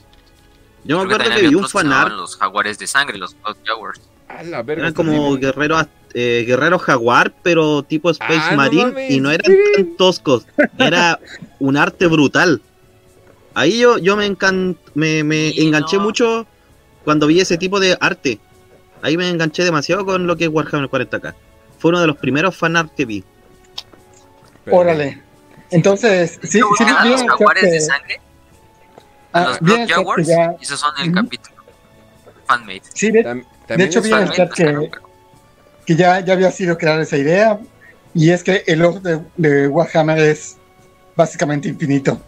Yo 0.84 0.98
me 0.98 1.04
acuerdo 1.14 1.36
que 1.36 1.48
vi 1.48 1.56
un 1.56 1.68
fanart. 1.68 2.12
los 2.16 2.36
jaguares 2.38 2.80
de 2.80 2.88
sangre, 2.88 3.18
los 3.18 3.36
Blood 3.42 3.58
Jaguars. 3.66 4.02
A 4.28 4.44
la 4.44 4.62
verga, 4.64 4.84
Eran 4.84 4.94
como 4.94 5.36
guerreros 5.38 5.86
eh, 6.14 6.44
guerreros 6.48 6.82
jaguar, 6.82 7.34
pero 7.44 7.84
tipo 7.84 8.10
Space 8.12 8.40
Ah, 8.42 8.52
no 8.52 8.58
Marine. 8.58 9.08
y 9.10 9.20
no 9.20 9.30
eran 9.32 9.56
tan 9.76 9.96
toscos. 9.98 10.46
Era 10.78 11.20
un 11.60 11.78
arte 11.78 12.08
brutal. 12.08 12.62
Ahí 13.54 13.80
yo, 13.80 13.98
yo 13.98 14.16
me, 14.16 14.26
encan- 14.28 14.78
me, 14.94 15.24
me 15.24 15.52
Sí, 15.52 15.66
enganché 15.68 15.98
no. 15.98 16.04
mucho 16.04 16.48
cuando 17.04 17.28
vi 17.28 17.40
ese 17.42 17.58
tipo 17.58 17.80
de 17.80 17.98
arte. 18.00 18.40
Ahí 19.02 19.18
me 19.18 19.30
enganché 19.30 19.64
demasiado 19.64 20.06
con 20.06 20.28
lo 20.28 20.36
que 20.38 20.46
es 20.46 20.50
Warhammer 20.50 20.90
40k. 20.90 21.34
Fue 21.78 21.90
uno 21.90 22.02
de 22.02 22.08
los 22.08 22.18
primeros 22.18 22.56
fanart 22.56 22.94
que 22.96 23.06
vi. 23.06 23.24
Órale. 24.72 25.22
Entonces, 25.72 26.40
sí, 26.44 26.60
los 26.60 27.24
jaguares 27.24 27.72
de 27.72 27.80
sangre, 27.82 28.20
ah, 29.34 29.58
los 29.62 29.78
que 29.78 29.88
Jaguars, 29.94 30.28
ya- 30.28 30.56
y 30.60 30.64
esos 30.64 30.80
son 30.80 30.92
el 31.02 31.12
capítulo 31.14 31.56
fanmade. 32.46 32.82
Sí, 32.94 33.12
de, 33.12 33.24
Tam- 33.24 33.38
de 33.44 33.46
también 33.68 33.90
hecho 33.90 34.00
es 34.00 34.06
vi 34.06 34.12
en 34.12 34.18
el 34.24 34.32
chat 34.32 34.52
que, 34.54 34.92
que 35.86 35.96
ya, 35.96 36.20
ya 36.22 36.34
había 36.34 36.52
sido 36.52 36.78
creada 36.78 37.02
esa 37.04 37.18
idea. 37.18 37.60
Y 38.16 38.32
es 38.32 38.44
que 38.44 38.64
el 38.66 38.80
lore 38.80 39.00
de, 39.02 39.22
de 39.38 39.68
Warhammer 39.68 40.18
es 40.18 40.58
básicamente 41.16 41.68
infinito. 41.70 42.20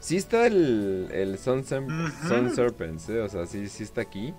Sí 0.00 0.16
está 0.16 0.46
el, 0.46 1.08
el 1.12 1.38
Sun, 1.38 1.62
Sem-. 1.64 2.12
Sun 2.26 2.54
Serpents, 2.54 3.08
¿eh? 3.10 3.20
o 3.20 3.28
sea, 3.28 3.44
sí, 3.46 3.68
sí 3.68 3.82
está 3.82 4.00
aquí. 4.00 4.32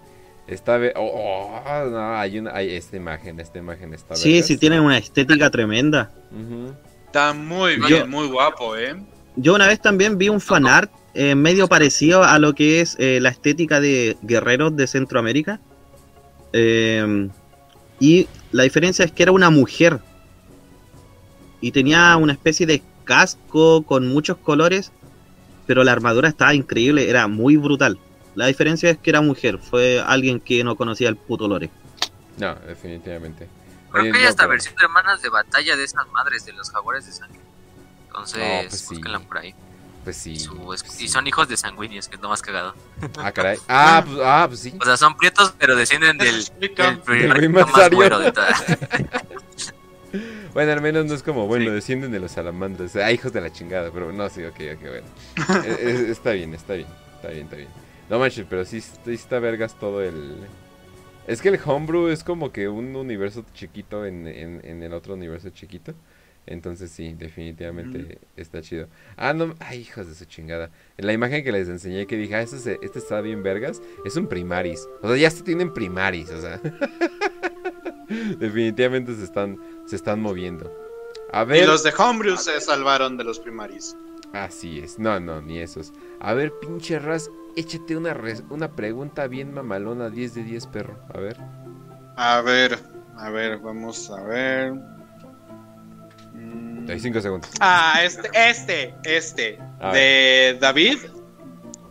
Está... 0.48 0.78
ve- 0.78 0.94
Oh, 0.96 1.62
oh, 1.66 1.86
no, 1.90 2.16
hay 2.18 2.40
una... 2.40 2.56
Hay 2.56 2.74
esta 2.76 2.96
imagen, 2.96 3.40
esta 3.40 3.60
imagen 3.60 3.94
está... 3.94 4.16
Sí, 4.16 4.42
sí, 4.42 4.58
tienen 4.58 4.80
una 4.80 4.98
estética 4.98 5.52
tremenda. 5.52 6.10
Está 7.06 7.34
muy 7.34 7.76
bien, 7.76 7.90
Yo- 7.90 8.08
muy 8.08 8.28
guapo, 8.28 8.76
¿eh? 8.76 8.96
Yo 9.38 9.54
una 9.54 9.68
vez 9.68 9.80
también 9.80 10.18
vi 10.18 10.30
un 10.30 10.42
fanart 10.42 10.92
eh, 11.14 11.36
medio 11.36 11.68
parecido 11.68 12.24
a 12.24 12.40
lo 12.40 12.54
que 12.54 12.82
es 12.82 12.96
eh, 13.00 13.20
la 13.22 13.30
estética 13.30 13.80
de 13.80 14.18
guerreros 14.24 14.76
de 14.76 14.88
Centroamérica. 14.88 15.60
Eh, 16.54 17.30
y 18.00 18.28
la 18.52 18.64
diferencia 18.64 19.06
es 19.06 19.12
que 19.12 19.24
era 19.24 19.32
una 19.32 19.52
mujer. 19.52 20.00
Y 21.62 21.72
tenía 21.72 22.18
una 22.18 22.34
especie 22.34 22.66
de 22.66 22.82
casco 23.04 23.84
con 23.84 24.08
muchos 24.08 24.38
colores. 24.38 24.92
Pero 25.68 25.84
la 25.84 25.92
armadura 25.92 26.30
estaba 26.30 26.56
increíble, 26.56 27.10
era 27.10 27.28
muy 27.28 27.58
brutal. 27.58 28.00
La 28.34 28.48
diferencia 28.48 28.90
es 28.90 28.98
que 28.98 29.10
era 29.10 29.22
mujer, 29.22 29.58
fue 29.58 30.00
alguien 30.00 30.40
que 30.40 30.64
no 30.64 30.76
conocía 30.76 31.10
el 31.10 31.16
puto 31.16 31.48
lore. 31.48 31.70
No, 32.38 32.56
definitivamente. 32.68 33.48
Creo 33.92 34.12
que 34.14 34.20
hay 34.20 34.26
hasta 34.26 34.46
versión 34.48 34.76
de 34.76 34.84
hermanas 34.84 35.22
de 35.22 35.30
batalla 35.30 35.76
de 35.76 35.84
esas 35.84 36.08
madres 36.10 36.46
de 36.46 36.54
los 36.54 36.70
jaguares 36.70 37.06
de 37.06 37.12
sangre. 37.12 37.47
Entonces, 38.18 38.40
No, 38.40 38.70
pues 38.70 38.80
sí. 38.82 38.96
búsquenla 38.96 39.20
por 39.20 39.38
ahí. 39.38 39.56
Pues 40.04 40.18
sí. 40.18 40.40
Su- 40.40 40.74
es- 40.74 40.82
sí. 40.88 41.06
Y 41.06 41.08
son 41.10 41.28
hijos 41.28 41.48
de 41.50 41.58
sanguíneos, 41.58 42.08
que 42.08 42.16
es 42.16 42.22
lo 42.22 42.30
más 42.30 42.42
cagado. 42.42 42.74
Ah, 43.18 43.32
caray. 43.32 43.58
Ah, 43.68 44.02
pues, 44.06 44.18
ah, 44.24 44.46
pues 44.48 44.60
sí. 44.62 44.74
O 44.80 44.86
sea, 44.86 44.96
son 44.98 45.18
prietos, 45.18 45.54
pero 45.58 45.76
descienden 45.76 46.18
del, 46.18 46.46
del 46.60 47.00
primer 47.02 47.66
más 47.68 47.90
güero 47.92 48.20
de 48.20 48.32
todas. 48.32 48.64
Bueno, 50.54 50.72
al 50.72 50.82
menos 50.82 51.06
no 51.06 51.14
es 51.14 51.22
como, 51.22 51.46
bueno, 51.46 51.66
Sí. 51.66 51.72
descienden 51.72 52.12
de 52.12 52.20
los 52.20 52.32
salamandras. 52.32 52.96
Ah, 52.96 53.12
hijos 53.12 53.32
de 53.34 53.42
la 53.42 53.52
chingada, 53.52 53.92
pero 53.92 54.12
no, 54.12 54.28
sí, 54.30 54.44
ok, 54.44 54.56
ok, 54.76 54.82
bueno. 54.82 55.08
Eh, 55.66 55.78
eh, 55.80 56.08
está 56.10 56.32
bien, 56.32 56.54
está 56.56 56.74
bien, 56.74 56.88
está 57.16 57.28
bien, 57.28 57.44
está 57.44 57.56
bien. 57.58 57.68
No 58.10 58.18
manches, 58.18 58.46
pero 58.50 58.66
sí, 58.66 58.82
sí 58.82 58.92
está 59.06 59.38
vergas 59.40 59.78
todo 59.78 60.02
el... 60.02 60.38
Es 61.28 61.42
que 61.42 61.50
el 61.50 61.60
homebrew 61.64 62.08
es 62.08 62.24
como 62.24 62.52
que 62.54 62.70
un 62.70 62.96
universo 62.96 63.46
chiquito 63.54 64.06
en, 64.06 64.26
en, 64.28 64.62
en 64.64 64.82
el 64.82 64.94
otro 64.94 65.14
universo 65.14 65.50
chiquito. 65.50 65.94
Entonces 66.48 66.90
sí, 66.92 67.14
definitivamente 67.14 68.20
está 68.38 68.62
chido. 68.62 68.88
Ah, 69.18 69.34
no, 69.34 69.54
ay, 69.60 69.82
hijos 69.82 70.08
de 70.08 70.16
su 70.16 70.26
chingada. 70.26 70.72
En 70.98 71.06
la 71.06 71.14
imagen 71.14 71.44
que 71.44 71.52
les 71.52 71.68
enseñé 71.68 72.08
que 72.08 72.16
dije, 72.18 72.36
ah, 72.36 72.42
este, 72.42 72.58
se- 72.60 72.80
este 72.82 73.00
está 73.00 73.22
bien 73.22 73.44
vergas, 73.44 73.82
es 74.06 74.16
un 74.16 74.28
primaris. 74.28 74.88
O 75.02 75.08
sea, 75.10 75.18
ya 75.18 75.30
se 75.30 75.44
tienen 75.44 75.74
primaris, 75.74 76.30
o 76.32 76.42
sea. 76.42 76.60
definitivamente 78.40 79.16
se 79.16 79.24
están, 79.24 79.60
se 79.86 79.96
están 79.96 80.22
moviendo. 80.22 80.72
A 81.34 81.44
Y 81.44 81.46
ver. 81.46 81.68
los 81.68 81.84
de 81.84 81.94
Homebrew 81.98 82.38
se 82.38 82.60
salvaron 82.62 83.18
de 83.18 83.24
los 83.26 83.40
primaris. 83.40 83.96
Así 84.34 84.80
es, 84.80 85.00
no, 85.00 85.20
no, 85.20 85.42
ni 85.42 85.60
esos. 85.60 85.94
A 86.20 86.34
ver, 86.34 86.54
pinche 86.62 87.00
Raz, 87.00 87.30
échate 87.56 87.96
una, 87.98 88.14
res- 88.14 88.44
una 88.50 88.76
pregunta 88.76 89.28
bien 89.28 89.54
mamalona, 89.54 90.10
10 90.10 90.36
de 90.36 90.44
10, 90.44 90.68
perro. 90.68 90.98
A 91.14 91.20
ver. 91.20 91.38
A 92.18 92.42
ver, 92.42 92.78
a 93.18 93.30
ver, 93.30 93.58
vamos 93.60 94.10
a 94.12 94.24
ver. 94.24 94.74
Mm. 96.38 96.90
Hay 96.90 97.00
5 97.00 97.20
segundos. 97.22 97.50
Ah, 97.60 98.00
este, 98.04 98.30
este, 98.34 98.94
este. 99.04 99.60
A 99.80 99.92
de 99.94 100.58
David. 100.62 101.00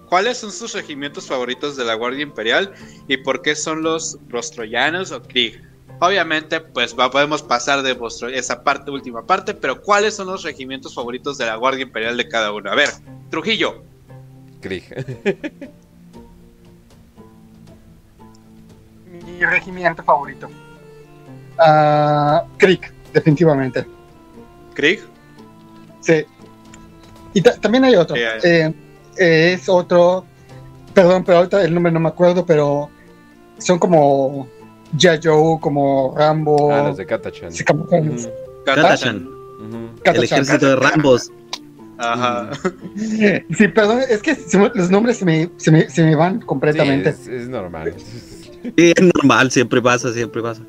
¿Cuáles 0.08 0.38
son 0.38 0.52
sus 0.52 0.72
regimientos 0.72 1.26
favoritos 1.26 1.76
de 1.76 1.84
la 1.84 1.94
Guardia 1.94 2.22
Imperial 2.22 2.72
y 3.08 3.16
por 3.16 3.42
qué 3.42 3.56
son 3.56 3.82
los 3.82 4.18
rostroyanos 4.28 5.10
o 5.10 5.20
Krieg? 5.22 5.60
Obviamente, 5.98 6.60
pues 6.60 6.94
va- 6.96 7.10
podemos 7.10 7.42
pasar 7.42 7.82
de 7.82 7.94
vuestro- 7.94 8.28
esa 8.28 8.62
parte, 8.62 8.90
última 8.92 9.26
parte, 9.26 9.52
pero 9.54 9.80
¿cuáles 9.82 10.14
son 10.14 10.28
los 10.28 10.44
regimientos 10.44 10.94
favoritos 10.94 11.38
de 11.38 11.46
la 11.46 11.56
Guardia 11.56 11.82
Imperial 11.82 12.16
de 12.16 12.28
cada 12.28 12.52
uno? 12.52 12.70
A 12.70 12.74
ver, 12.76 12.90
Trujillo. 13.30 13.82
Krieg. 14.60 14.84
Mi 19.24 19.44
regimiento 19.44 20.02
favorito. 20.02 20.48
Ah, 21.58 22.44
Krieg, 22.58 22.80
definitivamente. 23.12 23.86
Krieg. 24.76 25.00
Sí. 26.00 26.24
Y 27.34 27.40
ta- 27.42 27.56
también 27.56 27.84
hay 27.84 27.96
otro. 27.96 28.14
Sí, 28.14 28.22
Eh, 28.44 28.72
eh, 29.18 29.52
es 29.54 29.68
otro. 29.68 30.24
Perdón, 30.94 31.24
pero 31.24 31.38
ahorita 31.38 31.62
el 31.64 31.74
nombre 31.74 31.92
no 31.92 31.98
me 32.00 32.08
acuerdo, 32.08 32.46
pero 32.46 32.88
son 33.58 33.78
como. 33.78 34.48
Joe, 35.02 35.58
como 35.60 36.14
Rambo. 36.16 36.72
ah, 36.72 36.88
los 36.88 36.96
de 36.96 37.04
Katachan. 37.06 37.50
camuflan. 37.64 38.08
Ujú, 38.10 38.28
Katachan. 38.64 39.26
ujú. 39.26 39.78
El 40.04 40.22
ejército 40.24 40.66
de 40.66 40.76
Rambos. 40.76 41.32
Ajá. 41.98 42.50
Sí, 42.96 43.68
perdón, 43.68 44.00
es 44.08 44.22
que 44.22 44.36
los 44.74 44.90
nombres 44.90 45.16
se 45.18 45.24
me, 45.24 45.50
se 45.56 45.70
me, 45.70 45.88
se 45.90 46.04
me 46.04 46.14
van 46.14 46.40
completamente. 46.40 47.12
Sí, 47.14 47.22
es, 47.32 47.42
es 47.42 47.48
normal. 47.48 47.94
Sí, 47.98 48.72
es 48.96 49.02
normal, 49.14 49.50
siempre 49.50 49.80
pasa, 49.82 50.12
siempre 50.12 50.40
pasa. 50.42 50.62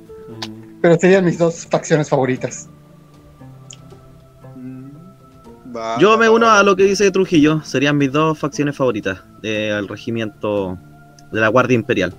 Pero 0.81 0.97
serían 0.99 1.25
mis 1.25 1.37
dos 1.37 1.67
facciones 1.69 2.09
favoritas. 2.09 2.69
Va, 5.75 5.99
Yo 5.99 6.11
va, 6.11 6.17
me 6.17 6.27
va, 6.27 6.33
uno 6.33 6.45
va. 6.45 6.59
a 6.59 6.63
lo 6.63 6.75
que 6.75 6.83
dice 6.83 7.11
Trujillo, 7.11 7.61
serían 7.63 7.97
mis 7.97 8.11
dos 8.11 8.37
facciones 8.39 8.75
favoritas 8.75 9.21
del 9.41 9.87
regimiento 9.87 10.77
de 11.31 11.41
la 11.41 11.49
Guardia 11.49 11.75
Imperial. 11.75 12.13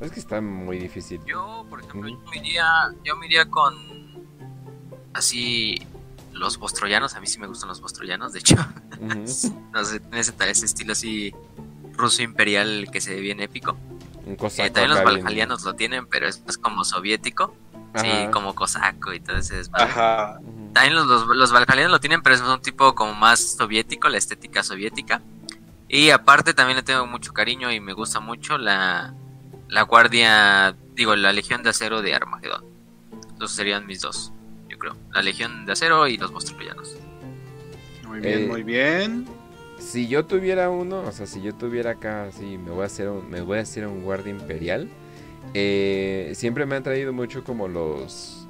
Es 0.00 0.10
que 0.12 0.20
está 0.20 0.40
muy 0.40 0.78
difícil. 0.78 1.20
Yo, 1.26 1.64
por 1.70 1.80
ejemplo, 1.80 2.08
yo 2.08 2.18
me 2.30 2.36
iría, 2.36 2.64
yo 3.04 3.16
me 3.16 3.26
iría 3.26 3.46
con 3.48 3.74
así 5.14 5.80
los 6.32 6.58
bostroyanos. 6.58 7.14
A 7.14 7.20
mí 7.20 7.26
sí 7.26 7.38
me 7.38 7.46
gustan 7.46 7.68
los 7.68 7.80
bostroyanos, 7.80 8.32
de 8.32 8.40
hecho. 8.40 8.56
No 8.98 9.84
sé, 9.84 10.00
tiene 10.00 10.20
ese, 10.20 10.32
ese 10.48 10.64
estilo 10.64 10.92
así 10.92 11.34
ruso 11.92 12.22
imperial 12.22 12.88
que 12.90 13.02
se 13.02 13.14
ve 13.14 13.20
bien 13.20 13.40
épico. 13.40 13.76
Un 14.24 14.32
Eh, 14.34 14.70
también 14.70 14.88
los 14.88 15.04
valjalianos 15.04 15.64
lo 15.64 15.74
tienen, 15.74 16.06
pero 16.06 16.26
es 16.26 16.42
más 16.46 16.56
como 16.56 16.82
soviético. 16.82 17.54
Sí, 17.96 18.28
como 18.32 18.54
cosaco 18.54 19.12
y 19.12 19.20
todo 19.20 19.36
ese 19.36 19.62
Ajá. 19.72 20.38
También 20.72 20.94
los, 20.94 21.06
los, 21.06 21.26
los 21.26 21.52
lo 21.52 22.00
tienen, 22.00 22.22
pero 22.22 22.34
es 22.34 22.42
un 22.42 22.60
tipo 22.60 22.94
como 22.94 23.14
más 23.14 23.56
soviético, 23.56 24.08
la 24.08 24.18
estética 24.18 24.62
soviética. 24.62 25.22
Y 25.88 26.10
aparte 26.10 26.52
también 26.52 26.76
le 26.76 26.82
tengo 26.82 27.06
mucho 27.06 27.32
cariño 27.32 27.72
y 27.72 27.80
me 27.80 27.92
gusta 27.92 28.20
mucho 28.20 28.58
la, 28.58 29.14
la 29.68 29.82
guardia, 29.82 30.76
digo, 30.94 31.16
la 31.16 31.32
Legión 31.32 31.62
de 31.62 31.70
Acero 31.70 32.02
de 32.02 32.14
Armagedón. 32.14 32.64
Esos 33.36 33.52
serían 33.52 33.86
mis 33.86 34.00
dos, 34.00 34.32
yo 34.68 34.78
creo. 34.78 34.96
La 35.12 35.22
Legión 35.22 35.64
de 35.66 35.72
Acero 35.72 36.06
y 36.08 36.16
los 36.18 36.32
monstruos 36.32 36.96
Muy 38.06 38.20
bien, 38.20 38.42
Eh, 38.42 38.46
muy 38.46 38.62
bien. 38.62 39.26
Si 39.78 40.08
yo 40.08 40.24
tuviera 40.24 40.70
uno, 40.70 41.00
o 41.00 41.12
sea, 41.12 41.26
si 41.26 41.42
yo 41.42 41.54
tuviera 41.54 41.92
acá, 41.92 42.30
sí, 42.32 42.58
me 42.58 42.70
voy 42.70 42.82
a 42.82 42.86
hacer 42.86 43.08
un, 43.08 43.30
me 43.30 43.40
voy 43.40 43.58
a 43.58 43.62
hacer 43.62 43.86
un 43.86 44.02
guardia 44.02 44.30
imperial. 44.30 44.88
Eh, 45.54 46.32
siempre 46.34 46.66
me 46.66 46.76
han 46.76 46.82
traído 46.82 47.12
mucho 47.12 47.44
como 47.44 47.68
los 47.68 48.46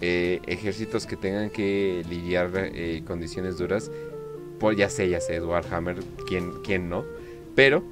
eh, 0.00 0.40
ejércitos 0.46 1.06
que 1.06 1.16
tengan 1.16 1.50
que 1.50 2.04
lidiar 2.08 2.50
eh, 2.54 3.02
condiciones 3.06 3.58
duras. 3.58 3.90
Por, 4.58 4.76
ya 4.76 4.88
sé, 4.88 5.08
ya 5.08 5.20
sé, 5.20 5.40
Warhammer, 5.40 5.96
¿quién, 6.28 6.52
quién 6.62 6.88
no? 6.88 7.04
Pero 7.54 7.82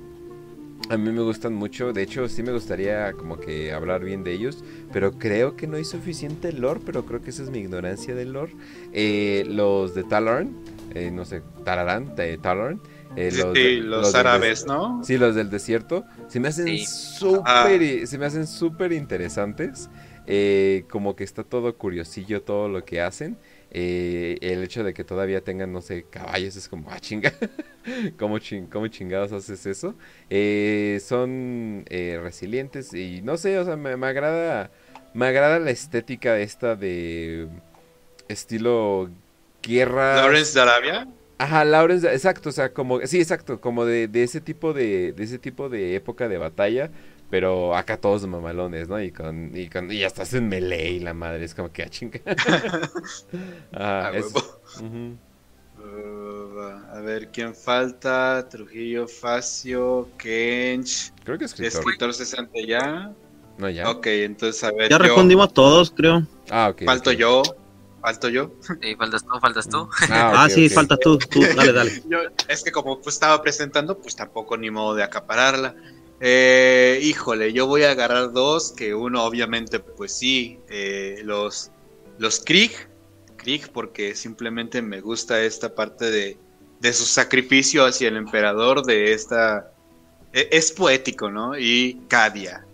a 0.88 0.96
mí 0.96 1.10
me 1.10 1.22
gustan 1.22 1.54
mucho, 1.54 1.92
de 1.92 2.02
hecho 2.02 2.28
sí 2.28 2.42
me 2.42 2.52
gustaría 2.52 3.12
como 3.14 3.38
que 3.38 3.72
hablar 3.72 4.04
bien 4.04 4.24
de 4.24 4.32
ellos, 4.32 4.62
pero 4.92 5.12
creo 5.12 5.56
que 5.56 5.66
no 5.66 5.76
hay 5.76 5.84
suficiente 5.84 6.52
lore, 6.52 6.80
pero 6.84 7.04
creo 7.06 7.22
que 7.22 7.30
esa 7.30 7.42
es 7.44 7.50
mi 7.50 7.58
ignorancia 7.60 8.14
del 8.14 8.32
lore. 8.32 8.54
Eh, 8.92 9.44
los 9.48 9.94
de 9.94 10.04
Talorn, 10.04 10.54
eh, 10.94 11.10
no 11.10 11.24
sé, 11.24 11.42
Tararán, 11.64 12.14
de 12.16 12.36
Talorn. 12.38 12.80
eh, 13.16 13.30
Sí, 13.30 13.38
los, 13.38 13.54
de- 13.54 13.76
los, 13.80 14.14
árabes, 14.14 14.66
¿no? 14.66 15.02
Sí, 15.04 15.18
los 15.18 15.34
del 15.34 15.50
desierto. 15.50 16.04
Se 16.32 16.40
me 16.40 16.48
hacen 16.48 16.66
Sí. 16.66 16.86
súper, 16.86 18.06
se 18.06 18.16
me 18.16 18.24
hacen 18.24 18.46
súper 18.46 18.92
interesantes. 18.92 19.90
Eh, 20.26 20.84
como 20.88 21.14
que 21.14 21.24
está 21.24 21.44
todo 21.44 21.76
curiosillo 21.76 22.40
todo 22.42 22.68
lo 22.70 22.86
que 22.86 23.02
hacen. 23.02 23.36
Eh, 23.70 24.38
el 24.40 24.62
hecho 24.62 24.82
de 24.82 24.94
que 24.94 25.04
todavía 25.04 25.42
tengan, 25.44 25.72
no 25.74 25.82
sé, 25.82 26.06
caballos 26.08 26.56
es 26.56 26.68
como, 26.70 26.90
ah, 26.90 26.98
chinga. 27.00 27.34
¿Cómo, 28.18 28.38
chin- 28.38 28.66
cómo 28.66 28.88
chingados 28.88 29.32
haces 29.32 29.66
eso? 29.66 29.94
Eh, 30.30 31.02
son 31.06 31.84
eh, 31.90 32.18
resilientes 32.22 32.94
y 32.94 33.20
no 33.20 33.36
sé, 33.36 33.58
o 33.58 33.64
sea, 33.66 33.76
me, 33.76 33.98
me 33.98 34.06
agrada, 34.06 34.70
me 35.12 35.26
agrada 35.26 35.58
la 35.58 35.70
estética 35.70 36.38
esta 36.38 36.76
de 36.76 37.46
estilo 38.28 39.10
guerra. 39.62 40.16
Lawrence 40.16 40.54
de 40.54 40.60
Arabia. 40.62 41.08
Ajá, 41.38 41.64
Lawrence, 41.64 42.06
exacto, 42.12 42.50
o 42.50 42.52
sea, 42.52 42.72
como, 42.72 43.00
sí, 43.06 43.20
exacto, 43.20 43.60
como 43.60 43.84
de, 43.84 44.06
de 44.06 44.22
ese 44.22 44.40
tipo 44.40 44.72
de, 44.72 45.12
de 45.12 45.24
ese 45.24 45.38
tipo 45.38 45.68
de 45.68 45.96
época 45.96 46.28
de 46.28 46.38
batalla, 46.38 46.90
pero 47.30 47.74
acá 47.74 47.96
todos 47.96 48.24
mamalones, 48.26 48.88
¿no? 48.88 49.00
Y 49.02 49.10
con, 49.10 49.50
y 49.56 49.68
con, 49.68 49.90
y 49.90 50.04
hasta 50.04 50.22
hacen 50.22 50.48
melee 50.48 50.92
y 50.92 51.00
la 51.00 51.14
madre, 51.14 51.44
es 51.44 51.54
como 51.54 51.72
que 51.72 51.82
a 51.82 51.88
chinga. 51.88 52.20
A 53.72 54.12
es-. 54.14 54.32
Uh, 55.78 57.02
ver, 57.02 57.28
¿quién 57.32 57.54
falta? 57.54 58.46
Trujillo, 58.48 59.08
Facio, 59.08 60.08
Kench. 60.16 61.12
Creo 61.24 61.38
que 61.38 61.44
escritor. 61.46 61.80
Escritor 61.80 62.14
60 62.14 62.52
ya. 62.66 63.12
No, 63.58 63.68
ya. 63.68 63.90
Ok, 63.90 64.06
entonces 64.06 64.62
a 64.64 64.70
ver. 64.72 64.90
Ya 64.90 64.96
yo- 64.96 65.02
respondimos 65.02 65.52
todos, 65.52 65.90
creo. 65.90 66.22
Ah, 66.50 66.68
ok. 66.70 66.82
Falto 66.84 67.12
yo. 67.12 67.42
Falto 68.02 68.28
yo. 68.28 68.50
Y 68.80 68.96
faltas 68.96 69.22
tú, 69.22 69.38
faltas 69.40 69.68
tú. 69.68 69.88
Ah, 70.10 70.32
ok, 70.44 70.50
sí, 70.50 70.66
ok. 70.66 70.72
faltas 70.72 70.98
tú, 71.00 71.18
tú, 71.18 71.40
dale, 71.54 71.72
dale. 71.72 72.02
Yo- 72.08 72.18
es 72.48 72.64
que 72.64 72.72
como 72.72 73.00
pues, 73.00 73.14
estaba 73.14 73.40
presentando, 73.40 73.98
pues 74.00 74.16
tampoco 74.16 74.56
ni 74.56 74.70
modo 74.72 74.96
de 74.96 75.04
acapararla. 75.04 75.74
Eh, 76.20 76.98
híjole, 77.02 77.52
yo 77.52 77.66
voy 77.66 77.84
a 77.84 77.92
agarrar 77.92 78.32
dos, 78.32 78.72
que 78.72 78.94
uno 78.94 79.24
obviamente, 79.24 79.78
pues 79.80 80.16
sí, 80.16 80.58
eh, 80.68 81.20
los, 81.24 81.70
los 82.18 82.40
Krieg, 82.40 82.72
Krieg, 83.36 83.70
porque 83.72 84.14
simplemente 84.14 84.82
me 84.82 85.00
gusta 85.00 85.40
esta 85.42 85.74
parte 85.74 86.10
de, 86.10 86.38
de 86.80 86.92
su 86.92 87.04
sacrificio 87.04 87.84
hacia 87.86 88.08
el 88.08 88.16
emperador, 88.16 88.84
de 88.84 89.12
esta... 89.12 89.72
e- 90.32 90.48
Es 90.52 90.72
poético, 90.72 91.30
¿no? 91.30 91.56
Y 91.58 92.02
Cadia, 92.08 92.64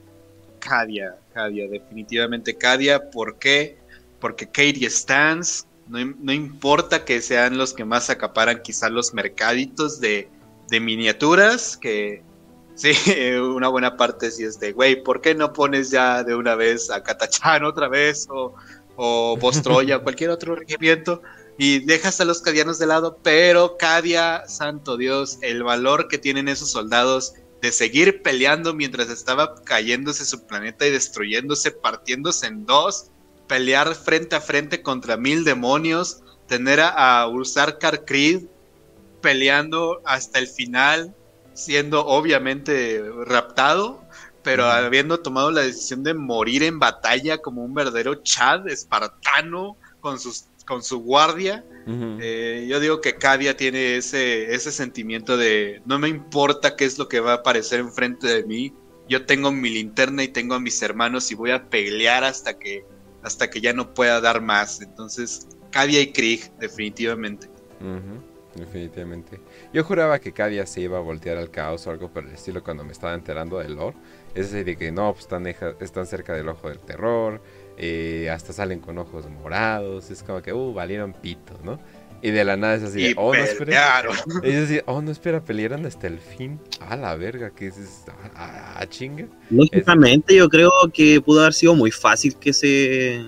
Cadia, 0.58 1.16
Cadia, 1.32 1.68
definitivamente 1.68 2.56
Cadia, 2.58 3.10
¿por 3.10 3.38
qué? 3.38 3.77
Porque 4.20 4.46
Katie 4.46 4.88
Stans, 4.90 5.66
no, 5.88 5.98
no 6.18 6.32
importa 6.32 7.04
que 7.04 7.20
sean 7.20 7.56
los 7.56 7.72
que 7.72 7.84
más 7.84 8.10
acaparan 8.10 8.62
quizá 8.62 8.88
los 8.88 9.14
mercaditos 9.14 10.00
de, 10.00 10.28
de 10.68 10.80
miniaturas, 10.80 11.76
que 11.76 12.22
sí, 12.74 12.92
una 13.54 13.68
buena 13.68 13.96
parte 13.96 14.30
sí 14.30 14.44
es 14.44 14.58
de, 14.60 14.72
güey, 14.72 15.02
¿por 15.02 15.20
qué 15.20 15.34
no 15.34 15.52
pones 15.52 15.90
ya 15.90 16.22
de 16.24 16.34
una 16.34 16.54
vez 16.54 16.90
a 16.90 17.02
Katachan 17.02 17.64
otra 17.64 17.88
vez 17.88 18.26
o, 18.30 18.54
o 18.96 19.36
Bostroya 19.36 19.98
o 19.98 20.02
cualquier 20.04 20.30
otro 20.30 20.54
regimiento? 20.54 21.22
Y 21.60 21.80
dejas 21.80 22.20
a 22.20 22.24
los 22.24 22.40
cadianos 22.40 22.78
de 22.78 22.86
lado, 22.86 23.18
pero 23.20 23.76
Cadia, 23.76 24.44
santo 24.46 24.96
Dios, 24.96 25.38
el 25.42 25.64
valor 25.64 26.06
que 26.06 26.16
tienen 26.16 26.46
esos 26.46 26.70
soldados 26.70 27.34
de 27.60 27.72
seguir 27.72 28.22
peleando 28.22 28.74
mientras 28.74 29.10
estaba 29.10 29.56
cayéndose 29.64 30.24
su 30.24 30.46
planeta 30.46 30.86
y 30.86 30.92
destruyéndose, 30.92 31.72
partiéndose 31.72 32.46
en 32.46 32.64
dos, 32.64 33.10
pelear 33.48 33.94
frente 33.94 34.36
a 34.36 34.40
frente 34.40 34.82
contra 34.82 35.16
mil 35.16 35.42
demonios, 35.42 36.22
tener 36.46 36.80
a, 36.80 37.22
a 37.22 37.28
Creed 38.06 38.42
peleando 39.20 40.00
hasta 40.04 40.38
el 40.38 40.46
final, 40.46 41.14
siendo 41.54 42.06
obviamente 42.06 43.02
raptado, 43.26 44.04
pero 44.44 44.66
habiendo 44.66 45.20
tomado 45.20 45.50
la 45.50 45.62
decisión 45.62 46.04
de 46.04 46.14
morir 46.14 46.62
en 46.62 46.78
batalla 46.78 47.38
como 47.38 47.64
un 47.64 47.74
verdadero 47.74 48.22
Chad 48.22 48.68
espartano 48.68 49.76
con 50.00 50.20
sus 50.20 50.46
con 50.68 50.82
su 50.82 51.00
guardia. 51.00 51.64
Eh, 52.20 52.66
yo 52.68 52.78
digo 52.78 53.00
que 53.00 53.16
Cadia 53.16 53.56
tiene 53.56 53.96
ese, 53.96 54.54
ese 54.54 54.70
sentimiento 54.70 55.38
de 55.38 55.80
no 55.86 55.98
me 55.98 56.08
importa 56.08 56.76
qué 56.76 56.84
es 56.84 56.98
lo 56.98 57.08
que 57.08 57.20
va 57.20 57.32
a 57.32 57.36
aparecer 57.36 57.80
enfrente 57.80 58.26
de 58.26 58.44
mí. 58.44 58.74
Yo 59.08 59.24
tengo 59.24 59.50
mi 59.50 59.70
linterna 59.70 60.22
y 60.22 60.28
tengo 60.28 60.54
a 60.54 60.60
mis 60.60 60.82
hermanos 60.82 61.32
y 61.32 61.34
voy 61.34 61.52
a 61.52 61.70
pelear 61.70 62.22
hasta 62.22 62.58
que 62.58 62.84
hasta 63.22 63.50
que 63.50 63.60
ya 63.60 63.72
no 63.72 63.94
pueda 63.94 64.20
dar 64.20 64.40
más. 64.40 64.80
Entonces, 64.80 65.48
Cadia 65.70 66.00
y 66.00 66.12
Krieg, 66.12 66.50
definitivamente. 66.58 67.48
Definitivamente. 68.54 69.40
Yo 69.72 69.84
juraba 69.84 70.18
que 70.18 70.32
cada 70.32 70.48
día 70.48 70.66
se 70.66 70.80
iba 70.80 70.98
a 70.98 71.00
voltear 71.00 71.36
al 71.36 71.50
caos 71.50 71.86
o 71.86 71.90
algo 71.90 72.10
por 72.10 72.24
el 72.24 72.32
estilo 72.32 72.62
cuando 72.64 72.84
me 72.84 72.92
estaba 72.92 73.14
enterando 73.14 73.58
del 73.58 73.74
lore. 73.74 73.96
Es 74.34 74.50
decir, 74.50 74.64
de 74.64 74.76
que 74.76 74.90
no, 74.90 75.12
pues 75.12 75.24
están, 75.24 75.46
están 75.46 76.06
cerca 76.06 76.34
del 76.34 76.48
ojo 76.48 76.68
del 76.68 76.80
terror, 76.80 77.40
eh, 77.76 78.28
hasta 78.30 78.52
salen 78.52 78.80
con 78.80 78.98
ojos 78.98 79.28
morados. 79.28 80.10
Es 80.10 80.22
como 80.22 80.42
que, 80.42 80.52
uh, 80.52 80.72
valieron 80.72 81.12
pito, 81.12 81.58
¿no? 81.62 81.78
Y 82.20 82.30
de 82.32 82.44
la 82.44 82.56
nada 82.56 82.74
es 82.74 82.82
así, 82.82 83.02
de, 83.02 83.14
oh, 83.16 83.32
no, 83.32 83.40
espera. 83.40 84.02
Es 84.42 84.54
decir, 84.68 84.82
oh, 84.86 85.00
no, 85.00 85.10
espera, 85.12 85.44
pelearon 85.44 85.86
hasta 85.86 86.08
el 86.08 86.18
fin. 86.18 86.58
A 86.80 86.96
la 86.96 87.14
verga, 87.14 87.50
que 87.50 87.68
es 87.68 88.04
a, 88.34 88.80
a 88.80 88.86
chinga. 88.88 89.26
Lógicamente, 89.50 90.34
yo 90.34 90.48
creo 90.48 90.70
que 90.92 91.20
pudo 91.20 91.40
haber 91.42 91.54
sido 91.54 91.74
muy 91.74 91.90
fácil 91.90 92.34
que 92.36 92.52
se 92.52 93.24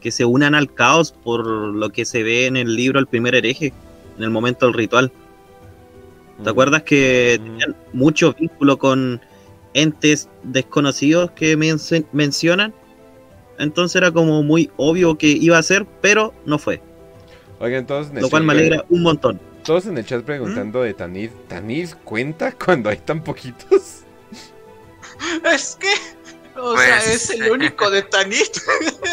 que 0.00 0.10
se 0.10 0.24
unan 0.24 0.56
al 0.56 0.74
caos 0.74 1.12
por 1.12 1.46
lo 1.46 1.90
que 1.90 2.04
se 2.04 2.24
ve 2.24 2.46
en 2.46 2.56
el 2.56 2.74
libro 2.74 2.98
El 2.98 3.06
primer 3.06 3.36
hereje, 3.36 3.72
en 4.18 4.24
el 4.24 4.30
momento 4.30 4.66
del 4.66 4.74
ritual. 4.74 5.12
¿Te 6.42 6.50
acuerdas 6.50 6.82
que 6.82 7.38
Mm. 7.40 7.44
tenían 7.44 7.76
mucho 7.92 8.34
vínculo 8.34 8.76
con 8.78 9.20
entes 9.74 10.28
desconocidos 10.42 11.30
que 11.30 11.56
menc- 11.56 12.04
mencionan? 12.12 12.74
Entonces 13.60 13.94
era 13.94 14.10
como 14.10 14.42
muy 14.42 14.70
obvio 14.76 15.16
que 15.16 15.28
iba 15.28 15.56
a 15.56 15.62
ser, 15.62 15.86
pero 16.00 16.34
no 16.46 16.58
fue. 16.58 16.82
Oigan, 17.62 17.86
todos 17.86 18.10
en 18.10 18.16
el 18.16 18.22
Lo 18.24 18.28
cual 18.30 18.42
me 18.42 18.52
alegra 18.52 18.84
un 18.88 19.02
montón. 19.02 19.40
Todos 19.64 19.86
en 19.86 19.96
el 19.96 20.04
chat 20.04 20.24
preguntando 20.24 20.82
de 20.82 20.94
Tanid. 20.94 21.30
¿Tanid 21.48 21.90
cuenta 22.04 22.50
cuando 22.64 22.90
hay 22.90 22.96
tan 22.98 23.22
poquitos? 23.22 24.00
Es 25.44 25.76
que, 25.78 25.92
o 26.58 26.74
Pues, 26.74 26.80
sea, 26.86 27.12
es 27.14 27.30
el 27.30 27.50
único 27.52 27.88
de 27.90 28.02
Tanit. 28.02 28.58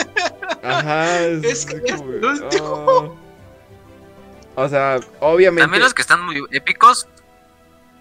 Ajá. 0.63 1.25
Es 1.27 1.65
que 1.67 1.75
es 1.77 2.01
el 2.01 2.25
último. 2.25 3.15
ah. 4.55 4.61
O 4.63 4.67
sea, 4.67 4.99
obviamente. 5.19 5.61
También 5.61 5.83
los 5.83 5.93
que 5.93 6.01
están 6.01 6.25
muy 6.25 6.43
épicos. 6.51 7.07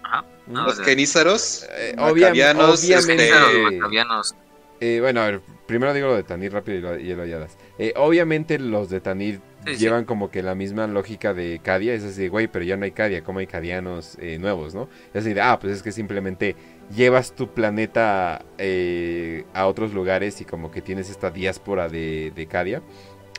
Ajá. 0.02 0.24
No, 0.46 0.64
Los 0.64 0.72
o 0.72 0.76
sea, 0.76 0.84
kenízaros, 0.86 1.66
eh, 1.72 1.94
macabianos, 1.98 2.82
obviamente. 2.82 3.28
este, 3.28 3.70
macabianos. 3.70 4.34
eh, 4.80 4.98
bueno, 5.02 5.20
a 5.20 5.26
ver, 5.26 5.40
primero 5.66 5.92
digo 5.92 6.06
lo 6.08 6.16
de 6.16 6.22
Tanid 6.22 6.50
rápido 6.52 6.96
y 6.98 7.12
lo, 7.14 7.26
y. 7.26 7.32
Eh, 7.78 7.92
obviamente 7.96 8.58
los 8.58 8.88
de 8.88 9.00
Tanid 9.02 9.38
Llevan 9.76 10.04
como 10.04 10.30
que 10.30 10.42
la 10.42 10.54
misma 10.54 10.86
lógica 10.86 11.34
de 11.34 11.60
Cadia. 11.62 11.94
Es 11.94 12.04
así, 12.04 12.28
güey, 12.28 12.48
pero 12.48 12.64
ya 12.64 12.76
no 12.76 12.84
hay 12.84 12.92
Cadia, 12.92 13.22
como 13.22 13.40
hay 13.40 13.46
cadianos 13.46 14.16
eh, 14.20 14.38
nuevos, 14.38 14.74
¿no? 14.74 14.88
Es 15.12 15.22
así, 15.22 15.34
de, 15.34 15.40
ah, 15.40 15.58
pues 15.58 15.74
es 15.74 15.82
que 15.82 15.92
simplemente 15.92 16.56
llevas 16.94 17.34
tu 17.34 17.52
planeta 17.52 18.44
eh, 18.58 19.44
a 19.54 19.66
otros 19.66 19.92
lugares 19.92 20.40
y 20.40 20.44
como 20.44 20.70
que 20.70 20.80
tienes 20.80 21.10
esta 21.10 21.30
diáspora 21.30 21.88
de, 21.88 22.32
de 22.34 22.46
Cadia. 22.46 22.82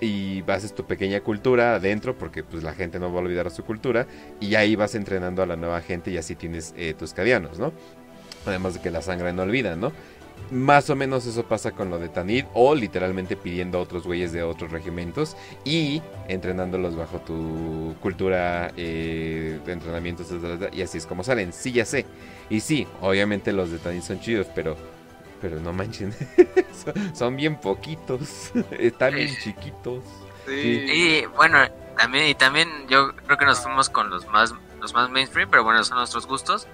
Y 0.01 0.43
haces 0.49 0.73
tu 0.73 0.85
pequeña 0.85 1.19
cultura 1.19 1.75
adentro 1.75 2.17
porque 2.17 2.41
pues 2.41 2.63
la 2.63 2.73
gente 2.73 2.99
no 2.99 3.11
va 3.11 3.19
a 3.19 3.23
olvidar 3.23 3.51
su 3.51 3.65
cultura. 3.65 4.07
Y 4.39 4.55
ahí 4.55 4.75
vas 4.75 4.95
entrenando 4.95 5.43
a 5.43 5.45
la 5.45 5.55
nueva 5.55 5.81
gente 5.81 6.11
y 6.11 6.17
así 6.17 6.35
tienes 6.35 6.73
eh, 6.77 6.93
tus 6.97 7.13
cadianos, 7.13 7.59
¿no? 7.59 7.73
Además 8.45 8.75
de 8.75 8.81
que 8.81 8.91
la 8.91 9.01
sangre 9.01 9.33
no 9.33 9.43
olvida, 9.43 9.75
¿no? 9.75 9.91
Más 10.51 10.89
o 10.89 10.95
menos 10.95 11.25
eso 11.25 11.43
pasa 11.43 11.71
con 11.71 11.89
lo 11.89 11.99
de 11.99 12.09
Tanit 12.09 12.45
o 12.53 12.73
literalmente 12.75 13.35
pidiendo 13.35 13.77
a 13.77 13.81
otros 13.81 14.03
güeyes 14.05 14.31
de 14.31 14.43
otros 14.43 14.71
regimientos 14.71 15.37
y 15.63 16.01
entrenándolos 16.27 16.95
bajo 16.95 17.19
tu 17.19 17.95
cultura 18.01 18.71
eh, 18.75 19.59
de 19.65 19.71
entrenamientos 19.71 20.27
y 20.73 20.81
así 20.81 20.97
es 20.97 21.05
como 21.05 21.23
salen. 21.23 21.53
Sí, 21.53 21.71
ya 21.71 21.85
sé. 21.85 22.05
Y 22.49 22.61
sí, 22.61 22.87
obviamente 23.01 23.53
los 23.53 23.71
de 23.71 23.77
Tanit 23.77 24.03
son 24.03 24.19
chidos, 24.19 24.47
pero 24.55 24.75
pero 25.41 25.59
no 25.59 25.73
manchen. 25.73 26.13
son, 27.13 27.35
bien 27.35 27.59
poquitos. 27.59 28.51
Están 28.71 29.15
bien 29.15 29.35
chiquitos. 29.41 30.03
Sí. 30.45 30.85
Y 30.91 31.25
bueno, 31.37 31.59
también 31.97 32.27
y 32.27 32.35
también 32.35 32.69
yo 32.87 33.15
creo 33.15 33.37
que 33.37 33.45
nos 33.45 33.61
fuimos 33.61 33.89
con 33.89 34.09
los 34.09 34.27
más 34.27 34.53
los 34.79 34.93
más 34.93 35.09
mainstream, 35.09 35.49
pero 35.49 35.63
bueno, 35.63 35.83
son 35.83 35.97
nuestros 35.97 36.25
gustos. 36.25 36.67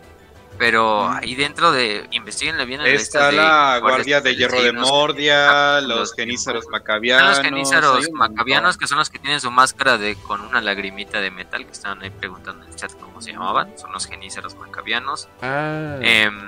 Pero 0.57 1.09
ahí 1.09 1.35
dentro 1.35 1.71
de, 1.71 2.07
investiguenle 2.11 2.65
bien. 2.65 2.81
Está 2.81 3.31
la 3.31 3.79
Guardia 3.79 4.21
de 4.21 4.35
Hierro 4.35 4.61
de 4.61 4.71
Mordia, 4.71 5.81
los 5.81 6.13
genízaros 6.13 6.67
macabianos. 6.67 7.37
Los 7.37 7.41
genízaros 7.41 8.11
macabianos, 8.13 8.77
que 8.77 8.87
son 8.87 8.97
los 8.97 9.09
que 9.09 9.19
tienen 9.19 9.41
su 9.41 9.51
máscara 9.51 9.97
de 9.97 10.15
con 10.15 10.41
una 10.41 10.61
lagrimita 10.61 11.19
de 11.19 11.31
metal, 11.31 11.65
que 11.65 11.71
estaban 11.71 12.01
ahí 12.01 12.09
preguntando 12.09 12.63
en 12.63 12.71
el 12.71 12.75
chat 12.75 12.91
cómo 12.93 13.21
se 13.21 13.33
llamaban. 13.33 13.77
Son 13.77 13.91
los 13.91 14.07
genízaros 14.07 14.55
macabianos. 14.55 15.27
Ah. 15.41 15.97
Em, 16.01 16.47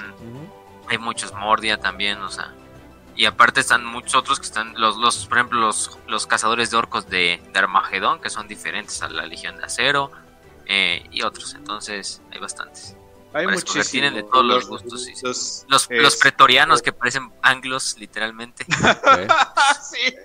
hay 0.87 0.97
muchos 0.97 1.33
Mordia 1.33 1.77
también, 1.77 2.19
o 2.21 2.29
sea. 2.29 2.53
Y 3.15 3.25
aparte 3.25 3.59
están 3.61 3.83
muchos 3.83 4.13
otros 4.15 4.39
que 4.39 4.45
están, 4.45 4.79
los, 4.79 4.95
los 4.97 5.25
por 5.25 5.39
ejemplo, 5.39 5.59
los, 5.59 5.97
los 6.07 6.27
cazadores 6.27 6.69
de 6.69 6.77
orcos 6.77 7.09
de, 7.09 7.41
de 7.51 7.59
Armagedón, 7.59 8.21
que 8.21 8.29
son 8.29 8.47
diferentes 8.47 9.01
a 9.01 9.09
la 9.09 9.25
Legión 9.25 9.57
de 9.57 9.65
Acero, 9.65 10.11
eh, 10.67 11.03
y 11.11 11.21
otros. 11.21 11.55
Entonces, 11.55 12.21
hay 12.31 12.39
bastantes. 12.39 12.96
Hay 13.33 13.47
muchísimos. 13.47 13.89
Tienen 13.89 14.13
de 14.15 14.23
todos 14.23 14.45
los, 14.45 14.67
gustos. 14.67 15.65
Los, 15.67 15.87
los, 15.89 16.15
pretorianos 16.15 16.81
que 16.81 16.91
parecen 16.91 17.31
anglos, 17.41 17.95
literalmente. 17.99 18.65
sí, 19.81 20.15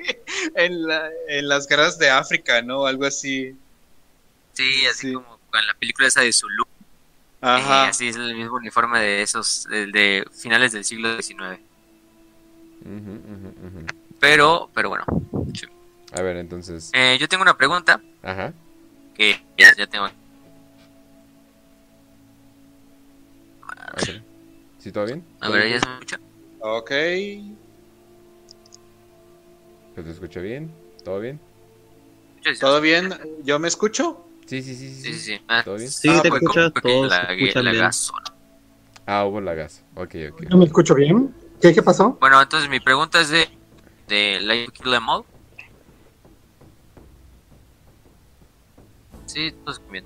en, 0.55 0.87
la, 0.87 1.11
en, 1.29 1.49
las 1.49 1.67
guerras 1.67 1.99
de 1.99 2.11
África, 2.11 2.63
¿no? 2.63 2.87
Algo 2.87 3.05
así. 3.05 3.57
Sí, 4.53 4.87
así 4.87 5.13
como 5.13 5.39
en 5.55 5.67
la 5.67 5.75
película 5.75 6.09
esa 6.09 6.21
de 6.21 6.33
Zulu. 6.33 6.65
Ajá. 7.41 7.89
así 7.89 8.07
es 8.07 8.15
el 8.15 8.37
mismo 8.37 8.55
uniforme 8.57 9.01
de 9.01 9.23
esos, 9.23 9.65
de, 9.65 10.25
finales 10.33 10.71
del 10.71 10.85
siglo 10.85 11.21
XIX. 11.21 11.61
Pero, 14.21 14.71
pero 14.73 14.89
bueno. 14.91 15.05
A 16.13 16.23
ver, 16.23 16.37
entonces. 16.37 16.91
Eh, 16.93 17.17
yo 17.21 17.29
tengo 17.29 17.43
una 17.43 17.57
pregunta. 17.57 18.01
Ajá. 18.23 18.53
Que 19.15 19.45
ya, 19.59 19.75
ya 19.77 19.87
tengo 19.87 20.09
¿Sí, 24.79 24.91
todo 24.91 25.05
bien? 25.07 25.25
A 25.41 25.51
ver, 25.51 25.69
¿ya 25.71 25.81
se 25.81 25.87
escucha? 25.93 26.21
Ok. 26.61 26.91
¿Se 29.95 30.03
te 30.03 30.11
escucha 30.11 30.41
bien? 30.41 30.73
¿Todo 31.05 31.21
bien? 31.21 31.39
¿Todo 32.61 32.81
bien? 32.81 33.13
¿Yo 33.45 33.59
me 33.59 33.69
escucho? 33.69 34.27
Sí, 34.47 34.63
sí, 34.63 34.75
sí. 34.75 34.91
Sí, 34.91 35.19
sí, 35.19 35.41
ah, 35.49 35.63
¿Todo 35.65 35.77
bien? 35.77 35.91
Sí, 35.91 36.09
te 36.23 36.29
escuchas, 36.29 36.73
todos 36.83 37.11
la, 37.11 37.63
la 37.63 37.73
gas. 37.73 38.13
Ah, 39.07 39.25
hubo 39.25 39.41
la 39.41 39.55
gas. 39.55 39.83
Ok, 39.95 40.15
ok. 40.33 40.43
¿No 40.49 40.57
me 40.57 40.65
escucho 40.65 40.95
bien? 40.95 41.35
¿Qué, 41.61 41.75
qué 41.75 41.83
pasó? 41.83 42.17
Bueno, 42.21 42.41
entonces 42.43 42.69
mi 42.69 42.81
pregunta 42.81 43.21
es 43.21 43.29
de, 43.29 43.49
de 44.09 44.41
Life 44.41 44.73
Kill 44.73 44.95
Em 44.95 45.09
All. 45.09 45.25
Sí, 49.27 49.53
todo 49.65 49.77
bien. 49.91 50.05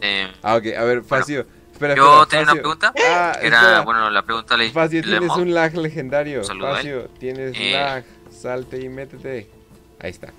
Eh, 0.00 0.32
ah, 0.42 0.56
ok. 0.56 0.66
A 0.76 0.84
ver, 0.84 1.02
Facio. 1.02 1.46
Espera, 1.76 1.94
Yo 1.94 2.24
tenía 2.26 2.44
una 2.44 2.54
pregunta. 2.54 2.94
Ah, 3.06 3.38
era, 3.42 3.82
bueno, 3.82 4.08
la 4.08 4.22
pregunta 4.22 4.56
le 4.56 4.70
Facio, 4.70 5.02
tienes 5.02 5.30
un 5.30 5.52
lag 5.52 5.76
legendario. 5.76 6.42
Facio, 6.42 7.10
tienes 7.18 7.54
eh. 7.54 7.72
lag. 7.72 8.02
Salte 8.30 8.80
y 8.80 8.88
métete. 8.88 9.50
Ahí 10.00 10.10
está. 10.10 10.32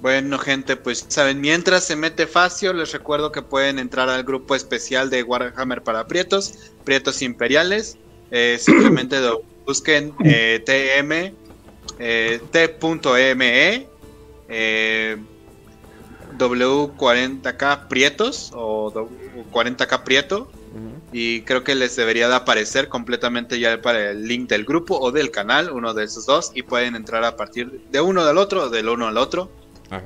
Bueno, 0.00 0.38
gente, 0.38 0.76
pues 0.76 1.04
saben, 1.08 1.40
mientras 1.40 1.82
se 1.82 1.96
mete 1.96 2.28
Facio, 2.28 2.72
les 2.72 2.92
recuerdo 2.92 3.32
que 3.32 3.42
pueden 3.42 3.80
entrar 3.80 4.08
al 4.08 4.22
grupo 4.22 4.54
especial 4.54 5.10
de 5.10 5.24
Warhammer 5.24 5.82
para 5.82 6.06
Prietos, 6.06 6.72
Prietos 6.84 7.20
Imperiales. 7.20 7.98
Eh, 8.30 8.58
simplemente 8.60 9.16
busquen 9.66 10.14
eh, 10.24 10.62
TM, 10.64 11.34
eh, 11.98 12.40
T.me, 12.52 13.88
eh, 14.48 15.16
W40K 16.38 17.88
Prietos 17.88 18.52
o 18.54 18.92
40K 19.52 20.02
Prieto. 20.04 20.50
Y 21.12 21.42
creo 21.42 21.62
que 21.62 21.74
les 21.74 21.94
debería 21.96 22.28
de 22.28 22.34
aparecer 22.34 22.88
completamente 22.88 23.58
ya 23.58 23.82
para 23.82 24.12
el 24.12 24.26
link 24.26 24.48
del 24.48 24.64
grupo 24.64 24.98
o 24.98 25.12
del 25.12 25.30
canal, 25.30 25.70
uno 25.70 25.92
de 25.92 26.04
esos 26.04 26.24
dos. 26.26 26.50
Y 26.54 26.62
pueden 26.62 26.96
entrar 26.96 27.24
a 27.24 27.36
partir 27.36 27.82
de 27.90 28.00
uno 28.00 28.24
del 28.24 28.38
otro 28.38 28.70
del 28.70 28.88
uno 28.88 29.06
al 29.06 29.18
otro. 29.18 29.50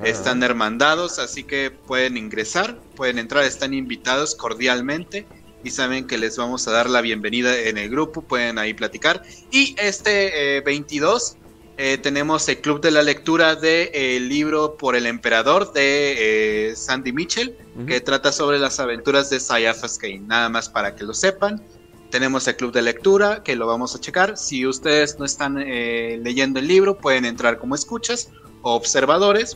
Están 0.03 0.43
hermandados, 0.43 1.17
así 1.17 1.45
que 1.45 1.71
pueden 1.71 2.17
ingresar, 2.17 2.77
pueden 2.97 3.19
entrar, 3.19 3.45
están 3.45 3.73
invitados 3.73 4.35
cordialmente 4.35 5.25
y 5.63 5.71
saben 5.71 6.07
que 6.07 6.17
les 6.17 6.37
vamos 6.37 6.67
a 6.67 6.71
dar 6.71 6.89
la 6.89 6.99
bienvenida 6.99 7.57
en 7.57 7.77
el 7.77 7.89
grupo, 7.89 8.21
pueden 8.21 8.57
ahí 8.57 8.73
platicar. 8.73 9.23
Y 9.49 9.75
este 9.79 10.61
22 10.65 11.37
eh, 11.77 11.99
tenemos 11.99 12.49
el 12.49 12.59
Club 12.59 12.81
de 12.81 12.89
la 12.89 13.03
Lectura 13.03 13.55
del 13.55 13.91
de, 13.91 14.19
libro 14.19 14.77
Por 14.77 14.95
el 14.95 15.05
Emperador 15.05 15.73
de 15.73 16.69
eh, 16.71 16.75
Sandy 16.75 17.11
Mitchell, 17.11 17.55
que 17.85 18.01
trata 18.01 18.31
sobre 18.31 18.57
las 18.57 18.79
aventuras 18.79 19.29
de 19.29 19.39
Sayafas 19.39 19.99
Kane. 19.99 20.21
Nada 20.21 20.49
más 20.49 20.69
para 20.69 20.95
que 20.95 21.03
lo 21.03 21.13
sepan. 21.13 21.61
Tenemos 22.09 22.47
el 22.47 22.55
Club 22.55 22.71
de 22.71 22.81
Lectura, 22.81 23.43
que 23.43 23.55
lo 23.55 23.67
vamos 23.67 23.93
a 23.93 23.99
checar. 23.99 24.37
Si 24.37 24.65
ustedes 24.65 25.19
no 25.19 25.25
están 25.25 25.57
eh, 25.59 26.19
leyendo 26.23 26.59
el 26.59 26.67
libro, 26.67 26.97
pueden 26.97 27.25
entrar 27.25 27.59
como 27.59 27.75
escuchas 27.75 28.31
o 28.63 28.73
observadores. 28.73 29.55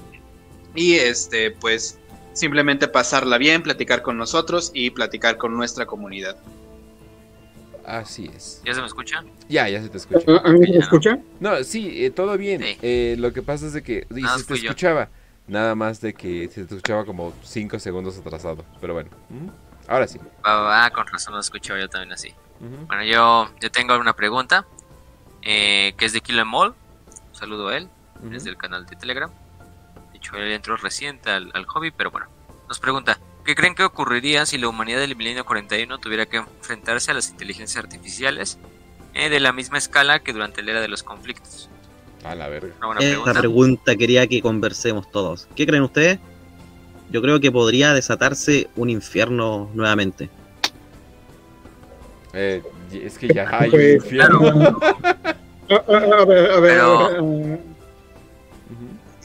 Y 0.75 0.93
este, 0.93 1.50
pues, 1.50 1.98
simplemente 2.33 2.88
pasarla 2.88 3.40
bien, 3.40 3.64
platicar 3.64 4.03
con 4.03 4.17
nosotros 4.17 4.69
y 4.75 4.91
platicar 4.91 5.38
con 5.38 5.58
nuestra 5.58 5.88
comunidad. 5.88 6.38
Así 7.85 8.29
es. 8.35 8.61
¿Ya 8.65 8.73
se 8.73 8.81
me 8.81 8.87
escucha? 8.87 9.23
Ya, 9.49 9.67
ya 9.67 9.81
se 9.81 9.89
te 9.89 9.97
escucha. 9.97 10.25
¿A 10.43 10.51
mí 10.51 10.65
se 10.65 10.71
me 10.71 10.77
escucha? 10.77 11.19
No, 11.39 11.63
sí, 11.63 12.05
eh, 12.05 12.11
todo 12.11 12.37
bien. 12.37 12.61
Eh, 12.63 13.15
lo 13.17 13.33
que 13.33 13.41
pasa 13.41 13.65
es 13.67 13.73
de 13.73 13.83
que 13.83 14.07
y 14.09 14.21
se 14.21 14.43
te 14.43 14.53
escuchaba. 14.55 15.09
Nada 15.47 15.75
más 15.75 15.99
de 16.01 16.13
que 16.13 16.47
se 16.47 16.65
te 16.65 16.75
escuchaba 16.75 17.05
como 17.05 17.33
5 17.43 17.79
segundos 17.79 18.17
atrasado. 18.17 18.63
Pero 18.79 18.93
bueno, 18.93 19.09
ahora 19.87 20.07
sí. 20.07 20.19
Va, 20.45 20.61
va, 20.61 20.89
con 20.91 21.07
razón 21.07 21.33
lo 21.33 21.39
escucho 21.39 21.77
yo 21.77 21.89
también 21.89 22.13
así. 22.13 22.33
Bueno, 22.87 23.03
yo, 23.03 23.49
yo 23.59 23.71
tengo 23.71 23.97
una 23.97 24.13
pregunta. 24.13 24.65
Eh, 25.41 25.93
que 25.97 26.05
es 26.05 26.13
de 26.13 26.21
Kilo 26.21 26.45
Mall. 26.45 26.75
Un 27.29 27.35
saludo 27.35 27.69
a 27.69 27.77
él. 27.77 27.89
Desde 28.21 28.49
el 28.51 28.57
canal 28.57 28.85
de 28.85 28.95
Telegram. 28.95 29.31
De 30.11 30.17
hecho, 30.17 30.35
él 30.37 30.51
entró 30.51 30.77
reciente 30.77 31.31
al, 31.31 31.49
al 31.55 31.65
hobby, 31.65 31.89
pero 31.89 32.11
bueno. 32.11 32.27
Nos 32.67 32.79
pregunta. 32.79 33.17
¿Qué 33.45 33.55
creen 33.55 33.75
que 33.75 33.83
ocurriría 33.83 34.45
si 34.45 34.57
la 34.57 34.67
humanidad 34.67 34.99
del 34.99 35.15
milenio 35.15 35.45
41 35.45 35.97
tuviera 35.99 36.25
que 36.25 36.37
enfrentarse 36.37 37.11
a 37.11 37.13
las 37.15 37.29
inteligencias 37.29 37.83
artificiales 37.83 38.59
eh, 39.13 39.29
de 39.29 39.39
la 39.39 39.51
misma 39.51 39.77
escala 39.77 40.19
que 40.19 40.31
durante 40.31 40.61
la 40.61 40.71
era 40.71 40.81
de 40.81 40.87
los 40.87 41.03
conflictos? 41.03 41.69
A 42.23 42.35
la 42.35 42.47
verga. 42.49 42.73
Esta 42.99 43.33
pregunta 43.33 43.95
quería 43.95 44.27
que 44.27 44.41
conversemos 44.41 45.09
todos. 45.09 45.47
¿Qué 45.55 45.65
creen 45.65 45.83
ustedes? 45.83 46.19
Yo 47.09 47.21
creo 47.21 47.39
que 47.39 47.51
podría 47.51 47.93
desatarse 47.93 48.69
un 48.75 48.91
infierno 48.91 49.69
nuevamente. 49.73 50.29
Eh, 52.33 52.61
es 52.93 53.17
que 53.17 53.27
ya 53.27 53.49
hay 53.59 53.69
un 53.71 53.81
infierno. 53.81 54.79
a, 55.69 56.25
ver, 56.25 56.51
a 56.51 56.59
ver, 56.59 57.59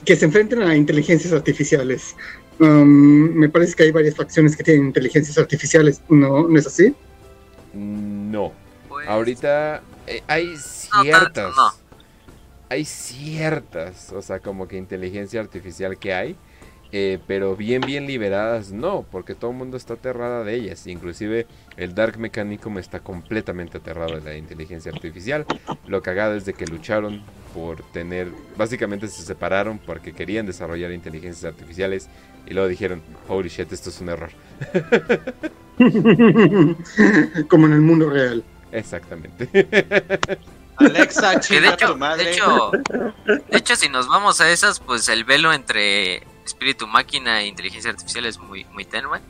que 0.04 0.16
se 0.16 0.24
enfrenten 0.24 0.62
a 0.62 0.74
inteligencias 0.74 1.32
artificiales. 1.32 2.16
Um, 2.58 3.34
me 3.34 3.48
parece 3.48 3.74
que 3.74 3.82
hay 3.84 3.92
varias 3.92 4.14
facciones 4.14 4.56
que 4.56 4.64
tienen 4.64 4.86
inteligencias 4.86 5.36
artificiales, 5.36 6.00
¿no, 6.08 6.48
¿no 6.48 6.58
es 6.58 6.66
así? 6.66 6.94
No. 7.74 8.52
Pues, 8.88 9.06
Ahorita 9.08 9.82
eh, 10.06 10.22
hay 10.26 10.56
ciertas. 10.56 11.54
Hay 12.68 12.84
ciertas, 12.84 14.12
o 14.12 14.22
sea, 14.22 14.40
como 14.40 14.66
que 14.66 14.76
inteligencia 14.76 15.40
artificial 15.40 15.98
que 15.98 16.14
hay. 16.14 16.36
Eh, 16.92 17.18
pero 17.26 17.56
bien, 17.56 17.80
bien 17.80 18.06
liberadas, 18.06 18.70
no, 18.70 19.04
porque 19.10 19.34
todo 19.34 19.50
el 19.50 19.56
mundo 19.56 19.76
está 19.76 19.94
aterrada 19.94 20.44
de 20.44 20.54
ellas. 20.54 20.86
Inclusive 20.86 21.46
el 21.76 21.94
Dark 21.94 22.18
Mechanicum 22.18 22.78
está 22.78 23.00
completamente 23.00 23.78
aterrado 23.78 24.18
de 24.18 24.22
la 24.22 24.36
inteligencia 24.36 24.92
artificial. 24.92 25.44
Lo 25.86 26.02
cagado 26.02 26.34
es 26.36 26.44
de 26.44 26.54
que 26.54 26.66
lucharon 26.66 27.22
por 27.52 27.82
tener, 27.92 28.28
básicamente 28.56 29.08
se 29.08 29.22
separaron 29.22 29.78
porque 29.78 30.12
querían 30.12 30.46
desarrollar 30.46 30.92
inteligencias 30.92 31.44
artificiales 31.44 32.08
y 32.46 32.54
luego 32.54 32.68
dijeron, 32.68 33.02
holy 33.28 33.48
shit, 33.48 33.70
esto 33.72 33.90
es 33.90 34.00
un 34.00 34.08
error. 34.08 34.30
Como 37.48 37.66
en 37.66 37.72
el 37.72 37.80
mundo 37.80 38.10
real. 38.10 38.42
Exactamente. 38.72 39.48
Alexa, 40.76 41.40
chica 41.40 41.60
de 41.60 41.68
hecho, 41.68 41.92
tu 41.92 41.96
madre. 41.96 42.24
De 42.24 42.32
hecho, 42.32 42.70
de 43.26 43.58
hecho, 43.58 43.76
si 43.76 43.88
nos 43.88 44.08
vamos 44.08 44.40
a 44.40 44.50
esas, 44.50 44.80
pues 44.80 45.08
el 45.08 45.24
velo 45.24 45.52
entre 45.52 46.22
espíritu 46.44 46.86
máquina 46.86 47.40
e 47.40 47.46
inteligencia 47.46 47.90
artificial 47.90 48.26
es 48.26 48.38
muy, 48.38 48.64
muy 48.66 48.84
tenue. 48.84 49.20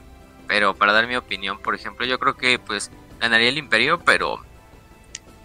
Pero 0.49 0.75
para 0.75 0.93
dar 0.93 1.07
mi 1.07 1.17
opinión, 1.17 1.59
por 1.59 1.75
ejemplo, 1.75 2.07
yo 2.07 2.19
creo 2.19 2.36
que 2.36 2.59
pues 2.59 2.91
ganaría 3.20 3.49
el 3.49 3.59
imperio, 3.59 4.01
pero 4.01 4.41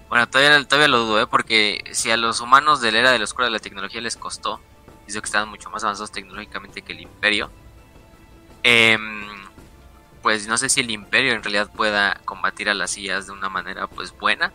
Bueno, 0.10 0.28
todavía, 0.30 0.64
todavía 0.68 0.88
lo 0.90 1.00
dudo, 1.06 1.22
¿eh? 1.22 1.28
porque 1.28 1.84
si 1.92 2.12
a 2.12 2.18
los 2.18 2.42
humanos 2.42 2.82
de 2.82 2.92
la 2.92 3.00
era 3.00 3.12
de 3.12 3.18
la 3.18 3.24
oscura 3.24 3.46
de 3.46 3.52
la 3.52 3.60
tecnología 3.60 4.02
les 4.02 4.18
costó, 4.18 4.60
dice 5.08 5.20
que 5.22 5.26
estaban 5.26 5.50
mucho 5.50 5.70
más 5.70 5.84
avanzados 5.84 6.12
tecnológicamente 6.12 6.82
que 6.82 6.94
el 6.94 7.02
imperio, 7.02 7.50
em, 8.64 9.26
pues 10.22 10.48
no 10.48 10.58
sé 10.58 10.70
si 10.70 10.82
el 10.82 10.92
imperio 10.92 11.34
en 11.34 11.44
realidad 11.44 11.72
pueda 11.74 12.20
combatir 12.26 12.70
a 12.70 12.74
las 12.74 12.92
sillas 12.92 13.28
de 13.28 13.34
una 13.34 13.50
manera 13.50 13.88
pues 13.88 14.16
buena, 14.18 14.52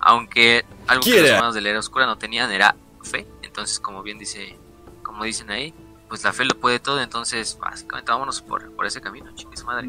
aunque 0.00 0.64
algo 0.86 1.04
que 1.04 1.20
los 1.20 1.30
humanos 1.30 1.54
de 1.54 1.60
la 1.60 1.70
era 1.70 1.78
oscura 1.78 2.06
no 2.06 2.18
tenían 2.18 2.50
era 2.52 2.76
fe, 3.02 3.26
entonces 3.42 3.80
como 3.80 4.02
bien 4.02 4.18
dice, 4.18 4.56
como 5.02 5.24
dicen 5.24 5.50
ahí, 5.50 5.74
pues 6.08 6.24
la 6.24 6.32
fe 6.32 6.44
lo 6.44 6.54
puede 6.54 6.78
todo, 6.78 7.00
entonces 7.00 7.56
básicamente 7.58 8.10
vámonos 8.10 8.42
por, 8.42 8.70
por 8.72 8.86
ese 8.86 9.00
camino, 9.00 9.34
chicos 9.34 9.64
madre. 9.64 9.88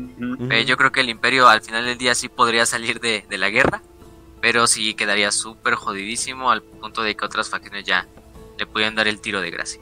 Eh, 0.49 0.65
yo 0.65 0.77
creo 0.77 0.91
que 0.91 1.01
el 1.01 1.09
imperio 1.09 1.47
al 1.47 1.61
final 1.61 1.85
del 1.85 1.97
día 1.97 2.15
sí 2.15 2.29
podría 2.29 2.65
salir 2.65 2.99
de, 2.99 3.25
de 3.27 3.37
la 3.37 3.49
guerra, 3.49 3.81
pero 4.39 4.67
sí 4.67 4.93
quedaría 4.93 5.31
súper 5.31 5.75
jodidísimo 5.75 6.49
al 6.49 6.61
punto 6.61 7.01
de 7.01 7.15
que 7.15 7.25
otras 7.25 7.49
facciones 7.49 7.83
ya 7.83 8.07
le 8.57 8.65
pudieran 8.65 8.95
dar 8.95 9.07
el 9.07 9.19
tiro 9.19 9.41
de 9.41 9.51
gracia. 9.51 9.81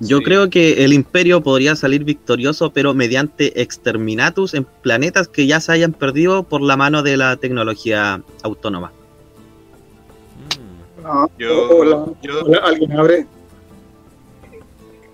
Yo 0.00 0.20
creo 0.20 0.50
que 0.50 0.84
el 0.84 0.92
imperio 0.92 1.42
podría 1.42 1.76
salir 1.76 2.02
victorioso, 2.02 2.72
pero 2.72 2.92
mediante 2.92 3.62
exterminatus 3.62 4.54
en 4.54 4.64
planetas 4.82 5.28
que 5.28 5.46
ya 5.46 5.60
se 5.60 5.72
hayan 5.72 5.92
perdido 5.92 6.42
por 6.42 6.60
la 6.60 6.76
mano 6.76 7.02
de 7.02 7.16
la 7.16 7.36
tecnología 7.36 8.22
autónoma. 8.42 8.92
Mm. 10.48 11.06
Ah, 11.06 11.26
yo, 11.38 12.16
¿alguien 12.62 12.92
abre? 12.92 13.26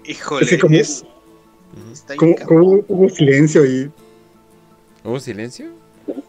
Híjole, 0.06 0.58
como, 2.16 2.84
hubo 2.88 3.08
silencio 3.10 3.66
y... 3.66 3.90
¿Hubo 5.04 5.20
silencio? 5.20 5.70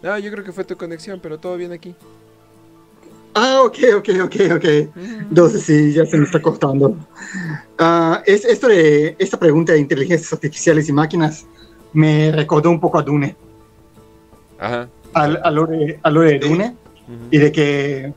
No, 0.01 0.19
yo 0.19 0.31
creo 0.31 0.43
que 0.43 0.51
fue 0.51 0.65
tu 0.65 0.75
conexión, 0.75 1.19
pero 1.21 1.39
todo 1.39 1.55
bien 1.55 1.71
aquí. 1.71 1.95
Ah, 3.33 3.61
ok, 3.64 3.77
ok, 3.98 4.09
ok, 4.24 4.35
ok. 4.56 4.66
Entonces 5.30 5.64
sí, 5.64 5.93
ya 5.93 6.06
se 6.06 6.17
me 6.17 6.25
está 6.25 6.41
cortando. 6.41 6.95
Uh, 7.80 8.17
es, 8.25 8.43
esto 8.45 8.67
de, 8.67 9.16
esta 9.19 9.40
pregunta 9.40 9.74
de 9.74 9.80
inteligencias 9.80 10.33
artificiales 10.33 10.90
y 10.90 10.93
máquinas 10.93 11.45
me 11.93 12.32
recordó 12.32 12.69
un 12.69 12.80
poco 12.80 12.99
a 12.99 13.03
Dune. 13.03 13.35
Ajá. 14.59 14.90
Al, 15.14 15.40
a, 15.43 15.51
lo 15.51 15.66
de, 15.66 15.99
a 16.01 16.09
lo 16.09 16.22
de 16.22 16.40
Dune. 16.40 16.75
Y 17.32 17.38
de 17.40 17.51
que 17.51 18.14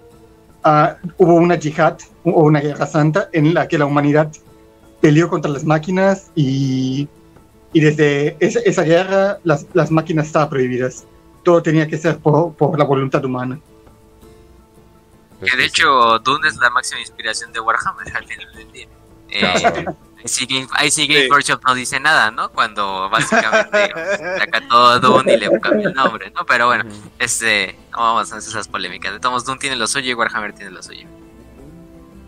uh, 0.65 1.09
hubo 1.17 1.35
una 1.35 1.55
yihad 1.55 1.99
o 2.25 2.43
una 2.43 2.61
guerra 2.61 2.87
santa 2.87 3.29
en 3.33 3.55
la 3.55 3.67
que 3.67 3.79
la 3.79 3.87
humanidad 3.87 4.31
peleó 5.01 5.29
contra 5.29 5.51
las 5.51 5.65
máquinas 5.65 6.31
y, 6.35 7.09
y 7.73 7.81
desde 7.81 8.37
esa, 8.39 8.61
esa 8.61 8.83
guerra 8.83 9.39
las, 9.45 9.67
las 9.73 9.91
máquinas 9.91 10.27
estaban 10.27 10.51
prohibidas 10.51 11.07
todo 11.43 11.63
tenía 11.63 11.87
que 11.87 11.99
ser 11.99 12.19
por, 12.19 12.55
por 12.55 12.79
la 12.79 12.85
voluntad 12.85 13.25
humana. 13.25 13.61
Que 15.45 15.57
de 15.57 15.65
hecho, 15.65 16.19
Dune 16.21 16.49
es 16.49 16.57
la 16.57 16.71
máxima 16.71 17.01
inspiración 17.01 17.53
de 17.53 17.61
Warhammer 17.61 18.17
al 18.17 18.27
final 18.27 18.53
del 18.53 18.73
día. 18.73 18.89
Eh, 19.31 19.87
ahí 20.73 20.91
sí 20.91 21.07
Game 21.07 21.29
Workshop 21.29 21.63
no 21.67 21.75
dice 21.75 21.99
nada, 21.99 22.31
¿no? 22.31 22.53
Cuando 22.53 23.09
básicamente 23.11 23.93
saca 24.39 24.69
todo 24.69 25.01
Dune 25.01 25.35
y 25.35 25.37
le 25.39 25.61
cambia 25.61 25.89
el 25.89 25.95
nombre, 25.95 26.31
¿no? 26.31 26.45
Pero 26.47 26.67
bueno, 26.67 26.85
este, 27.19 27.77
no 27.93 27.99
vamos 27.99 28.33
a 28.33 28.37
hacer 28.37 28.51
esas 28.51 28.69
polémicas. 28.69 29.13
De 29.13 29.21
todos 29.21 29.45
Dune 29.45 29.59
tiene 29.59 29.77
lo 29.77 29.87
suyo 29.87 30.11
y 30.11 30.15
Warhammer 30.15 30.53
tiene 30.53 30.71
lo 30.71 30.83
suyo. 30.83 31.07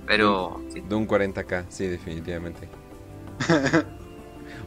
Pero... 0.07 0.61
Dune 0.89 1.07
40k, 1.07 1.67
sí, 1.69 1.87
definitivamente. 1.87 2.69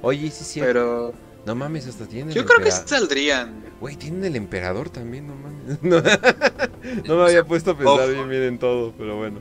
Oye, 0.01 0.31
sí, 0.31 0.43
sí. 0.43 0.59
Pero... 0.59 1.13
No 1.45 1.55
mames, 1.55 1.87
hasta 1.87 2.05
tienen. 2.05 2.35
Yo 2.35 2.45
creo 2.45 2.59
que 2.59 2.71
saldrían. 2.71 3.63
Güey, 3.79 3.95
tienen 3.95 4.25
el 4.25 4.35
emperador 4.35 4.89
también, 4.89 5.27
no 5.27 5.35
mames. 5.35 5.79
No, 7.05 7.17
me 7.17 7.23
había 7.23 7.43
puesto 7.43 7.71
a 7.71 7.77
pensar 7.77 8.09
bien, 8.09 8.29
bien 8.29 8.43
en 8.43 8.59
todo, 8.59 8.93
pero 8.97 9.17
bueno. 9.17 9.39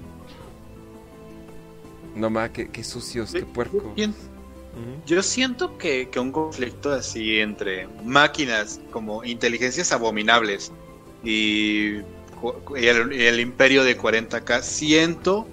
No 2.15 2.29
mames, 2.29 2.51
qué, 2.51 2.85
sucios, 2.85 3.33
qué 3.33 3.47
puercos. 3.47 3.83
Yo 5.07 5.23
siento 5.23 5.79
que, 5.79 6.11
un 6.17 6.33
conflicto 6.33 6.93
así 6.93 7.39
entre 7.39 7.89
máquinas 8.05 8.81
como 8.91 9.25
inteligencias 9.25 9.93
abominables 9.93 10.73
y, 11.25 11.99
el, 12.77 13.41
imperio 13.41 13.85
de 13.85 13.99
40k, 13.99 14.63
siento 14.63 15.47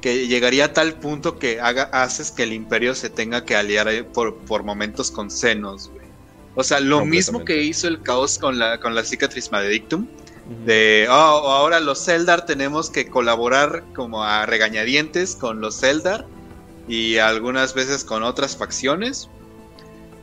que 0.00 0.28
llegaría 0.28 0.66
a 0.66 0.72
tal 0.72 0.94
punto 0.94 1.38
que 1.38 1.60
haga, 1.60 1.84
haces 1.84 2.30
que 2.30 2.44
el 2.44 2.52
imperio 2.52 2.94
se 2.94 3.10
tenga 3.10 3.44
que 3.44 3.56
aliar 3.56 4.06
por, 4.12 4.36
por 4.36 4.62
momentos 4.62 5.10
con 5.10 5.30
senos, 5.30 5.90
O 6.60 6.62
sea, 6.62 6.78
lo 6.78 7.06
mismo 7.06 7.42
que 7.42 7.62
hizo 7.62 7.88
el 7.88 8.02
caos 8.02 8.38
con 8.38 8.58
la, 8.58 8.78
con 8.80 8.94
la 8.94 9.02
cicatriz 9.02 9.50
maledictum. 9.50 10.06
De, 10.66 11.06
oh, 11.08 11.12
ahora 11.14 11.80
los 11.80 12.04
Zeldar 12.04 12.44
tenemos 12.44 12.90
que 12.90 13.08
colaborar 13.08 13.82
como 13.94 14.24
a 14.24 14.44
regañadientes 14.44 15.36
con 15.36 15.62
los 15.62 15.80
Zeldar 15.80 16.26
y 16.86 17.16
algunas 17.16 17.72
veces 17.72 18.04
con 18.04 18.22
otras 18.22 18.58
facciones. 18.58 19.30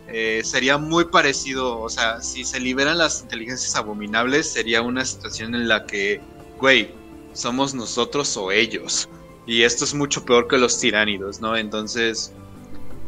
Eh, 0.09 0.41
sería 0.43 0.77
muy 0.77 1.06
parecido, 1.06 1.80
o 1.80 1.90
sea, 1.90 2.22
si 2.22 2.45
se 2.45 2.59
liberan 2.59 2.99
las 2.99 3.24
inteligencias 3.24 3.75
abominables, 3.75 4.48
sería 4.51 4.83
una 4.83 5.06
situación 5.06 5.56
en 5.56 5.67
la 5.67 5.88
que, 5.88 6.22
güey, 6.59 6.91
somos 7.33 7.74
nosotros 7.74 8.38
o 8.38 8.51
ellos. 8.51 9.09
Y 9.48 9.64
esto 9.64 9.85
es 9.85 9.95
mucho 9.95 10.24
peor 10.24 10.48
que 10.48 10.59
los 10.59 10.80
tiránidos, 10.80 11.41
¿no? 11.41 11.57
Entonces... 11.57 12.32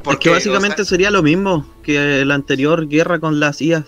Porque 0.04 0.30
básicamente 0.30 0.86
sería 0.86 1.12
lo 1.12 1.22
mismo 1.22 1.68
que 1.84 2.24
la 2.26 2.36
anterior 2.36 2.88
guerra 2.88 3.20
con 3.20 3.40
las 3.40 3.62
IAS. 3.62 3.86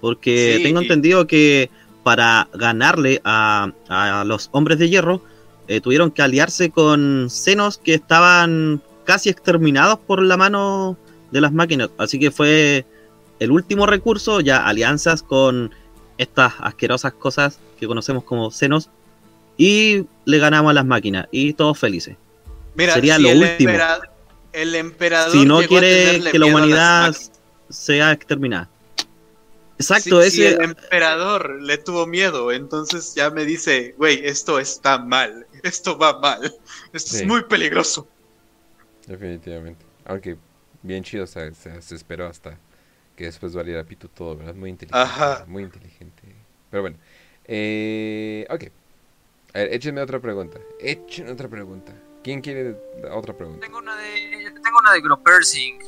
Porque 0.00 0.60
tengo 0.62 0.80
entendido 0.80 1.26
que 1.26 1.70
para 2.02 2.48
ganarle 2.52 3.20
a, 3.24 3.72
los 4.26 4.50
hombres 4.52 4.78
de 4.78 4.90
hierro, 4.90 5.22
eh, 5.66 5.80
tuvieron 5.80 6.10
que 6.10 6.22
aliarse 6.22 6.70
con 6.70 7.30
senos 7.30 7.78
que 7.78 7.94
estaban 7.94 8.82
casi 9.04 9.30
exterminados 9.30 9.98
por 9.98 10.22
la 10.22 10.36
mano 10.36 10.98
de 11.30 11.40
las 11.40 11.52
máquinas. 11.52 11.90
Así 11.96 12.18
que 12.18 12.30
fue 12.30 12.84
el 13.38 13.50
último 13.50 13.86
recurso, 13.86 14.40
ya 14.40 14.66
alianzas 14.66 15.22
con 15.22 15.72
estas 16.18 16.52
asquerosas 16.60 17.14
cosas 17.14 17.58
que 17.80 17.86
conocemos 17.86 18.24
como 18.24 18.50
senos 18.50 18.90
y 19.56 20.04
le 20.24 20.38
ganamos 20.38 20.70
a 20.70 20.74
las 20.74 20.84
máquinas 20.84 21.28
y 21.30 21.54
todos 21.54 21.78
felices. 21.78 22.16
Mira, 22.74 22.94
Sería 22.94 23.18
lo 23.18 23.30
el 23.30 23.42
último. 23.42 23.72
El 24.54 24.74
emperador 24.74 25.32
si 25.32 25.44
no 25.44 25.62
quiere 25.62 26.22
que 26.30 26.38
la 26.38 26.46
humanidad 26.46 27.14
sea 27.68 28.12
exterminada. 28.12 28.70
Exacto, 29.76 30.22
ese... 30.22 30.54
el 30.54 30.62
emperador 30.62 31.60
le 31.60 31.78
tuvo 31.78 32.06
miedo, 32.06 32.52
entonces 32.52 33.14
ya 33.14 33.30
me 33.30 33.44
dice, 33.44 33.94
güey, 33.98 34.24
esto 34.24 34.60
está 34.60 34.98
mal, 34.98 35.46
esto 35.64 35.98
va 35.98 36.20
mal, 36.20 36.54
esto 36.92 37.16
es 37.16 37.26
muy 37.26 37.42
peligroso. 37.44 38.08
Definitivamente. 39.06 39.84
Aunque 40.04 40.38
bien 40.82 41.02
chido, 41.02 41.26
se, 41.26 41.52
esperó 41.90 42.26
hasta 42.26 42.56
que 43.16 43.24
después 43.24 43.54
valiera 43.54 43.84
pito 43.84 44.08
todo, 44.08 44.36
¿verdad? 44.36 44.54
Muy 44.54 44.70
inteligente. 44.70 44.98
Ajá. 44.98 45.44
Muy 45.48 45.64
inteligente. 45.64 46.22
Pero 46.70 46.82
bueno. 46.82 46.96
Eh, 47.46 48.46
ok. 48.48 48.64
A 49.54 49.58
ver, 49.58 49.74
échenme 49.74 50.00
otra 50.00 50.20
pregunta. 50.20 50.58
Échenme 50.80 51.32
otra 51.32 51.48
pregunta. 51.48 51.92
¿Quién 52.24 52.40
quiere 52.40 52.74
otra 53.12 53.36
pregunta? 53.36 53.60
Tengo 53.60 53.78
una 53.78 53.94
de, 53.96 54.50
tengo 54.64 54.78
una 54.80 54.92
de 54.92 55.00
Gropersing. 55.02 55.78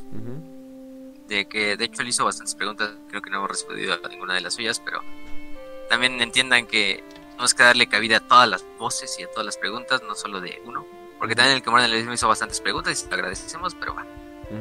De 1.27 1.47
que 1.47 1.79
de 1.79 1.85
hecho 1.87 2.03
él 2.03 2.09
hizo 2.09 2.27
bastantes 2.27 2.55
preguntas. 2.55 2.91
Creo 3.09 3.23
que 3.23 3.31
no 3.31 3.39
hemos 3.39 3.51
respondido 3.51 3.95
a 3.95 4.09
ninguna 4.09 4.35
de 4.35 4.43
las 4.43 4.55
suyas, 4.55 4.79
pero 4.79 5.01
también 5.89 6.21
entiendan 6.21 6.67
que 6.67 7.03
tenemos 7.31 7.55
que 7.55 7.63
darle 7.63 7.87
cabida 7.87 8.19
a 8.19 8.21
todas 8.21 8.49
las 8.49 8.67
voces 8.79 9.19
y 9.19 9.23
a 9.23 9.31
todas 9.31 9.47
las 9.47 9.57
preguntas, 9.57 10.03
no 10.07 10.15
solo 10.15 10.43
de 10.43 10.61
uno. 10.67 10.87
Porque 11.19 11.35
también 11.35 11.57
el 11.57 11.63
que 11.63 11.71
en 11.71 11.79
el 11.79 12.13
hizo 12.13 12.29
bastantes 12.29 12.61
preguntas 12.61 13.03
y 13.03 13.09
te 13.09 13.15
agradecemos, 13.15 13.75
pero 13.75 13.95
va. 13.95 14.07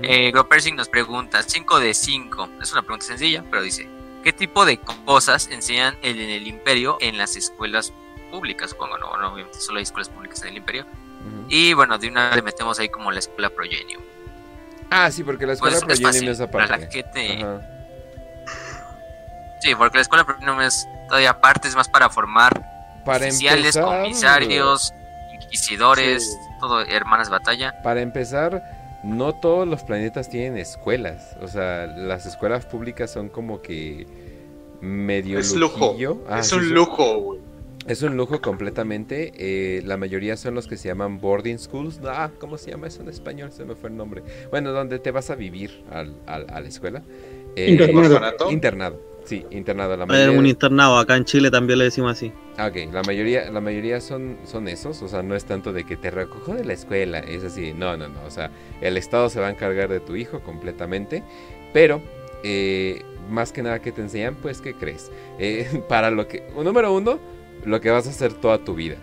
Eh, 0.02 0.32
Gropersing 0.32 0.78
nos 0.78 0.88
pregunta: 0.88 1.44
5 1.44 1.80
de 1.82 1.94
5. 1.94 2.50
Es 2.62 2.72
una 2.72 2.84
pregunta 2.84 3.06
sencilla, 3.06 3.44
pero 3.52 3.62
dice: 3.62 3.90
¿Qué 4.24 4.32
tipo 4.32 4.66
de 4.66 4.78
cosas 4.78 5.50
enseñan 5.52 5.98
en 6.02 6.18
el 6.22 6.48
imperio 6.48 6.98
en 7.02 7.18
las 7.18 7.36
escuelas 7.36 7.92
públicas, 8.32 8.72
supongo, 8.72 8.98
no, 8.98 9.18
no 9.18 9.34
obviamente 9.34 9.60
solo 9.60 9.78
hay 9.78 9.84
escuelas 9.84 10.10
públicas 10.10 10.42
en 10.44 10.50
el 10.50 10.58
imperio. 10.58 10.86
Y 11.50 11.74
bueno, 11.74 11.98
de 11.98 12.08
una 12.08 12.28
vez 12.28 12.36
le 12.38 12.42
metemos 12.42 12.80
ahí 12.80 12.90
como 12.90 13.12
la 13.12 13.20
escuela 13.20 13.50
Progenium. 13.50 14.02
Ah, 14.90 15.12
sí, 15.12 15.24
porque 15.24 15.46
la 15.46 15.54
escuela 15.54 15.80
pues, 15.80 16.00
Progenium 16.00 16.32
es, 16.32 16.42
aparte. 16.42 16.90
Sí, 19.62 19.76
porque 19.76 19.98
la 19.98 20.02
escuela 20.02 20.26
Progenium 20.26 20.62
es 20.62 20.88
todavía 21.08 21.32
aparte, 21.32 21.68
es 21.68 21.76
más 21.76 21.90
para 21.90 22.10
formar 22.10 23.04
para 23.06 23.28
oficiales, 23.28 23.78
comisarios, 23.78 24.94
inquisidores, 25.34 26.38
todo, 26.60 26.82
hermanas 26.82 27.30
batalla. 27.30 27.82
Para 27.84 28.02
empezar, 28.02 28.64
no 29.04 29.34
todos 29.36 29.68
los 29.68 29.84
planetas 29.84 30.30
tienen 30.30 30.58
escuelas. 30.58 31.36
O 31.42 31.48
sea, 31.48 31.86
las 31.88 32.26
escuelas 32.26 32.66
públicas 32.66 33.12
son 33.12 33.30
como 33.30 33.62
que 33.62 34.08
medio 34.82 35.40
es 35.40 35.54
lujo. 35.54 35.96
Ah, 36.28 36.40
es 36.40 36.52
un 36.52 36.70
lujo, 36.70 37.20
güey. 37.20 37.45
Es 37.88 38.02
un 38.02 38.18
lujo 38.18 38.42
completamente. 38.42 39.32
Eh, 39.38 39.82
la 39.86 39.98
mayoría 39.98 40.38
son 40.38 40.56
los 40.56 40.68
que 40.68 40.78
se 40.78 40.88
llaman 40.88 41.20
boarding 41.20 41.60
schools. 41.60 42.00
Ah, 42.04 42.32
¿cómo 42.40 42.58
se 42.58 42.72
llama 42.72 42.88
eso 42.88 43.02
en 43.04 43.10
español? 43.10 43.52
Se 43.52 43.64
me 43.66 43.76
fue 43.76 43.90
el 43.90 43.98
nombre. 43.98 44.24
Bueno, 44.50 44.72
donde 44.72 45.00
te 45.00 45.12
vas 45.12 45.30
a 45.30 45.36
vivir 45.36 45.84
al, 45.92 46.16
a 46.26 46.40
la 46.40 46.68
escuela. 46.68 47.04
Eh, 47.56 47.70
internado. 47.70 48.52
Internado. 48.52 49.02
Sí, 49.24 49.46
internado. 49.50 49.98
La 49.98 50.06
Es 50.10 50.10
mayoría, 50.10 50.40
un 50.40 50.46
internado, 50.46 50.98
acá 50.98 51.16
en 51.16 51.26
Chile 51.26 51.50
también 51.50 51.80
le 51.80 51.86
decimos 51.86 52.12
así. 52.12 52.32
Ah, 52.58 52.68
ok, 52.68 52.92
la 52.94 53.04
mayoría, 53.04 53.50
la 53.52 53.60
mayoría 53.60 54.00
son, 54.00 54.38
son 54.46 54.68
esos, 54.68 55.02
o 55.02 55.08
sea, 55.08 55.24
no 55.24 55.36
es 55.36 55.46
tanto 55.46 55.74
de 55.74 55.84
que 55.84 55.98
te 55.98 56.12
recojo 56.12 56.54
de 56.54 56.64
la 56.64 56.74
escuela, 56.74 57.20
es 57.20 57.44
así, 57.44 57.74
no, 57.74 57.98
no, 57.98 58.08
no, 58.08 58.24
o 58.24 58.32
sea, 58.32 58.52
el 58.82 58.98
Estado 58.98 59.30
se 59.30 59.40
va 59.40 59.48
a 59.48 59.50
encargar 59.50 59.90
de 59.90 60.00
tu 60.00 60.16
hijo 60.16 60.42
completamente, 60.42 61.24
pero 61.74 62.02
eh, 62.44 63.02
más 63.30 63.52
que 63.52 63.64
nada 63.64 63.82
que 63.82 63.92
te 63.92 64.02
enseñan, 64.02 64.36
pues, 64.36 64.62
¿qué 64.62 64.74
crees? 64.76 65.12
Eh, 65.40 65.84
para 65.90 66.12
lo 66.12 66.28
que, 66.28 66.48
número 66.56 66.94
uno, 66.94 67.20
lo 67.64 67.80
que 67.82 67.90
vas 67.90 68.08
a 68.08 68.10
hacer 68.10 68.34
toda 68.34 68.64
tu 68.64 68.76
vida. 68.76 68.96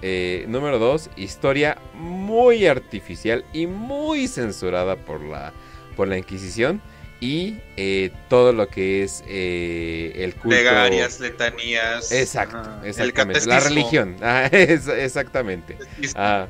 Eh, 0.00 0.44
número 0.48 0.78
dos, 0.78 1.10
historia 1.16 1.76
muy 1.94 2.66
artificial 2.66 3.44
y 3.52 3.66
muy 3.66 4.28
censurada 4.28 4.96
por 4.96 5.20
la, 5.22 5.52
por 5.96 6.08
la 6.08 6.16
Inquisición. 6.18 6.80
Y 7.20 7.56
eh, 7.76 8.12
todo 8.28 8.52
lo 8.52 8.68
que 8.68 9.02
es 9.02 9.24
eh, 9.26 10.12
el 10.14 10.34
culto. 10.34 10.50
Plegarias, 10.50 11.18
letanías. 11.18 12.12
Exacto, 12.12 12.58
ajá, 12.58 12.80
el 12.82 12.88
exactamente. 12.90 13.44
La 13.46 13.58
religión. 13.58 14.16
Ah, 14.22 14.46
es- 14.52 14.86
exactamente. 14.86 15.76
Ah, 16.14 16.46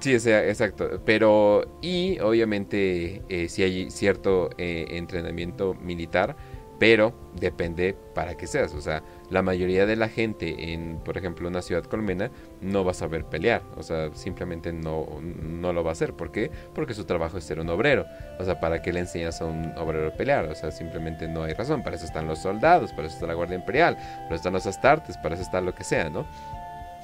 sí, 0.00 0.18
sea, 0.18 0.48
exacto. 0.48 1.00
Pero, 1.04 1.78
y 1.80 2.18
obviamente, 2.18 3.22
eh, 3.28 3.48
sí 3.48 3.62
hay 3.62 3.92
cierto 3.92 4.50
entrenamiento 4.58 5.74
militar, 5.74 6.34
pero 6.80 7.14
depende 7.38 7.94
para 8.12 8.36
qué 8.36 8.48
seas. 8.48 8.74
O 8.74 8.80
sea, 8.80 9.04
la 9.32 9.40
mayoría 9.40 9.86
de 9.86 9.96
la 9.96 10.08
gente 10.08 10.72
en, 10.72 10.98
por 10.98 11.16
ejemplo, 11.16 11.48
una 11.48 11.62
ciudad 11.62 11.84
colmena 11.84 12.30
no 12.60 12.84
va 12.84 12.90
a 12.90 12.94
saber 12.94 13.24
pelear. 13.24 13.62
O 13.76 13.82
sea, 13.82 14.10
simplemente 14.14 14.74
no, 14.74 15.06
no 15.20 15.72
lo 15.72 15.82
va 15.82 15.90
a 15.90 15.92
hacer. 15.92 16.12
¿Por 16.12 16.30
qué? 16.30 16.50
Porque 16.74 16.92
su 16.92 17.04
trabajo 17.06 17.38
es 17.38 17.44
ser 17.44 17.58
un 17.58 17.70
obrero. 17.70 18.04
O 18.38 18.44
sea, 18.44 18.60
¿para 18.60 18.82
qué 18.82 18.92
le 18.92 19.00
enseñas 19.00 19.40
a 19.40 19.46
un 19.46 19.72
obrero 19.78 20.08
a 20.08 20.10
pelear? 20.10 20.44
O 20.44 20.54
sea, 20.54 20.70
simplemente 20.70 21.28
no 21.28 21.44
hay 21.44 21.54
razón. 21.54 21.82
Para 21.82 21.96
eso 21.96 22.04
están 22.04 22.28
los 22.28 22.40
soldados, 22.40 22.92
para 22.92 23.08
eso 23.08 23.14
está 23.14 23.26
la 23.26 23.34
Guardia 23.34 23.56
Imperial, 23.56 23.94
para 23.94 24.26
eso 24.26 24.34
están 24.34 24.52
los 24.52 24.66
astartes, 24.66 25.16
para 25.16 25.34
eso 25.34 25.42
está 25.42 25.62
lo 25.62 25.74
que 25.74 25.84
sea, 25.84 26.10
¿no? 26.10 26.26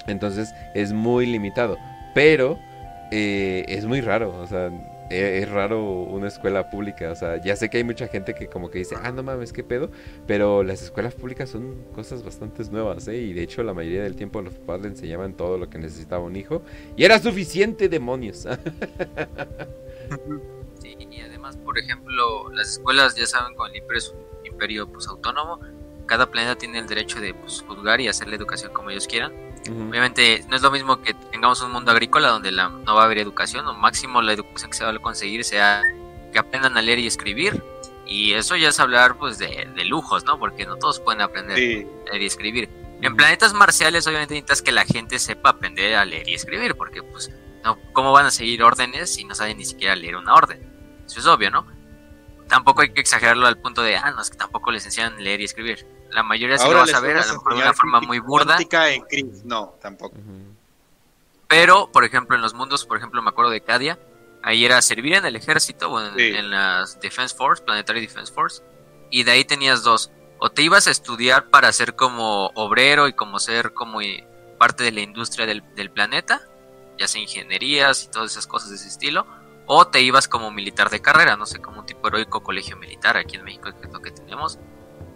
Entonces 0.05 0.53
es 0.75 0.93
muy 0.93 1.25
limitado. 1.25 1.77
Pero 2.13 2.59
eh, 3.11 3.65
es 3.67 3.85
muy 3.85 4.01
raro, 4.01 4.37
o 4.39 4.45
sea, 4.45 4.69
e- 5.09 5.39
es 5.39 5.49
raro 5.49 5.83
una 5.83 6.27
escuela 6.27 6.69
pública. 6.69 7.11
O 7.11 7.15
sea, 7.15 7.41
ya 7.41 7.55
sé 7.55 7.69
que 7.69 7.77
hay 7.77 7.83
mucha 7.83 8.07
gente 8.07 8.33
que 8.33 8.47
como 8.47 8.69
que 8.69 8.79
dice, 8.79 8.95
ah, 9.01 9.11
no 9.11 9.23
mames, 9.23 9.53
qué 9.53 9.63
pedo. 9.63 9.89
Pero 10.27 10.63
las 10.63 10.81
escuelas 10.81 11.13
públicas 11.15 11.49
son 11.49 11.83
cosas 11.93 12.23
bastante 12.23 12.63
nuevas, 12.69 13.07
¿eh? 13.07 13.17
Y 13.17 13.33
de 13.33 13.43
hecho 13.43 13.63
la 13.63 13.73
mayoría 13.73 14.03
del 14.03 14.15
tiempo 14.15 14.41
los 14.41 14.53
papás 14.55 14.81
le 14.81 14.87
enseñaban 14.89 15.33
todo 15.35 15.57
lo 15.57 15.69
que 15.69 15.77
necesitaba 15.77 16.23
un 16.23 16.35
hijo. 16.35 16.61
Y 16.95 17.03
era 17.03 17.19
suficiente, 17.19 17.89
demonios. 17.89 18.47
Sí, 20.81 20.95
y 20.97 21.21
además, 21.21 21.57
por 21.57 21.77
ejemplo, 21.77 22.49
las 22.51 22.71
escuelas, 22.71 23.15
ya 23.15 23.25
saben, 23.25 23.53
con 23.55 23.69
el 23.69 23.77
imperio 23.77 23.97
es 23.97 24.15
un 24.39 24.45
imperio 24.45 24.87
pues, 24.87 25.07
autónomo, 25.07 25.59
cada 26.05 26.31
planeta 26.31 26.55
tiene 26.57 26.79
el 26.79 26.87
derecho 26.87 27.19
de 27.19 27.33
pues, 27.33 27.63
juzgar 27.67 28.01
y 28.01 28.07
hacer 28.07 28.29
la 28.29 28.35
educación 28.35 28.73
como 28.73 28.89
ellos 28.89 29.07
quieran. 29.07 29.33
Obviamente, 29.67 30.43
no 30.47 30.55
es 30.55 30.61
lo 30.61 30.71
mismo 30.71 31.01
que 31.01 31.13
tengamos 31.13 31.61
un 31.61 31.71
mundo 31.71 31.91
agrícola 31.91 32.29
donde 32.29 32.51
la, 32.51 32.69
no 32.69 32.95
va 32.95 33.01
a 33.03 33.05
haber 33.05 33.17
educación, 33.19 33.67
o 33.67 33.73
máximo 33.73 34.21
la 34.21 34.33
educación 34.33 34.71
que 34.71 34.77
se 34.77 34.83
va 34.83 34.91
a 34.91 34.99
conseguir 34.99 35.43
sea 35.43 35.81
que 36.31 36.39
aprendan 36.39 36.77
a 36.77 36.81
leer 36.81 36.99
y 36.99 37.07
escribir. 37.07 37.63
Y 38.05 38.33
eso 38.33 38.55
ya 38.55 38.69
es 38.69 38.79
hablar 38.79 39.17
pues 39.17 39.37
de, 39.37 39.67
de 39.75 39.85
lujos, 39.85 40.23
¿no? 40.25 40.39
Porque 40.39 40.65
no 40.65 40.77
todos 40.77 40.99
pueden 40.99 41.21
aprender 41.21 41.57
Sí. 41.57 41.87
a 42.07 42.11
leer 42.11 42.21
y 42.23 42.25
escribir. 42.25 42.69
En 43.01 43.15
planetas 43.15 43.53
marciales, 43.53 44.07
obviamente 44.07 44.33
necesitas 44.33 44.61
que 44.61 44.71
la 44.71 44.85
gente 44.85 45.19
sepa 45.19 45.51
aprender 45.51 45.95
a 45.95 46.05
leer 46.05 46.27
y 46.27 46.33
escribir, 46.33 46.75
porque 46.75 47.03
pues, 47.03 47.29
no, 47.63 47.77
¿cómo 47.93 48.11
van 48.11 48.25
a 48.25 48.31
seguir 48.31 48.63
órdenes 48.63 49.13
si 49.13 49.23
no 49.25 49.35
saben 49.35 49.57
ni 49.57 49.65
siquiera 49.65 49.95
leer 49.95 50.15
una 50.15 50.33
orden? 50.33 50.59
Eso 51.05 51.19
es 51.19 51.25
obvio, 51.27 51.51
¿no? 51.51 51.65
Tampoco 52.47 52.81
hay 52.81 52.91
que 52.91 52.99
exagerarlo 53.01 53.45
al 53.45 53.57
punto 53.57 53.83
de, 53.83 53.95
ah, 53.95 54.11
no, 54.11 54.21
es 54.21 54.29
que 54.31 54.37
tampoco 54.37 54.71
les 54.71 54.83
enseñan 54.85 55.23
leer 55.23 55.39
y 55.41 55.43
escribir. 55.45 55.85
La 56.11 56.23
mayoría 56.23 56.57
sí 56.57 56.63
lo 56.63 56.71
Ahora 56.71 56.79
vas 56.81 56.93
a 56.93 56.99
ver, 56.99 57.17
a 57.17 57.25
lo 57.25 57.33
mejor 57.33 57.55
de 57.55 57.61
una 57.61 57.73
forma 57.73 58.01
muy 58.01 58.19
burda, 58.19 58.57
en 58.57 59.01
Chris. 59.03 59.45
No, 59.45 59.75
tampoco. 59.81 60.15
Pero, 61.47 61.91
por 61.91 62.03
ejemplo, 62.03 62.35
en 62.35 62.41
los 62.41 62.53
mundos, 62.53 62.85
por 62.85 62.97
ejemplo, 62.97 63.21
me 63.21 63.29
acuerdo 63.29 63.51
de 63.51 63.61
Cadia, 63.61 63.99
ahí 64.43 64.65
era 64.65 64.81
servir 64.81 65.15
en 65.15 65.25
el 65.25 65.35
ejército 65.35 65.91
o 65.91 65.99
en, 66.01 66.15
Sí. 66.15 66.23
en 66.35 66.51
las 66.51 66.99
Defense 66.99 67.35
Force, 67.35 67.63
Planetary 67.63 68.01
Defense 68.01 68.31
Force, 68.31 68.61
y 69.09 69.23
de 69.23 69.31
ahí 69.31 69.45
tenías 69.45 69.83
dos. 69.83 70.11
O 70.39 70.49
te 70.49 70.61
ibas 70.61 70.87
a 70.87 70.91
estudiar 70.91 71.49
para 71.49 71.71
ser 71.73 71.95
como 71.95 72.47
obrero 72.55 73.07
y 73.07 73.13
como 73.13 73.39
ser 73.39 73.73
como 73.73 73.99
parte 74.57 74.83
de 74.83 74.91
la 74.91 75.01
industria 75.01 75.45
del, 75.45 75.63
del 75.75 75.89
planeta, 75.89 76.41
ya 76.97 77.07
sea 77.07 77.21
ingenierías 77.21 78.03
y 78.03 78.07
todas 78.09 78.31
esas 78.31 78.45
cosas 78.47 78.69
de 78.69 78.75
ese 78.75 78.87
estilo, 78.87 79.25
o 79.65 79.87
te 79.87 80.01
ibas 80.01 80.27
como 80.27 80.51
militar 80.51 80.89
de 80.89 81.01
carrera, 81.01 81.35
no 81.35 81.45
sé, 81.45 81.59
como 81.59 81.79
un 81.79 81.85
tipo 81.85 82.07
heroico 82.07 82.41
colegio 82.41 82.77
militar 82.77 83.17
aquí 83.17 83.35
en 83.37 83.43
México, 83.43 83.69
que 83.79 83.87
es 83.87 83.93
lo 83.93 84.01
que 84.01 84.11
tenemos, 84.11 84.59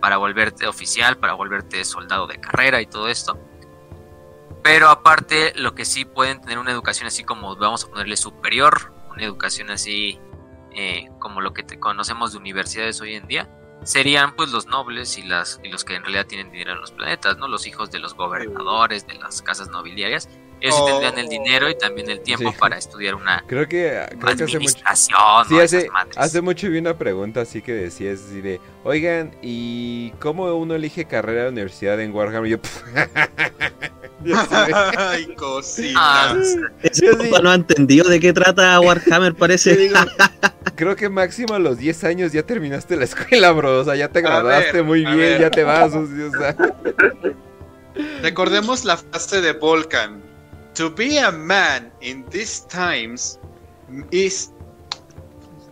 para 0.04 0.18
volverte 0.18 0.68
oficial, 0.68 1.16
para 1.16 1.32
volverte 1.32 1.86
soldado 1.86 2.28
de 2.28 2.38
carrera 2.38 2.82
y 2.82 2.88
todo 2.88 3.08
esto. 3.08 3.40
Pero 4.62 4.90
aparte, 4.90 5.54
lo 5.56 5.76
que 5.76 5.86
sí 5.86 6.04
pueden 6.04 6.42
tener 6.42 6.60
una 6.60 6.72
educación 6.72 7.08
así 7.08 7.24
como, 7.24 7.56
vamos 7.56 7.86
a 7.86 7.88
ponerle 7.90 8.18
superior, 8.18 8.92
una 9.12 9.24
educación 9.24 9.72
así 9.72 10.20
eh, 10.72 11.08
como 11.20 11.40
lo 11.40 11.54
que 11.54 11.64
te- 11.64 11.80
conocemos 11.80 12.34
de 12.34 12.38
universidades 12.40 13.00
hoy 13.00 13.14
en 13.16 13.28
día, 13.28 13.50
serían 13.86 14.36
pues 14.36 14.52
los 14.52 14.66
nobles 14.68 15.18
y, 15.18 15.24
las, 15.24 15.62
y 15.64 15.70
los 15.70 15.86
que 15.86 15.96
en 15.96 16.04
realidad 16.04 16.26
tienen 16.26 16.52
dinero 16.52 16.74
en 16.74 16.82
los 16.82 16.92
planetas, 16.92 17.38
¿no? 17.38 17.48
Los 17.48 17.66
hijos 17.66 17.90
de 17.90 18.00
los 18.00 18.14
gobernadores, 18.14 19.08
de 19.08 19.14
las 19.14 19.42
casas 19.42 19.70
nobiliarias. 19.70 20.28
Ellos 20.64 20.76
sí 20.76 20.82
Oh. 20.82 20.86
tendrían 20.86 21.18
el 21.20 21.28
dinero 21.30 21.70
y 21.70 21.78
también 21.78 22.10
el 22.10 22.22
tiempo 22.22 22.50
Sí. 22.52 22.56
para 22.58 22.78
estudiar 22.78 23.16
una 23.16 23.44
Creo 23.48 23.68
que, 23.68 24.02
creo 24.10 24.20
que 24.20 24.26
hace 24.28 24.44
mucho... 24.44 24.58
administración. 24.58 25.20
Sí, 25.50 25.60
hace, 25.60 25.90
hace 26.16 26.42
mucho 26.42 26.70
vi 26.70 26.78
una 26.80 26.98
pregunta 26.98 27.42
así 27.42 27.62
que 27.62 27.74
decía 27.74 28.14
así 28.14 28.40
de, 28.42 28.62
oigan, 28.86 29.36
¿y 29.42 30.12
cómo 30.22 30.46
uno 30.56 30.74
elige 30.76 31.04
carrera 31.06 31.44
de 31.44 31.50
universidad 31.50 32.00
en 32.00 32.14
Warhammer? 32.14 32.48
Y 32.48 32.52
yo, 32.52 32.58
Ay, 34.98 35.36
cosita. 35.36 36.00
Ah, 36.02 36.36
Ese 36.82 37.12
sí. 37.14 37.32
no 37.44 37.50
ha 37.50 37.56
entendido 37.56 38.10
de 38.10 38.22
qué 38.22 38.32
trata 38.32 38.80
Warhammer, 38.80 39.36
parece. 39.36 39.76
digo, 39.76 39.96
creo 40.76 40.96
que 40.96 41.10
máximo 41.10 41.56
a 41.56 41.60
los 41.60 41.78
10 41.78 42.06
años 42.06 42.32
ya 42.32 42.44
terminaste 42.44 42.96
la 42.96 43.04
escuela, 43.04 43.52
bro. 43.52 43.82
O 43.82 43.84
sea, 43.84 43.96
ya 43.98 44.08
te 44.08 44.22
graduaste 44.22 44.72
ver, 44.72 44.84
muy 44.86 45.02
bien, 45.02 45.18
ver. 45.18 45.42
ya 45.42 45.50
te 45.50 45.64
vas. 45.66 45.94
o 45.94 46.08
sea, 46.08 46.56
Recordemos 48.22 48.86
la 48.86 48.96
frase 48.98 49.42
de 49.42 49.52
Volcan. 49.54 50.22
To 50.76 50.90
be 50.90 51.18
a 51.18 51.32
man 51.32 51.92
in 52.02 52.26
these 52.30 52.62
times 52.62 53.38
is 54.12 54.52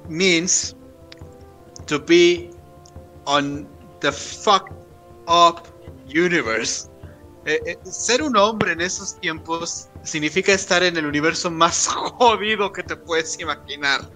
means 0.07 0.75
to 1.87 1.97
be 1.99 2.51
on 3.25 3.67
the 4.01 4.11
fucked 4.11 4.73
up 5.27 5.67
universe. 6.05 6.89
Eh, 7.45 7.59
eh, 7.65 7.77
ser 7.83 8.21
un 8.21 8.37
hombre 8.37 8.73
en 8.73 8.81
esos 8.81 9.19
tiempos 9.19 9.89
significa 10.03 10.53
estar 10.53 10.83
en 10.83 10.95
el 10.97 11.05
universo 11.07 11.49
más 11.49 11.87
jodido 12.17 12.71
que 12.71 12.83
te 12.83 12.95
puedes 12.95 13.39
imaginar. 13.39 14.07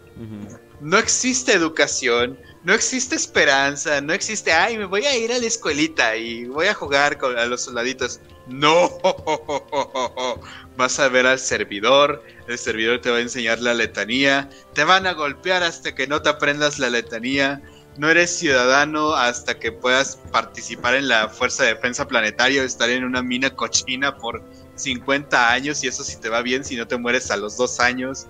No 0.82 0.98
existe 0.98 1.54
educación, 1.54 2.38
no 2.66 2.74
existe 2.74 3.16
esperanza, 3.16 4.02
no 4.02 4.12
existe, 4.12 4.52
ay, 4.52 4.78
me 4.78 4.86
voy 4.86 5.06
a 5.06 5.16
ir 5.16 5.32
a 5.32 5.38
la 5.38 5.46
escuelita 5.46 6.18
y 6.18 6.46
voy 6.46 6.66
a 6.66 6.74
jugar 6.74 7.20
con 7.20 7.38
a 7.38 7.46
los 7.46 7.62
soldaditos. 7.62 8.20
No, 8.48 8.90
vas 10.76 11.00
a 11.00 11.08
ver 11.08 11.28
al 11.28 11.38
servidor, 11.38 12.24
el 12.48 12.58
servidor 12.58 13.02
te 13.02 13.12
va 13.12 13.18
a 13.18 13.22
enseñar 13.22 13.60
la 13.60 13.76
letanía, 13.76 14.50
te 14.74 14.84
van 14.84 15.06
a 15.06 15.14
golpear 15.14 15.62
hasta 15.62 15.94
que 15.94 16.08
no 16.08 16.24
te 16.24 16.30
aprendas 16.30 16.80
la 16.80 16.90
letanía, 16.90 17.62
no 17.98 18.10
eres 18.10 18.36
ciudadano 18.36 19.14
hasta 19.14 19.60
que 19.60 19.72
puedas 19.72 20.18
participar 20.32 20.96
en 20.96 21.08
la 21.08 21.30
Fuerza 21.30 21.64
de 21.64 21.76
Defensa 21.76 22.08
Planetaria 22.08 22.64
o 22.64 22.66
estar 22.66 22.90
en 22.90 23.04
una 23.04 23.22
mina 23.22 23.52
cochina 23.52 24.18
por 24.18 24.44
50 24.76 25.52
años 25.52 25.84
y 25.84 25.88
eso 25.88 26.04
si 26.04 26.18
te 26.18 26.30
va 26.30 26.42
bien, 26.42 26.66
si 26.66 26.76
no 26.76 26.88
te 26.88 26.98
mueres 26.98 27.30
a 27.30 27.38
los 27.38 27.58
dos 27.58 27.80
años. 27.80 28.26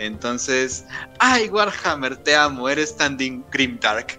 Entonces, 0.00 0.86
ay, 1.18 1.48
Warhammer, 1.48 2.16
te 2.16 2.34
amo, 2.34 2.68
eres 2.68 2.96
tan 2.96 3.18
grimdark. 3.50 4.18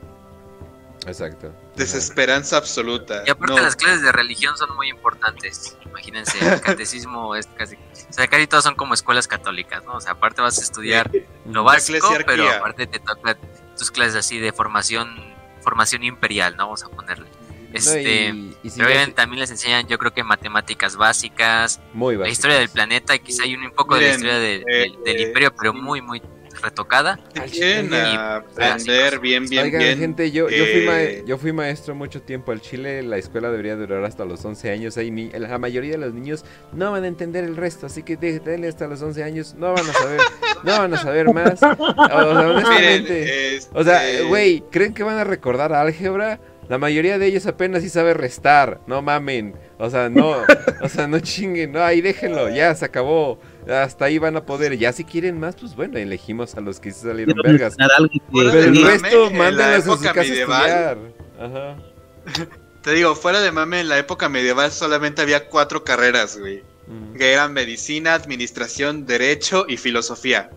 Exacto. 1.08 1.52
Desesperanza 1.76 2.58
absoluta. 2.58 3.24
Y 3.26 3.32
aparte 3.32 3.56
No, 3.56 3.62
las 3.62 3.76
clases 3.76 4.04
de 4.04 4.12
religión 4.12 4.56
son 4.58 4.76
muy 4.76 4.90
importantes. 4.90 5.76
Imagínense, 5.86 6.38
el 6.40 6.62
catecismo 6.62 7.36
es 7.36 7.48
casi... 7.48 7.76
O 7.76 8.14
sea, 8.14 8.28
casi 8.28 8.46
todas 8.46 8.64
son 8.64 8.76
como 8.76 8.94
escuelas 8.94 9.28
católicas, 9.28 9.84
¿no? 9.86 9.94
O 9.94 10.02
sea, 10.02 10.12
aparte 10.12 10.42
vas 10.42 10.60
a 10.60 10.62
estudiar 10.62 11.10
lo 11.46 11.64
básico, 11.64 12.08
pero 12.26 12.48
aparte 12.50 12.86
te 12.86 13.00
toca 13.00 13.36
tus 13.76 13.90
clases 13.90 14.16
así 14.16 14.38
de 14.38 14.52
formación 14.52 15.32
formación 15.62 16.04
imperial, 16.04 16.56
¿no? 16.58 16.66
Vamos 16.66 16.84
a 16.84 16.90
ponerle. 16.90 17.28
No, 17.72 17.78
Este, 17.78 18.02
y- 18.30 18.58
y 18.64 18.70
si 18.70 18.82
obviamente 18.82 19.14
también 19.14 19.40
les 19.40 19.50
enseñan, 19.52 19.88
yo 19.88 19.98
creo 19.98 20.14
que 20.14 20.24
matemáticas 20.24 20.98
básicas, 20.98 21.80
muy 21.94 22.16
la 22.16 22.20
básicos. 22.22 22.38
historia 22.38 22.58
del 22.60 22.70
planeta, 22.70 23.16
y 23.16 23.20
quizá 23.20 23.44
hay 23.44 23.56
un 23.56 23.72
poco 23.72 23.96
de 23.96 24.02
la 24.02 24.10
historia 24.12 24.38
de- 24.40 24.56
eh, 24.56 24.64
del- 24.68 25.04
del 25.06 25.16
eh, 25.18 25.22
imperio, 25.24 25.54
pero 25.58 25.74
muy, 25.74 26.02
muy 26.02 26.22
retocada. 26.62 27.18
Quieren 27.50 27.86
chile. 27.88 28.02
aprender 28.02 29.20
bien, 29.20 29.48
bien, 29.48 29.64
Oigan, 29.66 29.80
bien. 29.80 29.98
gente, 29.98 30.32
yo, 30.32 30.50
yo, 30.50 30.66
fui 30.66 30.82
ma- 30.86 31.02
eh, 31.02 31.24
yo 31.26 31.38
fui 31.38 31.54
maestro 31.54 31.96
mucho 31.96 32.22
tiempo 32.22 32.52
al 32.52 32.62
Chile. 32.62 33.02
La 33.04 33.18
escuela 33.18 33.50
debería 33.50 33.76
durar 33.78 34.04
hasta 34.04 34.26
los 34.26 34.44
11 34.46 34.70
años. 34.70 34.96
Hay 34.98 35.10
ni- 35.12 35.32
la 35.32 35.58
mayoría 35.58 35.92
de 35.94 35.98
los 35.98 36.14
niños 36.14 36.46
no 36.74 36.92
van 36.92 37.06
a 37.06 37.08
entender 37.08 37.46
el 37.46 37.56
resto. 37.56 37.86
Así 37.88 38.04
que 38.04 38.18
denle 38.18 38.68
hasta 38.68 38.86
los 38.88 39.02
11 39.02 39.24
años. 39.24 39.56
No 39.56 39.74
van 39.74 39.90
a 39.90 39.94
saber, 39.94 40.20
no 40.64 40.78
van 40.78 40.94
a 40.94 40.98
saber 41.02 41.34
más. 41.34 41.54
O 41.54 41.58
sea, 41.58 41.76
miren, 41.98 42.38
honestamente. 42.38 43.56
este, 43.56 43.80
O 43.80 43.84
sea, 43.84 44.02
güey, 44.28 44.62
¿creen 44.70 44.94
que 44.94 45.04
van 45.04 45.18
a 45.18 45.24
recordar 45.24 45.74
álgebra? 45.74 46.40
La 46.72 46.78
mayoría 46.78 47.20
de 47.20 47.26
ellos 47.26 47.48
apenas 47.48 47.84
sí 47.84 47.90
sabe 47.90 48.14
restar, 48.14 48.80
no 48.88 49.02
mamen. 49.02 49.56
O 49.78 49.90
sea, 49.90 50.08
no, 50.08 50.38
o 50.82 50.88
sea, 50.88 51.06
no 51.06 51.20
chinguen, 51.20 51.74
no, 51.74 51.84
ahí 51.84 52.00
déjenlo, 52.00 52.48
ya 52.48 52.74
se 52.74 52.86
acabó. 52.86 53.42
Hasta 53.70 54.06
ahí 54.06 54.20
van 54.20 54.38
a 54.38 54.46
poder. 54.46 54.78
Ya 54.78 54.94
si 54.94 55.04
quieren 55.04 55.38
más, 55.38 55.58
pues 55.58 55.76
bueno, 55.76 55.98
elegimos 55.98 56.56
a 56.56 56.62
los 56.62 56.80
que 56.80 56.94
se 56.94 57.02
salieron 57.02 57.34
Quiero 57.34 57.50
vergas. 57.50 57.76
algo 57.78 58.10
que 58.10 58.22
Pero 58.32 58.54
el 58.54 58.72
mame, 58.72 58.88
resto, 58.88 59.32
mándenlos 59.32 59.86
a 59.86 59.98
su 59.98 60.02
casa 60.02 60.22
a 60.22 60.24
estudiar. 60.24 60.98
Ajá. 61.42 61.76
Te 62.84 62.92
digo, 62.94 63.16
fuera 63.16 63.42
de 63.42 63.52
mame, 63.52 63.82
en 63.82 63.90
la 63.90 63.98
época 63.98 64.30
medieval 64.30 64.72
solamente 64.72 65.22
había 65.22 65.50
cuatro 65.50 65.84
carreras, 65.84 66.38
güey. 66.38 66.64
Mm. 66.88 67.18
Que 67.18 67.34
eran 67.34 67.52
medicina, 67.52 68.14
administración, 68.14 69.06
derecho 69.06 69.66
y 69.68 69.76
filosofía. 69.76 70.50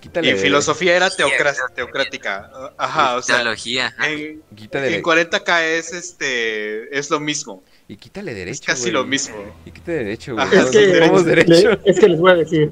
Quítale. 0.00 0.30
Y 0.30 0.34
filosofía 0.36 0.94
era 0.96 1.10
Sí, 1.10 1.22
teocra- 1.22 1.54
sí. 1.54 1.60
teocrática. 1.74 2.50
Ajá, 2.78 3.16
o 3.16 3.22
sea, 3.22 3.36
Teología. 3.36 3.92
en, 4.06 4.42
Quítale. 4.54 4.94
en 4.96 5.02
40k 5.02 5.62
es 5.64 5.92
este 5.92 6.96
es 6.96 7.10
lo 7.10 7.18
mismo. 7.20 7.62
Y 7.88 7.96
quítale 7.96 8.32
derecho. 8.34 8.60
Es 8.60 8.66
casi 8.66 8.90
lo 8.90 9.04
mismo. 9.04 9.36
Y 9.66 9.70
quítale 9.72 9.98
derecho, 9.98 10.34
güey. 10.34 10.46
Es 10.56 10.66
que, 10.70 10.90
ocupamos 11.00 11.24
derecho. 11.24 11.70
le- 11.70 11.80
es 11.84 11.98
que 11.98 12.08
les 12.08 12.20
voy 12.20 12.30
a 12.30 12.34
decir, 12.36 12.70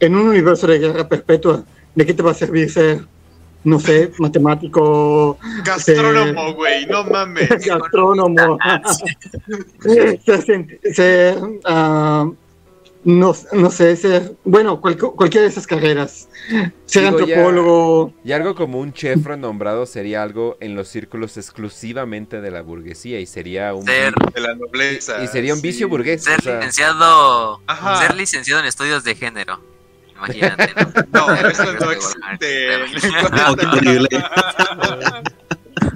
en 0.00 0.16
un 0.16 0.28
universo 0.28 0.66
de 0.66 0.78
guerra 0.78 1.08
perpetua, 1.08 1.64
¿de 1.94 2.06
qué 2.06 2.14
te 2.14 2.22
va 2.22 2.30
a 2.32 2.34
servir 2.34 2.70
ser, 2.70 3.00
no 3.64 3.78
sé, 3.78 4.10
matemático, 4.18 5.38
Gastrónomo, 5.64 6.54
güey, 6.54 6.86
no 6.86 7.04
mames. 7.04 7.48
gastrónomo, 7.66 8.58
ser, 10.94 11.36
ah, 11.64 12.30
no, 13.08 13.34
no 13.52 13.70
sé, 13.70 13.96
ser, 13.96 14.34
bueno, 14.44 14.82
cual- 14.82 14.98
cualquiera 14.98 15.44
de 15.44 15.48
esas 15.48 15.66
carreras, 15.66 16.28
ser 16.84 17.04
Digo, 17.04 17.20
ya- 17.20 17.24
antropólogo, 17.36 18.12
Y 18.22 18.32
algo 18.32 18.54
como 18.54 18.80
un 18.80 18.92
chef 18.92 19.24
renombrado 19.24 19.86
sería 19.86 20.22
algo 20.22 20.58
en 20.60 20.74
los 20.74 20.88
círculos 20.88 21.38
exclusivamente 21.38 22.42
de 22.42 22.50
la 22.50 22.60
burguesía 22.60 23.18
y 23.18 23.24
sería 23.24 23.72
un 23.72 23.86
Ser, 23.86 24.12
De 24.34 24.40
la 24.42 24.54
nobleza. 24.54 25.24
y 25.24 25.26
sería 25.26 25.54
un 25.54 25.60
sí. 25.60 25.68
vicio 25.68 25.88
burgués. 25.88 26.22
ser 26.22 26.38
o 26.38 26.42
sea, 26.42 26.56
licenciado. 26.56 27.62
Ajá. 27.66 27.96
Ser 27.96 28.14
licenciado 28.14 28.60
en 28.60 28.66
estudios 28.66 29.02
de 29.04 29.14
género. 29.14 29.58
Imagínate, 30.14 30.70
¿no? 31.12 31.26
No, 31.28 31.34
eso 31.48 31.64
no 31.80 31.90
existe. 31.92 32.68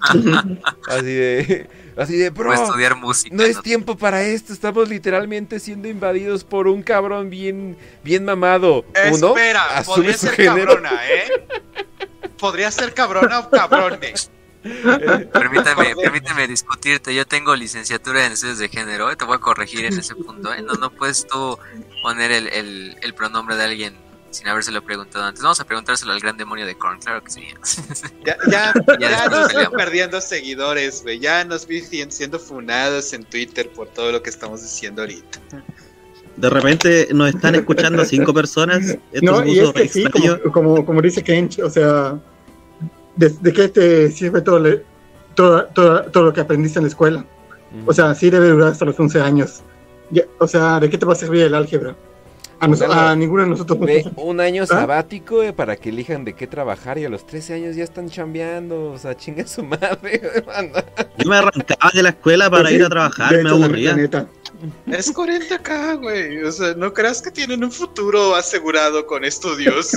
Así 0.88 1.04
de 1.14 1.81
así 1.96 2.16
de 2.16 2.28
O 2.28 2.32
bro. 2.32 2.52
estudiar 2.52 2.96
música. 2.96 3.34
No 3.34 3.42
es 3.42 3.60
tiempo 3.62 3.96
para 3.96 4.22
esto, 4.22 4.52
estamos 4.52 4.88
literalmente 4.88 5.60
siendo 5.60 5.88
invadidos 5.88 6.44
por 6.44 6.66
un 6.68 6.82
cabrón 6.82 7.30
bien 7.30 7.76
bien 8.02 8.24
mamado. 8.24 8.84
Uno 9.12 9.28
Espera, 9.28 9.76
asume 9.78 9.96
podría 9.96 10.12
su 10.14 10.26
ser 10.26 10.34
género. 10.34 10.66
cabrona, 10.74 11.08
¿eh? 11.08 11.46
Podría 12.38 12.70
ser 12.70 12.94
cabrona 12.94 13.40
o 13.40 13.50
cabrone. 13.50 14.14
Permíteme, 15.32 15.96
permíteme 15.96 16.46
discutirte. 16.46 17.12
Yo 17.14 17.26
tengo 17.26 17.56
licenciatura 17.56 18.24
en 18.26 18.32
estudios 18.32 18.58
de 18.58 18.68
género. 18.68 19.10
¿eh? 19.10 19.16
Te 19.16 19.24
voy 19.24 19.34
a 19.36 19.40
corregir 19.40 19.84
en 19.86 19.98
ese 19.98 20.14
punto. 20.14 20.54
¿eh? 20.54 20.62
No, 20.62 20.74
no 20.74 20.90
puedes 20.90 21.26
tú 21.26 21.58
poner 22.02 22.30
el, 22.30 22.46
el, 22.46 22.96
el 23.02 23.14
pronombre 23.14 23.56
de 23.56 23.64
alguien 23.64 23.96
sin 24.32 24.48
habérselo 24.48 24.82
preguntado 24.82 25.24
antes. 25.24 25.42
Vamos 25.42 25.60
a 25.60 25.64
preguntárselo 25.64 26.12
al 26.12 26.20
gran 26.20 26.36
demonio 26.36 26.66
de 26.66 26.74
Korn. 26.74 26.98
Claro 27.00 27.22
que 27.22 27.30
sí. 27.30 27.42
Ya, 28.26 28.36
ya, 28.50 28.72
Ya 28.98 29.10
ya 29.10 29.28
nos 29.28 29.52
perdiendo 29.70 30.20
seguidores, 30.20 31.02
güey. 31.02 31.18
Ya 31.20 31.44
nos 31.44 31.66
vi 31.66 31.80
siendo 31.82 32.38
funados 32.38 33.12
en 33.12 33.24
Twitter 33.24 33.70
por 33.70 33.88
todo 33.88 34.10
lo 34.12 34.22
que 34.22 34.30
estamos 34.30 34.62
diciendo 34.62 35.02
ahorita. 35.02 35.38
De 36.36 36.48
repente 36.50 37.08
nos 37.12 37.28
están 37.34 37.54
escuchando 37.54 38.04
cinco 38.04 38.32
personas. 38.34 38.96
Esto 39.12 39.30
no, 39.30 39.44
y 39.44 39.60
es 39.60 39.70
que 39.72 39.88
sí, 39.88 40.04
como, 40.04 40.52
como, 40.52 40.86
como 40.86 41.02
dice 41.02 41.22
Kench, 41.22 41.58
o 41.60 41.68
sea, 41.70 42.18
¿de, 43.16 43.28
de 43.28 43.52
qué 43.52 43.68
te 43.68 44.10
sirve 44.10 44.40
todo, 44.40 44.58
le- 44.58 44.82
todo, 45.34 45.66
todo, 45.66 46.02
todo 46.10 46.24
lo 46.24 46.32
que 46.32 46.40
aprendiste 46.40 46.78
en 46.78 46.84
la 46.84 46.88
escuela? 46.88 47.24
O 47.86 47.92
sea, 47.92 48.14
sí 48.14 48.28
debe 48.30 48.48
durar 48.48 48.68
hasta 48.72 48.84
los 48.84 48.98
11 48.98 49.20
años. 49.20 49.62
Ya, 50.10 50.24
o 50.38 50.46
sea, 50.46 50.78
¿de 50.80 50.90
qué 50.90 50.98
te 50.98 51.06
va 51.06 51.12
a 51.14 51.16
servir 51.16 51.42
el 51.42 51.54
álgebra? 51.54 51.96
A, 52.62 52.68
nos- 52.68 52.78
Dale. 52.78 52.94
a 52.94 53.16
ninguno 53.16 53.42
de 53.42 53.48
nosotros 53.48 53.76
pasa. 53.76 54.12
un 54.22 54.40
año 54.40 54.62
¿Ah? 54.62 54.66
sabático 54.68 55.42
eh, 55.42 55.52
para 55.52 55.74
que 55.74 55.88
elijan 55.88 56.24
de 56.24 56.34
qué 56.34 56.46
trabajar 56.46 56.96
y 56.96 57.04
a 57.04 57.08
los 57.08 57.26
13 57.26 57.54
años 57.54 57.74
ya 57.74 57.82
están 57.82 58.08
chambeando, 58.08 58.92
o 58.92 58.98
sea, 58.98 59.16
chinga 59.16 59.44
su 59.48 59.64
madre. 59.64 60.22
banda. 60.46 60.84
Yo 61.18 61.28
me 61.28 61.38
arrancaba 61.38 61.90
de 61.92 62.04
la 62.04 62.10
escuela 62.10 62.48
para 62.48 62.68
sí, 62.68 62.76
ir 62.76 62.84
a 62.84 62.88
trabajar, 62.88 63.36
de 63.36 63.42
me 63.42 63.50
aburría. 63.50 63.96
Es 64.86 65.12
40k, 65.12 66.00
güey. 66.00 66.44
O 66.44 66.52
sea, 66.52 66.74
no 66.74 66.92
creas 66.94 67.20
que 67.20 67.32
tienen 67.32 67.64
un 67.64 67.72
futuro 67.72 68.36
asegurado 68.36 69.08
con 69.08 69.24
estudios. 69.24 69.90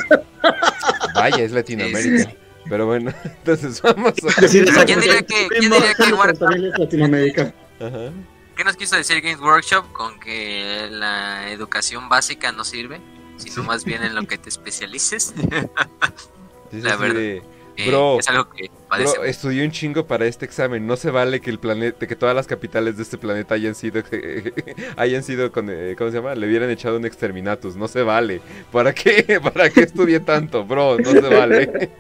Vaya, 1.13 1.43
es 1.43 1.51
Latinoamérica. 1.51 2.33
Pero 2.67 2.87
bueno, 2.87 3.13
entonces 3.23 3.79
vamos 3.79 4.13
a... 4.37 4.47
¿Quién 4.47 4.65
diría 4.65 5.21
que, 5.21 5.47
quién 5.49 5.71
diría 5.71 5.93
que 5.93 6.79
Latinoamérica. 6.79 7.53
Ajá. 7.79 8.11
¿Qué 8.55 8.63
nos 8.63 8.75
quiso 8.77 8.95
decir 8.95 9.21
Games 9.21 9.39
Workshop 9.41 9.91
con 9.91 10.19
que 10.19 10.87
la 10.91 11.49
educación 11.51 12.07
básica 12.09 12.51
no 12.51 12.63
sirve? 12.63 13.01
Sino 13.37 13.63
más 13.63 13.83
bien 13.83 14.01
en 14.03 14.15
lo 14.15 14.25
que 14.25 14.37
te 14.37 14.47
especialices. 14.49 15.33
Sí, 15.35 15.41
sí, 16.71 16.81
La 16.81 16.91
sí, 16.95 16.97
verdad. 17.01 17.15
de, 17.15 17.43
Eh, 17.77 17.89
Bro, 17.89 18.19
es 18.19 18.29
algo 18.29 18.49
que. 18.49 18.71
Bro, 18.89 19.25
estudié 19.25 19.65
un 19.65 19.71
chingo 19.71 20.07
para 20.07 20.25
este 20.25 20.45
examen. 20.45 20.87
No 20.87 20.95
se 20.95 21.11
vale 21.11 21.41
que 21.41 21.49
el 21.49 21.59
planeta, 21.59 22.07
que 22.07 22.15
todas 22.15 22.33
las 22.33 22.47
capitales 22.47 22.95
de 22.95 23.03
este 23.03 23.17
planeta 23.17 23.55
hayan 23.55 23.75
sido, 23.75 24.01
hayan 24.95 25.23
sido 25.23 25.51
con, 25.51 25.69
eh, 25.69 25.93
¿cómo 25.97 26.09
se 26.09 26.15
llama? 26.17 26.33
Le 26.35 26.47
hubieran 26.47 26.69
echado 26.69 26.95
un 26.95 27.05
exterminatus. 27.05 27.75
No 27.75 27.89
se 27.89 28.03
vale. 28.03 28.39
¿Para 28.71 28.93
qué? 28.93 29.41
¿Para 29.43 29.69
qué 29.69 29.81
estudié 29.81 30.21
tanto, 30.21 30.63
bro? 30.63 30.97
No 30.97 31.11
se 31.11 31.19
vale. 31.19 31.91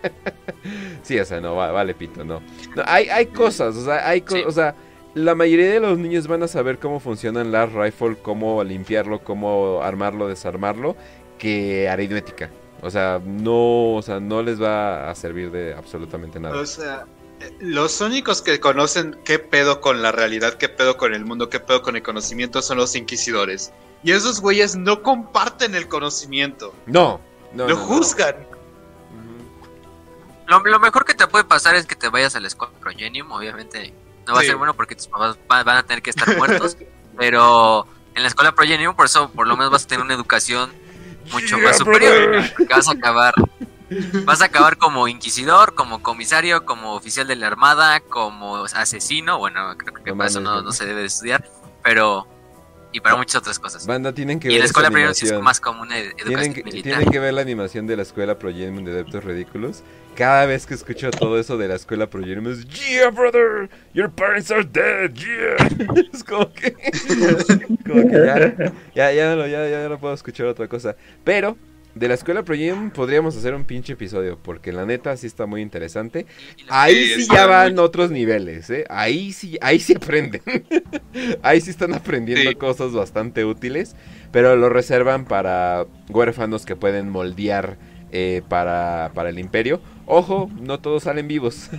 sí, 1.03 1.19
o 1.19 1.25
sea, 1.25 1.41
no 1.41 1.55
va- 1.57 1.73
vale 1.73 1.93
pito, 1.93 2.23
no. 2.23 2.41
No, 2.73 2.83
hay, 2.85 3.09
hay 3.09 3.25
cosas, 3.25 3.75
o 3.75 3.83
sea, 3.83 4.07
hay, 4.07 4.23
Sí. 4.25 4.43
o 4.47 4.51
sea, 4.51 4.73
la 5.15 5.33
mayoría 5.33 5.71
de 5.71 5.79
los 5.79 5.97
niños 5.97 6.27
van 6.27 6.43
a 6.43 6.47
saber 6.47 6.77
cómo 6.77 6.99
funcionan 6.99 7.51
las 7.51 7.71
rifle, 7.71 8.17
cómo 8.21 8.63
limpiarlo, 8.63 9.23
cómo 9.23 9.81
armarlo, 9.81 10.27
desarmarlo, 10.27 10.95
que 11.39 11.89
aritmética. 11.89 12.51
O 12.81 12.89
sea, 12.91 13.21
no, 13.25 13.93
o 13.95 14.01
sea, 14.01 14.19
no 14.19 14.43
les 14.43 14.61
va 14.61 15.09
a 15.09 15.15
servir 15.15 15.51
de 15.51 15.73
absolutamente 15.73 16.37
nada. 16.39 16.59
O 16.59 16.65
sea, 16.65 17.05
eh, 17.39 17.51
los 17.61 18.01
únicos 18.01 18.41
que 18.41 18.59
conocen 18.59 19.17
qué 19.23 19.39
pedo 19.39 19.79
con 19.79 20.01
la 20.01 20.11
realidad, 20.11 20.55
qué 20.55 20.67
pedo 20.67 20.97
con 20.97 21.13
el 21.13 21.23
mundo, 21.25 21.49
qué 21.49 21.61
pedo 21.61 21.81
con 21.81 21.95
el 21.95 22.03
conocimiento 22.03 22.61
son 22.61 22.77
los 22.77 22.93
inquisidores. 22.95 23.71
Y 24.03 24.11
esos 24.11 24.41
güeyes 24.41 24.75
no 24.75 25.01
comparten 25.01 25.75
el 25.75 25.87
conocimiento, 25.87 26.73
No, 26.85 27.21
no. 27.53 27.67
lo 27.67 27.75
no, 27.75 27.79
no. 27.79 27.85
juzgan. 27.87 28.35
Lo, 30.47 30.59
lo 30.59 30.79
mejor 30.79 31.05
que 31.05 31.13
te 31.15 31.25
puede 31.25 31.45
pasar 31.45 31.75
es 31.75 31.87
que 31.87 31.95
te 31.95 32.09
vayas 32.09 32.35
a 32.35 32.39
la 32.41 32.47
escuela 32.47 32.73
Progenium. 32.79 33.31
Obviamente 33.31 33.93
no 34.27 34.33
va 34.33 34.39
Sí. 34.41 34.45
a 34.47 34.49
ser 34.49 34.55
bueno 34.57 34.73
porque 34.73 34.95
tus 34.95 35.07
papás 35.07 35.37
va- 35.51 35.63
van 35.63 35.77
a 35.77 35.83
tener 35.83 36.01
que 36.01 36.09
estar 36.09 36.35
muertos. 36.37 36.77
pero 37.17 37.87
en 38.13 38.21
la 38.23 38.27
escuela 38.27 38.53
Progenium, 38.53 38.95
por 38.95 39.05
eso 39.05 39.29
por 39.31 39.47
lo 39.47 39.55
menos 39.57 39.71
vas 39.71 39.83
a 39.83 39.87
tener 39.87 40.03
una 40.03 40.13
educación 40.13 40.71
mucho 41.31 41.57
más 41.59 41.77
superior. 41.77 42.43
Porque 42.57 42.73
vas 42.73 42.87
a 42.87 42.91
acabar. 42.93 43.33
Vas 44.25 44.41
a 44.41 44.45
acabar 44.45 44.77
como 44.77 45.07
inquisidor, 45.07 45.75
como 45.75 46.01
comisario, 46.01 46.65
como 46.65 46.93
oficial 46.93 47.27
de 47.27 47.35
la 47.35 47.47
armada, 47.47 47.99
como 47.99 48.57
asesino. 48.65 49.37
Bueno, 49.37 49.75
creo 49.77 49.93
que 50.03 50.11
No 50.11 50.17
para 50.17 50.27
eso 50.29 50.39
no, 50.41 50.61
no 50.61 50.71
se 50.71 50.85
debe 50.85 51.01
de 51.01 51.07
estudiar. 51.07 51.47
Pero. 51.83 52.27
Y 52.95 53.01
para 53.01 53.17
muchas 53.17 53.35
otras 53.35 53.59
cosas. 53.59 53.85
Banda, 53.85 54.13
tienen 54.13 54.39
que 54.39 54.47
Y 54.47 54.51
ver 54.51 54.59
la 54.61 54.65
escuela 54.67 55.13
sí 55.13 55.25
es 55.25 55.33
más 55.41 55.59
como 55.59 55.81
una 55.81 55.99
ed- 55.99 56.13
Tienen 56.25 56.53
que, 56.53 56.63
militar. 56.63 56.93
tienen 56.93 57.09
que 57.11 57.19
ver 57.19 57.33
la 57.33 57.41
animación 57.41 57.87
de 57.87 57.97
la 57.97 58.03
escuela 58.03 58.39
Progenium 58.39 58.85
de 58.85 58.91
Adeptos 58.91 59.21
Ridículos. 59.25 59.83
Cada 60.15 60.45
vez 60.45 60.65
que 60.65 60.75
escucho 60.75 61.11
todo 61.11 61.37
eso 61.37 61.57
de 61.57 61.67
la 61.67 61.75
escuela 61.75 62.09
Progenium 62.09 62.47
es 62.47 62.65
Yeah, 62.65 63.09
brother, 63.09 63.69
your 63.93 64.09
parents 64.09 64.49
are 64.49 64.63
dead, 64.63 65.11
yeah. 65.11 65.57
es 66.13 66.23
como 66.23 66.49
que, 66.53 66.71
como 67.85 68.09
que 68.09 68.13
ya, 68.25 68.55
ya, 68.95 69.11
ya, 69.11 69.35
no, 69.35 69.45
ya, 69.45 69.67
ya 69.67 69.89
no 69.89 69.99
puedo 69.99 70.13
escuchar 70.13 70.45
otra 70.45 70.69
cosa. 70.69 70.95
Pero 71.25 71.57
de 71.95 72.07
la 72.09 72.13
escuela 72.13 72.43
Progenium 72.43 72.91
podríamos 72.91 73.35
hacer 73.37 73.55
un 73.55 73.63
pinche 73.63 73.93
episodio 73.93 74.37
porque 74.41 74.71
la 74.73 74.85
neta 74.85 75.15
sí 75.17 75.27
está 75.27 75.45
muy 75.45 75.61
interesante. 75.61 76.25
Ahí 76.67 77.05
Sí, 77.15 77.27
ya 77.33 77.45
van 77.47 77.79
otros 77.79 78.11
niveles, 78.11 78.69
¿eh? 78.69 78.83
Ahí 78.89 79.31
sí, 79.31 79.57
ahí 79.61 79.79
sí 79.79 79.93
aprenden. 79.95 80.41
ahí 81.41 81.61
sí 81.61 81.69
están 81.69 81.93
aprendiendo 81.93 82.49
Sí. 82.49 82.55
cosas 82.57 82.91
bastante 82.91 83.45
útiles, 83.45 83.95
pero 84.31 84.55
lo 84.57 84.67
reservan 84.69 85.25
para 85.25 85.85
huérfanos 86.09 86.65
que 86.65 86.75
pueden 86.75 87.09
moldear 87.09 87.77
eh, 88.11 88.41
para, 88.49 89.11
para 89.13 89.29
el 89.29 89.39
imperio. 89.39 89.81
Ojo, 90.07 90.49
no 90.61 90.79
todos 90.79 91.03
salen 91.03 91.27
vivos. 91.27 91.69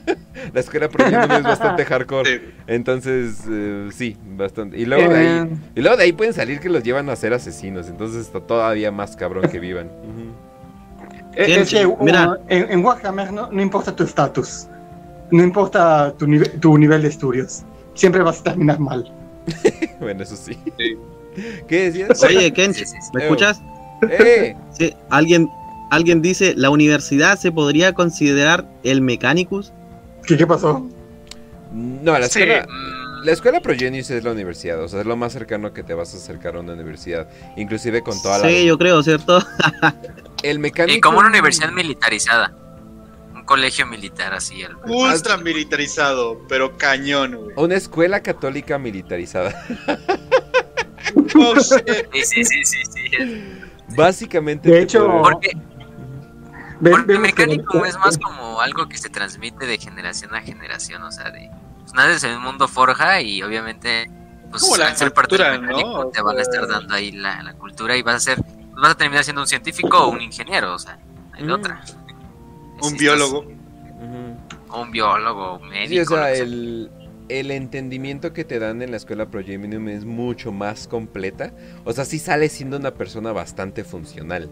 La 0.52 0.60
escuela 0.60 0.86
es 0.86 1.42
bastante 1.42 1.84
hardcore. 1.86 2.38
Sí. 2.38 2.44
Entonces, 2.66 3.44
eh, 3.48 3.88
sí, 3.92 4.16
bastante. 4.36 4.76
Y 4.78 4.86
luego 4.86 5.12
de 5.12 5.18
ahí, 5.18 5.26
Eh, 5.26 5.56
y 5.76 5.80
luego 5.80 5.96
de 5.96 6.02
ahí 6.04 6.12
pueden 6.12 6.32
salir 6.34 6.58
que 6.60 6.68
los 6.68 6.82
llevan 6.82 7.08
a 7.10 7.16
ser 7.16 7.32
asesinos. 7.32 7.88
Entonces 7.88 8.22
está 8.26 8.40
todavía 8.40 8.90
más 8.90 9.16
cabrón 9.16 9.48
que 9.50 9.60
vivan. 9.60 9.88
Eh, 11.36 11.60
es 11.60 11.70
que, 11.70 11.86
Mira. 12.00 12.38
en, 12.48 12.70
en 12.70 12.84
Warhammer 12.84 13.32
no, 13.32 13.50
no 13.52 13.62
importa 13.62 13.94
tu 13.94 14.04
estatus, 14.04 14.66
no 15.30 15.42
importa 15.44 16.12
tu, 16.18 16.26
nive- 16.26 16.58
tu 16.60 16.76
nivel 16.78 17.02
de 17.02 17.08
estudios, 17.08 17.62
siempre 17.94 18.22
vas 18.22 18.40
a 18.40 18.44
terminar 18.44 18.78
mal. 18.80 19.12
Bueno, 20.00 20.22
eso 20.24 20.36
sí. 20.36 20.58
Sí. 20.78 20.96
¿Qué 21.68 21.84
decías? 21.90 22.22
Oye, 22.22 22.52
Ken, 22.52 22.74
Sí, 22.74 22.84
sí, 22.84 22.96
sí. 23.00 23.10
¿me 23.14 23.22
escuchas? 23.22 23.60
¡Eh! 24.02 24.54
Sí, 24.72 24.92
alguien, 25.08 25.48
alguien 25.90 26.22
dice, 26.22 26.54
¿la 26.56 26.70
universidad 26.70 27.38
se 27.38 27.52
podría 27.52 27.92
considerar 27.92 28.68
el 28.82 29.00
Mechanicus? 29.00 29.72
¿Qué, 30.26 30.36
qué 30.36 30.46
pasó? 30.46 30.86
No, 31.72 32.18
la 32.18 32.28
Sí. 32.28 32.40
escuela, 32.40 32.66
la 33.24 33.32
escuela 33.32 33.60
Progenius 33.60 34.10
es 34.10 34.22
la 34.24 34.30
universidad, 34.32 34.80
o 34.82 34.88
sea, 34.88 35.00
es 35.00 35.06
lo 35.06 35.16
más 35.16 35.32
cercano 35.32 35.72
que 35.72 35.82
te 35.82 35.94
vas 35.94 36.14
a 36.14 36.16
acercar 36.16 36.56
a 36.56 36.60
una 36.60 36.72
universidad, 36.74 37.28
inclusive 37.56 38.02
con 38.02 38.20
toda 38.22 38.38
la... 38.38 38.48
Sí, 38.48 38.64
yo 38.64 38.78
creo, 38.78 39.02
¿cierto? 39.02 39.42
El 40.42 40.58
mecánico... 40.58 40.96
y 40.96 41.00
como 41.00 41.18
una 41.18 41.28
universidad 41.28 41.72
militarizada. 41.72 42.54
Un 43.34 43.44
colegio 43.44 43.86
militar 43.86 44.32
así. 44.34 44.62
el- 44.62 44.76
Ultra 44.90 45.36
militarizado, 45.38 46.40
pero 46.48 46.76
cañón, 46.76 47.36
güey. 47.36 47.52
Una 47.56 47.74
escuela 47.76 48.20
católica 48.20 48.78
militarizada. 48.78 49.54
Oh, 51.34 51.54
shit. 51.60 51.88
Sí, 52.24 52.44
sí, 52.44 52.64
sí, 52.64 52.64
sí, 52.64 53.08
sí. 53.10 53.42
Básicamente... 53.96 54.68
De 54.70 54.82
hecho, 54.82 55.06
Porque, 55.22 55.50
porque 56.80 57.18
mecánico 57.18 57.84
es 57.84 57.96
más 57.98 58.18
como 58.18 58.60
algo 58.60 58.88
que 58.88 58.98
se 58.98 59.08
transmite 59.08 59.66
de 59.66 59.78
generación 59.78 60.34
a 60.34 60.40
generación. 60.42 61.02
O 61.02 61.10
sea, 61.12 61.30
de. 61.30 61.50
Pues 61.82 61.94
naces 61.94 62.24
en 62.24 62.36
un 62.36 62.42
mundo 62.42 62.68
forja 62.68 63.20
y 63.20 63.42
obviamente. 63.42 64.10
Pues 64.50 64.62
Como 64.62 64.76
la 64.76 64.88
al 64.88 64.96
ser 64.96 65.12
parte 65.12 65.36
del 65.36 65.60
mecánico 65.60 66.04
¿no? 66.04 66.06
te 66.06 66.22
van 66.22 66.38
a 66.38 66.42
estar 66.42 66.66
dando 66.68 66.94
ahí 66.94 67.10
la, 67.12 67.42
la 67.42 67.54
cultura 67.54 67.96
y 67.96 68.02
vas 68.02 68.16
a 68.16 68.20
ser. 68.20 68.36
pues 68.42 68.74
vas 68.80 68.92
a 68.92 68.96
terminar 68.96 69.24
siendo 69.24 69.42
un 69.42 69.48
científico 69.48 69.98
o 69.98 70.08
un 70.10 70.20
ingeniero. 70.20 70.74
O 70.74 70.78
sea, 70.78 70.98
hay 71.32 71.42
de 71.42 71.48
Mm. 71.48 71.52
otra. 71.52 71.84
Un 72.82 72.96
biólogo. 72.96 73.46
O 74.68 74.82
un 74.82 74.90
biólogo, 74.90 75.58
un 75.58 75.68
médico. 75.68 75.88
Sí, 76.08 76.12
o 76.14 76.16
sea, 76.16 76.32
el, 76.32 76.90
el 77.28 77.50
entendimiento 77.50 78.32
que 78.32 78.44
te 78.44 78.58
dan 78.58 78.82
en 78.82 78.90
la 78.90 78.96
escuela 78.98 79.26
Progenium 79.30 79.88
es 79.88 80.04
mucho 80.04 80.52
más 80.52 80.86
completa. 80.88 81.52
O 81.84 81.92
sea, 81.92 82.04
sí 82.04 82.18
sales 82.18 82.52
siendo 82.52 82.76
una 82.76 82.92
persona 82.94 83.32
bastante 83.32 83.84
funcional. 83.84 84.50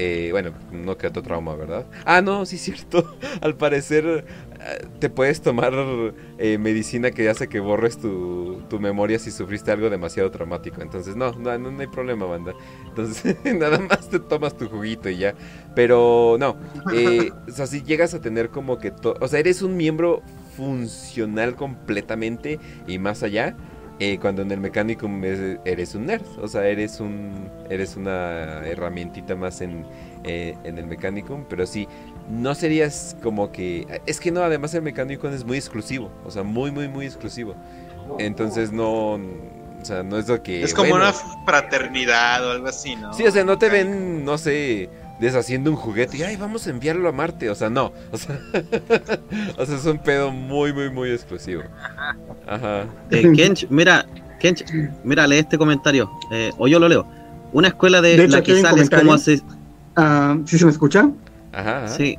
Eh, 0.00 0.28
bueno, 0.30 0.52
no 0.70 0.96
que 0.96 1.08
otro 1.08 1.22
trauma, 1.24 1.56
¿verdad? 1.56 1.84
Ah, 2.04 2.22
no, 2.22 2.46
sí 2.46 2.54
es 2.54 2.62
cierto. 2.62 3.18
Al 3.40 3.56
parecer 3.56 4.24
eh, 4.60 4.86
te 5.00 5.10
puedes 5.10 5.40
tomar 5.40 5.72
eh, 6.38 6.56
medicina 6.56 7.10
que 7.10 7.28
hace 7.28 7.48
que 7.48 7.58
borres 7.58 7.98
tu, 7.98 8.62
tu 8.70 8.78
memoria 8.78 9.18
si 9.18 9.32
sufriste 9.32 9.72
algo 9.72 9.90
demasiado 9.90 10.30
traumático. 10.30 10.82
Entonces, 10.82 11.16
no, 11.16 11.32
no, 11.32 11.58
no 11.58 11.80
hay 11.80 11.88
problema, 11.88 12.26
banda. 12.26 12.54
Entonces, 12.86 13.36
nada 13.44 13.80
más 13.80 14.08
te 14.08 14.20
tomas 14.20 14.56
tu 14.56 14.68
juguito 14.68 15.08
y 15.10 15.18
ya. 15.18 15.34
Pero 15.74 16.36
no, 16.38 16.56
eh, 16.94 17.32
o 17.48 17.50
sea, 17.50 17.66
si 17.66 17.82
llegas 17.82 18.14
a 18.14 18.20
tener 18.20 18.50
como 18.50 18.78
que... 18.78 18.92
o 19.02 19.26
sea, 19.26 19.40
eres 19.40 19.62
un 19.62 19.76
miembro 19.76 20.22
funcional 20.56 21.56
completamente 21.56 22.60
y 22.86 23.00
más 23.00 23.24
allá. 23.24 23.56
Eh, 24.00 24.18
cuando 24.20 24.42
en 24.42 24.50
el 24.52 24.60
Mechanicum 24.60 25.24
es- 25.24 25.58
eres 25.64 25.94
un 25.94 26.06
nerd, 26.06 26.22
o 26.40 26.46
sea, 26.48 26.66
eres 26.66 27.00
un 27.00 27.48
eres 27.68 27.96
una 27.96 28.64
herramientita 28.66 29.34
más 29.34 29.60
en, 29.60 29.84
eh, 30.24 30.54
en 30.64 30.78
el 30.78 30.86
Mechanicum, 30.86 31.44
pero 31.48 31.66
sí, 31.66 31.86
no 32.30 32.54
serías 32.54 33.16
como 33.22 33.50
que... 33.52 33.86
Es 34.06 34.20
que 34.20 34.30
no, 34.30 34.42
además 34.42 34.72
el 34.74 34.82
Mechanicum 34.82 35.32
es 35.32 35.44
muy 35.44 35.56
exclusivo, 35.58 36.10
o 36.24 36.30
sea, 36.30 36.42
muy, 36.42 36.70
muy, 36.70 36.88
muy 36.88 37.06
exclusivo. 37.06 37.54
Entonces 38.18 38.72
no... 38.72 39.14
O 39.80 39.84
sea, 39.84 40.02
no 40.02 40.18
es 40.18 40.26
lo 40.28 40.42
que... 40.42 40.62
Es 40.62 40.74
como 40.74 40.88
bueno, 40.90 41.04
una 41.04 41.14
fraternidad 41.44 42.44
o 42.46 42.50
algo 42.50 42.66
así, 42.68 42.96
¿no? 42.96 43.12
Sí, 43.12 43.24
o 43.24 43.30
sea, 43.30 43.44
no 43.44 43.58
te 43.58 43.68
ven, 43.68 44.24
no 44.24 44.36
sé, 44.38 44.88
deshaciendo 45.20 45.70
un 45.70 45.76
juguete 45.76 46.16
y, 46.18 46.22
ay, 46.22 46.36
vamos 46.36 46.66
a 46.66 46.70
enviarlo 46.70 47.08
a 47.08 47.12
Marte. 47.12 47.50
O 47.50 47.54
sea, 47.54 47.70
no. 47.70 47.92
O 48.12 48.16
sea, 48.18 48.40
o 49.56 49.66
sea 49.66 49.76
es 49.76 49.84
un 49.84 49.98
pedo 49.98 50.30
muy, 50.30 50.72
muy, 50.72 50.90
muy 50.90 51.10
exclusivo. 51.10 51.62
Ajá. 52.46 52.84
Eh, 53.10 53.32
Kench, 53.34 53.66
mira, 53.70 54.06
Kench, 54.38 54.64
mira, 55.04 55.26
lee 55.26 55.38
este 55.38 55.58
comentario. 55.58 56.10
Eh, 56.30 56.50
o 56.58 56.68
yo 56.68 56.78
lo 56.78 56.88
leo. 56.88 57.06
Una 57.52 57.68
escuela 57.68 58.00
de, 58.00 58.16
De 58.16 58.24
hecho, 58.24 58.36
la 58.36 58.42
que 58.42 58.60
sales 58.60 58.90
como 58.90 59.12
hace. 59.12 59.40
Ah, 59.96 60.36
¿Sí 60.44 60.58
se 60.58 60.64
me 60.64 60.70
escucha? 60.70 61.10
Ajá. 61.52 61.84
ajá. 61.84 61.88
Sí, 61.88 62.18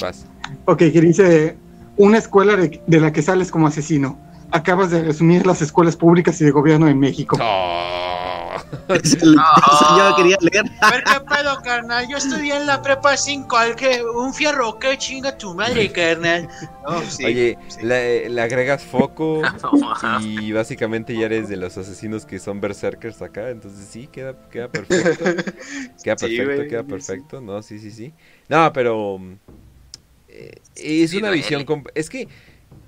Vas. 0.00 0.26
Ok, 0.66 0.78
que 0.78 1.00
dice, 1.00 1.56
una 1.96 2.18
escuela 2.18 2.56
de, 2.56 2.80
de 2.86 3.00
la 3.00 3.12
que 3.12 3.22
sales 3.22 3.50
como 3.50 3.66
asesino. 3.66 4.18
Acabas 4.52 4.90
de 4.90 5.02
resumir 5.02 5.46
las 5.46 5.60
escuelas 5.60 5.96
públicas 5.96 6.40
y 6.40 6.44
de 6.44 6.50
gobierno 6.52 6.88
en 6.88 6.98
México. 6.98 7.36
Oh. 7.40 8.35
eso 8.88 9.96
yo 9.98 10.14
quería 10.16 10.36
leer. 10.40 10.64
A 10.80 10.90
ver 10.90 11.04
qué 11.04 11.20
pedo, 11.20 11.60
carnal. 11.62 12.06
Yo 12.08 12.16
estudié 12.16 12.56
en 12.56 12.66
la 12.66 12.82
prepa 12.82 13.16
5, 13.16 13.56
al 13.56 13.76
que 13.76 14.02
un 14.04 14.34
fierro, 14.34 14.78
que 14.78 14.96
chinga 14.98 15.36
tu 15.38 15.54
madre, 15.54 15.90
carnal. 15.92 16.48
No, 16.82 17.02
sí. 17.08 17.24
Oye, 17.24 17.58
sí. 17.68 17.80
le, 17.82 18.28
le 18.28 18.42
agregas 18.42 18.84
foco 18.84 19.42
No, 19.62 19.76
y 20.14 20.52
básicamente 20.52 21.16
ya 21.16 21.26
eres 21.26 21.48
de 21.48 21.56
los 21.56 21.76
asesinos 21.78 22.26
que 22.26 22.38
son 22.38 22.60
berserkers 22.60 23.22
acá. 23.22 23.50
Entonces 23.50 23.88
sí, 23.88 24.08
queda, 24.08 24.36
queda 24.50 24.68
perfecto. 24.72 25.34
Queda 26.02 26.16
Sí, 26.16 26.18
perfecto, 26.18 26.44
güey, 26.44 26.66
queda 26.68 26.84
perfecto. 26.84 27.40
No, 27.40 27.62
sí, 27.62 27.78
sí, 27.78 27.90
sí. 27.90 28.14
No, 28.48 28.72
pero... 28.72 29.20
eh, 30.28 30.60
es 30.74 31.10
Sí, 31.10 31.18
una 31.18 31.28
duele. 31.28 31.42
visión... 31.42 31.64
Es 31.94 32.10
que 32.10 32.28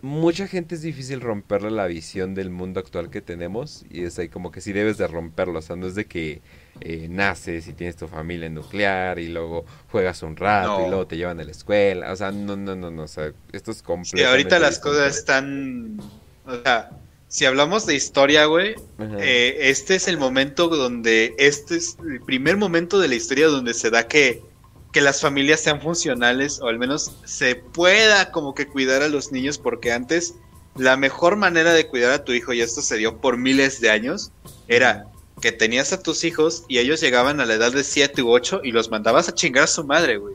mucha 0.02 0.46
gente 0.46 0.74
es 0.74 0.82
difícil 0.82 1.20
romperle 1.20 1.70
la 1.70 1.86
visión 1.86 2.34
del 2.34 2.50
mundo 2.50 2.80
actual 2.80 3.10
que 3.10 3.20
tenemos. 3.20 3.84
Y 3.90 4.04
es 4.04 4.18
ahí 4.18 4.28
como 4.28 4.50
que 4.52 4.60
sí 4.60 4.72
debes 4.72 4.98
de 4.98 5.06
romperlo. 5.06 5.58
O 5.58 5.62
sea, 5.62 5.76
no 5.76 5.86
es 5.86 5.94
de 5.94 6.06
que 6.06 6.40
eh, 6.80 7.08
naces 7.10 7.66
y 7.68 7.72
tienes 7.72 7.96
tu 7.96 8.06
familia 8.08 8.48
nuclear 8.48 9.18
y 9.18 9.28
luego 9.28 9.64
juegas 9.90 10.22
un 10.22 10.36
rato 10.36 10.78
No. 10.80 10.86
y 10.86 10.88
luego 10.88 11.06
te 11.06 11.16
llevan 11.16 11.40
a 11.40 11.44
la 11.44 11.50
escuela. 11.50 12.12
O 12.12 12.16
sea, 12.16 12.30
no, 12.32 12.56
no, 12.56 12.76
no, 12.76 12.90
no. 12.90 13.02
O 13.02 13.08
sea, 13.08 13.32
esto 13.52 13.70
es 13.70 13.78
Sí, 13.78 13.82
completamente... 13.84 14.26
ahorita 14.30 14.58
las 14.58 14.78
cosas 14.78 15.16
están. 15.16 15.98
O 16.46 16.62
sea, 16.62 16.90
si 17.28 17.44
hablamos 17.44 17.84
de 17.84 17.94
historia, 17.94 18.46
güey, 18.46 18.74
eh, 19.18 19.56
este 19.60 19.96
es 19.96 20.08
el 20.08 20.16
momento 20.16 20.68
donde. 20.68 21.34
Este 21.38 21.76
es 21.76 21.96
el 22.08 22.20
primer 22.22 22.56
momento 22.56 22.98
de 22.98 23.08
la 23.08 23.14
historia 23.16 23.48
donde 23.48 23.74
se 23.74 23.90
da 23.90 24.08
que, 24.08 24.42
que 24.98 25.04
las 25.04 25.20
familias 25.20 25.60
sean 25.60 25.80
funcionales 25.80 26.58
o 26.60 26.66
al 26.66 26.76
menos 26.76 27.12
se 27.24 27.54
pueda 27.54 28.32
como 28.32 28.52
que 28.52 28.66
cuidar 28.66 29.00
a 29.02 29.08
los 29.08 29.30
niños, 29.30 29.56
porque 29.56 29.92
antes 29.92 30.34
la 30.74 30.96
mejor 30.96 31.36
manera 31.36 31.72
de 31.72 31.86
cuidar 31.86 32.10
a 32.10 32.24
tu 32.24 32.32
hijo, 32.32 32.52
y 32.52 32.62
esto 32.62 32.82
se 32.82 32.96
dio 32.96 33.18
por 33.18 33.36
miles 33.36 33.80
de 33.80 33.90
años, 33.90 34.32
era 34.66 35.06
que 35.40 35.52
tenías 35.52 35.92
a 35.92 36.02
tus 36.02 36.24
hijos 36.24 36.64
y 36.66 36.78
ellos 36.78 37.00
llegaban 37.00 37.38
a 37.38 37.46
la 37.46 37.54
edad 37.54 37.70
de 37.70 37.84
7 37.84 38.24
u 38.24 38.30
8 38.30 38.62
y 38.64 38.72
los 38.72 38.90
mandabas 38.90 39.28
a 39.28 39.34
chingar 39.36 39.62
a 39.62 39.68
su 39.68 39.84
madre, 39.84 40.16
güey. 40.16 40.34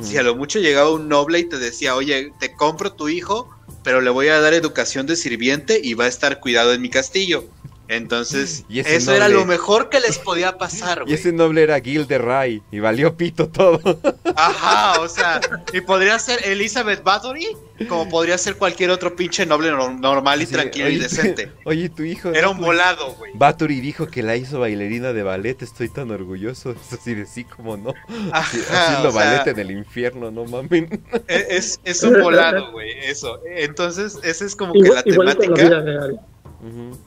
Si 0.00 0.16
a 0.16 0.22
lo 0.22 0.36
mucho 0.36 0.60
llegaba 0.60 0.92
un 0.92 1.08
noble 1.08 1.40
y 1.40 1.48
te 1.48 1.58
decía, 1.58 1.96
oye, 1.96 2.32
te 2.38 2.54
compro 2.54 2.92
tu 2.92 3.08
hijo, 3.08 3.50
pero 3.82 4.00
le 4.00 4.10
voy 4.10 4.28
a 4.28 4.38
dar 4.38 4.54
educación 4.54 5.08
de 5.08 5.16
sirviente 5.16 5.80
y 5.82 5.94
va 5.94 6.04
a 6.04 6.08
estar 6.08 6.38
cuidado 6.38 6.72
en 6.72 6.80
mi 6.80 6.90
castillo. 6.90 7.44
Entonces, 7.88 8.64
Y 8.68 8.80
eso 8.80 9.14
era 9.14 9.28
lo 9.28 9.44
mejor 9.44 9.88
que 9.90 10.00
les 10.00 10.18
podía 10.18 10.58
pasar, 10.58 10.98
Y 11.02 11.04
güey. 11.04 11.14
ese 11.14 11.32
noble 11.32 11.62
era 11.62 11.80
Gil 11.80 12.06
de 12.06 12.18
Ray 12.18 12.62
y 12.70 12.80
valió 12.80 13.16
pito 13.16 13.48
todo. 13.48 13.80
Ajá, 14.36 15.00
o 15.00 15.08
sea, 15.08 15.40
y 15.72 15.80
podría 15.80 16.18
ser 16.18 16.40
Elizabeth 16.46 17.02
Bathory, 17.02 17.46
como 17.88 18.08
podría 18.08 18.38
ser 18.38 18.56
cualquier 18.56 18.90
otro 18.90 19.14
pinche 19.16 19.46
noble 19.46 19.70
nor- 19.70 19.98
normal 20.00 20.42
y 20.42 20.46
tranquilo 20.46 20.88
y 20.88 20.98
decente. 20.98 21.52
Oye, 21.64 21.88
tu 21.88 22.02
hijo. 22.02 22.30
Era 22.30 22.48
un 22.48 22.58
volado, 22.60 23.14
güey. 23.14 23.32
Bathory 23.34 23.80
dijo 23.80 24.06
que 24.08 24.22
la 24.22 24.36
hizo 24.36 24.60
bailarina 24.60 25.12
de 25.12 25.22
ballet, 25.22 25.62
estoy 25.62 25.88
tan 25.88 26.10
orgulloso. 26.10 26.72
Es 26.72 26.92
así 26.92 27.14
de 27.14 27.26
sí, 27.26 27.44
como 27.44 27.76
no. 27.76 27.94
Ajá, 28.32 28.42
haciendo 28.72 29.08
o 29.08 29.12
sea, 29.12 29.24
ballet 29.24 29.46
en 29.48 29.58
el 29.58 29.70
infierno, 29.70 30.30
no 30.30 30.44
mamen. 30.44 31.02
e- 31.28 31.46
es, 31.50 31.80
es 31.84 32.02
un 32.02 32.20
volado, 32.22 32.72
güey, 32.72 32.90
eso. 33.04 33.40
Entonces, 33.46 34.18
esa 34.22 34.44
es 34.44 34.56
como 34.56 34.72
que 34.72 34.80
Igual- 34.80 34.94
la 34.96 35.02
temática. 35.36 36.08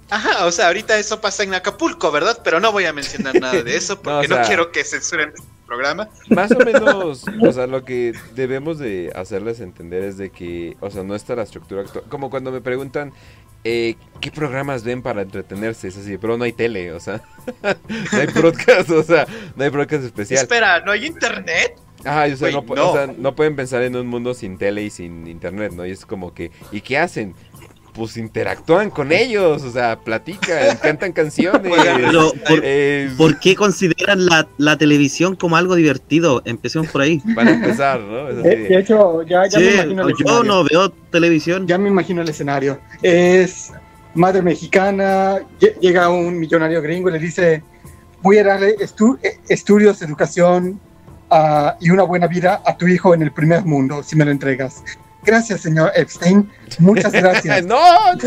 Ajá, 0.09 0.45
o 0.45 0.51
sea, 0.51 0.67
ahorita 0.67 0.97
eso 0.97 1.19
pasa 1.21 1.43
en 1.43 1.53
Acapulco, 1.53 2.11
¿verdad? 2.11 2.39
Pero 2.43 2.59
no 2.59 2.71
voy 2.71 2.85
a 2.85 2.93
mencionar 2.93 3.35
nada 3.39 3.61
de 3.63 3.75
eso 3.75 4.01
porque 4.01 4.27
No, 4.27 4.35
no, 4.35 4.41
o 4.41 4.43
sea- 4.43 4.47
quiero 4.47 4.71
que 4.71 4.83
censuren 4.83 5.29
el 5.29 5.43
programa. 5.65 6.09
Más 6.29 6.51
o 6.51 6.57
menos, 6.65 7.25
o 7.41 7.51
sea, 7.51 7.67
lo 7.67 7.83
que 7.85 8.13
debemos 8.35 8.79
de 8.79 9.11
hacerles 9.15 9.59
entender 9.59 10.03
es 10.03 10.17
de 10.17 10.29
que, 10.29 10.77
o 10.79 10.89
sea, 10.89 11.03
no 11.03 11.15
está 11.15 11.35
la 11.35 11.43
estructura 11.43 11.81
actual. 11.81 12.05
Como 12.09 12.29
cuando 12.29 12.51
me 12.51 12.61
preguntan, 12.61 13.13
eh, 13.63 13.95
¿qué 14.21 14.31
programas 14.31 14.83
ven 14.83 15.01
para 15.01 15.21
entretenerse? 15.21 15.89
Es 15.89 15.97
así, 15.97 16.17
pero 16.17 16.37
no 16.37 16.43
hay 16.45 16.53
tele, 16.53 16.93
o 16.93 16.99
sea, 16.99 17.21
no 17.63 18.19
hay 18.19 18.27
broadcast, 18.27 18.89
o 18.89 19.03
sea, 19.03 19.27
no 19.55 19.63
hay 19.63 19.69
broadcast 19.69 20.05
especial. 20.05 20.41
Espera, 20.41 20.79
¿no 20.81 20.91
hay 20.91 21.05
internet? 21.05 21.77
Ajá, 22.05 22.33
o 22.33 22.37
sea, 22.37 22.51
no, 22.51 22.61
no. 22.61 22.91
o 22.91 22.93
sea, 22.93 23.07
no 23.07 23.35
pueden 23.35 23.57
pensar 23.57 23.81
en 23.81 23.93
un 23.97 24.07
mundo 24.07 24.33
sin 24.33 24.57
tele 24.57 24.83
y 24.83 24.89
sin 24.89 25.27
internet, 25.27 25.73
¿no? 25.75 25.85
Y 25.85 25.91
es 25.91 26.05
como 26.05 26.33
que, 26.33 26.49
¿y 26.71 26.79
qué 26.79 26.97
hacen? 26.97 27.35
Pues 27.99 28.15
interactúan 28.15 28.89
con 28.89 29.11
ellos, 29.11 29.61
o 29.61 29.71
sea, 29.71 29.99
platican, 29.99 30.77
cantan 30.81 31.11
canciones. 31.11 31.61
Pero, 31.61 32.31
¿por, 32.47 32.61
eh, 32.63 33.11
por 33.17 33.37
qué 33.41 33.55
consideran 33.57 34.25
la, 34.25 34.47
la 34.57 34.77
televisión 34.77 35.35
como 35.35 35.57
algo 35.57 35.75
divertido? 35.75 36.41
Empecemos 36.45 36.87
por 36.87 37.01
ahí. 37.01 37.21
Para 37.35 37.51
empezar, 37.51 37.99
¿no? 37.99 38.29
Es 38.29 38.37
así 38.37 38.47
De, 38.47 38.79
hecho, 38.79 39.21
ya, 39.23 39.45
ya 39.47 39.59
Sí, 39.59 39.65
me 39.65 39.71
imagino 39.73 40.01
el 40.03 40.07
yo 40.07 40.13
escenario. 40.25 40.43
no 40.45 40.63
veo 40.63 40.89
televisión. 41.11 41.67
Ya 41.67 41.77
me 41.77 41.89
imagino 41.89 42.21
el 42.21 42.29
escenario. 42.29 42.79
Es 43.01 43.73
madre 44.13 44.41
mexicana, 44.41 45.39
lle- 45.59 45.77
llega 45.81 46.07
un 46.09 46.39
millonario 46.39 46.81
gringo 46.81 47.09
y 47.09 47.11
le 47.11 47.19
dice, 47.19 47.63
voy 48.21 48.37
a 48.37 48.45
darle 48.45 48.77
estu- 48.77 49.19
eh, 49.21 49.39
estudios, 49.49 50.01
educación 50.01 50.79
ah, 51.29 51.75
y 51.81 51.89
una 51.89 52.03
buena 52.03 52.27
vida 52.27 52.61
a 52.65 52.77
tu 52.77 52.87
hijo 52.87 53.13
en 53.13 53.23
el 53.23 53.33
primer 53.33 53.65
mundo, 53.65 54.01
si 54.03 54.15
me 54.15 54.23
lo 54.23 54.31
entregas. 54.31 54.83
Gracias, 55.23 55.61
señor 55.61 55.91
Epstein. 55.95 56.49
Muchas 56.79 57.11
gracias. 57.11 57.65
¡No! 57.67 57.79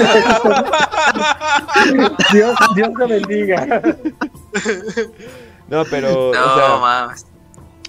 Dios, 2.32 2.56
Dios 2.74 2.90
lo 2.96 3.08
bendiga. 3.08 3.82
No, 5.68 5.84
pero, 5.86 6.32
No, 6.34 6.40
o 6.40 6.58
sea, 6.58 6.78
mames. 6.78 7.26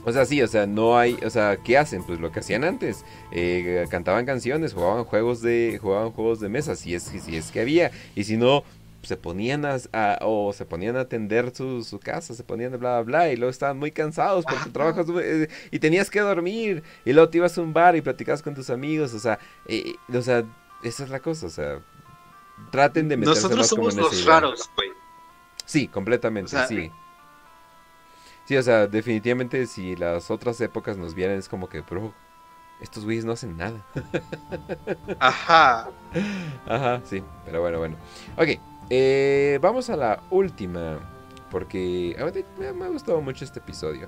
O 0.05 0.11
sea, 0.11 0.25
sí, 0.25 0.41
o 0.41 0.47
sea, 0.47 0.67
no 0.67 0.97
hay, 0.97 1.17
o 1.25 1.29
sea, 1.29 1.57
¿qué 1.63 1.77
hacen? 1.77 2.03
Pues 2.03 2.19
lo 2.19 2.31
que 2.31 2.41
hacían 2.41 2.65
antes, 2.65 3.05
eh, 3.31 3.85
cantaban 3.89 4.25
canciones, 4.25 4.73
jugaban 4.73 5.05
juegos 5.05 5.41
de, 5.41 5.79
jugaban 5.81 6.11
juegos 6.11 6.41
de 6.41 6.49
mesa, 6.49 6.75
si 6.75 6.93
es, 6.93 7.03
si 7.03 7.37
es 7.37 7.51
que 7.51 7.61
había, 7.61 7.91
y 8.13 8.25
si 8.25 8.35
no, 8.35 8.63
se 9.03 9.17
ponían 9.17 9.65
a, 9.65 10.17
o 10.21 10.53
se 10.53 10.65
ponían 10.65 10.95
a 10.95 11.01
atender 11.01 11.55
su, 11.55 11.83
su, 11.83 11.99
casa, 11.99 12.33
se 12.33 12.43
ponían 12.43 12.73
a 12.73 12.77
bla, 12.77 13.01
bla, 13.01 13.19
bla, 13.19 13.31
y 13.31 13.35
luego 13.35 13.51
estaban 13.51 13.77
muy 13.77 13.91
cansados 13.91 14.45
porque 14.45 14.69
trabajas 14.71 15.05
eh, 15.21 15.49
y 15.71 15.79
tenías 15.79 16.09
que 16.09 16.21
dormir, 16.21 16.83
y 17.05 17.13
luego 17.13 17.29
te 17.29 17.37
ibas 17.37 17.57
a 17.57 17.61
un 17.61 17.73
bar 17.73 17.95
y 17.95 18.01
platicabas 18.01 18.41
con 18.41 18.55
tus 18.55 18.69
amigos, 18.69 19.13
o 19.13 19.19
sea, 19.19 19.39
eh, 19.67 19.95
o 20.13 20.21
sea, 20.21 20.43
esa 20.83 21.03
es 21.03 21.09
la 21.09 21.19
cosa, 21.19 21.47
o 21.47 21.49
sea, 21.49 21.79
traten 22.71 23.09
de 23.09 23.17
meterse 23.17 23.41
Nosotros 23.41 23.59
más 23.59 23.67
somos 23.67 23.95
como 23.95 24.07
en 24.07 24.11
los 24.11 24.25
raros, 24.25 24.69
güey. 24.75 24.89
Sí, 25.65 25.87
completamente, 25.87 26.47
O 26.47 26.59
sea, 26.59 26.67
sí. 26.67 26.91
Sí, 28.45 28.57
o 28.57 28.63
sea, 28.63 28.87
definitivamente 28.87 29.65
si 29.67 29.95
las 29.95 30.29
otras 30.29 30.59
épocas 30.59 30.97
nos 30.97 31.13
vieran 31.15 31.37
es 31.37 31.47
como 31.47 31.69
que, 31.69 31.79
bro, 31.81 32.13
estos 32.81 33.05
güeyes 33.05 33.23
no 33.23 33.31
hacen 33.31 33.55
nada. 33.55 33.85
Ajá. 35.19 35.89
Ajá, 36.67 37.01
sí, 37.05 37.23
pero 37.45 37.61
bueno, 37.61 37.79
bueno. 37.79 37.95
Ok, 38.35 38.59
eh, 38.89 39.59
vamos 39.61 39.89
a 39.89 39.95
la 39.95 40.21
última, 40.29 40.99
porque 41.51 42.15
me, 42.57 42.85
ha 42.85 42.89
gustado 42.89 43.21
mucho 43.21 43.45
este 43.45 43.59
episodio. 43.59 44.07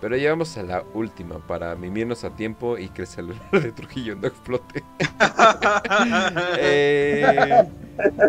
Pero 0.00 0.16
ya 0.16 0.30
vamos 0.30 0.56
a 0.56 0.62
la 0.62 0.82
última 0.94 1.38
para 1.46 1.74
mimirnos 1.74 2.24
a 2.24 2.30
tiempo 2.30 2.78
y 2.78 2.88
que 2.88 3.02
el 3.02 3.08
celular 3.08 3.50
de 3.50 3.72
Trujillo 3.72 4.16
no 4.16 4.26
explote. 4.26 4.84
Eh, 6.58 7.68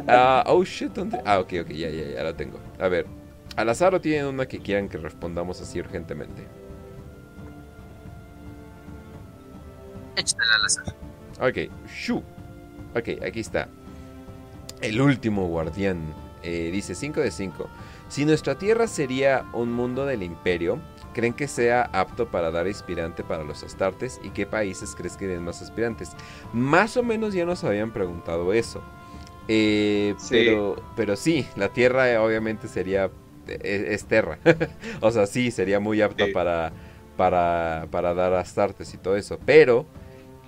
ah, 0.07 0.43
oh 0.47 0.65
shit, 0.65 0.91
¿dónde? 0.91 1.21
Ah, 1.25 1.39
ok, 1.39 1.53
ok, 1.61 1.69
ya, 1.69 1.89
ya, 1.89 2.09
ya 2.09 2.23
lo 2.23 2.35
tengo. 2.35 2.59
A 2.77 2.89
ver, 2.89 3.05
al 3.55 3.69
azar 3.69 3.95
o 3.95 4.01
tienen 4.01 4.25
una 4.25 4.45
que 4.45 4.59
quieran 4.59 4.89
que 4.89 4.97
respondamos 4.97 5.61
así 5.61 5.79
urgentemente. 5.79 6.45
Échatela 10.17 10.55
al 10.55 10.65
azar. 10.65 10.95
Ok, 11.39 11.71
shu. 11.87 12.17
Ok, 12.95 13.23
aquí 13.25 13.39
está. 13.39 13.69
El 14.81 15.01
último 15.01 15.47
guardián. 15.47 16.13
Eh, 16.43 16.69
dice 16.71 16.95
5 16.95 17.19
de 17.21 17.31
5. 17.31 17.69
Si 18.09 18.25
nuestra 18.25 18.57
tierra 18.57 18.87
sería 18.87 19.45
un 19.53 19.71
mundo 19.71 20.05
del 20.05 20.23
imperio, 20.23 20.79
¿creen 21.13 21.33
que 21.33 21.47
sea 21.47 21.83
apto 21.93 22.27
para 22.29 22.51
dar 22.51 22.67
aspirante 22.67 23.23
para 23.23 23.43
los 23.43 23.63
astartes? 23.63 24.19
¿Y 24.23 24.31
qué 24.31 24.45
países 24.45 24.95
crees 24.95 25.17
que 25.17 25.27
den 25.27 25.43
más 25.43 25.61
aspirantes? 25.61 26.09
Más 26.51 26.97
o 26.97 27.03
menos 27.03 27.33
ya 27.33 27.45
nos 27.45 27.63
habían 27.63 27.91
preguntado 27.91 28.53
eso. 28.53 28.81
Eh, 29.47 30.15
Sí. 30.17 30.29
Pero, 30.31 30.75
pero 30.95 31.15
sí, 31.15 31.45
la 31.55 31.69
tierra 31.69 32.09
eh, 32.11 32.17
obviamente 32.17 32.67
sería. 32.67 33.09
Es, 33.47 33.61
es 33.83 34.05
terra. 34.05 34.39
o 35.01 35.11
sea, 35.11 35.25
sí, 35.27 35.51
sería 35.51 35.79
muy 35.79 36.01
apta 36.01 36.25
Sí. 36.25 36.31
para, 36.31 36.71
para, 37.17 37.87
para 37.91 38.13
dar 38.13 38.33
astartes 38.33 38.93
y 38.93 38.97
todo 38.97 39.15
eso. 39.15 39.39
Pero 39.45 39.85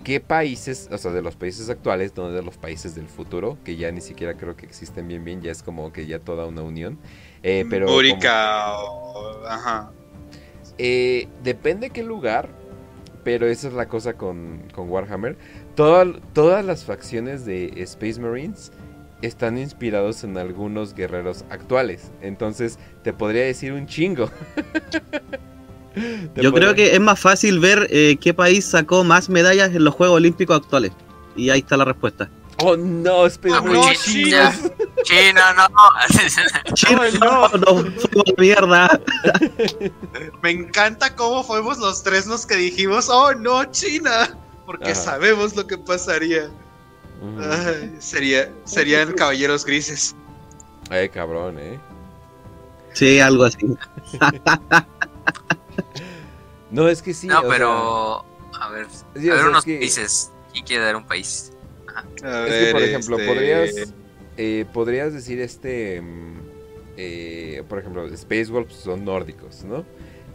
qué 0.04 0.20
países, 0.20 0.90
o 0.92 0.98
sea, 0.98 1.12
de 1.12 1.22
los 1.22 1.36
países 1.36 1.70
actuales, 1.70 2.14
no 2.16 2.30
de 2.32 2.42
los 2.42 2.58
países 2.58 2.96
del 2.96 3.08
futuro, 3.08 3.58
que 3.64 3.76
ya 3.76 3.92
ni 3.92 4.02
siquiera 4.02 4.36
creo 4.36 4.56
que 4.56 4.66
existen 4.66 5.08
bien 5.08 5.24
bien, 5.24 5.42
ya 5.42 5.52
es 5.52 5.64
como 5.64 5.92
que 5.94 6.06
ya 6.06 6.20
toda 6.20 6.46
una 6.46 6.62
unión. 6.62 7.00
Eh, 7.44 7.66
pero 7.70 7.86
como- 7.86 7.98
Búrica 7.98 8.74
o... 8.80 9.46
Ajá. 9.48 9.92
eh, 10.78 11.28
depende 11.44 11.90
qué 11.90 12.04
lugar, 12.04 12.50
pero 13.24 13.48
esa 13.48 13.68
es 13.70 13.74
la 13.74 13.88
cosa 13.88 14.14
con, 14.14 14.64
con 14.74 14.90
Warhammer. 14.90 15.38
Toda- 15.76 16.20
todas 16.34 16.64
las 16.66 16.84
facciones 16.84 17.46
de 17.46 17.68
Space 17.84 18.20
Marines 18.20 18.72
están 19.22 19.58
inspirados 19.58 20.24
en 20.26 20.38
algunos 20.38 20.94
guerreros 20.96 21.46
actuales. 21.50 22.12
Entonces, 22.22 22.78
te 23.04 23.14
podría 23.14 23.44
decir 23.46 23.72
un 23.72 23.88
chingo. 23.88 24.30
Yo 26.36 26.52
creo 26.54 26.74
que 26.76 26.94
es 26.94 27.00
más 27.00 27.20
fácil 27.20 27.60
ver 27.60 27.88
eh, 27.92 28.18
qué 28.20 28.34
país 28.34 28.66
sacó 28.66 29.04
más 29.04 29.30
medallas 29.30 29.74
en 29.76 29.84
los 29.84 29.94
Juegos 29.94 30.18
Olímpicos 30.18 30.58
actuales. 30.58 30.92
Y 31.36 31.50
ahí 31.50 31.60
está 31.60 31.78
la 31.78 31.86
respuesta. 31.86 32.30
Oh 32.58 32.78
no, 32.78 33.26
Space 33.26 33.56
Ah, 33.56 33.62
Marines 33.62 33.86
no, 33.86 33.94
chinos. 34.14 34.56
China, 35.04 35.42
no. 35.58 36.74
China, 36.76 37.02
no. 37.20 37.48
no, 37.50 37.84
mierda. 38.38 39.00
Me 40.44 40.52
encanta 40.52 41.16
cómo 41.16 41.44
fuimos 41.44 41.78
los 41.80 42.04
tres 42.04 42.28
los 42.28 42.46
que 42.46 42.56
dijimos, 42.56 43.10
oh 43.10 43.34
no, 43.34 43.66
China. 43.66 44.38
Porque 44.66 44.92
Ajá. 44.92 44.96
sabemos 45.02 45.56
lo 45.56 45.68
que 45.68 45.78
pasaría. 45.78 46.50
Ay, 47.40 47.96
sería, 48.00 48.52
serían 48.66 49.14
caballeros 49.14 49.66
grises. 49.66 50.16
Ay, 50.90 51.10
cabrón, 51.10 51.58
eh. 51.60 51.80
Sí, 52.94 53.20
algo 53.20 53.46
así. 53.46 53.58
No, 56.72 56.88
es 56.88 57.02
que 57.02 57.14
sí. 57.14 57.28
No, 57.28 57.42
pero. 57.48 58.26
A 58.60 58.70
ver, 58.70 58.88
Sí, 59.16 59.30
a 59.30 59.36
ver 59.36 59.46
unos 59.46 59.60
es 59.60 59.66
que- 59.66 59.78
países. 59.78 60.32
¿Quién 60.52 60.66
quiere 60.66 60.84
dar 60.86 60.96
un 60.96 61.06
país? 61.08 61.52
A 61.96 62.02
Es 62.48 62.66
que, 62.66 62.72
por 62.72 62.82
ejemplo, 62.82 63.18
este, 63.18 63.28
podrías, 63.34 63.94
eh, 64.38 64.66
podrías 64.74 65.14
decir 65.14 65.40
este, 65.42 66.02
mm, 66.02 66.40
eh, 66.98 67.64
por 67.68 67.80
ejemplo, 67.80 68.06
Space 68.08 68.46
Wolves 68.46 68.76
son 68.76 69.04
nórdicos, 69.06 69.64
¿no? 69.64 69.84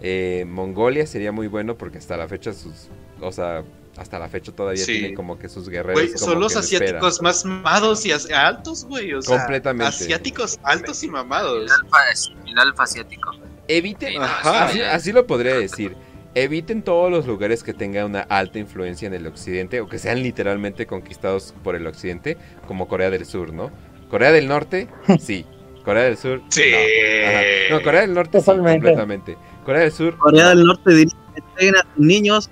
Eh, 0.01 0.45
Mongolia 0.47 1.07
sería 1.07 1.33
muy 1.33 1.47
bueno 1.49 1.77
porque 1.77 1.99
hasta 1.99 2.17
la 2.17 2.29
fecha 2.29 2.53
sus, 2.53 2.89
o 3.21 3.33
sea, 3.33 3.65
hasta 3.97 4.19
la 4.21 4.29
fecha 4.29 4.53
todavía 4.53 4.85
Sí. 4.85 4.93
tiene 5.01 5.15
como 5.15 5.39
que 5.39 5.49
sus 5.49 5.69
guerreros. 5.69 6.01
Güey, 6.01 6.13
como 6.13 6.19
son 6.25 6.41
los 6.41 6.53
que 6.53 6.59
asiáticos 6.61 7.21
más 7.23 7.45
mamados 7.45 8.07
y 8.07 8.13
altos, 8.13 8.85
güey. 8.85 9.13
O 9.15 9.23
sea, 9.23 9.39
Completamente. 9.39 9.89
asiáticos 9.89 10.59
altos 10.63 11.03
y 11.03 11.07
El 11.07 11.13
mamados. 11.13 11.71
alfa, 11.71 11.99
el 12.47 12.59
alfa 12.59 12.83
asiático. 12.85 13.33
Eviten, 13.69 14.21
Ajá. 14.23 14.65
así, 14.65 14.79
sí, 14.79 14.83
así 14.85 15.13
lo 15.13 15.27
podría 15.27 15.55
decir. 15.57 15.95
Eviten 16.35 16.83
todos 16.83 17.11
los 17.11 17.27
lugares 17.27 17.63
que 17.63 17.73
tengan 17.75 18.07
una 18.07 18.21
alta 18.21 18.59
influencia 18.59 19.07
en 19.07 19.15
el 19.15 19.27
occidente 19.27 19.81
o 19.81 19.89
que 19.89 19.99
sean 19.99 20.23
literalmente 20.23 20.87
conquistados 20.87 21.55
por 21.65 21.75
el 21.75 21.87
occidente, 21.87 22.37
como 22.67 22.87
Corea 22.89 23.11
del 23.11 23.25
Sur, 23.25 23.53
¿no? 23.53 23.71
Corea 24.11 24.33
del 24.33 24.47
Norte, 24.49 24.89
sí. 25.21 25.45
Corea 25.85 26.05
del 26.05 26.17
Sur, 26.17 26.43
Sí. 26.49 26.63
no. 26.71 27.29
Ajá. 27.29 27.41
No, 27.71 27.83
Corea 27.83 28.01
del 28.03 28.15
Norte 28.15 28.41
sí, 28.41 28.47
completamente. 28.47 29.37
Corea 29.65 29.83
del 29.83 29.93
Sur, 29.93 30.17
Corea 30.19 30.45
no. 30.45 30.49
del 30.51 30.65
Norte 30.65 30.91
diría 30.95 31.15
que 31.35 31.41
entreguen 31.41 31.77
a 31.77 31.83
sus 31.95 32.05
niños 32.05 32.51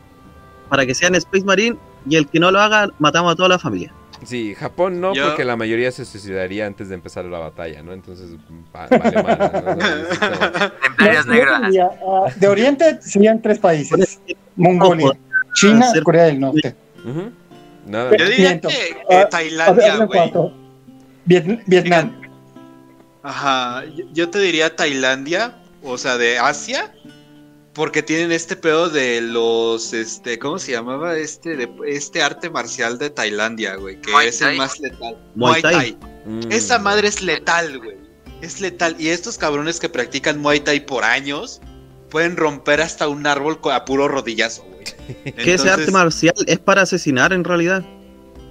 para 0.69 0.85
que 0.87 0.95
sean 0.95 1.15
Space 1.15 1.45
Marine 1.45 1.77
y 2.09 2.17
el 2.17 2.29
que 2.29 2.41
no 2.41 2.51
lo 2.51 2.61
haga, 2.61 2.89
matamos 2.99 3.33
a 3.33 3.37
toda 3.37 3.49
la 3.51 3.59
familia. 3.59 3.93
Sí, 4.25 4.55
Japón 4.55 5.01
no, 5.01 5.15
Yo- 5.15 5.29
porque 5.29 5.45
la 5.45 5.57
mayoría 5.57 5.91
se 5.93 6.05
suicidaría 6.05 6.67
antes 6.67 6.89
de 6.89 6.95
empezar 6.95 7.25
la 7.27 7.39
batalla, 7.39 7.83
¿no? 7.83 7.93
Entonces, 7.93 8.31
va- 8.75 8.87
vale 8.89 9.23
madre, 9.23 9.63
¿no? 9.63 9.77
Negras. 11.27 11.61
diría, 11.67 11.91
ah, 12.07 12.27
de 12.35 12.49
Oriente 12.49 12.99
serían 13.03 13.43
tres 13.43 13.59
países: 13.59 14.21
Mongolia, 14.57 15.13
China, 15.55 15.91
ser- 15.93 16.03
Corea 16.03 16.25
del 16.25 16.41
Norte. 16.41 16.75
Nada. 17.87 18.17
Yo 18.17 18.29
diría 18.29 18.49
Miento. 18.51 18.69
que, 18.69 18.75
que 19.09 19.15
Ah, 19.17 19.29
Tailandia, 19.29 19.97
güey. 20.05 20.33
Viet- 21.27 21.63
Vietnam. 21.67 22.21
Ajá, 23.23 23.83
yo 24.13 24.31
te 24.31 24.39
diría 24.39 24.75
Tailandia, 24.75 25.55
o 25.83 25.99
sea, 25.99 26.17
de 26.17 26.39
Asia, 26.39 26.93
porque 27.77 28.03
tienen 28.03 28.33
este 28.33 28.57
pedo 28.57 28.89
de 28.89 29.21
los, 29.21 29.93
este, 29.93 30.39
¿cómo 30.39 30.59
se 30.59 30.73
llamaba 30.73 31.15
este, 31.19 31.57
de, 31.57 31.69
este 31.87 32.23
arte 32.23 32.49
marcial 32.49 32.97
de 32.97 33.11
Tailandia, 33.11 33.77
güey? 33.77 34.01
Que 34.01 34.11
Muay 34.11 34.29
es 34.29 34.41
el 34.41 34.49
Thai. 34.49 34.57
más 34.57 34.81
letal. 34.81 35.19
Muay 35.35 35.61
Thai. 35.61 35.99
Mm. 36.25 36.41
Esa 36.51 36.79
madre 36.79 37.09
es 37.09 37.21
letal, 37.21 37.77
güey. 37.79 37.99
Es 38.41 38.63
letal. 38.63 38.97
Y 38.99 39.09
estos 39.09 39.37
cabrones 39.37 39.79
que 39.79 39.91
practican 39.91 40.41
Muay 40.41 40.61
Thai 40.61 40.87
por 40.87 41.05
años 41.05 41.61
pueden 42.09 42.39
romper 42.39 42.81
hasta 42.81 43.09
un 43.09 43.27
árbol 43.27 43.61
a 43.71 43.85
puro 43.85 44.09
rodillazo, 44.09 44.65
güey. 44.65 44.85
Que 45.25 45.31
ese 45.31 45.51
Entonces- 45.51 45.71
arte 45.71 45.91
marcial 45.91 46.35
es 46.47 46.59
para 46.59 46.81
asesinar 46.81 47.35
en 47.35 47.45
realidad. 47.45 47.85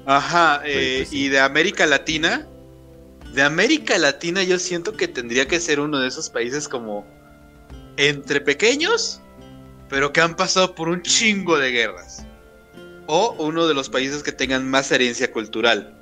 Ajá, 0.05 0.59
Pues, 0.61 0.71
eh, 0.71 0.95
pues, 0.97 1.09
sí. 1.09 1.23
y 1.23 1.29
de 1.29 1.39
América 1.39 1.87
Latina, 1.87 2.47
de 3.33 3.41
América 3.41 3.97
Latina 3.97 4.43
yo 4.43 4.59
siento 4.59 4.95
que 4.95 5.07
tendría 5.07 5.47
que 5.47 5.59
ser 5.59 5.79
uno 5.79 5.99
de 5.99 6.09
esos 6.09 6.29
países 6.29 6.67
como 6.67 7.14
entre 7.97 8.41
pequeños, 8.41 9.21
pero 9.89 10.11
que 10.11 10.21
han 10.21 10.35
pasado 10.35 10.75
por 10.75 10.89
un 10.89 11.01
chingo 11.01 11.57
de 11.57 11.71
guerras. 11.71 12.25
O 13.07 13.35
uno 13.37 13.67
de 13.67 13.73
los 13.73 13.89
países 13.89 14.23
que 14.23 14.31
tengan 14.31 14.69
más 14.69 14.91
herencia 14.91 15.31
cultural, 15.31 15.93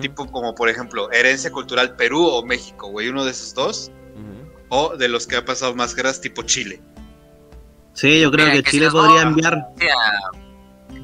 tipo 0.00 0.30
como 0.30 0.54
por 0.54 0.68
ejemplo 0.68 1.10
herencia 1.10 1.50
cultural 1.50 1.96
Perú 1.96 2.24
o 2.24 2.44
México, 2.44 2.88
güey, 2.88 3.08
uno 3.08 3.24
de 3.24 3.32
esos 3.32 3.54
dos. 3.54 3.90
O 4.68 4.96
de 4.96 5.08
los 5.08 5.26
que 5.26 5.36
ha 5.36 5.44
pasado 5.44 5.74
más 5.74 5.94
guerras 5.94 6.20
tipo 6.20 6.42
Chile. 6.42 6.80
Sí, 7.92 8.20
yo 8.20 8.30
creo 8.30 8.46
Mira, 8.46 8.56
que 8.56 8.62
que 8.62 8.70
Chile 8.70 8.90
podría 8.90 9.22
enviar, 9.22 9.66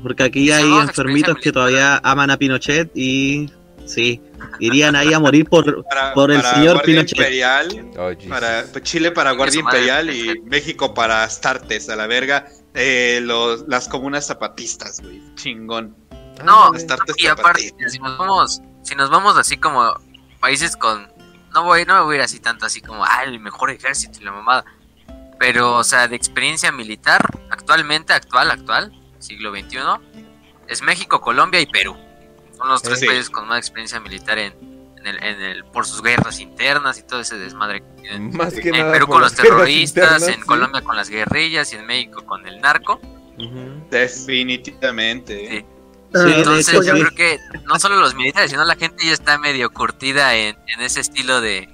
porque 0.02 0.22
aquí 0.22 0.46
Si 0.46 0.52
hay 0.52 0.70
enfermitos 0.78 1.36
que 1.42 1.52
todavía 1.52 2.00
aman 2.02 2.30
a 2.30 2.38
Pinochet 2.38 2.90
y 2.94 3.50
sí, 3.88 4.22
irían 4.60 4.96
ahí 4.96 5.12
a 5.12 5.18
morir 5.18 5.48
por... 5.48 5.84
Para, 5.84 6.14
Por 6.14 6.30
el 6.30 6.40
para 6.40 6.54
señor 6.54 6.74
Guardia 6.74 6.84
Pinochet. 6.84 7.18
Imperial, 7.18 7.90
Oh, 7.96 8.28
para 8.28 8.64
Chile 8.82 9.10
para 9.10 9.32
Guardia 9.32 9.60
Imperial 9.60 10.10
y. 10.10 10.40
México 10.42 10.94
para 10.94 11.24
Astartes, 11.24 11.88
a 11.88 11.96
la 11.96 12.06
verga. 12.06 12.46
Eh, 12.74 13.20
los, 13.22 13.66
las 13.66 13.88
comunas 13.88 14.26
zapatistas, 14.26 15.00
güey. 15.00 15.20
Chingón. 15.34 15.96
No. 16.44 16.72
Astartes 16.72 17.16
y 17.18 17.26
aparte, 17.26 17.74
si 17.88 17.98
nos 17.98 18.18
vamos, 18.18 18.62
si 18.82 18.94
nos 18.94 19.10
vamos 19.10 19.36
así 19.36 19.56
como 19.56 19.92
países 20.40 20.76
con, 20.76 21.08
no 21.52 21.64
voy, 21.64 21.84
no 21.84 21.94
me 21.94 22.00
voy 22.02 22.14
a 22.14 22.18
ir 22.18 22.24
así 22.24 22.38
tanto 22.38 22.66
así 22.66 22.80
como, 22.80 23.04
ah, 23.04 23.24
el 23.24 23.40
mejor 23.40 23.70
ejército 23.70 24.20
y 24.20 24.24
la 24.24 24.32
mamada. 24.32 24.64
Pero, 25.38 25.76
o 25.76 25.84
sea, 25.84 26.08
de 26.08 26.16
experiencia 26.16 26.72
militar, 26.72 27.20
actualmente, 27.50 28.12
actual, 28.12 28.50
actual, 28.50 28.92
siglo 29.18 29.52
XXI, 29.52 29.78
es 30.68 30.82
México, 30.82 31.20
Colombia 31.20 31.60
y 31.60 31.66
Perú. 31.66 31.96
Son 32.58 32.68
los 32.68 32.82
tres 32.82 33.00
Sí. 33.00 33.06
países 33.06 33.30
con 33.30 33.48
más 33.48 33.58
experiencia 33.58 33.98
militar 34.00 34.38
en, 34.38 34.52
en 34.98 35.06
el, 35.06 35.22
en 35.22 35.40
el, 35.40 35.64
por 35.64 35.86
sus 35.86 36.02
guerras 36.02 36.40
internas 36.40 36.98
y 36.98 37.02
todo 37.02 37.20
ese 37.20 37.38
desmadre 37.38 37.80
que 37.82 38.02
tienen. 38.02 38.36
Más 38.36 38.52
que 38.52 38.68
En 38.68 38.78
nada 38.78 38.92
Perú 38.92 39.06
con 39.06 39.20
los 39.22 39.32
terroristas, 39.34 40.04
internas, 40.04 40.28
en 40.28 40.40
sí. 40.42 40.46
Colombia 40.46 40.82
con 40.82 40.96
las 40.96 41.08
guerrillas 41.08 41.72
y 41.72 41.76
en 41.76 41.86
México 41.86 42.24
con 42.26 42.46
el 42.46 42.60
narco. 42.60 43.00
Definitivamente. 43.90 45.48
Sí. 45.50 45.64
Ah, 46.14 46.20
Sí, 46.20 46.24
de 46.24 46.38
Entonces 46.38 46.68
hecho, 46.74 46.82
yo 46.82 46.94
sí. 46.94 47.00
creo 47.02 47.14
que 47.14 47.38
no 47.66 47.78
solo 47.78 47.96
los 48.00 48.14
militares, 48.14 48.50
sino 48.50 48.64
la 48.64 48.76
gente 48.76 49.04
ya 49.04 49.12
está 49.12 49.36
medio 49.38 49.70
curtida 49.70 50.34
en, 50.34 50.56
en 50.66 50.80
ese 50.80 51.00
estilo 51.00 51.42
de 51.42 51.68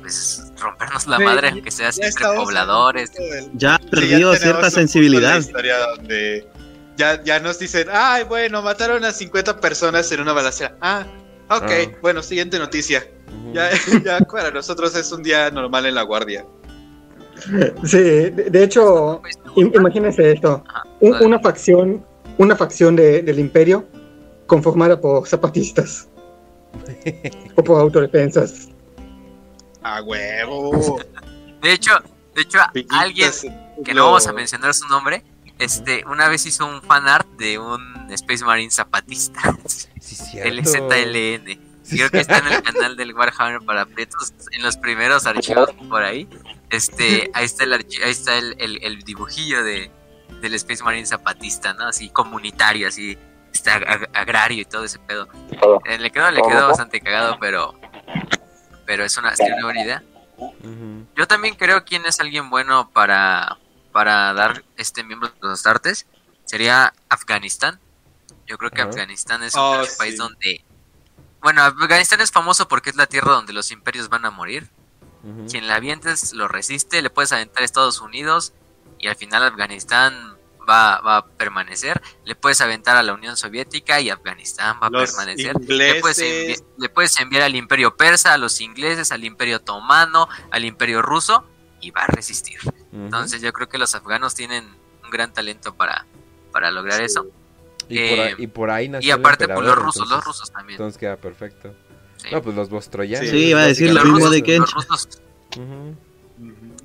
pues, 0.00 0.44
rompernos 0.60 1.08
la 1.08 1.16
Sí, 1.16 1.24
madre, 1.24 1.48
aunque 1.48 1.72
sea 1.72 1.90
siempre 1.90 2.24
pobladores. 2.36 3.10
Ya 3.54 3.74
ha 3.74 3.78
Sí, 3.78 3.84
ya 3.84 3.90
perdido 3.90 4.10
tenemos 4.18 4.38
cierta 4.38 4.60
la 4.62 4.70
sensibilidad. 4.70 5.38
historia 5.40 5.76
donde 5.96 6.48
ya, 6.96 7.22
ya 7.22 7.40
nos 7.40 7.58
dicen, 7.58 7.88
ay, 7.92 8.24
bueno, 8.24 8.62
mataron 8.62 9.04
a 9.04 9.12
50 9.12 9.60
personas 9.60 10.10
en 10.12 10.20
una 10.20 10.32
balacera. 10.32 10.76
Ah, 10.80 11.06
ok, 11.48 11.62
Ah. 11.62 11.98
bueno, 12.02 12.22
siguiente 12.22 12.58
noticia. 12.58 13.04
Ya, 13.52 13.70
ya 14.04 14.18
para 14.20 14.50
nosotros 14.50 14.94
es 14.96 15.10
un 15.12 15.22
día 15.22 15.50
normal 15.50 15.86
en 15.86 15.94
la 15.94 16.02
guardia. 16.02 16.44
Sí, 17.84 17.98
de, 17.98 18.62
hecho, 18.64 19.22
im- 19.56 19.74
imagínense 19.74 20.32
esto. 20.32 20.62
Una 21.00 21.38
facción, 21.40 22.04
una 22.38 22.54
facción 22.54 22.96
de- 22.96 23.22
del 23.22 23.38
imperio 23.38 23.86
conformada 24.46 25.00
por 25.00 25.26
zapatistas 25.26 26.08
o 27.56 27.64
por 27.64 27.80
autodefensas. 27.80 28.68
A 29.82 30.02
huevo. 30.02 31.00
De 31.62 31.72
hecho, 31.72 31.92
de 32.34 32.42
hecho, 32.42 32.58
alguien 32.90 33.30
que 33.84 33.94
no 33.94 34.04
vamos 34.06 34.26
a 34.26 34.32
mencionar 34.32 34.74
su 34.74 34.86
nombre, 34.88 35.24
este, 35.60 36.04
una 36.06 36.28
vez 36.28 36.44
hizo 36.46 36.66
un 36.66 36.82
fanart 36.82 37.28
de 37.36 37.58
un 37.58 38.06
Space 38.10 38.44
Marine 38.44 38.70
zapatista, 38.70 39.40
Sí. 40.00 40.38
LZLN. 40.44 41.70
Creo 41.88 42.08
que 42.10 42.20
está 42.20 42.38
en 42.38 42.46
el 42.48 42.62
canal 42.62 42.96
del 42.96 43.14
Warhammer 43.14 43.60
para 43.62 43.84
Prietos, 43.86 44.32
en 44.52 44.62
los 44.62 44.76
primeros 44.76 45.26
archivos 45.26 45.70
por 45.88 46.02
ahí. 46.02 46.28
Este, 46.70 47.30
ahí 47.34 47.44
está 47.44 47.64
el 47.64 47.72
archi- 47.72 48.02
ahí 48.04 48.10
está 48.12 48.36
el, 48.36 48.54
el- 48.58 48.78
el 48.84 49.02
dibujillo 49.02 49.62
de 49.64 49.90
del 50.40 50.54
Space 50.54 50.82
Marine 50.84 51.04
zapatista, 51.06 51.74
¿no? 51.74 51.86
Así 51.88 52.08
comunitario, 52.10 52.86
así 52.88 53.18
está 53.52 53.78
ag- 53.80 54.08
agrario 54.14 54.62
y 54.62 54.64
todo 54.64 54.84
ese 54.84 54.98
pedo. 55.00 55.28
Eh, 55.84 55.98
le 55.98 56.10
quedó, 56.12 56.30
le 56.30 56.40
quedó 56.42 56.68
bastante 56.68 57.00
cagado, 57.00 57.36
pero 57.40 57.74
pero 58.86 59.04
es 59.04 59.16
una, 59.18 59.30
es 59.30 59.40
una 59.40 59.64
buena 59.64 59.82
idea. 59.82 60.02
Yo 61.16 61.26
también 61.26 61.54
creo 61.56 61.84
quién 61.84 62.06
es 62.06 62.20
alguien 62.20 62.48
bueno 62.50 62.88
para, 62.92 63.58
para 63.92 64.32
dar 64.34 64.64
este 64.76 65.04
miembro 65.04 65.28
de 65.28 65.34
los 65.40 65.66
artes. 65.66 66.06
Sería 66.44 66.92
Afganistán. 67.08 67.80
Yo 68.46 68.58
creo 68.58 68.70
que. 68.70 68.82
Afganistán 68.82 69.42
es 69.42 69.54
un 69.54 69.60
Oh, 69.60 69.82
país 69.98 70.12
sí. 70.12 70.16
donde... 70.18 70.64
Bueno, 71.40 71.62
Afganistán 71.62 72.20
es 72.20 72.30
famoso 72.30 72.68
porque 72.68 72.90
es 72.90 72.96
la 72.96 73.06
tierra 73.06 73.32
donde 73.32 73.52
los 73.52 73.70
imperios 73.70 74.08
van 74.08 74.24
a 74.26 74.30
morir. 74.30 74.68
Quien 75.50 75.68
la 75.68 75.74
avientes 75.74 76.32
lo 76.32 76.48
resiste, 76.48 77.02
le 77.02 77.10
puedes 77.10 77.30
aventar 77.32 77.60
a 77.60 77.66
Estados 77.66 78.00
Unidos 78.00 78.54
y 78.98 79.06
al 79.08 79.16
final 79.16 79.42
Afganistán 79.44 80.38
va, 80.66 81.00
va 81.02 81.16
a 81.18 81.26
permanecer. 81.26 82.00
Le 82.24 82.34
puedes 82.34 82.60
aventar 82.62 82.96
a 82.96 83.02
la 83.02 83.12
Unión 83.12 83.36
Soviética 83.36 84.00
y 84.00 84.08
Afganistán 84.08 84.78
va 84.82 84.86
a 84.86 84.90
permanecer. 84.90 85.56
Le 85.68 86.00
puedes, 86.00 86.64
le 86.78 86.88
puedes 86.88 87.20
enviar 87.20 87.42
al 87.42 87.54
imperio 87.54 87.96
persa, 87.96 88.32
a 88.32 88.38
los 88.38 88.62
ingleses, 88.62 89.12
al 89.12 89.24
imperio 89.24 89.58
otomano, 89.58 90.26
al 90.50 90.64
imperio 90.64 91.02
ruso 91.02 91.44
y 91.80 91.90
va 91.90 92.02
a 92.02 92.06
resistir. 92.06 92.58
Entonces 92.92 93.40
yo 93.42 93.52
creo 93.52 93.68
que 93.68 93.78
los 93.78 93.94
afganos 93.94 94.34
tienen 94.34 94.64
un 95.04 95.10
gran 95.10 95.32
talento 95.32 95.74
para, 95.74 96.06
para 96.52 96.70
lograr 96.70 97.00
eso. 97.02 97.26
y, 97.88 97.98
por 98.08 98.20
ahí, 98.20 98.32
eh, 98.32 98.34
y 98.38 98.46
por 98.46 98.70
ahí 98.70 98.88
nació 98.88 99.08
Y 99.08 99.10
aparte 99.10 99.48
pues 99.48 99.66
los 99.66 99.76
rusos, 99.76 100.08
los 100.08 100.24
rusos 100.24 100.50
también. 100.50 100.76
Entonces 100.76 100.98
queda 100.98 101.16
perfecto. 101.16 101.74
sí. 102.16 102.28
No, 102.32 102.42
pues 102.42 102.54
los 102.56 102.68
bostroyanos. 102.70 103.28
Sí, 103.28 103.46
iba 103.46 103.60
a 103.60 103.66
decir 103.66 103.86
Y 103.88 103.92
lo 103.92 103.94
los 103.96 104.04
mismo 104.04 104.18
rusos, 104.18 104.32
de 104.32 104.42
Kench. 104.42 104.60
los 104.60 104.74
rusos 104.74 105.08
Ujú. 105.56 105.96
Ujú. 106.38 106.76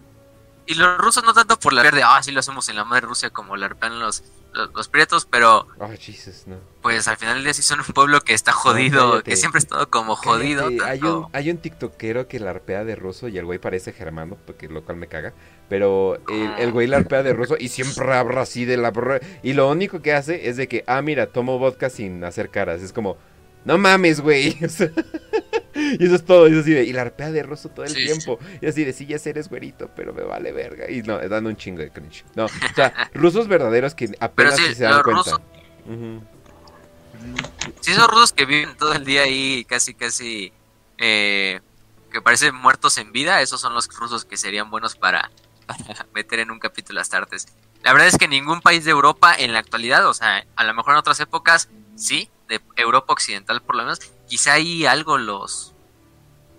Y 0.67 0.73
los 0.73 0.97
rusos 0.97 1.23
no 1.23 1.33
tanto 1.33 1.59
por 1.59 1.73
la 1.73 1.83
de, 1.83 2.01
ah, 2.03 2.21
sí 2.23 2.31
lo 2.31 2.39
hacemos 2.39 2.67
en 2.69 2.75
la 2.75 2.83
madre 2.85 3.05
Rusia 3.07 3.29
como 3.29 3.55
la 3.55 3.67
arpean 3.67 3.99
los, 3.99 4.23
los, 4.55 4.73
los 4.73 4.87
prietos, 4.87 5.27
pero 5.29 5.67
Oh, 5.79 5.89
Jesus, 5.99 6.43
no. 6.47 6.55
pues 6.81 7.07
al 7.07 7.17
final 7.17 7.35
del 7.35 7.43
día 7.43 7.53
sí 7.53 7.61
son 7.61 7.79
un 7.79 7.85
pueblo 7.93 8.21
que 8.21 8.33
está 8.33 8.51
jodido, 8.51 9.21
que 9.23 9.35
siempre 9.35 9.59
ha 9.59 9.63
estado 9.63 9.89
como 9.89 10.15
jodido. 10.15 10.69
Hay 10.85 11.01
un, 11.01 11.27
hay 11.33 11.51
un 11.51 11.57
tiktokero 11.57 12.27
que 12.27 12.39
la 12.39 12.51
arpea 12.51 12.83
de 12.83 12.95
ruso 12.95 13.27
y 13.27 13.37
el 13.37 13.45
güey 13.45 13.59
parece 13.59 13.91
germano, 13.93 14.37
porque 14.45 14.67
lo 14.67 14.83
cual 14.83 14.97
me 14.97 15.07
caga. 15.07 15.33
Pero 15.69 16.15
el, 16.29 16.51
el 16.57 16.71
güey 16.71 16.87
la 16.87 16.97
arpea 16.97 17.23
de 17.23 17.33
ruso 17.33 17.55
y 17.59 17.69
siempre 17.69 18.13
habla 18.13 18.41
así 18.41 18.65
de 18.65 18.77
la... 18.77 18.93
Y 19.43 19.53
lo 19.53 19.69
único 19.69 20.01
que 20.01 20.13
hace 20.13 20.47
es 20.49 20.57
de 20.57 20.67
que, 20.67 20.83
ah, 20.87 21.01
mira, 21.01 21.27
tomo 21.27 21.59
vodka 21.59 21.89
sin 21.89 22.23
hacer 22.23 22.49
caras. 22.49 22.81
Es 22.81 22.93
como, 22.93 23.17
no 23.65 23.77
mames, 23.77 24.21
güey. 24.21 24.57
Y 25.99 26.05
eso 26.05 26.15
es 26.15 26.25
todo. 26.25 26.47
Y, 26.47 26.53
es 26.53 26.59
así 26.59 26.71
de, 26.71 26.83
y 26.83 26.93
la 26.93 27.01
arpea 27.03 27.31
de 27.31 27.43
ruso 27.43 27.69
todo 27.69 27.85
el 27.85 27.93
Sí, 27.95 28.03
tiempo. 28.05 28.39
Y 28.61 28.67
así 28.67 28.83
de, 28.83 28.93
sí, 28.93 29.05
ya 29.05 29.19
sé, 29.19 29.31
eres 29.31 29.49
güerito, 29.49 29.89
pero 29.95 30.13
me 30.13 30.23
vale 30.23 30.51
verga. 30.51 30.89
Y 30.89 31.01
no, 31.03 31.17
dan 31.17 31.45
un 31.45 31.55
chingo 31.57 31.79
de 31.81 31.89
cringe. 31.91 32.23
No, 32.35 32.45
o 32.45 32.49
sea, 32.75 33.09
rusos 33.13 33.47
verdaderos 33.47 33.95
que 33.95 34.09
apenas 34.19 34.55
sí, 34.57 34.73
se 34.75 34.83
dan 34.83 35.03
cuenta. 35.03 35.21
rusos- 35.31 35.41
Ujú. 35.85 36.21
Sí, 37.81 37.91
esos 37.91 38.07
rusos 38.07 38.33
que 38.33 38.45
viven 38.45 38.75
todo 38.77 38.93
el 38.93 39.05
día 39.05 39.21
ahí 39.23 39.65
casi, 39.65 39.93
casi, 39.93 40.51
eh, 40.97 41.61
que 42.11 42.21
parecen 42.21 42.55
muertos 42.55 42.97
en 42.97 43.11
vida, 43.11 43.41
esos 43.41 43.61
son 43.61 43.73
los 43.73 43.87
rusos 43.89 44.25
que 44.25 44.37
serían 44.37 44.69
buenos 44.69 44.95
para, 44.95 45.31
para 45.67 46.05
meter 46.13 46.39
en 46.39 46.51
un 46.51 46.59
capítulo 46.59 46.99
las 46.99 47.13
artes. 47.13 47.47
La 47.83 47.93
verdad 47.93 48.07
es 48.07 48.17
que 48.17 48.27
ningún 48.27 48.61
país 48.61 48.83
de 48.85 48.91
Europa 48.91 49.35
en 49.37 49.53
la 49.53 49.59
actualidad, 49.59 50.07
o 50.07 50.13
sea, 50.13 50.43
a 50.55 50.63
lo 50.63 50.73
mejor 50.73 50.93
en 50.93 50.97
otras 50.97 51.19
épocas, 51.19 51.69
sí, 51.95 52.29
de 52.47 52.59
Europa 52.77 53.13
occidental 53.13 53.61
por 53.61 53.75
lo 53.75 53.83
menos, 53.83 53.99
quizá 54.27 54.53
hay 54.53 54.85
algo 54.85 55.17
los, 55.19 55.74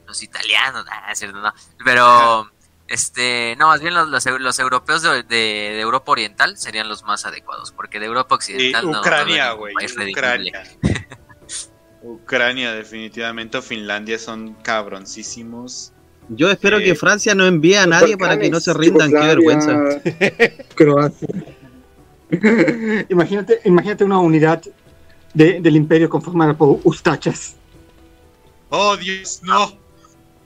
los 0.07 0.23
italianos, 0.23 0.85
ah, 0.91 1.11
es 1.13 1.19
cierto, 1.19 1.39
no, 1.41 1.53
pero... 1.85 2.51
Este, 2.89 3.57
no, 3.59 3.67
más 3.67 3.81
bien 3.81 3.95
los, 3.95 4.09
los, 4.11 4.25
eu- 4.29 4.39
los 4.39 4.61
europeos 4.61 5.03
de, 5.03 5.25
de- 5.25 5.27
de 5.75 5.81
Europa 5.81 6.13
Oriental 6.13 6.57
serían 6.57 6.89
los 6.89 7.03
más 7.03 7.27
adecuados, 7.27 7.73
porque 7.73 7.99
de 7.99 8.07
Europa 8.07 8.35
Y 8.35 8.37
Occidental 8.37 8.85
no- 8.87 8.93
no 8.93 9.01
Ucrania, 9.01 9.51
güey. 9.55 9.75
redituable. 9.75 10.51
Ucrania. 10.51 10.63
Ucrania, 12.03 12.73
definitivamente. 12.75 13.59
O 13.59 13.63
Finlandia 13.63 14.21
son 14.21 14.55
cabroncísimos. 14.63 15.93
Yo 16.29 16.49
espero 16.49 16.79
que 16.79 16.95
Francia 16.95 17.35
no 17.35 17.45
envíe 17.47 17.75
a 17.75 17.87
nadie 17.87 18.17
para 18.17 18.39
que 18.39 18.51
no 18.51 18.61
se 18.61 18.73
rindan. 18.73 19.11
Qué 19.11 19.19
vergüenza. 19.19 19.77
Croacia. 20.77 21.27
imagínate, 23.09 23.61
imagínate 23.65 24.05
una 24.05 24.19
unidad 24.21 24.63
de- 25.35 25.61
del 25.61 25.75
imperio 25.75 26.09
conformada 26.09 26.55
por 26.55 26.79
ustachas. 26.85 27.57
¡Oh, 28.69 28.97
Dios! 28.97 29.41
¡No! 29.43 29.77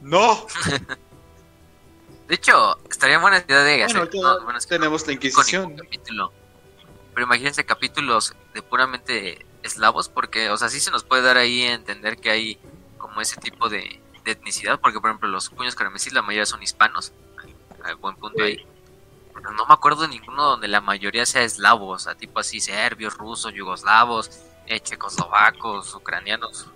¡No! 0.00 0.46
De 2.28 2.36
hecho, 2.36 2.78
estaría 2.88 3.18
buena 3.18 3.38
idea 3.38 3.58
de 3.60 3.82
hacer. 3.82 4.08
Bueno, 4.08 4.22
no, 4.22 4.38
ya 4.38 4.44
bueno, 4.44 4.58
es 4.58 4.66
que 4.66 4.76
tenemos 4.76 5.04
la 5.06 5.12
Inquisición. 5.14 5.76
capítulo. 5.76 6.32
Pero 7.12 7.26
imagínense 7.26 7.64
capítulos 7.64 8.36
de 8.54 8.62
puramente 8.62 9.44
eslavos, 9.64 10.08
porque, 10.08 10.48
o 10.50 10.56
sea, 10.56 10.68
sí 10.68 10.78
se 10.78 10.92
nos 10.92 11.02
puede 11.02 11.22
dar 11.22 11.36
ahí 11.36 11.62
a 11.62 11.74
entender 11.74 12.18
que 12.18 12.30
hay 12.30 12.58
como 12.98 13.20
ese 13.20 13.36
tipo 13.40 13.68
de, 13.68 14.00
de 14.24 14.30
etnicidad, 14.30 14.78
porque, 14.78 15.00
por 15.00 15.10
ejemplo, 15.10 15.28
los 15.28 15.50
puños 15.50 15.74
carmesí, 15.74 16.10
la 16.10 16.22
mayoría 16.22 16.46
son 16.46 16.62
hispanos. 16.62 17.12
Hay 17.82 17.94
buen 17.94 18.14
punto 18.14 18.44
ahí. 18.44 18.64
Pero 19.34 19.50
no 19.52 19.66
me 19.66 19.74
acuerdo 19.74 20.02
de 20.02 20.08
ninguno 20.08 20.44
donde 20.44 20.68
la 20.68 20.80
mayoría 20.80 21.26
sea 21.26 21.42
eslavo, 21.42 21.88
o 21.88 21.98
sea, 21.98 22.14
tipo 22.14 22.38
así, 22.38 22.60
serbios, 22.60 23.16
rusos, 23.16 23.52
yugoslavos, 23.52 24.30
eh, 24.66 24.78
checoslovacos, 24.78 25.94
ucranianos. 25.94 26.68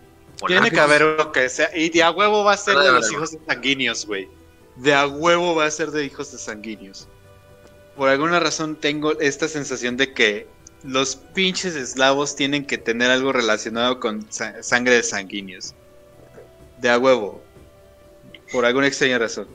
Tiene 0.47 0.71
que 0.71 0.81
haber 0.81 1.05
uno 1.05 1.33
que 1.33 1.49
sea. 1.49 1.71
Y 1.75 1.91
de 1.91 2.03
a 2.03 2.11
huevo 2.11 2.45
va 2.45 2.53
a 2.53 2.57
ser 2.57 2.77
de 2.77 2.93
los 2.93 3.11
hijos 3.11 3.33
de 3.33 3.41
sanguíneos, 3.47 4.07
güey. 4.07 4.29
De 4.77 4.93
a 4.95 5.07
huevo 5.07 5.55
va 5.55 5.67
a 5.67 5.71
ser 5.71 5.91
de 5.91 6.05
hijos 6.05 6.33
de 6.33 6.39
sanguíneos. 6.39 7.09
Por 7.97 8.09
alguna 8.09 8.41
razón 8.41 8.77
tengo 8.77 9.19
esta 9.21 9.47
sensación 9.49 9.97
de 9.97 10.13
que 10.13 10.49
los 10.83 11.17
pinches 11.17 11.77
eslavos 11.77 12.35
tienen 12.37 12.67
que 12.67 12.77
tener 12.77 13.11
algo 13.11 13.33
relacionado 13.33 14.01
con 14.01 14.31
sa- 14.33 14.63
sangre 14.63 14.95
de 14.97 15.03
sanguíneos. 15.03 15.75
De 16.79 16.91
a 16.91 16.99
huevo. 16.99 17.43
Por 18.53 18.65
alguna 18.67 18.87
extraña 18.89 19.19
razón. 19.19 19.49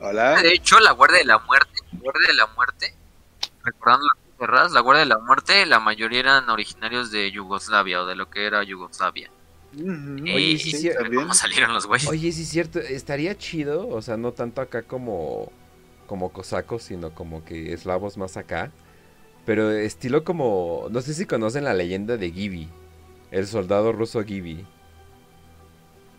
Hola. 0.00 0.40
De 0.40 0.52
hecho, 0.52 0.78
la 0.80 0.92
Guardia 0.92 1.18
de 1.18 1.24
la 1.24 1.38
Muerte, 1.40 1.70
la 1.92 1.98
Guardia 1.98 2.28
de 2.28 2.34
la 2.34 2.46
Muerte, 2.48 2.94
recordando 3.64 4.06
la 4.38 4.80
Guardia 4.80 5.00
de 5.04 5.06
la 5.06 5.18
Muerte, 5.18 5.66
la 5.66 5.80
mayoría 5.80 6.20
eran 6.20 6.48
originarios 6.50 7.10
de 7.10 7.30
Yugoslavia 7.30 8.02
o 8.02 8.06
de 8.06 8.14
lo 8.16 8.28
que 8.28 8.46
era 8.46 8.62
Yugoslavia. 8.62 9.30
Ujú. 9.74 10.26
Y- 10.26 10.32
Oye, 10.34 10.58
sí. 10.58 10.90
¿Cómo 11.14 11.34
salieron 11.34 11.72
los 11.72 11.86
güeyes? 11.86 12.08
Oye, 12.08 12.32
sí 12.32 12.42
es 12.42 12.48
cierto, 12.48 12.78
estaría 12.78 13.36
chido, 13.36 13.88
o 13.88 14.00
sea, 14.02 14.16
no 14.16 14.32
tanto 14.32 14.60
acá 14.60 14.82
como 14.82 15.52
como 16.06 16.32
cosacos, 16.32 16.84
sino 16.84 17.10
como 17.12 17.44
que 17.44 17.72
eslavos 17.72 18.16
más 18.16 18.36
acá, 18.36 18.70
pero 19.44 19.72
estilo 19.72 20.22
como, 20.22 20.86
no 20.90 21.00
sé 21.00 21.14
si 21.14 21.26
conocen 21.26 21.64
la 21.64 21.74
leyenda 21.74 22.16
de 22.16 22.30
Gibi, 22.30 22.68
el 23.32 23.46
soldado 23.48 23.90
ruso 23.92 24.22
Gibi. 24.22 24.64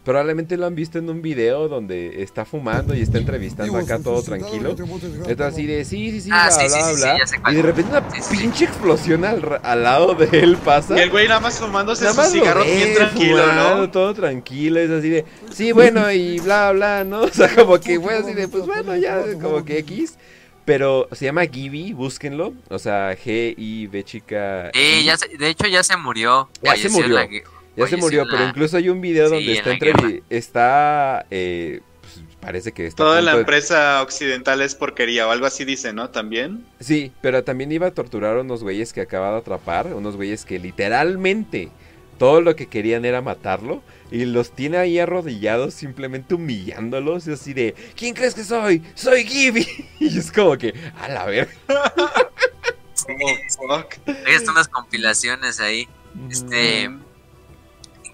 Probablemente 0.07 0.55
lo 0.55 0.65
han 0.65 0.73
visto 0.73 0.99
en 0.99 1.09
un 1.09 1.21
video 1.21 1.67
donde 1.67 2.23
está 2.23 2.45
fumando 2.45 2.95
y 2.95 3.01
está 3.01 3.17
entrevistando 3.17 3.77
acá 3.77 3.99
todo 3.99 4.23
tranquilo. 4.23 4.73
Está 5.27 5.47
así 5.47 5.65
de 5.65 5.83
sí, 5.83 6.11
sí, 6.11 6.21
sí, 6.21 6.29
Ah, 6.31 6.47
bla, 6.47 6.51
sí, 6.61 6.69
sí, 6.69 7.01
bla, 7.01 7.27
sí, 7.27 7.35
bla. 7.41 7.51
y 7.51 7.55
de 7.55 7.61
repente 7.61 7.91
una 7.91 8.09
Sí, 8.11 8.21
sí. 8.21 8.37
pinche 8.37 8.63
explosión 8.63 9.25
al, 9.25 9.41
ra- 9.41 9.57
al 9.61 9.83
lado 9.83 10.15
de 10.15 10.29
él 10.39 10.55
pasa. 10.63 10.97
Y 10.97 11.01
el 11.01 11.09
güey 11.09 11.27
nada 11.27 11.41
más 11.41 11.59
fumándose 11.59 12.05
Nada 12.05 12.15
más 12.15 12.31
cigarro 12.31 12.61
ves 12.61 12.73
bien 12.73 12.93
tranquilo, 12.95 13.37
fumando, 13.43 13.77
¿no? 13.79 13.91
Todo 13.91 14.13
tranquilo, 14.13 14.79
es 14.79 14.89
así 14.91 15.09
de, 15.09 15.25
sí, 15.51 15.73
bueno, 15.73 16.09
y 16.09 16.39
bla, 16.39 16.71
bla, 16.71 17.03
¿no? 17.03 17.21
O 17.23 17.27
sea, 17.29 17.53
como 17.53 17.77
que 17.77 17.99
fue 17.99 18.13
así 18.15 18.33
de, 18.33 18.47
pues 18.47 18.65
bueno, 18.65 18.95
ya, 18.95 19.21
como 19.41 19.65
que 19.65 19.79
X. 19.79 20.15
Pero 20.63 21.09
se 21.11 21.25
llama 21.25 21.45
Gibby, 21.45 21.91
búsquenlo. 21.91 22.53
O 22.69 22.79
sea, 22.79 23.11
G-I-B 23.13 24.03
chica. 24.05 24.69
Sí, 24.73 24.79
I. 25.01 25.03
ya 25.03 25.17
se- 25.17 25.29
de 25.37 25.49
hecho 25.49 25.67
ya 25.67 25.83
se 25.83 25.95
murió. 25.97 26.49
Ya 26.61 26.71
se 26.77 26.89
falleció 26.89 27.01
murió. 27.01 27.15
la 27.15 27.27
Ya 27.77 27.87
se 27.87 27.97
murió, 27.97 28.23
en 28.23 28.29
pero 28.29 28.43
incluso 28.49 28.77
hay 28.77 28.89
un 28.89 29.01
video 29.01 29.29
Sí, 29.29 29.33
donde 29.35 29.51
en 29.51 29.57
está 29.57 29.69
la 29.69 29.77
entrevi- 29.77 30.23
está 30.29 31.25
eh, 31.31 31.81
pues, 32.01 32.19
parece 32.39 32.71
que 32.71 32.87
está 32.87 32.97
Toda 33.03 33.21
la 33.21 33.33
de- 33.33 33.39
empresa 33.41 34.01
occidental 34.01 34.61
es 34.61 34.75
porquería 34.75 35.27
o 35.27 35.31
algo 35.31 35.45
así 35.45 35.63
dice, 35.65 35.93
¿no? 35.93 36.09
También. 36.09 36.65
Sí, 36.79 37.11
pero 37.21 37.43
también 37.43 37.71
iba 37.71 37.87
a 37.87 37.91
torturar 37.91 38.37
a 38.37 38.41
unos 38.41 38.63
güeyes 38.63 38.93
que 38.93 39.01
acaba 39.01 39.31
de 39.31 39.37
atrapar, 39.37 39.87
unos 39.93 40.15
güeyes 40.15 40.43
que 40.45 40.59
literalmente 40.59 41.69
todo 42.17 42.41
lo 42.41 42.55
que 42.55 42.65
querían 42.67 43.05
era 43.05 43.21
matarlo 43.21 43.83
y 44.09 44.25
los 44.25 44.51
tiene 44.51 44.77
ahí 44.77 44.97
arrodillados 44.97 45.75
simplemente 45.75 46.33
humillándolos 46.33 47.27
y 47.27 47.33
así 47.33 47.53
de 47.53 47.75
¿Quién 47.95 48.15
crees 48.15 48.33
que 48.33 48.43
soy? 48.43 48.81
Soy 48.95 49.23
Gibby. 49.23 49.67
Y 49.99 50.17
es 50.17 50.31
como 50.31 50.57
que 50.57 50.73
a 50.99 51.09
la 51.09 51.25
ver. 51.25 51.47
Oh, 53.09 53.37
fuck. 53.69 53.93
Hay 54.25 54.35
hasta 54.35 54.51
unas 54.51 54.67
compilaciones 54.67 55.59
ahí. 55.61 55.87
Este. 56.29 56.89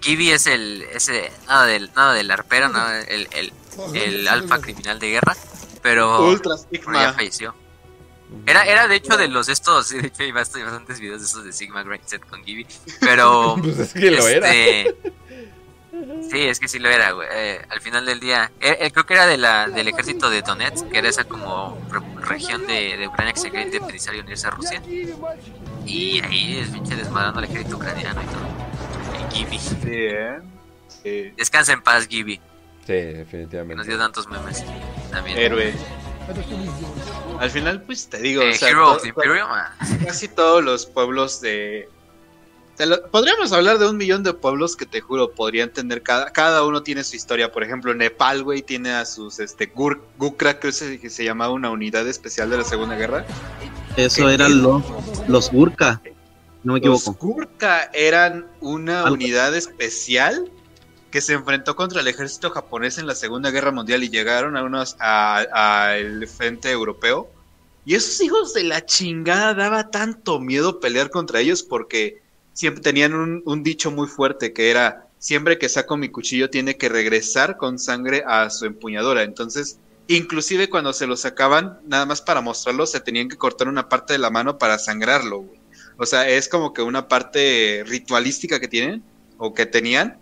Gibby 0.04 0.30
es 0.30 0.46
el. 0.46 0.82
Ese, 0.92 1.32
nada 1.48 1.64
del, 1.66 1.90
nada 1.96 2.12
del 2.12 2.30
arpero, 2.30 2.68
¿no? 2.68 2.88
El, 2.90 3.26
el, 3.32 3.52
el 3.94 4.28
alfa 4.28 4.60
criminal 4.60 4.98
de 4.98 5.10
guerra. 5.10 5.34
Pero. 5.82 6.26
Ultra 6.28 6.54
pero 6.70 6.82
ya 6.92 6.98
Sigma. 7.00 7.12
falleció. 7.14 7.54
Era, 8.46 8.64
era 8.64 8.86
de 8.88 8.96
hecho 8.96 9.16
de 9.16 9.28
los 9.28 9.48
estos. 9.48 9.88
De 9.90 10.06
hecho, 10.08 10.22
hay 10.22 10.30
bast- 10.32 10.62
bastantes 10.62 11.00
videos 11.00 11.20
de 11.20 11.26
esos 11.26 11.44
de 11.44 11.52
Sigma 11.52 11.82
Grindset 11.82 12.24
con 12.28 12.44
Gibby. 12.44 12.66
Pero. 13.00 13.56
Pues 13.62 13.78
es 13.78 13.92
que 13.94 14.10
lo 14.10 14.28
era. 14.28 14.52
este, 14.54 14.94
Sí, 16.30 16.40
es 16.40 16.58
que 16.58 16.66
sí 16.66 16.80
lo 16.80 16.90
era, 16.90 17.12
güey. 17.12 17.28
Eh, 17.30 17.64
al 17.68 17.80
final 17.80 18.04
del 18.04 18.18
día, 18.18 18.50
eh, 18.60 18.76
eh, 18.80 18.90
creo 18.90 19.06
que 19.06 19.14
era 19.14 19.26
de 19.26 19.36
la, 19.38 19.68
del 19.68 19.86
ejército 19.86 20.28
de 20.28 20.42
Donetsk, 20.42 20.88
que 20.90 20.98
era 20.98 21.08
esa 21.08 21.22
como 21.24 21.78
re- 21.88 22.00
región 22.26 22.66
de, 22.66 22.96
de 22.96 23.06
Ucrania 23.06 23.32
que 23.32 23.38
se 23.38 23.50
quería 23.50 23.66
independizar 23.66 24.12
y 24.14 24.18
unirse 24.18 24.48
a 24.48 24.50
Rusia. 24.50 24.82
Y 25.86 26.20
ahí 26.20 26.58
es 26.58 26.68
pinche 26.70 26.96
desmadrando 26.96 27.38
al 27.38 27.44
ejército 27.44 27.76
ucraniano 27.76 28.20
y 28.22 28.26
todo. 28.26 28.53
Gibby. 29.30 29.58
Sí, 29.58 29.74
¿eh? 29.86 30.38
Sí. 31.02 31.32
Descansa 31.36 31.72
en 31.72 31.82
paz, 31.82 32.06
Gibby, 32.08 32.36
Sí, 32.36 32.42
que 32.86 32.94
nos 32.94 33.12
dio 33.12 33.18
definitivamente. 33.24 33.96
tantos 33.96 34.28
memes. 34.28 34.64
También. 35.10 35.38
Héroe. 35.38 35.74
Al 37.38 37.50
final, 37.50 37.82
pues 37.82 38.08
te 38.08 38.18
digo, 38.18 38.42
Eh, 38.42 38.50
o 38.50 38.54
sea, 38.54 38.68
Hero 38.70 38.90
of 38.90 38.96
to- 38.98 39.02
the 39.02 39.08
Imperium. 39.08 39.48
ah, 39.50 39.74
casi 40.06 40.28
todos 40.28 40.64
los 40.64 40.86
pueblos 40.86 41.40
de... 41.42 41.88
lo- 42.78 43.06
podríamos 43.10 43.52
hablar 43.52 43.78
de 43.78 43.88
un 43.88 43.96
millón 43.98 44.22
de 44.22 44.32
pueblos 44.32 44.76
que 44.76 44.86
te 44.86 45.00
juro 45.00 45.32
podrían 45.32 45.70
tener 45.70 46.02
cada, 46.02 46.30
cada 46.30 46.64
uno 46.64 46.82
tiene 46.82 47.04
su 47.04 47.16
historia. 47.16 47.52
Por 47.52 47.62
ejemplo, 47.62 47.92
Nepal, 47.94 48.42
güey, 48.42 48.62
tiene 48.62 48.92
a 48.92 49.04
sus 49.04 49.38
este 49.40 49.66
Gur, 49.66 50.02
Gukra, 50.16 50.58
que 50.58 50.72
se, 50.72 50.98
que 50.98 51.10
se 51.10 51.24
llamaba 51.24 51.52
una 51.52 51.70
unidad 51.70 52.06
especial 52.08 52.48
de 52.48 52.58
la 52.58 52.64
Segunda 52.64 52.96
Guerra. 52.96 53.26
Eso 53.96 54.28
eran 54.30 54.62
los, 54.62 54.82
los 55.28 55.50
Gurkha, 55.50 56.00
no 56.64 56.72
me 56.72 56.80
Los. 56.80 57.04
Gurkha 57.04 57.90
eran 57.92 58.46
una 58.60 59.10
unidad 59.10 59.54
especial 59.54 60.50
que 61.10 61.20
se 61.20 61.34
enfrentó 61.34 61.76
contra 61.76 62.00
el 62.00 62.08
ejército 62.08 62.50
japonés 62.50 62.98
en 62.98 63.06
la 63.06 63.14
Segunda 63.14 63.50
Guerra 63.50 63.70
Mundial 63.70 64.02
y 64.02 64.08
llegaron 64.08 64.56
a 64.56 64.64
unos 64.64 64.96
al 64.98 66.26
frente 66.26 66.70
europeo. 66.70 67.30
Y 67.84 67.94
esos 67.94 68.20
hijos 68.22 68.54
de 68.54 68.64
la 68.64 68.84
chingada 68.84 69.54
daba 69.54 69.90
tanto 69.90 70.40
miedo 70.40 70.80
pelear 70.80 71.10
contra 71.10 71.40
ellos 71.40 71.62
porque 71.62 72.22
siempre 72.54 72.82
tenían 72.82 73.14
un, 73.14 73.42
un 73.44 73.62
dicho 73.62 73.90
muy 73.90 74.08
fuerte 74.08 74.52
que 74.52 74.70
era 74.70 75.06
siempre 75.18 75.58
que 75.58 75.68
saco 75.68 75.96
mi 75.96 76.08
cuchillo 76.08 76.50
tiene 76.50 76.76
que 76.76 76.88
regresar 76.88 77.56
con 77.58 77.78
sangre 77.78 78.24
a 78.26 78.50
su 78.50 78.64
empuñadora. 78.64 79.22
Entonces, 79.22 79.78
inclusive 80.08 80.68
cuando 80.68 80.92
se 80.92 81.06
lo 81.06 81.16
sacaban, 81.16 81.78
nada 81.86 82.06
más 82.06 82.22
para 82.22 82.40
mostrarlo, 82.40 82.86
se 82.86 83.00
tenían 83.00 83.28
que 83.28 83.36
cortar 83.36 83.68
una 83.68 83.88
parte 83.88 84.14
de 84.14 84.18
la 84.18 84.30
mano 84.30 84.58
para 84.58 84.78
sangrarlo, 84.78 85.38
güey. 85.40 85.63
O 85.96 86.06
sea, 86.06 86.28
es 86.28 86.48
como 86.48 86.72
que 86.72 86.82
una 86.82 87.08
parte 87.08 87.84
ritualística 87.86 88.58
que 88.60 88.68
tienen 88.68 89.02
o 89.38 89.54
que 89.54 89.66
tenían. 89.66 90.18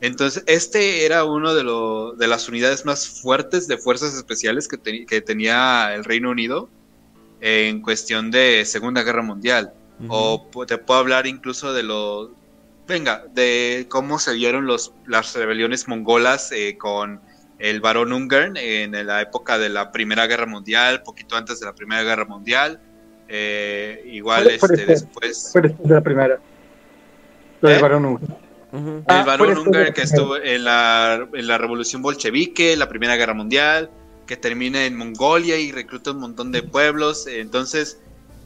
Entonces, 0.00 0.42
este 0.46 1.04
era 1.04 1.24
uno 1.24 1.54
de, 1.54 1.62
lo- 1.62 2.12
de 2.12 2.26
las 2.26 2.48
unidades 2.48 2.84
más 2.86 3.06
fuertes 3.20 3.66
de 3.68 3.76
fuerzas 3.76 4.14
especiales 4.14 4.66
que, 4.68 4.78
te- 4.78 5.04
que 5.06 5.20
tenía 5.20 5.94
el 5.94 6.04
Reino 6.04 6.30
Unido 6.30 6.68
en 7.40 7.82
cuestión 7.82 8.30
de 8.30 8.64
Segunda 8.64 9.02
Guerra 9.02 9.22
Mundial. 9.22 9.72
O 10.08 10.48
te 10.66 10.78
puedo 10.78 11.00
hablar 11.00 11.26
incluso 11.26 11.72
de 11.74 11.82
los... 11.82 12.30
Venga, 12.88 13.24
de 13.34 13.86
cómo 13.88 14.18
se 14.18 14.32
vieron 14.34 14.66
los, 14.66 14.92
las 15.06 15.34
rebeliones 15.34 15.86
mongolas 15.86 16.50
eh, 16.52 16.76
con 16.78 17.20
el 17.58 17.80
barón 17.80 18.12
Ungern 18.12 18.56
en 18.56 19.06
la 19.06 19.20
época 19.20 19.58
de 19.58 19.68
la 19.68 19.92
Primera 19.92 20.26
Guerra 20.26 20.46
Mundial, 20.46 21.02
poquito 21.02 21.36
antes 21.36 21.60
de 21.60 21.66
la 21.66 21.74
Primera 21.74 22.02
Guerra 22.02 22.24
Mundial. 22.24 22.80
Eh, 23.32 24.02
igual 24.06 24.48
este, 24.48 24.76
después. 24.76 24.86
después... 24.86 25.48
Fue 25.52 25.62
después 25.62 25.88
de 25.88 25.94
la 25.94 26.00
primera. 26.00 26.40
Lo 27.60 27.68
¿Eh? 27.68 27.72
del 27.72 27.82
varón. 27.82 28.04
Ujú. 28.72 29.04
Ah, 29.06 29.36
el 29.38 29.58
Unger 29.58 29.86
la 29.86 29.92
que 29.94 30.02
estuvo 30.02 30.36
en 30.36 30.64
la, 30.64 31.28
en 31.32 31.46
la 31.46 31.58
revolución 31.58 32.02
bolchevique, 32.02 32.76
la 32.76 32.88
Primera 32.88 33.16
Guerra 33.16 33.34
Mundial, 33.34 33.90
que 34.26 34.36
termina 34.36 34.84
en 34.84 34.96
Mongolia 34.96 35.58
y 35.58 35.72
recluta 35.72 36.12
un 36.12 36.18
montón 36.18 36.52
de 36.52 36.62
pueblos. 36.62 37.26
Entonces, 37.26 37.98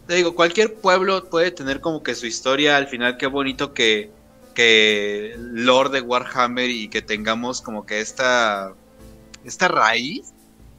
te 0.07 0.15
digo, 0.15 0.35
cualquier 0.35 0.75
pueblo 0.75 1.29
puede 1.29 1.51
tener 1.51 1.81
como 1.81 2.03
que 2.03 2.15
su 2.15 2.27
historia. 2.27 2.77
Al 2.77 2.87
final, 2.87 3.17
qué 3.17 3.27
bonito 3.27 3.75
que, 3.75 4.11
que 4.55 5.35
Lord 5.39 5.93
de 5.93 6.01
Warhammer 6.01 6.71
y 6.71 6.89
que 6.89 7.03
tengamos 7.03 7.61
como 7.61 7.85
que 7.85 8.01
esta, 8.01 8.73
esta 9.45 9.69
raíz, 9.69 10.33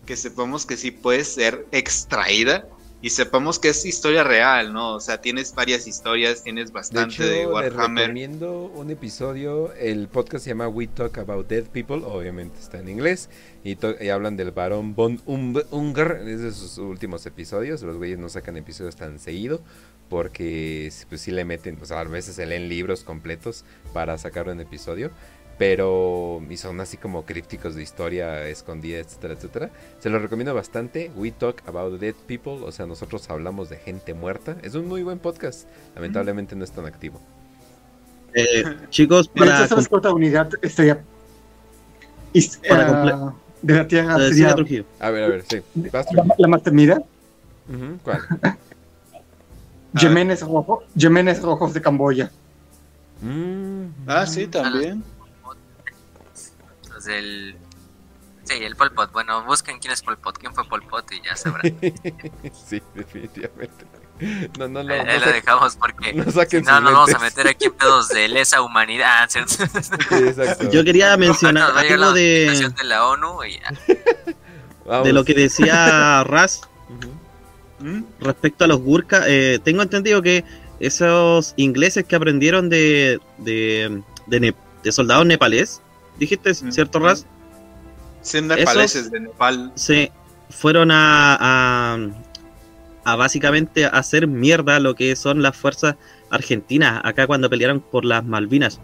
que 0.08 0.16
sepamos 0.16 0.66
que 0.66 0.77
sí 0.77 0.92
puede 0.92 1.24
ser 1.24 1.67
extraída. 1.72 2.66
Y 3.06 3.11
sepamos 3.11 3.59
que 3.59 3.69
es 3.69 3.85
historia 3.85 4.24
real, 4.24 4.74
¿no? 4.74 4.95
O 4.95 5.00
sea, 5.00 5.22
tienes 5.22 5.53
varias 5.53 5.85
historias, 5.85 6.42
tienes 6.42 6.69
De 6.69 6.74
bastante 6.74 7.14
hecho, 7.14 7.24
de 7.24 7.35
les 7.42 7.48
Warhammer. 7.48 8.06
recomiendo 8.08 8.64
un 8.64 8.90
episodio. 8.90 9.72
El 9.74 10.08
podcast 10.08 10.43
se 10.43 10.50
llama 10.50 10.67
We 10.67 10.88
Talk 10.88 11.16
About 11.19 11.48
Dead 11.48 11.66
People. 11.66 11.98
Obviamente 11.98 12.59
está 12.59 12.80
en 12.80 12.90
inglés. 12.90 13.30
Y, 13.64 13.77
y 14.03 14.09
hablan 14.09 14.38
del 14.38 14.50
varón 14.50 14.95
Von 14.95 15.22
Unger. 15.27 16.24
Es 16.25 16.42
de 16.42 16.51
sus 16.51 16.80
últimos 16.80 17.24
episodios. 17.27 17.84
Los 17.84 17.98
güeyes 17.98 18.17
no 18.17 18.27
sacan 18.27 18.58
episodios 18.58 18.95
tan 18.95 19.19
seguido. 19.19 19.61
Porque 20.09 20.92
pues, 21.08 21.22
sí 21.22 21.30
le 21.30 21.45
meten. 21.45 21.77
O 21.84 21.85
sea, 21.85 22.00
a 22.00 22.03
veces 22.06 22.38
se 22.38 22.48
leen 22.48 22.69
libros 22.69 23.03
completos 23.03 23.66
para 23.93 24.17
sacar 24.17 24.50
un 24.50 24.59
episodio. 24.61 25.11
Pero. 25.58 26.42
Y 26.50 26.58
son 26.58 26.80
así 26.82 26.98
como 26.98 27.25
crípticos 27.25 27.75
de 27.75 27.84
historia 27.84 28.48
escondida, 28.48 29.00
etcétera, 29.00 29.34
etcétera. 29.35 29.69
Se 30.00 30.09
los 30.09 30.22
recomiendo 30.22 30.53
bastante. 30.53 31.11
We 31.16 31.32
Talk 31.32 31.64
About 31.67 32.00
Dead 32.00 32.16
People. 32.27 32.59
O 32.66 32.72
sea, 32.72 32.85
nosotros 32.85 33.30
hablamos 33.30 33.69
de 33.69 33.77
gente 33.77 34.14
muerta. 34.14 34.58
Es 34.64 34.75
un 34.75 34.88
muy 34.88 35.03
buen 35.03 35.19
podcast. 35.19 35.67
Lamentablemente 35.95 36.56
no 36.56 36.64
es 36.64 36.72
tan 36.72 36.85
activo. 36.85 37.22
Eh, 38.34 38.64
chicos, 38.90 39.27
De 39.34 39.45
hecho, 39.45 39.45
para 39.53 39.67
¿sabes 39.67 39.88
qué 39.88 39.95
otra 39.95 40.11
unidad 40.11 40.50
estaría 40.61 41.01
Para 42.67 43.32
eh, 43.32 43.34
de 43.61 43.74
la 43.74 43.88
Tierra 43.88 44.17
sería. 44.17 44.56
A 45.00 45.09
ver, 45.09 45.24
a 45.24 45.27
ver, 45.30 45.45
sí. 45.50 45.61
La, 45.92 46.06
la 46.38 46.48
más 46.50 46.61
temida? 46.61 47.01
Ujú, 47.69 47.98
¿Cuál? 48.03 48.19
Yemenes, 49.93 50.42
rojo, 50.42 50.84
Yemenes 50.95 51.42
rojos 51.42 51.74
de 51.74 51.82
Camboya. 51.82 52.30
Mm, 53.22 53.85
Ah, 54.06 54.25
sí, 54.25 54.48
también. 54.48 55.01
Los 57.06 57.16
del. 57.16 57.56
Sí, 58.43 58.53
el 58.64 58.75
Pol 58.75 58.92
Pot. 58.92 59.11
Bueno, 59.11 59.43
busquen 59.45 59.80
quién 59.80 59.92
es 59.93 60.01
Pol 60.03 60.17
Pot, 60.17 60.38
quién 60.38 60.53
fue 60.53 60.67
Pol 60.67 60.84
Pot 60.84 61.11
y 61.11 61.22
ya 61.22 61.35
sabrán. 61.35 61.75
sí, 62.67 62.82
definitivamente. 62.93 63.85
No, 64.59 64.67
no, 64.67 64.84
no. 64.84 64.93
Ahí 64.93 65.03
no 65.03 65.11
ahí 65.11 65.19
lo 65.19 65.25
dejamos 65.32 65.75
porque. 65.75 66.14
no 66.14 66.32
saquen 66.32 66.64
No, 66.64 66.80
nos 66.80 66.93
vamos 66.93 67.14
a 67.16 67.19
meter 67.19 67.48
aquí 67.48 67.66
en 67.66 67.74
pedos 67.74 68.09
de 68.09 68.27
lesa 68.27 68.61
humanidad. 68.61 69.30
Sí. 69.35 70.69
Yo 70.72 70.84
quería 70.84 71.17
mencionar 71.17 71.74
la 71.74 71.82
algo 71.82 72.14
de, 72.14 72.72
de 72.77 72.84
la 72.84 73.06
ONU 73.08 73.43
y 73.43 73.59
ya. 73.59 73.74
Vamos. 74.85 75.08
de 75.08 75.14
lo 75.14 75.25
que 75.25 75.34
decía 75.34 76.24
Raz. 76.24 76.61
¿Mm? 77.80 78.03
respecto 78.19 78.64
a 78.66 78.67
los 78.67 78.80
Gurkha. 78.80 79.24
Eh, 79.27 79.59
tengo 79.64 79.82
entendido 79.82 80.22
que 80.22 80.45
esos 80.80 81.53
ingleses 81.58 82.06
que 82.06 82.16
aprendieron 82.16 82.69
de, 82.69 83.19
de, 83.40 84.01
de, 84.27 84.40
ne- 84.40 84.56
de 84.84 84.92
soldados 84.92 85.25
nepalés, 85.25 85.82
dijiste, 86.19 86.52
Mm. 86.52 86.72
¿cierto, 86.72 87.00
Raz? 87.00 87.26
Sí, 88.22 88.42
nepaleses 88.42 89.11
de 89.11 89.19
Nepal. 89.19 89.72
se 89.76 90.11
fueron 90.50 90.90
a, 90.92 91.38
a, 91.40 91.98
a 93.03 93.16
básicamente 93.16 93.85
hacer 93.85 94.27
mierda 94.27 94.80
lo 94.80 94.95
que 94.95 95.16
son 95.16 95.42
las 95.42 95.56
fuerzas 95.56 95.95
argentinas 96.32 97.02
acá 97.03 97.27
cuando 97.27 97.50
pelearon 97.50 97.80
por 97.82 98.03
las 98.06 98.24
Malvinas. 98.26 98.80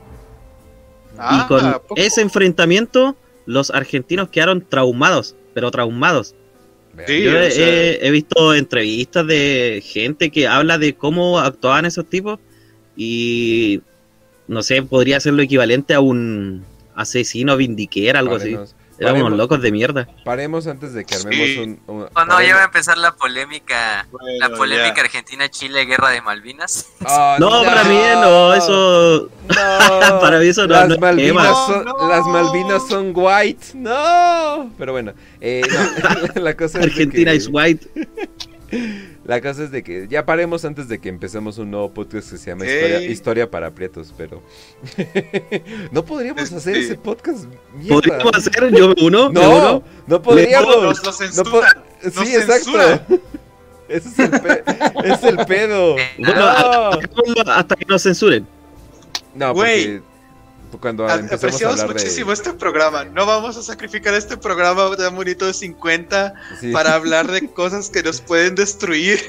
Ah, 1.18 1.44
y 1.44 1.48
con 1.48 1.76
ese 1.96 2.22
enfrentamiento, 2.22 3.16
los 3.46 3.72
argentinos 3.72 4.30
quedaron 4.30 4.62
traumados, 4.68 5.36
pero 5.54 5.72
traumados. 5.72 6.36
Sí, 7.08 7.24
Yo 7.24 7.32
o 7.32 7.36
he, 7.38 7.52
sea- 7.52 7.68
he- 7.68 8.08
he 8.08 8.12
visto 8.12 8.54
entrevistas 8.54 9.26
de 9.26 9.82
gente 9.86 10.30
que 10.30 10.48
habla 10.48 10.78
de 10.78 10.94
cómo 10.96 11.40
actuaban 11.40 11.86
esos 11.86 12.08
tipos 12.10 12.40
y 12.96 13.82
no 14.48 14.62
sé, 14.62 14.84
podría 14.84 15.20
ser 15.20 15.34
lo 15.34 15.42
equivalente 15.42 15.94
a 15.94 16.00
un 16.02 16.64
asesino 17.02 17.58
vindiquera, 17.58 18.20
algo 18.20 18.36
así. 18.38 18.58
Paremos- 19.00 19.32
locos 19.36 19.60
de 19.64 19.72
mierda. 19.72 20.08
Paremos 20.24 20.68
antes 20.68 20.94
de 20.94 21.04
que 21.06 21.16
armemos 21.16 21.48
Sí. 21.48 21.58
un... 21.58 21.80
un- 21.88 22.08
Oh, 22.14 22.26
no, 22.26 22.40
ya 22.40 22.54
va 22.54 22.62
a 22.62 22.66
empezar 22.66 23.00
la 23.00 23.16
polémica. 23.16 24.06
Bueno, 24.12 24.28
La 24.40 24.50
polémica. 24.56 25.02
Argentina-Chile, 25.02 25.86
guerra 25.86 26.12
de 26.12 26.22
Malvinas. 26.22 26.86
Oh, 27.08 27.36
No, 27.40 27.64
para 27.64 27.84
mí 27.86 27.98
no, 28.14 28.54
eso 28.54 29.28
No. 29.48 30.20
para 30.22 30.38
mí 30.38 30.46
eso 30.50 30.68
no, 30.68 30.76
las 30.76 30.88
no 30.90 30.94
es 30.94 31.00
Malvinas 31.02 31.34
tema. 31.34 31.66
son, 31.66 32.10
las 32.10 32.28
Malvinas 32.28 32.88
son 32.88 33.12
white. 33.16 33.66
No. 33.74 34.72
Pero 34.78 34.92
bueno, 34.92 35.14
eh, 35.40 35.64
no, 36.36 36.42
la 36.44 36.56
cosa 36.56 36.78
es 36.80 36.86
Argentina 36.86 37.32
que- 37.32 37.38
is 37.38 37.50
white. 37.52 37.88
La 39.32 39.40
cosa 39.40 39.64
es 39.64 39.72
de 39.72 39.82
que 39.82 40.10
ya 40.10 40.26
paremos 40.26 40.66
antes 40.66 40.90
de 40.90 41.00
que 41.00 41.08
empecemos 41.08 41.58
un 41.58 41.72
nuevo 41.72 41.90
podcast 41.94 42.30
que 42.32 42.38
se 42.38 42.50
llama. 42.50 42.66
Historia, 42.66 43.02
Historia 43.02 43.50
para 43.50 43.72
Prietos, 43.72 44.14
pero 44.18 44.42
no 45.94 46.04
podríamos 46.04 46.44
Este- 46.44 46.58
hacer 46.58 46.76
ese 46.76 46.96
podcast. 46.96 47.46
mierda. 47.74 47.96
¿Podríamos 47.96 48.36
hacer 48.36 48.76
yo 48.76 48.94
uno? 49.02 49.30
No, 49.30 49.50
uno? 49.56 49.84
no 50.06 50.22
podríamos. 50.22 50.76
No, 50.76 50.82
nos- 50.84 51.02
nos 51.06 51.38
No 51.38 51.44
po- 51.46 51.62
censuran, 52.02 52.28
sí, 52.28 52.34
nos 52.34 52.50
exacto. 52.50 53.22
Ese 53.88 54.10
es 54.10 54.20
el, 54.20 54.32
pe- 54.42 54.64
es 55.06 55.24
el 55.24 55.38
pedo. 55.46 55.94
Bueno, 55.94 56.08
No, 56.36 56.48
hagámoslo 56.48 57.52
hasta 57.54 57.76
que 57.78 57.86
nos 57.86 58.04
censuren. 58.04 58.46
no 59.34 59.54
Güey. 59.54 60.00
porque 60.00 60.11
cuando 60.80 61.08
A- 61.08 61.14
Apreciamos 61.14 61.80
hablar 61.82 61.88
muchísimo 61.96 62.28
de... 62.30 62.34
este 62.36 62.54
programa. 62.54 63.04
No 63.06 63.26
vamos 63.26 63.58
a 63.58 63.64
sacrificar 63.64 64.14
este 64.14 64.38
programa 64.38 64.96
tan 64.96 65.16
bonito 65.16 65.46
de 65.46 65.54
50 65.54 66.34
Sí. 66.60 66.72
para 66.72 66.94
hablar 66.96 67.30
de 67.30 67.50
cosas 67.52 67.90
que 67.90 68.04
nos 68.04 68.22
pueden 68.22 68.56
destruir. 68.56 69.20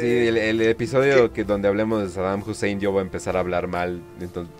Sí, 0.00 0.06
el, 0.28 0.36
el 0.36 0.60
episodio 0.62 1.32
que 1.32 1.44
donde 1.44 1.68
hablemos 1.68 2.02
de 2.02 2.10
Saddam 2.10 2.42
Hussein 2.46 2.80
yo 2.80 2.90
voy 2.92 3.00
a 3.00 3.02
empezar 3.02 3.36
a 3.36 3.40
hablar 3.40 3.66
mal 3.68 4.02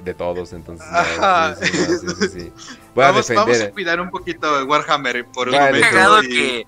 de 0.04 0.14
todos, 0.14 0.52
entonces 0.52 0.86
Ajá. 0.90 1.56
no, 1.60 1.66
sí, 1.66 2.28
sí, 2.32 2.52
a 2.56 2.90
vamos, 2.94 3.30
a 3.30 3.70
cuidar 3.70 4.00
un 4.00 4.10
poquito 4.10 4.58
de 4.58 4.64
Warhammer 4.64 5.24
por 5.26 5.48
un 5.48 5.54
Vale, 5.56 5.80
momento. 5.80 6.22
Y- 6.24 6.28
que 6.28 6.66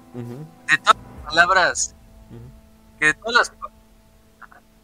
de 0.68 0.78
todas 0.78 0.96
las 0.96 1.24
palabras, 1.26 1.94
que 2.98 3.06
de 3.06 3.14
todas 3.14 3.34
las 3.36 3.52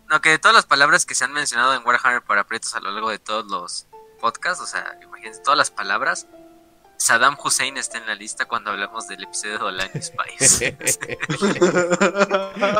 no, 0.08 0.20
que 0.20 0.28
de 0.30 0.38
todas 0.38 0.54
las 0.54 0.66
palabras 0.66 1.04
que 1.04 1.14
se 1.16 1.24
han 1.24 1.32
mencionado 1.32 1.74
en 1.74 1.84
Warhammer 1.84 2.22
para 2.22 2.44
Prietos 2.44 2.74
a 2.76 2.80
lo 2.80 2.92
largo 2.92 3.10
de 3.10 3.18
todos 3.18 3.46
los 3.50 3.86
podcasts, 4.26 4.60
o 4.60 4.66
sea, 4.66 4.98
imagínense 5.04 5.40
todas 5.40 5.56
las 5.56 5.70
palabras, 5.70 6.26
Saddam 6.96 7.36
Hussein 7.44 7.76
está 7.76 7.98
en 7.98 8.06
la 8.06 8.16
lista 8.16 8.46
cuando 8.46 8.70
hablamos 8.72 9.06
del 9.06 9.22
episodio 9.22 9.58
de 9.58 9.64
Online 9.66 9.90
Spice. 10.02 10.76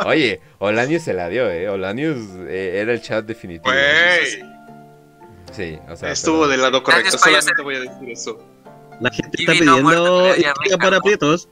Oye, 0.05 0.41
Olanius 0.59 1.03
se 1.03 1.13
la 1.13 1.29
dio, 1.29 1.49
eh. 1.49 1.69
Olanius 1.69 2.17
eh, 2.49 2.79
era 2.81 2.91
el 2.93 3.01
chat 3.01 3.25
definitivo. 3.25 3.73
Sí, 5.53 5.79
o 5.89 5.95
sea. 5.95 6.11
estuvo 6.11 6.39
pero- 6.39 6.49
del 6.49 6.61
lado 6.63 6.83
correcto. 6.83 7.17
Solamente 7.17 7.61
voy 7.63 7.75
a 7.75 7.79
decir 7.79 8.09
eso. 8.11 8.37
La 8.99 9.09
gente 9.11 9.37
está 9.39 9.51
pidiendo 9.53 10.27
historia 10.33 10.53
me 10.71 10.77
para 10.77 10.99
prietos. 10.99 11.47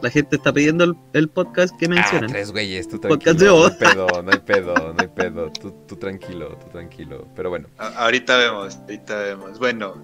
La 0.00 0.10
gente 0.10 0.36
está 0.36 0.52
pidiendo 0.52 0.84
el, 0.84 0.94
el 1.12 1.28
podcast 1.28 1.76
que 1.76 1.86
Ah, 1.86 1.90
mencionan. 1.90 2.30
tres 2.30 2.52
güeyes, 2.52 2.86
tú 2.88 3.00
Podcast 3.00 3.40
de 3.40 3.46
No 3.46 3.64
hay 3.66 3.70
pedo, 3.78 4.06
no 4.22 4.30
hay 4.30 4.38
pedo, 4.38 4.74
no 4.74 4.96
hay 5.00 5.08
pedo. 5.08 5.50
Tú, 5.52 5.74
tú 5.86 5.96
tranquilo, 5.96 6.56
tú 6.60 6.68
tranquilo. 6.70 7.26
Pero 7.34 7.50
bueno, 7.50 7.68
A- 7.78 8.04
ahorita 8.04 8.36
vemos, 8.36 8.76
ahorita 8.76 9.16
vemos. 9.20 9.58
Bueno, 9.58 9.94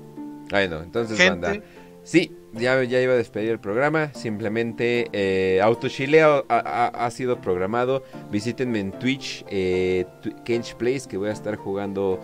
bueno, 0.50 0.82
entonces, 0.82 1.16
gente. 1.18 1.46
banda. 1.46 1.64
Sí, 2.02 2.36
ya, 2.52 2.82
ya 2.84 3.00
iba 3.00 3.14
a 3.14 3.16
despedir 3.16 3.50
el 3.50 3.60
programa. 3.60 4.12
Simplemente 4.12 5.08
eh, 5.12 5.60
Autochileo 5.62 6.44
ha, 6.50 6.58
ha- 6.58 7.06
ha 7.06 7.10
sido 7.10 7.40
programado. 7.40 8.02
Visítenme 8.30 8.80
en 8.80 8.92
Twitch, 8.98 9.42
eh, 9.48 10.04
Kench 10.44 10.74
Plays, 10.74 11.06
que 11.06 11.16
voy 11.16 11.30
a 11.30 11.32
estar 11.32 11.56
jugando. 11.56 12.20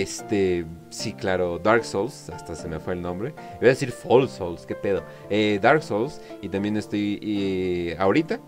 Este, 0.00 0.64
sí, 0.88 1.12
claro, 1.12 1.58
Dark 1.58 1.84
Souls, 1.84 2.30
hasta 2.30 2.54
se 2.54 2.66
me 2.66 2.80
fue 2.80 2.94
el 2.94 3.02
nombre. 3.02 3.34
Voy 3.60 3.66
a 3.66 3.70
decir 3.72 3.92
Fall 3.92 4.26
Souls, 4.28 4.64
qué 4.64 4.74
pedo. 4.74 5.02
Eh, 5.28 5.58
Dark 5.60 5.82
Souls, 5.82 6.20
y 6.40 6.48
también 6.48 6.78
estoy 6.78 7.20
eh, 7.22 7.96
ahorita. 7.98 8.40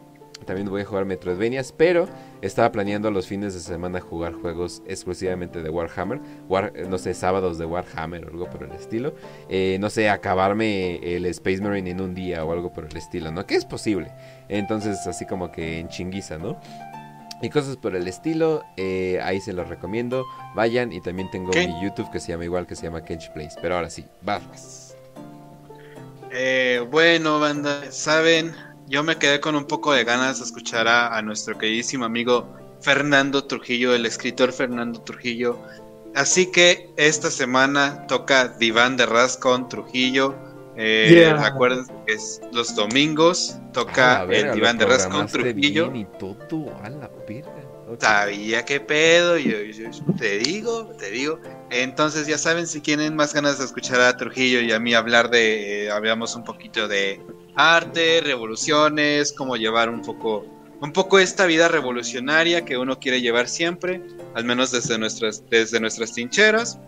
También 0.47 0.69
voy 0.69 0.83
a 0.83 0.85
jugar 0.85 1.07
Metroidvanias, 1.07 1.73
pero 1.73 2.07
estaba 2.43 2.71
planeando 2.71 3.11
los 3.11 3.27
fines 3.27 3.55
de 3.55 3.61
semana 3.61 4.01
jugar 4.01 4.35
juegos 4.35 4.83
exclusivamente 4.87 5.63
de 5.63 5.71
Warhammer. 5.71 6.21
War- 6.51 6.73
no 6.87 6.99
sé, 6.99 7.15
sábados 7.15 7.57
de 7.57 7.65
Warhammer 7.65 8.27
o 8.27 8.29
algo 8.31 8.51
por 8.51 8.65
el 8.65 8.73
estilo 8.73 9.15
eh, 9.49 9.79
no 9.81 9.89
sé, 9.89 10.11
acabarme 10.11 10.97
el 10.97 11.25
Space 11.27 11.63
Marine 11.63 11.91
en 11.91 12.01
un 12.03 12.15
día 12.15 12.45
o 12.45 12.53
algo 12.53 12.73
por 12.75 12.85
el 12.85 12.95
estilo, 12.97 13.31
¿no? 13.33 13.47
Que 13.47 13.55
es 13.55 13.65
posible. 13.65 14.11
Entonces, 14.51 15.07
así 15.07 15.25
como 15.25 15.51
que 15.51 15.79
en 15.79 15.89
chinguiza, 15.89 16.37
¿no? 16.37 16.61
Y 17.43 17.51
cosas 17.51 17.77
por 17.77 17.95
el 17.95 18.09
estilo, 18.09 18.63
eh, 18.77 19.21
ahí 19.23 19.41
se 19.41 19.53
los 19.53 19.69
recomiendo. 19.69 20.25
Vayan 20.55 20.93
y 20.93 21.01
también 21.01 21.31
tengo 21.31 21.51
¿Qué? 21.51 21.69
mi 21.69 21.83
YouTube 21.83 22.11
que 22.11 22.21
se 22.21 22.33
llama 22.33 22.45
igual, 22.45 22.67
que 22.67 22.77
se 22.77 22.85
llama 22.85 23.05
Kench 23.05 23.31
Plays. 23.33 23.55
Pero 23.61 23.77
ahora 23.77 23.91
sí, 23.91 24.05
barras. 24.23 24.97
Eh, 26.31 26.85
bueno, 26.91 27.39
banda, 27.39 27.93
saben, 27.93 28.55
yo 28.89 29.03
me 29.03 29.17
quedé 29.17 29.41
con 29.41 29.55
un 29.55 29.67
poco 29.67 29.93
de 29.93 30.05
ganas 30.05 30.39
de 30.39 30.45
escuchar 30.45 30.89
a, 30.89 31.17
a 31.17 31.23
nuestro 31.23 31.57
queridísimo 31.59 32.05
amigo 32.05 32.49
Fernando 32.81 33.45
Trujillo, 33.45 33.95
el 33.95 34.05
escritor 34.05 34.53
Fernando 34.53 35.01
Trujillo. 35.01 35.59
Así 36.15 36.47
que 36.47 36.93
esta 36.97 37.31
semana 37.31 38.07
toca 38.07 38.49
Diván 38.49 38.97
de 38.97 39.07
Ras 39.07 39.37
con 39.37 39.69
Trujillo. 39.69 40.35
Eh, 40.77 41.11
Yeah. 41.15 41.45
Acuérdense 41.47 41.93
que 42.07 42.15
es 42.15 42.41
los 42.53 42.75
domingos 42.75 43.57
toca 43.73 44.25
ver, 44.25 44.47
el 44.47 44.55
Diván 44.55 44.77
de 44.79 44.87
Ras 44.87 45.07
con 45.07 45.27
Trujillo. 45.29 45.93
y 45.95 46.05
todo, 46.19 46.77
a 46.83 46.89
la. 46.91 47.11
Sabía 48.01 48.65
qué 48.65 48.81
pedo, 48.81 49.37
yo, 49.39 49.61
yo- 49.63 49.91
yo 49.91 50.15
te 50.19 50.39
digo, 50.39 50.87
te 50.99 51.11
digo. 51.11 51.39
Entonces 51.71 52.27
ya 52.27 52.39
saben, 52.39 52.67
si 52.67 52.81
tienen 52.81 53.15
más 53.15 53.35
ganas 53.35 53.59
de 53.59 53.67
escuchar 53.67 54.01
a 54.01 54.17
Trujillo 54.17 54.61
y 54.63 54.73
a 54.73 54.81
mí 54.81 54.95
hablar 54.95 55.31
de, 55.31 55.85
eh, 55.85 55.91
hablamos 55.91 56.35
un 56.35 56.45
poquito 56.45 56.89
de 56.89 57.21
arte, 57.55 58.21
revoluciones, 58.23 59.33
cómo 59.33 59.57
llevar 59.57 59.91
un 59.91 60.03
poco, 60.03 60.45
un 60.81 60.93
poco 60.93 61.19
esta 61.19 61.47
vida 61.47 61.69
revolucionaria 61.69 62.65
que 62.65 62.77
uno 62.79 62.99
quiere 62.99 63.21
llevar 63.21 63.49
siempre, 63.49 64.01
al 64.35 64.45
menos 64.45 64.73
desde 64.73 64.99
nuestras, 64.99 65.45
desde 65.51 65.79
nuestras 65.79 66.13
trincheras. 66.13 66.79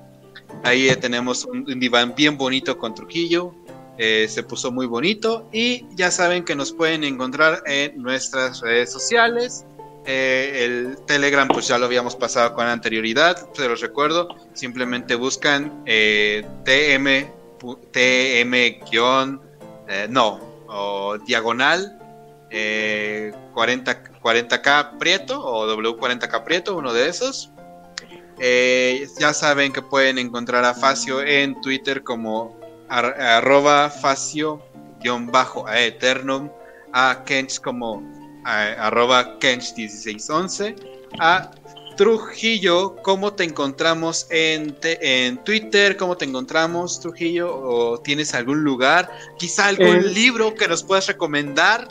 Ahí 0.65 0.89
eh, 0.89 0.97
tenemos 0.97 1.45
un, 1.45 1.59
un 1.71 1.79
diván 1.81 2.15
bien 2.17 2.37
bonito 2.37 2.77
con 2.79 2.95
Trujillo. 2.95 3.55
Eh, 3.99 4.26
se 4.28 4.42
puso 4.42 4.70
muy 4.70 4.86
bonito 4.86 5.49
y 5.52 5.86
ya 5.94 6.10
saben 6.10 6.44
que 6.44 6.55
nos 6.55 6.73
pueden 6.73 7.05
encontrar 7.05 7.62
en 7.66 8.02
nuestras 8.02 8.60
redes 8.60 8.92
sociales. 8.92 9.65
Eh, 10.08 10.65
el 10.65 10.99
Telegram, 11.05 11.49
pues 11.49 11.66
ya 11.66 11.78
lo 11.78 11.86
habíamos 11.86 12.15
pasado 12.15 12.55
con 12.55 12.66
anterioridad, 12.66 13.49
se 13.52 13.68
los 13.68 13.81
recuerdo. 13.81 14.28
Simplemente 14.55 15.16
buscan 15.16 15.83
eh, 15.84 16.47
TM, 16.65 17.28
TM 17.91 18.84
guion, 18.89 19.41
no, 20.10 20.41
o 20.68 21.18
diagonal 21.18 21.99
eh, 22.50 23.33
40, 23.52 24.05
40K 24.23 24.99
Prieto 24.99 25.44
o 25.44 25.66
W40K 25.76 26.44
Prieto, 26.44 26.76
uno 26.76 26.92
de 26.92 27.08
esos. 27.08 27.50
Ya 29.18 29.33
saben 29.33 29.73
que 29.73 29.83
pueden 29.83 30.18
encontrar 30.18 30.65
a 30.65 30.75
Facio 30.75 31.20
en 31.20 31.60
Twitter 31.62 32.05
como 32.05 32.57
ar- 32.89 33.21
arroba 33.21 33.91
Facio 33.91 34.63
guion 35.01 35.27
bajo 35.31 35.67
a 35.67 35.81
Eternum, 35.81 36.49
a 36.93 37.23
Kench 37.25 37.61
como 37.61 38.03
a- 38.45 38.87
arroba 38.87 39.39
Kench1611, 39.41 40.75
a 41.19 41.51
Trujillo, 41.97 42.97
¿cómo 43.03 43.33
te 43.33 43.45
encontramos 43.45 44.27
en, 44.31 44.75
te- 44.79 45.27
en 45.27 45.39
Twitter? 45.45 45.97
¿Cómo 45.97 46.15
te 46.17 46.27
encontramos, 46.27 47.01
Trujillo? 47.01 47.49
¿O 47.59 47.99
tienes 48.01 48.35
algún 48.35 48.63
lugar? 48.63 49.09
Quizá 49.39 49.69
algún 49.69 49.97
Eh, 49.97 50.03
libro 50.03 50.55
que 50.55 50.69
nos 50.69 50.83
puedas 50.85 51.07
recomendar. 51.07 51.89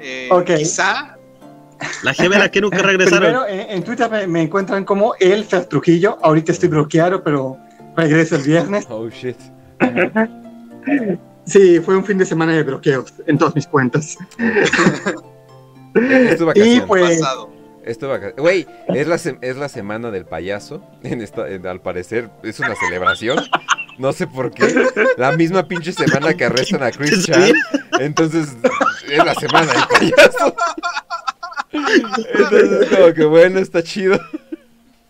Eh, 0.00 0.28
Ok. 0.30 0.52
Quizá. 0.56 1.18
Las 2.02 2.16
gemelas 2.16 2.48
que 2.50 2.62
nunca 2.62 2.78
regresaron. 2.82 3.20
Primero, 3.20 3.46
en, 3.46 3.70
en 3.76 3.84
Twitter 3.84 4.08
me, 4.10 4.26
me 4.26 4.42
encuentran 4.42 4.84
como 4.86 5.14
el 5.20 5.44
Fer 5.44 5.66
Trujillo. 5.66 6.16
Ahorita 6.22 6.52
estoy 6.52 6.70
bloqueado, 6.70 7.22
pero 7.22 7.58
regreso 7.94 8.36
el 8.36 8.42
viernes. 8.42 8.86
Oh 8.88 9.06
shit. 9.10 9.36
Sí, 11.44 11.80
fue 11.80 11.96
un 11.96 12.04
fin 12.04 12.18
de 12.18 12.24
semana 12.24 12.52
de 12.52 12.62
bloqueos 12.62 13.12
en 13.26 13.36
todas 13.38 13.54
mis 13.54 13.66
cuentas. 13.66 14.16
Es 15.94 16.36
tu 16.38 16.44
Y 16.44 16.46
vacación. 16.46 16.86
pues, 16.86 17.20
Pasado. 17.20 17.50
Es 17.84 17.98
tu 17.98 18.06
vaca- 18.06 18.32
Güey, 18.36 18.66
es 18.88 19.08
la, 19.08 19.18
se- 19.18 19.38
es 19.40 19.56
la 19.56 19.68
semana 19.68 20.10
del 20.12 20.24
payaso. 20.24 20.82
En 21.02 21.20
esta, 21.20 21.48
en- 21.48 21.66
al 21.66 21.80
parecer, 21.80 22.30
es 22.44 22.60
una 22.60 22.74
celebración. 22.76 23.38
No 23.98 24.12
sé 24.12 24.26
por 24.26 24.52
qué. 24.52 24.72
La 25.18 25.32
misma 25.32 25.66
pinche 25.68 25.92
semana 25.92 26.32
que 26.34 26.44
arrestan 26.44 26.82
a 26.82 26.90
Chris 26.92 27.26
Chan. 27.26 27.52
Entonces, 28.00 28.56
es 29.10 29.18
la 29.24 29.34
semana 29.34 29.72
del 29.72 29.82
payaso. 30.12 30.54
Entonces, 31.72 32.88
como 32.88 33.12
que 33.14 33.24
bueno, 33.24 33.58
está 33.58 33.82
chido. 33.82 34.18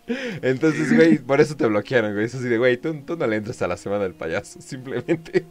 Entonces, 0.06 0.94
güey, 0.94 1.18
por 1.18 1.40
eso 1.40 1.56
te 1.56 1.66
bloquearon, 1.66 2.12
güey. 2.12 2.26
Es 2.26 2.34
así 2.34 2.44
de, 2.44 2.58
güey, 2.58 2.76
tú, 2.76 2.94
no 3.16 3.26
le 3.26 3.36
entras 3.36 3.62
a 3.62 3.68
la 3.68 3.76
semana 3.76 4.04
del 4.04 4.14
payaso, 4.14 4.60
simplemente. 4.60 5.44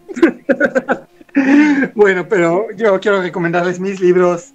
bueno, 1.95 2.27
pero 2.27 2.67
yo 2.75 2.99
quiero 2.99 3.21
recomendarles 3.21 3.79
mis 3.79 3.99
libros 3.99 4.53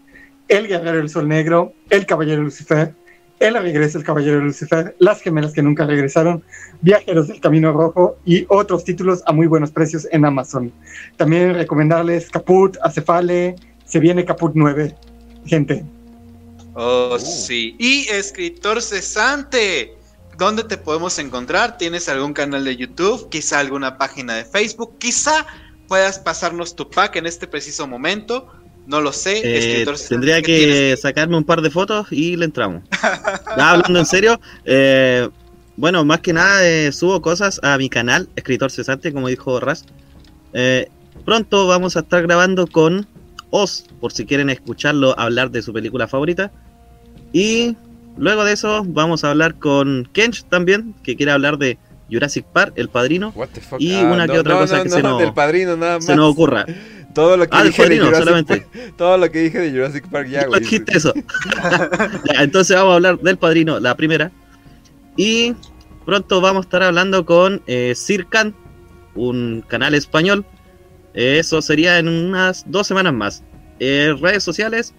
El 0.49 0.68
Guerrero 0.68 0.99
del 0.99 1.08
Sol 1.08 1.28
Negro, 1.28 1.73
El 1.89 2.05
Caballero 2.05 2.42
Lucifer, 2.42 2.92
El 3.41 3.55
Regreso 3.55 3.99
del 3.99 4.07
Caballero 4.07 4.41
Lucifer, 4.41 4.94
Las 4.99 5.23
Gemelas 5.23 5.52
que 5.52 5.62
Nunca 5.62 5.86
Regresaron, 5.86 6.44
Viajeros 6.83 7.28
del 7.28 7.41
Camino 7.41 7.73
Rojo 7.73 8.18
y 8.25 8.44
otros 8.49 8.84
títulos 8.84 9.23
a 9.26 9.33
muy 9.33 9.47
buenos 9.47 9.70
precios 9.70 10.07
en 10.12 10.25
Amazon. 10.25 10.73
También 11.16 11.55
recomendarles 11.55 12.31
Caput, 12.31 12.76
Acefale, 12.83 13.57
Se 13.84 13.99
Viene 13.99 14.25
Caput 14.25 14.52
9. 14.55 14.94
Gente. 15.47 15.95
Oh, 16.77 17.17
uh. 17.17 17.19
sí. 17.19 17.75
Y 17.79 18.07
escritor 18.09 18.83
cesante. 18.83 19.97
¿Dónde 20.37 20.65
te 20.65 20.77
podemos 20.77 21.19
encontrar? 21.19 21.79
¿Tienes 21.79 22.11
algún 22.11 22.35
canal 22.35 22.65
de 22.65 22.77
YouTube? 22.77 23.31
Quizá 23.31 23.61
alguna 23.61 23.97
página 23.97 24.35
de 24.35 24.45
Facebook. 24.45 24.99
Quizá 24.99 25.47
puedas 25.89 26.19
pasarnos 26.19 26.77
tu 26.77 26.91
pack 26.91 27.17
en 27.17 27.27
este 27.27 27.47
preciso 27.47 27.87
momento. 27.87 28.53
No 28.87 29.01
lo 29.01 29.15
sé. 29.15 29.41
Eh, 29.43 29.87
tendría 30.09 30.43
que 30.43 30.95
sacarme 31.01 31.39
un 31.39 31.45
par 31.45 31.63
de 31.63 31.71
fotos 31.71 32.09
y 32.11 32.37
le 32.37 32.45
entramos. 32.45 32.83
hablando 33.57 33.99
en 33.99 34.07
serio, 34.07 34.39
eh, 34.67 35.27
bueno, 35.77 36.05
más 36.05 36.21
que 36.21 36.35
nada 36.35 36.69
eh, 36.69 36.93
subo 36.93 37.23
cosas 37.23 37.59
a 37.63 37.79
mi 37.79 37.89
canal, 37.89 38.29
Escritor 38.37 38.71
Cesante, 38.71 39.15
como 39.15 39.29
dijo 39.29 39.59
Raz. 39.59 39.87
pronto 41.25 41.67
vamos 41.67 41.97
a 41.97 42.01
estar 42.01 42.23
grabando 42.23 42.67
con 42.67 43.09
Oz, 43.51 43.87
por 44.01 44.13
si 44.13 44.27
quieren 44.27 44.51
escucharlo 44.51 45.19
hablar 45.19 45.51
de 45.51 45.63
su 45.63 45.73
película 45.73 46.07
favorita. 46.07 46.53
Y 47.33 47.77
luego 48.17 48.45
de 48.45 48.53
eso 48.53 48.85
vamos 48.87 49.25
a 49.25 49.31
hablar 49.31 49.57
con 49.57 50.09
Kench 50.13 50.45
también, 50.45 50.95
que 51.03 51.17
quiere 51.17 51.33
hablar 51.33 51.59
de 51.59 51.79
Jurassic 52.11 52.45
Park, 52.47 52.73
El 52.77 52.89
Padrino. 52.89 53.35
Y 53.79 53.95
ah, 53.95 54.11
una 54.13 54.27
que 54.27 54.39
otra 54.39 54.59
cosa 54.59 54.83
que 54.83 54.91
se, 54.91 55.03
nos, 55.03 55.23
se 56.05 56.17
nos 56.17 56.33
ocurra. 56.33 56.67
Todo 57.15 57.39
lo 57.39 57.49
que 57.49 57.57
ah, 57.57 57.65
dije 57.65 57.89
de 57.89 57.99
Jurassic 57.99 58.47
Park, 58.47 58.69
todo 58.99 59.17
lo 59.17 59.31
que 59.31 59.39
dije 59.39 59.59
de 59.59 59.71
Jurassic 59.71 60.07
Park 60.11 60.29
ya, 60.29 60.45
güey. 60.49 60.63
eso. 60.89 61.15
entonces 62.39 62.77
vamos 62.77 62.93
a 62.93 62.95
hablar 62.97 63.19
del 63.21 63.39
Padrino, 63.39 63.81
la 63.81 63.97
primera. 63.97 64.31
Y 65.17 65.55
pronto 66.05 66.43
vamos 66.43 66.65
a 66.65 66.67
estar 66.67 66.83
hablando 66.83 67.25
con 67.25 67.63
eh, 67.67 67.95
Circan, 67.97 68.55
un 69.15 69.65
canal 69.67 69.95
español. 69.95 70.45
eso 71.15 71.63
sería 71.63 71.99
en 71.99 72.09
unas 72.09 72.71
dos 72.71 72.87
semanas 72.87 73.15
más. 73.15 73.43
Eh, 73.81 74.15
redes 74.21 74.45
sociales, 74.45 74.93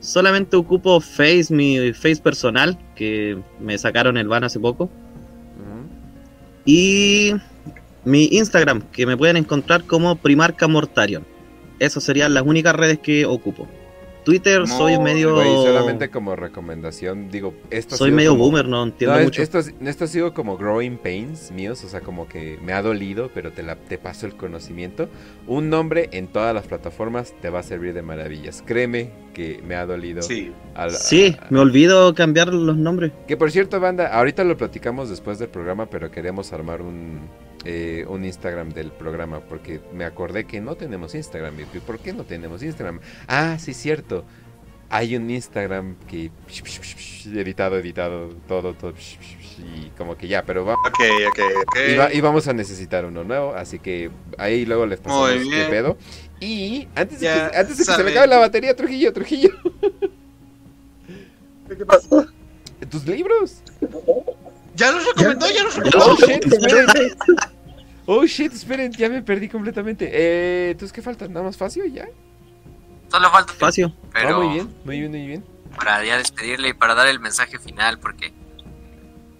solamente 0.00 0.56
ocupo 0.56 1.00
Face, 1.00 1.46
mi 1.50 1.92
Face 1.92 2.20
personal, 2.22 2.78
que 2.94 3.38
me 3.60 3.76
sacaron 3.78 4.16
el 4.16 4.28
ban 4.28 4.44
hace 4.44 4.60
poco. 4.60 4.90
Y 6.64 7.32
mi 8.04 8.24
Instagram, 8.32 8.82
que 8.92 9.06
me 9.06 9.16
pueden 9.16 9.36
encontrar 9.36 9.84
como 9.84 10.16
Primarca 10.16 10.66
Mortarion. 10.66 11.24
Esas 11.78 12.02
serían 12.04 12.34
las 12.34 12.44
únicas 12.44 12.74
redes 12.74 12.98
que 12.98 13.24
ocupo. 13.26 13.68
Twitter 14.26 14.66
soy 14.66 14.98
medio. 14.98 15.36
solamente 15.36 16.10
como 16.10 16.34
recomendación, 16.34 17.30
digo, 17.30 17.54
esto 17.70 17.96
Soy 17.96 18.10
medio 18.10 18.34
boomer, 18.34 18.66
no 18.66 18.82
entiendo 18.82 19.20
mucho. 19.20 19.40
Esto, 19.40 19.60
esto, 19.60 20.04
ha 20.04 20.08
sido 20.08 20.34
como 20.34 20.56
growing 20.56 20.98
pains 20.98 21.52
míos, 21.52 21.84
o 21.84 21.88
sea, 21.88 22.00
como 22.00 22.26
que 22.26 22.58
me 22.60 22.72
ha 22.72 22.82
dolido, 22.82 23.30
pero 23.32 23.52
te, 23.52 23.62
la, 23.62 23.76
te 23.76 23.98
paso 23.98 24.26
el 24.26 24.34
conocimiento. 24.34 25.08
Un 25.46 25.70
nombre 25.70 26.08
en 26.10 26.26
todas 26.26 26.52
las 26.52 26.66
plataformas 26.66 27.34
te 27.40 27.50
va 27.50 27.60
a 27.60 27.62
servir 27.62 27.94
de 27.94 28.02
maravillas. 28.02 28.64
Créeme 28.66 29.12
que 29.32 29.62
me 29.64 29.76
ha 29.76 29.86
dolido. 29.86 30.22
Sí, 30.22 30.52
sí 30.90 31.36
me 31.50 31.60
olvido 31.60 32.12
cambiar 32.16 32.52
los 32.52 32.76
nombres. 32.76 33.12
Que 33.28 33.36
por 33.36 33.52
cierto, 33.52 33.78
banda, 33.78 34.08
ahorita 34.08 34.42
lo 34.42 34.56
platicamos 34.56 35.08
después 35.08 35.38
del 35.38 35.50
programa, 35.50 35.86
pero 35.86 36.10
queremos 36.10 36.52
armar 36.52 36.82
un 36.82 37.20
eh, 37.68 38.06
un 38.08 38.24
Instagram 38.24 38.70
del 38.70 38.92
programa 38.92 39.40
porque 39.40 39.80
me 39.92 40.04
acordé 40.04 40.44
que 40.44 40.60
no 40.60 40.76
tenemos 40.76 41.16
Instagram. 41.16 41.58
¿Y 41.60 41.64
por 41.80 41.98
qué 41.98 42.12
no 42.12 42.22
tenemos 42.22 42.62
Instagram? 42.62 43.00
Ah, 43.26 43.56
sí, 43.58 43.74
cierto. 43.74 44.24
Hay 44.88 45.16
un 45.16 45.28
Instagram 45.28 45.96
que 46.08 46.30
editado, 47.34 47.76
editado, 47.76 48.28
todo, 48.46 48.74
todo. 48.74 48.94
Y 49.58 49.90
como 49.98 50.16
que 50.16 50.28
ya, 50.28 50.44
pero 50.44 50.64
vamos. 50.64 50.78
Ok, 50.86 51.00
ok, 51.28 51.40
ok. 51.66 51.76
Y, 52.14 52.20
vamos 52.20 52.46
a 52.46 52.52
necesitar 52.52 53.04
uno 53.04 53.24
nuevo, 53.24 53.52
así 53.56 53.80
que 53.80 54.12
ahí 54.38 54.64
luego 54.64 54.86
les 54.86 55.00
pasamos 55.00 55.30
qué 55.50 55.66
pedo. 55.68 55.98
Y 56.38 56.86
antes 56.94 57.18
de 57.18 57.26
que, 57.26 57.32
antes 57.32 57.78
de 57.78 57.84
que 57.84 57.92
se 57.92 58.04
me 58.04 58.10
acabe 58.12 58.28
la 58.28 58.38
batería, 58.38 58.76
Trujillo, 58.76 59.12
Trujillo. 59.12 59.50
¿Qué 61.66 61.84
pasó? 61.84 62.28
Tus 62.88 63.04
libros. 63.06 63.56
Ya 64.76 64.92
los 64.92 65.04
recomendó, 65.04 65.50
ya 65.50 65.64
los 65.64 65.74
recomendó. 65.74 66.12
Oh 66.12 66.16
shit, 66.16 66.44
esperen, 68.06 68.92
ya 68.92 69.08
me 69.08 69.22
perdí 69.22 69.48
completamente. 69.48 70.08
Eh, 70.12 70.70
entonces, 70.70 70.92
¿qué 70.92 71.02
falta? 71.02 71.26
¿Nada 71.28 71.44
más 71.44 71.56
fácil 71.56 71.92
ya? 71.92 72.06
Solo 73.10 73.30
falta 73.30 73.52
Facio. 73.54 73.92
Pero 74.12 74.36
ah, 74.36 74.38
muy 74.38 74.54
bien, 74.54 74.74
muy 74.84 74.98
bien, 74.98 75.10
muy 75.10 75.26
bien. 75.26 75.44
Para 75.76 76.04
ya 76.04 76.18
despedirle 76.18 76.68
y 76.68 76.72
para 76.72 76.94
dar 76.94 77.06
el 77.08 77.20
mensaje 77.20 77.58
final, 77.58 77.98
porque 77.98 78.32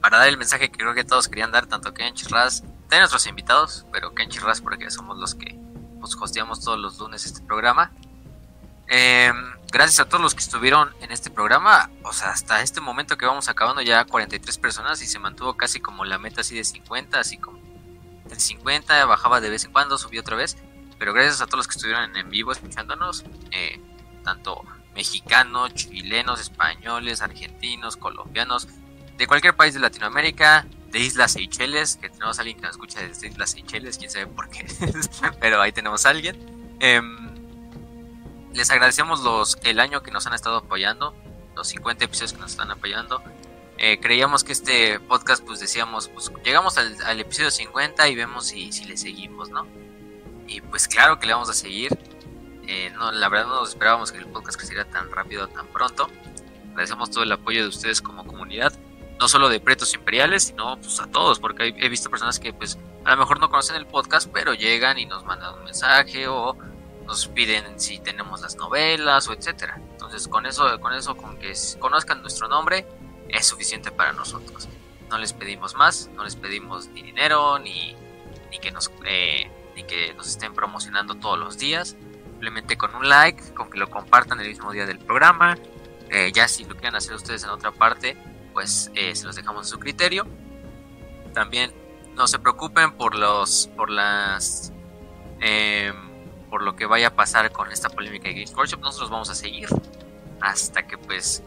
para 0.00 0.18
dar 0.18 0.28
el 0.28 0.36
mensaje 0.36 0.70
que 0.70 0.78
creo 0.78 0.94
que 0.94 1.04
todos 1.04 1.28
querían 1.28 1.50
dar, 1.50 1.66
tanto 1.66 1.92
Kench 1.94 2.28
Raz, 2.28 2.62
de 2.88 2.98
nuestros 2.98 3.26
invitados, 3.26 3.86
pero 3.92 4.14
Kench 4.14 4.40
Raz 4.40 4.60
porque 4.60 4.90
somos 4.90 5.18
los 5.18 5.34
que 5.34 5.58
pues, 6.00 6.14
hosteamos 6.20 6.60
todos 6.60 6.78
los 6.78 6.98
lunes 6.98 7.26
este 7.26 7.42
programa. 7.42 7.92
Eh, 8.88 9.32
gracias 9.72 10.00
a 10.00 10.08
todos 10.08 10.22
los 10.22 10.34
que 10.34 10.42
estuvieron 10.42 10.94
en 11.00 11.10
este 11.10 11.28
programa, 11.28 11.90
o 12.04 12.12
sea, 12.12 12.30
hasta 12.30 12.62
este 12.62 12.80
momento 12.80 13.18
que 13.18 13.26
vamos 13.26 13.48
acabando 13.48 13.82
ya 13.82 14.04
43 14.04 14.58
personas 14.58 15.02
y 15.02 15.06
se 15.06 15.18
mantuvo 15.18 15.56
casi 15.56 15.80
como 15.80 16.04
la 16.04 16.18
meta 16.18 16.42
así 16.42 16.54
de 16.54 16.62
50, 16.62 17.18
así 17.18 17.36
como 17.36 17.58
del 18.28 18.40
50, 18.40 19.04
bajaba 19.06 19.40
de 19.40 19.50
vez 19.50 19.64
en 19.64 19.72
cuando, 19.72 19.98
subió 19.98 20.20
otra 20.20 20.36
vez. 20.36 20.56
Pero 20.98 21.12
gracias 21.12 21.40
a 21.40 21.46
todos 21.46 21.58
los 21.58 21.68
que 21.68 21.74
estuvieron 21.76 22.16
en 22.16 22.30
vivo 22.30 22.52
escuchándonos, 22.52 23.24
eh, 23.50 23.80
tanto 24.24 24.64
mexicanos, 24.94 25.74
chilenos, 25.74 26.40
españoles, 26.40 27.20
argentinos, 27.20 27.96
colombianos, 27.96 28.66
de 29.18 29.26
cualquier 29.26 29.54
país 29.54 29.74
de 29.74 29.80
Latinoamérica, 29.80 30.66
de 30.90 30.98
Islas 31.00 31.32
Seychelles, 31.32 31.96
que 31.96 32.08
tenemos 32.08 32.38
a 32.38 32.40
alguien 32.40 32.56
que 32.56 32.62
nos 32.62 32.72
escucha 32.72 33.00
desde 33.00 33.28
Islas 33.28 33.50
Seychelles, 33.50 33.98
quién 33.98 34.10
sabe 34.10 34.26
por 34.26 34.48
qué, 34.48 34.66
pero 35.40 35.60
ahí 35.60 35.72
tenemos 35.72 36.06
a 36.06 36.10
alguien. 36.10 36.36
Em, 36.80 37.26
les 38.54 38.70
agradecemos 38.70 39.20
los, 39.20 39.58
el 39.64 39.80
año 39.80 40.02
que 40.02 40.10
nos 40.10 40.26
han 40.26 40.32
estado 40.32 40.56
apoyando, 40.56 41.14
los 41.54 41.68
50 41.68 42.06
episodios 42.06 42.32
que 42.32 42.40
nos 42.40 42.52
están 42.52 42.70
apoyando. 42.70 43.22
Eh, 43.78 44.00
creíamos 44.00 44.42
que 44.42 44.52
este 44.52 45.00
podcast, 45.00 45.44
pues 45.44 45.60
decíamos, 45.60 46.08
pues 46.08 46.32
llegamos 46.44 46.78
al, 46.78 47.20
episodio 47.20 47.50
50 47.50 48.08
y 48.08 48.14
vemos 48.14 48.46
si, 48.46 48.72
si, 48.72 48.84
le 48.84 48.96
seguimos, 48.96 49.50
¿no? 49.50 49.66
Y 50.46 50.62
pues 50.62 50.88
claro 50.88 51.18
que 51.18 51.26
le 51.26 51.34
vamos 51.34 51.50
a 51.50 51.54
seguir. 51.54 51.96
Eh, 52.66 52.90
no, 52.94 53.12
la 53.12 53.28
verdad 53.28 53.46
no 53.46 53.60
nos 53.60 53.70
esperábamos 53.70 54.12
que 54.12 54.18
el 54.18 54.26
podcast 54.26 54.56
creciera 54.56 54.84
tan 54.86 55.10
rápido, 55.10 55.46
tan 55.48 55.66
pronto. 55.66 56.08
Agradecemos 56.70 57.10
todo 57.10 57.24
el 57.24 57.32
apoyo 57.32 57.62
de 57.62 57.68
ustedes 57.68 58.00
como 58.00 58.26
comunidad, 58.26 58.72
no 59.20 59.28
solo 59.28 59.48
de 59.48 59.60
Pretos 59.60 59.94
Imperiales, 59.94 60.44
sino 60.44 60.78
pues 60.78 60.98
a 61.00 61.06
todos, 61.06 61.38
porque 61.38 61.74
he 61.76 61.88
visto 61.88 62.10
personas 62.10 62.38
que 62.38 62.52
pues 62.52 62.78
a 63.04 63.10
lo 63.10 63.16
mejor 63.18 63.40
no 63.40 63.50
conocen 63.50 63.76
el 63.76 63.86
podcast, 63.86 64.28
pero 64.32 64.54
llegan 64.54 64.98
y 64.98 65.06
nos 65.06 65.24
mandan 65.24 65.54
un 65.54 65.64
mensaje 65.64 66.28
o 66.28 66.56
nos 67.06 67.28
piden 67.28 67.78
si 67.78 67.98
tenemos 67.98 68.40
las 68.40 68.56
novelas 68.56 69.28
o 69.28 69.34
etcétera. 69.34 69.80
Entonces 69.92 70.28
con 70.28 70.46
eso, 70.46 70.80
con 70.80 70.94
eso, 70.94 71.16
con 71.16 71.38
que 71.38 71.52
conozcan 71.78 72.20
nuestro 72.22 72.48
nombre, 72.48 72.86
es 73.28 73.46
suficiente 73.46 73.90
para 73.90 74.12
nosotros. 74.12 74.68
No 75.08 75.18
les 75.18 75.32
pedimos 75.32 75.74
más, 75.74 76.10
no 76.14 76.24
les 76.24 76.36
pedimos 76.36 76.88
ni 76.88 77.02
dinero, 77.02 77.58
ni, 77.58 77.96
ni, 78.50 78.58
que, 78.58 78.70
nos, 78.70 78.90
eh, 79.04 79.50
ni 79.74 79.84
que 79.84 80.14
nos 80.14 80.28
estén 80.28 80.54
promocionando 80.54 81.14
todos 81.16 81.38
los 81.38 81.58
días. 81.58 81.96
Simplemente 82.24 82.76
con 82.76 82.94
un 82.94 83.08
like, 83.08 83.54
con 83.54 83.70
que 83.70 83.78
lo 83.78 83.88
compartan 83.88 84.40
el 84.40 84.48
mismo 84.48 84.72
día 84.72 84.86
del 84.86 84.98
programa. 84.98 85.56
Eh, 86.10 86.32
ya 86.34 86.48
si 86.48 86.64
lo 86.64 86.74
quieren 86.74 86.96
hacer 86.96 87.14
ustedes 87.14 87.44
en 87.44 87.50
otra 87.50 87.72
parte, 87.72 88.16
pues 88.52 88.90
eh, 88.94 89.14
se 89.14 89.24
los 89.24 89.36
dejamos 89.36 89.66
a 89.66 89.70
su 89.70 89.78
criterio. 89.78 90.26
También 91.32 91.72
no 92.14 92.26
se 92.26 92.38
preocupen 92.38 92.92
por 92.92 93.14
los, 93.14 93.68
por 93.76 93.90
las, 93.90 94.72
por 96.50 96.62
lo 96.62 96.74
que 96.76 96.86
vaya 96.86 97.08
a 97.08 97.14
pasar 97.14 97.52
con 97.52 97.70
esta 97.70 97.88
polémica 97.88 98.28
de 98.28 98.34
Games 98.34 98.54
Workshop. 98.54 98.80
Nosotros 98.80 99.10
vamos 99.10 99.30
a 99.30 99.34
seguir 99.34 99.68
hasta 100.40 100.86
que 100.86 100.98
pues 100.98 101.42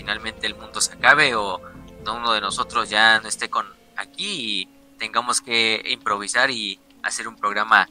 finalmente 0.00 0.46
el 0.46 0.54
mundo 0.54 0.80
se 0.80 0.94
acabe 0.94 1.34
o 1.34 1.60
uno 2.06 2.32
de 2.32 2.40
nosotros 2.40 2.88
ya 2.88 3.20
no 3.20 3.28
esté 3.28 3.50
con 3.50 3.66
aquí 3.96 4.62
y 4.62 4.68
tengamos 4.98 5.42
que 5.42 5.82
improvisar 5.90 6.50
y 6.50 6.80
hacer 7.02 7.28
un 7.28 7.36
programa 7.36 7.86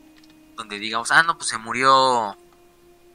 donde 0.55 0.79
digamos, 0.79 1.11
ah, 1.11 1.21
no, 1.21 1.37
pues 1.37 1.49
se 1.49 1.57
murió, 1.59 2.35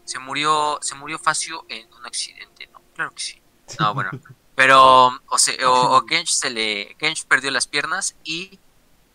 se 0.04 0.20
murió, 0.20 0.78
se 0.80 0.94
murió 0.94 1.18
Facio 1.18 1.66
en 1.68 1.92
un 1.92 2.06
accidente, 2.06 2.68
no, 2.72 2.80
claro 2.94 3.10
que 3.10 3.20
sí. 3.20 3.42
No, 3.80 3.92
bueno, 3.94 4.10
pero, 4.54 5.08
o, 5.26 5.38
se, 5.38 5.58
o, 5.66 6.06
Kench 6.06 6.28
se 6.28 6.50
le, 6.50 6.94
Kench 6.96 7.26
perdió 7.26 7.50
las 7.50 7.66
piernas 7.66 8.14
y 8.22 8.60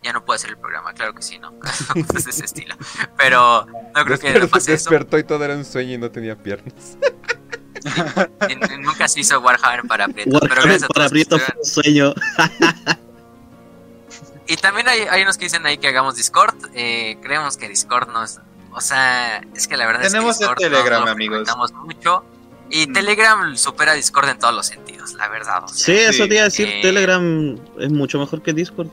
ya 0.04 0.12
no 0.12 0.26
puede 0.26 0.36
hacer 0.36 0.52
el 0.52 0.58
programa, 0.58 0.94
claro 0.94 1.16
que 1.16 1.22
sí, 1.22 1.40
no, 1.40 1.58
cosas 1.60 2.26
de 2.26 2.32
ese 2.32 2.46
estilo. 2.46 2.76
Pero 3.18 3.66
no 3.66 4.06
creo 4.06 4.20
que 4.20 4.48
pase 4.48 4.74
despertó 4.74 5.18
y 5.18 5.24
todo 5.24 5.44
era 5.46 5.56
un 5.56 5.66
sueño 5.66 5.94
y 5.94 5.98
no 5.98 6.12
tenía 6.12 6.36
piernas. 6.36 6.98
Nunca 8.80 9.08
se 9.08 9.20
hizo 9.22 9.40
Warhammer 9.40 9.84
para 9.88 10.08
Prieto. 10.08 10.32
Warhammer 10.32 10.50
pero 10.50 10.62
gracias 10.64 10.84
a 10.84 10.88
para 10.88 11.10
Prieto 11.10 11.40
fue 11.40 11.56
un 11.58 11.66
sueño. 11.66 12.14
Y 14.48 14.56
también 14.58 14.88
hay, 14.88 15.02
hay 15.02 15.22
unos 15.22 15.38
que 15.38 15.46
dicen 15.46 15.66
ahí 15.66 15.78
que 15.78 15.88
hagamos 15.88 16.16
Discord. 16.16 16.56
Eh, 16.74 17.18
creemos 17.22 17.56
que 17.58 17.70
Discord 17.70 18.10
no 18.10 18.24
es. 18.24 18.40
O 18.72 18.82
sea, 18.82 19.42
es 19.56 19.68
que 19.68 19.78
la 19.78 19.86
verdad 19.86 20.02
Tenemos 20.04 20.32
es 20.32 20.38
que 20.40 20.44
Discord 20.46 20.58
Telegram, 20.60 21.06
no 21.06 21.12
amigos. 21.12 21.48
mucho. 21.84 22.24
Y 22.72 22.88
Mm. 22.88 22.94
Telegram 22.94 23.58
supera 23.58 23.92
a 23.94 23.96
Discord 23.96 24.30
en 24.30 24.40
todos 24.40 24.54
los 24.54 24.68
sentidos, 24.68 25.14
la 25.14 25.28
verdad. 25.28 25.64
o 25.64 25.68
sea. 25.68 25.86
Sí, 25.86 25.92
eso 26.02 26.28
te 26.28 26.36
iba 26.36 26.42
a 26.42 26.46
decir. 26.46 26.68
Eh, 26.68 26.80
Telegram 26.82 27.58
es 27.80 27.92
mucho 27.92 28.20
mejor 28.20 28.42
que 28.42 28.54
Discord. 28.54 28.88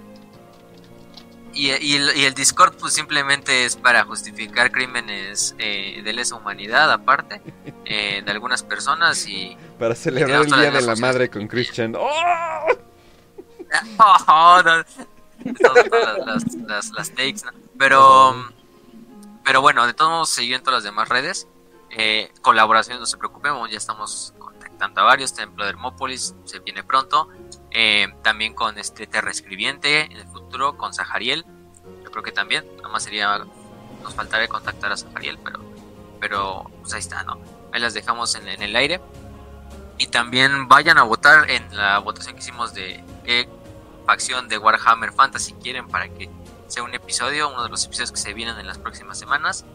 Y, 1.58 1.68
y 1.70 1.94
el, 1.96 2.14
y 2.16 2.24
el 2.24 2.34
Discord 2.34 2.74
pues 2.76 2.92
simplemente 2.92 3.64
es 3.64 3.76
para 3.76 4.04
justificar 4.04 4.70
crímenes 4.70 5.54
eh, 5.58 6.02
de 6.04 6.12
lesa 6.12 6.34
humanidad 6.36 6.92
aparte 6.92 7.40
eh, 7.86 8.20
de 8.22 8.30
algunas 8.30 8.62
personas 8.62 9.26
y... 9.26 9.56
Para 9.78 9.94
celebrar 9.94 10.42
el 10.42 10.50
Día 10.50 10.70
de 10.70 10.82
la 10.82 10.96
Madre 10.96 11.30
con. 11.30 11.48
Christian. 11.48 11.94
¡Oh! 11.98 12.66
Oh, 14.28 14.62
no. 14.64 14.84
Las, 16.26 16.54
las- 16.54 16.90
las 16.92 17.10
takes, 17.10 17.40
¿no? 17.44 17.50
Pero, 17.78 18.34
pero 19.44 19.60
bueno, 19.60 19.86
de 19.86 19.92
todos 19.94 20.10
modos, 20.10 20.28
seguir 20.30 20.54
en 20.54 20.62
todas 20.62 20.78
las 20.78 20.84
demás 20.84 21.08
redes. 21.08 21.46
Eh, 21.90 22.30
colaboraciones, 22.42 23.00
no 23.00 23.06
se 23.06 23.16
preocupen, 23.16 23.52
ya 23.70 23.76
estamos 23.76 24.34
contactando 24.38 25.00
a 25.00 25.04
varios. 25.04 25.34
Templo 25.34 25.64
de 25.64 25.70
Hermópolis 25.70 26.34
se 26.44 26.58
viene 26.60 26.84
pronto. 26.84 27.28
Eh, 27.78 28.08
también 28.22 28.54
con 28.54 28.78
este 28.78 29.06
Terra 29.06 29.30
Escribiente 29.30 30.06
en 30.06 30.12
el 30.12 30.26
futuro, 30.28 30.78
con 30.78 30.94
Sahariel. 30.94 31.44
Yo 32.02 32.10
creo 32.10 32.22
que 32.22 32.32
también, 32.32 32.64
nada 32.78 32.88
más 32.88 33.02
sería, 33.02 33.44
nos 34.02 34.14
faltaría 34.14 34.48
contactar 34.48 34.92
a 34.92 34.96
Sahariel, 34.96 35.38
pero, 35.44 35.60
pero 36.18 36.70
pues 36.80 36.94
ahí 36.94 37.00
está, 37.00 37.22
¿no? 37.24 37.38
Ahí 37.74 37.80
las 37.82 37.92
dejamos 37.92 38.34
en, 38.34 38.48
en 38.48 38.62
el 38.62 38.74
aire. 38.76 39.02
Y 39.98 40.06
también 40.06 40.68
vayan 40.68 40.96
a 40.96 41.02
votar 41.02 41.50
en 41.50 41.76
la 41.76 41.98
votación 41.98 42.34
que 42.34 42.40
hicimos 42.40 42.72
de 42.72 43.04
qué 43.26 43.46
facción 44.06 44.48
de 44.48 44.56
Warhammer 44.56 45.12
Fantasy 45.12 45.52
quieren 45.52 45.86
para 45.86 46.08
que 46.08 46.30
sea 46.68 46.82
un 46.82 46.94
episodio, 46.94 47.50
uno 47.50 47.62
de 47.62 47.68
los 47.68 47.84
episodios 47.84 48.10
que 48.10 48.18
se 48.18 48.32
vienen 48.32 48.58
en 48.58 48.66
las 48.66 48.78
próximas 48.78 49.18
semanas. 49.18 49.66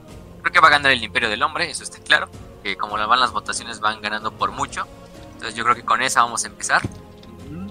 Creo 0.41 0.51
que 0.51 0.59
va 0.59 0.69
a 0.69 0.71
ganar 0.71 0.91
el 0.91 1.03
Imperio 1.03 1.29
del 1.29 1.43
Hombre, 1.43 1.69
eso 1.69 1.83
está 1.83 1.99
claro. 1.99 2.31
Que 2.63 2.75
como 2.77 2.97
van 2.97 3.19
las 3.19 3.31
votaciones 3.31 3.79
van 3.79 4.01
ganando 4.01 4.31
por 4.31 4.49
mucho. 4.49 4.87
Entonces 5.33 5.53
yo 5.53 5.63
creo 5.63 5.75
que 5.75 5.85
con 5.85 6.01
esa 6.01 6.23
vamos 6.23 6.45
a 6.45 6.47
empezar. 6.47 6.81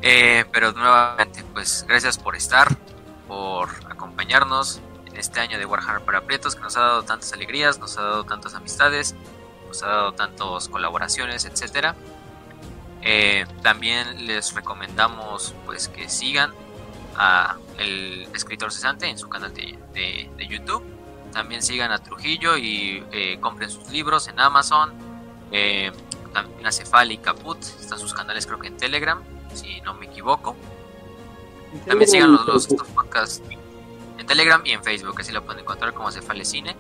Eh, 0.03 0.45
pero 0.53 0.73
nuevamente, 0.73 1.45
pues 1.53 1.85
gracias 1.87 2.19
por 2.19 2.35
estar, 2.37 2.69
por 3.29 3.69
acompañarnos 3.91 4.81
en 5.07 5.17
este 5.17 5.41
año 5.41 5.59
de 5.59 5.67
Warhammer 5.67 6.03
para 6.03 6.23
Prietos, 6.23 6.55
que 6.55 6.63
nos 6.63 6.77
ha 6.77 6.81
dado 6.81 7.03
tantas 7.03 7.33
alegrías, 7.33 7.79
nos 7.79 7.99
ha 7.99 8.03
dado 8.03 8.25
tantas 8.25 8.55
amistades, 8.55 9.15
nos 9.69 9.83
ha 9.83 9.89
dado 9.89 10.13
tantas 10.13 10.69
colaboraciones, 10.69 11.45
etcétera. 11.45 11.95
Eh, 13.03 13.47
también 13.63 14.27
les 14.27 14.55
recomendamos 14.55 15.55
pues 15.65 15.89
que 15.89 16.09
sigan 16.09 16.53
a 17.17 17.57
el 17.79 18.29
escritor 18.35 18.73
cesante 18.73 19.07
en 19.07 19.19
su 19.19 19.29
canal 19.29 19.53
de, 19.55 19.79
de- 19.93 20.47
YouTube. 20.47 20.83
También 21.33 21.63
sigan 21.63 21.93
a 21.93 21.99
Trujillo 21.99 22.57
y 22.57 23.05
eh, 23.13 23.39
compren 23.41 23.71
sus 23.71 23.89
libros 23.91 24.27
en 24.29 24.41
Amazon. 24.41 24.93
Eh, 25.53 25.93
también 26.33 26.67
a 26.67 26.73
Cefal 26.73 27.13
y 27.13 27.19
Caput, 27.19 27.59
están 27.63 27.99
sus 27.99 28.13
canales 28.15 28.47
creo 28.47 28.59
que 28.59 28.69
en 28.69 28.77
Telegram, 28.77 29.23
si 29.55 29.81
no 29.83 29.95
me 29.95 30.07
equivoco. 30.07 30.57
También 31.87 32.11
sigan 32.11 32.33
los, 32.33 32.47
los 32.47 32.69
estos 32.69 32.89
podcasts 32.89 33.43
en 34.19 34.27
Telegram 34.27 34.61
y 34.65 34.73
en 34.73 34.83
Facebook, 34.83 35.19
así 35.19 35.33
lo 35.33 35.45
pueden 35.45 35.61
encontrar 35.61 35.95
como 35.95 36.11
Cefale 36.11 36.45
Cine. 36.45 36.77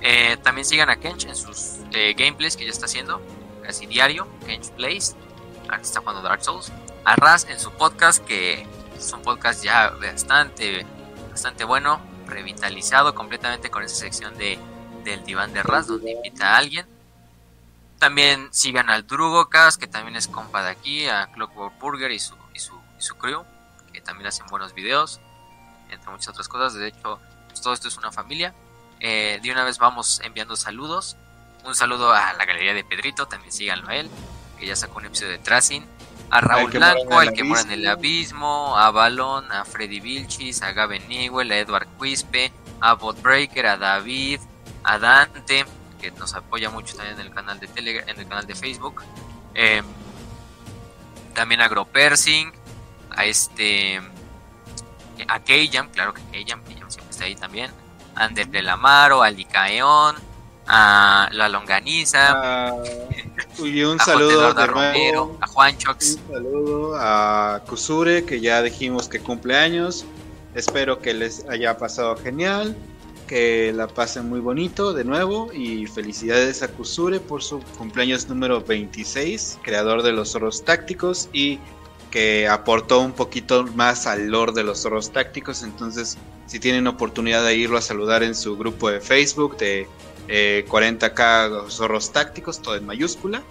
Eh, 0.00 0.36
también 0.42 0.64
sigan 0.64 0.90
a 0.90 0.96
Kench 0.96 1.24
en 1.24 1.36
sus 1.36 1.76
eh, 1.92 2.14
gameplays 2.16 2.56
que 2.56 2.64
ya 2.64 2.70
está 2.70 2.86
haciendo 2.86 3.22
casi 3.62 3.86
diario, 3.86 4.26
Kench 4.46 4.70
Plays, 4.72 5.16
ahora 5.64 5.80
está 5.80 6.00
jugando 6.00 6.22
Dark 6.22 6.42
Souls. 6.42 6.72
A 7.04 7.16
Raz 7.16 7.46
en 7.48 7.58
su 7.60 7.70
podcast, 7.72 8.24
que 8.24 8.66
es 8.96 9.12
un 9.12 9.22
podcast 9.22 9.62
ya 9.62 9.90
bastante, 9.90 10.86
bastante 11.30 11.64
bueno, 11.64 12.00
revitalizado 12.26 13.14
completamente 13.14 13.70
con 13.70 13.82
esa 13.82 13.96
sección 13.96 14.36
de, 14.36 14.58
del 15.04 15.24
diván 15.24 15.52
de 15.52 15.62
Raz, 15.62 15.86
donde 15.86 16.12
invita 16.12 16.54
a 16.54 16.58
alguien. 16.58 16.86
También 17.98 18.48
sigan 18.52 18.90
al 18.90 19.06
Drugocast, 19.06 19.80
que 19.80 19.86
también 19.86 20.16
es 20.16 20.28
compa 20.28 20.62
de 20.62 20.70
aquí, 20.70 21.06
a 21.08 21.28
Clockwork 21.32 21.78
Burger 21.78 22.10
y 22.10 22.18
su, 22.18 22.36
y 22.52 22.58
su, 22.58 22.74
y 22.98 23.02
su 23.02 23.16
crew, 23.16 23.44
que 23.92 24.00
también 24.00 24.26
hacen 24.26 24.46
buenos 24.46 24.74
videos, 24.74 25.20
entre 25.90 26.10
muchas 26.10 26.28
otras 26.28 26.48
cosas. 26.48 26.74
De 26.74 26.88
hecho, 26.88 27.20
pues, 27.48 27.60
todo 27.60 27.72
esto 27.72 27.88
es 27.88 27.96
una 27.96 28.12
familia. 28.12 28.54
Eh, 29.00 29.38
de 29.42 29.52
una 29.52 29.64
vez 29.64 29.78
vamos 29.78 30.20
enviando 30.24 30.56
saludos. 30.56 31.16
Un 31.64 31.74
saludo 31.74 32.12
a 32.12 32.32
la 32.34 32.44
galería 32.44 32.74
de 32.74 32.84
Pedrito, 32.84 33.26
también 33.26 33.52
síganlo 33.52 33.88
a 33.88 33.96
él, 33.96 34.10
que 34.58 34.66
ya 34.66 34.76
sacó 34.76 34.98
un 34.98 35.06
episodio 35.06 35.32
de 35.32 35.38
Tracing. 35.38 35.86
A 36.30 36.40
Raúl 36.40 36.70
Blanco, 36.70 37.18
al 37.18 37.32
que 37.32 37.44
mora 37.44 37.60
en 37.60 37.70
el 37.70 37.86
abismo. 37.86 38.72
abismo, 38.72 38.78
a 38.78 38.90
Balón, 38.90 39.50
a 39.52 39.64
Freddy 39.64 40.00
Vilchis, 40.00 40.62
a 40.62 40.72
Gaben 40.72 41.08
Newell, 41.08 41.52
a 41.52 41.58
Edward 41.58 41.86
Quispe, 42.00 42.52
a 42.80 42.94
Botbreaker, 42.94 43.66
a 43.66 43.76
David, 43.76 44.40
a 44.82 44.98
Dante, 44.98 45.64
que 46.04 46.18
nos 46.18 46.34
apoya 46.34 46.68
mucho 46.68 46.96
también 46.96 47.18
en 47.18 47.26
el 47.26 47.32
canal 47.32 47.58
de 47.58 47.66
Telegram, 47.66 48.06
en 48.08 48.20
el 48.20 48.28
canal 48.28 48.46
de 48.46 48.54
Facebook. 48.54 49.02
Eh, 49.54 49.82
también 51.34 51.62
a 51.62 51.68
Gropersing, 51.68 52.52
a 53.10 53.24
este 53.24 54.00
a 55.28 55.40
Keyjam, 55.40 55.88
claro 55.90 56.12
que 56.12 56.22
Keyjam, 56.30 56.62
Keyjam 56.64 56.90
siempre 56.90 57.10
está 57.10 57.24
ahí 57.24 57.36
también. 57.36 57.70
A 58.14 58.24
Ander 58.24 58.48
del 58.48 58.68
Amaro, 58.68 59.22
a 59.22 59.30
Licaeón, 59.30 60.16
a 60.66 61.28
La 61.32 61.48
Longaniza, 61.48 62.32
Ah, 62.34 62.74
y 63.58 63.82
un 63.82 63.98
a 64.00 64.04
saludo 64.04 64.52
de 64.52 64.66
Romero, 64.66 65.38
a 65.40 65.46
Juanchox. 65.46 66.18
Un 66.28 66.34
saludo 66.34 66.96
a 66.96 67.62
Kusure, 67.66 68.24
que 68.24 68.40
ya 68.40 68.60
dijimos 68.60 69.08
que 69.08 69.20
cumple 69.20 69.56
años. 69.56 70.04
Espero 70.54 71.00
que 71.00 71.14
les 71.14 71.44
haya 71.48 71.78
pasado 71.78 72.16
genial, 72.16 72.76
que 73.26 73.72
la 73.72 73.86
pasen 73.86 74.28
muy 74.28 74.40
bonito 74.40 74.92
de 74.92 75.04
nuevo 75.04 75.52
y 75.52 75.86
felicidades 75.86 76.62
a 76.62 76.68
Kusure 76.68 77.20
por 77.20 77.42
su 77.42 77.60
cumpleaños 77.78 78.28
número 78.28 78.60
26, 78.62 79.58
creador 79.62 80.02
de 80.02 80.12
los 80.12 80.32
zorros 80.32 80.64
tácticos 80.64 81.28
y 81.32 81.58
que 82.10 82.46
aportó 82.46 83.00
un 83.00 83.12
poquito 83.12 83.64
más 83.74 84.06
al 84.06 84.28
lore 84.28 84.52
de 84.52 84.62
los 84.62 84.82
zorros 84.82 85.10
tácticos. 85.10 85.62
Entonces, 85.62 86.16
si 86.46 86.60
tienen 86.60 86.86
oportunidad 86.86 87.44
de 87.44 87.56
irlo 87.56 87.78
a 87.78 87.82
saludar 87.82 88.22
en 88.22 88.34
su 88.34 88.56
grupo 88.56 88.90
de 88.90 89.00
Facebook 89.00 89.56
de 89.56 89.88
eh, 90.28 90.64
40k 90.68 91.68
zorros 91.68 92.12
tácticos, 92.12 92.60
todo 92.62 92.76
en 92.76 92.86
mayúscula, 92.86 93.42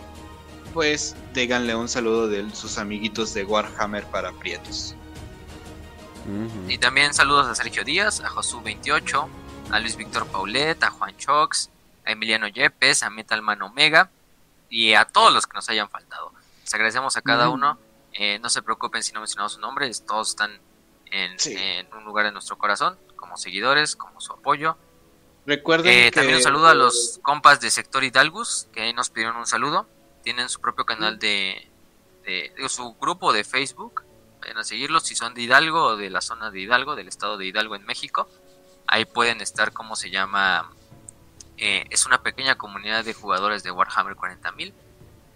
pues 0.73 1.15
díganle 1.33 1.75
un 1.75 1.89
saludo 1.89 2.27
de 2.27 2.49
sus 2.55 2.77
amiguitos 2.77 3.33
de 3.33 3.43
Warhammer 3.43 4.05
para 4.05 4.31
Prietos. 4.31 4.95
Y 6.69 6.77
también 6.77 7.13
saludos 7.13 7.47
a 7.47 7.55
Sergio 7.55 7.83
Díaz, 7.83 8.21
a 8.21 8.29
Josu28, 8.29 9.27
a 9.73 9.79
Luis 9.79 9.95
Víctor 9.95 10.27
Paulet, 10.27 10.81
a 10.83 10.91
Juan 10.91 11.15
Chox, 11.17 11.69
a 12.05 12.11
Emiliano 12.11 12.47
Yepes, 12.47 13.03
a 13.03 13.09
Metalman 13.09 13.61
Omega 13.61 14.09
y 14.69 14.93
a 14.93 15.05
todos 15.05 15.33
los 15.33 15.47
que 15.47 15.53
nos 15.55 15.67
hayan 15.69 15.89
faltado. 15.89 16.31
Les 16.61 16.73
agradecemos 16.73 17.17
a 17.17 17.21
cada 17.21 17.49
uno. 17.49 17.77
Eh, 18.13 18.37
no 18.39 18.49
se 18.49 18.61
preocupen 18.61 19.01
si 19.03 19.11
no 19.13 19.19
mencionamos 19.19 19.53
su 19.53 19.59
nombre, 19.59 19.89
todos 20.05 20.29
están 20.29 20.59
en, 21.07 21.39
Sí. 21.39 21.55
en 21.57 21.91
un 21.93 22.03
lugar 22.05 22.25
de 22.25 22.31
nuestro 22.31 22.57
corazón, 22.57 22.97
como 23.15 23.37
seguidores, 23.37 23.95
como 23.95 24.21
su 24.21 24.33
apoyo. 24.33 24.77
Recuerden 25.45 25.91
Eh, 25.91 26.03
que 26.05 26.11
También 26.11 26.37
un 26.37 26.43
saludo 26.43 26.67
a 26.67 26.73
los 26.75 27.19
compas 27.23 27.59
de 27.59 27.69
Sector 27.71 28.03
Hidalgus, 28.03 28.67
que 28.71 28.81
ahí 28.81 28.93
nos 28.93 29.09
pidieron 29.09 29.35
un 29.37 29.47
saludo. 29.47 29.87
Tienen 30.23 30.47
su 30.49 30.61
propio 30.61 30.85
canal 30.85 31.19
de, 31.19 31.67
de- 32.23 32.53
digo, 32.55 32.69
su 32.69 32.93
grupo 32.93 33.33
de 33.33 33.43
Facebook. 33.43 34.03
Vayan 34.41 34.57
a 34.59 34.63
seguirlos 34.63 35.03
si 35.03 35.15
son 35.15 35.33
de 35.33 35.41
Hidalgo 35.41 35.83
o 35.83 35.95
de 35.97 36.09
la 36.09 36.21
zona 36.21 36.51
de 36.51 36.59
Hidalgo, 36.61 36.95
del 36.95 37.07
estado 37.07 37.37
de 37.37 37.45
Hidalgo 37.47 37.75
en 37.75 37.85
México. 37.85 38.29
Ahí 38.87 39.05
pueden 39.05 39.41
estar, 39.41 39.71
¿cómo 39.73 39.95
se 39.95 40.09
llama? 40.09 40.71
Eh, 41.57 41.85
es 41.89 42.05
una 42.05 42.21
pequeña 42.23 42.55
comunidad 42.55 43.03
de 43.05 43.13
jugadores 43.13 43.63
de 43.63 43.71
Warhammer 43.71 44.15
40.000, 44.15 44.73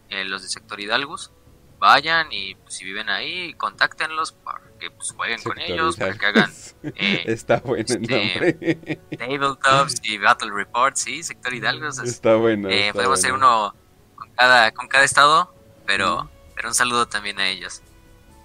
eh, 0.09 0.25
los 0.25 0.41
de 0.41 0.49
Sector 0.49 0.79
Hidalgus. 0.79 1.31
Vayan 1.79 2.31
y 2.31 2.55
pues, 2.55 2.73
si 2.75 2.85
viven 2.85 3.07
ahí, 3.09 3.53
contáctenlos 3.53 4.31
para 4.31 4.61
que 4.79 4.89
pues, 4.89 5.11
jueguen 5.11 5.41
con 5.43 5.59
ellos, 5.59 5.95
para 5.95 6.17
que 6.17 6.25
hagan 6.25 6.51
eh, 6.83 7.23
Está 7.27 7.57
bueno 7.59 7.85
el 7.87 8.01
este, 8.01 8.31
nombre. 8.31 8.99
Tabletops 9.17 9.95
y 10.03 10.17
Battle 10.17 10.51
Reports, 10.51 11.01
sí, 11.01 11.21
Sector 11.23 11.53
Hidalgo. 11.53 11.87
o 11.87 11.91
sea, 11.91 12.03
Está 12.03 12.35
bueno. 12.35 12.69
eh, 12.69 12.87
está 12.87 12.93
podemos 12.93 13.19
hacer 13.19 13.31
uno 13.33 13.75
con 14.15 14.29
cada, 14.31 14.71
con 14.71 14.87
cada 14.87 15.03
estado, 15.03 15.53
pero, 15.85 16.29
pero 16.55 16.69
un 16.69 16.73
saludo 16.75 17.07
también 17.07 17.39
a 17.39 17.47
ellos. 17.47 17.81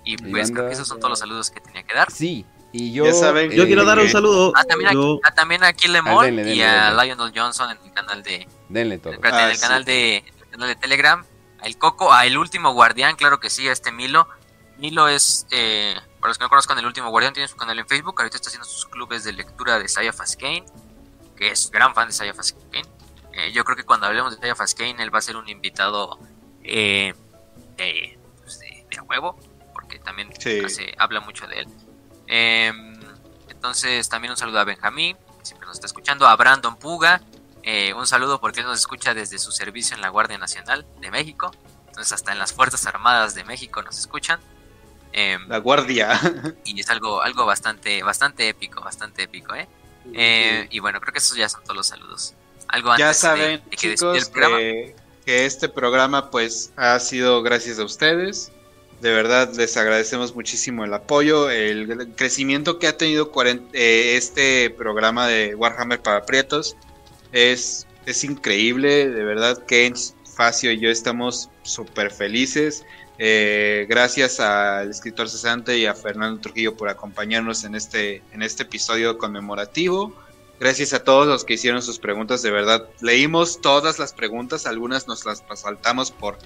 Y 0.05 0.17
pues 0.19 0.49
banda- 0.51 0.55
creo 0.55 0.67
que 0.69 0.75
esos 0.75 0.89
son 0.89 0.99
todos 0.99 1.11
los 1.11 1.19
saludos 1.19 1.51
que 1.51 1.61
tenía 1.61 1.85
que 1.85 1.95
dar. 1.95 2.11
Sí, 2.11 2.45
y 2.73 2.93
yo. 2.93 3.05
Ya 3.05 3.13
saben, 3.13 3.51
Yo 3.51 3.65
eh, 3.65 3.67
quiero 3.67 3.85
dar 3.85 3.99
un 3.99 4.07
eh, 4.07 4.11
saludo. 4.11 4.53
Ah, 4.57 4.65
también, 4.65 4.93
Yo- 4.93 5.13
aquí, 5.15 5.21
ah, 5.25 5.35
también 5.35 5.65
a 5.65 5.73
Killemore 5.73 6.17
Ah, 6.17 6.25
denle, 6.27 6.43
denle, 6.45 6.57
y 6.57 6.63
a 6.63 6.87
denle. 6.91 7.05
Lionel 7.05 7.33
Johnson 7.35 7.71
en 7.71 7.79
el 7.85 7.93
canal 7.93 8.23
de, 8.23 8.49
Denle 8.69 8.99
todo. 8.99 9.13
espérate, 9.13 9.39
Ah, 9.43 9.45
en 9.45 9.51
el 9.51 9.57
sí. 9.57 9.63
canal 9.63 9.85
de, 9.85 10.17
el 10.17 10.51
canal 10.51 10.69
de 10.69 10.77
Telegram, 10.77 11.25
a 11.61 11.67
El 11.67 11.79
Coco, 11.79 12.13
a 12.13 12.27
El 12.27 12.39
Último 12.39 12.73
Guardián, 12.73 13.17
claro 13.17 13.39
que 13.41 13.51
sí, 13.51 13.69
a 13.69 13.73
este 13.73 13.93
Milo. 13.93 14.27
Milo 14.79 15.07
es, 15.09 15.47
eh, 15.51 15.95
para 16.19 16.31
los 16.31 16.39
que 16.39 16.45
no 16.45 16.49
conozcan 16.49 16.79
El 16.79 16.87
Último 16.87 17.11
Guardián, 17.11 17.33
tiene 17.35 17.47
su 17.49 17.57
canal 17.57 17.79
en 17.79 17.87
Facebook, 17.87 18.15
ahorita 18.19 18.37
está 18.37 18.49
haciendo 18.49 18.67
sus 18.67 18.87
clubes 18.87 19.23
de 19.25 19.33
lectura 19.33 19.79
de 19.79 19.89
Saya 19.89 20.13
Faskane, 20.13 20.65
que 21.37 21.51
es 21.51 21.71
gran 21.71 21.95
fan 21.95 22.09
de 22.09 22.13
Saya 22.15 22.35
Faskane. 22.35 22.83
Eh, 23.35 23.53
yo 23.53 23.65
creo 23.65 23.77
que 23.77 23.85
cuando 23.85 24.07
hablemos 24.07 24.33
de 24.35 24.39
Saya 24.41 24.55
Faskane, 24.55 25.03
él 25.03 25.15
va 25.15 25.19
a 25.19 25.23
ser 25.23 25.37
un 25.37 25.49
invitado 25.49 26.19
eh, 26.65 27.15
pues, 27.77 28.59
de, 28.59 28.87
de, 28.91 29.01
huevo, 29.03 29.39
porque 29.73 29.99
también 29.99 30.29
se 30.39 30.95
habla 30.99 31.21
mucho 31.21 31.47
de 31.47 31.61
él. 31.61 31.67
Em, 32.35 32.99
entonces, 33.51 34.09
también 34.09 34.31
un 34.31 34.39
saludo 34.39 34.59
a 34.59 34.65
Benjamín, 34.65 35.19
que 35.39 35.45
siempre 35.45 35.67
nos 35.67 35.77
está 35.77 35.87
escuchando, 35.87 36.27
a 36.27 36.35
Brandon 36.35 36.77
Puga, 36.77 37.21
eh, 37.63 37.93
un 37.93 38.07
saludo 38.07 38.41
porque 38.41 38.61
él 38.61 38.67
nos 38.67 38.79
escucha 38.79 39.13
desde 39.13 39.39
su 39.39 39.53
servicio 39.53 39.95
en 39.97 40.01
la 40.01 40.09
Guardia 40.09 40.39
Nacional 40.39 40.87
de 41.03 41.11
México. 41.11 41.51
Entonces 41.89 42.11
hasta 42.15 42.33
en 42.33 42.39
las 42.39 42.55
Fuerzas 42.55 42.87
Armadas 42.87 43.35
de 43.35 43.45
México 43.45 43.83
nos 43.83 43.99
escuchan. 43.99 44.41
Em, 45.13 45.47
la 45.47 45.59
Guardia. 45.59 46.19
Y 46.65 46.81
es 46.81 46.89
algo, 46.89 47.21
algo 47.21 47.45
bastante, 47.45 48.03
bastante 48.03 48.49
épico, 48.49 48.81
bastante 48.81 49.25
épico, 49.25 49.55
¿eh? 49.55 49.69
eh 50.15 50.69
y 50.71 50.79
bueno, 50.79 51.03
creo 51.03 51.13
que 51.13 51.19
esos 51.19 51.37
ya 51.37 51.51
son 51.51 51.63
todos 51.65 51.77
los 51.77 51.87
saludos. 51.87 52.35
Algo 52.67 52.97
ya 52.97 53.13
saben, 53.13 53.63
chicos, 53.73 54.31
que, 54.31 54.97
que 55.27 55.45
este 55.45 55.69
programa 55.69 56.31
pues 56.31 56.73
ha 56.77 56.99
sido 56.99 57.43
gracias 57.43 57.79
a 57.79 57.85
ustedes. 57.85 58.51
De 59.03 59.11
verdad 59.11 59.53
les 59.57 59.77
agradecemos 59.77 60.33
muchísimo 60.33 60.85
el 60.85 60.95
apoyo, 60.95 61.51
el 61.51 62.15
crecimiento 62.15 62.79
que 62.79 62.87
ha 62.87 62.97
tenido 62.97 63.33
eh, 63.73 64.15
este 64.17 64.71
programa 64.71 65.27
de 65.27 65.57
Warhammer 65.57 66.01
para 66.01 66.25
Prietos. 66.25 66.77
Es, 67.33 67.89
es 68.07 68.23
increíble, 68.23 69.11
de 69.11 69.25
verdad 69.25 69.67
que 69.67 69.93
Facio 70.37 70.71
y 70.71 70.79
yo 70.79 70.89
estamos 70.89 71.51
súper 71.65 72.13
felices. 72.13 72.85
Eh, 73.19 73.87
gracias 73.89 74.39
al 74.39 74.91
escritor 74.91 75.29
cesante 75.29 75.77
y 75.79 75.87
a 75.87 75.95
Fernando 75.95 76.41
Trujillo 76.41 76.77
por 76.77 76.89
acompañarnos 76.89 77.65
en 77.65 77.75
este, 77.75 78.23
en 78.31 78.43
este 78.43 78.63
episodio 78.63 79.19
conmemorativo. 79.19 80.15
Gracias 80.61 80.93
a 80.93 81.03
todos 81.03 81.27
los 81.27 81.45
que 81.45 81.55
hicieron 81.55 81.83
sus 81.83 81.99
preguntas, 81.99 82.41
de 82.43 82.53
verdad. 82.53 82.89
Leímos 83.01 83.61
todas 83.61 83.99
las 83.99 84.13
preguntas, 84.13 84.65
algunas 84.65 85.09
nos 85.09 85.27
las 85.27 85.43
saltamos 85.57 86.13
por 86.13 86.39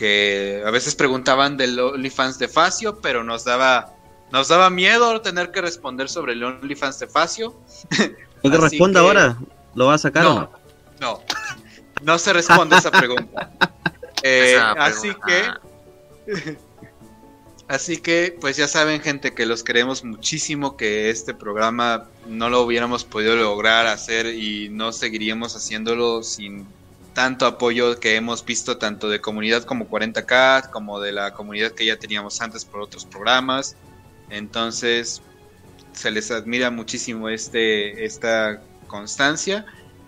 que 0.00 0.62
a 0.64 0.70
veces 0.70 0.94
preguntaban 0.94 1.58
del 1.58 1.78
OnlyFans 1.78 2.38
de 2.38 2.48
Facio, 2.48 3.02
pero 3.02 3.22
nos 3.22 3.44
daba, 3.44 3.92
nos 4.32 4.48
daba 4.48 4.70
miedo 4.70 5.20
tener 5.20 5.50
que 5.50 5.60
responder 5.60 6.08
sobre 6.08 6.32
el 6.32 6.42
OnlyFans 6.42 6.98
de 6.98 7.06
Facio. 7.06 7.54
No 8.42 8.50
te 8.50 8.56
responda 8.56 9.00
ahora, 9.00 9.36
¿lo 9.74 9.84
va 9.84 9.96
a 9.96 9.98
sacar 9.98 10.24
no, 10.24 10.30
o 10.30 10.40
no? 10.40 10.50
No, 10.98 11.20
no 12.00 12.18
se 12.18 12.32
responde 12.32 12.78
esa 12.78 12.90
pregunta. 12.90 13.52
Eh, 14.22 14.58
así 14.78 15.14
que, 15.26 16.58
así 17.68 17.96
que, 17.96 18.36
pues 18.38 18.58
ya 18.58 18.68
saben, 18.68 19.00
gente, 19.00 19.32
que 19.32 19.46
los 19.46 19.64
queremos 19.64 20.04
muchísimo, 20.04 20.76
que 20.76 21.08
este 21.08 21.32
programa 21.32 22.06
no 22.26 22.50
lo 22.50 22.60
hubiéramos 22.60 23.04
podido 23.04 23.34
lograr 23.34 23.86
hacer 23.86 24.26
y 24.26 24.68
no 24.68 24.92
seguiríamos 24.92 25.56
haciéndolo 25.56 26.22
sin 26.22 26.66
tanto 27.14 27.46
apoyo 27.46 27.98
que 27.98 28.16
hemos 28.16 28.44
visto 28.44 28.78
tanto 28.78 29.08
de 29.08 29.20
comunidad 29.20 29.64
como 29.64 29.88
40K, 29.88 30.70
como 30.70 31.00
de 31.00 31.12
la 31.12 31.32
comunidad 31.32 31.72
que 31.72 31.86
ya 31.86 31.96
teníamos 31.96 32.40
antes 32.40 32.64
por 32.64 32.80
otros 32.80 33.04
programas. 33.04 33.76
Entonces, 34.28 35.22
se 35.92 36.10
les 36.10 36.30
admira 36.30 36.70
muchísimo 36.70 37.28
este, 37.28 38.04
esta 38.04 38.60
constancia 38.86 39.66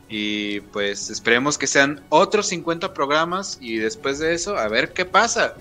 y 0.08 0.60
pues 0.60 1.10
esperemos 1.10 1.56
que 1.58 1.66
sean 1.66 2.05
otros 2.08 2.48
50 2.48 2.92
programas 2.92 3.58
y 3.60 3.78
después 3.78 4.18
de 4.18 4.34
eso 4.34 4.56
a 4.56 4.68
ver 4.68 4.92
qué 4.92 5.05
pasa. 5.05 5.55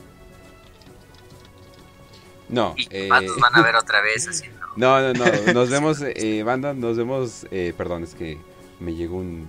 No. 2.49 2.73
Y 2.77 2.87
eh... 2.91 3.09
van 3.09 3.55
a 3.55 3.61
ver 3.63 3.75
otra 3.77 4.01
vez 4.01 4.27
haciendo. 4.27 4.59
No, 4.75 4.99
no, 5.01 5.13
no. 5.13 5.53
Nos 5.53 5.69
vemos, 5.69 5.97
eh, 6.01 6.43
banda, 6.43 6.73
nos 6.73 6.97
vemos. 6.97 7.45
Eh, 7.51 7.73
perdón, 7.75 8.03
es 8.03 8.13
que 8.13 8.37
me 8.81 8.93
llegó 8.95 9.17
un, 9.17 9.47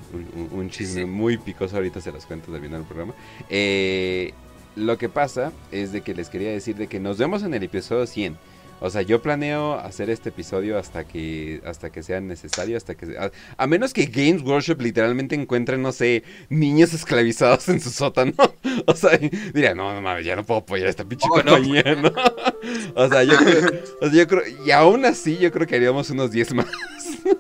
un, 0.52 0.70
chisme 0.70 1.06
muy 1.06 1.38
picoso. 1.38 1.76
Ahorita 1.76 2.00
se 2.00 2.12
los 2.12 2.26
cuento 2.26 2.52
del 2.52 2.62
final 2.62 2.80
del 2.80 2.86
programa. 2.86 3.14
Eh, 3.48 4.32
lo 4.76 4.98
que 4.98 5.08
pasa 5.08 5.52
es 5.70 5.92
de 5.92 6.02
que 6.02 6.14
les 6.14 6.28
quería 6.28 6.50
decir 6.50 6.76
de 6.76 6.86
que 6.86 7.00
nos 7.00 7.18
vemos 7.18 7.42
en 7.42 7.54
el 7.54 7.62
episodio 7.62 8.06
100. 8.06 8.36
O 8.84 8.90
sea, 8.90 9.02
yo 9.02 9.22
planeo 9.22 9.74
hacer 9.74 10.10
este 10.10 10.30
episodio 10.30 10.76
hasta 10.76 11.04
que 11.04 11.62
hasta 11.64 11.90
que 11.90 12.02
sea 12.02 12.20
necesario, 12.20 12.76
hasta 12.76 12.96
que 12.96 13.16
a, 13.56 13.66
menos 13.68 13.92
que 13.92 14.06
Games 14.06 14.42
Workshop 14.42 14.80
literalmente 14.80 15.36
encuentre, 15.36 15.78
no 15.78 15.92
sé, 15.92 16.24
niños 16.48 16.92
esclavizados 16.92 17.68
en 17.68 17.80
su 17.80 17.90
sótano. 17.90 18.32
O 18.86 18.96
sea, 18.96 19.18
diría, 19.52 19.74
no, 19.74 19.92
no 19.92 20.00
mames, 20.00 20.24
ya 20.24 20.34
no 20.34 20.44
puedo 20.44 20.60
apoyar 20.60 20.86
a 20.86 20.90
esta 20.90 21.04
pinche 21.04 21.28
oh, 21.30 21.34
compañía, 21.34 21.82
no. 21.94 22.10
O 22.94 23.08
sea, 23.08 23.22
yo 23.22 23.36
creo, 23.36 23.70
o 24.00 24.06
sea, 24.08 24.14
yo 24.14 24.26
creo, 24.26 24.42
y 24.66 24.70
aún 24.70 25.04
así 25.04 25.36
yo 25.36 25.52
creo 25.52 25.66
que 25.66 25.76
haríamos 25.76 26.08
unos 26.10 26.30
10 26.30 26.54
más. 26.54 26.66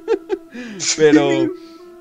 Pero 0.96 1.48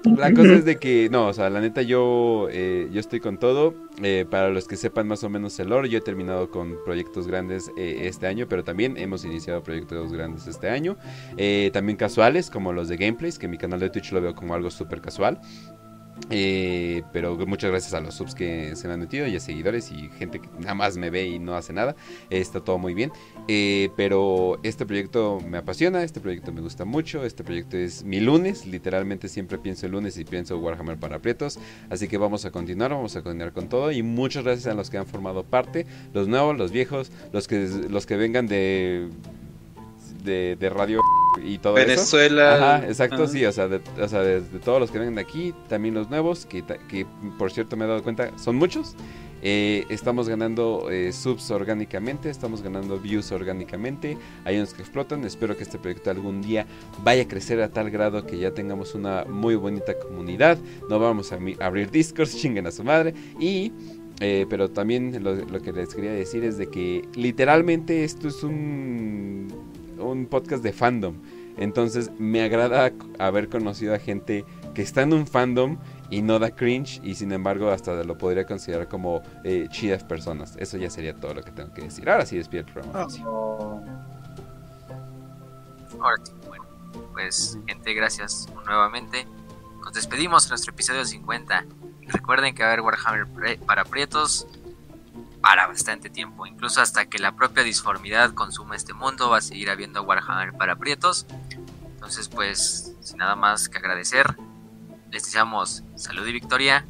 la 0.04 0.34
cosa 0.34 0.54
es 0.54 0.66
de 0.66 0.78
que, 0.78 1.10
no, 1.10 1.28
o 1.28 1.34
sea, 1.34 1.50
la 1.50 1.62
neta 1.62 1.82
yo, 1.82 2.48
eh, 2.52 2.90
yo 2.92 3.00
estoy 3.00 3.20
con 3.20 3.38
todo. 3.38 3.74
Eh, 4.02 4.26
para 4.30 4.50
los 4.50 4.68
que 4.68 4.78
sepan 4.78 5.08
más 5.08 5.24
o 5.24 5.30
menos 5.30 5.60
el 5.60 5.70
lore, 5.70 5.90
yo 5.90 6.00
he 6.00 6.02
terminado 6.02 6.50
con 6.50 6.78
proyectos 6.86 7.28
grandes 7.28 7.72
eh, 7.78 8.02
este 8.04 8.28
año, 8.28 8.48
pero 8.48 8.64
también 8.64 8.98
hemos 8.98 9.26
iniciado 9.26 9.62
proyectos 9.64 10.12
grandes 10.12 10.48
este 10.48 10.70
año. 10.70 10.98
también 11.72 11.98
casuales, 11.98 12.50
como 12.50 12.74
los 12.74 12.88
de 12.88 12.98
gameplays, 12.98 13.38
que 13.38 13.48
mi 13.48 13.58
canal 13.58 13.80
de 13.80 13.90
Twitch 13.90 14.12
lo 14.12 14.22
veo 14.22 14.34
como 14.34 14.54
algo 14.54 14.72
súper 14.72 15.02
casual. 15.02 15.40
Eh, 16.30 17.04
pero 17.12 17.36
muchas 17.46 17.72
gracias 17.72 17.94
a 17.94 18.00
los 18.00 18.16
subs 18.16 18.36
que 18.36 18.76
se 18.76 18.88
me 18.88 18.94
han 18.94 19.00
metido 19.00 19.28
y 19.28 19.36
a 19.36 19.40
seguidores 19.40 19.92
y 19.92 20.10
gente 20.18 20.40
que 20.40 20.48
nada 20.60 20.74
más 20.74 20.96
me 20.98 21.10
ve 21.10 21.28
y 21.28 21.40
no 21.40 21.56
hace 21.56 21.74
nada. 21.74 21.96
está 22.30 22.62
todo 22.62 22.78
muy 22.78 22.94
bien. 22.94 23.12
Eh, 23.48 23.90
pero 23.96 24.60
este 24.64 24.86
proyecto 24.86 25.40
me 25.48 25.58
apasiona, 25.58 26.04
este 26.04 26.20
proyecto 26.20 26.52
me 26.52 26.62
gusta 26.62 26.86
mucho. 26.86 27.24
Este 27.26 27.44
proyecto 27.44 27.78
es 27.78 28.04
mi 28.04 28.20
lunes. 28.20 28.66
Literalmente 28.66 29.28
siempre 29.28 29.58
pienso 29.58 29.86
el 29.86 29.94
lunes 29.94 30.18
y 30.18 30.26
pienso 30.26 30.58
Warhammer 30.60 30.98
para 30.98 31.18
aprietos. 31.18 31.60
Así 31.90 32.08
que 32.08 32.18
vamos 32.18 32.46
a 32.46 32.52
continuar, 32.52 32.92
vamos 32.92 33.16
a 33.16 33.22
continuar 33.22 33.52
con 33.54 33.68
todo. 33.68 33.92
Y 33.92 34.04
muchas 34.04 34.44
gracias 34.44 34.68
a 34.68 34.74
los 34.74 34.90
que 34.90 34.98
han 34.98 35.08
formado 35.08 35.44
parte, 35.44 35.86
los 36.14 36.28
nuevos, 36.28 36.58
los 36.58 36.72
viejos, 36.72 37.12
los 37.34 37.48
que, 37.48 37.68
los 37.90 38.06
que 38.06 38.16
vengan 38.16 38.48
de 38.48 39.10
de, 40.24 40.56
de 40.60 40.70
radio 40.70 41.02
y 41.44 41.58
todo 41.58 41.74
Venezuela. 41.74 42.56
eso. 42.56 42.64
Ajá, 42.64 42.88
exacto, 42.88 43.28
sí, 43.28 43.46
o 43.46 43.52
sea, 43.52 43.68
de, 43.68 43.82
o 44.02 44.08
sea 44.08 44.22
de, 44.22 44.42
todos 44.64 44.80
los 44.80 44.92
que 44.92 45.00
vengan 45.00 45.16
de 45.16 45.22
aquí, 45.22 45.54
también 45.68 45.94
los 45.94 46.10
nuevos, 46.10 46.46
que, 46.46 46.64
que 46.64 47.06
por 47.38 47.52
cierto 47.52 47.78
me 47.78 47.86
he 47.86 47.88
dado 47.88 48.04
cuenta, 48.04 48.38
son 48.38 48.56
muchos. 48.56 48.96
Eh, 49.44 49.86
estamos 49.90 50.30
ganando 50.30 50.90
eh, 50.92 51.12
subs 51.12 51.50
orgánicamente, 51.50 52.30
estamos 52.30 52.62
ganando 52.62 53.00
views 53.00 53.32
orgánicamente. 53.32 54.18
Hay 54.46 54.58
unos 54.58 54.74
que 54.74 54.82
explotan. 54.84 55.24
Espero 55.26 55.58
que 55.58 55.64
este 55.64 55.80
proyecto 55.80 56.12
algún 56.12 56.42
día 56.42 56.68
vaya 57.04 57.24
a 57.24 57.28
crecer 57.28 57.60
a 57.62 57.70
tal 57.70 57.90
grado 57.90 58.26
que 58.26 58.38
ya 58.38 58.52
tengamos 58.52 58.94
una 58.94 59.26
muy 59.26 59.56
bonita 59.56 59.98
comunidad. 59.98 60.60
No 60.90 61.00
vamos 61.00 61.32
a 61.32 61.40
abrir 61.60 61.90
discos, 61.90 62.36
chinguen 62.38 62.68
a 62.68 62.72
su 62.72 62.84
madre. 62.84 63.14
Y 63.40 63.72
eh, 64.20 64.46
pero 64.48 64.70
también 64.70 65.24
lo, 65.24 65.34
lo, 65.34 65.62
que 65.64 65.72
les 65.72 65.96
quería 65.96 66.12
decir 66.12 66.44
es 66.44 66.60
de 66.60 66.68
que 66.68 67.08
literalmente 67.16 68.04
esto 68.04 68.28
es 68.28 68.44
un 68.44 69.71
un 70.02 70.26
podcast 70.26 70.64
de 70.64 70.74
fandom. 70.74 71.22
Entonces 71.58 72.12
me 72.18 72.42
agrada 72.44 72.92
haber 73.20 73.50
conocido 73.50 73.94
a 73.94 74.00
gente 74.00 74.46
que 74.74 74.82
está 74.82 75.02
en 75.02 75.14
un 75.14 75.28
fandom 75.28 75.78
y 76.10 76.22
no 76.22 76.40
da 76.40 76.52
cringe 76.52 77.00
y 77.04 77.16
sin 77.16 77.32
embargo 77.32 77.70
hasta 77.70 78.04
lo 78.04 78.18
podría 78.18 78.46
considerar 78.46 78.88
como 78.88 79.22
eh, 79.44 79.68
chidas 79.70 80.04
personas. 80.04 80.56
Eso 80.58 80.78
ya 80.78 80.90
sería 80.90 81.16
todo 81.16 81.34
lo 81.34 81.44
que 81.44 81.52
tengo 81.52 81.74
que 81.74 81.84
decir. 81.84 82.10
Ahora 82.10 82.26
sí 82.26 82.38
despido 82.38 82.66
el 82.66 82.72
programa. 82.72 83.08
Oh. 83.26 83.82
Bueno, 86.48 86.66
pues 87.14 87.60
gente, 87.68 87.94
gracias 87.94 88.48
nuevamente. 88.66 89.28
Nos 89.84 89.94
despedimos 89.94 90.46
en 90.46 90.50
nuestro 90.50 90.74
episodio 90.74 91.06
50. 91.06 91.66
recuerden 92.08 92.56
que 92.56 92.64
va 92.64 92.70
a 92.70 92.74
haber 92.74 92.82
Warhammer 92.82 93.60
para 93.66 93.84
prietos 93.86 94.48
para 95.42 95.68
bastante 95.68 96.10
tiempo, 96.10 96.46
incluso 96.46 96.82
hasta 96.82 97.06
que 97.06 97.20
la 97.20 97.36
propia 97.36 97.64
disformidad 97.64 98.34
consuma 98.34 98.76
este 98.76 98.94
mundo, 98.94 99.30
va 99.30 99.38
a 99.38 99.42
seguir 99.42 99.70
habiendo 99.70 100.04
Warhammer 100.04 100.54
para 100.54 100.76
prietos. 100.76 101.26
Entonces, 101.96 102.30
pues, 102.30 102.96
sin 103.02 103.18
nada 103.18 103.36
más 103.36 103.68
que 103.68 103.80
agradecer, 103.80 104.38
les 105.10 105.24
deseamos 105.24 105.84
salud 105.96 106.26
y 106.28 106.32
victoria 106.32 106.86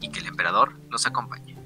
y 0.00 0.10
que 0.10 0.20
el 0.20 0.26
emperador 0.26 0.78
los 0.90 1.06
acompañe. 1.06 1.57